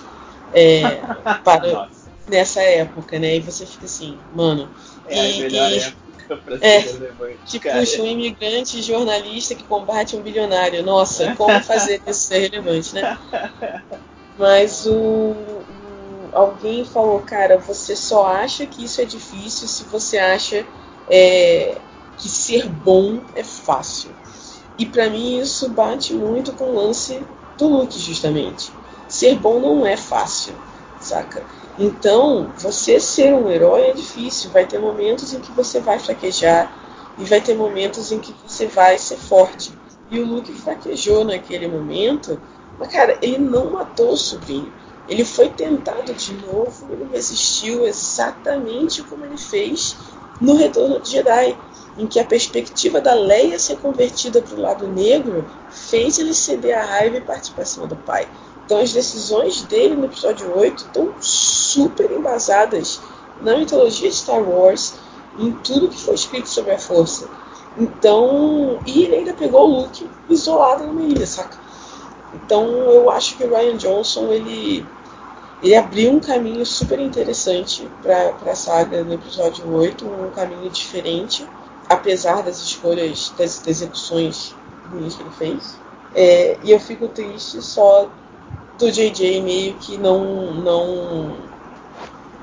é, 0.52 1.00
para, 1.42 1.88
nessa 2.28 2.60
época, 2.60 3.18
né? 3.18 3.36
E 3.36 3.40
você 3.40 3.66
fica 3.66 3.86
assim, 3.86 4.16
mano. 4.34 4.68
É 5.08 5.30
e, 5.30 5.40
melhor 5.40 5.70
e, 5.70 5.78
época 5.78 6.07
é, 6.60 6.82
que 7.44 7.60
cara. 7.60 7.80
puxa 7.80 8.02
um 8.02 8.06
imigrante 8.06 8.82
jornalista 8.82 9.54
que 9.54 9.64
combate 9.64 10.16
um 10.16 10.22
bilionário. 10.22 10.82
Nossa, 10.82 11.30
como 11.30 11.60
fazer 11.60 12.02
isso 12.06 12.20
ser 12.26 12.50
relevante, 12.50 12.94
né? 12.94 13.08
Mas 14.36 14.86
o, 14.86 14.94
o- 14.94 16.30
alguém 16.32 16.84
falou, 16.84 17.20
cara, 17.22 17.58
você 17.58 17.96
só 17.96 18.26
acha 18.26 18.66
que 18.66 18.84
isso 18.84 19.00
é 19.00 19.04
difícil 19.04 19.66
se 19.66 19.84
você 19.84 20.18
acha 20.18 20.66
é, 21.08 21.80
que 22.16 22.28
ser 22.28 22.68
bom 22.68 23.20
é 23.34 23.42
fácil. 23.42 24.14
E 24.78 24.86
pra 24.86 25.10
mim 25.10 25.38
isso 25.40 25.68
bate 25.70 26.14
muito 26.14 26.52
com 26.54 26.66
o 26.70 26.74
lance 26.74 27.26
do 27.56 27.68
Luke, 27.68 27.98
justamente. 27.98 28.72
Ser 29.08 29.36
bom 29.36 29.60
não 29.60 29.86
é 29.86 29.96
fácil, 29.96 30.54
saca? 31.00 31.46
Então, 31.78 32.50
você 32.58 32.98
ser 32.98 33.32
um 33.32 33.48
herói 33.48 33.82
é 33.82 33.92
difícil. 33.92 34.50
Vai 34.50 34.66
ter 34.66 34.80
momentos 34.80 35.32
em 35.32 35.40
que 35.40 35.52
você 35.52 35.78
vai 35.78 35.98
fraquejar 35.98 36.72
e 37.16 37.24
vai 37.24 37.40
ter 37.40 37.54
momentos 37.54 38.10
em 38.10 38.18
que 38.18 38.34
você 38.46 38.66
vai 38.66 38.98
ser 38.98 39.16
forte. 39.16 39.72
E 40.10 40.18
o 40.18 40.26
Luke 40.26 40.52
fraquejou 40.52 41.24
naquele 41.24 41.68
momento, 41.68 42.40
mas 42.78 42.88
cara, 42.88 43.16
ele 43.22 43.38
não 43.38 43.70
matou 43.70 44.10
o 44.10 44.16
sobrinho. 44.16 44.72
Ele 45.08 45.24
foi 45.24 45.48
tentado 45.50 46.12
de 46.12 46.34
novo, 46.34 46.88
ele 46.90 47.08
resistiu 47.12 47.86
exatamente 47.86 49.02
como 49.02 49.24
ele 49.24 49.38
fez 49.38 49.96
no 50.40 50.54
Retorno 50.54 51.00
de 51.00 51.12
Jedi, 51.12 51.56
em 51.96 52.06
que 52.06 52.20
a 52.20 52.24
perspectiva 52.24 53.00
da 53.00 53.14
Leia 53.14 53.58
ser 53.58 53.76
convertida 53.78 54.42
para 54.42 54.56
o 54.56 54.60
lado 54.60 54.86
negro 54.86 55.44
fez 55.70 56.18
ele 56.18 56.34
ceder 56.34 56.76
à 56.78 56.84
raiva 56.84 57.18
e 57.18 57.66
cima 57.66 57.86
do 57.86 57.96
pai. 57.96 58.28
Então 58.68 58.80
as 58.80 58.92
decisões 58.92 59.62
dele 59.62 59.96
no 59.96 60.04
episódio 60.04 60.54
8 60.54 60.76
estão 60.76 61.14
super 61.22 62.12
embasadas 62.12 63.00
na 63.40 63.56
mitologia 63.56 64.10
de 64.10 64.14
Star 64.14 64.42
Wars, 64.42 64.92
em 65.38 65.52
tudo 65.52 65.88
que 65.88 65.96
foi 65.98 66.14
escrito 66.14 66.50
sobre 66.50 66.72
a 66.72 66.78
força. 66.78 67.30
Então, 67.78 68.78
e 68.84 69.04
ele 69.04 69.16
ainda 69.16 69.32
pegou 69.32 69.62
o 69.62 69.80
Luke 69.80 70.06
isolado 70.28 70.86
numa 70.86 71.00
ilha, 71.00 71.26
saca? 71.26 71.56
Então 72.34 72.66
eu 72.66 73.10
acho 73.10 73.38
que 73.38 73.44
o 73.44 73.48
Ryan 73.48 73.78
Johnson 73.78 74.26
ele, 74.26 74.86
ele 75.62 75.74
abriu 75.74 76.12
um 76.12 76.20
caminho 76.20 76.66
super 76.66 77.00
interessante 77.00 77.88
para 78.02 78.34
a 78.52 78.54
saga 78.54 79.02
no 79.02 79.14
episódio 79.14 79.66
8, 79.66 80.04
um 80.04 80.30
caminho 80.32 80.68
diferente, 80.68 81.42
apesar 81.88 82.42
das 82.42 82.58
escolhas, 82.58 83.32
das, 83.38 83.66
execuções 83.66 84.54
ruins 84.92 85.14
que 85.14 85.22
ele 85.22 85.30
fez. 85.38 85.74
É, 86.14 86.58
e 86.62 86.70
eu 86.70 86.78
fico 86.78 87.08
triste 87.08 87.62
só 87.62 88.10
do 88.78 88.90
JJ 88.90 89.40
meio 89.42 89.74
que 89.78 89.98
não 89.98 90.54
não 90.54 91.48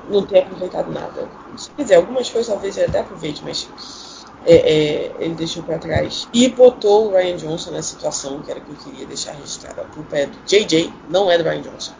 não 0.08 0.24
ter 0.26 0.38
aproveitado 0.38 0.90
nada. 0.90 1.28
Quer 1.76 1.82
dizer, 1.82 1.94
algumas 1.94 2.30
coisas 2.30 2.48
talvez 2.52 2.76
ele 2.76 2.86
até 2.86 3.00
aproveite, 3.00 3.42
mas 3.44 4.24
é, 4.44 4.54
é, 4.54 5.24
ele 5.24 5.34
deixou 5.34 5.62
para 5.62 5.78
trás. 5.78 6.28
E 6.32 6.48
botou 6.48 7.08
o 7.08 7.12
Ryan 7.12 7.36
Johnson 7.36 7.72
na 7.72 7.82
situação 7.82 8.42
que 8.42 8.50
era 8.50 8.60
que 8.60 8.70
eu 8.70 8.76
queria 8.76 9.06
deixar 9.06 9.32
registrado. 9.32 9.80
A 9.80 9.84
culpa 9.84 10.16
é 10.16 10.26
do 10.26 10.38
JJ, 10.46 10.92
não 11.08 11.30
é 11.30 11.36
do 11.38 11.44
Ryan 11.44 11.62
Johnson. 11.62 11.94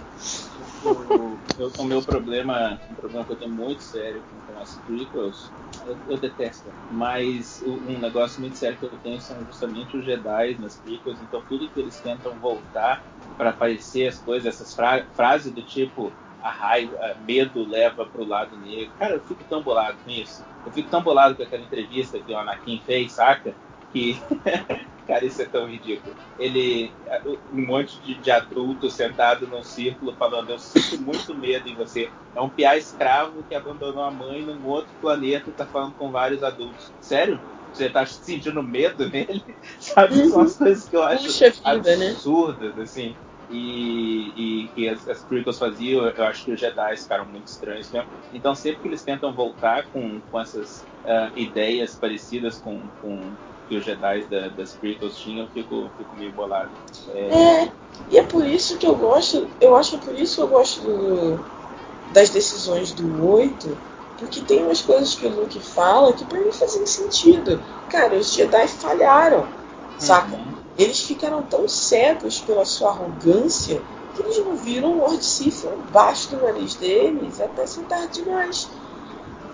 o, 0.83 1.39
eu- 1.59 1.73
o 1.79 1.85
meu 1.85 2.03
problema, 2.03 2.81
um 2.91 2.95
problema 2.95 3.25
que 3.25 3.33
eu 3.33 3.37
tenho 3.37 3.53
muito 3.53 3.83
sério 3.83 4.25
com 4.47 4.59
as 4.59 4.77
prequels, 4.85 5.53
eu, 6.07 6.19
detesto, 6.19 6.75
mas 6.89 7.61
o- 7.63 7.77
um 7.89 7.99
negócio 7.99 8.41
muito 8.41 8.57
sério 8.57 8.79
que 8.79 8.85
eu 8.85 8.99
tenho 8.99 9.21
são 9.21 9.45
justamente 9.45 9.97
os 9.97 10.05
Jedi 10.05 10.59
nas 10.59 10.77
prequels, 10.77 11.21
então 11.21 11.43
tudo 11.43 11.69
que 11.71 11.81
eles 11.81 12.01
tentam 12.01 12.39
voltar 12.39 13.07
para 13.37 13.51
aparecer 13.51 14.09
as 14.09 14.19
coisas, 14.19 14.47
essas 14.55 14.75
fra 14.75 15.07
frases 15.13 15.53
do 15.53 15.63
tipo 15.63 16.17
a 16.41 16.51
raiva, 16.51 16.97
medo 17.21 17.65
leva 17.65 18.07
pro 18.07 18.25
lado 18.25 18.57
negro. 18.57 18.95
Cara, 18.99 19.15
eu 19.15 19.21
fico 19.25 19.45
tão 19.45 19.63
bolado 19.63 19.99
com 20.03 20.11
isso. 20.11 20.45
Eu 20.65 20.73
fico 20.73 20.89
tão 20.89 21.03
bolado 21.03 21.35
com 21.37 21.43
aquela 21.43 21.63
entrevista 21.63 22.21
que 22.21 22.33
o 22.33 22.39
Anakin 22.39 22.81
fez, 22.81 23.13
saca? 23.15 23.57
Que. 23.97 24.21
Cara, 25.07 25.25
isso 25.25 25.41
é 25.41 25.45
tão 25.45 25.69
ridículo. 25.69 26.15
Ele. 26.39 26.93
Um 27.53 27.65
monte 27.65 28.01
de, 28.03 28.17
de 28.17 28.31
adultos 28.31 28.93
sentado 28.93 29.47
num 29.47 29.63
círculo 29.63 30.13
falando, 30.17 30.51
eu 30.51 30.59
sinto 30.59 31.01
muito 31.01 31.33
medo 31.35 31.69
em 31.69 31.77
você. 31.77 32.11
É 32.35 32.41
um 32.41 32.49
piá 32.49 32.77
escravo 32.77 33.45
que 33.49 33.55
abandonou 33.55 34.03
a 34.03 34.11
mãe 34.11 34.43
num 34.43 34.67
outro 34.67 34.93
planeta 35.01 35.49
e 35.49 35.53
tá 35.53 35.65
falando 35.65 35.95
com 35.95 36.11
vários 36.11 36.43
adultos. 36.43 36.93
Sério? 37.01 37.41
Você 37.73 37.89
tá 37.89 38.05
sentindo 38.05 38.63
medo 38.63 39.07
nele? 39.09 39.45
Sabe? 39.79 40.29
São 40.29 40.41
as 40.41 40.57
coisas 40.57 40.89
que 40.89 40.97
eu 40.97 41.03
acho 41.05 41.25
Puxa 41.25 41.51
vida, 41.51 41.97
né? 41.97 42.11
absurdas, 42.11 42.79
assim. 42.79 43.15
E, 43.49 44.33
e 44.37 44.69
que 44.75 44.89
as, 44.89 45.09
as 45.09 45.23
prequels 45.23 45.57
faziam, 45.57 46.05
eu 46.05 46.25
acho 46.25 46.47
que 46.47 46.51
os 46.51 46.59
Jedi 46.59 46.97
ficaram 46.97 47.27
muito 47.27 47.47
estranhos 47.47 47.93
mesmo. 47.93 48.09
Então, 48.33 48.57
sempre 48.57 48.83
que 48.83 48.89
eles 48.89 49.05
tentam 49.05 49.33
voltar 49.33 49.87
com, 49.93 50.21
com 50.21 50.41
essas 50.41 50.85
uh, 51.05 51.39
ideias 51.39 51.95
parecidas 51.95 52.59
com, 52.59 52.81
com 53.01 53.21
que 53.69 53.77
os 53.77 53.85
Jedi 53.85 54.25
da, 54.25 54.49
das 54.49 54.73
prequels 54.73 55.17
tinham, 55.19 55.45
eu 55.45 55.51
fico, 55.51 55.91
fico 55.97 56.17
meio 56.17 56.33
bolado. 56.33 56.71
É, 57.09 57.69
e 58.11 58.19
é 58.19 58.23
por 58.23 58.45
isso 58.45 58.77
que 58.79 58.87
eu 58.87 58.95
gosto, 58.95 59.49
eu 59.61 59.77
acho 59.77 59.91
que 59.91 59.97
é 59.97 60.13
por 60.13 60.21
isso 60.21 60.37
que 60.37 60.43
eu 60.43 60.49
gosto 60.49 60.81
do, 60.81 61.41
das 62.13 62.31
decisões 62.31 62.93
do 62.93 63.29
8, 63.29 63.77
porque 64.19 64.41
tem 64.41 64.63
umas 64.63 64.81
coisas 64.81 65.15
que 65.15 65.27
o 65.27 65.31
Luke 65.31 65.59
fala 65.61 66.13
que 66.13 66.25
pra 66.25 66.41
mim 66.41 66.53
fazem 66.53 66.87
sentido. 66.87 67.61
Cara, 67.91 68.17
os 68.17 68.33
Jedi 68.33 68.69
falharam, 68.69 69.47
saca? 69.99 70.37
Uhum. 70.37 70.57
Eles 70.79 71.01
ficaram 71.01 71.43
tão 71.43 71.67
cegos 71.69 72.41
pela 72.41 72.65
sua 72.65 72.91
arrogância 72.91 73.81
que 74.15 74.23
eles 74.23 74.39
não 74.39 74.57
viram 74.57 74.93
o 74.93 74.99
Lord 74.99 75.25
Sif 75.25 75.67
embaixo 75.67 76.31
do 76.31 76.43
nariz 76.43 76.75
deles 76.75 77.41
até 77.41 77.67
ser 77.67 77.83
tarde 77.85 78.23
demais. 78.23 78.69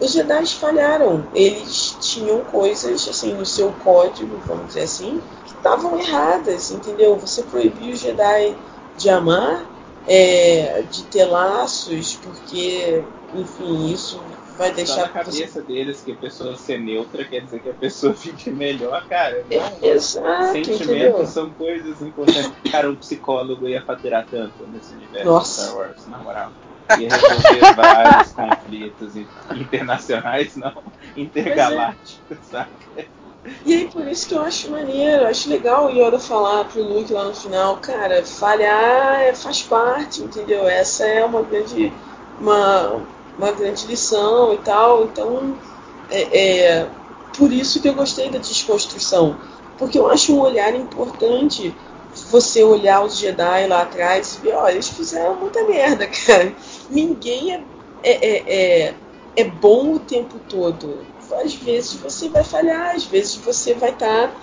Os 0.00 0.12
Jedi 0.12 0.46
falharam. 0.46 1.24
Eles 1.34 1.96
tinham 2.00 2.40
coisas, 2.40 3.06
assim, 3.08 3.32
no 3.34 3.46
seu 3.46 3.72
código, 3.84 4.36
vamos 4.46 4.68
dizer 4.68 4.82
assim, 4.82 5.20
que 5.44 5.54
estavam 5.54 5.98
erradas, 5.98 6.70
entendeu? 6.70 7.16
Você 7.16 7.42
proibiu 7.42 7.92
os 7.92 8.00
Jedi 8.00 8.56
de 8.96 9.08
amar, 9.08 9.64
é, 10.06 10.82
de 10.90 11.04
ter 11.04 11.24
laços, 11.24 12.14
porque, 12.16 13.02
enfim, 13.34 13.92
isso 13.92 14.20
vai 14.56 14.68
Só 14.70 14.74
deixar 14.74 15.02
na 15.02 15.08
cabeça 15.08 15.62
deles 15.62 16.02
que 16.02 16.12
a 16.12 16.16
pessoa 16.16 16.56
ser 16.56 16.80
neutra 16.80 17.24
quer 17.24 17.40
dizer 17.40 17.60
que 17.60 17.70
a 17.70 17.74
pessoa 17.74 18.12
fique 18.14 18.50
melhor, 18.50 19.06
cara. 19.08 19.44
Não. 19.50 19.56
É, 19.56 19.88
Exato, 19.94 20.52
Sentimentos 20.52 20.82
entendeu? 20.84 21.26
são 21.26 21.50
coisas 21.50 22.00
importantes. 22.02 22.52
Cara, 22.70 22.90
um 22.90 22.96
psicólogo 22.96 23.68
ia 23.68 23.82
faturar 23.82 24.26
tanto 24.30 24.66
nesse 24.66 24.94
universo 24.94 25.26
Nossa. 25.26 25.62
de 25.62 25.68
Star 25.68 25.78
Wars, 25.78 26.06
na 26.06 26.18
moral. 26.18 26.52
Ia 26.94 27.10
resolver 27.10 27.72
vários 27.74 28.32
conflitos 28.32 29.16
in- 29.16 29.30
internacionais, 29.50 30.54
não, 30.56 30.72
intergalácticos, 31.16 32.38
sabe? 32.46 32.70
E 33.64 33.74
aí 33.74 33.88
por 33.90 34.06
isso 34.06 34.28
que 34.28 34.34
eu 34.34 34.42
acho 34.42 34.70
maneiro, 34.70 35.26
acho 35.26 35.48
legal 35.50 35.86
o 35.86 35.90
Yoda 35.90 36.18
falar 36.18 36.64
pro 36.64 36.82
Luke 36.82 37.12
lá 37.12 37.24
no 37.24 37.34
final, 37.34 37.76
cara, 37.78 38.24
falhar 38.24 39.20
é, 39.20 39.34
faz 39.34 39.62
parte, 39.62 40.22
entendeu? 40.22 40.66
Essa 40.68 41.04
é 41.06 41.24
uma 41.24 41.42
grande, 41.42 41.92
uma, 42.38 43.00
uma 43.36 43.50
grande 43.52 43.86
lição 43.86 44.54
e 44.54 44.58
tal. 44.58 45.04
Então 45.04 45.56
é, 46.10 46.38
é 46.82 46.90
por 47.36 47.52
isso 47.52 47.80
que 47.80 47.88
eu 47.88 47.94
gostei 47.94 48.30
da 48.30 48.38
desconstrução. 48.38 49.36
Porque 49.78 49.98
eu 49.98 50.08
acho 50.08 50.34
um 50.36 50.40
olhar 50.40 50.74
importante 50.74 51.74
você 52.32 52.64
olhar 52.64 53.04
os 53.04 53.18
Jedi 53.18 53.66
lá 53.66 53.82
atrás 53.82 54.34
e 54.34 54.46
ver, 54.46 54.54
olha, 54.54 54.72
eles 54.72 54.88
fizeram 54.88 55.36
muita 55.36 55.62
merda, 55.64 56.06
cara. 56.26 56.52
Ninguém 56.88 57.54
é, 57.54 57.64
é, 58.02 58.26
é, 58.26 58.54
é, 58.88 58.94
é 59.36 59.44
bom 59.44 59.94
o 59.94 59.98
tempo 59.98 60.40
todo. 60.48 61.06
Às 61.44 61.54
vezes 61.54 61.94
você 61.94 62.28
vai 62.30 62.42
falhar, 62.42 62.94
às 62.96 63.04
vezes 63.04 63.36
você 63.36 63.74
vai 63.74 63.90
estar 63.90 64.34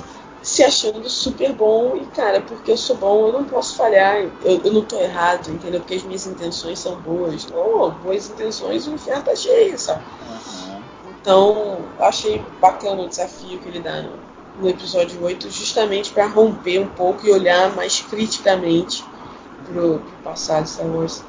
se 0.41 0.63
achando 0.63 1.09
super 1.09 1.51
bom 1.51 1.97
e, 1.97 2.05
cara, 2.05 2.41
porque 2.41 2.71
eu 2.71 2.77
sou 2.77 2.95
bom, 2.95 3.27
eu 3.27 3.33
não 3.33 3.43
posso 3.43 3.75
falhar, 3.75 4.17
eu, 4.43 4.61
eu 4.63 4.71
não 4.71 4.83
tô 4.83 4.97
errado, 4.99 5.49
entendeu? 5.49 5.81
Porque 5.81 5.95
as 5.95 6.03
minhas 6.03 6.25
intenções 6.25 6.79
são 6.79 6.95
boas. 6.95 7.47
Não, 7.47 7.91
boas 7.91 8.29
intenções, 8.29 8.87
o 8.87 8.93
inferno 8.93 9.23
tá 9.23 9.35
cheio, 9.35 9.77
sabe? 9.77 10.03
Uhum. 10.29 10.81
Então, 11.21 11.79
eu 11.97 12.05
achei 12.05 12.41
bacana 12.61 13.01
o 13.01 13.09
desafio 13.09 13.59
que 13.59 13.67
ele 13.67 13.81
dá 13.81 14.01
no, 14.01 14.28
no 14.59 14.69
episódio 14.69 15.23
8, 15.23 15.49
justamente 15.49 16.11
para 16.11 16.27
romper 16.27 16.79
um 16.79 16.87
pouco 16.87 17.25
e 17.25 17.31
olhar 17.31 17.75
mais 17.75 18.01
criticamente 18.01 19.03
pro, 19.65 19.99
pro 19.99 20.17
passado 20.23 20.67
Star 20.67 20.87
Wars. 20.87 21.23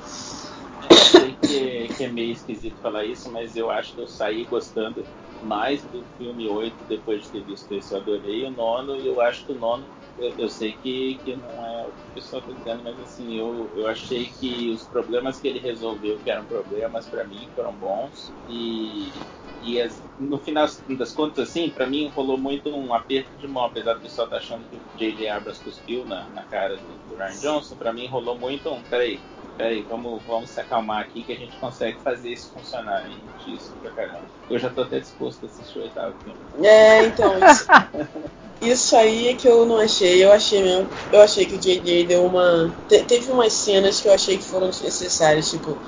Eu 0.90 0.96
sei 0.96 1.36
que, 1.40 1.94
que 1.94 2.04
é 2.04 2.08
meio 2.08 2.32
esquisito 2.32 2.76
falar 2.80 3.04
isso, 3.04 3.30
mas 3.30 3.56
eu 3.56 3.70
acho 3.70 3.94
que 3.94 4.00
eu 4.00 4.08
saí 4.08 4.44
gostando 4.44 5.04
mais 5.42 5.82
do 5.84 6.04
filme 6.16 6.48
8 6.48 6.84
depois 6.88 7.22
de 7.22 7.30
ter 7.30 7.44
visto 7.44 7.72
esse. 7.72 7.92
Eu 7.92 8.00
adorei 8.00 8.44
o 8.44 8.50
nono 8.50 8.96
e 8.96 9.06
eu 9.06 9.20
acho 9.20 9.46
que 9.46 9.52
o 9.52 9.58
nono, 9.58 9.86
eu, 10.20 10.34
eu 10.36 10.48
sei 10.48 10.72
que, 10.72 11.20
que 11.24 11.34
não 11.36 11.64
é 11.64 11.86
o 11.86 11.92
que 11.92 12.06
o 12.06 12.14
pessoal 12.14 12.40
está 12.40 12.52
dizendo, 12.52 12.82
mas 12.84 13.00
assim, 13.00 13.36
eu, 13.36 13.72
eu 13.74 13.86
achei 13.86 14.26
que 14.26 14.70
os 14.70 14.86
problemas 14.86 15.40
que 15.40 15.48
ele 15.48 15.58
resolveu, 15.58 16.20
que 16.20 16.30
eram 16.30 16.44
problemas 16.44 17.06
para 17.08 17.24
mim, 17.24 17.50
foram 17.54 17.74
bons 17.74 18.32
e, 18.46 19.12
e 19.60 19.80
as, 19.80 20.02
no 20.18 20.38
final 20.38 20.68
das 20.98 21.12
contas, 21.12 21.48
assim, 21.48 21.70
para 21.70 21.86
mim 21.86 22.08
rolou 22.10 22.38
muito 22.38 22.68
um 22.70 22.92
aperto 22.92 23.36
de 23.36 23.48
mão, 23.48 23.64
apesar 23.64 23.94
do 23.94 24.00
pessoal 24.00 24.26
estar 24.26 24.36
achando 24.36 24.66
que 24.66 24.76
o 24.76 24.82
J.J. 24.94 25.28
Abrams 25.28 25.62
cuspiu 25.62 26.04
na, 26.04 26.28
na 26.30 26.44
cara 26.44 26.76
do, 26.76 26.98
do 27.08 27.16
Ryan 27.16 27.38
Johnson, 27.38 27.76
para 27.76 27.92
mim 27.92 28.06
rolou 28.06 28.38
muito 28.38 28.70
um, 28.70 28.82
peraí, 28.82 29.18
peraí, 29.56 29.82
vamos, 29.82 30.22
vamos 30.24 30.50
se 30.50 30.60
acalmar 30.60 31.02
aqui 31.02 31.22
que 31.22 31.32
a 31.32 31.36
gente 31.36 31.58
consegue 31.58 31.98
fazer 31.98 32.32
isso 32.32 32.50
funcionar. 32.52 33.10
E 33.10 33.54
isso 33.54 33.74
pra 33.80 33.90
caramba. 33.90 34.26
Eu 34.48 34.58
já 34.58 34.70
tô 34.70 34.82
até 34.82 35.00
disposto 35.00 35.44
a 35.44 35.46
assistir 35.46 35.78
o 35.78 35.82
oitavo 35.82 36.14
filme. 36.22 36.40
É, 36.64 37.04
então, 37.04 37.34
isso, 37.46 37.66
isso 38.60 38.96
aí 38.96 39.28
é 39.28 39.34
que 39.34 39.48
eu 39.48 39.64
não 39.66 39.76
achei. 39.78 40.24
Eu 40.24 40.32
achei 40.32 40.62
mesmo. 40.62 40.88
Eu 41.12 41.20
achei 41.22 41.46
que 41.46 41.54
o 41.54 41.58
JJ 41.58 42.06
deu 42.06 42.24
uma. 42.24 42.74
te- 42.88 43.02
teve 43.04 43.30
umas 43.30 43.52
cenas 43.52 44.00
que 44.00 44.08
eu 44.08 44.12
achei 44.12 44.36
que 44.38 44.44
foram 44.44 44.68
desnecessárias, 44.70 45.50
tipo, 45.50 45.78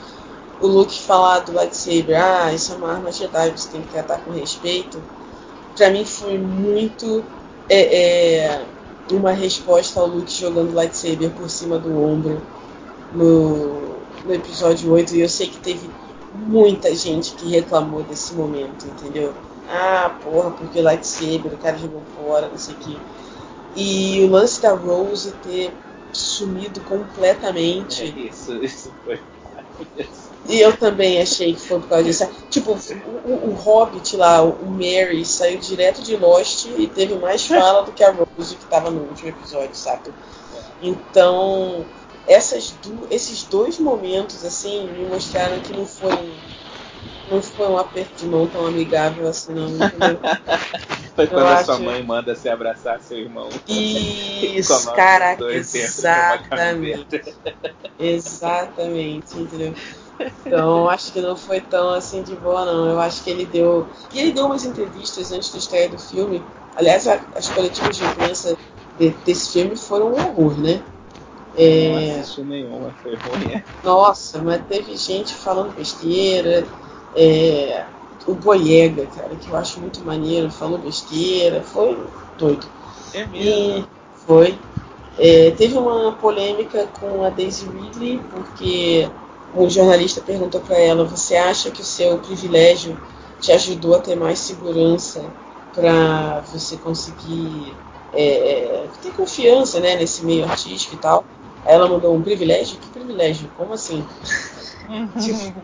o 0.60 0.66
Luke 0.66 0.98
falar 1.00 1.40
do 1.40 1.52
lightsaber, 1.52 2.20
ah, 2.22 2.52
isso 2.54 2.72
é 2.72 2.76
uma 2.76 2.92
arma 2.92 3.12
Jedi, 3.12 3.50
você 3.52 3.68
tem 3.70 3.82
que 3.82 3.88
tratar 3.90 4.18
com 4.24 4.30
respeito. 4.32 5.02
Pra 5.76 5.90
mim 5.90 6.04
foi 6.04 6.38
muito 6.38 7.24
é, 7.68 8.38
é, 8.46 8.66
uma 9.12 9.32
resposta 9.32 10.00
ao 10.00 10.06
Luke 10.06 10.32
jogando 10.32 10.74
lightsaber 10.74 11.30
por 11.32 11.50
cima 11.50 11.78
do 11.78 11.96
ombro 12.02 12.42
no, 13.12 14.00
no 14.24 14.34
episódio 14.34 14.92
8 14.92 15.14
e 15.14 15.20
eu 15.20 15.28
sei 15.28 15.48
que 15.48 15.58
teve 15.58 15.90
muita 16.32 16.94
gente 16.94 17.32
que 17.34 17.48
reclamou 17.48 18.02
desse 18.04 18.34
momento, 18.34 18.86
entendeu? 18.86 19.34
Ah, 19.66 20.10
porra, 20.22 20.50
porque 20.52 20.80
lightsaber, 20.80 21.52
o 21.54 21.58
cara 21.58 21.78
jogou 21.78 22.04
fora, 22.14 22.48
não 22.48 22.58
sei 22.58 22.74
o 22.74 22.78
que. 22.78 23.00
E 23.74 24.22
o 24.24 24.28
lance 24.30 24.60
da 24.60 24.74
Rose 24.74 25.32
ter 25.42 25.74
sumido 26.12 26.80
É, 26.80 26.84
completamente. 26.84 28.04
isso, 28.28 28.54
isso 28.62 28.92
foi. 29.04 29.20
E 30.48 30.58
eu 30.60 30.76
também 30.76 31.20
achei 31.22 31.54
que 31.54 31.60
foi 31.60 31.80
por 31.80 31.88
causa 31.88 32.04
disso. 32.04 32.28
Tipo, 32.50 32.72
o, 32.72 33.10
o- 33.32 33.50
o 33.50 33.54
Hobbit 33.54 34.16
lá, 34.16 34.42
o 34.42 34.66
Mary, 34.70 35.24
saiu 35.24 35.58
direto 35.58 36.02
de 36.02 36.16
Lost 36.16 36.64
e 36.66 36.86
teve 36.88 37.14
mais 37.14 37.46
fala 37.46 37.82
do 37.84 37.92
que 37.92 38.02
a 38.02 38.10
Rose 38.10 38.56
que 38.56 38.66
tava 38.66 38.90
no 38.90 39.02
último 39.02 39.28
episódio, 39.30 39.74
sabe? 39.76 40.12
Então, 40.80 41.86
essas 42.26 42.74
esses 43.10 43.44
dois 43.44 43.78
momentos, 43.78 44.44
assim, 44.44 44.90
me 44.92 45.06
mostraram 45.06 45.60
que 45.60 45.72
não 45.72 45.86
foi 45.86 46.12
um, 46.14 46.36
não 47.30 47.40
foi 47.42 47.68
um 47.68 47.78
aperto 47.78 48.18
de 48.18 48.26
mão 48.26 48.46
tão 48.46 48.66
amigável 48.66 49.28
assim, 49.28 49.52
não, 49.54 49.68
entendeu? 49.68 50.18
Foi 51.14 51.26
quando 51.26 51.48
a 51.50 51.56
sua 51.58 51.74
acho- 51.74 51.84
mãe 51.84 52.02
manda 52.02 52.34
você 52.34 52.48
abraçar 52.48 53.00
seu 53.00 53.18
irmão. 53.18 53.48
Isso, 53.68 54.72
uma 54.90 55.76
exatamente. 55.76 57.22
Exatamente, 57.98 59.38
entendeu? 59.38 59.74
Então 60.46 60.88
acho 60.88 61.12
que 61.12 61.20
não 61.20 61.36
foi 61.36 61.60
tão 61.60 61.90
assim 61.90 62.22
de 62.22 62.34
boa 62.36 62.64
não. 62.64 62.88
Eu 62.90 63.00
acho 63.00 63.22
que 63.22 63.30
ele 63.30 63.46
deu. 63.46 63.86
E 64.12 64.20
ele 64.20 64.32
deu 64.32 64.46
umas 64.46 64.64
entrevistas 64.64 65.32
antes 65.32 65.50
da 65.52 65.58
estreia 65.58 65.88
do 65.88 65.98
filme. 65.98 66.42
Aliás, 66.76 67.06
as 67.06 67.48
coletivas 67.50 67.96
de 67.96 68.04
imprensa 68.04 68.56
de- 68.98 69.10
desse 69.24 69.52
filme 69.52 69.76
foram 69.76 70.08
um 70.08 70.14
horror, 70.14 70.58
né? 70.58 70.82
Não 71.54 71.96
É, 71.96 72.20
assisti 72.20 72.42
nenhuma, 72.44 72.92
foi 73.02 73.14
ruim. 73.16 73.52
é. 73.52 73.62
nossa, 73.84 74.40
mas 74.42 74.64
teve 74.66 74.96
gente 74.96 75.34
falando 75.34 75.74
besteira. 75.74 76.64
É, 77.14 77.84
o 78.26 78.34
Boyega, 78.34 79.06
cara, 79.06 79.34
que 79.36 79.50
eu 79.50 79.56
acho 79.56 79.80
muito 79.80 80.00
maneiro, 80.04 80.50
falou 80.50 80.78
besteira. 80.78 81.62
Foi 81.62 81.98
doido. 82.38 82.66
É 83.14 83.26
mesmo. 83.26 83.78
E 83.78 83.84
foi. 84.26 84.58
É, 85.18 85.50
teve 85.52 85.76
uma 85.76 86.12
polêmica 86.12 86.88
com 86.98 87.22
a 87.24 87.30
Daisy 87.30 87.66
Ridley, 87.66 88.20
porque 88.30 89.08
um 89.54 89.68
jornalista 89.68 90.20
perguntou 90.20 90.60
para 90.60 90.78
ela: 90.78 91.04
Você 91.04 91.36
acha 91.36 91.70
que 91.70 91.82
o 91.82 91.84
seu 91.84 92.18
privilégio 92.18 92.96
te 93.40 93.52
ajudou 93.52 93.96
a 93.96 94.00
ter 94.00 94.16
mais 94.16 94.38
segurança 94.38 95.22
para 95.74 96.40
você 96.52 96.76
conseguir 96.76 97.74
é, 98.14 98.86
ter 99.02 99.12
confiança 99.12 99.80
né, 99.80 99.96
nesse 99.96 100.24
meio 100.24 100.44
artístico 100.44 100.94
e 100.94 100.98
tal? 100.98 101.24
Aí 101.64 101.74
ela 101.74 101.88
mandou: 101.88 102.14
Um 102.14 102.22
privilégio? 102.22 102.78
Que 102.78 102.88
privilégio? 102.88 103.50
Como 103.56 103.74
assim? 103.74 104.04
Tipo, 105.20 105.62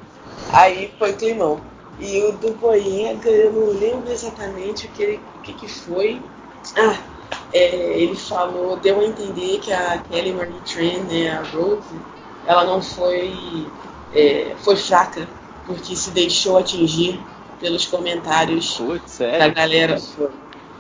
aí 0.53 0.91
foi 0.99 1.13
climão. 1.15 1.61
E 1.99 2.21
o 2.23 2.33
do 2.33 2.53
Boyega, 2.53 3.29
eu 3.29 3.53
não 3.53 3.67
lembro 3.73 4.11
exatamente 4.11 4.87
o 4.87 4.89
que, 4.91 5.03
ele- 5.03 5.21
o 5.37 5.43
que, 5.43 5.53
que 5.53 5.69
foi. 5.69 6.21
Ah, 6.77 6.97
é, 7.53 7.99
ele 8.01 8.15
falou, 8.15 8.77
deu 8.77 9.01
a 9.01 9.05
entender 9.05 9.59
que 9.59 9.73
a 9.73 9.99
Kelly 9.99 10.33
Marie 10.33 10.61
Tran, 10.61 11.03
né, 11.05 11.31
a 11.31 11.43
Rose, 11.43 11.83
ela 12.47 12.65
não 12.65 12.81
foi, 12.81 13.67
é, 14.15 14.55
foi 14.59 14.77
fraca, 14.77 15.29
porque 15.67 15.97
se 15.97 16.11
deixou 16.11 16.59
atingir 16.59 17.21
pelos 17.61 17.87
comentários 17.87 18.77
Putz, 18.77 19.11
sério? 19.13 19.39
da 19.39 19.49
galera. 19.49 20.01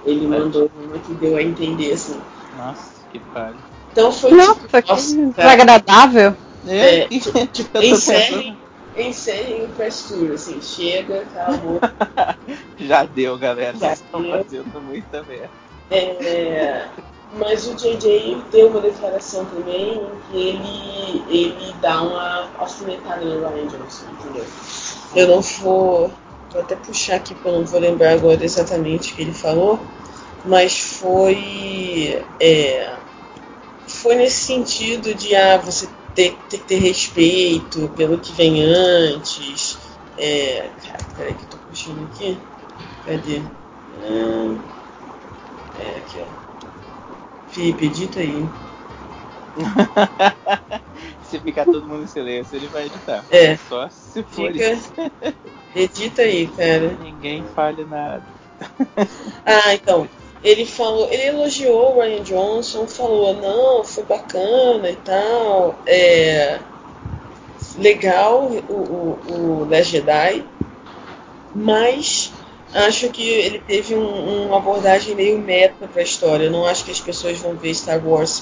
Ele 0.04 0.26
mandou 0.26 0.70
uma 0.76 0.98
que 0.98 1.12
deu 1.14 1.36
a 1.36 1.42
entender, 1.42 1.92
assim. 1.92 2.20
Nossa, 2.56 3.02
que 3.10 3.18
palha. 3.18 3.56
Então 3.90 4.12
foi 4.12 4.30
Nossa, 4.30 4.54
tipo, 4.54 4.82
que 4.82 4.90
nossa, 4.92 5.16
desagradável. 5.16 6.36
É, 6.66 7.08
tipo, 7.08 7.46
tipo, 7.52 7.78
eu 7.78 7.96
o 8.98 9.68
press 9.76 10.08
tour, 10.08 10.32
assim, 10.32 10.60
chega, 10.60 11.22
acabou. 11.22 11.80
Já 12.78 13.04
deu, 13.04 13.38
galera. 13.38 13.72
Já 13.78 13.88
Vocês 13.88 14.00
estão 14.00 14.24
fazendo 14.30 14.80
muita 14.80 15.22
merda. 15.22 15.50
É, 15.90 16.86
mas 17.32 17.66
o 17.66 17.74
JJ 17.74 18.42
deu 18.50 18.68
uma 18.68 18.80
declaração 18.80 19.44
também 19.46 19.94
em 19.94 20.10
que 20.30 20.36
ele, 20.36 21.24
ele 21.28 21.74
dá 21.80 22.02
uma 22.02 22.50
alfinetada 22.58 23.24
no 23.24 23.46
Ryan 23.48 23.66
Johnson, 23.66 24.06
entendeu? 24.12 24.46
Eu 25.14 25.28
não 25.28 25.40
vou. 25.40 26.10
Vou 26.50 26.62
até 26.62 26.76
puxar 26.76 27.16
aqui 27.16 27.34
porque 27.34 27.48
eu 27.48 27.52
não 27.52 27.64
vou 27.66 27.78
lembrar 27.78 28.12
agora 28.12 28.42
exatamente 28.42 29.12
o 29.12 29.16
que 29.16 29.22
ele 29.22 29.34
falou, 29.34 29.78
mas 30.46 30.78
foi. 30.78 32.24
é, 32.40 32.96
foi 33.86 34.14
nesse 34.14 34.44
sentido 34.44 35.14
de 35.14 35.34
ah, 35.34 35.58
você 35.58 35.88
ter, 36.18 36.36
ter 36.50 36.58
que 36.58 36.64
ter 36.64 36.78
respeito 36.78 37.88
pelo 37.90 38.18
que 38.18 38.32
vem 38.32 38.60
antes. 38.64 39.78
É, 40.16 40.68
cara, 40.84 41.04
peraí 41.16 41.34
que 41.34 41.44
eu 41.44 41.50
tô 41.50 41.56
puxando 41.58 42.08
aqui. 42.12 42.36
Cadê? 43.06 43.40
Hum, 44.02 44.58
é 45.78 45.98
aqui, 45.98 46.20
ó. 46.20 46.26
Felipe, 47.46 47.86
edita 47.86 48.18
aí. 48.18 48.48
se 51.22 51.38
ficar 51.38 51.64
todo 51.64 51.86
mundo 51.86 52.02
em 52.02 52.08
silêncio, 52.08 52.56
ele 52.56 52.66
vai 52.66 52.86
editar. 52.86 53.24
É. 53.30 53.56
Só 53.56 53.88
se 53.88 54.24
for 54.24 54.52
Fica. 54.52 54.72
isso. 54.72 54.92
Edita 55.76 56.22
aí, 56.22 56.48
cara. 56.48 56.96
Ninguém 57.00 57.44
fale 57.54 57.84
nada. 57.84 58.26
Ah, 59.44 59.72
então. 59.72 60.08
Ele 60.42 60.66
falou, 60.66 61.08
ele 61.12 61.26
elogiou 61.26 61.96
o 61.96 62.00
Ryan 62.00 62.22
Johnson, 62.22 62.86
falou, 62.88 63.34
não, 63.34 63.84
foi 63.84 64.04
bacana 64.04 64.90
e 64.90 64.96
tal. 64.96 65.80
É 65.86 66.60
legal 67.76 68.50
o, 68.50 68.58
o, 68.68 69.60
o 69.60 69.64
Last 69.64 69.90
Jedi, 69.92 70.44
mas 71.54 72.32
acho 72.72 73.10
que 73.10 73.22
ele 73.22 73.58
teve 73.60 73.94
um- 73.94 74.46
uma 74.46 74.58
abordagem 74.58 75.14
meio 75.14 75.38
meta 75.38 75.88
pra 75.88 76.02
história. 76.02 76.44
Eu 76.44 76.50
não 76.50 76.66
acho 76.66 76.84
que 76.84 76.90
as 76.90 77.00
pessoas 77.00 77.38
vão 77.38 77.56
ver 77.56 77.74
Star 77.74 78.04
Wars 78.06 78.40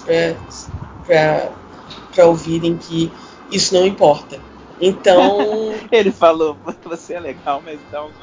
pra 2.13 2.27
ouvirem 2.27 2.77
que 2.77 3.13
isso 3.51 3.75
não 3.75 3.87
importa. 3.87 4.41
Então, 4.81 5.47
Ele 5.91 6.11
falou, 6.13 6.59
você 6.85 7.15
é 7.15 7.21
legal, 7.21 7.63
mas 7.63 7.81
dá 7.91 8.05
uns. 8.05 8.17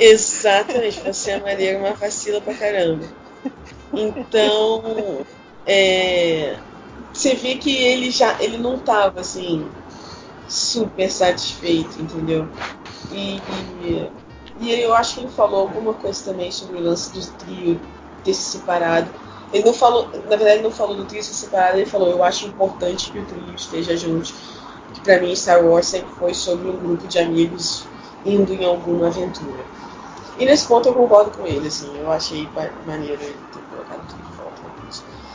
Exatamente, 0.00 0.98
você 1.00 1.32
é 1.32 1.76
uma 1.76 1.92
vacila 1.92 2.40
pra 2.40 2.54
caramba. 2.54 3.04
Então, 3.92 5.26
é, 5.66 6.56
você 7.12 7.34
vê 7.34 7.56
que 7.56 7.70
ele 7.76 8.10
já 8.10 8.40
ele 8.40 8.56
não 8.56 8.78
tava 8.78 9.20
assim 9.20 9.68
super 10.48 11.10
satisfeito, 11.10 12.00
entendeu? 12.00 12.48
E, 13.12 13.40
e 14.60 14.70
eu 14.80 14.94
acho 14.94 15.14
que 15.14 15.20
ele 15.20 15.32
falou 15.32 15.60
alguma 15.60 15.92
coisa 15.92 16.24
também 16.24 16.50
sobre 16.50 16.78
o 16.78 16.82
lance 16.82 17.12
do 17.12 17.26
trio 17.38 17.80
ter 18.24 18.32
se 18.32 18.58
separado. 18.58 19.10
Ele 19.52 19.64
não 19.64 19.74
falou, 19.74 20.08
na 20.12 20.36
verdade, 20.36 20.54
ele 20.54 20.62
não 20.62 20.70
falou 20.70 20.96
do 20.96 21.04
trio 21.04 21.22
ser 21.22 21.34
separado, 21.34 21.76
ele 21.78 21.86
falou: 21.86 22.08
Eu 22.08 22.24
acho 22.24 22.46
importante 22.46 23.10
que 23.10 23.18
o 23.18 23.26
trio 23.26 23.54
esteja 23.54 23.96
junto. 23.96 24.32
Que 24.94 25.00
pra 25.02 25.20
mim, 25.20 25.34
Star 25.36 25.64
Wars 25.64 25.86
sempre 25.86 26.10
foi 26.18 26.32
sobre 26.32 26.68
um 26.68 26.76
grupo 26.76 27.06
de 27.06 27.18
amigos 27.18 27.84
indo 28.24 28.52
em 28.54 28.64
alguma 28.64 29.08
aventura. 29.08 29.64
E 30.40 30.44
nesse 30.46 30.66
ponto 30.66 30.88
eu 30.88 30.94
concordo 30.94 31.30
com 31.32 31.46
ele, 31.46 31.68
assim, 31.68 31.96
eu 31.98 32.10
achei 32.10 32.48
maneiro 32.86 33.22
ele 33.22 33.36
ter 33.52 33.60
colocado 33.70 34.00
tudo 34.08 34.22
de 34.22 34.32
volta. 34.32 34.60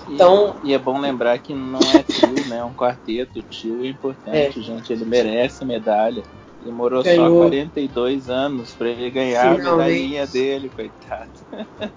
E, 0.08 0.14
Então- 0.16 0.56
e 0.64 0.74
é 0.74 0.77
bom 0.80 1.00
lembrar 1.00 1.38
que 1.40 1.53
não 1.53 1.80
é 1.80 2.03
trio, 2.03 2.48
né? 2.48 2.58
É 2.58 2.64
um 2.64 2.74
quarteto. 2.74 3.40
O 3.40 3.43
tio 3.43 3.85
é 3.85 3.90
importante, 3.90 4.61
gente. 4.61 4.92
Ele 4.92 5.06
merece 5.06 5.64
medalha. 5.64 6.24
Demorou 6.64 7.03
só 7.03 7.09
Ganhou. 7.09 7.43
42 7.43 8.30
anos 8.30 8.72
pra 8.72 8.90
ele 8.90 9.11
ganhar 9.11 9.51
a 9.51 9.56
Finalmente. 9.56 9.90
medalhinha 9.92 10.27
dele, 10.27 10.69
coitado. 10.69 11.30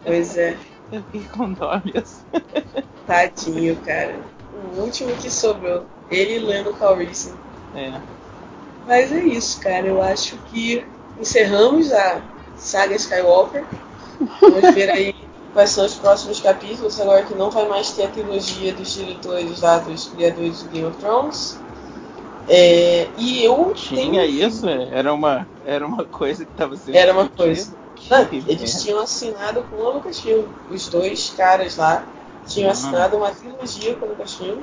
Pois 0.05 0.37
é, 0.37 0.57
Eu 0.93 1.03
fiquei 1.03 1.25
com 1.35 1.53
dó 1.53 1.81
mesmo. 1.85 2.19
tadinho, 3.07 3.77
cara. 3.77 4.15
O 4.77 4.81
último 4.83 5.15
que 5.17 5.31
sobrou, 5.31 5.87
ele 6.11 6.35
e 6.37 6.39
Lando 6.39 6.73
Calrissian. 6.75 7.33
É. 7.75 7.93
Mas 8.87 9.13
é 9.13 9.23
isso, 9.25 9.61
cara. 9.61 9.87
Eu 9.87 10.03
acho 10.03 10.37
que 10.51 10.85
encerramos 11.21 11.93
a 11.93 12.23
saga 12.59 12.95
Skywalker. 12.97 13.65
Vamos 14.41 14.75
ver 14.75 14.91
aí 14.91 15.15
quais 15.53 15.71
são 15.71 15.85
os 15.87 15.95
próximos 15.95 16.41
capítulos, 16.41 17.01
agora 17.01 17.23
que 17.25 17.35
não 17.35 17.51
vai 17.51 17.67
mais 17.69 17.91
ter 17.93 18.05
a 18.05 18.09
trilogia 18.09 18.73
dos 18.73 18.93
diretores 18.93 19.61
lá, 19.61 19.79
dos 19.79 20.07
criadores 20.07 20.63
do 20.63 20.69
Game 20.71 20.87
of 20.87 20.97
Thrones. 20.99 21.57
É, 22.49 23.09
e 23.19 23.45
eu 23.45 23.73
Tinha 23.75 24.01
tenho- 24.23 24.25
isso? 24.25 24.69
Era 24.69 25.13
uma, 25.13 25.47
era 25.65 25.87
uma 25.87 26.05
coisa 26.05 26.45
que 26.45 26.53
tava 26.53 26.77
sendo 26.77 26.97
Era 26.97 27.13
uma 27.13 27.29
coisa. 27.29 27.77
Não, 28.11 28.27
eles 28.47 28.83
tinham 28.83 29.01
assinado 29.01 29.63
com 29.65 29.87
a 29.87 29.91
Lucasfilm. 29.91 30.45
Os 30.71 30.87
dois 30.89 31.31
caras 31.37 31.77
lá 31.77 32.07
tinham 32.47 32.69
Hum. 32.69 32.73
assinado 32.73 33.17
uma 33.19 33.31
trilogia 33.31 33.95
com 33.97 34.07
a 34.07 34.09
Lucasfilm. 34.09 34.59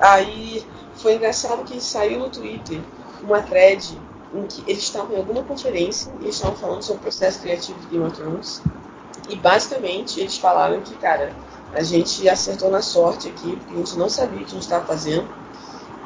Aí 0.00 0.64
foi 0.96 1.14
engraçado 1.14 1.62
que 1.64 1.78
saiu 1.80 2.20
no 2.20 2.30
Twitter 2.30 2.80
uma 3.22 3.42
thread 3.42 3.98
em 4.34 4.46
que 4.46 4.62
eles 4.66 4.82
estavam 4.82 5.14
em 5.14 5.18
alguma 5.18 5.42
conferência 5.42 6.12
e 6.20 6.28
estavam 6.28 6.56
falando 6.56 6.82
sobre 6.82 7.00
o 7.00 7.02
processo 7.02 7.40
criativo 7.40 7.78
de 7.80 7.86
Game 7.86 8.04
of 8.04 8.16
Thrones. 8.16 8.62
E 9.28 9.36
basicamente 9.36 10.20
eles 10.20 10.36
falaram 10.36 10.80
que, 10.80 10.94
cara, 10.96 11.32
a 11.72 11.82
gente 11.82 12.28
acertou 12.28 12.70
na 12.70 12.82
sorte 12.82 13.28
aqui, 13.28 13.56
porque 13.56 13.74
a 13.74 13.78
gente 13.78 13.96
não 13.96 14.08
sabia 14.08 14.36
o 14.36 14.44
que 14.44 14.46
a 14.46 14.54
gente 14.54 14.62
estava 14.62 14.84
fazendo. 14.84 15.28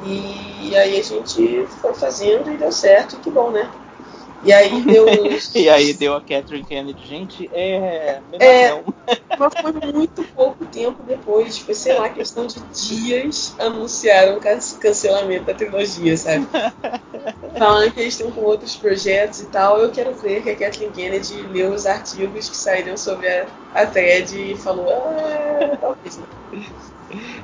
E 0.05 0.75
aí 0.77 0.99
a 0.99 1.03
gente 1.03 1.67
foi 1.81 1.93
fazendo 1.93 2.49
e 2.51 2.57
deu 2.57 2.71
certo, 2.71 3.15
e 3.15 3.19
que 3.19 3.29
bom, 3.29 3.51
né? 3.51 3.69
E 4.41 4.51
aí 4.53 4.81
deu. 4.85 5.05
E 5.55 5.69
aí 5.69 5.93
deu 5.93 6.15
a 6.15 6.21
Catherine 6.21 6.65
Kennedy, 6.65 7.05
gente, 7.05 7.49
é. 7.51 8.23
É. 8.39 8.69
Mas 9.37 9.53
foi 9.61 9.71
muito 9.93 10.23
pouco 10.33 10.65
tempo 10.65 11.03
depois, 11.03 11.59
foi, 11.59 11.73
sei 11.73 11.93
lá, 11.93 12.09
questão 12.09 12.45
de 12.45 12.61
dias, 12.63 13.55
anunciaram 13.57 14.37
o 14.37 14.39
can- 14.41 14.59
cancelamento 14.79 15.45
da 15.45 15.53
trilogia, 15.53 16.17
sabe? 16.17 16.49
Falando 17.57 17.93
que 17.93 17.99
eles 18.01 18.13
estão 18.15 18.31
com 18.31 18.41
outros 18.41 18.75
projetos 18.75 19.39
e 19.39 19.47
tal. 19.49 19.79
Eu 19.79 19.91
quero 19.91 20.13
ver 20.15 20.43
que 20.43 20.49
a 20.49 20.57
Kathleen 20.57 20.91
Kennedy 20.91 21.43
leu 21.43 21.73
os 21.73 21.85
artigos 21.85 22.49
que 22.49 22.57
saíram 22.57 22.97
sobre 22.97 23.27
a, 23.27 23.49
a 23.71 23.85
thread 23.87 24.35
e 24.53 24.57
falou, 24.57 24.89
ah, 24.89 25.77
talvez 25.79 26.17
não. 26.17 26.27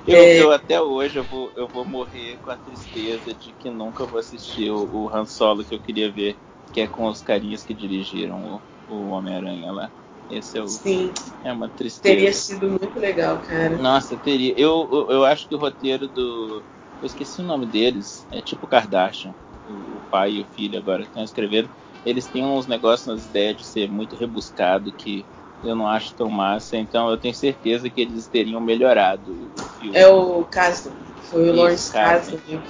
Eu, 0.05 0.15
É. 0.15 0.37
eu 0.37 0.51
até 0.51 0.81
hoje 0.81 1.19
eu 1.19 1.25
vou, 1.25 1.51
eu 1.55 1.67
vou 1.67 1.85
morrer 1.85 2.37
com 2.39 2.49
a 2.49 2.57
tristeza 2.57 3.33
de 3.33 3.53
que 3.53 3.69
nunca 3.69 4.05
vou 4.05 4.19
assistir 4.19 4.69
o, 4.71 4.85
o 4.89 5.09
Han 5.09 5.25
Solo 5.25 5.65
que 5.65 5.73
eu 5.73 5.81
queria 5.81 6.11
ver, 6.11 6.39
que 6.75 6.81
é 6.81 6.87
com 6.87 7.05
os 7.07 7.21
carinhas 7.21 7.63
que 7.63 7.73
dirigiram 7.73 8.61
o, 8.89 8.93
o 8.93 9.07
Homem-Aranha 9.11 9.71
lá. 9.71 9.89
Esse 10.29 10.57
é, 10.57 10.61
o, 10.61 10.67
Sim, 10.67 11.13
é 11.41 11.53
uma 11.53 11.69
tristeza. 11.69 12.13
teria 12.13 12.33
sido 12.33 12.67
muito 12.67 12.99
legal, 12.99 13.39
cara. 13.47 13.77
Nossa, 13.77 14.17
teria. 14.17 14.53
Eu, 14.59 14.89
eu, 14.91 15.11
eu 15.11 15.23
acho 15.23 15.47
que 15.47 15.55
o 15.55 15.57
roteiro 15.57 16.09
do. 16.09 16.65
Eu 17.01 17.05
esqueci 17.05 17.39
o 17.39 17.45
nome 17.45 17.65
deles. 17.65 18.27
É 18.29 18.41
tipo 18.41 18.67
Kardashian. 18.67 19.33
O, 19.69 20.01
pai 20.11 20.33
e 20.33 20.41
o 20.41 20.45
filho 20.47 20.77
agora 20.77 21.03
estão 21.03 21.23
escrevendo. 21.23 21.69
Eles 22.05 22.27
têm 22.27 22.43
uns 22.43 22.67
negócios 22.67 23.07
nas 23.07 23.25
ideias 23.25 23.55
de 23.55 23.63
ser 23.63 23.89
muito 23.89 24.17
rebuscado 24.17 24.91
que 24.91 25.25
eu 25.63 25.77
não 25.77 25.87
acho 25.87 26.13
tão 26.13 26.29
massa. 26.29 26.75
Então 26.75 27.09
eu 27.09 27.15
tenho 27.15 27.33
certeza 27.33 27.89
que 27.89 28.01
eles 28.01 28.27
teriam 28.27 28.59
melhorado 28.59 29.31
o 29.31 29.61
filme. 29.79 29.97
É 29.97 30.09
o 30.09 30.43
Kasdan, 30.43 30.91
foi 31.21 31.49
o 31.51 31.55
Lawrence 31.55 31.93
Kasdan. 31.93 32.37
Kasdan 32.37 32.65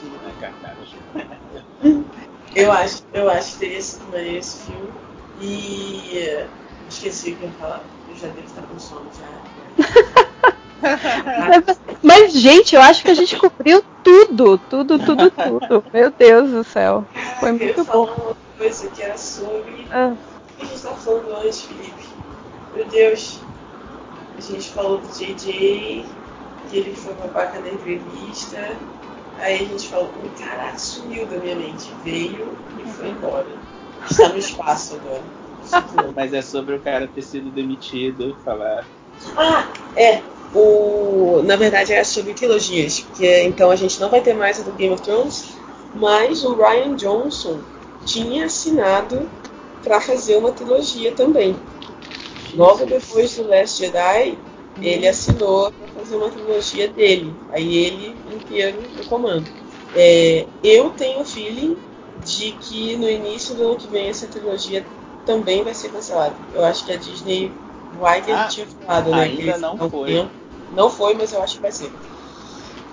é. 2.55 2.63
Eu 2.63 2.71
acho, 2.71 3.03
eu 3.13 3.29
acho 3.29 3.53
que 3.53 3.59
teria 3.59 3.81
sido 3.81 4.05
maneiro 4.11 4.37
esse 4.37 4.65
filme. 4.65 4.93
E 5.41 6.17
eh, 6.17 6.47
esqueci 6.89 7.33
o 7.33 7.37
que 7.37 7.43
eu 7.43 7.49
ia 7.49 7.55
falar. 7.55 7.83
Eu 8.07 8.15
já 8.15 8.27
devo 8.27 8.47
estar 8.47 8.61
com 8.63 8.79
sono 8.79 9.09
já. 9.13 9.25
Mas, 12.01 12.33
gente, 12.33 12.75
eu 12.75 12.81
acho 12.81 13.03
que 13.03 13.11
a 13.11 13.15
gente 13.15 13.35
cobriu 13.37 13.83
tudo, 14.03 14.57
tudo, 14.57 14.99
tudo, 14.99 15.31
tudo. 15.31 15.83
Meu 15.93 16.11
Deus 16.11 16.51
do 16.51 16.63
céu. 16.63 17.05
Foi 17.39 17.49
eu 17.51 17.55
ia 17.67 17.75
muito 17.75 17.85
falar 17.85 18.05
bom. 18.05 18.13
uma 18.13 18.35
coisa 18.57 18.87
que 18.89 19.01
era 19.01 19.17
sobre. 19.17 19.87
Ah, 19.91 20.13
O 20.13 20.57
que 20.57 20.63
a 20.63 20.65
gente 20.65 20.75
estava 20.75 20.95
falando 20.97 21.35
antes, 21.35 21.61
Felipe? 21.61 22.05
Meu 22.75 22.85
Deus. 22.85 23.39
A 24.37 24.41
gente 24.41 24.69
falou 24.71 24.99
do 24.99 25.07
JJ, 25.07 26.05
que 26.69 26.77
ele 26.77 26.95
foi 26.95 27.13
babaca 27.15 27.59
na 27.59 27.69
entrevista. 27.69 28.57
Aí 29.39 29.55
a 29.55 29.65
gente 29.65 29.87
falou, 29.89 30.13
"Ih, 30.23 30.43
caraca, 30.43 30.77
sumiu 30.77 31.25
da 31.25 31.37
minha 31.37 31.55
mente. 31.55 31.91
Veio 32.03 32.57
e 32.79 32.87
foi 32.87 33.09
embora. 33.09 33.47
Está 34.09 34.29
no 34.29 34.37
espaço 34.37 34.95
agora. 34.95 35.23
Mas 36.15 36.33
é 36.33 36.41
sobre 36.41 36.75
o 36.75 36.79
cara 36.79 37.07
ter 37.07 37.21
sido 37.21 37.49
demitido, 37.51 38.37
falar 38.43 38.85
Ah, 39.35 39.67
é. 39.95 40.21
O, 40.53 41.41
na 41.43 41.57
verdade 41.57 41.91
é 41.91 42.03
sobre 42.03 42.33
trilogias, 42.33 43.01
porque 43.01 43.43
então 43.43 43.69
a 43.71 43.75
gente 43.75 43.99
não 43.99 44.09
vai 44.09 44.21
ter 44.21 44.33
mais 44.33 44.59
a 44.59 44.63
do 44.63 44.71
Game 44.71 44.93
of 44.93 45.03
Thrones, 45.03 45.53
mas 45.93 46.45
o 46.45 46.55
Ryan 46.55 46.95
Johnson 46.95 47.59
tinha 48.05 48.45
assinado 48.45 49.29
para 49.83 49.99
fazer 49.99 50.37
uma 50.37 50.51
trilogia 50.51 51.11
também. 51.11 51.55
Logo 52.53 52.85
depois 52.85 53.35
do 53.35 53.47
Last 53.47 53.83
Jedi, 53.83 54.37
ele 54.81 55.07
assinou 55.07 55.71
para 55.71 55.87
fazer 55.89 56.15
uma 56.15 56.29
trilogia 56.29 56.87
dele. 56.91 57.35
Aí 57.49 57.75
ele 57.77 58.21
inteiro 58.35 58.89
no 58.95 59.05
comando. 59.05 59.49
É, 59.93 60.47
eu 60.63 60.91
tenho 60.91 61.21
o 61.21 61.25
feeling 61.25 61.77
de 62.17 62.51
que 62.53 62.95
no 62.97 63.09
início 63.09 63.55
do 63.55 63.63
ano 63.63 63.77
que 63.77 63.87
vem 63.87 64.07
essa 64.09 64.27
trilogia 64.27 64.85
também 65.25 65.63
vai 65.63 65.73
ser 65.73 65.89
cancelada. 65.89 66.35
Eu 66.53 66.63
acho 66.63 66.85
que 66.85 66.91
a 66.91 66.97
Disney 66.97 67.51
Weiger 67.97 68.35
Ah, 68.35 68.47
tinha 68.47 68.65
falado, 68.67 69.13
né? 69.13 69.23
ainda 69.23 69.41
eles 69.41 69.59
não 69.59 69.77
foi. 69.89 70.11
tempo. 70.11 70.31
Não 70.71 70.89
foi, 70.89 71.13
mas 71.13 71.31
eu 71.31 71.41
acho 71.41 71.55
que 71.55 71.61
vai 71.61 71.71
ser. 71.71 71.91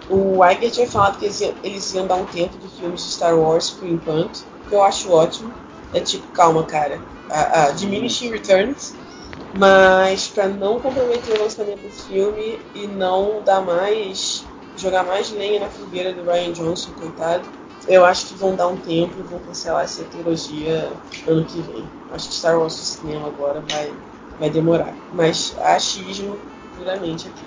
O 0.09 0.39
Weiger 0.39 0.71
tinha 0.71 0.87
falado 0.89 1.19
que 1.19 1.25
eles 1.25 1.41
iam, 1.41 1.55
eles 1.63 1.95
iam 1.95 2.07
dar 2.07 2.17
um 2.17 2.27
tempo 2.27 2.57
de 2.59 2.69
filmes 2.69 3.03
de 3.05 3.11
Star 3.13 3.39
Wars 3.39 3.71
por 3.71 3.89
enquanto, 3.89 4.45
que 4.69 4.75
eu 4.75 4.83
acho 4.83 5.11
ótimo. 5.11 5.53
É 5.93 6.01
tipo, 6.01 6.27
calma, 6.33 6.65
cara. 6.65 7.01
A, 7.29 7.65
a 7.67 7.71
Diminishing 7.73 8.31
Returns, 8.31 8.95
mas 9.55 10.29
para 10.29 10.49
não 10.49 10.81
comprometer 10.81 11.39
o 11.39 11.43
lançamento 11.43 11.81
desse 11.83 12.03
filme 12.09 12.59
e 12.75 12.87
não 12.87 13.43
dar 13.45 13.61
mais. 13.61 14.45
jogar 14.77 15.05
mais 15.05 15.31
lenha 15.31 15.61
na 15.61 15.69
fogueira 15.69 16.13
do 16.13 16.25
Ryan 16.25 16.53
Johnson, 16.53 16.91
coitado. 16.99 17.45
Eu 17.87 18.05
acho 18.05 18.27
que 18.27 18.35
vão 18.35 18.55
dar 18.55 18.69
um 18.69 18.77
tempo 18.77 19.13
e 19.19 19.23
vão 19.23 19.39
cancelar 19.41 19.85
essa 19.85 20.05
trilogia 20.05 20.91
ano 21.27 21.45
que 21.45 21.61
vem. 21.61 21.85
Acho 22.13 22.29
que 22.29 22.35
Star 22.35 22.59
Wars 22.59 22.77
no 22.77 22.85
cinema 22.85 23.27
agora 23.27 23.63
vai, 23.71 23.93
vai 24.39 24.51
demorar. 24.51 24.95
Mas 25.13 25.55
achismo 25.61 26.39
puramente 26.77 27.29
aqui. 27.29 27.45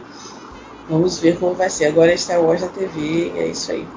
Vamos 0.89 1.19
ver 1.19 1.39
como 1.39 1.55
vai 1.55 1.69
ser. 1.69 1.85
Agora 1.85 2.11
é 2.11 2.17
Star 2.17 2.41
Wars 2.41 2.61
na 2.61 2.67
TV 2.67 3.31
e 3.33 3.39
é 3.39 3.47
isso 3.47 3.71
aí. 3.71 3.87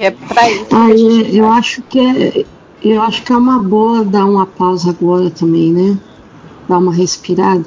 E 0.00 0.04
é 0.04 0.10
pra 0.10 0.50
isso. 0.50 0.66
Ah, 0.72 0.90
e 0.94 1.36
eu 1.36 1.48
acho 1.48 1.82
que 1.82 1.98
é, 1.98 2.44
eu 2.90 3.02
acho 3.02 3.24
que 3.24 3.32
é 3.32 3.36
uma 3.36 3.62
boa 3.62 4.04
dar 4.04 4.26
uma 4.26 4.46
pausa 4.46 4.90
agora 4.90 5.30
também, 5.30 5.72
né? 5.72 5.98
Dar 6.68 6.78
uma 6.78 6.92
respirada. 6.92 7.64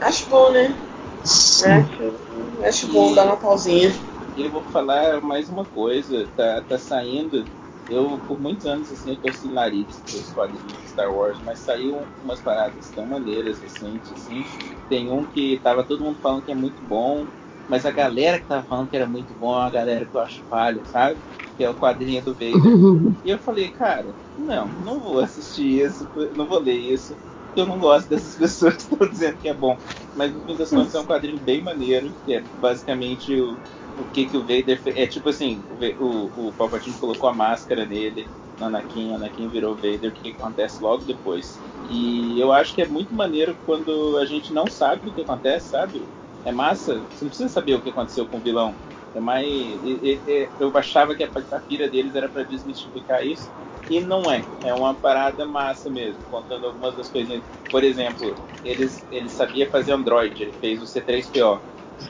Acho 0.00 0.28
bom, 0.28 0.50
né? 0.50 0.76
Acho, 1.22 2.64
acho 2.64 2.92
bom 2.92 3.14
dar 3.14 3.26
uma 3.26 3.36
pausinha. 3.36 3.92
E 4.36 4.42
eu 4.42 4.50
vou 4.50 4.62
falar 4.64 5.20
mais 5.20 5.48
uma 5.48 5.64
coisa, 5.64 6.28
tá, 6.36 6.60
tá 6.62 6.78
saindo. 6.78 7.46
Eu, 7.88 8.18
por 8.26 8.40
muitos 8.40 8.64
anos, 8.66 8.90
assim, 8.90 9.10
eu 9.10 9.16
torci 9.20 9.48
nariz 9.48 10.02
dos 10.10 10.30
quadrinhos 10.32 10.72
de 10.72 10.88
Star 10.88 11.12
Wars, 11.14 11.38
mas 11.44 11.58
saiu 11.58 12.06
umas 12.22 12.40
paradas 12.40 12.90
tão 12.94 13.06
maneiras 13.06 13.60
recentes, 13.60 14.12
assim. 14.12 14.42
Tem 14.88 15.10
um 15.10 15.24
que 15.24 15.60
tava 15.62 15.84
todo 15.84 16.02
mundo 16.02 16.18
falando 16.20 16.42
que 16.42 16.50
é 16.50 16.54
muito 16.54 16.82
bom, 16.82 17.26
mas 17.66 17.84
a 17.86 17.90
galera 17.90 18.40
que 18.40 18.46
tava 18.46 18.66
falando 18.66 18.88
que 18.90 18.96
era 18.96 19.06
muito 19.06 19.34
bom 19.34 19.54
é 19.54 19.58
uma 19.60 19.70
galera 19.70 20.06
que 20.08 20.16
eu 20.16 20.20
acho 20.20 20.44
falha, 20.48 20.84
sabe? 20.84 21.24
Que 21.56 21.64
é 21.64 21.70
o 21.70 21.76
quadrinho 21.76 22.22
do 22.24 22.34
Vader. 22.34 22.78
E 23.24 23.30
eu 23.30 23.38
falei, 23.38 23.70
cara, 23.70 24.18
não, 24.36 24.74
não 24.78 25.00
vou 25.00 25.18
assistir 25.18 25.80
isso, 25.84 26.10
não 26.34 26.46
vou 26.46 26.60
ler 26.60 26.76
isso, 26.78 27.16
porque 27.46 27.60
eu 27.60 27.66
não 27.66 27.78
gosto 27.78 28.08
dessas 28.08 28.36
pessoas 28.36 28.76
que 28.76 28.82
estão 28.82 29.08
dizendo 29.08 29.38
que 29.38 29.48
é 29.48 29.54
bom. 29.54 29.78
Mas 30.14 30.32
no 30.34 30.42
fim 30.42 30.56
das 30.56 30.72
contas 30.72 30.94
é 30.94 31.00
um 31.00 31.06
quadrinho 31.06 31.40
bem 31.40 31.62
maneiro, 31.62 32.14
que 32.24 32.34
é 32.34 32.48
basicamente 32.54 33.40
o, 33.40 33.62
o 33.96 34.06
que, 34.06 34.26
que 34.26 34.36
o 34.36 34.40
Vader 34.46 34.80
fez. 34.82 34.96
É 34.96 35.06
tipo 35.06 35.28
assim, 35.28 35.64
o, 35.68 35.78
o, 36.04 36.48
o 36.50 36.54
Palpatine 36.54 36.96
colocou 36.96 37.28
a 37.28 37.34
máscara 37.34 37.86
nele, 37.86 38.30
no 38.56 38.66
Anakin, 38.66 39.10
o 39.12 39.14
Anakin 39.16 39.48
virou 39.48 39.74
Vader, 39.76 40.10
o 40.10 40.12
que 40.12 40.30
acontece 40.30 40.82
logo 40.82 41.04
depois. 41.04 41.64
E 41.82 42.38
eu 42.40 42.52
acho 42.52 42.74
que 42.74 42.82
é 42.82 42.88
muito 42.88 43.14
maneiro 43.14 43.58
quando 43.64 44.16
a 44.18 44.26
gente 44.26 44.52
não 44.52 44.68
sabe 44.68 45.08
o 45.08 45.14
que 45.14 45.20
acontece, 45.22 45.68
sabe? 45.70 46.12
É 46.44 46.52
massa, 46.52 47.06
você 47.10 47.24
não 47.24 47.30
precisa 47.30 47.48
saber 47.48 47.74
o 47.74 47.82
que 47.82 47.90
aconteceu 47.90 48.26
com 48.28 48.38
o 48.38 48.42
vilão. 48.42 48.76
É 49.14 49.20
mais. 49.20 49.46
e- 49.46 50.22
e- 50.26 50.52
Eu 50.58 50.76
achava 50.76 51.14
que 51.14 51.22
a, 51.24 51.30
a 51.52 51.60
pira 51.60 51.88
deles 51.88 52.14
era 52.14 52.28
pra 52.28 52.42
desmistificar 52.42 53.24
isso. 53.26 53.52
E 53.88 54.00
não 54.00 54.30
é. 54.30 54.48
É 54.62 54.74
uma 54.74 54.94
parada 54.94 55.46
massa 55.46 55.90
mesmo, 55.90 56.24
contando 56.26 56.66
algumas 56.66 56.96
das 56.96 57.10
coisinhas. 57.10 57.44
Por 57.70 57.84
exemplo, 57.84 58.38
eles, 58.62 59.06
ele 59.10 59.28
sabia 59.28 59.68
fazer 59.70 59.92
Android, 59.92 60.42
ele 60.42 60.52
fez 60.52 60.82
o 60.82 60.86
C3PO. 60.86 61.62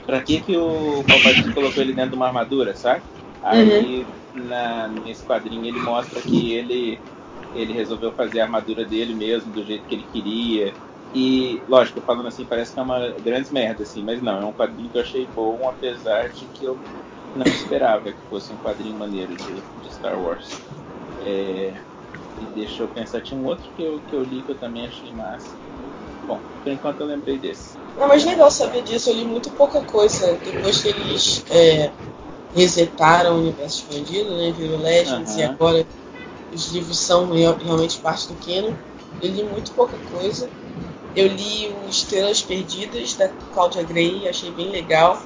Pra 0.07 0.23
que, 0.23 0.41
que 0.41 0.57
o 0.57 1.05
Palpatine 1.05 1.53
colocou 1.53 1.83
ele 1.83 1.93
dentro 1.93 2.11
de 2.11 2.17
uma 2.17 2.27
armadura, 2.27 2.75
sabe? 2.75 3.05
Aí 3.43 4.09
na, 4.33 4.89
nesse 4.89 5.25
quadrinho 5.25 5.67
ele 5.67 5.79
mostra 5.81 6.23
que 6.23 6.53
ele, 6.55 7.03
ele 7.53 7.73
resolveu 7.73 8.13
fazer 8.13 8.41
a 8.41 8.45
armadura 8.45 8.85
dele 8.85 9.15
mesmo, 9.15 9.53
do 9.53 9.65
jeito 9.65 9.87
que 9.87 9.95
ele 9.95 10.05
queria. 10.05 10.77
E, 11.15 11.65
lógico, 11.69 12.03
falando 12.03 12.29
assim, 12.29 12.47
parece 12.47 12.75
que 12.75 12.81
é 12.81 12.83
uma 12.83 13.11
grande 13.21 13.53
merda, 13.53 13.85
assim, 13.85 14.05
mas 14.05 14.21
não, 14.23 14.41
é 14.43 14.47
um 14.47 14.53
quadrinho 14.53 14.91
que 14.91 14.99
eu 14.99 15.03
achei 15.03 15.27
bom, 15.29 15.69
apesar 15.69 16.31
de 16.31 16.49
que 16.49 16.65
eu 16.65 16.83
não 17.35 17.47
esperava 17.47 18.13
que 18.13 18.21
fosse 18.29 18.53
um 18.53 18.59
quadrinho 18.59 18.99
maneiro 18.99 19.37
de, 19.37 19.65
de 19.77 19.91
Star 19.91 20.21
Wars. 20.21 20.49
É, 21.19 21.81
e 22.39 22.47
deixa 22.47 22.83
eu 22.83 22.89
pensar, 22.89 23.23
tinha 23.23 23.39
um 23.39 23.45
outro 23.45 23.71
que 23.75 23.83
eu, 23.83 24.01
que 24.03 24.15
eu 24.15 24.25
li 24.25 24.43
que 24.43 24.51
eu 24.53 24.59
também 24.59 24.87
achei 24.87 25.13
massa. 25.15 25.59
Bom, 26.23 26.45
por 26.63 26.73
enquanto 26.73 27.01
eu 27.01 27.07
lembrei 27.07 27.39
desse. 27.39 27.79
Não, 27.97 28.09
mas 28.09 28.25
legal 28.25 28.51
saber 28.51 28.83
disso. 28.83 29.11
Eu 29.11 29.15
li 29.15 29.25
muito 29.25 29.51
pouca 29.53 29.83
coisa 29.83 30.39
depois 30.45 30.81
que 30.83 30.89
eles 30.89 31.45
é, 31.51 31.93
resetaram 32.55 33.37
o 33.37 33.41
universo 33.41 33.81
expandido, 33.83 34.37
né? 34.37 34.53
Virou 34.53 34.79
Legends 34.79 35.37
e 35.37 35.43
Aham. 35.43 35.55
agora 35.55 35.87
os 36.53 36.69
livros 36.69 36.99
são 37.01 37.31
real- 37.33 37.59
realmente 37.59 37.99
parte 38.01 38.29
do 38.29 38.37
canon. 38.37 38.75
Eu 39.21 39.31
li 39.31 39.45
muito 39.45 39.73
pouca 39.73 39.99
coisa. 39.99 40.51
Eu 41.15 41.27
li 41.29 41.69
o 41.69 41.89
Estrelas 41.89 42.43
Perdidas 42.43 43.15
da 43.15 43.29
Cláudia 43.53 43.83
Gray, 43.83 44.29
achei 44.29 44.53
bem 44.53 44.71
legal. 44.71 45.25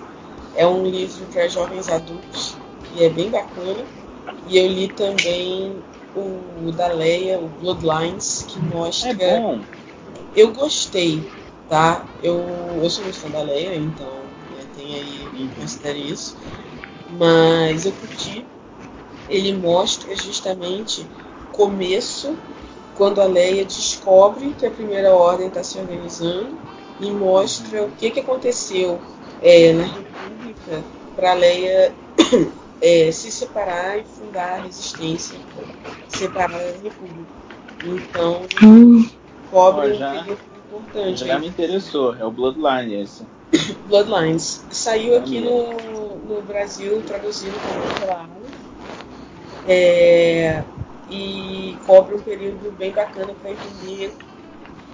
É 0.54 0.66
um 0.66 0.84
livro 0.86 1.26
para 1.28 1.48
jovens 1.48 1.88
adultos 1.88 2.56
e 2.90 3.02
é 3.02 3.08
bem 3.10 3.30
bacana. 3.30 3.88
E 4.44 4.56
eu 4.58 4.66
li 4.68 4.88
também 4.88 5.84
o 6.14 6.72
da 6.72 6.88
Leia, 6.88 7.40
o 7.40 7.48
Bloodlines, 7.48 8.44
que 8.48 8.60
mostra 8.60 9.10
É 9.10 9.14
bom. 9.14 9.64
eu 10.34 10.52
gostei, 10.52 11.30
tá? 11.68 12.08
Eu, 12.22 12.80
eu 12.82 12.90
sou 12.90 13.04
muito 13.04 13.18
fã 13.18 13.30
da 13.30 13.42
Leia, 13.42 13.74
então 13.76 14.26
né, 14.50 14.66
tem 14.74 14.94
aí 14.96 15.28
Uhum. 15.34 15.50
considere 15.50 15.98
isso. 16.00 16.36
Mas 17.08 17.86
eu 17.86 17.92
curti. 17.92 18.46
Ele 19.28 19.52
mostra 19.54 20.14
justamente 20.16 21.08
começo 21.52 22.38
quando 22.98 23.22
a 23.22 23.24
Leia 23.24 23.64
descobre 23.64 24.52
que 24.58 24.66
a 24.66 24.70
Primeira 24.70 25.14
Ordem 25.14 25.46
está 25.46 25.62
se 25.62 25.78
organizando 25.78 26.58
e 27.00 27.10
mostra 27.12 27.84
o 27.84 27.90
que, 27.92 28.10
que 28.10 28.20
aconteceu 28.20 29.00
é, 29.40 29.72
na 29.72 29.84
República 29.84 30.82
para 31.14 31.30
a 31.30 31.34
Leia 31.34 31.94
é, 32.82 33.10
se 33.12 33.30
separar 33.30 33.98
e 33.98 34.04
fundar 34.04 34.54
a 34.58 34.62
resistência 34.62 35.38
separada 36.08 36.72
da 36.72 36.78
República. 36.82 37.30
Então, 37.84 38.42
Hum, 38.60 39.08
cobre 39.48 39.92
um 39.92 39.94
já- 39.94 40.10
período 40.18 40.40
importante. 40.66 41.24
Já 41.24 41.34
aí. 41.34 41.40
me 41.40 41.46
interessou, 41.46 42.14
é 42.16 42.24
o 42.24 42.30
Bloodline 42.32 42.94
esse. 43.00 43.24
Bloodlines. 43.86 44.64
Saiu 44.70 45.16
aqui 45.16 45.40
Maneiro. 45.40 45.76
no, 45.92 46.34
no 46.36 46.42
Brasil, 46.42 47.00
traduzido 47.06 47.54
também 47.56 48.00
pela. 48.00 48.28
É, 49.68 50.62
e 51.10 51.76
cobre 51.86 52.14
um 52.14 52.20
período 52.20 52.70
bem 52.72 52.92
bacana 52.92 53.32
para 53.40 53.50
entender 53.50 54.14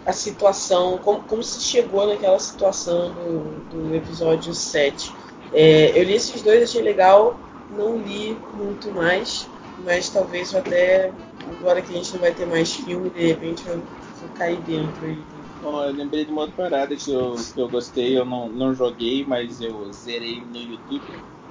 a 0.06 0.12
situação, 0.12 0.98
como, 0.98 1.20
como 1.22 1.42
se 1.42 1.60
chegou 1.60 2.06
naquela 2.06 2.38
situação 2.38 3.12
do, 3.12 3.86
do 3.86 3.94
episódio 3.94 4.54
7. 4.54 5.12
É, 5.52 5.98
eu 5.98 6.04
li 6.04 6.14
esses 6.14 6.42
dois, 6.42 6.62
achei 6.62 6.82
legal, 6.82 7.38
não 7.70 7.96
li 7.96 8.36
muito 8.52 8.92
mais, 8.92 9.48
mas 9.84 10.10
talvez 10.10 10.54
até, 10.54 11.12
agora 11.48 11.80
que 11.80 11.92
a 11.92 11.96
gente 11.96 12.12
não 12.12 12.20
vai 12.20 12.32
ter 12.32 12.46
mais 12.46 12.74
filme, 12.74 13.08
de 13.10 13.26
repente 13.26 13.66
eu 13.66 13.82
vou 14.20 14.28
cair 14.30 14.58
dentro 14.58 15.04
aí. 15.04 15.16
Ó, 15.62 15.84
eu 15.86 15.92
lembrei 15.92 16.24
de 16.24 16.30
uma 16.30 16.42
outra 16.42 16.56
parada 16.56 16.94
que 16.94 17.10
eu, 17.10 17.34
que 17.54 17.60
eu 17.60 17.68
gostei, 17.68 18.18
eu 18.18 18.24
não, 18.24 18.48
não 18.48 18.74
joguei, 18.74 19.24
mas 19.24 19.60
eu 19.60 19.90
zerei 19.92 20.44
no 20.44 20.58
YouTube 20.58 21.02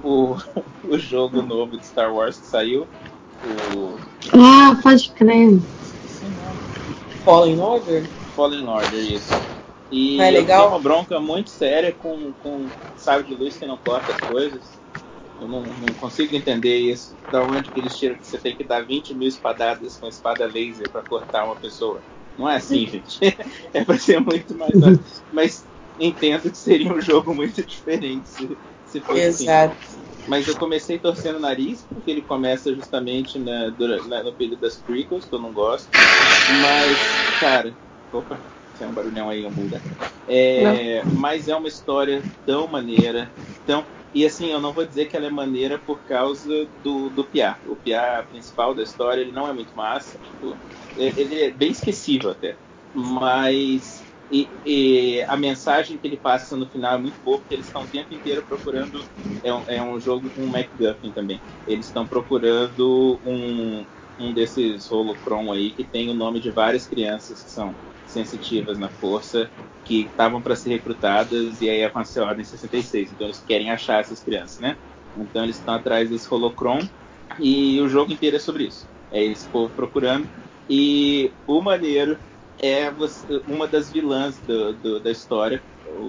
o, 0.02 0.36
o 0.84 0.98
jogo 0.98 1.42
novo 1.42 1.76
de 1.76 1.84
Star 1.84 2.14
Wars 2.14 2.38
que 2.38 2.46
saiu. 2.46 2.86
O 3.44 3.98
ah, 4.32 4.78
pode 4.82 5.10
crer. 5.10 5.60
Fallen 7.24 7.60
Order? 7.60 8.08
Fallen 8.34 8.66
Order, 8.66 9.12
isso. 9.12 9.32
E 9.90 10.20
é 10.20 10.28
eu 10.28 10.32
legal? 10.32 10.62
tenho 10.62 10.72
uma 10.72 10.82
bronca 10.82 11.20
muito 11.20 11.50
séria 11.50 11.92
com, 11.92 12.32
com 12.42 12.70
sabe 12.96 13.28
de 13.28 13.34
luz 13.34 13.56
que 13.56 13.66
não 13.66 13.76
corta 13.76 14.12
as 14.12 14.20
coisas. 14.20 14.72
Eu 15.40 15.48
não, 15.48 15.62
não 15.62 15.94
consigo 16.00 16.34
entender 16.34 16.78
isso. 16.78 17.16
Da 17.30 17.42
onde 17.42 17.70
que 17.70 17.78
eles 17.80 17.96
tiram 17.96 18.16
que 18.16 18.26
você 18.26 18.38
tem 18.38 18.56
que 18.56 18.64
dar 18.64 18.84
20 18.84 19.14
mil 19.14 19.28
espadadas 19.28 19.96
com 19.96 20.08
espada 20.08 20.46
laser 20.46 20.88
pra 20.90 21.02
cortar 21.02 21.44
uma 21.44 21.56
pessoa. 21.56 22.02
Não 22.38 22.48
é 22.48 22.56
assim, 22.56 22.86
gente. 22.86 23.20
é 23.72 23.84
pra 23.84 23.98
ser 23.98 24.20
muito 24.20 24.56
mais. 24.56 24.72
Mas 25.32 25.66
entendo 25.98 26.50
que 26.50 26.58
seria 26.58 26.92
um 26.92 27.00
jogo 27.00 27.34
muito 27.34 27.64
diferente 27.64 28.28
se, 28.28 28.58
se 28.84 29.00
fosse 29.00 29.20
assim. 29.20 29.46
Mas 30.28 30.46
eu 30.48 30.56
comecei 30.56 30.98
torcendo 30.98 31.36
o 31.36 31.40
nariz, 31.40 31.82
porque 31.92 32.10
ele 32.10 32.22
começa 32.22 32.74
justamente 32.74 33.38
na, 33.38 33.70
dura- 33.70 34.02
na- 34.06 34.22
no 34.22 34.34
período 34.34 34.60
das 34.60 34.76
prequels, 34.76 35.26
que 35.26 35.34
eu 35.34 35.40
não 35.40 35.52
gosto. 35.52 35.88
Mas, 36.62 36.98
cara, 37.40 37.76
opa, 38.12 38.42
Tem 38.78 38.88
um 38.88 38.94
barulhão 38.94 39.28
aí, 39.28 39.42
muda. 39.50 39.80
É, 40.26 41.04
mas 41.04 41.48
é 41.48 41.54
uma 41.54 41.68
história 41.68 42.22
tão 42.44 42.66
maneira, 42.66 43.32
tão. 43.66 43.86
E 44.12 44.24
assim, 44.24 44.50
eu 44.50 44.60
não 44.60 44.72
vou 44.72 44.86
dizer 44.86 45.06
que 45.06 45.16
ela 45.16 45.26
é 45.26 45.30
maneira 45.30 45.78
por 45.78 46.04
causa 46.04 46.48
do, 46.82 47.10
do 47.10 47.24
Piá. 47.24 47.60
O 47.66 47.76
Piá 47.76 48.22
principal 48.28 48.74
da 48.74 48.82
história, 48.82 49.20
ele 49.20 49.32
não 49.32 49.48
é 49.48 49.52
muito 49.52 49.76
massa. 49.76 50.18
Tipo, 50.18 50.58
ele 50.96 51.34
é 51.42 51.50
bem 51.50 51.70
esquecível 51.70 52.30
até. 52.30 52.58
Mas 52.92 54.03
e, 54.30 54.50
e, 54.64 55.22
a 55.28 55.36
mensagem 55.36 55.98
que 55.98 56.06
ele 56.06 56.16
passa 56.16 56.56
no 56.56 56.68
final 56.68 56.94
é 56.94 56.98
muito 56.98 57.20
boa, 57.22 57.38
porque 57.38 57.54
eles 57.54 57.66
estão 57.66 57.82
o 57.82 57.88
tempo 57.88 58.12
inteiro 58.14 58.44
procurando. 58.46 59.04
É 59.42 59.52
um, 59.52 59.64
é 59.68 59.82
um 59.82 60.00
jogo 60.00 60.30
com 60.30 60.46
MacGuffin 60.46 61.12
também. 61.12 61.42
Eles 61.66 61.86
estão 61.86 62.06
procurando 62.06 63.20
um, 63.24 63.86
um 64.18 64.32
desses 64.32 64.90
holocron 64.90 65.52
aí 65.52 65.72
que 65.72 65.84
tem 65.84 66.10
o 66.10 66.14
nome 66.14 66.40
de 66.40 66.50
várias 66.50 66.86
crianças 66.86 67.42
que 67.42 67.50
são 67.50 67.76
sensitivas 68.04 68.78
na 68.78 68.90
força, 68.90 69.50
que 69.84 70.06
estavam 70.06 70.40
para 70.42 70.56
ser 70.56 70.70
recrutadas, 70.70 71.60
e 71.60 71.68
aí 71.68 71.84
aconteceu 71.84 72.24
a 72.24 72.28
Ordem 72.28 72.44
66. 72.44 73.12
Então 73.12 73.26
eles 73.26 73.40
querem 73.40 73.70
achar 73.70 74.00
essas 74.00 74.22
crianças, 74.22 74.58
né? 74.58 74.78
Então 75.14 75.44
eles 75.44 75.56
estão 75.58 75.74
atrás 75.74 76.08
desse 76.10 76.32
holocron, 76.32 76.80
e 77.38 77.80
o 77.80 77.88
jogo 77.88 78.12
inteiro 78.12 78.36
é 78.36 78.40
sobre 78.40 78.64
isso. 78.66 78.88
É 79.10 79.22
esse 79.22 79.48
povo 79.50 79.74
procurando. 79.74 80.28
E 80.68 81.34
o 81.46 81.60
maneiro 81.60 82.18
é 82.64 82.92
uma 83.46 83.66
das 83.66 83.90
vilãs 83.90 84.38
do, 84.40 84.72
do, 84.74 85.00
da 85.00 85.10
história. 85.10 85.62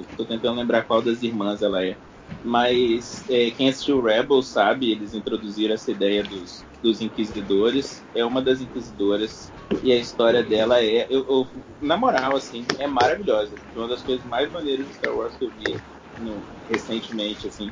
Estou 0.09 0.25
tentando 0.25 0.57
lembrar 0.57 0.83
qual 0.83 1.01
das 1.01 1.21
irmãs 1.21 1.61
ela 1.61 1.83
é. 1.83 1.97
Mas 2.43 3.25
é, 3.29 3.49
quem 3.51 3.69
assistiu 3.69 4.01
Rebels 4.01 4.47
sabe, 4.47 4.91
eles 4.91 5.13
introduziram 5.13 5.73
essa 5.73 5.91
ideia 5.91 6.23
dos, 6.23 6.63
dos 6.81 7.01
inquisidores. 7.01 8.03
É 8.13 8.23
uma 8.23 8.41
das 8.41 8.61
inquisidoras 8.61 9.51
e 9.83 9.91
a 9.91 9.95
história 9.95 10.43
dela 10.43 10.81
é, 10.81 11.07
eu, 11.09 11.25
eu, 11.27 11.47
na 11.81 11.97
moral, 11.97 12.35
assim, 12.35 12.65
é 12.77 12.87
maravilhosa. 12.87 13.55
É 13.73 13.77
uma 13.77 13.87
das 13.87 14.01
coisas 14.03 14.23
mais 14.25 14.51
maneiras 14.51 14.87
de 14.87 14.93
Star 14.93 15.15
Wars 15.15 15.35
que 15.35 15.45
eu 15.45 15.51
vi 15.51 15.75
no, 16.19 16.41
recentemente, 16.69 17.47
assim. 17.47 17.71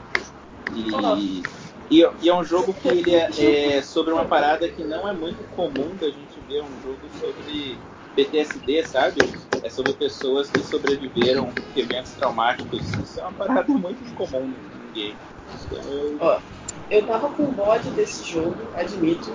E, 0.76 1.44
e, 1.92 2.06
e, 2.22 2.30
é 2.30 2.36
um 2.36 2.44
jogo 2.44 2.74
que 2.74 2.88
ele 2.88 3.14
é, 3.14 3.76
é 3.78 3.82
sobre 3.82 4.12
uma 4.12 4.26
parada 4.26 4.68
que 4.68 4.84
não 4.84 5.08
é 5.08 5.14
muito 5.14 5.44
comum 5.56 5.96
da 5.96 6.08
gente 6.08 6.40
ver 6.48 6.64
um 6.64 6.82
jogo 6.82 7.08
sobre 7.20 7.78
PTSD, 8.16 8.84
sabe? 8.86 9.22
É 9.64 9.70
sobre 9.70 9.94
pessoas 9.94 10.50
que 10.50 10.60
sobreviveram 10.60 11.52
eventos 11.76 12.12
traumáticos. 12.14 12.82
Isso 12.82 13.20
é 13.20 13.24
uma 13.24 13.34
parada 13.34 13.72
muito 13.74 14.14
comum 14.14 14.48
no 14.48 14.94
game. 14.94 15.18
Eu... 15.72 16.18
Ó, 16.20 16.40
eu 16.90 17.06
tava 17.06 17.30
com 17.30 17.46
bode 17.46 17.90
desse 17.92 18.24
jogo, 18.24 18.56
admito, 18.76 19.32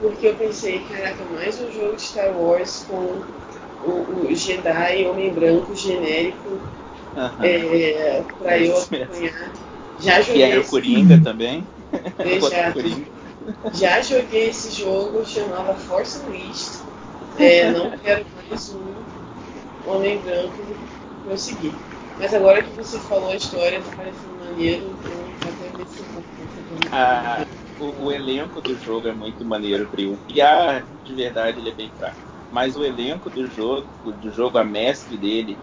porque 0.00 0.28
eu 0.28 0.34
pensei, 0.34 0.80
caraca, 0.90 1.24
mais 1.32 1.60
um 1.60 1.70
jogo 1.72 1.96
de 1.96 2.02
Star 2.02 2.36
Wars 2.36 2.84
com 2.88 3.22
o, 3.86 4.26
o 4.26 4.34
Jedi 4.34 5.06
Homem 5.06 5.32
Branco 5.32 5.74
genérico 5.74 6.48
uhum. 6.48 7.44
é, 7.44 8.22
pra 8.38 8.58
é 8.58 8.66
eu 8.66 8.76
acompanhar. 8.78 9.52
Já 10.00 10.20
joguei. 10.20 10.42
E 10.42 10.44
era 10.44 10.60
o 10.62 10.66
Coringa 10.66 11.20
também? 11.22 11.64
já, 12.50 12.72
já 13.72 14.02
joguei 14.02 14.48
esse 14.48 14.70
jogo, 14.72 15.24
chamava 15.24 15.74
Force 15.74 16.18
Unleashed. 16.26 16.86
É, 17.38 17.70
não 17.70 17.90
quero 17.98 18.24
mais 18.34 18.70
um 18.70 18.94
Homem 19.84 20.18
Branco 20.18 20.62
prosseguir. 21.22 21.72
Mas 22.18 22.32
agora 22.32 22.62
que 22.62 22.70
você 22.70 22.98
falou 23.00 23.30
a 23.30 23.36
história, 23.36 23.80
tá 23.80 23.90
parecendo 23.94 24.38
maneiro, 24.38 24.86
então 24.86 25.12
até 25.42 25.68
ver 25.76 25.86
se 25.86 25.98
eu 25.98 26.06
ah, 26.92 27.44
o, 27.78 28.06
o, 28.06 28.12
elenco 28.12 28.60
do 28.62 28.74
jogo 28.76 29.08
é 29.08 29.12
muito 29.12 29.44
maneiro, 29.44 29.86
Pri. 29.86 30.06
O 30.06 30.16
Pia, 30.16 30.86
de 31.04 31.14
verdade, 31.14 31.60
ele 31.60 31.70
é 31.70 31.74
bem 31.74 31.90
fraco. 31.90 32.16
Mas 32.50 32.76
o 32.76 32.84
elenco 32.84 33.28
do 33.28 33.46
jogo, 33.46 33.86
do 34.02 34.30
jogo, 34.30 34.56
a 34.56 34.64
mestre 34.64 35.18
dele, 35.18 35.58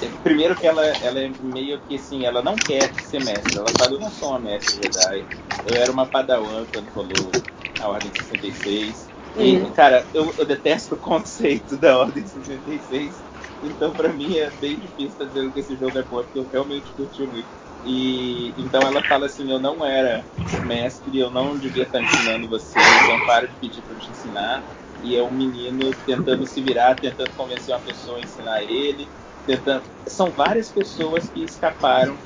é, 0.00 0.08
primeiro 0.22 0.54
que 0.54 0.66
ela, 0.66 0.86
ela 0.86 1.18
é 1.18 1.30
meio 1.40 1.80
que 1.80 1.96
assim, 1.96 2.24
ela 2.24 2.42
não 2.42 2.54
quer 2.54 2.94
ser 2.94 3.24
mestre. 3.24 3.58
Ela 3.58 3.66
fala, 3.76 3.92
eu 3.92 4.00
não 4.00 4.10
sou 4.10 4.30
uma 4.30 4.38
mestre 4.38 4.76
Jedi. 4.76 5.26
Eu 5.66 5.76
era 5.76 5.90
uma 5.90 6.06
padawan 6.06 6.64
quando 6.70 6.88
rolou 6.90 7.32
a 7.80 7.88
Ordem 7.88 8.12
66. 8.12 9.07
E, 9.36 9.56
uhum. 9.56 9.72
cara, 9.72 10.08
eu, 10.12 10.34
eu, 10.38 10.46
detesto 10.46 10.94
o 10.94 10.98
conceito 10.98 11.76
da 11.76 11.98
Ordem 11.98 12.26
66. 12.26 13.24
Então, 13.62 13.94
pra 13.94 14.12
mim, 14.12 14.36
é 14.36 14.50
bem 14.50 14.78
difícil 14.78 15.16
fazer 15.16 15.52
que 15.52 15.60
esse 15.60 15.76
jogo 15.76 15.98
é 15.98 16.02
bom, 16.02 16.22
porque 16.22 16.38
eu 16.38 16.48
realmente 16.48 16.92
curti 16.94 17.26
muito. 17.26 17.48
E 17.84 18.54
então 18.56 18.80
ela 18.82 19.02
fala 19.02 19.26
assim: 19.26 19.50
Eu 19.50 19.58
não 19.58 19.84
era 19.84 20.24
mestre, 20.66 21.18
eu 21.18 21.30
não 21.30 21.56
devia 21.56 21.84
estar 21.84 22.02
ensinando 22.02 22.48
você, 22.48 22.78
então 22.78 23.24
para 23.26 23.46
de 23.46 23.54
pedir 23.56 23.82
para 23.82 23.94
eu 23.94 23.98
te 23.98 24.10
ensinar. 24.10 24.64
E 25.00 25.16
é 25.16 25.22
um 25.22 25.30
menino 25.30 25.94
tentando 26.04 26.44
se 26.44 26.60
virar, 26.60 26.96
tentando 26.96 27.30
convencer 27.36 27.72
uma 27.72 27.80
pessoa 27.80 28.18
a 28.18 28.20
ensinar 28.20 28.62
ele. 28.64 29.08
Tentando... 29.46 29.84
São 30.08 30.30
várias 30.32 30.70
pessoas 30.70 31.28
que 31.28 31.44
escaparam 31.44 32.18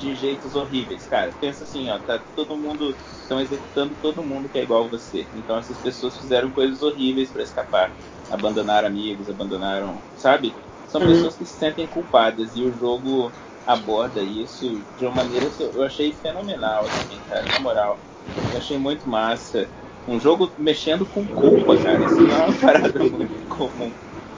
de 0.00 0.14
jeitos 0.14 0.54
horríveis, 0.54 1.06
cara. 1.06 1.34
Pensa 1.38 1.64
assim, 1.64 1.90
ó, 1.90 1.98
tá 1.98 2.18
todo 2.34 2.56
mundo 2.56 2.96
estão 3.22 3.40
executando 3.40 3.94
todo 3.94 4.24
mundo 4.24 4.48
que 4.48 4.58
é 4.58 4.62
igual 4.62 4.86
a 4.86 4.88
você. 4.88 5.28
Então 5.34 5.58
essas 5.58 5.78
pessoas 5.78 6.16
fizeram 6.16 6.50
coisas 6.50 6.82
horríveis 6.82 7.30
para 7.30 7.42
escapar, 7.42 7.94
abandonaram 8.30 8.88
amigos, 8.88 9.28
abandonaram, 9.28 10.02
sabe? 10.16 10.56
São 10.88 11.02
uhum. 11.02 11.08
pessoas 11.08 11.36
que 11.36 11.44
se 11.44 11.56
sentem 11.56 11.86
culpadas 11.86 12.56
e 12.56 12.64
o 12.64 12.72
jogo 12.72 13.32
aborda 13.64 14.22
isso 14.22 14.82
de 14.96 15.04
uma 15.04 15.16
maneira 15.16 15.48
que 15.50 15.62
eu 15.62 15.82
achei 15.82 16.12
fenomenal, 16.12 16.86
assim, 16.86 17.20
cara, 17.28 17.44
na 17.44 17.60
moral. 17.60 18.00
Eu 18.50 18.58
achei 18.58 18.78
muito 18.78 19.08
massa. 19.08 19.68
Um 20.08 20.18
jogo 20.18 20.52
mexendo 20.58 21.06
com 21.06 21.24
culpa, 21.26 21.76
cara. 21.76 22.04
Isso 22.04 22.20
não 22.22 22.34
é 22.34 22.46
uma 22.46 22.54
parada 22.58 22.98
muito 23.04 23.46
comum, 23.48 23.92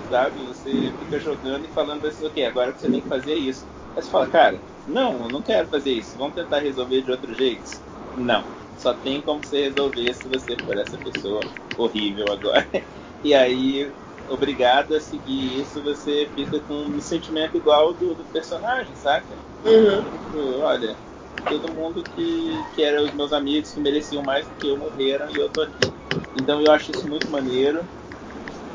sabe? 0.08 0.44
Você 0.46 0.94
fica 0.98 1.18
jogando 1.18 1.64
e 1.64 1.68
falando 1.68 2.06
assim, 2.06 2.26
ok, 2.26 2.44
agora 2.44 2.72
você 2.76 2.90
tem 2.90 3.00
que 3.00 3.08
fazer 3.08 3.34
isso. 3.34 3.66
Aí 3.94 4.02
você 4.02 4.10
fala, 4.10 4.26
cara, 4.28 4.62
não, 4.86 5.24
eu 5.24 5.30
não 5.30 5.42
quero 5.42 5.68
fazer 5.68 5.92
isso. 5.92 6.16
Vamos 6.16 6.34
tentar 6.34 6.58
resolver 6.60 7.02
de 7.02 7.10
outro 7.10 7.34
jeito? 7.34 7.70
Não. 8.14 8.44
Só 8.76 8.94
tem 8.94 9.22
como 9.22 9.42
você 9.42 9.62
resolver 9.64 10.12
se 10.14 10.28
você 10.28 10.56
for 10.56 10.76
essa 10.76 10.98
pessoa 10.98 11.40
horrível 11.76 12.30
agora. 12.30 12.68
E 13.24 13.32
aí, 13.34 13.94
obrigado 14.26 14.96
a 14.96 15.00
seguir 15.00 15.60
isso, 15.60 15.80
você 15.80 16.28
fica 16.34 16.58
com 16.58 16.74
um 16.88 17.00
sentimento 17.00 17.56
igual 17.56 17.94
do, 17.94 18.16
do 18.16 18.24
personagem, 18.24 18.96
saca? 18.96 19.38
Uhum. 19.64 20.02
Tipo, 20.02 20.38
olha, 20.58 20.98
todo 21.48 21.72
mundo 21.72 22.02
que, 22.02 22.64
que 22.74 22.82
era 22.82 23.00
os 23.00 23.12
meus 23.14 23.32
amigos 23.32 23.72
que 23.72 23.80
mereciam 23.80 24.24
mais 24.24 24.48
do 24.48 24.54
que 24.54 24.66
eu 24.66 24.76
morreram 24.76 25.30
e 25.30 25.36
eu 25.36 25.48
tô 25.50 25.62
aqui. 25.62 25.78
Então 26.34 26.60
eu 26.60 26.72
acho 26.72 26.90
isso 26.90 27.08
muito 27.08 27.30
maneiro. 27.30 27.88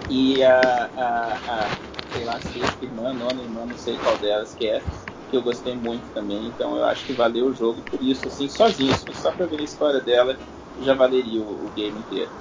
E 0.10 0.42
a, 0.44 0.92
a, 0.96 1.42
a 1.46 1.72
sei 2.12 2.26
lá, 2.26 2.40
sexta 2.40 2.86
irmã, 2.86 3.14
nona 3.14 3.42
irmã, 3.42 3.66
não 3.66 3.76
sei 3.76 3.98
qual 4.00 4.18
delas 4.18 4.54
que 4.54 4.66
é, 4.68 4.82
que 5.30 5.36
eu 5.36 5.42
gostei 5.44 5.76
muito 5.76 6.10
também. 6.14 6.48
Então 6.48 6.76
eu 6.78 6.86
acho 6.86 7.06
que 7.06 7.14
valeu 7.14 7.48
o 7.48 7.54
jogo 7.54 7.84
por 7.92 8.02
isso, 8.02 8.28
assim, 8.28 8.48
sozinho. 8.50 8.94
Só 9.14 9.32
pra 9.32 9.46
ver 9.46 9.60
a 9.60 9.64
história 9.64 10.02
dela, 10.02 10.38
já 10.80 10.94
valeria 10.94 11.42
o, 11.42 11.66
o 11.68 11.70
game 11.70 12.00
inteiro. 12.00 12.32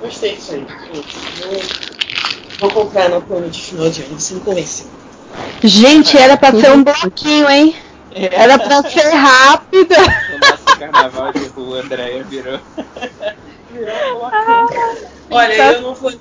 Gostei 0.00 0.36
disso 0.36 0.52
aí. 0.52 0.66
Vou, 2.58 2.70
vou 2.70 2.70
comprar 2.70 3.08
no 3.08 3.20
plano 3.22 3.50
de 3.50 3.60
final 3.60 3.90
de 3.90 4.02
ano, 4.02 4.18
você 4.18 4.34
me 4.34 4.40
convenceu. 4.40 4.88
Gente, 5.62 6.16
era 6.16 6.36
pra 6.36 6.52
ser 6.52 6.70
um 6.70 6.84
bloquinho, 6.84 7.48
hein? 7.50 7.74
Era 8.10 8.58
pra 8.58 8.82
ser 8.88 9.10
rápida. 9.10 9.96
O 10.28 10.38
nosso 10.38 10.78
carnaval 10.78 11.32
de 11.32 11.46
rua, 11.48 11.80
Andréia 11.80 12.22
virou. 12.22 12.60
virou 13.70 13.94
um 13.94 14.18
bloquinho. 14.18 15.08
Olha, 15.30 15.72
eu 15.72 15.82
não 15.82 15.94
vou 15.94 16.10
nem 16.10 16.20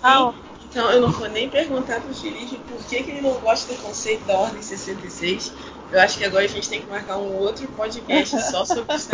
então 0.69 0.91
eu 0.91 1.01
não 1.01 1.11
vou 1.11 1.27
nem 1.29 1.49
perguntar 1.49 2.01
pro 2.01 2.13
Felipe 2.13 2.57
por 2.69 2.77
que, 2.85 3.01
que 3.01 3.11
ele 3.11 3.21
não 3.21 3.33
gosta 3.39 3.73
do 3.73 3.81
conceito 3.81 4.25
da 4.25 4.37
Ordem 4.37 4.61
66. 4.61 5.53
Eu 5.91 6.01
acho 6.01 6.17
que 6.17 6.25
agora 6.25 6.43
a 6.43 6.47
gente 6.47 6.69
tem 6.69 6.81
que 6.81 6.87
marcar 6.87 7.17
um 7.17 7.35
outro 7.37 7.67
podcast 7.69 8.39
só 8.51 8.65
sobre 8.65 8.95
isso. 8.95 9.09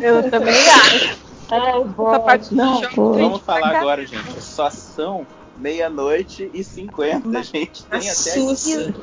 eu 0.00 0.30
também 0.30 0.54
acho. 0.54 1.18
É, 1.50 2.10
Essa 2.10 2.20
parte 2.20 2.54
não, 2.54 2.80
Vamos 2.94 3.42
falar 3.42 3.76
agora, 3.76 4.06
gente. 4.06 4.40
Só 4.40 4.70
são 4.70 5.26
meia-noite 5.56 6.50
e 6.54 6.62
cinquenta, 6.62 7.42
gente. 7.42 7.82
Tem 7.84 7.98
até 7.98 8.12
Sussa. 8.12 8.94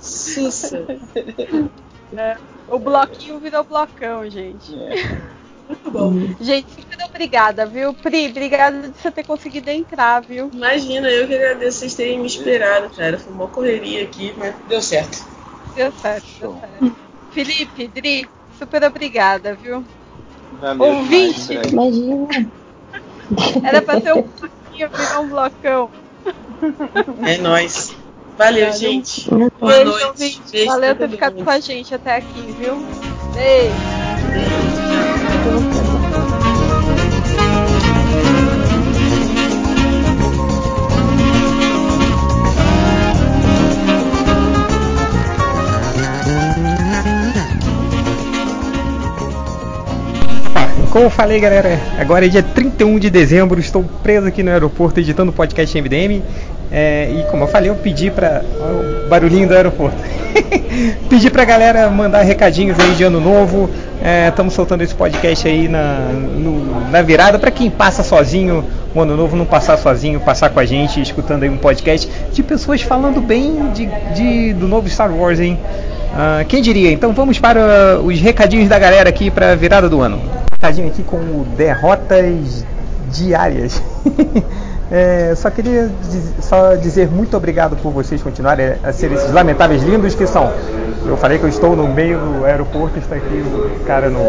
Sussa. 0.00 0.86
É, 2.16 2.36
o 2.68 2.78
bloquinho 2.78 3.40
virou 3.40 3.64
blocão, 3.64 4.30
gente. 4.30 4.72
É. 4.72 5.20
Muito 5.68 5.90
bom. 5.90 6.12
Gente, 6.40 6.66
super 6.70 7.04
obrigada, 7.08 7.64
viu? 7.66 7.94
Pri, 7.94 8.28
obrigada 8.28 8.88
de 8.88 8.98
você 8.98 9.10
ter 9.10 9.24
conseguido 9.24 9.70
entrar, 9.70 10.20
viu? 10.20 10.50
Imagina, 10.52 11.08
eu 11.08 11.26
que 11.26 11.34
agradeço 11.34 11.78
vocês 11.78 11.94
terem 11.94 12.18
me 12.18 12.26
esperado, 12.26 12.90
cara. 12.90 13.18
Foi 13.18 13.32
uma 13.32 13.48
correria 13.48 14.02
aqui, 14.02 14.34
mas 14.36 14.54
deu 14.68 14.82
certo. 14.82 15.24
Deu 15.74 15.92
certo, 15.92 16.26
deu 16.40 16.58
certo. 16.60 16.96
Felipe, 17.32 17.88
Dri, 17.88 18.28
super 18.58 18.84
obrigada, 18.84 19.54
viu? 19.54 19.84
Valeu 20.60 20.84
Ouvinte! 20.84 21.58
Imagina. 21.72 22.50
Era 23.62 23.82
pra 23.82 24.00
ser 24.00 24.12
um 24.12 24.22
bloquinho, 24.22 24.90
virar 24.90 25.20
um 25.20 25.28
blocão. 25.28 25.90
É 27.26 27.38
nóis. 27.38 27.94
Valeu, 28.36 28.66
Valeu. 28.66 28.72
gente. 28.72 29.28
Boa 29.30 29.50
Beijo, 29.60 29.84
noite. 29.84 30.42
Beijo 30.50 30.66
Valeu 30.66 30.94
ter 30.94 31.08
ficado 31.08 31.44
com 31.44 31.50
a 31.50 31.60
gente 31.60 31.94
até 31.94 32.16
aqui, 32.16 32.54
viu? 32.58 32.76
Beijo. 33.34 33.74
Beijo. 34.32 34.63
Como 50.94 51.06
eu 51.06 51.10
falei, 51.10 51.40
galera, 51.40 51.76
agora 51.98 52.24
é 52.24 52.28
dia 52.28 52.40
31 52.40 53.00
de 53.00 53.10
dezembro, 53.10 53.58
estou 53.58 53.84
preso 54.00 54.28
aqui 54.28 54.44
no 54.44 54.52
aeroporto 54.52 55.00
editando 55.00 55.32
o 55.32 55.34
podcast 55.34 55.76
MDM. 55.76 56.22
É, 56.70 57.10
e 57.10 57.24
como 57.32 57.42
eu 57.42 57.48
falei, 57.48 57.68
eu 57.68 57.74
pedi 57.74 58.12
para 58.12 58.44
o 58.44 59.08
barulhinho 59.08 59.48
do 59.48 59.56
aeroporto. 59.56 59.96
pedi 61.10 61.30
pra 61.30 61.44
galera 61.44 61.90
mandar 61.90 62.22
recadinhos 62.22 62.78
aí 62.78 62.94
de 62.94 63.02
ano 63.02 63.20
novo. 63.20 63.68
Estamos 64.28 64.52
é, 64.52 64.56
soltando 64.56 64.82
esse 64.82 64.94
podcast 64.94 65.48
aí 65.48 65.66
na, 65.66 65.98
no, 66.12 66.88
na 66.88 67.02
virada 67.02 67.40
para 67.40 67.50
quem 67.50 67.68
passa 67.68 68.04
sozinho 68.04 68.64
o 68.94 69.00
ano 69.00 69.16
novo, 69.16 69.34
não 69.34 69.46
passar 69.46 69.76
sozinho, 69.76 70.20
passar 70.20 70.50
com 70.50 70.60
a 70.60 70.64
gente, 70.64 71.00
escutando 71.00 71.42
aí 71.42 71.50
um 71.50 71.56
podcast 71.56 72.08
de 72.32 72.40
pessoas 72.40 72.82
falando 72.82 73.20
bem 73.20 73.72
de, 73.72 73.88
de 74.14 74.52
do 74.52 74.68
novo 74.68 74.88
Star 74.88 75.12
Wars, 75.12 75.40
hein? 75.40 75.58
Uh, 76.14 76.44
quem 76.46 76.62
diria? 76.62 76.92
Então 76.92 77.12
vamos 77.12 77.40
para 77.40 77.98
os 78.00 78.20
recadinhos 78.20 78.68
da 78.68 78.78
galera 78.78 79.08
aqui 79.08 79.32
para 79.32 79.50
a 79.50 79.56
virada 79.56 79.88
do 79.88 80.00
ano. 80.00 80.20
Recadinho 80.52 80.86
aqui 80.86 81.02
com 81.02 81.18
derrotas 81.56 82.64
diárias. 83.10 83.82
É, 84.90 85.34
só 85.34 85.50
queria 85.50 85.90
só 86.40 86.74
dizer 86.74 87.08
muito 87.08 87.36
obrigado 87.36 87.76
por 87.76 87.90
vocês 87.90 88.22
continuarem 88.22 88.74
a 88.82 88.92
ser 88.92 89.12
esses 89.12 89.32
lamentáveis 89.32 89.82
lindos 89.82 90.14
que 90.14 90.26
são. 90.26 90.52
Eu 91.06 91.16
falei 91.16 91.38
que 91.38 91.44
eu 91.44 91.48
estou 91.48 91.76
no 91.76 91.86
meio 91.86 92.18
do 92.18 92.44
aeroporto, 92.44 92.98
está 92.98 93.16
aqui 93.16 93.44
o 93.44 93.84
cara 93.84 94.08
no, 94.08 94.24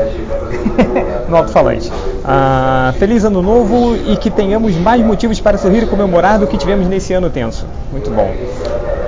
no 1.30 1.38
alto-falante. 1.38 1.92
Ah, 2.24 2.94
feliz 3.00 3.24
ano 3.24 3.42
novo 3.42 3.96
e 3.96 4.18
que 4.18 4.30
tenhamos 4.30 4.76
mais 4.76 5.02
motivos 5.02 5.40
para 5.40 5.58
sorrir 5.58 5.84
e 5.84 5.86
comemorar 5.86 6.40
do 6.40 6.48
que 6.48 6.58
tivemos 6.58 6.88
nesse 6.88 7.14
ano 7.14 7.30
tenso. 7.30 7.66
Muito 7.92 8.10
bom. 8.10 8.30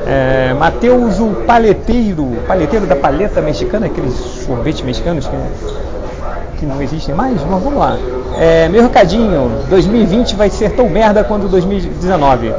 É, 0.05 0.53
Mateus, 0.53 1.19
o 1.19 1.43
paleteiro, 1.45 2.37
paleteiro 2.47 2.85
da 2.85 2.95
paleta 2.95 3.41
mexicana, 3.41 3.87
aqueles 3.87 4.13
sorvetes 4.13 4.81
mexicanos 4.81 5.27
que 5.27 5.35
que 6.57 6.65
não 6.65 6.81
existem 6.81 7.15
mais, 7.15 7.41
mas 7.43 7.63
vamos 7.63 7.79
lá. 7.79 7.97
É, 8.37 8.67
meu 8.69 8.83
recadinho, 8.83 9.51
2020 9.69 10.35
vai 10.35 10.49
ser 10.49 10.71
tão 10.71 10.89
merda 10.89 11.23
quanto 11.23 11.47
2019. 11.47 12.53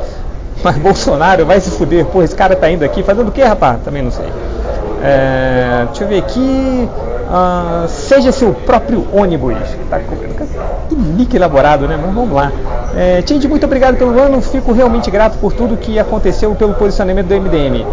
Mas 0.63 0.77
Bolsonaro 0.79 1.45
vai 1.45 1.61
se 1.61 1.71
fuder. 1.71 2.07
Pô, 2.07 2.23
esse 2.23 2.35
cara 2.35 2.57
tá 2.57 2.71
indo 2.71 2.85
aqui 2.85 3.03
fazendo 3.03 3.29
o 3.29 3.33
que, 3.33 3.43
rapaz? 3.43 3.81
Também 3.85 4.03
não 4.03 4.11
sei. 4.11 4.27
É, 5.03 5.85
deixa 5.87 6.05
eu 6.05 6.09
ver 6.09 6.19
aqui. 6.19 6.89
Uh, 7.29 7.87
seja 7.89 8.33
seu 8.33 8.55
próprio 8.55 9.07
ônibus. 9.13 9.59
Tá 9.91 9.99
que 9.99 10.95
link 10.95 11.35
elaborado, 11.35 11.87
né? 11.87 11.99
Mas 12.01 12.15
vamos 12.15 12.33
lá. 12.33 12.51
É, 12.97 13.21
Tindy, 13.23 13.47
muito 13.47 13.65
obrigado 13.67 13.97
pelo 13.97 14.19
ano. 14.19 14.41
Fico 14.41 14.73
realmente 14.73 15.11
grato 15.11 15.39
por 15.39 15.53
tudo 15.53 15.77
que 15.77 15.99
aconteceu 15.99 16.55
pelo 16.55 16.75
posicionamento 16.75 17.27
do 17.27 17.35
MDM. 17.35 17.85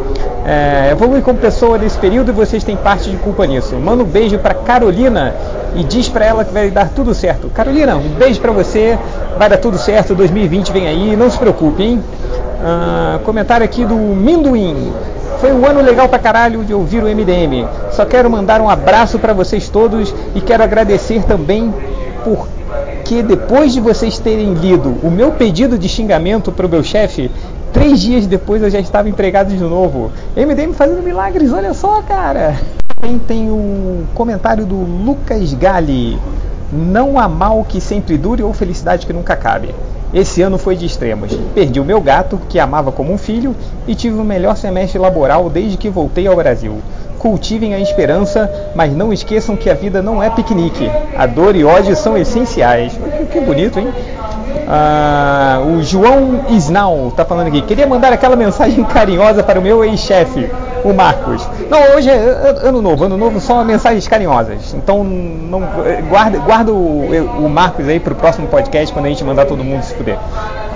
É, 0.45 0.89
evolui 0.91 1.21
como 1.21 1.37
pessoa 1.37 1.77
nesse 1.77 1.97
período 1.97 2.29
e 2.29 2.31
vocês 2.31 2.63
têm 2.63 2.77
parte 2.77 3.09
de 3.09 3.17
culpa 3.17 3.45
nisso. 3.45 3.75
Manda 3.75 4.03
um 4.03 4.05
beijo 4.05 4.37
para 4.39 4.53
Carolina 4.53 5.35
e 5.75 5.83
diz 5.83 6.07
para 6.07 6.25
ela 6.25 6.45
que 6.45 6.53
vai 6.53 6.71
dar 6.71 6.89
tudo 6.89 7.13
certo. 7.13 7.49
Carolina, 7.49 7.95
um 7.95 8.09
beijo 8.09 8.39
para 8.39 8.51
você. 8.51 8.97
Vai 9.37 9.49
dar 9.49 9.57
tudo 9.57 9.77
certo. 9.77 10.15
2020 10.15 10.71
vem 10.71 10.87
aí. 10.87 11.15
Não 11.15 11.29
se 11.29 11.37
preocupe, 11.37 11.83
hein? 11.83 12.03
Uh, 12.59 13.19
comentário 13.19 13.65
aqui 13.65 13.85
do 13.85 13.95
Minduim. 13.95 14.93
Foi 15.39 15.51
um 15.51 15.65
ano 15.65 15.81
legal 15.81 16.07
pra 16.07 16.17
caralho 16.17 16.63
de 16.63 16.73
ouvir 16.73 17.03
o 17.03 17.07
MDM. 17.07 17.67
Só 17.91 18.05
quero 18.05 18.29
mandar 18.29 18.61
um 18.61 18.69
abraço 18.69 19.19
para 19.19 19.33
vocês 19.33 19.69
todos 19.69 20.13
e 20.33 20.41
quero 20.41 20.63
agradecer 20.63 21.23
também 21.23 21.73
porque 22.23 23.21
depois 23.21 23.73
de 23.73 23.81
vocês 23.81 24.17
terem 24.17 24.53
lido 24.53 24.95
o 25.03 25.11
meu 25.11 25.33
pedido 25.33 25.77
de 25.77 25.87
xingamento 25.87 26.51
para 26.51 26.65
o 26.65 26.69
meu 26.69 26.83
chefe, 26.83 27.29
três 27.75 27.99
dias 27.99 28.25
depois 28.25 28.63
eu 28.63 28.69
já 28.69 28.79
estava 28.79 29.09
empregado 29.09 29.49
de 29.49 29.61
novo. 29.61 30.09
MDM 30.33 30.71
fazendo 30.73 31.03
milagres, 31.03 31.51
olha 31.51 31.73
só, 31.73 32.01
cara. 32.01 32.55
Também 32.95 33.19
tem 33.19 33.49
o 33.51 34.05
comentário 34.15 34.65
do 34.65 34.75
Lucas 34.75 35.53
Gali. 35.53 36.17
Não 36.71 37.19
há 37.19 37.27
mal 37.27 37.65
que 37.67 37.81
sempre 37.81 38.17
dure 38.17 38.41
ou 38.41 38.53
felicidade 38.53 39.05
que 39.05 39.11
nunca 39.11 39.33
acabe. 39.33 39.75
Esse 40.13 40.41
ano 40.41 40.57
foi 40.57 40.77
de 40.77 40.85
extremos. 40.85 41.37
Perdi 41.53 41.81
o 41.81 41.83
meu 41.83 41.99
gato, 41.99 42.39
que 42.47 42.59
amava 42.59 42.93
como 42.93 43.11
um 43.11 43.17
filho, 43.17 43.53
e 43.85 43.93
tive 43.93 44.15
o 44.17 44.23
melhor 44.23 44.55
semestre 44.55 44.97
laboral 44.97 45.49
desde 45.49 45.75
que 45.75 45.89
voltei 45.89 46.25
ao 46.27 46.35
Brasil. 46.37 46.77
Cultivem 47.19 47.73
a 47.73 47.79
esperança, 47.79 48.51
mas 48.75 48.95
não 48.95 49.11
esqueçam 49.11 49.55
que 49.55 49.69
a 49.69 49.73
vida 49.73 50.01
não 50.01 50.21
é 50.21 50.29
piquenique. 50.29 50.89
A 51.17 51.25
dor 51.25 51.55
e 51.55 51.63
ódio 51.63 51.95
são 51.95 52.17
essenciais. 52.17 52.97
Que 53.31 53.39
bonito, 53.39 53.79
hein? 53.79 53.87
Ah, 54.67 55.61
o 55.63 55.83
João 55.83 56.45
Isnal 56.49 57.09
está 57.09 57.23
falando 57.23 57.47
aqui. 57.47 57.61
Queria 57.61 57.85
mandar 57.85 58.11
aquela 58.11 58.35
mensagem 58.35 58.83
carinhosa 58.85 59.43
para 59.43 59.59
o 59.59 59.61
meu 59.61 59.83
ex-chefe, 59.83 60.49
o 60.83 60.91
Marcos. 60.93 61.47
Não, 61.69 61.95
hoje 61.95 62.09
é 62.09 62.15
ano 62.63 62.81
novo, 62.81 63.05
ano 63.05 63.17
novo 63.17 63.39
só 63.39 63.63
mensagens 63.63 64.07
carinhosas. 64.07 64.73
Então 64.73 65.03
não, 65.03 65.61
guarda, 66.09 66.39
guarda 66.39 66.71
o, 66.73 67.45
o 67.45 67.49
Marcos 67.49 67.87
aí 67.87 67.99
para 67.99 68.13
o 68.13 68.15
próximo 68.15 68.47
podcast 68.47 68.91
quando 68.91 69.05
a 69.05 69.09
gente 69.09 69.23
mandar 69.23 69.45
todo 69.45 69.63
mundo 69.63 69.83
se 69.83 69.93
fuder. 69.93 70.17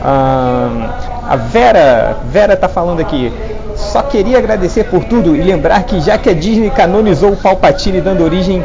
A 0.04 1.36
Vera, 1.36 2.18
Vera 2.32 2.54
está 2.54 2.68
falando 2.68 3.00
aqui. 3.00 3.32
Só 3.76 4.02
queria 4.02 4.38
agradecer 4.38 4.86
por 4.86 5.06
tudo 5.06 5.36
e 5.36 5.42
lembrar 5.42 5.84
que 5.84 6.00
já 6.02 6.18
que 6.18 6.30
a 6.30 6.34
Disney 6.34 6.70
canonizou 6.70 7.32
o 7.32 7.38
Palpatine 7.38 8.02
dando 8.02 8.24
origem, 8.24 8.64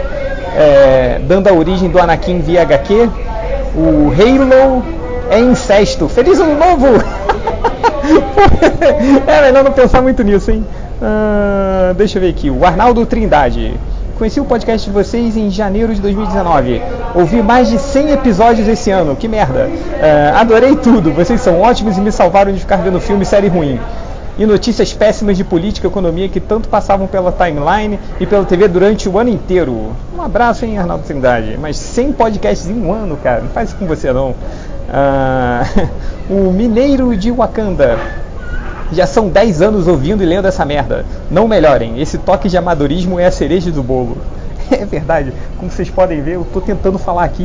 é, 0.56 1.20
dando 1.26 1.48
a 1.48 1.52
origem 1.52 1.88
do 1.88 2.00
Anakin 2.00 2.40
via 2.40 2.62
HQ, 2.62 3.08
o 3.76 4.12
Halo 4.12 4.82
é 5.30 5.38
incesto. 5.38 6.08
Feliz 6.08 6.40
ano 6.40 6.58
novo! 6.58 6.86
é 9.26 9.42
melhor 9.42 9.64
não 9.64 9.72
pensar 9.72 10.02
muito 10.02 10.22
nisso, 10.22 10.50
hein? 10.50 10.64
Deixa 11.96 12.18
eu 12.18 12.22
ver 12.22 12.30
aqui. 12.30 12.50
O 12.50 12.64
Arnaldo 12.64 13.04
Trindade. 13.06 13.74
Conheci 14.16 14.38
o 14.38 14.44
podcast 14.44 14.88
de 14.88 14.94
vocês 14.94 15.36
em 15.36 15.50
janeiro 15.50 15.92
de 15.92 16.00
2019. 16.00 16.80
Ouvi 17.16 17.42
mais 17.42 17.68
de 17.68 17.80
100 17.80 18.12
episódios 18.12 18.68
esse 18.68 18.88
ano. 18.92 19.16
Que 19.16 19.26
merda. 19.26 19.66
Uh, 19.68 20.36
adorei 20.36 20.76
tudo. 20.76 21.12
Vocês 21.12 21.40
são 21.40 21.60
ótimos 21.60 21.98
e 21.98 22.00
me 22.00 22.12
salvaram 22.12 22.52
de 22.52 22.60
ficar 22.60 22.76
vendo 22.76 23.00
filme 23.00 23.24
e 23.24 23.26
série 23.26 23.48
ruim. 23.48 23.80
E 24.38 24.46
notícias 24.46 24.92
péssimas 24.92 25.36
de 25.36 25.42
política 25.42 25.88
e 25.88 25.90
economia 25.90 26.28
que 26.28 26.38
tanto 26.38 26.68
passavam 26.68 27.08
pela 27.08 27.32
timeline 27.32 27.98
e 28.20 28.26
pela 28.26 28.44
TV 28.44 28.68
durante 28.68 29.08
o 29.08 29.18
ano 29.18 29.30
inteiro. 29.30 29.90
Um 30.16 30.22
abraço, 30.22 30.64
hein, 30.64 30.78
Arnaldo 30.78 31.02
Trindade. 31.04 31.58
Mas 31.60 31.76
100 31.76 32.12
podcasts 32.12 32.68
em 32.68 32.80
um 32.80 32.92
ano, 32.92 33.16
cara. 33.16 33.40
Não 33.40 33.48
faz 33.48 33.70
isso 33.70 33.78
com 33.78 33.86
você, 33.86 34.12
não. 34.12 34.32
Ah, 34.92 35.64
o 36.30 36.52
Mineiro 36.52 37.16
de 37.16 37.32
Wakanda. 37.32 37.98
Já 38.92 39.06
são 39.06 39.28
10 39.28 39.62
anos 39.62 39.88
ouvindo 39.88 40.22
e 40.22 40.26
lendo 40.26 40.46
essa 40.46 40.64
merda. 40.64 41.04
Não 41.30 41.48
melhorem. 41.48 42.00
Esse 42.00 42.18
toque 42.18 42.48
de 42.48 42.56
amadorismo 42.56 43.18
é 43.18 43.26
a 43.26 43.30
cereja 43.30 43.70
do 43.70 43.82
bolo. 43.82 44.16
É 44.70 44.84
verdade. 44.84 45.32
Como 45.58 45.70
vocês 45.70 45.90
podem 45.90 46.22
ver, 46.22 46.36
eu 46.36 46.42
estou 46.42 46.62
tentando 46.62 46.98
falar 46.98 47.24
aqui 47.24 47.44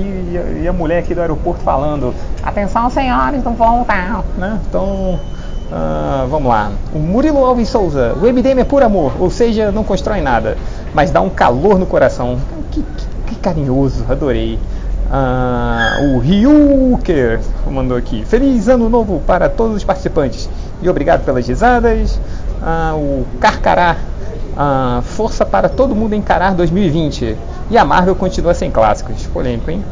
e 0.62 0.68
a, 0.68 0.72
mulher 0.72 1.00
aqui 1.00 1.14
do 1.14 1.22
aeroporto 1.22 1.62
falando: 1.62 2.14
Atenção, 2.42 2.90
senhores, 2.90 3.44
não 3.44 3.54
voltar. 3.54 4.24
Né? 4.38 4.58
Então, 4.68 5.20
uh, 5.70 6.28
vamos 6.30 6.48
lá. 6.48 6.72
O 6.94 7.00
Murilo 7.00 7.44
Alves 7.44 7.68
Souza. 7.68 8.14
O 8.16 8.22
MDM 8.22 8.62
é 8.62 8.64
por 8.64 8.84
amor, 8.84 9.14
ou 9.20 9.30
seja, 9.30 9.72
não 9.72 9.84
constrói 9.84 10.22
nada, 10.22 10.58
mas 10.94 11.12
dá 11.12 11.20
um 11.22 11.30
calor 11.30 11.78
no 11.78 11.86
coração. 11.86 12.40
Que, 12.72 12.82
que, 12.82 13.06
que 13.28 13.36
carinhoso, 13.36 14.06
adorei. 14.10 14.58
Ah, 15.12 15.98
o 16.14 16.20
Ryuker 16.20 17.40
mandou 17.66 17.98
aqui. 17.98 18.24
Feliz 18.26 18.68
ano 18.68 18.88
novo 18.90 19.20
para 19.26 19.50
todos 19.50 19.76
os 19.78 19.84
participantes. 19.84 20.48
E 20.82 20.90
obrigado 20.90 21.24
pelas 21.26 21.48
risadas. 21.48 22.20
Ah, 22.62 22.94
o 22.96 23.26
Carcará. 23.40 23.98
Ah, 24.58 25.02
força 25.04 25.46
para 25.46 25.70
todo 25.70 25.96
mundo 25.96 26.16
encarar 26.16 26.54
2020. 26.54 27.38
E 27.70 27.78
a 27.78 27.86
Marvel 27.86 28.16
continua 28.16 28.54
sem 28.54 28.72
clássicos. 28.72 29.28
Polêmico, 29.28 29.70
hein? 29.72 29.84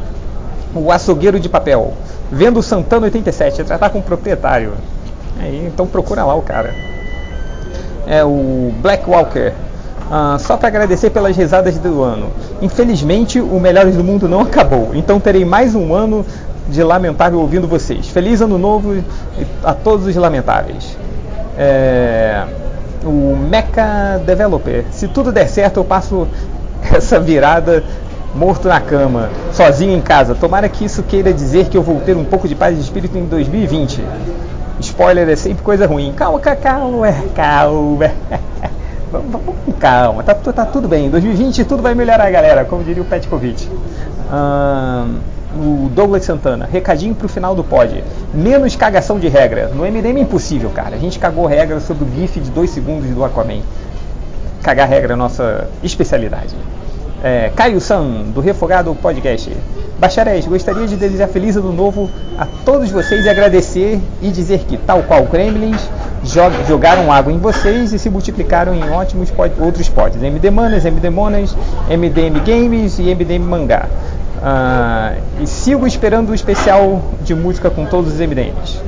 O 0.74 0.90
açougueiro 0.90 1.38
de 1.38 1.48
papel. 1.48 1.92
Vendo 2.30 2.60
o 2.60 2.62
Santana 2.62 3.04
87. 3.04 3.64
Tratar 3.64 3.90
com 3.90 3.98
o 3.98 4.02
proprietário. 4.02 4.72
Aí, 5.40 5.66
então 5.66 5.86
procura 5.86 6.24
lá 6.24 6.34
o 6.34 6.42
cara. 6.42 6.74
É 8.06 8.24
o 8.24 8.72
Black 8.80 9.08
Walker. 9.08 9.52
Ah, 10.10 10.38
só 10.40 10.56
para 10.56 10.68
agradecer 10.68 11.10
pelas 11.10 11.36
risadas 11.36 11.76
do 11.78 12.02
ano. 12.02 12.30
Infelizmente, 12.62 13.40
o 13.40 13.60
Melhores 13.60 13.94
do 13.94 14.02
Mundo 14.02 14.26
não 14.26 14.40
acabou, 14.40 14.90
então 14.94 15.20
terei 15.20 15.44
mais 15.44 15.74
um 15.74 15.94
ano 15.94 16.24
de 16.68 16.82
lamentável 16.82 17.40
ouvindo 17.40 17.66
vocês. 17.66 18.08
Feliz 18.08 18.40
ano 18.40 18.58
novo 18.58 19.02
a 19.64 19.74
todos 19.74 20.06
os 20.06 20.14
lamentáveis. 20.14 20.96
É, 21.56 22.44
o 23.04 23.36
Mecha 23.36 24.20
Developer. 24.24 24.84
Se 24.90 25.08
tudo 25.08 25.32
der 25.32 25.48
certo, 25.48 25.78
eu 25.78 25.84
passo 25.84 26.28
essa 26.92 27.18
virada 27.18 27.82
morto 28.34 28.68
na 28.68 28.80
cama, 28.80 29.30
sozinho 29.52 29.96
em 29.96 30.00
casa. 30.00 30.34
Tomara 30.34 30.68
que 30.68 30.84
isso 30.84 31.02
queira 31.02 31.32
dizer 31.32 31.66
que 31.66 31.76
eu 31.76 31.82
vou 31.82 32.00
ter 32.00 32.16
um 32.16 32.24
pouco 32.24 32.46
de 32.46 32.54
paz 32.54 32.76
de 32.76 32.82
espírito 32.82 33.16
em 33.16 33.24
2020. 33.24 34.04
Spoiler 34.80 35.28
é 35.28 35.36
sempre 35.36 35.62
coisa 35.62 35.86
ruim. 35.86 36.12
Calma, 36.12 36.38
calma, 36.38 37.14
calma. 37.34 38.10
Vamos, 39.10 39.32
vamos 39.32 39.54
com 39.64 39.72
calma, 39.72 40.22
tá, 40.22 40.34
tá, 40.34 40.66
tudo 40.66 40.86
bem. 40.86 41.06
Em 41.06 41.10
2020 41.10 41.64
tudo 41.64 41.82
vai 41.82 41.94
melhorar, 41.94 42.30
galera, 42.30 42.66
como 42.66 42.84
diria 42.84 43.02
o 43.02 43.06
Petkovic. 43.06 43.66
O 45.54 45.88
Douglas 45.94 46.24
Santana, 46.24 46.68
recadinho 46.70 47.14
pro 47.14 47.28
final 47.28 47.54
do 47.54 47.64
pod. 47.64 48.02
Menos 48.34 48.76
cagação 48.76 49.18
de 49.18 49.28
regra. 49.28 49.68
No 49.68 49.84
MDM 49.84 50.18
é 50.18 50.20
impossível, 50.20 50.70
cara. 50.70 50.96
A 50.96 50.98
gente 50.98 51.18
cagou 51.18 51.46
regra 51.46 51.80
sobre 51.80 52.04
o 52.04 52.08
GIF 52.14 52.40
de 52.40 52.50
2 52.50 52.70
segundos 52.70 53.08
do 53.08 53.24
Aquaman. 53.24 53.62
Cagar 54.62 54.88
regra 54.88 55.14
é 55.14 55.16
nossa 55.16 55.68
especialidade. 55.82 56.54
É, 57.22 57.50
Caio 57.56 57.80
San, 57.80 58.04
do 58.34 58.40
Refogado 58.40 58.94
Podcast. 58.94 59.50
Bacharéis, 59.98 60.46
gostaria 60.46 60.86
de 60.86 60.94
desejar 60.94 61.26
feliz 61.26 61.56
ano 61.56 61.72
novo 61.72 62.08
a 62.38 62.46
todos 62.64 62.88
vocês 62.90 63.24
e 63.24 63.28
agradecer 63.28 64.00
e 64.22 64.30
dizer 64.30 64.60
que, 64.60 64.76
tal 64.76 65.02
qual 65.02 65.26
Kremlins, 65.26 65.90
jogaram 66.68 67.10
água 67.10 67.32
em 67.32 67.38
vocês 67.38 67.92
e 67.92 67.98
se 67.98 68.08
multiplicaram 68.08 68.72
em 68.72 68.90
ótimos 68.90 69.28
pod 69.30 69.52
outros 69.58 69.88
pods. 69.88 70.22
MD 70.22 70.50
Manas, 70.50 70.84
MD 70.84 71.10
Monas, 71.10 71.56
MDM 71.88 72.38
Games 72.46 73.00
e 73.00 73.12
MDM 73.12 73.40
Mangá. 73.40 73.88
Uh, 74.38 75.20
e 75.42 75.46
sigo 75.46 75.86
esperando 75.86 76.30
o 76.30 76.34
especial 76.34 77.02
de 77.22 77.34
música 77.34 77.70
com 77.70 77.86
todos 77.86 78.14
os 78.14 78.20
MDMs. 78.20 78.80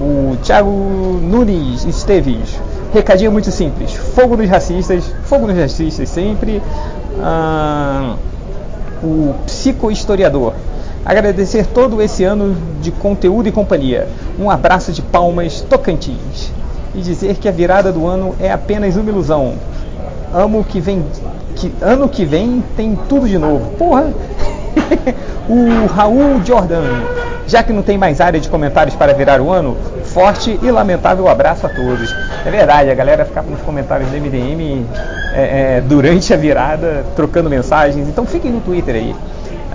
O 0.00 0.36
Thiago 0.42 0.70
Nunes 0.70 1.84
Esteves. 1.84 2.58
Recadinho 2.92 3.30
muito 3.30 3.50
simples. 3.50 3.92
Fogo 3.92 4.36
nos 4.36 4.48
racistas. 4.48 5.04
Fogo 5.24 5.46
nos 5.46 5.56
racistas 5.56 6.08
sempre. 6.08 6.62
Uh, 7.18 8.16
o 9.02 9.34
psicohistoriador. 9.44 10.54
Agradecer 11.04 11.66
todo 11.66 12.00
esse 12.02 12.24
ano 12.24 12.56
de 12.80 12.90
conteúdo 12.90 13.48
e 13.48 13.52
companhia. 13.52 14.08
Um 14.38 14.50
abraço 14.50 14.92
de 14.92 15.02
palmas 15.02 15.60
Tocantins. 15.60 16.50
E 16.94 17.00
dizer 17.00 17.36
que 17.36 17.48
a 17.48 17.52
virada 17.52 17.92
do 17.92 18.06
ano 18.06 18.34
é 18.40 18.50
apenas 18.50 18.96
uma 18.96 19.10
ilusão. 19.10 19.54
Amo 20.32 20.64
que 20.64 20.80
vem. 20.80 21.04
Que 21.54 21.72
ano 21.80 22.08
que 22.08 22.24
vem 22.24 22.62
tem 22.76 22.98
tudo 23.08 23.28
de 23.28 23.38
novo. 23.38 23.70
Porra! 23.76 24.12
o 25.48 25.86
Raul 25.86 26.42
Jordan. 26.44 26.84
Já 27.46 27.62
que 27.62 27.72
não 27.72 27.82
tem 27.82 27.96
mais 27.96 28.20
área 28.20 28.40
de 28.40 28.48
comentários 28.48 28.96
para 28.96 29.14
virar 29.14 29.40
o 29.40 29.52
ano, 29.52 29.76
forte 30.04 30.58
e 30.60 30.70
lamentável 30.70 31.28
abraço 31.28 31.64
a 31.66 31.68
todos. 31.68 32.12
É 32.44 32.50
verdade, 32.50 32.90
a 32.90 32.94
galera 32.94 33.24
ficava 33.24 33.48
nos 33.48 33.60
comentários 33.60 34.10
do 34.10 34.16
MDM 34.16 34.84
é, 35.32 35.76
é, 35.76 35.80
durante 35.80 36.34
a 36.34 36.36
virada, 36.36 37.04
trocando 37.14 37.48
mensagens. 37.48 38.08
Então 38.08 38.26
fiquem 38.26 38.50
no 38.50 38.60
Twitter 38.60 38.96
aí. 38.96 39.14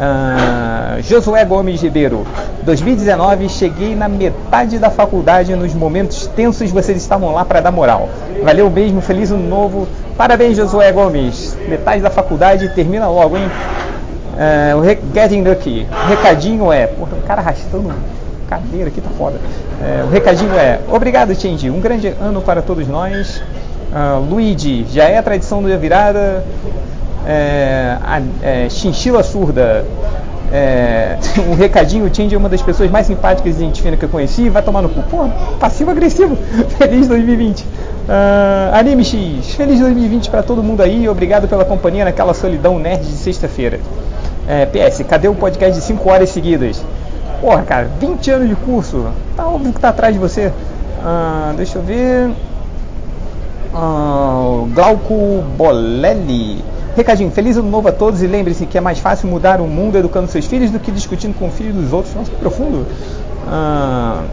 Uh, 0.02 1.02
Josué 1.04 1.46
Gomes 1.46 1.80
Ribeiro, 1.80 2.26
2019 2.64 3.48
cheguei 3.50 3.96
na 3.96 4.10
metade 4.10 4.80
da 4.80 4.90
faculdade 4.90 5.56
nos 5.56 5.76
momentos 5.76 6.26
tensos 6.26 6.72
vocês 6.72 6.98
estavam 6.98 7.32
lá 7.32 7.46
para 7.46 7.62
dar 7.62 7.72
moral. 7.72 8.10
Valeu 8.44 8.70
mesmo, 8.70 9.00
feliz 9.00 9.32
ano 9.32 9.48
novo. 9.48 9.88
Parabéns 10.18 10.58
Josué 10.58 10.92
Gomes. 10.92 11.56
Metade 11.68 12.02
da 12.02 12.10
faculdade 12.10 12.74
termina 12.74 13.08
logo, 13.08 13.38
hein? 13.38 13.48
Uh, 14.34 14.80
o 14.80 15.14
Getting 15.14 15.44
Lucky. 15.44 15.88
O 15.90 16.08
recadinho 16.08 16.72
é. 16.72 16.88
Porra, 16.88 17.14
o 17.14 17.22
cara 17.22 17.42
arrastando 17.42 17.94
cadeira 18.50 18.90
aqui 18.90 19.02
tá 19.02 19.10
foda. 19.18 19.38
Uh, 19.38 20.08
o 20.08 20.10
recadinho 20.10 20.54
é. 20.54 20.80
Obrigado, 20.90 21.34
Change. 21.36 21.70
Um 21.70 21.80
grande 21.80 22.08
ano 22.08 22.42
para 22.42 22.62
todos 22.62 22.88
nós. 22.88 23.42
Uh, 23.92 24.20
Luigi, 24.30 24.86
já 24.92 25.06
é 25.06 25.18
a 25.18 25.24
tradição 25.24 25.62
da 25.62 25.76
virada. 25.78 26.44
É, 27.26 27.98
a, 28.02 28.22
é, 28.42 28.70
chinchila 28.70 29.22
surda. 29.22 29.86
É, 30.52 31.18
um 31.48 31.56
recadinho, 31.56 32.06
o 32.06 32.14
Change 32.14 32.36
é 32.36 32.38
uma 32.38 32.50
das 32.50 32.62
pessoas 32.62 32.90
mais 32.90 33.08
simpáticas 33.08 33.56
e 33.56 33.60
gente 33.60 33.82
que 33.82 34.06
eu 34.06 34.10
conheci. 34.10 34.50
Vai 34.50 34.62
tomar 34.62 34.82
no 34.82 34.90
cu. 34.90 35.02
Pô, 35.04 35.30
passivo-agressivo. 35.60 36.38
Feliz 36.78 37.08
2020. 37.08 37.62
Uh, 37.62 38.74
Anime 38.74 39.06
X, 39.06 39.54
feliz 39.54 39.80
2020 39.80 40.30
para 40.30 40.42
todo 40.42 40.64
mundo 40.64 40.82
aí. 40.82 41.08
Obrigado 41.08 41.48
pela 41.48 41.64
companhia 41.64 42.04
naquela 42.04 42.34
solidão 42.34 42.80
nerd 42.80 43.04
de 43.04 43.14
sexta-feira. 43.14 43.80
É, 44.48 44.66
PS, 44.66 45.04
cadê 45.08 45.28
o 45.28 45.36
podcast 45.36 45.80
de 45.80 45.86
5 45.86 46.10
horas 46.10 46.30
seguidas? 46.30 46.84
Porra, 47.40 47.64
cara, 47.64 47.90
20 48.00 48.32
anos 48.32 48.50
de 48.50 48.56
curso. 48.56 49.08
Tá 49.36 49.48
óbvio 49.48 49.74
que 49.74 49.80
tá 49.80 49.90
atrás 49.90 50.14
de 50.14 50.20
você. 50.20 50.52
Ah, 51.04 51.54
deixa 51.58 51.80
eu 51.80 51.82
ver. 51.82 52.32
Ah, 53.74 54.64
Glauco 54.74 55.44
Bolelli. 55.58 56.64
Recadinho, 56.96 57.32
feliz 57.32 57.56
ano 57.56 57.70
novo 57.70 57.88
a 57.88 57.92
todos 57.92 58.22
e 58.22 58.28
lembre-se 58.28 58.66
que 58.66 58.78
é 58.78 58.82
mais 58.82 59.00
fácil 59.00 59.30
mudar 59.30 59.62
o 59.62 59.68
mundo 59.68 59.98
educando 59.98 60.28
seus 60.28 60.46
filhos 60.46 60.72
do 60.72 60.80
que 60.80 60.92
discutindo 60.92 61.34
com 61.34 61.48
o 61.48 61.52
filho 61.52 61.74
dos 61.74 61.94
outros. 61.94 62.14
Nossa, 62.14 62.30
que 62.30 62.38
profundo. 62.38 62.86
Ah, 63.48 64.24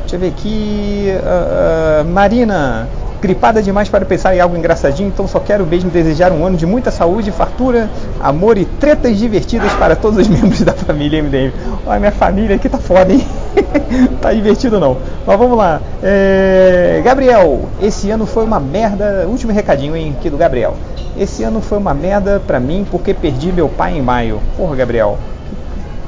deixa 0.00 0.16
eu 0.16 0.20
ver 0.20 0.28
aqui. 0.28 1.08
Ah, 1.24 2.04
Marina, 2.04 2.88
gripada 3.24 3.62
demais 3.62 3.88
para 3.88 4.04
pensar 4.04 4.36
em 4.36 4.40
algo 4.40 4.54
engraçadinho, 4.54 5.08
então 5.08 5.26
só 5.26 5.40
quero 5.40 5.64
mesmo 5.64 5.88
desejar 5.88 6.30
um 6.30 6.44
ano 6.44 6.58
de 6.58 6.66
muita 6.66 6.90
saúde, 6.90 7.32
fartura, 7.32 7.88
amor 8.20 8.58
e 8.58 8.66
tretas 8.66 9.16
divertidas 9.16 9.72
para 9.72 9.96
todos 9.96 10.18
os 10.18 10.28
membros 10.28 10.60
da 10.60 10.74
família 10.74 11.22
MDM. 11.22 11.50
Olha, 11.86 12.00
minha 12.00 12.12
família 12.12 12.56
aqui 12.56 12.68
tá 12.68 12.76
foda, 12.76 13.10
hein? 13.10 13.26
tá 14.20 14.30
divertido 14.30 14.78
não. 14.78 14.98
Mas 15.26 15.38
vamos 15.38 15.56
lá. 15.56 15.80
É... 16.02 17.00
Gabriel, 17.02 17.62
esse 17.80 18.10
ano 18.10 18.26
foi 18.26 18.44
uma 18.44 18.60
merda. 18.60 19.26
Último 19.26 19.52
recadinho, 19.52 19.96
hein, 19.96 20.14
aqui 20.18 20.28
do 20.28 20.36
Gabriel. 20.36 20.76
Esse 21.16 21.42
ano 21.44 21.62
foi 21.62 21.78
uma 21.78 21.94
merda 21.94 22.42
pra 22.46 22.60
mim 22.60 22.86
porque 22.90 23.14
perdi 23.14 23.50
meu 23.52 23.70
pai 23.70 23.96
em 23.96 24.02
maio. 24.02 24.38
Porra, 24.54 24.76
Gabriel. 24.76 25.16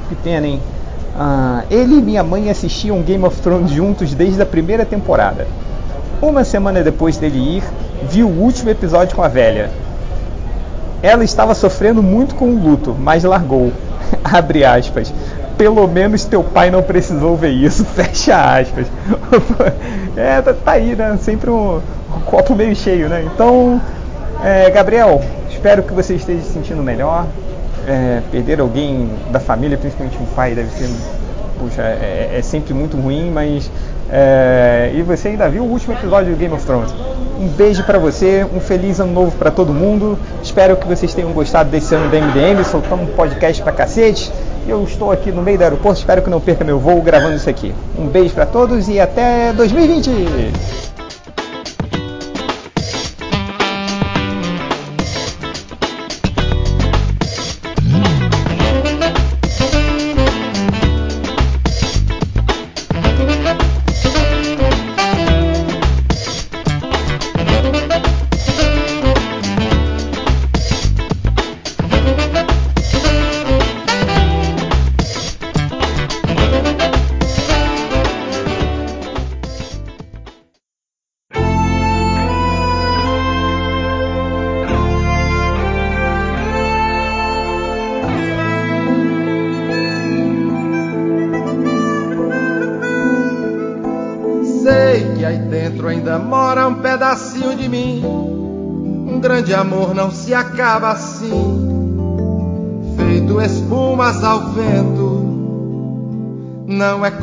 Que 0.07 0.15
pena, 0.15 0.45
hein? 0.45 0.61
Ah, 1.17 1.63
ele 1.71 1.95
e 1.95 2.01
minha 2.03 2.23
mãe 2.23 2.51
assistiam 2.51 3.01
Game 3.01 3.25
of 3.25 3.41
Thrones 3.41 3.71
juntos 3.71 4.13
desde 4.13 4.39
a 4.39 4.45
primeira 4.45 4.85
temporada. 4.85 5.47
Uma 6.21 6.43
semana 6.43 6.81
depois 6.81 7.17
dele 7.17 7.57
ir, 7.57 7.63
vi 8.09 8.23
o 8.23 8.27
último 8.27 8.71
episódio 8.71 9.15
com 9.15 9.21
a 9.21 9.27
velha. 9.27 9.69
Ela 11.03 11.23
estava 11.23 11.53
sofrendo 11.53 12.01
muito 12.01 12.33
com 12.33 12.49
o 12.49 12.59
luto, 12.59 12.95
mas 12.99 13.23
largou. 13.23 13.71
Abre 14.23 14.65
aspas. 14.65 15.13
Pelo 15.59 15.87
menos 15.87 16.25
teu 16.25 16.43
pai 16.43 16.71
não 16.71 16.81
precisou 16.81 17.35
ver 17.35 17.51
isso. 17.51 17.85
Fecha 17.93 18.35
aspas. 18.35 18.87
é, 20.17 20.41
tá, 20.41 20.53
tá, 20.53 20.71
aí, 20.71 20.95
né? 20.95 21.17
Sempre 21.21 21.51
um, 21.51 21.75
um, 21.75 22.19
copo 22.25 22.55
meio 22.55 22.75
cheio, 22.75 23.07
né? 23.09 23.23
Então, 23.31 23.79
é, 24.43 24.71
Gabriel, 24.71 25.21
espero 25.51 25.83
que 25.83 25.93
você 25.93 26.15
esteja 26.15 26.41
se 26.41 26.53
sentindo 26.53 26.81
melhor. 26.81 27.27
É, 27.87 28.21
perder 28.31 28.59
alguém 28.59 29.07
da 29.31 29.39
família, 29.39 29.77
principalmente 29.77 30.17
um 30.19 30.25
pai, 30.35 30.55
deve 30.55 30.71
ser. 30.71 30.89
Puxa, 31.59 31.83
é, 31.83 32.35
é 32.37 32.41
sempre 32.41 32.73
muito 32.73 32.97
ruim, 32.97 33.31
mas 33.31 33.69
é, 34.09 34.91
e 34.93 35.01
você 35.01 35.29
ainda 35.29 35.49
viu 35.49 35.63
o 35.63 35.67
último 35.67 35.93
episódio 35.93 36.33
do 36.33 36.37
Game 36.37 36.53
of 36.53 36.65
Thrones. 36.65 36.93
Um 37.39 37.47
beijo 37.49 37.83
para 37.83 37.99
você, 37.99 38.45
um 38.53 38.59
feliz 38.59 38.99
ano 38.99 39.13
novo 39.13 39.37
para 39.37 39.51
todo 39.51 39.73
mundo. 39.73 40.17
Espero 40.41 40.75
que 40.75 40.87
vocês 40.87 41.13
tenham 41.13 41.31
gostado 41.31 41.69
desse 41.69 41.93
ano 41.93 42.09
da 42.09 42.17
MDM. 42.19 42.63
Soltamos 42.63 43.09
um 43.09 43.13
podcast 43.13 43.61
pra 43.61 43.71
cacete. 43.71 44.31
Eu 44.67 44.83
estou 44.83 45.11
aqui 45.11 45.31
no 45.31 45.41
meio 45.41 45.57
do 45.57 45.63
aeroporto, 45.63 45.99
espero 45.99 46.21
que 46.21 46.29
não 46.29 46.41
perca 46.41 46.63
meu 46.65 46.79
voo 46.79 47.01
gravando 47.01 47.35
isso 47.35 47.49
aqui. 47.49 47.73
Um 47.97 48.07
beijo 48.07 48.33
para 48.33 48.45
todos 48.45 48.89
e 48.89 48.99
até 48.99 49.53
2020! 49.53 50.96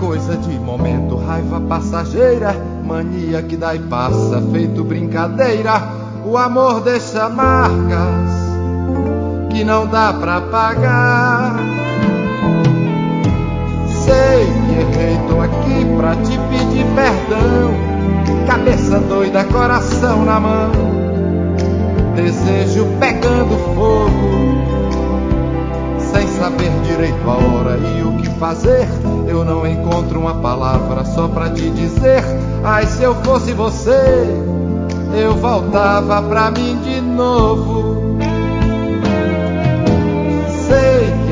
Coisa 0.05 0.37
de 0.37 0.59
momento, 0.59 1.17
raiva 1.17 1.61
passageira, 1.63 2.55
mania 2.85 3.43
que 3.43 3.57
dá 3.57 3.75
e 3.75 3.79
passa, 3.79 4.43
feito 4.53 4.85
brincadeira. 4.85 5.83
O 6.27 6.37
amor 6.37 6.83
deixa 6.83 7.29
marcas 7.31 8.31
que 9.51 9.65
não 9.65 9.87
dá 9.87 10.13
pra 10.13 10.43
pagar. 10.43 11.57
Sei 13.89 14.47
que 14.47 14.97
errei, 14.99 15.19
tô 15.27 15.41
aqui 15.41 15.97
pra 15.97 16.15
te 16.17 16.39
pedir 16.51 16.85
perdão. 16.95 17.73
Cabeça 18.47 19.01
doida, 19.01 19.43
coração 19.45 20.25
na 20.25 20.39
mão 20.39 20.71
desejo 22.15 22.87
pegando 23.01 23.59
fogo, 23.75 24.84
saber 26.45 26.71
direito 26.83 27.31
a 27.31 27.37
hora 27.37 27.79
e 27.79 28.03
o 28.03 28.19
que 28.19 28.29
fazer. 28.39 28.87
Eu 29.27 29.47
não 29.47 29.67
encontro 29.67 30.21
uma 30.21 30.35
palavra 30.35 31.03
só 31.03 31.27
pra 31.27 31.49
te 31.49 31.71
dizer. 31.71 32.23
Ai, 32.63 32.87
se 32.87 33.03
eu 33.03 33.15
fosse 33.25 33.55
você, 33.55 34.27
eu 35.15 35.35
voltava 35.37 36.21
pra 36.23 36.51
mim 36.51 36.79
de 36.83 37.01
novo. 37.01 37.95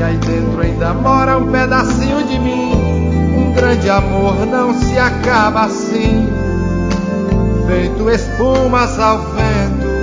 aí 0.03 0.17
dentro 0.17 0.61
ainda 0.61 0.93
mora 0.95 1.37
um 1.37 1.49
pedacinho 1.49 2.23
de 2.25 2.39
mim. 2.39 2.73
Um 3.37 3.53
grande 3.53 3.89
amor 3.89 4.45
não 4.47 4.73
se 4.73 4.97
acaba 4.97 5.65
assim, 5.65 6.27
feito 7.67 8.09
espumas 8.09 8.99
ao 8.99 9.19
vento. 9.19 9.93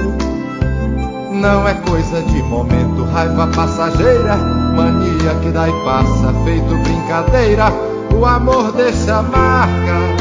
Não 1.32 1.68
é 1.68 1.74
coisa 1.74 2.22
de 2.22 2.42
momento, 2.44 3.04
raiva 3.12 3.46
passageira, 3.48 4.59
mania 4.70 5.34
que 5.42 5.50
dá 5.50 5.68
e 5.68 5.72
passa, 5.84 6.32
feito 6.44 6.76
brincadeira. 6.82 7.72
O 8.14 8.24
amor 8.24 8.72
deixa 8.72 9.22
marcas 9.22 10.20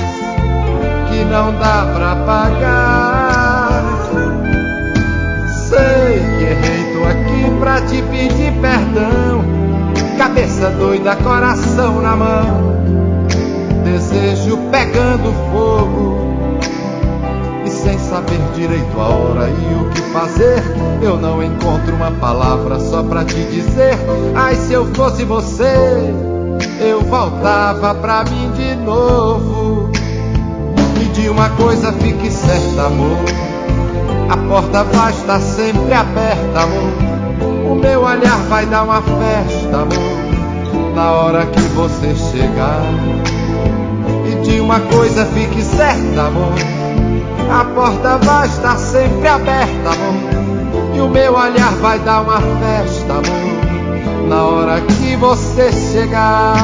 que 1.10 1.26
não 1.26 1.53
dá 1.60 1.92
pra 1.95 2.16
pagar. 2.26 3.84
Sei 5.68 6.19
que 6.38 6.44
errei, 6.44 6.94
tô 6.94 7.06
aqui 7.06 7.60
pra 7.60 7.82
te 7.82 8.02
pedir 8.03 8.53
perdão. 8.61 9.44
Cabeça 10.18 10.69
doida, 10.72 11.16
coração 11.18 12.02
na 12.02 12.16
mão. 12.16 12.80
Desejo 13.84 14.58
pegando 14.72 15.34
fogo. 15.52 16.18
Saber 18.09 18.39
direito 18.55 18.99
a 18.99 19.07
hora 19.07 19.47
e 19.47 19.75
o 19.75 19.89
que 19.91 20.01
fazer, 20.11 20.63
eu 20.99 21.15
não 21.17 21.43
encontro 21.43 21.95
uma 21.95 22.09
palavra 22.09 22.79
só 22.79 23.03
pra 23.03 23.23
te 23.23 23.35
dizer. 23.35 23.95
Ai, 24.35 24.55
se 24.55 24.73
eu 24.73 24.88
fosse 24.95 25.23
você, 25.23 26.11
eu 26.81 27.01
voltava 27.01 27.93
pra 27.93 28.23
mim 28.23 28.51
de 28.53 28.75
novo. 28.77 29.91
E 30.99 31.05
de 31.09 31.29
uma 31.29 31.49
coisa 31.51 31.93
fique 31.93 32.31
certa, 32.31 32.88
amor. 32.88 33.17
A 34.27 34.38
porta 34.38 34.83
vai 34.85 35.11
estar 35.11 35.39
sempre 35.39 35.93
aberta, 35.93 36.61
amor. 36.61 37.71
O 37.71 37.75
meu 37.75 38.01
olhar 38.01 38.38
vai 38.49 38.65
dar 38.65 38.85
uma 38.85 39.03
festa, 39.03 39.77
amor. 39.77 40.95
Na 40.95 41.11
hora 41.11 41.45
que 41.45 41.61
você 41.61 42.15
chegar. 42.15 42.81
E 44.25 44.47
de 44.47 44.59
uma 44.59 44.79
coisa 44.79 45.25
fique 45.27 45.61
certa, 45.61 46.23
amor. 46.23 46.78
A 47.50 47.66
porta 47.66 48.18
vai 48.19 48.48
estar 48.48 48.78
sempre 48.78 49.28
aberta, 49.28 49.90
amor. 49.90 50.95
E 50.95 51.02
o 51.02 51.10
meu 51.10 51.34
olhar 51.34 51.72
vai 51.82 51.98
dar 52.00 52.22
uma 52.22 52.40
festa, 52.40 53.14
amor. 53.14 54.28
Na 54.28 54.44
hora 54.44 54.82
que 54.82 55.16
você 55.16 55.72
chegar. 55.72 56.56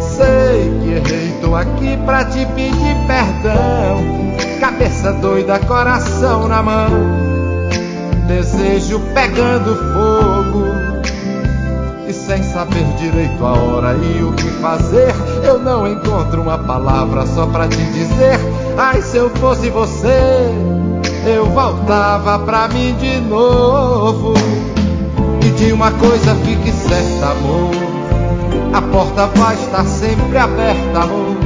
Sei 0.00 0.80
que 0.82 0.90
errei, 0.92 1.38
tô 1.40 1.54
aqui 1.54 1.96
pra 2.04 2.24
te 2.24 2.44
pedir 2.46 2.96
perdão. 3.06 4.26
Cabeça 4.58 5.12
doida, 5.12 5.58
coração 5.60 6.48
na 6.48 6.62
mão. 6.62 6.90
Desejo 8.26 9.00
pegando 9.14 9.76
fogo. 9.94 10.35
E 12.08 12.12
sem 12.12 12.40
saber 12.40 12.84
direito 12.98 13.44
a 13.44 13.52
hora 13.52 13.94
e 13.94 14.22
o 14.22 14.32
que 14.32 14.48
fazer, 14.60 15.12
eu 15.42 15.58
não 15.58 15.88
encontro 15.88 16.40
uma 16.40 16.56
palavra 16.56 17.26
só 17.26 17.46
pra 17.46 17.66
te 17.66 17.82
dizer. 17.92 18.38
Ai, 18.78 19.02
se 19.02 19.16
eu 19.16 19.28
fosse 19.30 19.70
você, 19.70 20.48
eu 21.26 21.46
voltava 21.46 22.38
pra 22.38 22.68
mim 22.68 22.94
de 23.00 23.20
novo. 23.22 24.34
E 25.44 25.50
de 25.50 25.72
uma 25.72 25.90
coisa 25.90 26.32
fique 26.44 26.70
certa, 26.70 27.32
amor. 27.32 27.74
A 28.72 28.82
porta 28.82 29.26
vai 29.26 29.56
estar 29.56 29.84
sempre 29.84 30.38
aberta, 30.38 31.00
amor. 31.00 31.36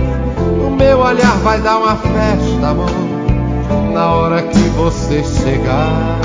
O 0.67 0.71
meu 0.77 0.99
olhar 0.99 1.37
vai 1.43 1.59
dar 1.63 1.79
uma 1.79 1.97
festa, 1.97 2.69
amor. 2.69 2.91
Na 3.95 4.13
hora 4.13 4.43
que 4.43 4.59
você 4.77 5.25
chegar. 5.25 6.21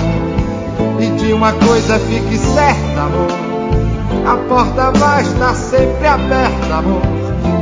E 0.99 1.09
de 1.11 1.31
uma 1.31 1.53
coisa 1.53 1.97
fique 1.99 2.37
certa, 2.37 3.01
amor. 3.01 3.54
A 4.25 4.37
porta 4.49 4.91
vai 4.91 5.21
estar 5.21 5.53
sempre 5.53 6.07
aberta, 6.07 6.75
amor. 6.75 7.01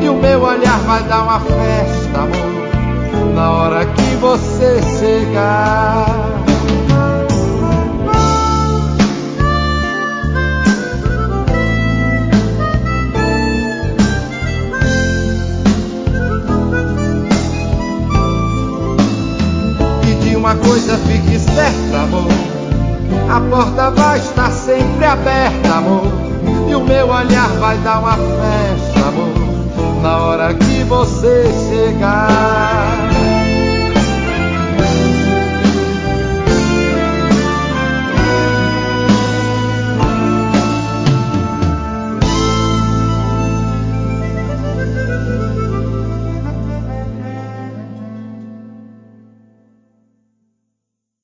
E 0.01 0.07
o 0.07 0.15
meu 0.15 0.41
olhar 0.41 0.79
vai 0.79 1.03
dar 1.03 1.23
uma 1.23 1.39
festa, 1.39 2.19
amor. 2.19 3.33
Na 3.35 3.51
hora 3.51 3.85
que 3.85 4.15
você 4.15 4.81
chegar. 4.99 6.33
Uma 20.43 20.55
coisa 20.55 20.97
fique 20.97 21.39
certa, 21.39 22.01
amor. 22.03 22.27
A 23.33 23.39
porta 23.49 23.91
vai 23.91 24.19
estar 24.19 24.51
sempre 24.51 25.05
aberta, 25.05 25.69
amor. 25.69 26.22
E 26.73 26.75
o 26.75 26.79
meu 26.79 27.07
olhar 27.07 27.49
vai 27.59 27.77
dar 27.83 27.99
uma 27.99 28.17
festa, 28.17 29.07
amor. 29.07 30.01
Na 30.01 30.17
hora 30.17 30.55
que 30.55 30.83
você 30.85 31.45
chegar. 31.69 33.32